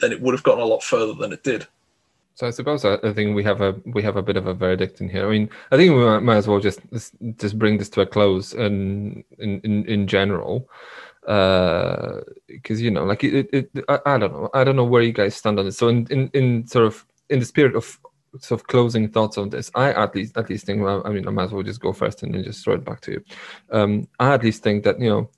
then 0.00 0.12
it 0.12 0.20
would 0.20 0.34
have 0.34 0.42
gotten 0.42 0.62
a 0.62 0.66
lot 0.66 0.82
further 0.82 1.14
than 1.14 1.32
it 1.32 1.42
did. 1.42 1.66
So 2.34 2.48
I 2.48 2.50
suppose 2.50 2.84
uh, 2.84 2.98
I, 3.04 3.12
think 3.12 3.36
we 3.36 3.44
have 3.44 3.60
a 3.60 3.76
we 3.84 4.02
have 4.02 4.16
a 4.16 4.22
bit 4.22 4.36
of 4.36 4.48
a 4.48 4.54
verdict 4.54 5.00
in 5.00 5.08
here. 5.08 5.24
I 5.24 5.30
mean, 5.30 5.48
I 5.70 5.76
think 5.76 5.94
we 5.94 6.04
might, 6.04 6.18
might 6.20 6.36
as 6.36 6.48
well 6.48 6.58
just 6.58 6.80
just 7.36 7.58
bring 7.58 7.78
this 7.78 7.88
to 7.90 8.00
a 8.00 8.06
close 8.06 8.52
and 8.52 9.22
in 9.38 9.60
in, 9.60 9.86
in 9.86 10.06
general, 10.08 10.68
because 11.24 12.80
uh, 12.80 12.82
you 12.82 12.90
know, 12.90 13.04
like 13.04 13.24
it, 13.24 13.48
it, 13.52 13.70
I, 13.88 13.98
I, 14.04 14.18
don't 14.18 14.32
know, 14.32 14.50
I 14.52 14.62
don't 14.62 14.76
know 14.76 14.84
where 14.84 15.02
you 15.02 15.12
guys 15.12 15.34
stand 15.34 15.58
on 15.58 15.66
it. 15.66 15.72
So 15.72 15.88
in, 15.88 16.06
in 16.10 16.30
in 16.34 16.66
sort 16.66 16.86
of 16.86 17.06
in 17.30 17.38
the 17.38 17.46
spirit 17.46 17.74
of 17.74 17.98
sort 18.40 18.60
of 18.60 18.66
closing 18.66 19.08
thoughts 19.08 19.38
on 19.38 19.48
this, 19.48 19.70
I 19.74 19.92
at 19.92 20.14
least 20.14 20.36
at 20.36 20.50
least 20.50 20.66
think. 20.66 20.82
Well, 20.82 21.02
I 21.06 21.10
mean, 21.10 21.26
I 21.26 21.30
might 21.30 21.44
as 21.44 21.52
well 21.52 21.62
just 21.62 21.80
go 21.80 21.92
first 21.92 22.22
and 22.22 22.34
then 22.34 22.44
just 22.44 22.62
throw 22.62 22.74
it 22.74 22.84
back 22.84 23.00
to 23.02 23.12
you. 23.12 23.24
Um, 23.70 24.06
I 24.20 24.34
at 24.34 24.42
least 24.42 24.62
think 24.62 24.84
that 24.84 25.00
you 25.00 25.08
know 25.08 25.30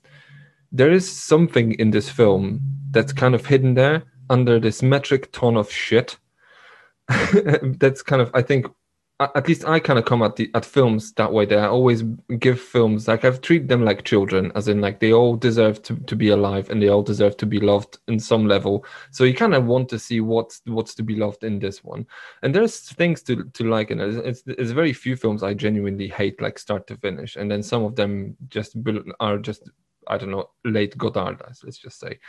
there 0.71 0.91
is 0.91 1.09
something 1.09 1.73
in 1.73 1.91
this 1.91 2.09
film 2.09 2.59
that's 2.91 3.13
kind 3.13 3.33
of 3.33 3.45
hidden 3.45 3.75
there 3.75 4.03
under 4.29 4.59
this 4.59 4.83
metric 4.83 5.31
ton 5.31 5.55
of 5.55 5.71
shit. 5.71 6.17
that's 7.79 8.01
kind 8.01 8.21
of 8.21 8.29
I 8.33 8.41
think 8.41 8.67
at 9.19 9.47
least 9.47 9.65
I 9.65 9.79
kind 9.79 9.97
of 9.97 10.05
come 10.05 10.21
at 10.21 10.35
the 10.35 10.51
at 10.53 10.63
films 10.63 11.11
that 11.13 11.33
way. 11.33 11.45
That 11.45 11.59
I 11.59 11.67
always 11.67 12.03
give 12.37 12.61
films 12.61 13.07
like 13.07 13.25
I've 13.25 13.41
treated 13.41 13.67
them 13.67 13.83
like 13.83 14.03
children, 14.03 14.51
as 14.53 14.67
in 14.67 14.79
like 14.79 14.99
they 14.99 15.11
all 15.11 15.35
deserve 15.35 15.81
to, 15.83 15.95
to 15.95 16.15
be 16.15 16.29
alive 16.29 16.69
and 16.69 16.81
they 16.81 16.89
all 16.89 17.01
deserve 17.01 17.35
to 17.37 17.47
be 17.47 17.59
loved 17.59 17.97
in 18.07 18.19
some 18.19 18.45
level. 18.47 18.85
So 19.09 19.23
you 19.23 19.33
kind 19.33 19.55
of 19.55 19.65
want 19.65 19.89
to 19.89 19.99
see 19.99 20.21
what's 20.21 20.61
what's 20.65 20.93
to 20.95 21.03
be 21.03 21.15
loved 21.15 21.43
in 21.43 21.57
this 21.57 21.83
one. 21.83 22.05
And 22.43 22.53
there's 22.53 22.79
things 22.79 23.23
to 23.23 23.43
to 23.43 23.63
like 23.67 23.89
in 23.89 23.99
it. 23.99 24.13
It's, 24.23 24.43
it's 24.45 24.71
very 24.71 24.93
few 24.93 25.15
films 25.15 25.41
I 25.41 25.55
genuinely 25.55 26.07
hate 26.07 26.39
like 26.39 26.59
start 26.59 26.85
to 26.87 26.97
finish, 26.97 27.37
and 27.37 27.49
then 27.49 27.63
some 27.63 27.83
of 27.83 27.95
them 27.95 28.37
just 28.49 28.77
are 29.19 29.39
just 29.39 29.67
I 30.07 30.19
don't 30.19 30.31
know 30.31 30.51
late 30.63 30.95
Godard, 30.95 31.41
let's 31.63 31.79
just 31.79 31.99
say. 31.99 32.19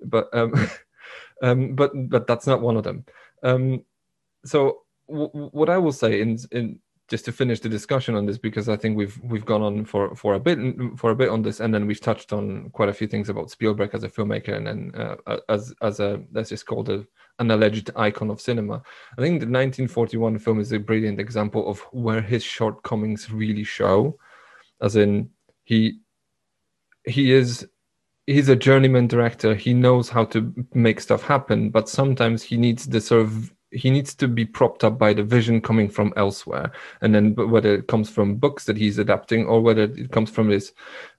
But 0.00 0.28
um, 0.32 0.54
um, 1.42 1.74
but 1.74 1.90
but 2.08 2.28
that's 2.28 2.46
not 2.46 2.60
one 2.60 2.76
of 2.76 2.84
them. 2.84 3.04
Um, 3.42 3.84
so 4.44 4.85
what 5.06 5.70
I 5.70 5.78
will 5.78 5.92
say 5.92 6.20
in 6.20 6.38
in 6.52 6.80
just 7.08 7.24
to 7.24 7.32
finish 7.32 7.60
the 7.60 7.68
discussion 7.68 8.16
on 8.16 8.26
this 8.26 8.38
because 8.38 8.68
I 8.68 8.76
think 8.76 8.96
we've 8.96 9.18
we've 9.22 9.44
gone 9.44 9.62
on 9.62 9.84
for 9.84 10.14
for 10.16 10.34
a 10.34 10.40
bit 10.40 10.58
for 10.96 11.10
a 11.10 11.14
bit 11.14 11.28
on 11.28 11.42
this 11.42 11.60
and 11.60 11.72
then 11.72 11.86
we've 11.86 12.00
touched 12.00 12.32
on 12.32 12.70
quite 12.70 12.88
a 12.88 12.92
few 12.92 13.06
things 13.06 13.28
about 13.28 13.50
Spielberg 13.50 13.90
as 13.94 14.02
a 14.02 14.08
filmmaker 14.08 14.56
and 14.56 14.66
then 14.66 14.92
uh, 14.96 15.36
as 15.48 15.72
as 15.82 16.00
a 16.00 16.20
let's 16.32 16.48
just 16.48 16.66
call 16.66 16.88
it 16.90 17.06
an 17.38 17.50
alleged 17.50 17.90
icon 17.96 18.30
of 18.30 18.40
cinema. 18.40 18.82
I 19.18 19.20
think 19.20 19.40
the 19.40 19.46
1941 19.46 20.38
film 20.38 20.58
is 20.58 20.72
a 20.72 20.78
brilliant 20.78 21.20
example 21.20 21.68
of 21.68 21.80
where 21.92 22.22
his 22.22 22.42
shortcomings 22.42 23.30
really 23.30 23.64
show, 23.64 24.18
as 24.80 24.96
in 24.96 25.30
he 25.64 26.00
he 27.04 27.32
is 27.32 27.68
he's 28.26 28.48
a 28.48 28.56
journeyman 28.56 29.06
director 29.06 29.54
he 29.54 29.72
knows 29.72 30.08
how 30.08 30.24
to 30.24 30.52
make 30.74 31.00
stuff 31.00 31.22
happen 31.22 31.70
but 31.70 31.88
sometimes 31.88 32.42
he 32.42 32.56
needs 32.56 32.86
the 32.86 33.00
sort 33.00 33.22
of 33.22 33.52
he 33.76 33.90
needs 33.90 34.14
to 34.14 34.28
be 34.28 34.44
propped 34.44 34.84
up 34.84 34.98
by 34.98 35.12
the 35.12 35.22
vision 35.22 35.60
coming 35.60 35.88
from 35.88 36.12
elsewhere. 36.16 36.72
And 37.00 37.14
then 37.14 37.34
whether 37.34 37.74
it 37.74 37.88
comes 37.88 38.10
from 38.10 38.36
books 38.36 38.64
that 38.64 38.76
he's 38.76 38.98
adapting 38.98 39.46
or 39.46 39.60
whether 39.60 39.84
it 39.84 40.10
comes 40.10 40.30
from 40.30 40.48
his 40.48 40.72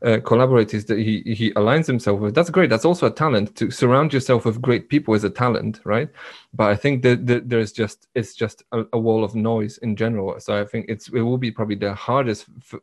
uh, 0.04 0.20
collaborators 0.26 0.86
that 0.86 1.00
he 1.00 1.22
he 1.26 1.52
aligns 1.54 1.88
himself 1.88 2.20
with. 2.20 2.36
That's 2.36 2.50
great. 2.50 2.70
That's 2.70 2.86
also 2.86 3.08
a 3.08 3.12
talent. 3.12 3.56
To 3.58 3.72
surround 3.72 4.14
yourself 4.14 4.46
with 4.46 4.62
great 4.62 4.90
people 4.90 5.14
is 5.14 5.24
a 5.24 5.30
talent 5.30 5.80
right? 5.86 6.10
But 6.54 6.70
i 6.70 6.76
think 6.76 7.04
that, 7.04 7.26
that 7.28 7.50
there's 7.50 7.72
just 7.72 8.08
it's 8.16 8.34
just 8.34 8.64
a, 8.72 8.84
a, 8.94 9.00
wall 9.00 9.24
of 9.24 9.36
noise 9.36 9.78
in 9.80 9.96
general. 9.96 10.40
So 10.40 10.60
i 10.60 10.66
think 10.66 10.86
it's 10.90 11.08
it 11.10 11.22
will 11.22 11.38
be 11.38 11.52
probably 11.52 11.76
the 11.76 11.94
hardest 11.94 12.46
f- 12.62 12.82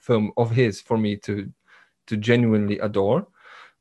film 0.00 0.32
of 0.36 0.50
his 0.50 0.80
for 0.80 0.98
me 0.98 1.16
to 1.16 1.50
to 2.06 2.16
genuinely 2.16 2.78
adore. 2.78 3.26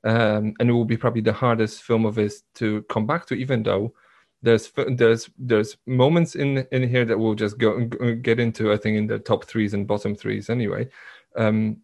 Um, 0.04 0.54
and 0.60 0.70
it 0.70 0.74
will 0.74 0.86
be 0.86 0.98
probably 0.98 1.22
the 1.22 1.34
hardest 1.34 1.84
film 1.84 2.06
of 2.06 2.16
his 2.16 2.44
to 2.56 2.84
come 2.84 3.06
back 3.08 3.26
to 3.28 3.34
even 3.34 3.64
though 3.64 3.94
there's 4.42 4.72
there's 4.90 5.30
there's 5.38 5.78
moments 5.86 6.36
in 6.36 6.66
in 6.72 6.88
here 6.88 7.06
that 7.06 7.18
we'll 7.18 7.36
just 7.36 7.58
go 7.58 7.86
get 8.22 8.40
into 8.40 8.72
i 8.72 8.78
think 8.78 8.98
in 8.98 9.08
the 9.08 9.20
top 9.20 9.46
threes 9.46 9.74
and 9.74 9.88
bottom 9.88 10.16
threes 10.16 10.50
anyway 10.50 10.88
um, 11.36 11.78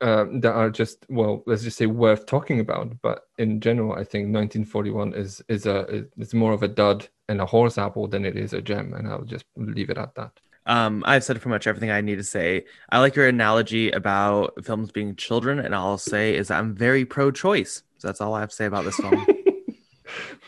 uh, 0.00 0.26
that 0.40 0.52
are 0.52 0.70
just 0.70 1.06
well 1.08 1.42
let's 1.46 1.62
just 1.62 1.78
say 1.78 1.86
worth 1.86 2.26
talking 2.26 2.60
about 2.60 2.92
but 3.02 3.26
in 3.38 3.60
general 3.60 3.92
i 3.92 4.04
think 4.04 4.34
1941 4.34 5.14
is 5.14 5.42
is 5.48 5.66
a 5.66 6.04
it's 6.18 6.34
more 6.34 6.52
of 6.52 6.62
a 6.62 6.68
dud 6.68 7.08
and 7.28 7.40
a 7.40 7.46
horse 7.46 7.78
apple 7.78 8.06
than 8.06 8.24
it 8.24 8.36
is 8.36 8.52
a 8.52 8.60
gem 8.60 8.92
and 8.94 9.08
i'll 9.08 9.22
just 9.22 9.46
leave 9.56 9.90
it 9.90 9.98
at 9.98 10.14
that 10.14 10.32
um, 10.64 11.02
I've 11.04 11.24
said 11.24 11.34
pretty 11.40 11.48
much 11.48 11.66
everything 11.66 11.90
I 11.90 12.02
need 12.02 12.18
to 12.18 12.22
say. 12.22 12.66
I 12.88 13.00
like 13.00 13.16
your 13.16 13.26
analogy 13.26 13.90
about 13.90 14.64
films 14.64 14.92
being 14.92 15.16
children, 15.16 15.58
and 15.58 15.74
all 15.74 15.88
I'll 15.88 15.98
say 15.98 16.36
is 16.36 16.52
I'm 16.52 16.72
very 16.72 17.04
pro-choice. 17.04 17.82
So 17.98 18.06
that's 18.06 18.20
all 18.20 18.34
I 18.34 18.40
have 18.40 18.50
to 18.50 18.54
say 18.54 18.66
about 18.66 18.84
this 18.84 18.94
film. 18.94 19.26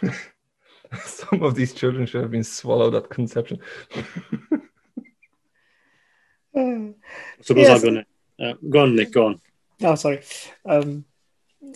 Some 1.05 1.43
of 1.43 1.55
these 1.55 1.73
children 1.73 2.07
should 2.07 2.23
have 2.23 2.31
been 2.31 2.45
swallowed 2.45 2.95
at 2.95 3.11
conception. 3.11 3.59
Suppose 6.55 6.95
yes. 7.57 7.71
I'll 7.71 7.81
go 7.81 7.91
next. 7.91 8.09
Uh, 8.41 8.55
go 8.69 8.83
on, 8.83 8.97
Nick. 8.97 9.13
Go 9.13 9.27
on. 9.27 9.41
Oh, 9.83 9.95
sorry. 9.97 10.23
Um, 10.65 11.05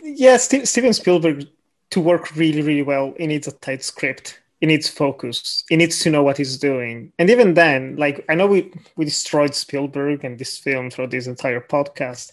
yeah, 0.02 0.36
St- 0.36 0.68
Steven 0.68 0.92
Spielberg 0.92 1.48
to 1.90 2.00
work 2.00 2.36
really, 2.36 2.62
really 2.62 2.82
well. 2.82 3.14
He 3.16 3.26
needs 3.26 3.48
a 3.48 3.52
tight 3.52 3.82
script 3.82 4.40
it 4.60 4.66
needs 4.66 4.88
focus. 4.88 5.64
It 5.70 5.76
needs 5.76 6.00
to 6.00 6.10
know 6.10 6.22
what 6.22 6.36
he's 6.36 6.58
doing. 6.58 7.12
And 7.18 7.30
even 7.30 7.54
then, 7.54 7.96
like 7.96 8.24
I 8.28 8.34
know 8.34 8.46
we 8.46 8.72
we 8.96 9.04
destroyed 9.04 9.54
Spielberg 9.54 10.24
and 10.24 10.38
this 10.38 10.58
film 10.58 10.90
throughout 10.90 11.10
this 11.10 11.26
entire 11.26 11.60
podcast, 11.60 12.32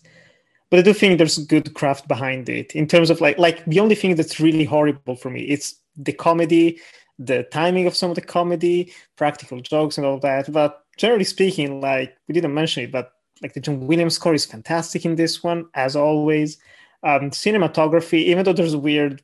but 0.70 0.80
I 0.80 0.82
do 0.82 0.94
think 0.94 1.18
there's 1.18 1.38
good 1.38 1.74
craft 1.76 2.08
behind 2.08 2.50
it 2.50 2.76
in 2.76 2.88
terms 2.88 3.10
of 3.10 3.22
like 3.22 3.38
like 3.38 3.64
the 3.66 3.80
only 3.80 3.96
thing 3.96 4.16
that's 4.16 4.40
really 4.40 4.66
horrible 4.66 5.16
for 5.16 5.30
me 5.30 5.42
it's 5.42 5.76
the 5.98 6.14
comedy, 6.14 6.80
the 7.20 7.44
timing 7.52 7.88
of 7.88 7.96
some 7.96 8.10
of 8.10 8.16
the 8.16 8.22
comedy, 8.22 8.94
practical 9.16 9.60
jokes 9.62 9.98
and 9.98 10.06
all 10.06 10.20
that. 10.20 10.52
But 10.52 10.84
generally 10.98 11.24
speaking, 11.24 11.82
like 11.82 12.16
we 12.28 12.34
didn't 12.34 12.54
mention 12.54 12.84
it, 12.84 12.92
but 12.92 13.12
like 13.42 13.54
the 13.54 13.60
John 13.60 13.88
Williams 13.88 14.16
score 14.16 14.34
is 14.34 14.46
fantastic 14.46 15.06
in 15.06 15.16
this 15.16 15.44
one, 15.44 15.66
as 15.74 15.96
always. 15.96 16.58
Um, 17.04 17.30
cinematography, 17.30 18.24
even 18.26 18.46
though 18.46 18.54
there's 18.54 18.76
weird 18.76 19.22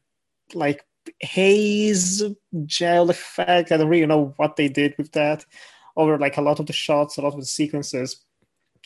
like 0.54 0.86
haze 1.20 2.24
gel 2.66 3.10
effect. 3.10 3.72
I 3.72 3.78
don't 3.78 3.88
really 3.88 4.06
know 4.06 4.34
what 4.38 4.56
they 4.56 4.68
did 4.68 4.96
with 4.98 5.12
that 5.14 5.46
over 5.96 6.18
like 6.18 6.38
a 6.38 6.42
lot 6.42 6.60
of 6.60 6.66
the 6.66 6.74
shots, 6.74 7.18
a 7.18 7.22
lot 7.22 7.34
of 7.34 7.40
the 7.40 7.46
sequences. 7.46 8.24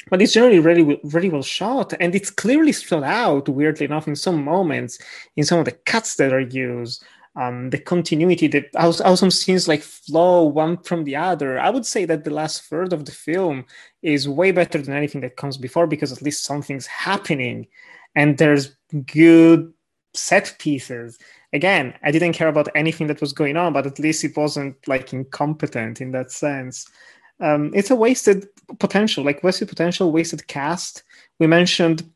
But 0.09 0.21
it's 0.21 0.33
generally 0.33 0.59
really, 0.59 0.99
really 1.03 1.29
well 1.29 1.41
shot, 1.41 1.93
and 1.99 2.13
it's 2.13 2.29
clearly 2.29 2.73
stood 2.73 3.03
out. 3.03 3.49
Weirdly 3.49 3.85
enough, 3.85 4.07
in 4.07 4.15
some 4.15 4.43
moments, 4.43 4.99
in 5.35 5.45
some 5.45 5.57
of 5.57 5.65
the 5.65 5.71
cuts 5.71 6.15
that 6.15 6.33
are 6.33 6.41
used, 6.41 7.03
um, 7.35 7.69
the 7.69 7.77
continuity, 7.77 8.47
the 8.47 8.65
some 8.91 9.31
scenes 9.31 9.67
like 9.67 9.81
flow 9.81 10.43
one 10.45 10.77
from 10.77 11.03
the 11.03 11.17
other. 11.17 11.59
I 11.59 11.69
would 11.69 11.85
say 11.85 12.05
that 12.05 12.23
the 12.23 12.33
last 12.33 12.63
third 12.63 12.93
of 12.93 13.05
the 13.05 13.11
film 13.11 13.65
is 14.01 14.29
way 14.29 14.51
better 14.51 14.81
than 14.81 14.95
anything 14.95 15.21
that 15.21 15.35
comes 15.35 15.57
before 15.57 15.85
because 15.85 16.11
at 16.11 16.21
least 16.21 16.45
something's 16.45 16.87
happening, 16.87 17.67
and 18.15 18.37
there's 18.37 18.75
good 19.07 19.73
set 20.13 20.55
pieces. 20.59 21.19
Again, 21.51 21.93
I 22.03 22.11
didn't 22.11 22.33
care 22.33 22.47
about 22.47 22.69
anything 22.75 23.07
that 23.07 23.21
was 23.21 23.33
going 23.33 23.57
on, 23.57 23.73
but 23.73 23.85
at 23.85 23.99
least 23.99 24.23
it 24.23 24.37
wasn't 24.37 24.75
like 24.87 25.11
incompetent 25.13 25.99
in 25.99 26.11
that 26.11 26.31
sense. 26.31 26.87
Um, 27.41 27.71
it's 27.73 27.91
a 27.91 27.95
wasted 27.95 28.47
potential, 28.79 29.25
like 29.25 29.43
wasted 29.43 29.67
potential, 29.67 30.11
wasted 30.11 30.47
cast. 30.47 31.03
We 31.39 31.47
mentioned 31.47 32.09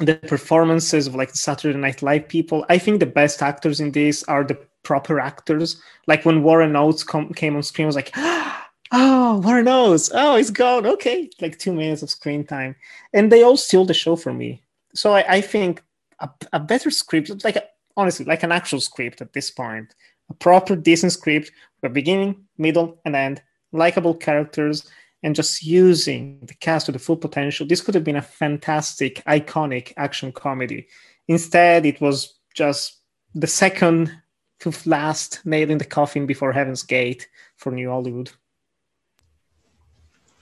the 0.00 0.16
performances 0.16 1.06
of 1.06 1.14
like 1.14 1.34
Saturday 1.34 1.78
Night 1.78 2.02
Live 2.02 2.28
people. 2.28 2.64
I 2.68 2.78
think 2.78 3.00
the 3.00 3.06
best 3.06 3.42
actors 3.42 3.80
in 3.80 3.92
this 3.92 4.22
are 4.24 4.44
the 4.44 4.58
proper 4.82 5.20
actors. 5.20 5.80
Like 6.06 6.24
when 6.24 6.42
Warren 6.42 6.76
Oates 6.76 7.04
com- 7.04 7.32
came 7.32 7.56
on 7.56 7.62
screen, 7.62 7.86
I 7.86 7.86
was 7.86 7.96
like, 7.96 8.10
oh, 8.16 9.40
Warren 9.44 9.68
Oates, 9.68 10.10
oh, 10.14 10.36
he's 10.36 10.50
gone. 10.50 10.86
Okay, 10.86 11.30
like 11.40 11.58
two 11.58 11.72
minutes 11.72 12.02
of 12.02 12.10
screen 12.10 12.44
time, 12.44 12.76
and 13.12 13.30
they 13.30 13.42
all 13.42 13.56
steal 13.56 13.84
the 13.84 13.94
show 13.94 14.16
for 14.16 14.32
me. 14.32 14.62
So 14.94 15.12
I, 15.12 15.34
I 15.34 15.40
think 15.40 15.82
a, 16.20 16.30
a, 16.52 16.60
better 16.60 16.90
script, 16.90 17.44
like 17.44 17.56
a, 17.56 17.64
honestly, 17.96 18.24
like 18.24 18.42
an 18.42 18.52
actual 18.52 18.80
script 18.80 19.20
at 19.20 19.32
this 19.32 19.50
point, 19.50 19.94
a 20.30 20.34
proper, 20.34 20.76
decent 20.76 21.12
script 21.12 21.50
with 21.82 21.92
beginning, 21.92 22.44
middle, 22.58 23.00
and 23.04 23.16
end, 23.16 23.42
likable 23.72 24.14
characters, 24.14 24.88
and 25.24 25.34
just 25.34 25.64
using 25.64 26.38
the 26.42 26.54
cast 26.54 26.86
to 26.86 26.92
the 26.92 26.98
full 26.98 27.16
potential, 27.16 27.66
this 27.66 27.80
could 27.80 27.94
have 27.94 28.04
been 28.04 28.16
a 28.16 28.22
fantastic, 28.22 29.24
iconic 29.24 29.94
action 29.96 30.30
comedy. 30.30 30.86
Instead, 31.28 31.86
it 31.86 31.98
was 31.98 32.34
just 32.52 32.98
the 33.34 33.46
second 33.46 34.12
to 34.60 34.72
last 34.84 35.40
nail 35.46 35.70
in 35.70 35.78
the 35.78 35.84
coffin 35.84 36.26
before 36.26 36.52
Heaven's 36.52 36.82
Gate 36.82 37.26
for 37.56 37.72
New 37.72 37.88
Hollywood. 37.88 38.32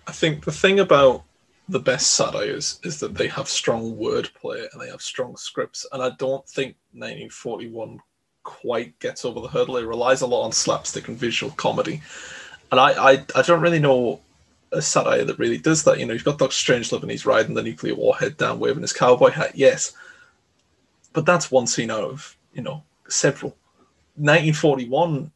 I 0.08 0.12
think 0.12 0.44
the 0.44 0.52
thing 0.52 0.80
about 0.80 1.22
the 1.68 1.78
best 1.78 2.10
satires 2.14 2.80
is 2.82 2.98
that 2.98 3.14
they 3.14 3.28
have 3.28 3.48
strong 3.48 3.96
wordplay 3.96 4.66
and 4.72 4.82
they 4.82 4.88
have 4.88 5.00
strong 5.00 5.36
scripts, 5.36 5.86
and 5.92 6.02
I 6.02 6.10
don't 6.18 6.46
think 6.48 6.74
1941 6.90 8.00
quite 8.42 8.98
gets 8.98 9.24
over 9.24 9.40
the 9.40 9.46
hurdle. 9.46 9.76
It 9.76 9.86
relies 9.86 10.22
a 10.22 10.26
lot 10.26 10.42
on 10.42 10.50
slapstick 10.50 11.06
and 11.06 11.16
visual 11.16 11.52
comedy, 11.52 12.02
and 12.72 12.80
I 12.80 13.12
I, 13.12 13.26
I 13.36 13.42
don't 13.42 13.60
really 13.60 13.78
know 13.78 14.20
a 14.72 14.82
satire 14.82 15.24
that 15.24 15.38
really 15.38 15.58
does 15.58 15.84
that. 15.84 15.98
You 15.98 16.06
know, 16.06 16.12
you've 16.12 16.24
got 16.24 16.38
Doctor 16.38 16.54
Strangelove 16.54 17.02
and 17.02 17.10
he's 17.10 17.26
riding 17.26 17.54
the 17.54 17.62
nuclear 17.62 17.94
warhead 17.94 18.36
down, 18.36 18.58
waving 18.58 18.82
his 18.82 18.92
cowboy 18.92 19.30
hat. 19.30 19.52
Yes, 19.54 19.92
but 21.12 21.26
that's 21.26 21.50
one 21.50 21.66
scene 21.66 21.90
out 21.90 22.04
of 22.04 22.36
you 22.52 22.62
know 22.62 22.82
several. 23.08 23.56
1941, 24.16 25.30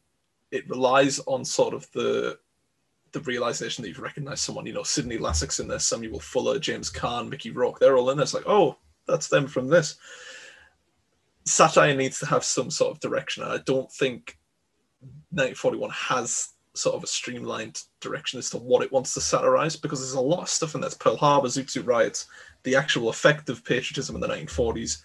it 0.51 0.69
relies 0.69 1.19
on 1.19 1.43
sort 1.45 1.73
of 1.73 1.89
the 1.91 2.37
the 3.13 3.19
realization 3.21 3.81
that 3.81 3.87
you've 3.89 3.99
recognized 3.99 4.41
someone. 4.41 4.65
You 4.65 4.73
know, 4.73 4.83
Sidney 4.83 5.17
Lassick's 5.17 5.59
in 5.59 5.67
there, 5.67 5.79
Samuel 5.79 6.19
Fuller, 6.19 6.59
James 6.59 6.91
Caan, 6.91 7.29
Mickey 7.29 7.51
Rourke. 7.51 7.79
They're 7.79 7.97
all 7.97 8.09
in 8.09 8.17
there. 8.17 8.23
It's 8.23 8.33
like, 8.33 8.47
oh, 8.47 8.77
that's 9.07 9.27
them 9.27 9.47
from 9.47 9.67
this. 9.69 9.95
Satire 11.45 11.95
needs 11.95 12.19
to 12.19 12.25
have 12.25 12.43
some 12.43 12.69
sort 12.69 12.91
of 12.91 12.99
direction, 12.99 13.43
I 13.43 13.59
don't 13.65 13.91
think 13.91 14.37
1941 15.31 15.89
has 15.89 16.49
sort 16.77 16.95
of 16.95 17.03
a 17.03 17.07
streamlined 17.07 17.81
direction 17.99 18.39
as 18.39 18.49
to 18.51 18.57
what 18.57 18.83
it 18.83 18.91
wants 18.91 19.13
to 19.13 19.21
satirize 19.21 19.75
because 19.75 19.99
there's 19.99 20.13
a 20.13 20.21
lot 20.21 20.41
of 20.41 20.49
stuff 20.49 20.75
in 20.75 20.81
there. 20.81 20.89
Pearl 20.99 21.17
Harbor, 21.17 21.47
Zoot 21.47 21.69
Suit 21.69 21.85
Riots, 21.85 22.27
the 22.63 22.75
actual 22.75 23.09
effect 23.09 23.49
of 23.49 23.63
patriotism 23.63 24.15
in 24.15 24.21
the 24.21 24.27
1940s. 24.27 25.01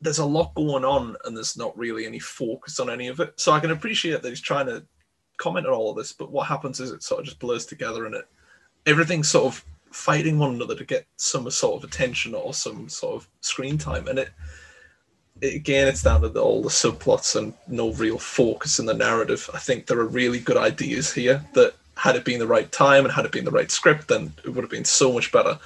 There's 0.00 0.18
a 0.18 0.24
lot 0.24 0.54
going 0.54 0.84
on, 0.84 1.16
and 1.24 1.36
there's 1.36 1.56
not 1.56 1.76
really 1.78 2.06
any 2.06 2.18
focus 2.18 2.80
on 2.80 2.90
any 2.90 3.08
of 3.08 3.20
it. 3.20 3.38
So 3.40 3.52
I 3.52 3.60
can 3.60 3.70
appreciate 3.70 4.22
that 4.22 4.28
he's 4.28 4.40
trying 4.40 4.66
to 4.66 4.84
comment 5.38 5.66
on 5.66 5.72
all 5.72 5.90
of 5.90 5.96
this, 5.96 6.12
but 6.12 6.30
what 6.30 6.46
happens 6.46 6.80
is 6.80 6.90
it 6.90 7.02
sort 7.02 7.20
of 7.20 7.26
just 7.26 7.38
blurs 7.38 7.66
together, 7.66 8.06
and 8.06 8.14
it 8.14 8.28
everything's 8.86 9.30
sort 9.30 9.46
of 9.46 9.64
fighting 9.90 10.38
one 10.38 10.54
another 10.54 10.74
to 10.74 10.84
get 10.84 11.06
some 11.16 11.48
sort 11.50 11.82
of 11.82 11.88
attention 11.88 12.34
or 12.34 12.52
some 12.52 12.88
sort 12.88 13.14
of 13.14 13.28
screen 13.40 13.78
time, 13.78 14.08
and 14.08 14.18
it 14.18 14.30
again, 15.42 15.88
it's 15.88 16.02
down 16.02 16.22
to 16.22 16.28
the, 16.28 16.40
all 16.40 16.62
the 16.62 16.68
subplots 16.68 17.36
and 17.36 17.54
no 17.68 17.92
real 17.92 18.18
focus 18.18 18.78
in 18.78 18.86
the 18.86 18.94
narrative. 18.94 19.48
I 19.52 19.58
think 19.58 19.86
there 19.86 19.98
are 19.98 20.06
really 20.06 20.38
good 20.38 20.56
ideas 20.56 21.12
here 21.12 21.44
that 21.54 21.74
had 21.96 22.16
it 22.16 22.24
been 22.24 22.38
the 22.38 22.46
right 22.46 22.70
time 22.72 23.04
and 23.04 23.12
had 23.12 23.24
it 23.24 23.32
been 23.32 23.44
the 23.44 23.50
right 23.50 23.70
script, 23.70 24.08
then 24.08 24.32
it 24.44 24.50
would 24.50 24.62
have 24.62 24.70
been 24.70 24.84
so 24.84 25.12
much 25.12 25.32
better. 25.32 25.58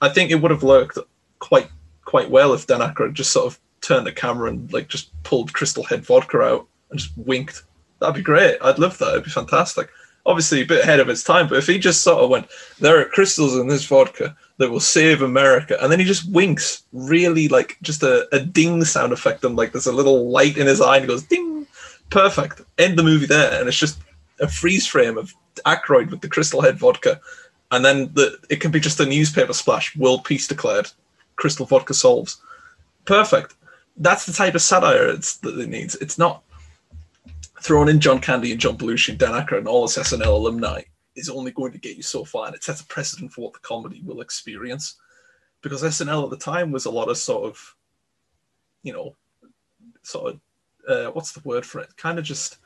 I 0.00 0.08
think 0.08 0.30
it 0.30 0.36
would 0.36 0.50
have 0.50 0.62
worked 0.62 0.98
quite 1.38 1.68
quite 2.04 2.30
well 2.30 2.52
if 2.52 2.66
Dan 2.66 2.80
Aykroyd 2.80 3.14
just 3.14 3.32
sort 3.32 3.46
of 3.46 3.58
turned 3.80 4.06
the 4.06 4.12
camera 4.12 4.48
and 4.48 4.72
like 4.72 4.88
just 4.88 5.10
pulled 5.22 5.52
Crystal 5.52 5.82
Head 5.82 6.04
vodka 6.04 6.40
out 6.40 6.66
and 6.90 6.98
just 6.98 7.12
winked. 7.16 7.62
That'd 8.00 8.14
be 8.14 8.22
great. 8.22 8.58
I'd 8.62 8.78
love 8.78 8.98
that. 8.98 9.10
It'd 9.10 9.24
be 9.24 9.30
fantastic. 9.30 9.88
Obviously, 10.24 10.62
a 10.62 10.66
bit 10.66 10.82
ahead 10.82 11.00
of 11.00 11.08
its 11.08 11.22
time, 11.22 11.48
but 11.48 11.58
if 11.58 11.66
he 11.66 11.78
just 11.78 12.02
sort 12.02 12.22
of 12.22 12.30
went, 12.30 12.48
"There 12.80 13.00
are 13.00 13.04
crystals 13.04 13.56
in 13.56 13.68
this 13.68 13.86
vodka," 13.86 14.36
that 14.58 14.70
will 14.70 14.80
save 14.80 15.22
America. 15.22 15.76
And 15.80 15.92
then 15.92 15.98
he 15.98 16.04
just 16.04 16.30
winks, 16.30 16.84
really 16.92 17.48
like 17.48 17.76
just 17.82 18.02
a, 18.02 18.26
a 18.34 18.40
ding 18.40 18.84
sound 18.84 19.12
effect, 19.12 19.44
and 19.44 19.56
like 19.56 19.72
there's 19.72 19.86
a 19.86 19.92
little 19.92 20.30
light 20.30 20.56
in 20.56 20.66
his 20.66 20.80
eye, 20.80 20.96
and 20.96 21.04
he 21.04 21.08
goes 21.08 21.22
ding. 21.22 21.66
Perfect. 22.10 22.62
End 22.78 22.98
the 22.98 23.02
movie 23.02 23.26
there, 23.26 23.58
and 23.58 23.68
it's 23.68 23.78
just 23.78 23.98
a 24.40 24.48
freeze 24.48 24.86
frame 24.86 25.18
of 25.18 25.34
Aykroyd 25.64 26.10
with 26.10 26.20
the 26.20 26.28
Crystal 26.28 26.62
Head 26.62 26.78
vodka, 26.78 27.20
and 27.70 27.84
then 27.84 28.10
the 28.14 28.38
it 28.48 28.60
can 28.60 28.70
be 28.70 28.80
just 28.80 29.00
a 29.00 29.06
newspaper 29.06 29.52
splash: 29.52 29.96
"World 29.96 30.24
Peace 30.24 30.48
declared." 30.48 30.90
Crystal 31.36 31.66
vodka 31.66 31.92
solves. 31.92 32.40
Perfect. 33.04 33.54
That's 33.98 34.24
the 34.24 34.32
type 34.32 34.54
of 34.54 34.62
satire 34.62 35.08
it's, 35.08 35.36
that 35.38 35.58
it 35.58 35.68
needs. 35.68 35.94
It's 35.96 36.18
not 36.18 36.42
throwing 37.60 37.88
in 37.88 38.00
John 38.00 38.20
Candy 38.20 38.52
and 38.52 38.60
John 38.60 38.78
Belushi 38.78 39.16
Dan 39.18 39.32
Aykroyd 39.32 39.58
and 39.58 39.68
all 39.68 39.82
this 39.82 39.98
SNL 39.98 40.26
alumni 40.26 40.82
is 41.16 41.30
only 41.30 41.50
going 41.50 41.72
to 41.72 41.78
get 41.78 41.96
you 41.96 42.02
so 42.02 42.24
far, 42.24 42.46
and 42.46 42.54
it 42.54 42.62
sets 42.62 42.82
a 42.82 42.86
precedent 42.86 43.32
for 43.32 43.40
what 43.40 43.54
the 43.54 43.58
comedy 43.60 44.02
will 44.04 44.20
experience. 44.20 44.96
Because 45.62 45.82
SNL 45.82 46.24
at 46.24 46.30
the 46.30 46.36
time 46.36 46.70
was 46.70 46.84
a 46.84 46.90
lot 46.90 47.08
of 47.08 47.16
sort 47.16 47.44
of, 47.44 47.74
you 48.82 48.92
know, 48.92 49.16
sort 50.02 50.34
of, 50.34 50.40
uh, 50.88 51.10
what's 51.12 51.32
the 51.32 51.40
word 51.40 51.64
for 51.64 51.80
it? 51.80 51.96
Kind 51.96 52.18
of 52.18 52.24
just, 52.24 52.58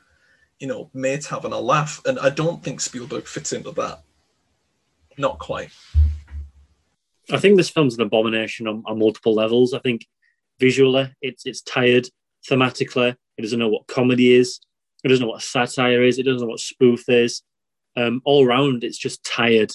you 0.59 0.67
know, 0.67 0.89
mates 0.93 1.25
having 1.25 1.53
a 1.53 1.59
laugh, 1.59 2.01
and 2.05 2.19
I 2.19 2.29
don't 2.29 2.63
think 2.63 2.81
Spielberg 2.81 3.25
fits 3.25 3.53
into 3.53 3.71
that. 3.71 4.03
Not 5.17 5.39
quite. 5.39 5.69
I 7.31 7.37
think 7.37 7.55
this 7.57 7.69
film's 7.69 7.95
an 7.95 8.01
abomination 8.01 8.67
on, 8.67 8.83
on 8.85 8.99
multiple 8.99 9.33
levels. 9.33 9.73
I 9.73 9.79
think 9.79 10.05
visually, 10.59 11.13
it's 11.21 11.45
it's 11.45 11.61
tired. 11.61 12.07
Thematically, 12.49 13.15
it 13.37 13.41
doesn't 13.41 13.59
know 13.59 13.69
what 13.69 13.87
comedy 13.87 14.33
is. 14.33 14.59
It 15.03 15.07
doesn't 15.07 15.25
know 15.25 15.31
what 15.31 15.41
satire 15.41 16.03
is. 16.03 16.19
It 16.19 16.23
doesn't 16.23 16.41
know 16.41 16.51
what 16.51 16.59
spoof 16.59 17.07
is 17.07 17.41
um, 17.95 18.21
all 18.25 18.45
round 18.45 18.83
it's 18.83 18.97
just 18.97 19.23
tired. 19.23 19.71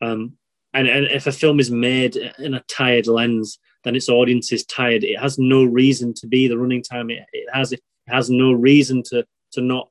Um, 0.00 0.36
and, 0.74 0.88
and 0.88 1.06
if 1.06 1.26
a 1.26 1.32
film 1.32 1.58
is 1.58 1.70
made 1.70 2.16
in 2.38 2.54
a 2.54 2.60
tired 2.68 3.06
lens, 3.06 3.58
then 3.84 3.96
its 3.96 4.08
audience 4.08 4.52
is 4.52 4.64
tired. 4.66 5.04
It 5.04 5.18
has 5.18 5.38
no 5.38 5.64
reason 5.64 6.12
to 6.14 6.26
be 6.26 6.48
the 6.48 6.58
running 6.58 6.82
time. 6.82 7.08
It, 7.08 7.24
it 7.32 7.48
has 7.52 7.72
it 7.72 7.80
has 8.08 8.28
no 8.28 8.52
reason 8.52 9.02
to 9.04 9.24
to 9.52 9.60
not 9.60 9.88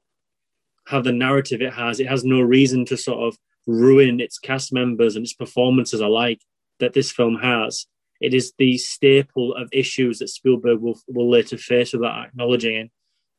have 0.88 1.04
the 1.04 1.12
narrative 1.12 1.62
it 1.62 1.74
has. 1.74 2.00
It 2.00 2.08
has 2.08 2.24
no 2.24 2.42
reason 2.42 2.86
to 2.86 2.98
sort 2.98 3.28
of 3.28 3.38
ruin 3.66 4.20
its 4.20 4.38
cast 4.38 4.72
members 4.72 5.16
and 5.16 5.24
its 5.24 5.34
performances 5.34 6.02
alike 6.02 6.42
that 6.80 6.94
this 6.94 7.12
film 7.12 7.38
has. 7.38 7.88
It 8.22 8.34
is 8.34 8.54
the 8.58 8.78
staple 8.78 9.56
of 9.56 9.70
issues 9.72 10.20
that 10.20 10.30
Spielberg 10.30 10.80
will 10.80 11.00
will 11.08 11.30
later 11.30 11.58
face 11.58 11.94
without 11.94 12.28
acknowledging. 12.28 12.92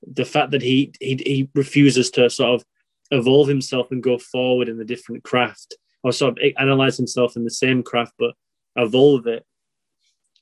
The 0.07 0.25
fact 0.25 0.51
that 0.51 0.63
he 0.63 0.93
he, 1.01 1.15
he 1.17 1.51
refuses 1.55 2.11
to 2.13 2.29
sort 2.29 2.61
of 2.61 2.67
evolve 3.11 3.49
himself 3.49 3.91
and 3.91 4.03
go 4.03 4.19
forward 4.19 4.69
in 4.69 4.81
a 4.81 4.85
different 4.85 5.23
craft 5.25 5.77
or 6.03 6.13
sort 6.13 6.39
of 6.39 6.53
analyze 6.59 6.97
himself 6.97 7.37
in 7.37 7.45
the 7.45 7.51
same 7.51 7.83
craft 7.83 8.13
but 8.19 8.35
evolve 8.77 9.27
it 9.27 9.45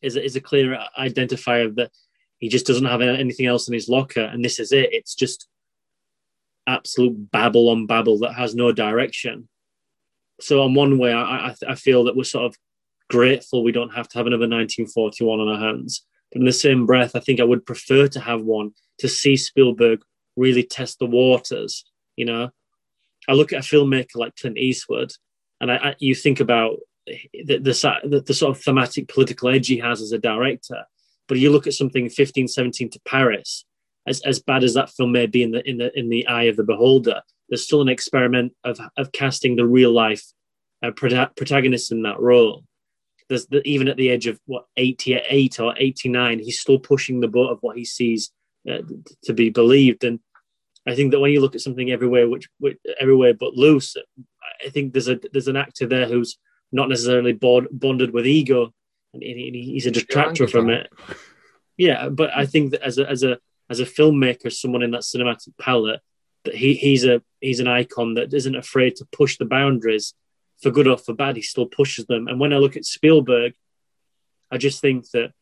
is, 0.02 0.16
is 0.16 0.36
a 0.36 0.40
clear 0.40 0.78
identifier 0.98 1.74
that 1.76 1.90
he 2.38 2.48
just 2.48 2.66
doesn't 2.66 2.84
have 2.84 3.00
anything 3.00 3.46
else 3.46 3.68
in 3.68 3.74
his 3.74 3.88
locker 3.88 4.20
and 4.20 4.44
this 4.44 4.58
is 4.58 4.72
it. 4.72 4.92
It's 4.92 5.14
just 5.14 5.48
absolute 6.66 7.30
babble 7.30 7.68
on 7.70 7.86
babble 7.86 8.18
that 8.20 8.34
has 8.34 8.54
no 8.54 8.72
direction. 8.72 9.48
So 10.40 10.62
on 10.62 10.74
one 10.74 10.98
way 10.98 11.12
I, 11.12 11.48
I, 11.48 11.54
I 11.68 11.74
feel 11.74 12.04
that 12.04 12.16
we're 12.16 12.24
sort 12.24 12.46
of 12.46 12.56
grateful 13.10 13.62
we 13.62 13.72
don't 13.72 13.94
have 13.94 14.08
to 14.08 14.18
have 14.18 14.26
another 14.26 14.48
1941 14.48 15.40
on 15.40 15.48
our 15.48 15.60
hands. 15.60 16.04
But 16.32 16.40
in 16.40 16.46
the 16.46 16.52
same 16.52 16.84
breath 16.84 17.14
i 17.14 17.20
think 17.20 17.38
i 17.38 17.44
would 17.44 17.64
prefer 17.64 18.08
to 18.08 18.18
have 18.18 18.42
one 18.42 18.72
to 18.98 19.08
see 19.08 19.36
spielberg 19.36 20.00
really 20.36 20.64
test 20.64 20.98
the 20.98 21.06
waters 21.06 21.84
you 22.16 22.24
know, 22.24 22.50
I 23.28 23.32
look 23.32 23.52
at 23.52 23.64
a 23.64 23.68
filmmaker 23.68 24.16
like 24.16 24.36
Clint 24.36 24.58
Eastwood, 24.58 25.12
and 25.60 25.70
I, 25.70 25.76
I 25.76 25.94
you 25.98 26.14
think 26.14 26.40
about 26.40 26.76
the, 27.06 27.58
the, 27.58 28.22
the 28.26 28.34
sort 28.34 28.56
of 28.56 28.62
thematic 28.62 29.08
political 29.08 29.48
edge 29.48 29.66
he 29.66 29.78
has 29.78 30.00
as 30.00 30.12
a 30.12 30.18
director. 30.18 30.84
But 31.26 31.38
you 31.38 31.50
look 31.50 31.66
at 31.66 31.72
something 31.72 32.04
1517 32.04 32.90
to 32.90 33.00
Paris, 33.06 33.64
as, 34.06 34.20
as 34.22 34.40
bad 34.40 34.62
as 34.62 34.74
that 34.74 34.90
film 34.90 35.12
may 35.12 35.26
be 35.26 35.42
in 35.42 35.52
the 35.52 35.68
in 35.68 35.78
the 35.78 35.98
in 35.98 36.08
the 36.08 36.26
eye 36.26 36.44
of 36.44 36.56
the 36.56 36.64
beholder, 36.64 37.22
there's 37.48 37.64
still 37.64 37.82
an 37.82 37.88
experiment 37.88 38.52
of 38.64 38.78
of 38.96 39.12
casting 39.12 39.56
the 39.56 39.66
real 39.66 39.90
life 39.90 40.24
uh, 40.82 40.90
protagonist 40.90 41.92
in 41.92 42.02
that 42.02 42.20
role. 42.20 42.64
There's 43.28 43.46
the, 43.46 43.62
even 43.66 43.88
at 43.88 43.96
the 43.96 44.10
age 44.10 44.26
of 44.26 44.38
what 44.44 44.66
88 44.76 45.60
or 45.60 45.74
89, 45.78 46.40
he's 46.40 46.60
still 46.60 46.78
pushing 46.78 47.20
the 47.20 47.28
boat 47.28 47.50
of 47.50 47.58
what 47.62 47.78
he 47.78 47.84
sees 47.86 48.30
uh, 48.70 48.82
to 49.24 49.32
be 49.32 49.48
believed. 49.48 50.04
And 50.04 50.20
I 50.86 50.94
think 50.94 51.12
that 51.12 51.20
when 51.20 51.30
you 51.30 51.40
look 51.40 51.54
at 51.54 51.60
something 51.60 51.90
everywhere, 51.90 52.28
which, 52.28 52.48
which 52.58 52.78
everywhere 53.00 53.34
but 53.34 53.54
loose, 53.54 53.96
I 54.64 54.68
think 54.68 54.92
there's 54.92 55.08
a 55.08 55.18
there's 55.32 55.48
an 55.48 55.56
actor 55.56 55.86
there 55.86 56.06
who's 56.06 56.38
not 56.72 56.88
necessarily 56.88 57.32
bond, 57.32 57.68
bonded 57.72 58.12
with 58.12 58.26
ego, 58.26 58.72
and 59.12 59.22
he, 59.22 59.70
he's 59.72 59.86
a 59.86 59.90
detractor 59.90 60.46
from 60.46 60.70
it. 60.70 60.90
Yeah, 61.76 62.08
but 62.08 62.30
I 62.36 62.46
think 62.46 62.72
that 62.72 62.82
as 62.82 62.98
a 62.98 63.08
as 63.08 63.22
a 63.22 63.38
as 63.70 63.80
a 63.80 63.84
filmmaker, 63.84 64.52
someone 64.52 64.82
in 64.82 64.90
that 64.90 65.02
cinematic 65.02 65.56
palette, 65.58 66.00
that 66.44 66.54
he 66.54 66.74
he's 66.74 67.04
a 67.04 67.22
he's 67.40 67.60
an 67.60 67.68
icon 67.68 68.14
that 68.14 68.32
isn't 68.34 68.56
afraid 68.56 68.96
to 68.96 69.06
push 69.06 69.38
the 69.38 69.46
boundaries 69.46 70.14
for 70.62 70.70
good 70.70 70.86
or 70.86 70.98
for 70.98 71.14
bad. 71.14 71.36
He 71.36 71.42
still 71.42 71.66
pushes 71.66 72.06
them. 72.06 72.28
And 72.28 72.38
when 72.38 72.52
I 72.52 72.56
look 72.56 72.76
at 72.76 72.84
Spielberg, 72.84 73.54
I 74.50 74.58
just 74.58 74.80
think 74.80 75.10
that 75.10 75.32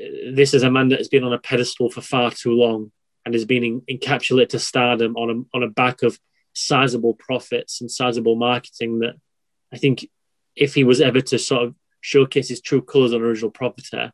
uh, 0.00 0.32
this 0.32 0.52
is 0.52 0.64
a 0.64 0.70
man 0.70 0.88
that 0.88 0.98
has 0.98 1.08
been 1.08 1.24
on 1.24 1.32
a 1.32 1.38
pedestal 1.38 1.90
for 1.90 2.00
far 2.00 2.30
too 2.30 2.52
long 2.52 2.90
and 3.28 3.34
has 3.34 3.44
been 3.44 3.82
encapsulated 3.90 4.48
to 4.48 4.58
stardom 4.58 5.14
on 5.14 5.28
a, 5.28 5.56
on 5.56 5.62
a 5.62 5.68
back 5.68 6.02
of 6.02 6.18
sizable 6.54 7.12
profits 7.12 7.82
and 7.82 7.90
sizable 7.90 8.36
marketing 8.36 9.00
that 9.00 9.16
I 9.70 9.76
think 9.76 10.08
if 10.56 10.74
he 10.74 10.82
was 10.82 11.02
ever 11.02 11.20
to 11.20 11.38
sort 11.38 11.64
of 11.64 11.74
showcase 12.00 12.48
his 12.48 12.62
true 12.62 12.80
colours 12.80 13.12
on 13.12 13.20
original 13.20 13.50
property, 13.50 14.10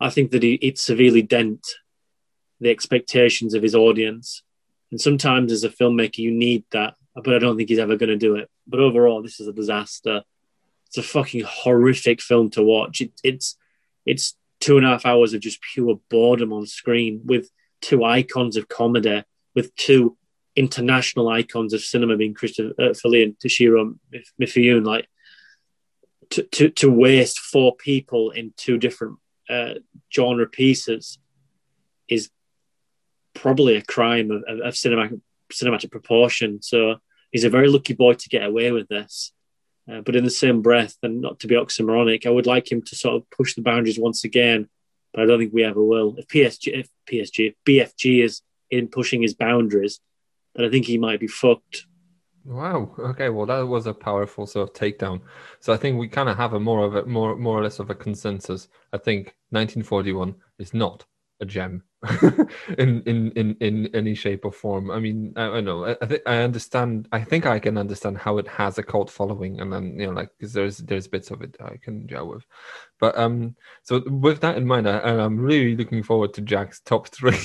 I 0.00 0.10
think 0.10 0.32
that 0.32 0.42
he, 0.42 0.54
it 0.54 0.76
severely 0.76 1.22
dent 1.22 1.64
the 2.58 2.70
expectations 2.70 3.54
of 3.54 3.62
his 3.62 3.76
audience. 3.76 4.42
And 4.90 5.00
sometimes 5.00 5.52
as 5.52 5.62
a 5.62 5.68
filmmaker, 5.68 6.18
you 6.18 6.32
need 6.32 6.64
that, 6.72 6.94
but 7.14 7.32
I 7.32 7.38
don't 7.38 7.56
think 7.56 7.68
he's 7.68 7.78
ever 7.78 7.94
going 7.94 8.10
to 8.10 8.16
do 8.16 8.34
it. 8.34 8.50
But 8.66 8.80
overall, 8.80 9.22
this 9.22 9.38
is 9.38 9.46
a 9.46 9.52
disaster. 9.52 10.22
It's 10.88 10.98
a 10.98 11.02
fucking 11.04 11.44
horrific 11.46 12.20
film 12.20 12.50
to 12.50 12.62
watch. 12.64 13.02
It, 13.02 13.12
it's 13.22 13.56
it's 14.04 14.34
two 14.64 14.78
and 14.78 14.86
a 14.86 14.88
half 14.88 15.04
hours 15.04 15.34
of 15.34 15.42
just 15.42 15.60
pure 15.60 16.00
boredom 16.08 16.50
on 16.50 16.64
screen 16.66 17.20
with 17.26 17.50
two 17.82 18.02
icons 18.02 18.56
of 18.56 18.66
comedy, 18.66 19.22
with 19.54 19.76
two 19.76 20.16
international 20.56 21.28
icons 21.28 21.74
of 21.74 21.82
cinema 21.82 22.16
being 22.16 22.32
Christopher 22.32 22.72
uh, 22.78 22.84
and 22.86 23.38
Toshiro 23.38 23.98
Mifune. 24.40 24.86
Like 24.86 25.06
to, 26.30 26.44
to, 26.44 26.70
to 26.70 26.90
waste 26.90 27.40
four 27.40 27.76
people 27.76 28.30
in 28.30 28.54
two 28.56 28.78
different 28.78 29.18
uh, 29.50 29.74
genre 30.10 30.46
pieces 30.46 31.18
is 32.08 32.30
probably 33.34 33.76
a 33.76 33.82
crime 33.82 34.30
of, 34.30 34.44
of, 34.48 34.60
of 34.60 34.72
cinematic, 34.72 35.20
cinematic 35.52 35.90
proportion. 35.90 36.62
So 36.62 36.96
he's 37.30 37.44
a 37.44 37.50
very 37.50 37.68
lucky 37.68 37.92
boy 37.92 38.14
to 38.14 38.28
get 38.30 38.44
away 38.44 38.72
with 38.72 38.88
this. 38.88 39.33
Uh, 39.90 40.00
but 40.00 40.16
in 40.16 40.24
the 40.24 40.30
same 40.30 40.62
breath, 40.62 40.96
and 41.02 41.20
not 41.20 41.40
to 41.40 41.46
be 41.46 41.54
oxymoronic, 41.54 42.26
I 42.26 42.30
would 42.30 42.46
like 42.46 42.70
him 42.70 42.82
to 42.82 42.96
sort 42.96 43.16
of 43.16 43.30
push 43.30 43.54
the 43.54 43.62
boundaries 43.62 43.98
once 43.98 44.24
again. 44.24 44.68
But 45.12 45.22
I 45.22 45.26
don't 45.26 45.38
think 45.38 45.52
we 45.52 45.64
ever 45.64 45.82
will. 45.82 46.16
If 46.16 46.26
PSG, 46.28 46.78
if 46.80 46.88
PSG, 47.10 47.48
if 47.48 47.54
BFG 47.66 48.24
is 48.24 48.40
in 48.70 48.88
pushing 48.88 49.22
his 49.22 49.34
boundaries, 49.34 50.00
then 50.54 50.64
I 50.64 50.70
think 50.70 50.86
he 50.86 50.98
might 50.98 51.20
be 51.20 51.26
fucked. 51.26 51.86
Wow. 52.44 52.94
Okay. 52.98 53.28
Well, 53.30 53.46
that 53.46 53.60
was 53.60 53.86
a 53.86 53.94
powerful 53.94 54.46
sort 54.46 54.68
of 54.68 54.74
takedown. 54.74 55.20
So 55.60 55.72
I 55.72 55.76
think 55.76 55.98
we 55.98 56.08
kind 56.08 56.28
of 56.28 56.36
have 56.36 56.52
a 56.52 56.60
more 56.60 56.84
of 56.84 56.94
a 56.94 57.04
more 57.06 57.36
more 57.36 57.58
or 57.58 57.62
less 57.62 57.78
of 57.78 57.90
a 57.90 57.94
consensus. 57.94 58.68
I 58.92 58.98
think 58.98 59.34
1941 59.50 60.34
is 60.58 60.74
not 60.74 61.04
a 61.44 61.46
gem 61.46 61.84
in, 62.78 63.02
in 63.02 63.30
in 63.32 63.56
in 63.60 63.94
any 63.94 64.14
shape 64.14 64.44
or 64.44 64.52
form. 64.52 64.90
I 64.90 64.98
mean, 64.98 65.32
I, 65.36 65.44
I 65.44 65.60
know. 65.60 65.84
I, 65.84 65.96
I 66.02 66.06
think 66.06 66.22
I 66.26 66.42
understand. 66.42 67.08
I 67.12 67.22
think 67.22 67.46
I 67.46 67.58
can 67.58 67.78
understand 67.78 68.18
how 68.18 68.38
it 68.38 68.48
has 68.48 68.78
a 68.78 68.82
cult 68.82 69.10
following, 69.10 69.60
and 69.60 69.72
then 69.72 69.98
you 69.98 70.06
know, 70.06 70.12
like 70.12 70.30
because 70.36 70.52
there's 70.52 70.78
there's 70.78 71.06
bits 71.08 71.30
of 71.30 71.42
it 71.42 71.56
I 71.60 71.76
can 71.76 72.06
gel 72.08 72.26
with. 72.26 72.44
But 72.98 73.16
um, 73.16 73.54
so 73.82 74.02
with 74.08 74.40
that 74.40 74.56
in 74.56 74.66
mind, 74.66 74.88
I, 74.88 74.98
I'm 74.98 75.38
really 75.38 75.76
looking 75.76 76.02
forward 76.02 76.34
to 76.34 76.40
Jack's 76.40 76.80
top 76.80 77.08
three 77.16 77.38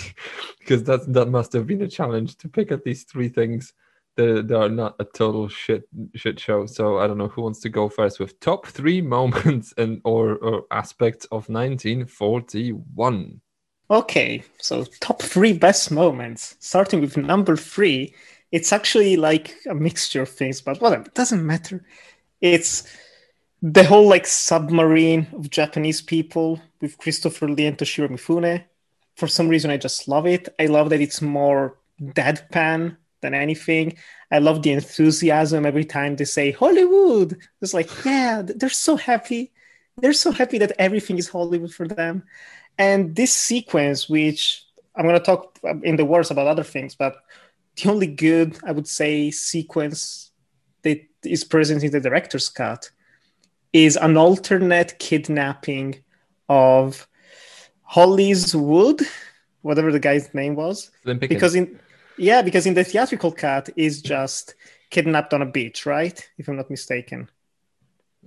because 0.59 0.83
that 0.85 1.13
that 1.13 1.27
must 1.27 1.53
have 1.53 1.67
been 1.67 1.83
a 1.83 1.87
challenge 1.87 2.37
to 2.37 2.49
pick 2.49 2.71
at 2.71 2.83
these 2.83 3.03
three 3.03 3.29
things 3.29 3.73
they, 4.19 4.41
they 4.41 4.55
are 4.55 4.69
not 4.69 4.95
a 4.99 5.05
total 5.05 5.47
shit 5.47 5.83
shit 6.15 6.39
show. 6.39 6.65
So 6.65 6.99
I 6.99 7.07
don't 7.07 7.17
know 7.17 7.29
who 7.29 7.41
wants 7.41 7.61
to 7.61 7.69
go 7.69 7.87
first 7.87 8.19
with 8.19 8.39
top 8.41 8.67
three 8.67 9.01
moments 9.15 9.73
and 9.77 10.01
or, 10.03 10.35
or 10.37 10.63
aspects 10.71 11.25
of 11.25 11.47
1941. 11.49 13.41
Okay, 13.91 14.43
so 14.59 14.85
top 14.99 15.21
three 15.21 15.53
best 15.53 15.89
moments. 15.91 16.55
Starting 16.59 17.01
with 17.01 17.17
number 17.17 17.55
three, 17.57 18.13
it's 18.51 18.71
actually 18.71 19.15
like 19.17 19.55
a 19.67 19.73
mixture 19.73 20.21
of 20.21 20.29
things, 20.29 20.61
but 20.61 20.79
whatever, 20.79 21.03
it 21.03 21.15
doesn't 21.15 21.45
matter. 21.45 21.83
It's 22.41 22.87
the 23.61 23.83
whole 23.83 24.07
like 24.07 24.27
submarine 24.27 25.27
of 25.33 25.49
Japanese 25.49 26.01
people 26.01 26.61
with 26.81 26.97
Christopher 26.99 27.49
Lee 27.49 27.65
and 27.65 27.77
Toshiro 27.77 28.09
Mifune. 28.09 28.63
For 29.15 29.27
some 29.27 29.49
reason, 29.49 29.71
I 29.71 29.77
just 29.77 30.07
love 30.07 30.27
it. 30.27 30.49
I 30.59 30.67
love 30.67 30.89
that 30.91 31.01
it's 31.01 31.21
more 31.21 31.77
deadpan 32.01 32.97
than 33.21 33.33
anything. 33.33 33.97
I 34.31 34.39
love 34.39 34.61
the 34.61 34.71
enthusiasm 34.71 35.65
every 35.65 35.85
time 35.85 36.15
they 36.15 36.25
say 36.25 36.51
Hollywood. 36.51 37.37
It's 37.61 37.73
like, 37.73 37.89
yeah, 38.05 38.43
they're 38.45 38.69
so 38.69 38.97
happy. 38.97 39.51
They're 39.97 40.13
so 40.13 40.31
happy 40.31 40.59
that 40.59 40.73
everything 40.79 41.17
is 41.17 41.27
Hollywood 41.29 41.73
for 41.73 41.87
them. 41.87 42.23
And 42.79 43.15
this 43.15 43.33
sequence, 43.33 44.09
which 44.09 44.65
I'm 44.95 45.03
going 45.03 45.19
to 45.19 45.23
talk 45.23 45.59
in 45.83 45.97
the 45.97 46.05
words 46.05 46.31
about 46.31 46.47
other 46.47 46.63
things, 46.63 46.95
but 46.95 47.17
the 47.75 47.89
only 47.89 48.07
good, 48.07 48.57
I 48.65 48.71
would 48.71 48.87
say, 48.87 49.29
sequence 49.31 50.31
that 50.83 51.01
is 51.23 51.43
present 51.43 51.83
in 51.83 51.91
the 51.91 51.99
director's 51.99 52.49
cut 52.49 52.89
is 53.73 53.97
an 53.97 54.17
alternate 54.17 54.97
kidnapping 54.97 56.03
of 56.47 57.07
Hollis 57.83 58.55
Wood, 58.55 59.01
whatever 59.61 59.91
the 59.91 59.99
guy's 59.99 60.33
name 60.33 60.55
was. 60.55 60.89
Because 61.03 61.55
in 61.55 61.79
yeah, 62.17 62.41
because 62.41 62.65
in 62.65 62.73
the 62.73 62.83
theatrical 62.83 63.31
cut 63.31 63.69
is 63.75 64.01
just 64.01 64.55
kidnapped 64.89 65.33
on 65.33 65.41
a 65.41 65.45
beach, 65.45 65.85
right? 65.85 66.29
If 66.37 66.47
I'm 66.47 66.55
not 66.55 66.69
mistaken. 66.69 67.29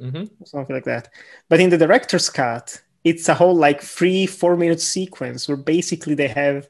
Mm-hmm. 0.01 0.45
Something 0.45 0.75
like 0.77 0.85
that. 0.85 1.09
But 1.49 1.61
in 1.61 1.71
the 1.71 1.79
director's 1.79 2.31
cut, 2.31 2.81
it's 3.05 3.29
a 3.29 3.35
whole 3.35 3.55
like 3.55 3.81
three, 3.83 4.27
four 4.27 4.57
minute 4.57 4.81
sequence 4.81 5.49
where 5.49 5.57
basically 5.57 6.15
they 6.15 6.29
have 6.29 6.69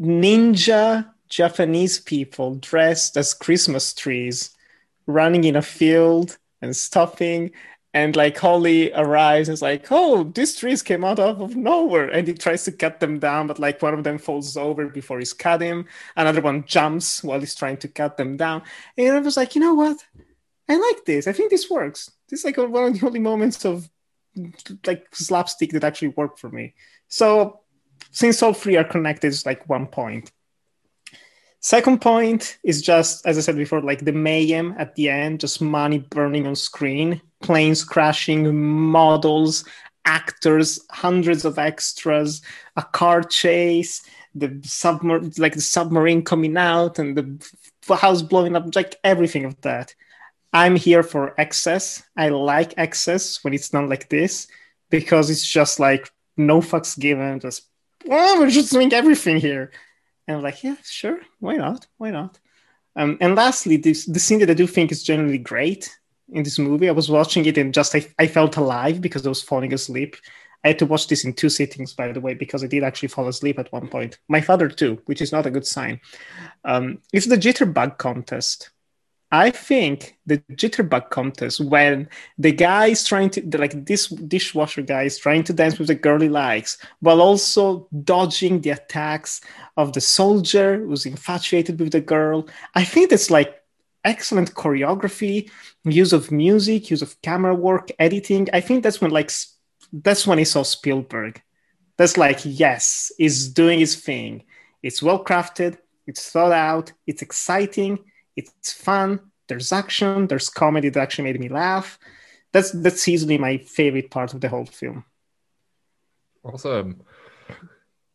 ninja 0.00 1.10
Japanese 1.28 1.98
people 1.98 2.56
dressed 2.56 3.16
as 3.16 3.34
Christmas 3.34 3.94
trees 3.94 4.50
running 5.06 5.44
in 5.44 5.56
a 5.56 5.62
field 5.62 6.38
and 6.60 6.76
stopping 6.76 7.50
and 7.94 8.16
like 8.16 8.38
Holly 8.38 8.92
arrives 8.94 9.48
and 9.48 9.54
is 9.54 9.62
like, 9.62 9.86
"Oh, 9.90 10.24
these 10.24 10.56
trees 10.56 10.82
came 10.82 11.04
out 11.04 11.18
of 11.18 11.56
nowhere," 11.56 12.08
and 12.08 12.26
he 12.26 12.34
tries 12.34 12.64
to 12.64 12.72
cut 12.72 13.00
them 13.00 13.18
down, 13.18 13.46
but 13.46 13.58
like 13.58 13.82
one 13.82 13.94
of 13.94 14.04
them 14.04 14.18
falls 14.18 14.56
over 14.56 14.88
before 14.88 15.18
he's 15.18 15.32
cut 15.34 15.60
him. 15.60 15.86
Another 16.16 16.40
one 16.40 16.64
jumps 16.64 17.22
while 17.22 17.40
he's 17.40 17.54
trying 17.54 17.76
to 17.78 17.88
cut 17.88 18.16
them 18.16 18.36
down, 18.36 18.62
and 18.96 19.16
I 19.16 19.20
was 19.20 19.36
like, 19.36 19.54
"You 19.54 19.60
know 19.60 19.74
what? 19.74 20.04
I 20.68 20.76
like 20.76 21.04
this. 21.04 21.26
I 21.26 21.32
think 21.32 21.50
this 21.50 21.70
works. 21.70 22.10
This 22.28 22.40
is 22.40 22.44
like 22.46 22.56
one 22.56 22.84
of 22.94 22.98
the 22.98 23.06
only 23.06 23.20
moments 23.20 23.64
of 23.64 23.90
like 24.86 25.06
slapstick 25.14 25.70
that 25.72 25.84
actually 25.84 26.08
worked 26.08 26.38
for 26.38 26.50
me." 26.50 26.74
So 27.08 27.60
since 28.10 28.42
all 28.42 28.52
three 28.54 28.76
are 28.76 28.84
connected, 28.84 29.28
it's 29.28 29.46
like 29.46 29.68
one 29.68 29.86
point. 29.86 30.30
Second 31.60 32.00
point 32.00 32.58
is 32.64 32.82
just, 32.82 33.24
as 33.24 33.38
I 33.38 33.40
said 33.40 33.56
before, 33.56 33.80
like 33.80 34.04
the 34.04 34.12
mayhem 34.12 34.74
at 34.78 34.96
the 34.96 35.08
end, 35.08 35.38
just 35.38 35.60
money 35.60 35.98
burning 35.98 36.44
on 36.46 36.56
screen, 36.56 37.20
planes 37.40 37.84
crashing, 37.84 38.52
models, 38.60 39.64
actors, 40.04 40.84
hundreds 40.90 41.44
of 41.44 41.58
extras, 41.58 42.42
a 42.76 42.82
car 42.82 43.22
chase, 43.22 44.02
the 44.34 44.60
submarine, 44.64 45.32
like 45.38 45.54
the 45.54 45.60
submarine 45.60 46.22
coming 46.22 46.56
out, 46.56 46.98
and 46.98 47.16
the 47.16 47.94
house 47.94 48.22
blowing 48.22 48.56
up, 48.56 48.74
like 48.74 48.96
everything 49.04 49.44
of 49.44 49.60
that. 49.60 49.94
I'm 50.52 50.76
here 50.76 51.02
for 51.02 51.34
excess. 51.40 52.02
I 52.16 52.28
like 52.28 52.74
excess 52.76 53.42
when 53.42 53.54
it's 53.54 53.70
done 53.70 53.88
like 53.88 54.08
this 54.08 54.46
because 54.90 55.30
it's 55.30 55.46
just 55.46 55.80
like 55.80 56.10
no 56.36 56.60
fucks 56.60 56.98
given. 56.98 57.40
Just 57.40 57.68
well, 58.04 58.38
we're 58.38 58.50
just 58.50 58.72
doing 58.72 58.92
everything 58.92 59.36
here 59.36 59.70
and 60.26 60.36
I'm 60.36 60.42
like, 60.42 60.62
yeah, 60.62 60.76
sure, 60.84 61.20
why 61.40 61.56
not? 61.56 61.86
Why 61.98 62.10
not? 62.10 62.38
Um, 62.96 63.16
and 63.20 63.34
lastly, 63.34 63.76
this, 63.76 64.06
the 64.06 64.20
scene 64.20 64.38
that 64.40 64.50
I 64.50 64.54
do 64.54 64.66
think 64.66 64.92
is 64.92 65.02
generally 65.02 65.38
great 65.38 65.96
in 66.30 66.42
this 66.42 66.58
movie. 66.58 66.88
I 66.88 66.92
was 66.92 67.10
watching 67.10 67.44
it 67.46 67.58
and 67.58 67.74
just 67.74 67.94
I, 67.94 68.06
I 68.18 68.26
felt 68.26 68.56
alive 68.56 69.00
because 69.00 69.26
I 69.26 69.30
was 69.30 69.42
falling 69.42 69.72
asleep. 69.72 70.16
I 70.64 70.68
had 70.68 70.78
to 70.78 70.86
watch 70.86 71.08
this 71.08 71.24
in 71.24 71.32
two 71.32 71.48
sittings, 71.48 71.92
by 71.92 72.12
the 72.12 72.20
way, 72.20 72.34
because 72.34 72.62
I 72.62 72.68
did 72.68 72.84
actually 72.84 73.08
fall 73.08 73.26
asleep 73.26 73.58
at 73.58 73.72
one 73.72 73.88
point. 73.88 74.18
My 74.28 74.40
father 74.40 74.68
too, 74.68 75.02
which 75.06 75.20
is 75.20 75.32
not 75.32 75.46
a 75.46 75.50
good 75.50 75.66
sign. 75.66 76.00
Um, 76.64 76.98
it's 77.12 77.26
the 77.26 77.36
jitterbug 77.36 77.98
contest. 77.98 78.70
I 79.32 79.50
think 79.50 80.18
the 80.26 80.38
jitterbug 80.52 81.08
contest 81.08 81.58
when 81.58 82.06
the 82.36 82.52
guy 82.52 82.88
is 82.88 83.02
trying 83.02 83.30
to 83.30 83.58
like 83.58 83.86
this 83.86 84.08
dishwasher 84.08 84.82
guy 84.82 85.04
is 85.04 85.16
trying 85.16 85.42
to 85.44 85.54
dance 85.54 85.78
with 85.78 85.88
the 85.88 85.94
girl 85.94 86.20
he 86.20 86.28
likes 86.28 86.76
while 87.00 87.22
also 87.22 87.88
dodging 88.04 88.60
the 88.60 88.70
attacks 88.70 89.40
of 89.78 89.94
the 89.94 90.02
soldier 90.02 90.84
who's 90.84 91.06
infatuated 91.06 91.80
with 91.80 91.92
the 91.92 92.00
girl. 92.02 92.46
I 92.74 92.84
think 92.84 93.08
that's 93.08 93.30
like 93.30 93.62
excellent 94.04 94.52
choreography, 94.52 95.50
use 95.84 96.12
of 96.12 96.30
music, 96.30 96.90
use 96.90 97.00
of 97.00 97.20
camera 97.22 97.54
work, 97.54 97.90
editing. 97.98 98.48
I 98.52 98.60
think 98.60 98.82
that's 98.82 99.00
when 99.00 99.12
like 99.12 99.30
that's 99.94 100.26
when 100.26 100.40
I 100.40 100.44
saw 100.44 100.62
Spielberg. 100.62 101.40
That's 101.96 102.18
like, 102.18 102.40
yes, 102.44 103.10
he's 103.16 103.48
doing 103.48 103.78
his 103.78 103.96
thing. 103.96 104.44
It's 104.82 105.02
well 105.02 105.24
crafted, 105.24 105.78
it's 106.06 106.30
thought 106.30 106.52
out, 106.52 106.92
it's 107.06 107.22
exciting, 107.22 107.98
it's 108.36 108.72
fun. 108.72 109.20
There's 109.48 109.72
action, 109.72 110.26
there's 110.28 110.48
comedy 110.48 110.88
that 110.88 111.00
actually 111.00 111.24
made 111.24 111.40
me 111.40 111.48
laugh. 111.48 111.98
That's 112.52 112.70
that's 112.70 113.08
easily 113.08 113.38
my 113.38 113.58
favorite 113.58 114.10
part 114.10 114.34
of 114.34 114.40
the 114.40 114.48
whole 114.48 114.66
film. 114.66 115.04
Awesome. 116.44 117.02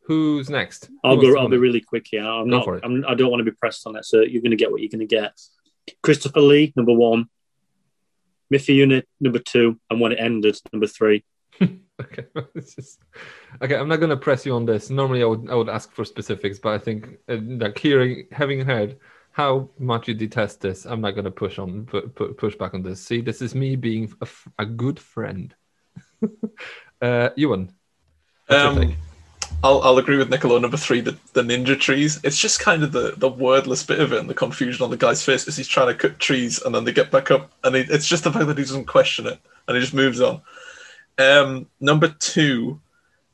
Who's 0.04 0.50
next? 0.50 0.90
I'll 1.04 1.18
Who 1.18 1.34
go. 1.34 1.40
I'll 1.40 1.50
be 1.50 1.58
really 1.58 1.82
quick 1.82 2.08
here. 2.10 2.24
I'm 2.24 2.50
Go 2.50 2.58
not. 2.58 2.66
for 2.66 2.78
it. 2.78 2.84
I'm, 2.86 3.04
I 3.06 3.14
don't 3.14 3.30
want 3.30 3.42
to 3.42 3.52
be 3.52 3.56
pressed 3.56 3.86
on 3.86 3.94
that. 3.94 4.06
So 4.06 4.22
you're 4.22 4.42
going 4.42 4.52
to 4.52 4.58
get 4.58 4.72
what 4.72 4.82
you're 4.82 4.90
going 4.90 5.06
to 5.08 5.16
get. 5.16 5.40
Christopher 6.02 6.40
Lee, 6.40 6.72
number 6.76 6.94
one. 6.94 7.28
Mifune, 8.54 9.04
number 9.20 9.40
two, 9.40 9.78
and 9.90 10.00
when 10.00 10.14
it 10.14 10.20
ended, 10.20 10.58
number 10.74 10.88
three. 10.88 11.24
Okay. 12.00 12.26
Just- 12.56 13.00
okay, 13.60 13.76
I'm 13.76 13.88
not 13.88 13.98
going 13.98 14.12
to 14.12 14.18
press 14.18 14.46
you 14.46 14.54
on 14.54 14.68
this. 14.68 14.92
Normally, 14.92 15.24
I 15.24 15.26
would 15.26 15.50
I 15.50 15.56
would 15.56 15.68
ask 15.68 15.92
for 15.92 16.06
specifics, 16.06 16.60
but 16.60 16.74
I 16.74 16.78
think 16.78 17.18
uh, 17.28 17.38
like 17.42 17.76
hearing, 17.80 18.28
having 18.32 18.64
heard 18.64 18.98
how 19.38 19.70
much 19.78 20.08
you 20.08 20.16
detest 20.16 20.62
this, 20.62 20.86
I'm 20.86 21.02
not 21.02 21.12
going 21.12 21.26
to 21.26 21.32
push 21.32 21.60
on 21.60 21.86
pu- 21.86 22.10
pu- 22.10 22.34
push 22.34 22.56
back 22.56 22.74
on 22.74 22.82
this. 22.82 23.00
See, 23.00 23.22
this 23.22 23.40
is 23.40 23.54
me 23.54 23.76
being 23.76 24.12
a, 24.20 24.26
f- 24.26 24.48
a 24.58 24.66
good 24.66 25.00
friend. 25.00 25.54
uh, 27.04 27.30
Ewan, 27.36 27.72
Um. 28.50 28.96
I'll, 29.64 29.82
I'll 29.82 29.98
agree 29.98 30.18
with 30.18 30.30
Nicolo 30.30 30.58
number 30.60 30.76
three, 30.78 31.02
the, 31.02 31.18
the 31.34 31.42
ninja 31.42 31.80
trees. 31.80 32.20
It's 32.24 32.40
just 32.40 32.60
kind 32.60 32.84
of 32.84 32.92
the, 32.92 33.14
the 33.18 33.30
wordless 33.30 33.84
bit 33.84 34.00
of 34.00 34.12
it 34.12 34.20
and 34.20 34.30
the 34.30 34.34
confusion 34.34 34.84
on 34.84 34.90
the 34.90 34.98
guy's 34.98 35.24
face 35.24 35.48
as 35.48 35.56
he's 35.56 35.68
trying 35.68 35.88
to 35.88 35.96
cut 35.96 36.20
trees 36.20 36.62
and 36.62 36.74
then 36.74 36.84
they 36.84 36.92
get 36.92 37.12
back 37.12 37.32
up. 37.32 37.52
And 37.64 37.76
he, 37.76 37.82
it's 37.84 38.08
just 38.08 38.24
the 38.24 38.32
fact 38.32 38.48
that 38.48 38.58
he 38.58 38.64
doesn't 38.64 38.86
question 38.86 39.26
it 39.28 39.40
and 39.68 39.78
he 39.78 39.82
just 39.82 39.94
moves 39.94 40.20
on. 40.20 40.42
Um, 41.18 41.68
number 41.80 42.10
two, 42.20 42.82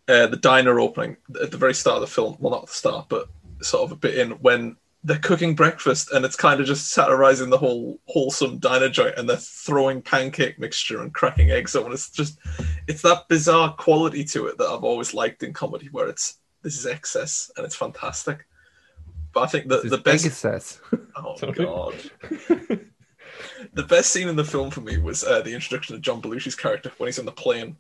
uh, 0.08 0.28
the 0.28 0.38
diner 0.38 0.80
opening 0.80 1.18
at 1.42 1.52
the 1.52 1.58
very 1.58 1.74
start 1.74 1.96
of 1.96 2.02
the 2.02 2.08
film. 2.08 2.38
Well, 2.40 2.52
not 2.52 2.64
at 2.64 2.68
the 2.68 2.76
start, 2.76 3.08
but 3.10 3.28
sort 3.62 3.84
of 3.84 3.94
a 3.94 3.96
bit 3.96 4.18
in 4.18 4.32
when 4.32 4.76
they're 5.04 5.20
cooking 5.20 5.54
breakfast 5.54 6.12
and 6.12 6.24
it's 6.24 6.36
kind 6.36 6.62
of 6.62 6.66
just 6.66 6.90
satirizing 6.92 7.50
the 7.50 7.58
whole 7.58 8.00
wholesome 8.06 8.58
diner 8.58 8.90
joint 8.90 9.18
and 9.18 9.28
they're 9.28 9.38
throwing 9.38 10.02
pancake 10.02 10.58
mixture 10.58 11.02
and 11.02 11.14
cracking 11.14 11.52
eggs 11.52 11.76
open. 11.76 11.92
It's 11.92 12.10
just, 12.10 12.40
it's 12.88 13.02
that 13.02 13.28
bizarre 13.28 13.74
quality 13.74 14.24
to 14.26 14.48
it 14.48 14.58
that 14.58 14.68
I've 14.68 14.84
always 14.84 15.14
liked 15.14 15.44
in 15.44 15.52
comedy 15.52 15.90
where 15.92 16.08
it's, 16.08 16.40
this 16.62 16.78
is 16.78 16.86
excess 16.86 17.52
and 17.58 17.66
it's 17.66 17.76
fantastic. 17.76 18.46
But 19.34 19.42
I 19.42 19.48
think 19.48 19.68
the 19.68 19.82
is 19.82 19.92
best. 19.92 20.04
Pegasus. 20.04 20.82
Oh 21.16 21.36
god. 21.52 21.94
the 23.74 23.84
best 23.84 24.12
scene 24.12 24.28
in 24.28 24.36
the 24.36 24.44
film 24.44 24.72
for 24.72 24.82
me 24.82 24.98
was 24.98 25.24
uh, 25.24 25.42
the 25.42 25.54
introduction 25.54 25.96
of 25.96 26.02
John 26.02 26.22
Belushi's 26.22 26.56
character 26.56 26.92
when 26.98 27.08
he's 27.08 27.20
on 27.20 27.26
the 27.26 27.32
plane, 27.32 27.76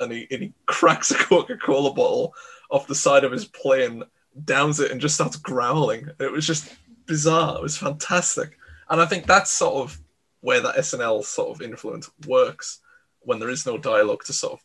and 0.00 0.12
he 0.12 0.26
and 0.30 0.42
he 0.42 0.54
cracks 0.66 1.10
a 1.10 1.14
Coca 1.14 1.56
Cola 1.56 1.92
bottle 1.92 2.34
off 2.70 2.86
the 2.86 2.94
side 2.94 3.24
of 3.24 3.32
his 3.32 3.44
plane, 3.44 4.02
downs 4.44 4.80
it, 4.80 4.90
and 4.90 5.00
just 5.00 5.14
starts 5.14 5.36
growling. 5.36 6.08
It 6.20 6.32
was 6.32 6.46
just 6.46 6.74
bizarre. 7.06 7.56
It 7.56 7.62
was 7.62 7.76
fantastic, 7.76 8.58
and 8.90 9.00
I 9.00 9.06
think 9.06 9.26
that's 9.26 9.50
sort 9.50 9.74
of 9.74 10.00
where 10.40 10.60
that 10.60 10.76
SNL 10.76 11.24
sort 11.24 11.54
of 11.54 11.62
influence 11.62 12.10
works 12.26 12.80
when 13.20 13.38
there 13.38 13.48
is 13.48 13.66
no 13.66 13.78
dialogue 13.78 14.24
to 14.24 14.32
sort 14.32 14.54
of 14.54 14.60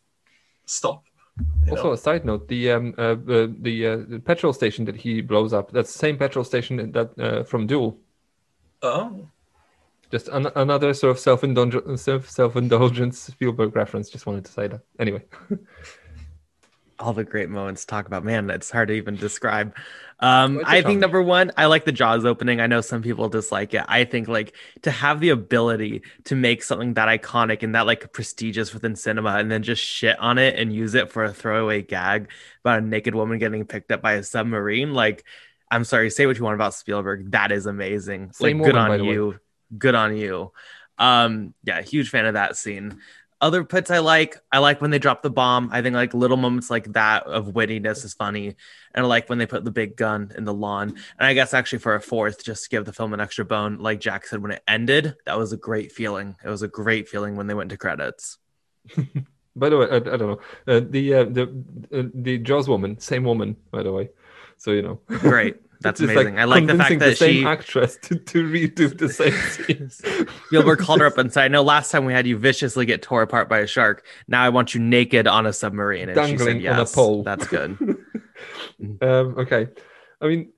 stop. 0.66 1.04
Also, 1.70 1.84
know? 1.84 1.92
a 1.92 1.96
side 1.98 2.24
note: 2.24 2.48
the 2.48 2.72
um 2.72 2.94
uh, 2.98 3.14
the 3.14 3.54
the, 3.60 3.86
uh, 3.86 3.96
the 4.08 4.18
petrol 4.18 4.52
station 4.52 4.84
that 4.86 4.96
he 4.96 5.20
blows 5.20 5.52
up. 5.52 5.70
That's 5.70 5.92
the 5.92 5.98
same 5.98 6.16
petrol 6.16 6.44
station 6.44 6.92
that 6.92 7.18
uh, 7.18 7.44
from 7.44 7.66
Duel. 7.66 7.98
Oh, 8.82 9.28
Just 10.10 10.28
an- 10.28 10.52
another 10.54 10.94
sort 10.94 11.10
of 11.10 11.18
self-indulgence, 11.18 12.02
self 12.02 12.30
self-indulgent 12.30 13.14
Spielberg 13.14 13.74
reference. 13.76 14.08
Just 14.08 14.26
wanted 14.26 14.44
to 14.44 14.52
say 14.52 14.68
that. 14.68 14.80
Anyway, 14.98 15.24
all 16.98 17.12
the 17.12 17.24
great 17.24 17.48
moments 17.48 17.82
to 17.82 17.86
talk 17.86 18.06
about. 18.06 18.24
Man, 18.24 18.50
it's 18.50 18.70
hard 18.70 18.88
to 18.88 18.94
even 18.94 19.16
describe. 19.16 19.74
Um, 20.20 20.62
I 20.64 20.82
think 20.82 20.98
number 20.98 21.22
one, 21.22 21.52
I 21.56 21.66
like 21.66 21.84
the 21.84 21.92
Jaws 21.92 22.24
opening. 22.24 22.60
I 22.60 22.66
know 22.66 22.80
some 22.80 23.02
people 23.02 23.28
dislike 23.28 23.72
it. 23.74 23.84
I 23.86 24.04
think 24.04 24.26
like 24.26 24.54
to 24.82 24.90
have 24.90 25.20
the 25.20 25.30
ability 25.30 26.02
to 26.24 26.34
make 26.34 26.64
something 26.64 26.94
that 26.94 27.08
iconic 27.08 27.62
and 27.62 27.74
that 27.74 27.86
like 27.86 28.12
prestigious 28.12 28.74
within 28.74 28.96
cinema, 28.96 29.36
and 29.36 29.50
then 29.50 29.62
just 29.62 29.82
shit 29.82 30.18
on 30.18 30.38
it 30.38 30.58
and 30.58 30.72
use 30.72 30.94
it 30.94 31.12
for 31.12 31.24
a 31.24 31.32
throwaway 31.32 31.82
gag 31.82 32.30
about 32.64 32.80
a 32.80 32.82
naked 32.82 33.14
woman 33.14 33.38
getting 33.38 33.64
picked 33.64 33.92
up 33.92 34.02
by 34.02 34.14
a 34.14 34.24
submarine. 34.24 34.92
Like, 34.92 35.24
I'm 35.70 35.84
sorry, 35.84 36.10
say 36.10 36.26
what 36.26 36.36
you 36.36 36.42
want 36.42 36.54
about 36.54 36.74
Spielberg. 36.74 37.30
That 37.30 37.52
is 37.52 37.66
amazing. 37.66 38.32
Same 38.32 38.58
like, 38.58 38.66
good 38.66 38.74
woman, 38.74 38.88
by 38.88 38.98
on 38.98 39.06
way. 39.06 39.12
you. 39.12 39.38
Good 39.76 39.94
on 39.94 40.16
you. 40.16 40.52
Um, 40.98 41.54
yeah, 41.62 41.80
huge 41.80 42.10
fan 42.10 42.26
of 42.26 42.34
that 42.34 42.56
scene 42.56 43.00
other 43.40 43.64
puts 43.64 43.90
I 43.90 43.98
like. 43.98 44.36
I 44.50 44.58
like 44.58 44.80
when 44.80 44.90
they 44.90 44.98
drop 44.98 45.22
the 45.22 45.30
bomb. 45.30 45.70
I 45.72 45.82
think 45.82 45.94
like 45.94 46.14
little 46.14 46.36
moments 46.36 46.70
like 46.70 46.92
that 46.92 47.24
of 47.24 47.48
wittiness 47.48 48.04
is 48.04 48.14
funny. 48.14 48.56
And 48.94 49.04
I 49.04 49.08
like 49.08 49.28
when 49.28 49.38
they 49.38 49.46
put 49.46 49.64
the 49.64 49.70
big 49.70 49.96
gun 49.96 50.32
in 50.36 50.44
the 50.44 50.54
lawn. 50.54 50.88
And 50.88 51.26
I 51.26 51.34
guess 51.34 51.54
actually 51.54 51.78
for 51.78 51.94
a 51.94 52.00
fourth, 52.00 52.44
just 52.44 52.64
to 52.64 52.70
give 52.70 52.84
the 52.84 52.92
film 52.92 53.14
an 53.14 53.20
extra 53.20 53.44
bone, 53.44 53.78
like 53.78 54.00
Jack 54.00 54.26
said, 54.26 54.42
when 54.42 54.52
it 54.52 54.62
ended, 54.66 55.14
that 55.26 55.38
was 55.38 55.52
a 55.52 55.56
great 55.56 55.92
feeling. 55.92 56.36
It 56.44 56.48
was 56.48 56.62
a 56.62 56.68
great 56.68 57.08
feeling 57.08 57.36
when 57.36 57.46
they 57.46 57.54
went 57.54 57.70
to 57.70 57.76
credits. 57.76 58.38
by 59.56 59.68
the 59.68 59.78
way, 59.78 59.86
I, 59.90 59.96
I 59.96 60.00
don't 60.00 60.20
know 60.20 60.40
uh, 60.66 60.80
the 60.88 61.14
uh, 61.14 61.24
the 61.24 61.42
uh, 61.92 62.08
the 62.14 62.38
Jaws 62.38 62.68
woman, 62.68 62.98
same 62.98 63.24
woman, 63.24 63.56
by 63.70 63.82
the 63.82 63.92
way. 63.92 64.10
So 64.56 64.72
you 64.72 64.82
know, 64.82 65.00
Great. 65.06 65.56
That's 65.80 66.00
It's 66.00 66.10
amazing. 66.10 66.38
I 66.38 66.44
like 66.44 66.66
the 66.66 66.76
fact 66.76 66.98
that 66.98 67.10
the 67.10 67.16
same 67.16 67.42
she 67.42 67.44
actress 67.44 67.96
to, 68.02 68.16
to 68.16 68.44
redo 68.44 68.96
the 68.96 69.08
same 69.08 69.32
scenes. 69.32 70.02
Spielberg 70.46 70.80
called 70.80 71.00
her 71.00 71.06
up 71.06 71.18
and 71.18 71.32
said, 71.32 71.44
I 71.44 71.48
know 71.48 71.62
last 71.62 71.90
time 71.90 72.04
we 72.04 72.12
had 72.12 72.26
you 72.26 72.36
viciously 72.36 72.84
get 72.84 73.02
tore 73.02 73.22
apart 73.22 73.48
by 73.48 73.58
a 73.60 73.66
shark. 73.66 74.04
Now 74.26 74.42
I 74.42 74.48
want 74.48 74.74
you 74.74 74.80
naked 74.80 75.26
on 75.26 75.46
a 75.46 75.52
submarine. 75.52 76.08
And 76.08 76.18
she 76.28 76.36
said 76.36 76.46
Dangling 76.46 76.68
on 76.68 76.80
a 76.80 76.86
pole. 76.86 77.22
That's 77.22 77.46
good. 77.46 77.78
um, 79.02 79.38
okay, 79.38 79.68
I 80.20 80.26
mean, 80.26 80.52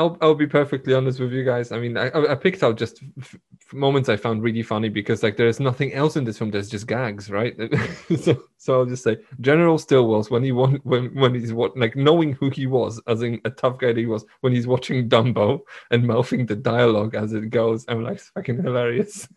I'll 0.00 0.16
I'll 0.22 0.34
be 0.34 0.46
perfectly 0.46 0.94
honest 0.94 1.20
with 1.20 1.30
you 1.30 1.44
guys. 1.44 1.72
I 1.72 1.78
mean, 1.78 1.98
I 1.98 2.10
I 2.10 2.34
picked 2.34 2.62
out 2.62 2.78
just 2.78 3.02
f- 3.18 3.36
moments 3.74 4.08
I 4.08 4.16
found 4.16 4.42
really 4.42 4.62
funny 4.62 4.88
because 4.88 5.22
like 5.22 5.36
there's 5.36 5.60
nothing 5.60 5.92
else 5.92 6.16
in 6.16 6.24
this 6.24 6.38
film. 6.38 6.50
There's 6.50 6.70
just 6.70 6.86
gags, 6.86 7.30
right? 7.30 7.54
so 8.18 8.42
so 8.56 8.78
I'll 8.78 8.86
just 8.86 9.04
say 9.04 9.18
General 9.42 9.76
Stilwell's 9.76 10.30
when 10.30 10.42
he 10.42 10.52
won 10.52 10.80
when 10.84 11.14
when 11.14 11.34
he's 11.34 11.52
what 11.52 11.76
like 11.76 11.96
knowing 11.96 12.32
who 12.32 12.48
he 12.48 12.66
was 12.66 12.98
as 13.08 13.20
in 13.20 13.42
a 13.44 13.50
tough 13.50 13.76
guy 13.78 13.88
that 13.88 13.98
he 13.98 14.06
was 14.06 14.24
when 14.40 14.54
he's 14.54 14.66
watching 14.66 15.06
Dumbo 15.06 15.60
and 15.90 16.06
mouthing 16.06 16.46
the 16.46 16.56
dialogue 16.56 17.14
as 17.14 17.34
it 17.34 17.50
goes. 17.50 17.84
I'm 17.86 18.02
like 18.02 18.20
fucking 18.20 18.62
hilarious. 18.62 19.28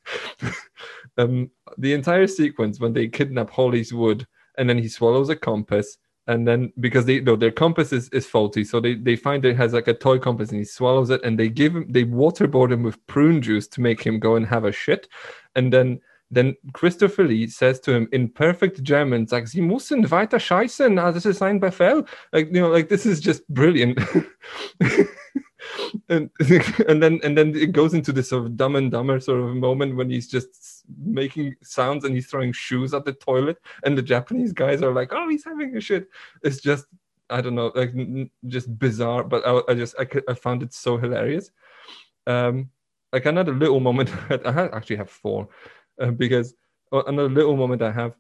um, 1.18 1.52
the 1.78 1.92
entire 1.92 2.28
sequence 2.28 2.80
when 2.80 2.94
they 2.94 3.10
kidnap 3.10 3.50
Hollis 3.50 3.92
Wood 3.92 4.26
and 4.58 4.70
then 4.70 4.78
he 4.78 4.88
swallows 4.88 5.28
a 5.28 5.36
compass 5.36 5.98
and 6.28 6.48
then 6.48 6.72
because 6.80 7.06
they 7.06 7.20
no 7.20 7.36
their 7.36 7.52
compass 7.52 7.92
is, 7.92 8.10
is 8.10 8.26
faulty 8.26 8.64
so 8.64 8.80
they, 8.80 8.96
they 8.96 9.16
find 9.16 9.44
it 9.46 9.58
has 9.58 9.74
like 9.74 9.88
a 9.88 9.94
toy 9.94 10.18
compass 10.18 10.50
and 10.50 10.60
he 10.60 10.66
swallows 10.66 11.10
it 11.10 11.24
and 11.24 11.40
they 11.40 11.50
give 11.50 11.76
him 11.76 11.86
they 11.90 12.04
waterboard 12.04 12.72
him 12.72 12.84
with 12.84 13.06
prune 13.08 13.42
juice 13.42 13.68
to 13.68 13.82
make 13.82 14.02
him 14.02 14.20
go 14.20 14.36
and 14.36 14.46
have 14.48 14.66
a 14.66 14.72
shit 14.72 15.08
and 15.56 15.72
then 15.72 16.00
then 16.32 16.56
Christopher 16.74 17.26
Lee 17.26 17.48
says 17.48 17.80
to 17.82 17.94
him 17.94 18.08
in 18.12 18.28
perfect 18.28 18.82
German, 18.82 19.28
like, 19.30 19.48
Sie 19.48 19.62
müssen 19.62 20.10
weiter 20.10 20.40
scheißen, 20.40 20.98
ah, 20.98 21.12
das 21.12 21.28
ist 21.28 21.44
ein 21.44 21.60
Befehl. 21.60 22.08
Like, 22.32 22.48
you 22.48 22.60
know, 22.60 22.70
like 22.70 22.90
this 22.90 23.06
is 23.06 23.20
just 23.20 23.48
brilliant. 23.50 24.00
and 26.10 26.30
and 26.88 27.02
then 27.02 27.20
and 27.24 27.38
then 27.38 27.56
it 27.56 27.72
goes 27.72 27.94
into 27.94 28.12
this 28.12 28.30
sort 28.30 28.46
of 28.46 28.58
dumb 28.58 28.76
and 28.76 28.92
dumber 28.92 29.20
sort 29.20 29.42
of 29.42 29.56
moment 29.56 29.96
when 29.96 30.10
he's 30.10 30.28
just 30.28 30.73
making 30.98 31.56
sounds 31.64 32.06
and 32.06 32.14
he's 32.16 32.28
throwing 32.28 32.52
shoes 32.52 32.94
at 32.94 33.06
the 33.06 33.14
toilet 33.14 33.58
and 33.84 33.98
the 33.98 34.02
Japanese 34.02 34.52
guys 34.52 34.82
are 34.82 34.94
like, 34.94 35.12
oh, 35.14 35.30
he's 35.30 35.46
having 35.46 35.76
a 35.78 35.82
shit. 35.82 36.10
It's 36.44 36.62
just 36.62 36.86
I 37.30 37.42
don't 37.42 37.56
know, 37.56 37.72
like 37.74 37.94
just 38.48 38.78
bizarre. 38.78 39.24
But 39.24 39.46
I, 39.48 39.62
I 39.72 39.74
just 39.74 39.96
I, 39.98 40.08
I 40.28 40.34
found 40.34 40.64
it 40.64 40.74
so 40.74 40.98
hilarious. 40.98 41.52
Um, 42.28 42.70
like 43.12 43.26
another 43.26 43.54
little 43.54 43.80
moment. 43.80 44.12
I 44.30 44.68
actually 44.68 44.98
have 44.98 45.10
four 45.10 45.48
uh, 46.00 46.12
because 46.12 46.54
uh, 46.92 47.04
another 47.04 47.30
little 47.30 47.56
moment 47.56 47.82
I 47.82 47.92
have. 47.92 48.16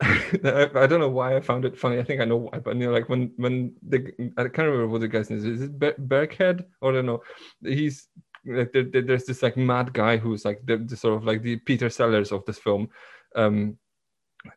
I, 0.00 0.86
don't 0.86 1.00
know 1.00 1.08
why 1.08 1.36
I 1.36 1.40
found 1.40 1.64
it 1.64 1.76
funny. 1.76 1.98
I 1.98 2.04
think 2.04 2.20
I 2.20 2.24
know 2.24 2.36
why, 2.36 2.60
but 2.60 2.76
you 2.76 2.86
know, 2.86 2.92
like 2.92 3.08
when 3.08 3.32
when 3.36 3.74
the 3.82 4.12
I 4.36 4.42
can't 4.42 4.68
remember 4.68 4.86
what 4.86 5.00
the 5.00 5.08
guy's 5.08 5.28
name 5.28 5.40
is. 5.40 5.44
Is 5.44 5.62
it 5.62 5.78
Ber- 5.78 5.94
Berkhead 5.94 6.64
or 6.80 6.92
I 6.92 6.94
don't 6.94 7.06
know? 7.06 7.22
He's 7.62 8.06
like 8.48 8.72
there, 8.72 8.84
there- 8.84 9.02
there's 9.02 9.24
this 9.24 9.42
like 9.42 9.56
mad 9.56 9.92
guy 9.92 10.16
who's 10.16 10.44
like 10.44 10.60
the, 10.64 10.78
the 10.78 10.96
sort 10.96 11.16
of 11.16 11.24
like 11.24 11.42
the 11.42 11.56
Peter 11.56 11.90
Sellers 11.90 12.32
of 12.32 12.44
this 12.46 12.58
film. 12.58 12.88
Um, 13.36 13.76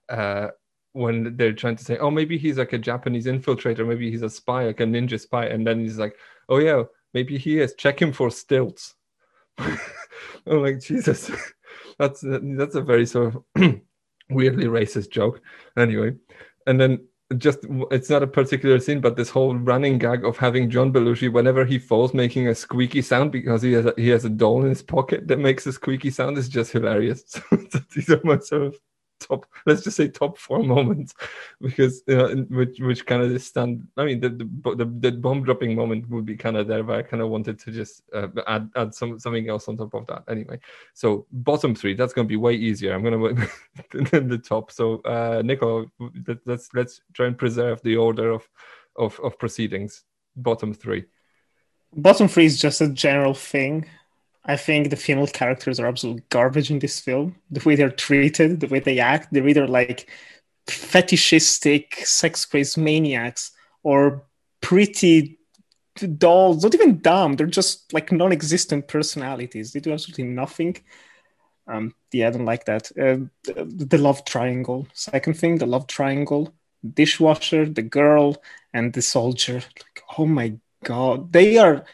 uh, 0.10 0.48
when 0.94 1.36
they're 1.38 1.54
trying 1.54 1.76
to 1.78 1.84
say, 1.84 1.98
oh, 1.98 2.12
maybe 2.12 2.38
he's 2.38 2.58
like 2.58 2.74
a 2.74 2.78
Japanese 2.78 3.26
infiltrator, 3.26 3.88
maybe 3.88 4.12
he's 4.12 4.24
a 4.24 4.30
spy, 4.30 4.66
like 4.66 4.80
a 4.82 4.84
ninja 4.84 5.20
spy, 5.20 5.46
and 5.46 5.66
then 5.66 5.80
he's 5.80 5.98
like, 5.98 6.16
oh 6.50 6.58
yeah, 6.58 6.84
maybe 7.14 7.38
he 7.38 7.60
is. 7.60 7.74
Check 7.78 8.02
him 8.02 8.12
for 8.12 8.30
stilts. 8.30 8.96
I'm 9.58 9.78
like 10.48 10.80
Jesus, 10.82 11.32
that's 12.00 12.24
that's 12.24 12.76
a 12.76 12.82
very 12.82 13.06
sort 13.06 13.36
of 13.36 13.44
weirdly 14.30 14.66
racist 14.66 15.12
joke. 15.12 15.42
Anyway, 15.78 16.14
and 16.68 16.80
then 16.80 17.06
just 17.38 17.60
it's 17.92 18.10
not 18.10 18.24
a 18.24 18.28
particular 18.28 18.80
scene, 18.80 19.02
but 19.02 19.16
this 19.16 19.30
whole 19.30 19.56
running 19.56 19.98
gag 19.98 20.26
of 20.26 20.38
having 20.38 20.70
John 20.70 20.92
Belushi 20.92 21.32
whenever 21.32 21.66
he 21.66 21.80
falls 21.80 22.14
making 22.14 22.48
a 22.48 22.56
squeaky 22.56 23.02
sound 23.02 23.32
because 23.32 23.62
he 23.62 23.74
has 23.74 23.86
a, 23.86 23.94
he 23.98 24.10
has 24.10 24.26
a 24.26 24.30
doll 24.30 24.64
in 24.64 24.70
his 24.70 24.82
pocket 24.82 25.28
that 25.28 25.40
makes 25.40 25.66
a 25.66 25.74
squeaky 25.74 26.10
sound 26.10 26.38
is 26.38 26.50
just 26.50 26.72
hilarious. 26.72 27.24
So 27.72 27.80
these 27.96 28.10
are 28.10 28.20
my 28.24 28.40
sort 28.40 28.64
of 28.64 28.80
top 29.22 29.46
let's 29.66 29.84
just 29.84 29.98
say 29.98 30.08
top 30.08 30.38
four 30.38 30.64
moments 30.76 31.14
because 31.62 32.04
you 32.08 32.18
know 32.18 32.36
which 32.50 32.80
which 32.80 33.06
kind 33.06 33.24
of 33.24 33.42
stand 33.42 33.88
i 33.98 34.04
mean 34.04 34.20
the 34.20 34.30
the, 34.30 34.76
the, 34.76 34.86
the 35.00 35.12
bomb 35.12 35.44
dropping 35.44 35.76
moment 35.76 36.10
would 36.10 36.26
be 36.26 36.36
kind 36.36 36.58
of 36.58 36.68
there 36.68 36.84
but 36.84 36.98
i 36.98 37.02
kind 37.02 37.22
of 37.22 37.30
wanted 37.30 37.58
to 37.60 37.72
just 37.72 38.04
uh, 38.14 38.28
add 38.48 38.70
add 38.76 38.94
some 38.94 39.20
something 39.20 39.50
else 39.50 39.68
on 39.68 39.78
top 39.78 39.94
of 39.94 40.08
that 40.08 40.24
anyway. 40.28 40.60
So 40.94 41.26
bottom 41.32 41.76
three 41.76 41.94
that's 41.94 42.14
going 42.14 42.28
to 42.28 42.30
be 42.30 42.38
way 42.38 42.56
easier. 42.56 42.94
I'm 42.94 43.04
going 43.04 43.36
to 43.92 44.04
than 44.04 44.28
the 44.28 44.38
top. 44.38 44.72
So 44.72 45.02
uh 45.02 45.42
nico 45.44 45.92
let, 46.28 46.40
let's 46.46 46.70
let's 46.74 47.02
try 47.14 47.28
and 47.28 47.38
preserve 47.38 47.82
the 47.84 47.98
order 47.98 48.32
of 48.32 48.48
of 48.96 49.20
of 49.22 49.38
proceedings. 49.40 50.04
Bottom 50.36 50.74
three. 50.74 51.06
Bottom 51.94 52.28
three 52.28 52.46
is 52.46 52.60
just 52.60 52.82
a 52.82 52.88
general 52.88 53.34
thing. 53.34 53.86
I 54.44 54.58
think 54.58 54.90
the 54.90 54.96
female 54.96 55.28
characters 55.28 55.80
are 55.80 55.88
absolute 55.88 56.28
garbage 56.30 56.72
in 56.72 56.80
this 56.80 57.00
film. 57.00 57.36
The 57.52 57.62
way 57.64 57.76
they're 57.76 57.92
treated, 57.92 58.60
the 58.60 58.68
way 58.68 58.80
they 58.80 59.00
act, 59.00 59.30
they're 59.32 59.48
either 59.48 59.68
like 59.68 60.10
fetishistic, 60.68 61.96
sex 62.06 62.46
crazed 62.46 62.78
maniacs 62.78 63.52
or 63.84 64.24
pretty 64.62 65.38
dolls, 66.18 66.64
not 66.64 66.74
even 66.74 67.00
dumb. 67.02 67.36
They're 67.36 67.48
just 67.48 67.94
like 67.94 68.12
non 68.12 68.32
existent 68.32 68.88
personalities. 68.88 69.74
They 69.74 69.80
do 69.80 69.94
absolutely 69.94 70.26
nothing. 70.26 70.78
Um, 71.68 71.94
yeah, 72.12 72.28
I 72.28 72.32
don't 72.32 72.46
like 72.46 72.66
that. 72.66 72.92
Uh, 72.98 73.28
the, 73.44 73.66
the 73.66 73.98
love 73.98 74.26
triangle. 74.26 74.88
Second 74.94 75.38
thing, 75.38 75.58
the 75.58 75.66
love 75.66 75.88
triangle. 75.88 76.54
Dishwasher, 76.94 77.70
the 77.70 77.84
girl, 77.84 78.42
and 78.74 78.94
the 78.94 79.02
soldier. 79.02 79.56
Like, 79.56 80.04
oh 80.18 80.26
my 80.26 80.54
god, 80.84 81.32
they 81.32 81.58
are 81.58 81.86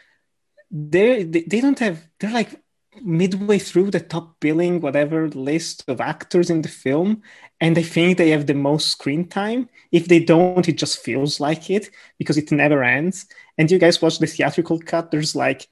they 0.70 1.24
they 1.24 1.60
don't 1.60 1.78
have 1.78 2.06
they're 2.20 2.32
like 2.32 2.60
midway 3.02 3.58
through 3.58 3.90
the 3.90 4.00
top 4.00 4.40
billing 4.40 4.80
whatever 4.80 5.28
list 5.28 5.84
of 5.88 6.00
actors 6.00 6.50
in 6.50 6.62
the 6.62 6.68
film 6.68 7.22
and 7.60 7.78
i 7.78 7.82
think 7.82 8.18
they 8.18 8.30
have 8.30 8.46
the 8.46 8.54
most 8.54 8.88
screen 8.88 9.26
time. 9.26 9.68
If 9.92 10.06
they 10.08 10.20
don't 10.20 10.68
it 10.68 10.78
just 10.78 10.98
feels 11.02 11.40
like 11.40 11.70
it 11.70 11.90
because 12.18 12.36
it 12.36 12.52
never 12.52 12.82
ends. 12.84 13.26
And 13.56 13.70
you 13.70 13.78
guys 13.78 14.00
watch 14.00 14.18
the 14.18 14.26
theatrical 14.26 14.78
cut? 14.80 15.10
There's 15.10 15.34
like 15.34 15.68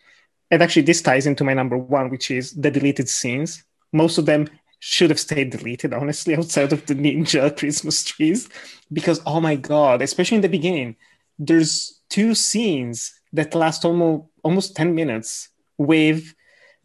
and 0.51 0.63
actually 0.63 0.83
this 0.83 1.03
ties 1.03 1.27
into 1.27 1.45
my 1.45 1.55
number 1.55 1.77
one 1.77 2.11
which 2.11 2.31
is 2.31 2.53
the 2.53 2.71
deleted 2.71 3.09
scenes. 3.09 3.65
Most 3.93 4.19
of 4.19 4.27
them 4.27 4.49
should 4.79 5.11
have 5.11 5.21
stayed 5.21 5.51
deleted 5.51 5.93
honestly 5.95 6.37
outside 6.39 6.73
of 6.73 6.85
the 6.87 6.95
ninja 6.95 7.57
christmas 7.57 8.05
trees 8.05 8.49
because 8.93 9.21
oh 9.25 9.41
my 9.41 9.57
god 9.57 10.03
especially 10.03 10.37
in 10.37 10.43
the 10.43 10.49
beginning 10.49 10.95
there's 11.39 12.01
two 12.11 12.35
scenes 12.35 13.15
that 13.33 13.55
last 13.55 13.85
almost 13.85 14.25
almost 14.47 14.77
10 14.77 14.95
minutes 14.95 15.49
with 15.77 16.33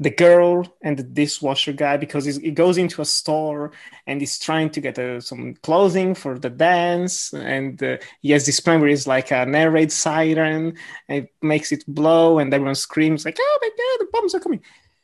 the 0.01 0.09
girl 0.09 0.65
and 0.81 0.97
the 0.97 1.03
dishwasher 1.03 1.71
guy 1.71 1.95
because 1.95 2.25
he 2.25 2.49
goes 2.49 2.79
into 2.79 3.03
a 3.03 3.05
store 3.05 3.71
and 4.07 4.19
he's 4.19 4.39
trying 4.39 4.67
to 4.71 4.81
get 4.81 4.97
uh, 4.97 5.21
some 5.21 5.53
clothing 5.61 6.15
for 6.15 6.39
the 6.39 6.49
dance 6.49 7.31
and 7.33 7.83
uh, 7.83 7.97
he 8.19 8.31
has 8.31 8.43
this 8.47 8.59
plan 8.59 8.79
where 8.79 8.89
he's 8.89 9.05
like 9.05 9.29
a 9.29 9.45
narrate 9.45 9.91
siren 9.91 10.75
and 11.07 11.25
it 11.25 11.29
makes 11.43 11.71
it 11.71 11.83
blow 11.87 12.39
and 12.39 12.51
everyone 12.51 12.73
screams 12.73 13.25
like 13.25 13.37
oh 13.39 13.59
my 13.61 13.69
god 13.69 14.05
the 14.05 14.11
bombs 14.11 14.33
are 14.33 14.39
coming. 14.39 14.63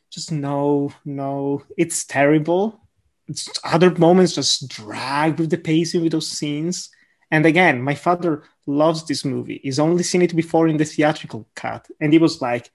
Just 0.09 0.31
no 0.31 0.91
no. 1.05 1.61
It's 1.77 2.03
terrible. 2.03 2.81
It's 3.27 3.47
other 3.63 3.91
moments 3.91 4.33
just 4.33 4.67
drag 4.67 5.37
with 5.39 5.51
the 5.51 5.59
pacing 5.59 6.01
with 6.01 6.13
those 6.13 6.31
scenes. 6.31 6.89
And 7.29 7.45
again 7.45 7.83
my 7.83 7.93
father 7.93 8.41
loves 8.67 9.05
this 9.05 9.25
movie 9.25 9.59
he's 9.63 9.79
only 9.79 10.03
seen 10.03 10.21
it 10.21 10.35
before 10.35 10.67
in 10.67 10.77
the 10.77 10.85
theatrical 10.85 11.47
cut 11.55 11.87
and 11.99 12.13
he 12.13 12.19
was 12.19 12.41
like 12.41 12.69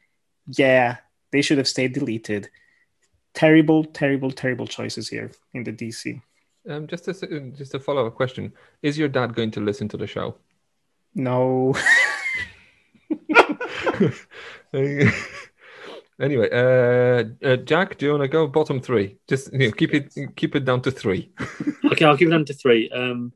yeah 0.47 0.97
they 1.33 1.43
should 1.43 1.59
have 1.59 1.67
stayed 1.67 1.95
deleted. 1.95 2.49
Terrible, 3.35 3.85
terrible, 3.85 4.31
terrible 4.31 4.69
choices 4.69 5.09
here 5.09 5.33
in 5.55 5.65
the 5.65 5.73
DC. 5.73 6.21
Um, 6.69 6.87
just 6.87 7.09
a 7.09 7.15
just 7.57 7.75
a 7.75 7.81
follow 7.81 8.07
up 8.07 8.15
question: 8.15 8.53
Is 8.83 8.97
your 8.97 9.09
dad 9.09 9.35
going 9.35 9.51
to 9.53 9.61
listen 9.61 9.89
to 9.89 9.97
the 9.97 10.07
show? 10.07 10.37
No. 11.15 11.75
anyway, 16.21 16.49
uh, 16.53 17.25
uh, 17.45 17.57
Jack, 17.57 17.99
do 17.99 18.07
you 18.07 18.13
want 18.13 18.23
to 18.23 18.29
go 18.29 18.47
bottom 18.47 18.81
three? 18.81 19.17
Just 19.29 19.53
you 19.53 19.59
know, 19.59 19.71
keep 19.73 19.93
it 19.95 20.15
keep 20.37 20.55
it 20.55 20.65
down 20.65 20.83
to 20.83 20.91
three. 20.93 21.33
okay, 21.91 22.05
I'll 22.05 22.17
keep 22.17 22.29
it 22.29 22.33
down 22.33 22.45
to 22.45 22.55
three. 22.55 22.91
Um, 22.91 23.33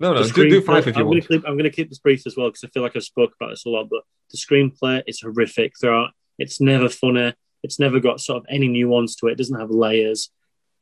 no, 0.00 0.14
no, 0.14 0.26
do, 0.26 0.48
do 0.48 0.62
five 0.62 0.88
if 0.88 0.96
you 0.96 1.02
I'm 1.02 1.08
want. 1.08 1.28
Gonna 1.28 1.40
keep, 1.40 1.48
I'm 1.48 1.54
going 1.54 1.64
to 1.64 1.70
keep 1.70 1.90
this 1.90 1.98
brief 1.98 2.26
as 2.26 2.34
well 2.36 2.48
because 2.48 2.64
I 2.64 2.68
feel 2.68 2.82
like 2.82 2.96
I've 2.96 3.02
spoke 3.02 3.32
about 3.38 3.50
this 3.50 3.66
a 3.66 3.68
lot. 3.68 3.88
But 3.90 4.02
the 4.30 4.38
screenplay 4.38 5.02
is 5.06 5.20
horrific 5.20 5.74
throughout. 5.78 6.12
It's 6.38 6.58
never 6.58 6.88
funny. 6.88 7.34
It's 7.62 7.78
never 7.78 8.00
got 8.00 8.20
sort 8.20 8.38
of 8.38 8.46
any 8.48 8.68
nuance 8.68 9.14
to 9.16 9.26
it. 9.26 9.32
It 9.32 9.38
doesn't 9.38 9.60
have 9.60 9.70
layers. 9.70 10.30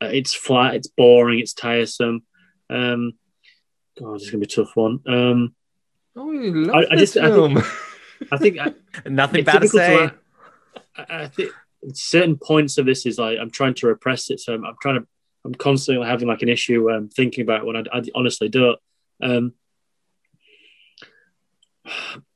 Uh, 0.01 0.09
it's 0.13 0.33
flat. 0.33 0.75
It's 0.75 0.87
boring. 0.87 1.39
It's 1.39 1.53
tiresome. 1.53 2.23
Um, 2.69 3.13
God, 3.99 4.15
it's 4.15 4.31
going 4.31 4.41
to 4.41 4.47
be 4.47 4.53
a 4.53 4.65
tough 4.65 4.73
one. 4.75 5.01
Um, 5.05 5.55
oh, 6.15 6.31
you 6.31 6.53
love 6.53 6.75
I, 6.89 6.93
I 6.93 6.95
just, 6.95 7.15
film. 7.15 7.57
I 7.57 8.37
think, 8.37 8.57
I 8.57 8.69
think 8.71 8.77
I, 9.05 9.09
nothing 9.09 9.43
bad 9.43 9.61
to 9.63 9.67
say. 9.67 9.97
To, 9.97 10.15
I, 10.95 11.27
think 11.27 11.51
certain 11.93 12.37
points 12.37 12.77
of 12.77 12.85
this 12.85 13.05
is 13.05 13.17
like 13.17 13.37
I'm 13.39 13.51
trying 13.51 13.73
to 13.75 13.87
repress 13.87 14.29
it, 14.29 14.39
so 14.39 14.53
I'm, 14.53 14.63
I'm 14.63 14.75
trying 14.81 15.01
to. 15.01 15.07
I'm 15.45 15.55
constantly 15.55 16.05
having 16.05 16.27
like 16.27 16.41
an 16.41 16.49
issue 16.49 16.91
um, 16.91 17.09
thinking 17.09 17.43
about 17.43 17.61
it 17.61 17.65
when 17.65 17.77
I, 17.77 17.83
I 17.93 18.01
honestly 18.15 18.49
don't. 18.49 18.79
Um, 19.21 19.53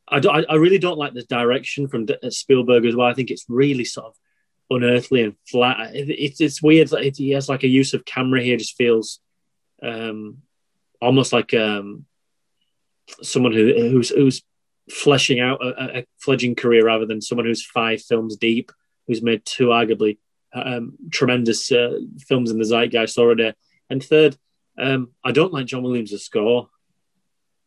I, 0.07 0.19
don't, 0.19 0.45
I 0.49 0.55
really 0.55 0.79
don't 0.79 0.97
like 0.97 1.13
the 1.13 1.23
direction 1.23 1.87
from 1.87 2.07
Spielberg 2.29 2.85
as 2.85 2.95
well. 2.95 3.07
I 3.07 3.13
think 3.13 3.31
it's 3.31 3.45
really 3.47 3.85
sort 3.85 4.07
of 4.07 4.15
unearthly 4.69 5.23
and 5.23 5.35
flat. 5.49 5.91
It's 5.93 6.41
it's 6.41 6.61
weird. 6.61 6.91
It, 6.93 7.17
he 7.17 7.31
has 7.31 7.49
like 7.49 7.63
a 7.63 7.67
use 7.67 7.93
of 7.93 8.05
camera 8.05 8.41
here. 8.41 8.57
Just 8.57 8.77
feels 8.77 9.19
um, 9.81 10.39
almost 11.01 11.33
like 11.33 11.53
um, 11.53 12.05
someone 13.21 13.53
who 13.53 13.73
who's 13.73 14.09
who's 14.09 14.43
fleshing 14.89 15.39
out 15.39 15.63
a, 15.63 15.99
a, 15.99 16.05
fledgling 16.19 16.55
career 16.55 16.85
rather 16.85 17.05
than 17.05 17.21
someone 17.21 17.45
who's 17.45 17.65
five 17.65 18.01
films 18.01 18.35
deep, 18.35 18.71
who's 19.07 19.21
made 19.21 19.45
two 19.45 19.67
arguably 19.67 20.17
um, 20.53 20.97
tremendous 21.11 21.71
uh, 21.71 21.99
films 22.19 22.51
in 22.51 22.57
the 22.57 22.65
zeitgeist 22.65 23.17
already. 23.17 23.53
And 23.89 24.03
third, 24.03 24.37
um, 24.77 25.11
I 25.23 25.31
don't 25.31 25.53
like 25.53 25.65
John 25.65 25.83
Williams' 25.83 26.21
score. 26.23 26.69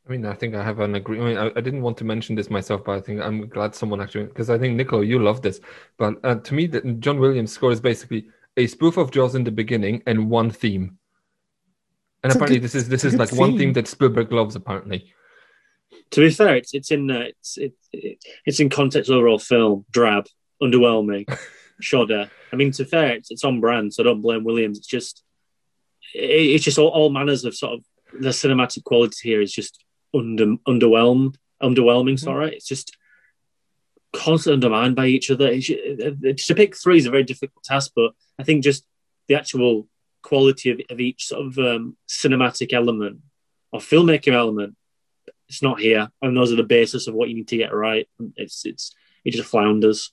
I 0.06 0.12
mean, 0.12 0.24
I 0.24 0.34
think 0.34 0.54
I 0.54 0.62
have 0.62 0.78
an 0.78 0.94
agreement. 0.94 1.38
I, 1.38 1.46
I, 1.46 1.52
I, 1.56 1.60
didn't 1.60 1.82
want 1.82 1.96
to 1.98 2.04
mention 2.04 2.36
this 2.36 2.48
myself, 2.48 2.84
but 2.84 2.96
I 2.96 3.00
think 3.00 3.20
I'm 3.20 3.48
glad 3.48 3.74
someone 3.74 4.00
actually, 4.00 4.26
because 4.26 4.50
I 4.50 4.58
think 4.58 4.76
Nico, 4.76 5.00
you 5.00 5.18
love 5.18 5.42
this. 5.42 5.60
But 5.98 6.14
uh, 6.22 6.36
to 6.36 6.54
me, 6.54 6.66
the, 6.66 6.80
John 7.00 7.18
Williams' 7.18 7.52
score 7.52 7.72
is 7.72 7.80
basically 7.80 8.28
a 8.56 8.68
spoof 8.68 8.96
of 8.98 9.10
Jaws 9.10 9.34
in 9.34 9.42
the 9.42 9.50
beginning 9.50 10.02
and 10.06 10.30
one 10.30 10.50
theme. 10.50 10.98
And 12.22 12.30
it's 12.30 12.36
apparently, 12.36 12.58
good, 12.58 12.64
this 12.64 12.74
is 12.74 12.88
this 12.88 13.04
is 13.04 13.14
like 13.14 13.30
theme. 13.30 13.38
one 13.38 13.58
theme 13.58 13.72
that 13.74 13.88
Spielberg 13.88 14.32
loves. 14.32 14.54
Apparently, 14.54 15.12
to 16.12 16.20
be 16.20 16.30
fair, 16.30 16.56
it's 16.56 16.72
it's 16.72 16.90
in 16.90 17.10
uh, 17.10 17.24
it's 17.28 17.58
it, 17.58 17.74
it, 17.92 18.18
it's 18.44 18.60
in 18.60 18.70
context 18.70 19.10
overall 19.10 19.38
film 19.38 19.84
drab, 19.90 20.26
underwhelming, 20.62 21.26
shodder. 21.82 22.30
I 22.52 22.56
mean, 22.56 22.70
to 22.72 22.84
be 22.84 22.90
fair, 22.90 23.12
it's, 23.12 23.30
it's 23.30 23.44
on 23.44 23.60
brand, 23.60 23.92
so 23.92 24.02
I 24.02 24.04
don't 24.04 24.22
blame 24.22 24.44
Williams. 24.44 24.78
It's 24.78 24.86
just 24.86 25.22
it, 26.14 26.20
it's 26.20 26.64
just 26.64 26.78
all, 26.78 26.88
all 26.88 27.10
manners 27.10 27.44
of 27.44 27.54
sort 27.54 27.74
of 27.74 27.84
the 28.18 28.30
cinematic 28.30 28.84
quality 28.84 29.28
here 29.28 29.40
is 29.40 29.52
just 29.52 29.84
under 30.14 30.56
underwhelmed, 30.66 31.36
underwhelming. 31.62 32.14
Mm-hmm. 32.14 32.24
Sorry, 32.24 32.54
it's 32.54 32.66
just 32.66 32.96
constantly 34.12 34.54
undermined 34.54 34.96
by 34.96 35.06
each 35.06 35.30
other. 35.30 35.48
It's, 35.48 35.68
it's, 35.70 36.46
to 36.46 36.54
pick 36.54 36.76
three 36.76 36.98
is 36.98 37.06
a 37.06 37.10
very 37.10 37.24
difficult 37.24 37.64
task, 37.64 37.92
but 37.94 38.12
I 38.38 38.42
think 38.42 38.64
just 38.64 38.84
the 39.28 39.34
actual 39.34 39.88
quality 40.22 40.70
of, 40.70 40.80
of 40.90 41.00
each 41.00 41.26
sort 41.26 41.46
of 41.46 41.58
um, 41.58 41.96
cinematic 42.08 42.72
element 42.72 43.20
or 43.72 43.80
filmmaking 43.80 44.32
element, 44.32 44.76
it's 45.48 45.62
not 45.62 45.80
here, 45.80 46.10
and 46.22 46.36
those 46.36 46.52
are 46.52 46.56
the 46.56 46.62
basis 46.62 47.06
of 47.06 47.14
what 47.14 47.28
you 47.28 47.36
need 47.36 47.48
to 47.48 47.56
get 47.56 47.74
right. 47.74 48.08
It's 48.36 48.66
it's 48.66 48.94
it 49.24 49.32
just 49.32 49.48
flounders. 49.48 50.12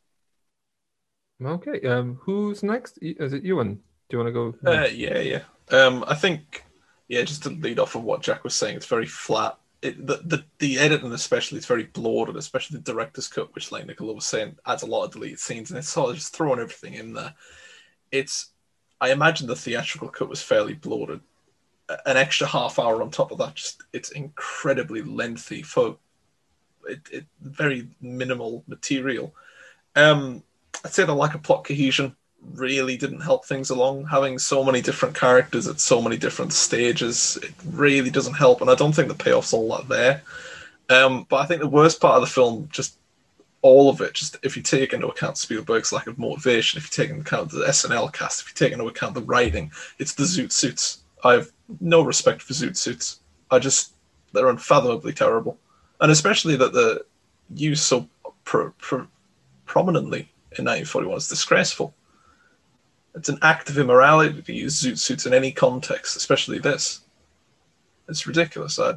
Okay, 1.44 1.82
um, 1.88 2.20
who's 2.22 2.64
next? 2.64 2.99
Is 3.02 3.34
it 3.34 3.44
Ewan? 3.44 3.76
Do 4.10 4.18
you 4.18 4.24
want 4.24 4.28
to 4.28 4.32
go? 4.32 4.72
Uh, 4.72 4.88
yeah, 4.88 5.20
yeah. 5.20 5.41
Um, 5.72 6.03
I 6.07 6.15
think, 6.15 6.64
yeah, 7.07 7.24
just 7.24 7.44
to 7.44 7.49
lead 7.49 7.80
off 7.80 7.95
of 7.95 8.03
what 8.03 8.22
Jack 8.22 8.44
was 8.44 8.53
saying, 8.53 8.76
it's 8.76 8.86
very 8.86 9.06
flat 9.06 9.57
the, 9.92 10.22
the 10.24 10.44
the 10.60 10.80
editing 10.80 11.12
especially 11.12 11.58
is 11.58 11.66
very 11.66 11.84
bloated, 11.84 12.38
especially 12.38 12.78
the 12.78 12.92
director's 12.92 13.28
cut, 13.28 13.54
which 13.54 13.72
like 13.72 13.86
Nicolo 13.86 14.14
was 14.14 14.26
saying 14.26 14.56
adds 14.66 14.84
a 14.84 14.88
lot 14.88 15.04
of 15.04 15.12
deleted 15.12 15.40
scenes, 15.40 15.70
and 15.70 15.78
it's 15.78 15.90
sort 15.90 16.12
of 16.12 16.16
just 16.16 16.36
throwing 16.36 16.60
everything 16.60 16.94
in 16.94 17.14
there. 17.14 17.34
It's 18.12 18.52
I 19.02 19.12
imagine 19.12 19.48
the 19.48 19.56
theatrical 19.56 20.08
cut 20.08 20.30
was 20.30 20.42
fairly 20.42 20.74
bloated. 20.74 21.20
An 22.06 22.16
extra 22.16 22.48
half 22.48 22.80
hour 22.80 23.02
on 23.02 23.12
top 23.12 23.32
of 23.32 23.38
that, 23.40 23.56
just 23.56 23.84
it's 23.92 24.12
incredibly 24.12 25.02
lengthy 25.02 25.62
for 25.62 25.98
it, 26.88 27.02
it 27.12 27.26
very 27.42 27.90
minimal 28.02 28.64
material. 28.68 29.36
Um, 29.96 30.44
I'd 30.86 30.94
say 30.94 31.04
the 31.04 31.14
lack 31.14 31.36
of 31.36 31.44
plot 31.44 31.66
cohesion 31.66 32.16
really 32.53 32.98
didn't 32.98 33.22
help 33.22 33.45
things 33.45 33.70
along. 33.70 34.06
Having 34.06 34.40
so 34.40 34.64
many 34.64 34.82
different 34.82 35.15
characters 35.15 35.68
at 35.68 35.80
so 35.80 36.02
many 36.02 36.18
different 36.18 36.53
stages, 36.53 37.38
it 37.41 37.52
really 37.72 38.10
doesn't 38.10 38.34
help. 38.34 38.61
And 38.61 38.70
I 38.70 38.76
don't 38.76 38.94
think 38.94 39.07
the 39.07 39.15
payoff's 39.15 39.53
all 39.53 39.76
that 39.76 39.88
there. 39.88 40.22
Um, 40.90 41.26
but 41.30 41.38
I 41.38 41.45
think 41.45 41.61
the 41.61 41.68
worst 41.68 42.02
part 42.02 42.15
of 42.15 42.22
the 42.22 42.28
film, 42.28 42.68
just 42.72 42.98
all 43.61 43.90
of 43.90 44.02
it, 44.02 44.14
just 44.14 44.38
if 44.44 44.57
you 44.57 44.61
take 44.61 44.94
into 44.94 45.07
account 45.07 45.38
Spielberg's 45.38 45.94
lack 45.94 46.07
of 46.07 46.20
motivation, 46.20 46.78
if 46.78 46.86
you 46.86 47.03
take 47.03 47.10
into 47.10 47.22
account 47.22 47.49
the 47.52 47.65
SNL 47.65 48.11
cast, 48.14 48.41
if 48.41 48.49
you 48.49 48.53
take 48.53 48.74
into 48.74 48.88
account 48.88 49.14
the 49.14 49.22
writing, 49.22 49.72
it's 49.99 50.14
the 50.14 50.24
zoot 50.24 50.52
suits. 50.52 50.99
I 51.24 51.34
have 51.34 51.52
no 51.80 52.02
respect 52.02 52.41
for 52.41 52.53
zoot 52.53 52.76
suits. 52.76 53.22
I 53.49 53.60
just 53.60 53.94
they're 54.34 54.49
unfathomably 54.49 55.14
terrible, 55.14 55.57
and 56.02 56.11
especially 56.11 56.56
that 56.57 56.74
they're 56.74 56.99
used 57.56 57.84
so 57.84 58.07
pro, 58.44 58.72
pro, 58.80 59.07
prominently 59.65 60.30
in 60.57 60.65
1941 60.65 61.18
is 61.18 61.28
disgraceful. 61.30 61.94
It's 63.15 63.30
an 63.30 63.38
act 63.41 63.69
of 63.69 63.77
immorality 63.77 64.41
to 64.41 64.53
use 64.53 64.81
zoot 64.81 64.98
suits 64.98 65.26
in 65.26 65.34
any 65.34 65.52
context, 65.52 66.15
especially 66.15 66.60
this. 66.60 67.02
It's 68.10 68.26
ridiculous. 68.27 68.80
I, 68.80 68.95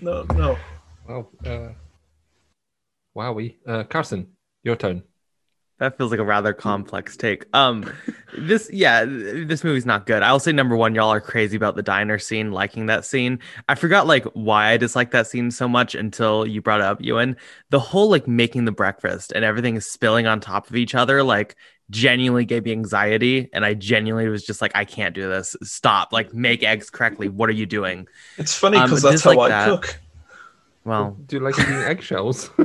no, 0.00 0.24
no. 0.34 0.56
Wow. 1.08 1.28
Uh, 1.44 1.68
wowie. 3.16 3.56
Uh, 3.66 3.84
Carson, 3.84 4.28
your 4.62 4.76
turn. 4.76 5.02
That 5.78 5.96
feels 5.96 6.10
like 6.10 6.18
a 6.18 6.24
rather 6.24 6.52
complex 6.52 7.16
take. 7.16 7.44
Um, 7.52 7.88
this, 8.36 8.68
yeah, 8.72 9.04
this 9.04 9.62
movie's 9.62 9.86
not 9.86 10.06
good. 10.06 10.24
I'll 10.24 10.40
say 10.40 10.50
number 10.50 10.76
one, 10.76 10.92
y'all 10.94 11.12
are 11.12 11.20
crazy 11.20 11.56
about 11.56 11.76
the 11.76 11.84
diner 11.84 12.18
scene, 12.18 12.50
liking 12.50 12.86
that 12.86 13.04
scene. 13.04 13.38
I 13.68 13.76
forgot 13.76 14.08
like 14.08 14.24
why 14.34 14.70
I 14.70 14.76
dislike 14.76 15.12
that 15.12 15.28
scene 15.28 15.52
so 15.52 15.68
much 15.68 15.94
until 15.94 16.46
you 16.46 16.60
brought 16.60 16.80
it 16.80 16.86
up, 16.86 17.00
Ewan. 17.00 17.36
The 17.70 17.78
whole 17.78 18.10
like 18.10 18.26
making 18.26 18.64
the 18.64 18.72
breakfast 18.72 19.32
and 19.32 19.44
everything 19.44 19.76
is 19.76 19.86
spilling 19.86 20.26
on 20.26 20.40
top 20.40 20.68
of 20.68 20.74
each 20.74 20.96
other, 20.96 21.22
like 21.22 21.54
genuinely 21.90 22.44
gave 22.44 22.64
me 22.64 22.72
anxiety, 22.72 23.48
and 23.52 23.64
I 23.64 23.74
genuinely 23.74 24.28
was 24.30 24.44
just 24.44 24.60
like, 24.60 24.72
I 24.74 24.84
can't 24.84 25.14
do 25.14 25.28
this. 25.28 25.56
Stop! 25.62 26.12
Like, 26.12 26.34
make 26.34 26.62
eggs 26.62 26.90
correctly. 26.90 27.28
What 27.28 27.48
are 27.48 27.52
you 27.54 27.66
doing? 27.66 28.06
It's 28.36 28.54
funny 28.54 28.76
Um, 28.78 28.84
because 28.84 29.02
that's 29.02 29.22
how 29.22 29.30
dislike 29.30 29.50
I 29.52 29.66
that. 29.66 29.66
cook. 29.68 30.00
Well, 30.84 31.16
Do 31.26 31.36
you 31.36 31.42
like 31.42 31.58
eating 31.58 31.74
eggshells? 31.74 32.50
I, 32.58 32.64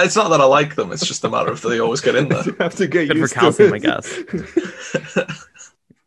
I- 0.00 0.04
it's 0.04 0.16
not 0.16 0.28
that 0.30 0.40
I 0.40 0.44
like 0.44 0.74
them. 0.74 0.92
It's 0.92 1.06
just 1.06 1.24
a 1.24 1.28
matter 1.30 1.50
of 1.50 1.60
they 1.62 1.78
always 1.78 2.00
get 2.00 2.14
in 2.14 2.28
there. 2.28 2.42
you 2.46 2.56
have 2.60 2.74
to 2.76 2.86
get 2.86 3.08
good 3.08 3.12
for 3.16 3.18
used 3.18 3.32
to 3.34 3.38
calcium, 3.40 3.72
I 3.72 3.78
guess. 3.78 4.18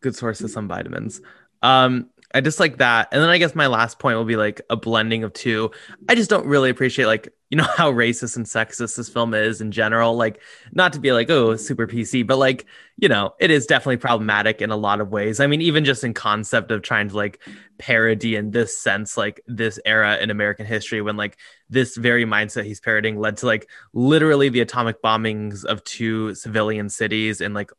good 0.00 0.14
source 0.14 0.40
of 0.40 0.50
some 0.50 0.68
vitamins. 0.68 1.20
Um, 1.62 2.10
I 2.34 2.40
just 2.40 2.60
like 2.60 2.78
that. 2.78 3.08
And 3.12 3.22
then 3.22 3.30
I 3.30 3.38
guess 3.38 3.54
my 3.54 3.66
last 3.66 3.98
point 3.98 4.16
will 4.18 4.24
be 4.24 4.36
like 4.36 4.60
a 4.68 4.76
blending 4.76 5.24
of 5.24 5.32
two. 5.32 5.70
I 6.08 6.14
just 6.14 6.28
don't 6.30 6.46
really 6.46 6.70
appreciate 6.70 7.06
like, 7.06 7.32
you 7.50 7.56
know, 7.56 7.66
how 7.76 7.92
racist 7.92 8.36
and 8.36 8.46
sexist 8.46 8.96
this 8.96 9.08
film 9.08 9.34
is 9.34 9.60
in 9.60 9.70
general. 9.70 10.16
Like, 10.16 10.40
not 10.72 10.92
to 10.94 11.00
be 11.00 11.12
like, 11.12 11.30
oh, 11.30 11.56
super 11.56 11.86
PC, 11.86 12.26
but 12.26 12.38
like, 12.38 12.66
you 12.96 13.08
know, 13.08 13.34
it 13.38 13.50
is 13.50 13.66
definitely 13.66 13.98
problematic 13.98 14.62
in 14.62 14.70
a 14.70 14.76
lot 14.76 15.00
of 15.00 15.10
ways. 15.10 15.38
I 15.38 15.46
mean, 15.46 15.60
even 15.60 15.84
just 15.84 16.02
in 16.02 16.14
concept 16.14 16.70
of 16.70 16.82
trying 16.82 17.08
to 17.08 17.16
like 17.16 17.40
parody 17.78 18.36
in 18.36 18.50
this 18.50 18.78
sense, 18.78 19.16
like 19.16 19.40
this 19.46 19.78
era 19.84 20.16
in 20.16 20.30
American 20.30 20.66
history 20.66 21.02
when 21.02 21.16
like 21.16 21.36
this 21.68 21.96
very 21.96 22.24
mindset 22.24 22.64
he's 22.64 22.80
parodying 22.80 23.18
led 23.18 23.36
to 23.36 23.46
like 23.46 23.68
literally 23.92 24.48
the 24.48 24.60
atomic 24.60 25.02
bombings 25.02 25.64
of 25.64 25.82
two 25.82 26.34
civilian 26.34 26.88
cities 26.88 27.40
and 27.40 27.54
like 27.54 27.70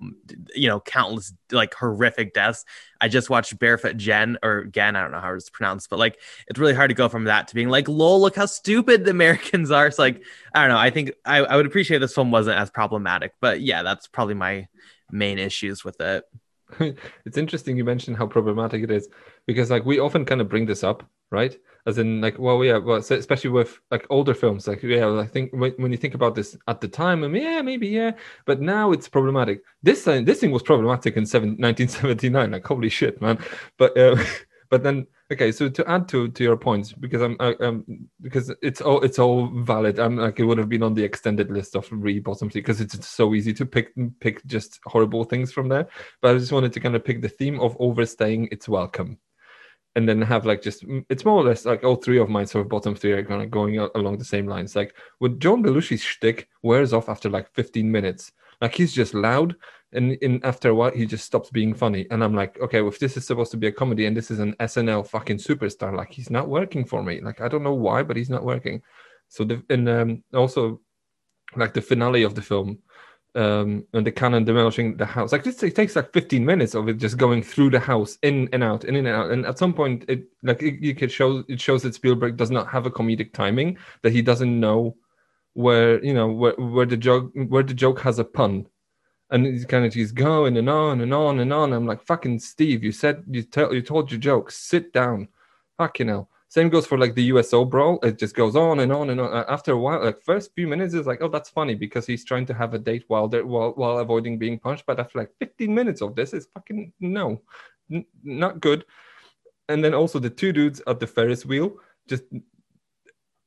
you 0.54 0.68
know 0.68 0.80
countless 0.82 1.34
like 1.52 1.74
horrific 1.74 2.34
deaths 2.34 2.66
i 3.00 3.08
just 3.08 3.30
watched 3.30 3.58
barefoot 3.58 3.96
jen 3.96 4.38
or 4.44 4.66
gen 4.66 4.96
i 4.98 5.02
don't 5.02 5.12
know 5.12 5.22
how 5.22 5.34
it's 5.34 5.50
pronounced 5.50 5.90
but 5.90 6.00
like 6.00 6.20
it's 6.48 6.60
really 6.60 6.74
hard 6.74 6.90
to 6.90 6.96
go 6.96 7.08
from 7.08 7.26
that 7.26 7.48
to 7.48 7.56
being 7.56 7.70
like 7.70 7.88
lol 7.88 8.20
look 8.20 8.36
how 8.36 8.46
stupid 8.46 9.06
the 9.06 9.14
americans 9.58 9.72
are 9.72 9.88
it's 9.88 10.00
like 10.00 10.24
i 10.54 10.62
don't 10.62 10.70
know. 10.70 10.78
I 10.78 10.90
think 10.90 11.12
i, 11.26 11.38
I 11.38 11.56
would 11.56 11.66
appreciate 11.66 12.00
this 12.00 12.14
film 12.14 12.32
wasn't 12.32 12.60
as 12.60 12.70
problematic 12.70 13.34
but 13.42 13.62
yeah 13.62 13.84
that's 13.84 14.08
probably 14.08 14.36
my 14.36 14.68
main 15.12 15.40
issues 15.40 15.84
with 15.86 16.02
it. 16.02 16.24
It's 17.26 17.38
interesting 17.38 17.78
you 17.78 17.86
mentioned 17.86 18.18
how 18.18 18.28
problematic 18.28 18.84
it 18.84 18.92
is 18.92 19.08
because 19.46 19.72
like 19.72 19.86
we 19.86 20.00
often 20.00 20.26
kind 20.26 20.42
of 20.42 20.50
bring 20.50 20.66
this 20.66 20.84
up 20.84 21.04
right? 21.32 21.58
As 21.86 21.98
in 21.98 22.20
like 22.20 22.38
well 22.38 22.64
yeah 22.64 22.78
well 22.78 23.02
so 23.02 23.16
especially 23.16 23.52
with 23.52 23.80
like 23.92 24.06
older 24.10 24.34
films 24.34 24.68
like 24.68 24.84
yeah 24.84 25.08
i 25.18 25.26
think 25.26 25.54
when, 25.54 25.72
when 25.78 25.92
you 25.92 25.98
think 25.98 26.16
about 26.16 26.36
this 26.36 26.58
at 26.68 26.82
the 26.82 26.88
time 26.90 27.24
I 27.24 27.28
mean, 27.30 27.44
yeah 27.44 27.62
maybe 27.62 27.88
yeah 27.88 28.12
but 28.46 28.60
now 28.60 28.92
it's 28.92 29.08
problematic. 29.08 29.62
This 29.84 30.04
thing 30.04 30.26
this 30.26 30.42
thing 30.42 30.52
was 30.52 30.64
problematic 30.64 31.16
in 31.16 31.26
seven, 31.26 31.50
1979 31.52 32.52
like 32.52 32.68
holy 32.68 32.90
shit 32.90 33.22
man. 33.22 33.38
But 33.78 33.98
uh, 33.98 34.18
but 34.70 34.84
then 34.84 35.08
okay 35.32 35.52
so 35.52 35.68
to 35.68 35.88
add 35.90 36.08
to 36.08 36.30
to 36.30 36.44
your 36.44 36.56
points 36.56 36.94
because 36.94 37.22
i'm 37.22 37.36
I, 37.40 37.54
um 37.60 37.86
because 38.22 38.54
it's 38.62 38.82
all 38.82 39.02
it's 39.02 39.20
all 39.20 39.48
valid 39.48 40.00
i'm 40.00 40.16
like 40.16 40.40
it 40.40 40.46
would 40.46 40.58
have 40.58 40.70
been 40.70 40.84
on 40.84 40.94
the 40.94 41.04
extended 41.04 41.52
list 41.52 41.76
of 41.76 41.88
re 41.92 42.20
bottom 42.20 42.50
three 42.50 42.62
because 42.62 42.80
it's 42.82 43.08
so 43.08 43.34
easy 43.34 43.54
to 43.54 43.66
pick 43.66 43.94
pick 44.20 44.46
just 44.46 44.80
horrible 44.86 45.24
things 45.24 45.52
from 45.52 45.70
there. 45.70 45.88
But 46.22 46.36
i 46.36 46.38
just 46.38 46.52
wanted 46.52 46.74
to 46.74 46.80
kind 46.80 46.96
of 46.96 47.06
pick 47.06 47.22
the 47.22 47.30
theme 47.30 47.60
of 47.60 47.76
overstaying 47.80 48.50
its 48.52 48.68
welcome. 48.70 49.18
And 49.96 50.08
then 50.08 50.22
have 50.22 50.46
like 50.46 50.62
just 50.62 50.86
it's 51.10 51.26
more 51.26 51.42
or 51.42 51.44
less 51.44 51.66
like 51.66 51.84
all 51.84 51.96
three 51.96 52.20
of 52.20 52.30
mine 52.30 52.46
sort 52.46 52.66
of 52.66 52.70
bottom 52.70 52.94
three 52.94 53.14
are 53.14 53.26
kind 53.26 53.42
of 53.42 53.50
going 53.50 53.80
along 53.80 54.20
the 54.20 54.26
same 54.26 54.48
lines. 54.48 54.76
Like 54.76 54.96
when 55.18 55.40
john 55.40 55.64
belushi's 55.64 56.04
shtick 56.04 56.48
wears 56.62 56.94
off 56.94 57.10
after 57.10 57.30
like 57.30 57.52
15 57.54 57.92
minutes. 57.92 58.32
Like 58.62 58.76
he's 58.76 58.94
just 58.94 59.14
loud 59.14 59.56
and 59.98 60.14
in 60.14 60.40
after 60.44 60.70
a 60.70 60.76
while 60.76 60.92
he 60.92 61.06
just 61.06 61.26
stops 61.26 61.50
being 61.50 61.74
funny. 61.74 62.08
And 62.12 62.24
i'm 62.24 62.36
like 62.36 62.60
okay 62.62 62.82
well, 62.82 62.92
if 62.92 63.00
this 63.00 63.18
is 63.18 63.26
supposed 63.26 63.52
to 63.52 63.58
be 63.58 63.68
a 63.68 63.72
comedy 63.72 64.06
and 64.06 64.16
this 64.16 64.32
is 64.32 64.40
an 64.40 64.54
snl 64.62 65.06
fucking 65.06 65.38
superstar 65.38 65.96
like 65.96 66.12
he's 66.12 66.30
not 66.30 66.48
working 66.48 66.86
for 66.86 67.04
me. 67.04 67.20
Like 67.22 67.42
i 67.42 67.48
don't 67.48 67.64
know 67.64 67.74
why 67.74 68.04
but 68.04 68.18
he's 68.18 68.30
not 68.30 68.46
working. 68.46 68.82
So 69.30 69.44
the 69.44 69.64
and 69.70 69.90
um 69.90 70.24
also 70.34 70.80
like 71.56 71.74
the 71.74 71.82
finale 71.82 72.24
of 72.24 72.36
the 72.36 72.42
film 72.42 72.80
um 73.36 73.86
and 73.94 74.06
the 74.06 74.12
cannon 74.12 74.46
demolishing 74.46 74.98
the 74.98 75.06
house 75.06 75.32
like 75.32 75.44
this 75.44 75.62
it 75.62 75.76
takes 75.76 75.96
like 75.96 76.12
15 76.14 76.46
minutes 76.46 76.74
of 76.76 76.88
it 76.90 76.98
just 76.98 77.18
going 77.18 77.44
through 77.44 77.70
the 77.70 77.80
house 77.80 78.18
in 78.24 78.50
and 78.54 78.64
out 78.64 78.86
in 78.86 78.96
and 78.96 79.08
out. 79.08 79.32
And 79.32 79.46
at 79.46 79.58
some 79.58 79.74
point 79.74 80.06
it 80.08 80.24
like 80.44 80.64
it, 80.64 80.76
you 80.82 80.96
could 80.96 81.12
show 81.12 81.44
it 81.48 81.60
shows 81.60 81.84
that 81.84 81.96
spielberg 81.96 82.38
does 82.38 82.52
not 82.52 82.68
have 82.68 82.86
a 82.86 82.92
comedic 82.92 83.34
timing 83.34 83.78
that 84.04 84.14
he 84.14 84.22
doesn't 84.22 84.60
know 84.60 84.96
where 85.54 86.04
you 86.04 86.14
know 86.14 86.28
where, 86.28 86.54
where 86.54 86.86
the 86.86 86.96
joke 86.96 87.32
where 87.50 87.64
the 87.64 87.74
joke 87.74 88.00
has 88.00 88.20
a 88.20 88.24
pun 88.24 88.66
and 89.30 89.46
he's 89.46 89.66
kind 89.66 89.86
of 89.86 89.94
he's 89.94 90.12
going 90.12 90.58
and 90.58 90.70
on 90.70 91.02
and 91.02 91.14
on 91.14 91.40
and 91.40 91.52
on 91.52 91.74
i'm 91.74 91.86
like 91.86 92.02
fucking 92.06 92.40
steve 92.40 92.84
you 92.84 92.92
said 92.92 93.24
you 93.30 93.44
tell 93.44 93.74
you 93.74 93.82
told 93.82 94.12
your 94.12 94.20
joke 94.20 94.52
sit 94.52 94.94
down 94.94 95.28
fucking 95.78 96.08
hell 96.08 96.30
same 96.50 96.70
goes 96.70 96.88
for 96.88 96.98
like 96.98 97.14
the 97.14 97.24
USO 97.24 97.66
brawl. 97.66 98.00
It 98.04 98.18
just 98.18 98.34
goes 98.34 98.56
on 98.56 98.80
and 98.80 98.92
on 98.92 99.10
and 99.10 99.20
on. 99.20 99.46
After 99.50 99.74
a 99.74 99.78
while, 99.78 100.04
like 100.04 100.22
first 100.24 100.56
few 100.56 100.66
minutes, 100.66 100.94
is 100.94 101.06
like, 101.06 101.22
oh, 101.22 101.28
that's 101.28 101.50
funny 101.50 101.76
because 101.76 102.06
he's 102.08 102.24
trying 102.24 102.46
to 102.46 102.54
have 102.54 102.74
a 102.74 102.80
date 102.80 103.04
while 103.08 103.28
while, 103.28 103.74
while 103.74 103.98
avoiding 104.00 104.40
being 104.40 104.58
punched. 104.58 104.86
But 104.86 105.00
after 105.00 105.20
like 105.20 105.32
15 105.40 105.74
minutes 105.74 106.02
of 106.02 106.16
this, 106.16 106.34
is 106.34 106.48
fucking 106.54 106.94
no, 107.02 107.42
N- 107.92 108.06
not 108.24 108.62
good. 108.62 108.86
And 109.68 109.84
then 109.84 109.94
also 109.94 110.20
the 110.20 110.30
two 110.30 110.54
dudes 110.54 110.82
at 110.88 111.02
the 111.02 111.08
Ferris 111.08 111.46
wheel 111.46 111.76
just, 112.08 112.24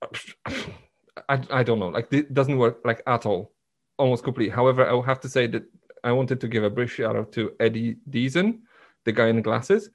I, 0.46 1.42
I 1.50 1.62
don't 1.62 1.78
know, 1.78 1.88
like 1.88 2.12
it 2.12 2.34
doesn't 2.34 2.58
work 2.58 2.80
like 2.84 3.02
at 3.06 3.24
all, 3.24 3.52
almost 4.00 4.24
completely. 4.24 4.54
However, 4.54 4.82
I 4.88 4.92
will 4.92 5.10
have 5.12 5.20
to 5.20 5.28
say 5.28 5.46
that 5.48 5.64
I 6.02 6.12
wanted 6.12 6.40
to 6.40 6.48
give 6.48 6.64
a 6.64 6.70
brief 6.70 6.92
shout 6.92 7.16
out 7.16 7.30
to 7.32 7.52
Eddie 7.60 7.96
Deezen, 8.08 8.60
the 9.04 9.12
guy 9.12 9.28
in 9.28 9.36
the 9.36 9.42
glasses 9.42 9.90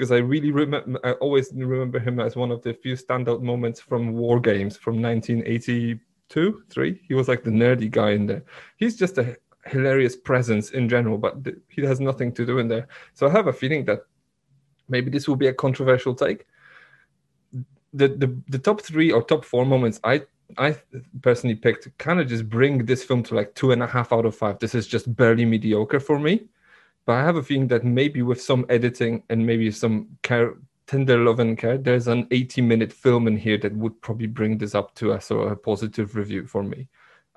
because 0.00 0.12
I 0.12 0.16
really 0.16 0.50
remember, 0.50 0.98
I 1.04 1.12
always 1.24 1.52
remember 1.52 1.98
him 1.98 2.20
as 2.20 2.34
one 2.34 2.50
of 2.50 2.62
the 2.62 2.72
few 2.72 2.94
standout 2.94 3.42
moments 3.42 3.80
from 3.80 4.14
War 4.14 4.40
Games 4.40 4.74
from 4.78 5.02
1982, 5.02 6.62
three. 6.70 7.02
He 7.06 7.12
was 7.12 7.28
like 7.28 7.44
the 7.44 7.50
nerdy 7.50 7.90
guy 7.90 8.12
in 8.12 8.24
there. 8.24 8.42
He's 8.78 8.96
just 8.96 9.18
a 9.18 9.36
hilarious 9.66 10.16
presence 10.16 10.70
in 10.70 10.88
general, 10.88 11.18
but 11.18 11.44
th- 11.44 11.58
he 11.68 11.82
has 11.82 12.00
nothing 12.00 12.32
to 12.32 12.46
do 12.46 12.60
in 12.60 12.66
there. 12.66 12.88
So 13.12 13.26
I 13.26 13.30
have 13.30 13.48
a 13.48 13.52
feeling 13.52 13.84
that 13.84 14.06
maybe 14.88 15.10
this 15.10 15.28
will 15.28 15.36
be 15.36 15.48
a 15.48 15.52
controversial 15.52 16.14
take. 16.14 16.46
The 17.92 18.08
the, 18.08 18.40
the 18.48 18.58
top 18.58 18.80
three 18.80 19.12
or 19.12 19.22
top 19.22 19.44
four 19.44 19.66
moments 19.66 20.00
I 20.02 20.22
I 20.58 20.76
personally 21.22 21.56
picked 21.56 21.96
kind 21.98 22.20
of 22.20 22.28
just 22.28 22.48
bring 22.48 22.84
this 22.84 23.04
film 23.04 23.22
to 23.24 23.34
like 23.34 23.54
two 23.54 23.72
and 23.72 23.82
a 23.82 23.86
half 23.86 24.12
out 24.12 24.26
of 24.26 24.36
five. 24.36 24.58
This 24.58 24.74
is 24.74 24.86
just 24.86 25.14
barely 25.16 25.44
mediocre 25.44 26.00
for 26.00 26.18
me 26.18 26.48
but 27.06 27.16
I 27.16 27.24
have 27.24 27.36
a 27.36 27.42
feeling 27.42 27.68
that 27.68 27.84
maybe 27.84 28.22
with 28.22 28.40
some 28.40 28.66
editing 28.68 29.22
and 29.30 29.44
maybe 29.44 29.70
some 29.70 30.16
care, 30.22 30.54
tender 30.86 31.18
love 31.18 31.40
and 31.40 31.56
care, 31.56 31.78
there's 31.78 32.08
an 32.08 32.26
80 32.30 32.62
minute 32.62 32.92
film 32.92 33.26
in 33.26 33.36
here 33.36 33.58
that 33.58 33.74
would 33.74 34.00
probably 34.00 34.26
bring 34.26 34.58
this 34.58 34.74
up 34.74 34.94
to 34.96 35.12
a 35.12 35.20
sort 35.20 35.46
of 35.46 35.52
a 35.52 35.56
positive 35.56 36.14
review 36.14 36.46
for 36.46 36.62
me. 36.62 36.88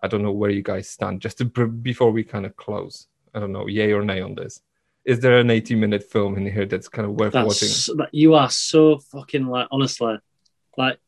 I 0.02 0.08
don't 0.08 0.22
know 0.22 0.32
where 0.32 0.50
you 0.50 0.62
guys 0.62 0.90
stand. 0.90 1.22
Just 1.22 1.38
to, 1.38 1.46
before 1.46 2.12
we 2.12 2.24
kind 2.24 2.46
of 2.46 2.56
close, 2.58 3.08
I 3.34 3.40
don't 3.40 3.52
know, 3.52 3.68
yay 3.68 3.94
or 3.94 4.04
nay 4.04 4.22
on 4.22 4.36
this. 4.36 4.62
Is 5.06 5.20
there 5.20 5.40
an 5.40 5.50
80 5.50 5.76
minute 5.76 6.04
film 6.04 6.38
in 6.38 6.46
here 6.46 6.66
that's 6.66 6.88
kind 6.88 7.08
of 7.08 7.14
worth 7.16 7.34
watching? 7.34 7.68
That's 7.68 7.86
that, 7.98 8.10
you 8.12 8.36
are 8.36 8.50
so 8.50 9.00
fucking 9.00 9.48
like 9.48 9.68
honestly, 9.72 10.18
like 10.78 11.00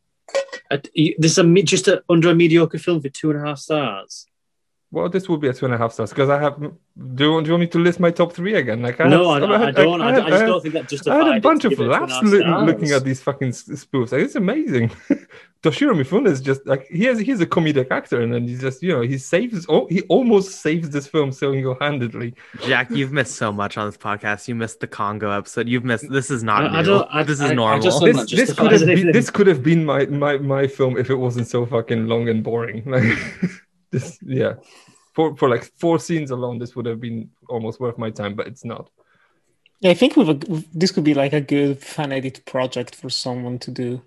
you, 0.93 1.15
this 1.17 1.37
is 1.37 1.37
a 1.37 1.63
just 1.63 1.87
a, 1.87 2.03
under 2.09 2.29
a 2.29 2.35
mediocre 2.35 2.77
film 2.77 3.01
for 3.01 3.09
two 3.09 3.31
and 3.31 3.39
a 3.39 3.45
half 3.45 3.59
stars. 3.59 4.27
Well, 4.95 5.09
this 5.09 5.27
will 5.27 5.37
be 5.37 5.49
a 5.49 5.53
two 5.53 5.65
and 5.65 5.73
a 5.73 5.77
half 5.77 5.91
stars 5.91 6.11
because 6.11 6.29
I 6.29 6.39
have. 6.41 6.57
Do 6.59 7.23
you, 7.25 7.31
want, 7.33 7.43
do 7.43 7.49
you 7.49 7.53
want 7.55 7.61
me 7.61 7.67
to 7.67 7.79
list 7.79 7.99
my 7.99 8.11
top 8.11 8.31
three 8.31 8.55
again? 8.55 8.81
Like 8.81 9.01
I 9.01 9.09
no, 9.09 9.29
I, 9.29 9.41
have, 9.41 9.49
I, 9.51 9.55
I 9.55 9.65
had- 9.65 9.75
don't. 9.75 10.01
I, 10.01 10.13
had- 10.13 10.23
I 10.23 10.29
just 10.29 10.45
don't 10.45 10.61
think 10.61 10.73
that 10.75 11.07
I 11.11 11.17
had 11.17 11.37
a 11.37 11.41
bunch 11.41 11.65
of 11.65 11.71
give 11.71 11.79
it 11.81 11.83
two 11.83 11.91
and 11.91 12.01
a 12.01 12.05
laughs 12.05 12.13
half 12.13 12.67
looking 12.69 12.91
at 12.91 13.03
these 13.03 13.21
fucking 13.21 13.49
spoofs. 13.49 14.13
Like, 14.13 14.21
it's 14.21 14.35
amazing. 14.35 14.89
Toshiro 15.63 15.99
Mifune 15.99 16.27
is 16.27 16.39
just 16.39 16.65
like 16.65 16.85
he 16.87 17.03
has. 17.05 17.19
He's 17.19 17.41
a 17.41 17.45
comedic 17.45 17.89
actor, 17.91 18.21
and 18.21 18.31
then 18.33 18.47
he 18.47 18.55
just 18.55 18.81
you 18.83 18.93
know 18.93 19.01
he 19.01 19.17
saves. 19.17 19.65
Oh, 19.67 19.87
he 19.87 20.01
almost 20.03 20.61
saves 20.61 20.91
this 20.91 21.07
film 21.07 21.31
single 21.33 21.75
handedly. 21.81 22.33
Jack, 22.65 22.89
you've 22.91 23.11
missed 23.11 23.35
so 23.35 23.51
much 23.51 23.77
on 23.77 23.87
this 23.87 23.97
podcast. 23.97 24.47
You 24.47 24.55
missed 24.55 24.79
the 24.79 24.87
Congo 24.87 25.29
episode. 25.31 25.67
You've 25.67 25.83
missed. 25.83 26.09
This 26.09 26.31
is 26.31 26.41
not 26.43 26.63
I- 26.63 26.67
I 26.67 26.81
new. 26.81 26.87
don't- 26.87 27.07
I- 27.11 27.23
this 27.23 27.39
is 27.41 27.51
I 27.51 27.53
normal. 27.53 27.81
just- 27.83 28.01
This, 28.01 28.31
this 28.31 28.53
could 28.53 28.71
have 28.71 28.85
been 28.85 29.11
this 29.11 29.29
could 29.29 29.47
have 29.47 29.61
been 29.63 29.83
my 29.83 30.05
my 30.05 30.37
my 30.37 30.67
film 30.67 30.97
if 30.97 31.09
it 31.09 31.15
wasn't 31.15 31.47
so 31.47 31.65
fucking 31.65 32.07
long 32.07 32.29
and 32.29 32.41
boring. 32.43 32.83
Like 32.95 33.03
this, 33.99 34.19
yeah. 34.21 34.53
For 35.13 35.35
for 35.37 35.49
like 35.49 35.63
four 35.79 35.99
scenes 35.99 36.31
alone, 36.31 36.59
this 36.59 36.75
would 36.75 36.85
have 36.85 36.99
been 36.99 37.29
almost 37.47 37.79
worth 37.79 37.97
my 37.97 38.11
time, 38.11 38.35
but 38.35 38.47
it's 38.47 38.65
not. 38.65 38.89
Yeah, 39.79 39.91
I 39.91 39.93
think 39.93 40.13
this 40.73 40.91
could 40.91 41.03
be 41.03 41.13
like 41.13 41.33
a 41.33 41.41
good 41.41 41.79
fan 41.79 42.11
edit 42.11 42.45
project 42.45 42.95
for 42.95 43.09
someone 43.09 43.59
to 43.59 43.71
do. 43.71 44.01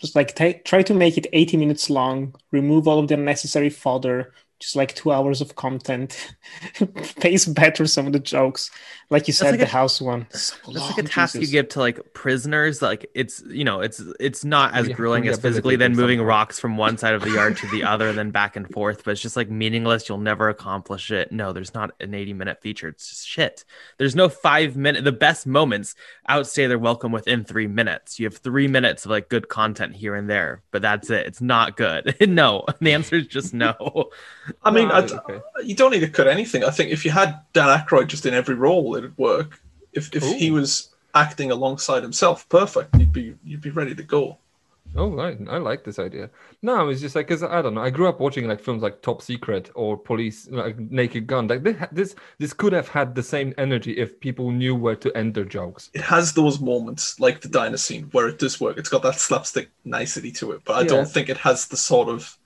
Just 0.00 0.16
like 0.16 0.34
ta- 0.34 0.58
try 0.64 0.82
to 0.82 0.94
make 0.94 1.18
it 1.18 1.26
80 1.32 1.56
minutes 1.56 1.90
long, 1.90 2.34
remove 2.52 2.88
all 2.88 2.98
of 2.98 3.08
the 3.08 3.14
unnecessary 3.14 3.70
fodder, 3.70 4.32
just 4.60 4.76
like 4.76 4.94
two 4.94 5.10
hours 5.10 5.40
of 5.40 5.56
content, 5.56 6.34
pays 7.20 7.46
better 7.46 7.86
some 7.86 8.06
of 8.06 8.12
the 8.12 8.18
jokes. 8.20 8.70
Like 9.08 9.26
you 9.26 9.32
said, 9.32 9.52
like 9.52 9.60
the 9.60 9.66
a- 9.66 9.68
house 9.68 10.00
one. 10.00 10.26
So 10.30 10.54
That's 10.72 10.86
like 10.90 10.98
a 10.98 11.00
long, 11.00 11.06
task 11.06 11.34
you 11.34 11.46
give 11.48 11.68
to 11.70 11.80
like 11.80 12.12
prisoners. 12.14 12.80
Like 12.80 13.10
it's 13.14 13.42
you 13.48 13.64
know 13.64 13.80
it's 13.80 14.00
it's 14.20 14.44
not 14.44 14.74
as 14.74 14.86
Re- 14.86 14.92
grueling 14.92 15.26
as 15.26 15.38
physically 15.40 15.74
than 15.74 15.92
rehabilitate 15.92 15.96
them 15.96 16.02
moving 16.02 16.18
somehow. 16.20 16.28
rocks 16.28 16.60
from 16.60 16.76
one 16.76 16.96
side 16.98 17.14
of 17.14 17.22
the 17.22 17.30
yard 17.30 17.56
to 17.56 17.66
the 17.68 17.82
other, 17.92 18.08
and 18.10 18.18
then 18.18 18.30
back 18.30 18.54
and 18.54 18.70
forth. 18.70 19.02
But 19.02 19.12
it's 19.12 19.22
just 19.22 19.34
like 19.36 19.50
meaningless. 19.50 20.08
You'll 20.08 20.18
never 20.18 20.48
accomplish 20.48 21.10
it. 21.10 21.32
No, 21.32 21.52
there's 21.52 21.74
not 21.74 21.90
an 22.00 22.14
80 22.14 22.34
minute 22.34 22.60
feature. 22.60 22.88
It's 22.88 23.08
just 23.08 23.26
shit. 23.26 23.64
There's 23.98 24.14
no 24.14 24.28
five 24.28 24.76
minute. 24.76 25.02
The 25.04 25.10
best 25.12 25.46
moments 25.46 25.96
outstay 26.28 26.66
their 26.68 26.78
welcome 26.78 27.10
within 27.10 27.44
three 27.44 27.66
minutes. 27.66 28.20
You 28.20 28.26
have 28.26 28.36
three 28.36 28.68
minutes 28.68 29.06
of 29.06 29.10
like 29.10 29.28
good 29.28 29.48
content 29.48 29.96
here 29.96 30.14
and 30.14 30.30
there, 30.30 30.62
but 30.70 30.82
that's 30.82 31.10
it. 31.10 31.26
It's 31.26 31.40
not 31.40 31.76
good. 31.76 32.14
no, 32.28 32.64
the 32.80 32.92
answer 32.92 33.16
is 33.16 33.26
just 33.26 33.54
no. 33.54 34.10
I 34.62 34.70
mean, 34.70 34.88
ah, 34.90 34.96
I, 34.96 35.00
Right, 35.00 35.12
okay. 35.12 35.40
you 35.64 35.74
don't 35.74 35.90
need 35.90 36.00
to 36.00 36.08
cut 36.08 36.28
anything. 36.28 36.64
I 36.64 36.70
think 36.70 36.90
if 36.90 37.04
you 37.04 37.10
had 37.10 37.40
Dan 37.52 37.68
Aykroyd 37.68 38.08
just 38.08 38.26
in 38.26 38.34
every 38.34 38.54
role, 38.54 38.96
it'd 38.96 39.16
work. 39.18 39.60
If 39.92 40.14
if 40.14 40.22
he 40.22 40.50
was 40.50 40.90
acting 41.14 41.50
alongside 41.50 42.02
himself, 42.02 42.48
perfect. 42.48 42.96
You'd 42.96 43.12
be 43.12 43.34
you'd 43.44 43.60
be 43.62 43.70
ready 43.70 43.94
to 43.94 44.02
go. 44.02 44.38
Oh 44.96 45.08
right, 45.10 45.38
I 45.48 45.58
like 45.58 45.84
this 45.84 46.00
idea. 46.00 46.30
No, 46.62 46.88
it's 46.88 47.00
just 47.00 47.14
like 47.14 47.28
because 47.28 47.44
I 47.44 47.62
don't 47.62 47.74
know. 47.74 47.80
I 47.80 47.90
grew 47.90 48.08
up 48.08 48.18
watching 48.18 48.48
like 48.48 48.60
films 48.60 48.82
like 48.82 49.02
Top 49.02 49.22
Secret 49.22 49.70
or 49.76 49.96
Police, 49.96 50.48
like 50.50 50.76
Naked 50.78 51.28
Gun. 51.28 51.46
Like 51.46 51.62
this, 51.62 51.76
this, 51.92 52.14
this 52.38 52.52
could 52.52 52.72
have 52.72 52.88
had 52.88 53.14
the 53.14 53.22
same 53.22 53.54
energy 53.56 53.92
if 53.98 54.18
people 54.18 54.50
knew 54.50 54.74
where 54.74 54.96
to 54.96 55.16
end 55.16 55.34
their 55.34 55.44
jokes. 55.44 55.90
It 55.94 56.00
has 56.02 56.32
those 56.32 56.58
moments 56.58 57.20
like 57.20 57.40
the 57.40 57.48
diner 57.48 57.76
scene 57.76 58.08
where 58.10 58.26
it 58.28 58.40
does 58.40 58.60
work. 58.60 58.78
It's 58.78 58.88
got 58.88 59.02
that 59.04 59.20
slapstick 59.20 59.70
nicety 59.84 60.32
to 60.32 60.50
it, 60.52 60.62
but 60.64 60.74
I 60.74 60.80
Yeah. 60.80 60.88
don't 60.88 61.08
think 61.08 61.28
it 61.28 61.36
has 61.38 61.68
the 61.68 61.76
sort 61.76 62.08
of 62.08 62.36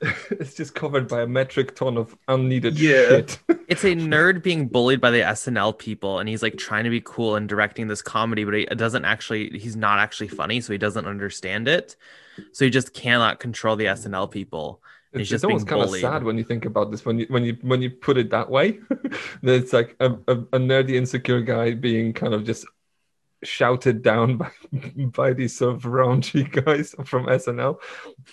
it's 0.30 0.54
just 0.54 0.74
covered 0.74 1.08
by 1.08 1.22
a 1.22 1.26
metric 1.26 1.74
ton 1.74 1.96
of 1.96 2.16
unneeded 2.28 2.78
Yeah. 2.78 3.08
shit. 3.08 3.38
It's 3.68 3.84
a 3.84 3.94
nerd 3.94 4.42
being 4.42 4.66
bullied 4.66 5.00
by 5.00 5.10
the 5.10 5.20
SNL 5.20 5.78
people, 5.78 6.20
and 6.20 6.28
he's 6.28 6.42
like 6.42 6.56
trying 6.56 6.84
to 6.84 6.90
be 6.90 7.02
cool 7.04 7.36
and 7.36 7.46
directing 7.46 7.86
this 7.86 8.00
comedy, 8.00 8.44
but 8.44 8.54
he 8.54 8.64
doesn't 8.64 9.04
actually. 9.04 9.50
He's 9.58 9.76
not 9.76 9.98
actually 9.98 10.28
funny, 10.28 10.62
so 10.62 10.72
he 10.72 10.78
doesn't 10.78 11.06
understand 11.06 11.68
it. 11.68 11.94
So 12.52 12.64
he 12.64 12.70
just 12.70 12.94
cannot 12.94 13.40
control 13.40 13.76
the 13.76 13.84
SNL 13.84 14.30
people. 14.30 14.82
It's, 15.12 15.20
it's 15.22 15.30
just 15.30 15.42
being 15.42 15.52
almost 15.52 15.68
kind 15.68 15.82
of 15.82 15.90
sad 15.90 16.22
when 16.24 16.38
you 16.38 16.44
think 16.44 16.64
about 16.64 16.90
this. 16.90 17.04
When 17.04 17.18
you 17.18 17.26
when 17.28 17.44
you 17.44 17.58
when 17.60 17.82
you 17.82 17.90
put 17.90 18.16
it 18.16 18.30
that 18.30 18.48
way, 18.48 18.78
it's 19.42 19.72
like 19.72 19.96
a, 20.00 20.12
a, 20.26 20.32
a 20.32 20.58
nerdy, 20.58 20.92
insecure 20.92 21.42
guy 21.42 21.74
being 21.74 22.14
kind 22.14 22.32
of 22.32 22.44
just 22.44 22.64
shouted 23.44 24.02
down 24.02 24.36
by 24.36 24.50
by 24.96 25.32
these 25.32 25.56
sort 25.56 25.74
of 25.74 25.82
raunchy 25.82 26.50
guys 26.64 26.94
from 27.04 27.26
SNL. 27.26 27.78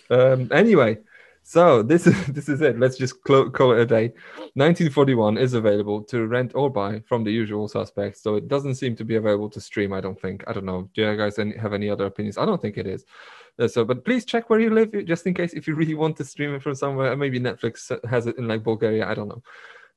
Um, 0.09 0.49
anyway, 0.51 0.99
so 1.47 1.83
this 1.83 2.07
is 2.07 2.25
this 2.37 2.49
is 2.49 2.61
it. 2.61 2.79
Let's 2.79 2.97
just 2.97 3.23
call 3.23 3.71
it 3.71 3.79
a 3.79 3.85
day. 3.85 4.07
1941 4.55 5.37
is 5.37 5.53
available 5.53 6.01
to 6.05 6.25
rent 6.25 6.53
or 6.55 6.71
buy 6.71 7.01
from 7.01 7.23
the 7.23 7.31
usual 7.31 7.67
suspects. 7.67 8.23
So 8.23 8.33
it 8.33 8.47
doesn't 8.47 8.75
seem 8.75 8.95
to 8.95 9.05
be 9.05 9.17
available 9.17 9.51
to 9.51 9.61
stream. 9.61 9.93
I 9.93 10.01
don't 10.01 10.19
think. 10.19 10.43
I 10.47 10.53
don't 10.53 10.65
know. 10.65 10.89
Do 10.95 11.03
you 11.03 11.15
guys 11.15 11.37
any, 11.37 11.55
have 11.55 11.73
any 11.73 11.87
other 11.87 12.07
opinions? 12.07 12.39
I 12.39 12.45
don't 12.45 12.59
think 12.59 12.77
it 12.77 12.87
is. 12.87 13.05
Uh, 13.59 13.67
so, 13.67 13.85
but 13.85 14.03
please 14.03 14.25
check 14.25 14.49
where 14.49 14.59
you 14.59 14.71
live, 14.71 14.91
just 15.05 15.27
in 15.27 15.35
case 15.35 15.53
if 15.53 15.67
you 15.67 15.75
really 15.75 15.93
want 15.93 16.17
to 16.17 16.25
stream 16.25 16.55
it 16.55 16.63
from 16.63 16.73
somewhere. 16.73 17.15
Maybe 17.15 17.39
Netflix 17.39 17.91
has 18.09 18.25
it 18.25 18.39
in 18.39 18.47
like 18.47 18.63
Bulgaria. 18.63 19.07
I 19.07 19.13
don't 19.13 19.27
know. 19.27 19.43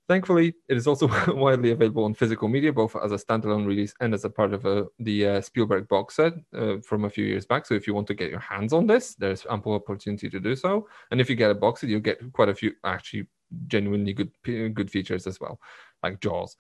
Thankfully, 0.09 0.55
it 0.69 0.77
is 0.79 0.87
also 0.87 1.07
widely 1.35 1.71
available 1.73 2.05
on 2.05 2.15
physical 2.15 2.49
media, 2.49 2.73
both 2.73 2.97
as 2.97 3.13
a 3.13 3.17
standalone 3.17 3.67
release 3.67 3.93
and 4.01 4.15
as 4.15 4.25
a 4.25 4.31
part 4.31 4.55
of 4.55 4.65
uh, 4.65 4.85
the 4.99 5.27
uh, 5.27 5.41
Spielberg 5.43 5.87
box 5.87 6.17
set 6.17 6.33
uh, 6.57 6.79
from 6.79 7.05
a 7.05 7.11
few 7.11 7.27
years 7.27 7.45
back. 7.45 7.67
So, 7.67 7.75
if 7.75 7.87
you 7.87 7.93
want 7.93 8.07
to 8.07 8.15
get 8.15 8.31
your 8.31 8.41
hands 8.41 8.73
on 8.73 8.87
this, 8.87 9.15
there's 9.15 9.47
ample 9.51 9.75
opportunity 9.75 10.31
to 10.31 10.41
do 10.41 10.57
so. 10.57 10.89
And 11.11 11.21
if 11.21 11.29
you 11.29 11.37
get 11.37 11.51
a 11.51 11.55
box 11.55 11.83
set, 11.83 11.91
you'll 11.91 12.01
get 12.01 12.21
quite 12.33 12.49
a 12.49 12.55
few 12.55 12.73
actually 12.85 13.29
genuinely 13.67 14.15
good 14.15 14.31
good 14.45 14.91
features 14.91 15.27
as 15.27 15.41
well, 15.41 15.61
like 16.03 16.21
Jaws. 16.21 16.57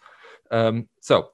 Um, 0.50 0.86
so, 1.00 1.30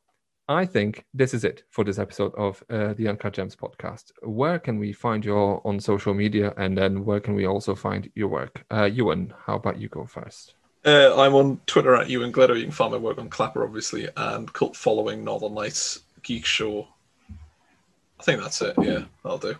I 0.48 0.66
think 0.66 1.04
this 1.14 1.34
is 1.34 1.42
it 1.42 1.64
for 1.70 1.82
this 1.82 1.98
episode 1.98 2.32
of 2.36 2.62
uh, 2.70 2.94
the 2.94 3.08
Uncut 3.08 3.32
Gems 3.32 3.56
podcast. 3.56 4.12
Where 4.22 4.60
can 4.60 4.78
we 4.78 4.92
find 4.92 5.24
you 5.24 5.34
on 5.36 5.80
social 5.80 6.14
media, 6.14 6.54
and 6.58 6.78
then 6.78 7.04
where 7.04 7.18
can 7.18 7.34
we 7.34 7.46
also 7.46 7.74
find 7.74 8.08
your 8.14 8.28
work? 8.28 8.64
Uh, 8.70 8.84
Ewan, 8.84 9.34
how 9.46 9.56
about 9.56 9.80
you 9.80 9.88
go 9.88 10.06
first? 10.06 10.54
Uh, 10.84 11.18
I'm 11.18 11.34
on 11.34 11.60
Twitter 11.66 11.94
at 11.94 12.10
Ewan 12.10 12.30
Glitter. 12.30 12.56
You 12.56 12.64
can 12.64 12.72
find 12.72 12.92
my 12.92 12.98
work 12.98 13.18
on 13.18 13.30
Clapper, 13.30 13.64
obviously, 13.64 14.08
and 14.16 14.52
Cult 14.52 14.76
Following, 14.76 15.24
Northern 15.24 15.54
Lights, 15.54 16.00
Geek 16.22 16.44
Show. 16.44 16.86
I 18.20 18.22
think 18.22 18.40
that's 18.40 18.60
it. 18.60 18.74
Yeah, 18.78 19.04
that'll 19.22 19.38
do. 19.38 19.54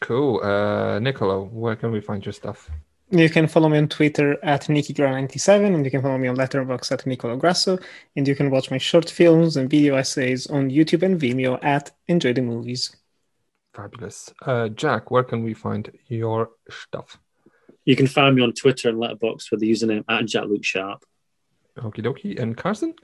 Cool. 0.00 0.40
Uh, 0.42 0.98
Nicolo, 0.98 1.44
where 1.44 1.76
can 1.76 1.90
we 1.90 2.00
find 2.00 2.24
your 2.24 2.32
stuff? 2.32 2.70
You 3.10 3.28
can 3.28 3.48
follow 3.48 3.68
me 3.68 3.78
on 3.78 3.88
Twitter 3.88 4.38
at 4.44 4.62
NikiGra97, 4.62 5.74
and 5.74 5.84
you 5.84 5.90
can 5.90 6.02
follow 6.02 6.18
me 6.18 6.28
on 6.28 6.36
Letterboxd 6.36 6.92
at 6.92 7.06
Nicolo 7.06 7.36
Grasso, 7.36 7.76
and 8.14 8.28
you 8.28 8.36
can 8.36 8.50
watch 8.50 8.70
my 8.70 8.78
short 8.78 9.10
films 9.10 9.56
and 9.56 9.68
video 9.68 9.96
essays 9.96 10.46
on 10.46 10.70
YouTube 10.70 11.02
and 11.02 11.20
Vimeo 11.20 11.58
at 11.64 11.90
Enjoy 12.06 12.32
the 12.32 12.42
Movies. 12.42 12.94
Fabulous. 13.74 14.32
Uh, 14.42 14.68
Jack, 14.68 15.10
where 15.10 15.24
can 15.24 15.42
we 15.42 15.54
find 15.54 15.90
your 16.06 16.50
stuff? 16.68 17.18
You 17.84 17.96
can 17.96 18.06
find 18.06 18.36
me 18.36 18.42
on 18.42 18.52
Twitter 18.52 18.88
and 18.88 18.98
Letterboxd 18.98 19.50
with 19.50 19.60
the 19.60 19.70
username 19.70 20.04
at 20.08 20.26
Jack 20.26 20.44
Luke 20.44 20.64
Sharp. 20.64 21.04
Okie 21.78 22.04
dokie. 22.04 22.38
And 22.38 22.56
Carson? 22.56 22.94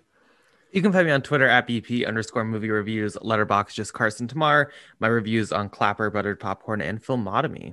You 0.72 0.82
can 0.82 0.92
find 0.92 1.06
me 1.06 1.12
on 1.12 1.22
Twitter 1.22 1.48
at 1.48 1.66
BP 1.66 2.06
underscore 2.06 2.44
movie 2.44 2.70
reviews, 2.70 3.16
Letterboxd 3.16 3.74
just 3.74 3.94
Carson 3.94 4.28
Timar, 4.28 4.72
my 5.00 5.06
reviews 5.06 5.52
on 5.52 5.68
Clapper, 5.70 6.10
Buttered 6.10 6.40
Popcorn, 6.40 6.82
and 6.82 7.02
Filmotomy. 7.02 7.72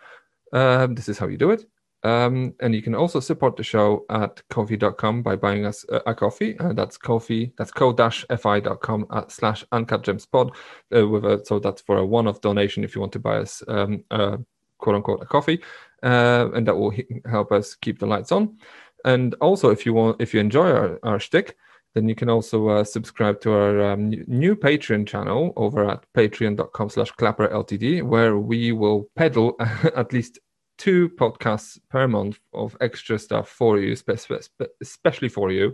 um, 0.52 0.96
this 0.96 1.10
is 1.10 1.18
how 1.18 1.28
you 1.28 1.38
do 1.38 1.52
it. 1.52 1.66
Um, 2.04 2.54
and 2.60 2.76
you 2.76 2.82
can 2.82 2.96
also 2.96 3.22
support 3.22 3.56
the 3.56 3.64
show 3.64 4.06
at 4.10 4.42
ko-fi.com 4.50 5.24
by 5.24 5.38
buying 5.38 5.66
us 5.66 5.86
a, 5.90 6.02
a 6.08 6.14
coffee. 6.14 6.60
Uh, 6.60 6.74
that's 6.74 6.98
coffee, 6.98 7.54
that's 7.58 7.72
ko-fi.com 7.72 9.08
at 9.12 9.32
slash 9.32 9.66
uncut 9.72 10.04
gems 10.04 10.26
pod. 10.26 10.52
Uh, 10.94 11.08
with 11.08 11.24
a, 11.26 11.42
so 11.46 11.60
that's 11.60 11.82
for 11.82 11.98
a 11.98 12.06
one-off 12.06 12.42
donation 12.42 12.84
if 12.84 12.94
you 12.94 13.00
want 13.00 13.14
to 13.14 13.20
buy 13.20 13.38
us 13.38 13.64
um, 13.70 14.04
uh, 14.12 14.38
quote 14.80 14.96
unquote 14.96 15.22
a 15.22 15.26
coffee. 15.26 15.62
Uh, 16.04 16.50
and 16.54 16.68
that 16.68 16.76
will 16.76 16.90
he- 16.90 17.22
help 17.30 17.54
us 17.54 17.74
keep 17.76 18.00
the 18.00 18.06
lights 18.06 18.34
on. 18.34 18.58
And 19.06 19.34
also, 19.36 19.70
if 19.70 19.86
you 19.86 19.94
want, 19.94 20.22
if 20.22 20.34
you 20.34 20.40
enjoy 20.42 20.72
our, 20.72 21.00
our 21.04 21.20
shtick, 21.20 21.56
then 21.94 22.10
you 22.10 22.16
can 22.16 22.30
also 22.30 22.70
uh, 22.70 22.84
subscribe 22.84 23.40
to 23.42 23.52
our 23.52 23.92
um, 23.92 24.10
new 24.28 24.56
Patreon 24.56 25.08
channel 25.08 25.54
over 25.56 25.90
at 25.90 26.06
patreon.com 26.16 26.90
slash 26.90 27.12
clapper 27.12 27.48
ltd, 27.48 28.04
where 28.04 28.38
we 28.38 28.72
will 28.72 29.10
peddle 29.16 29.56
at 29.96 30.12
least 30.12 30.40
two 30.78 31.10
podcasts 31.10 31.80
per 31.90 32.08
month 32.08 32.40
of 32.54 32.76
extra 32.82 33.20
stuff 33.20 33.50
for 33.50 33.80
you, 33.80 33.96
spe- 33.96 34.18
spe- 34.18 34.42
spe- 34.42 34.74
especially 34.82 35.30
for 35.30 35.52
you. 35.52 35.74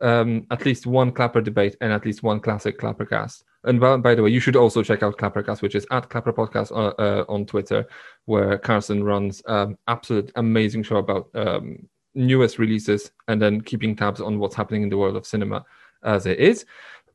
Um, 0.00 0.46
at 0.50 0.66
least 0.66 0.84
one 0.84 1.12
Clapper 1.12 1.40
debate 1.40 1.76
and 1.80 1.92
at 1.92 2.04
least 2.04 2.24
one 2.24 2.40
classic 2.40 2.76
Clappercast. 2.76 3.44
And 3.62 3.78
by, 3.78 3.96
by 3.98 4.16
the 4.16 4.22
way, 4.24 4.30
you 4.30 4.40
should 4.40 4.56
also 4.56 4.82
check 4.82 5.04
out 5.04 5.16
Clappercast, 5.16 5.62
which 5.62 5.76
is 5.76 5.86
at 5.92 6.08
Clapper 6.10 6.32
Podcast 6.32 6.72
uh, 6.72 6.92
uh, 7.00 7.24
on 7.28 7.46
Twitter, 7.46 7.86
where 8.24 8.58
Carson 8.58 9.04
runs 9.04 9.42
um, 9.46 9.78
absolute 9.86 10.32
amazing 10.34 10.82
show 10.82 10.96
about 10.96 11.28
um, 11.36 11.88
newest 12.14 12.58
releases 12.58 13.10
and 13.28 13.40
then 13.40 13.60
keeping 13.60 13.96
tabs 13.96 14.20
on 14.20 14.38
what's 14.38 14.54
happening 14.54 14.82
in 14.82 14.88
the 14.88 14.96
world 14.96 15.16
of 15.16 15.26
cinema 15.26 15.64
as 16.04 16.26
it 16.26 16.38
is. 16.38 16.64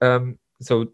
Um, 0.01 0.37
so 0.61 0.87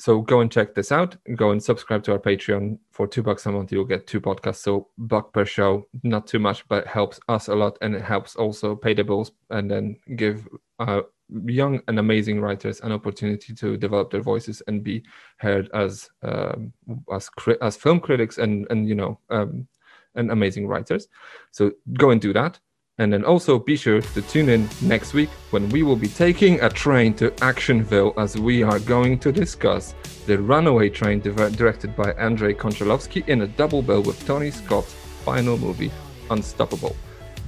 so 0.00 0.22
go 0.22 0.40
and 0.40 0.50
check 0.50 0.74
this 0.74 0.92
out. 0.92 1.16
Go 1.36 1.50
and 1.50 1.62
subscribe 1.62 2.02
to 2.04 2.12
our 2.12 2.18
Patreon 2.18 2.78
for 2.90 3.06
two 3.06 3.22
bucks 3.22 3.44
a 3.44 3.52
month. 3.52 3.70
You'll 3.70 3.84
get 3.84 4.06
two 4.06 4.20
podcasts, 4.20 4.62
so 4.62 4.88
buck 4.96 5.30
per 5.34 5.44
show. 5.44 5.86
Not 6.02 6.26
too 6.26 6.38
much, 6.38 6.66
but 6.68 6.86
helps 6.86 7.20
us 7.28 7.48
a 7.48 7.54
lot, 7.54 7.76
and 7.82 7.94
it 7.94 8.00
helps 8.00 8.34
also 8.34 8.74
pay 8.74 8.94
the 8.94 9.04
bills 9.04 9.32
and 9.50 9.70
then 9.70 9.96
give 10.16 10.48
uh, 10.78 11.02
young 11.44 11.82
and 11.86 11.98
amazing 11.98 12.40
writers 12.40 12.80
an 12.80 12.92
opportunity 12.92 13.54
to 13.54 13.76
develop 13.76 14.10
their 14.10 14.22
voices 14.22 14.62
and 14.66 14.82
be 14.82 15.02
heard 15.36 15.68
as 15.74 16.08
um, 16.22 16.72
as 17.12 17.28
as 17.60 17.76
film 17.76 18.00
critics 18.00 18.38
and 18.38 18.66
and 18.70 18.88
you 18.88 18.94
know 18.94 19.18
um, 19.28 19.68
and 20.14 20.30
amazing 20.30 20.66
writers. 20.66 21.08
So 21.50 21.72
go 21.92 22.08
and 22.10 22.22
do 22.22 22.32
that. 22.32 22.58
And 23.00 23.10
then 23.10 23.24
also 23.24 23.58
be 23.58 23.76
sure 23.76 24.02
to 24.02 24.20
tune 24.20 24.50
in 24.50 24.68
next 24.82 25.14
week 25.14 25.30
when 25.52 25.70
we 25.70 25.82
will 25.82 25.96
be 25.96 26.06
taking 26.06 26.60
a 26.60 26.68
train 26.68 27.14
to 27.14 27.30
Actionville 27.40 28.12
as 28.18 28.36
we 28.36 28.62
are 28.62 28.78
going 28.78 29.18
to 29.20 29.32
discuss 29.32 29.94
the 30.26 30.38
Runaway 30.38 30.90
Train 30.90 31.20
directed 31.20 31.96
by 31.96 32.12
Andrei 32.12 32.52
Konchalovsky 32.52 33.26
in 33.26 33.40
a 33.40 33.46
double 33.46 33.80
bill 33.80 34.02
with 34.02 34.22
Tony 34.26 34.50
Scott's 34.50 34.92
final 35.24 35.56
movie, 35.56 35.90
Unstoppable. 36.28 36.94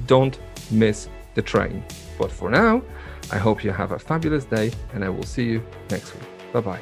Don't 0.07 0.39
miss 0.71 1.11
the 1.35 1.43
train. 1.43 1.85
But 2.19 2.33
for 2.33 2.49
now, 2.49 2.83
I 3.31 3.37
hope 3.37 3.63
you 3.63 3.73
have 3.73 3.93
a 3.93 3.99
fabulous 3.99 4.47
day 4.47 4.73
and 4.95 5.05
I 5.05 5.11
will 5.11 5.23
see 5.23 5.45
you 5.45 5.63
next 5.91 6.15
week. 6.15 6.25
Bye 6.55 6.61
bye. 6.61 6.81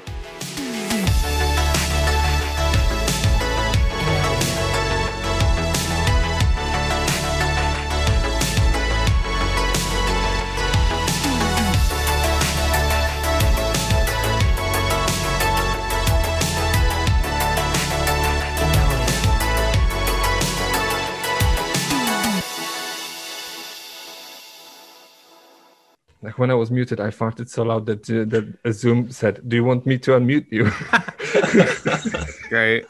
When 26.41 26.51
I 26.51 26.55
was 26.55 26.71
muted, 26.71 27.01
I 27.01 27.11
farted 27.11 27.51
so 27.51 27.63
loud 27.63 27.85
that, 27.85 28.09
uh, 28.09 28.25
that 28.25 28.73
Zoom 28.73 29.11
said, 29.11 29.47
Do 29.47 29.57
you 29.57 29.63
want 29.63 29.85
me 29.85 29.99
to 29.99 30.13
unmute 30.13 30.47
you? 30.51 30.65
Great. 32.49 32.87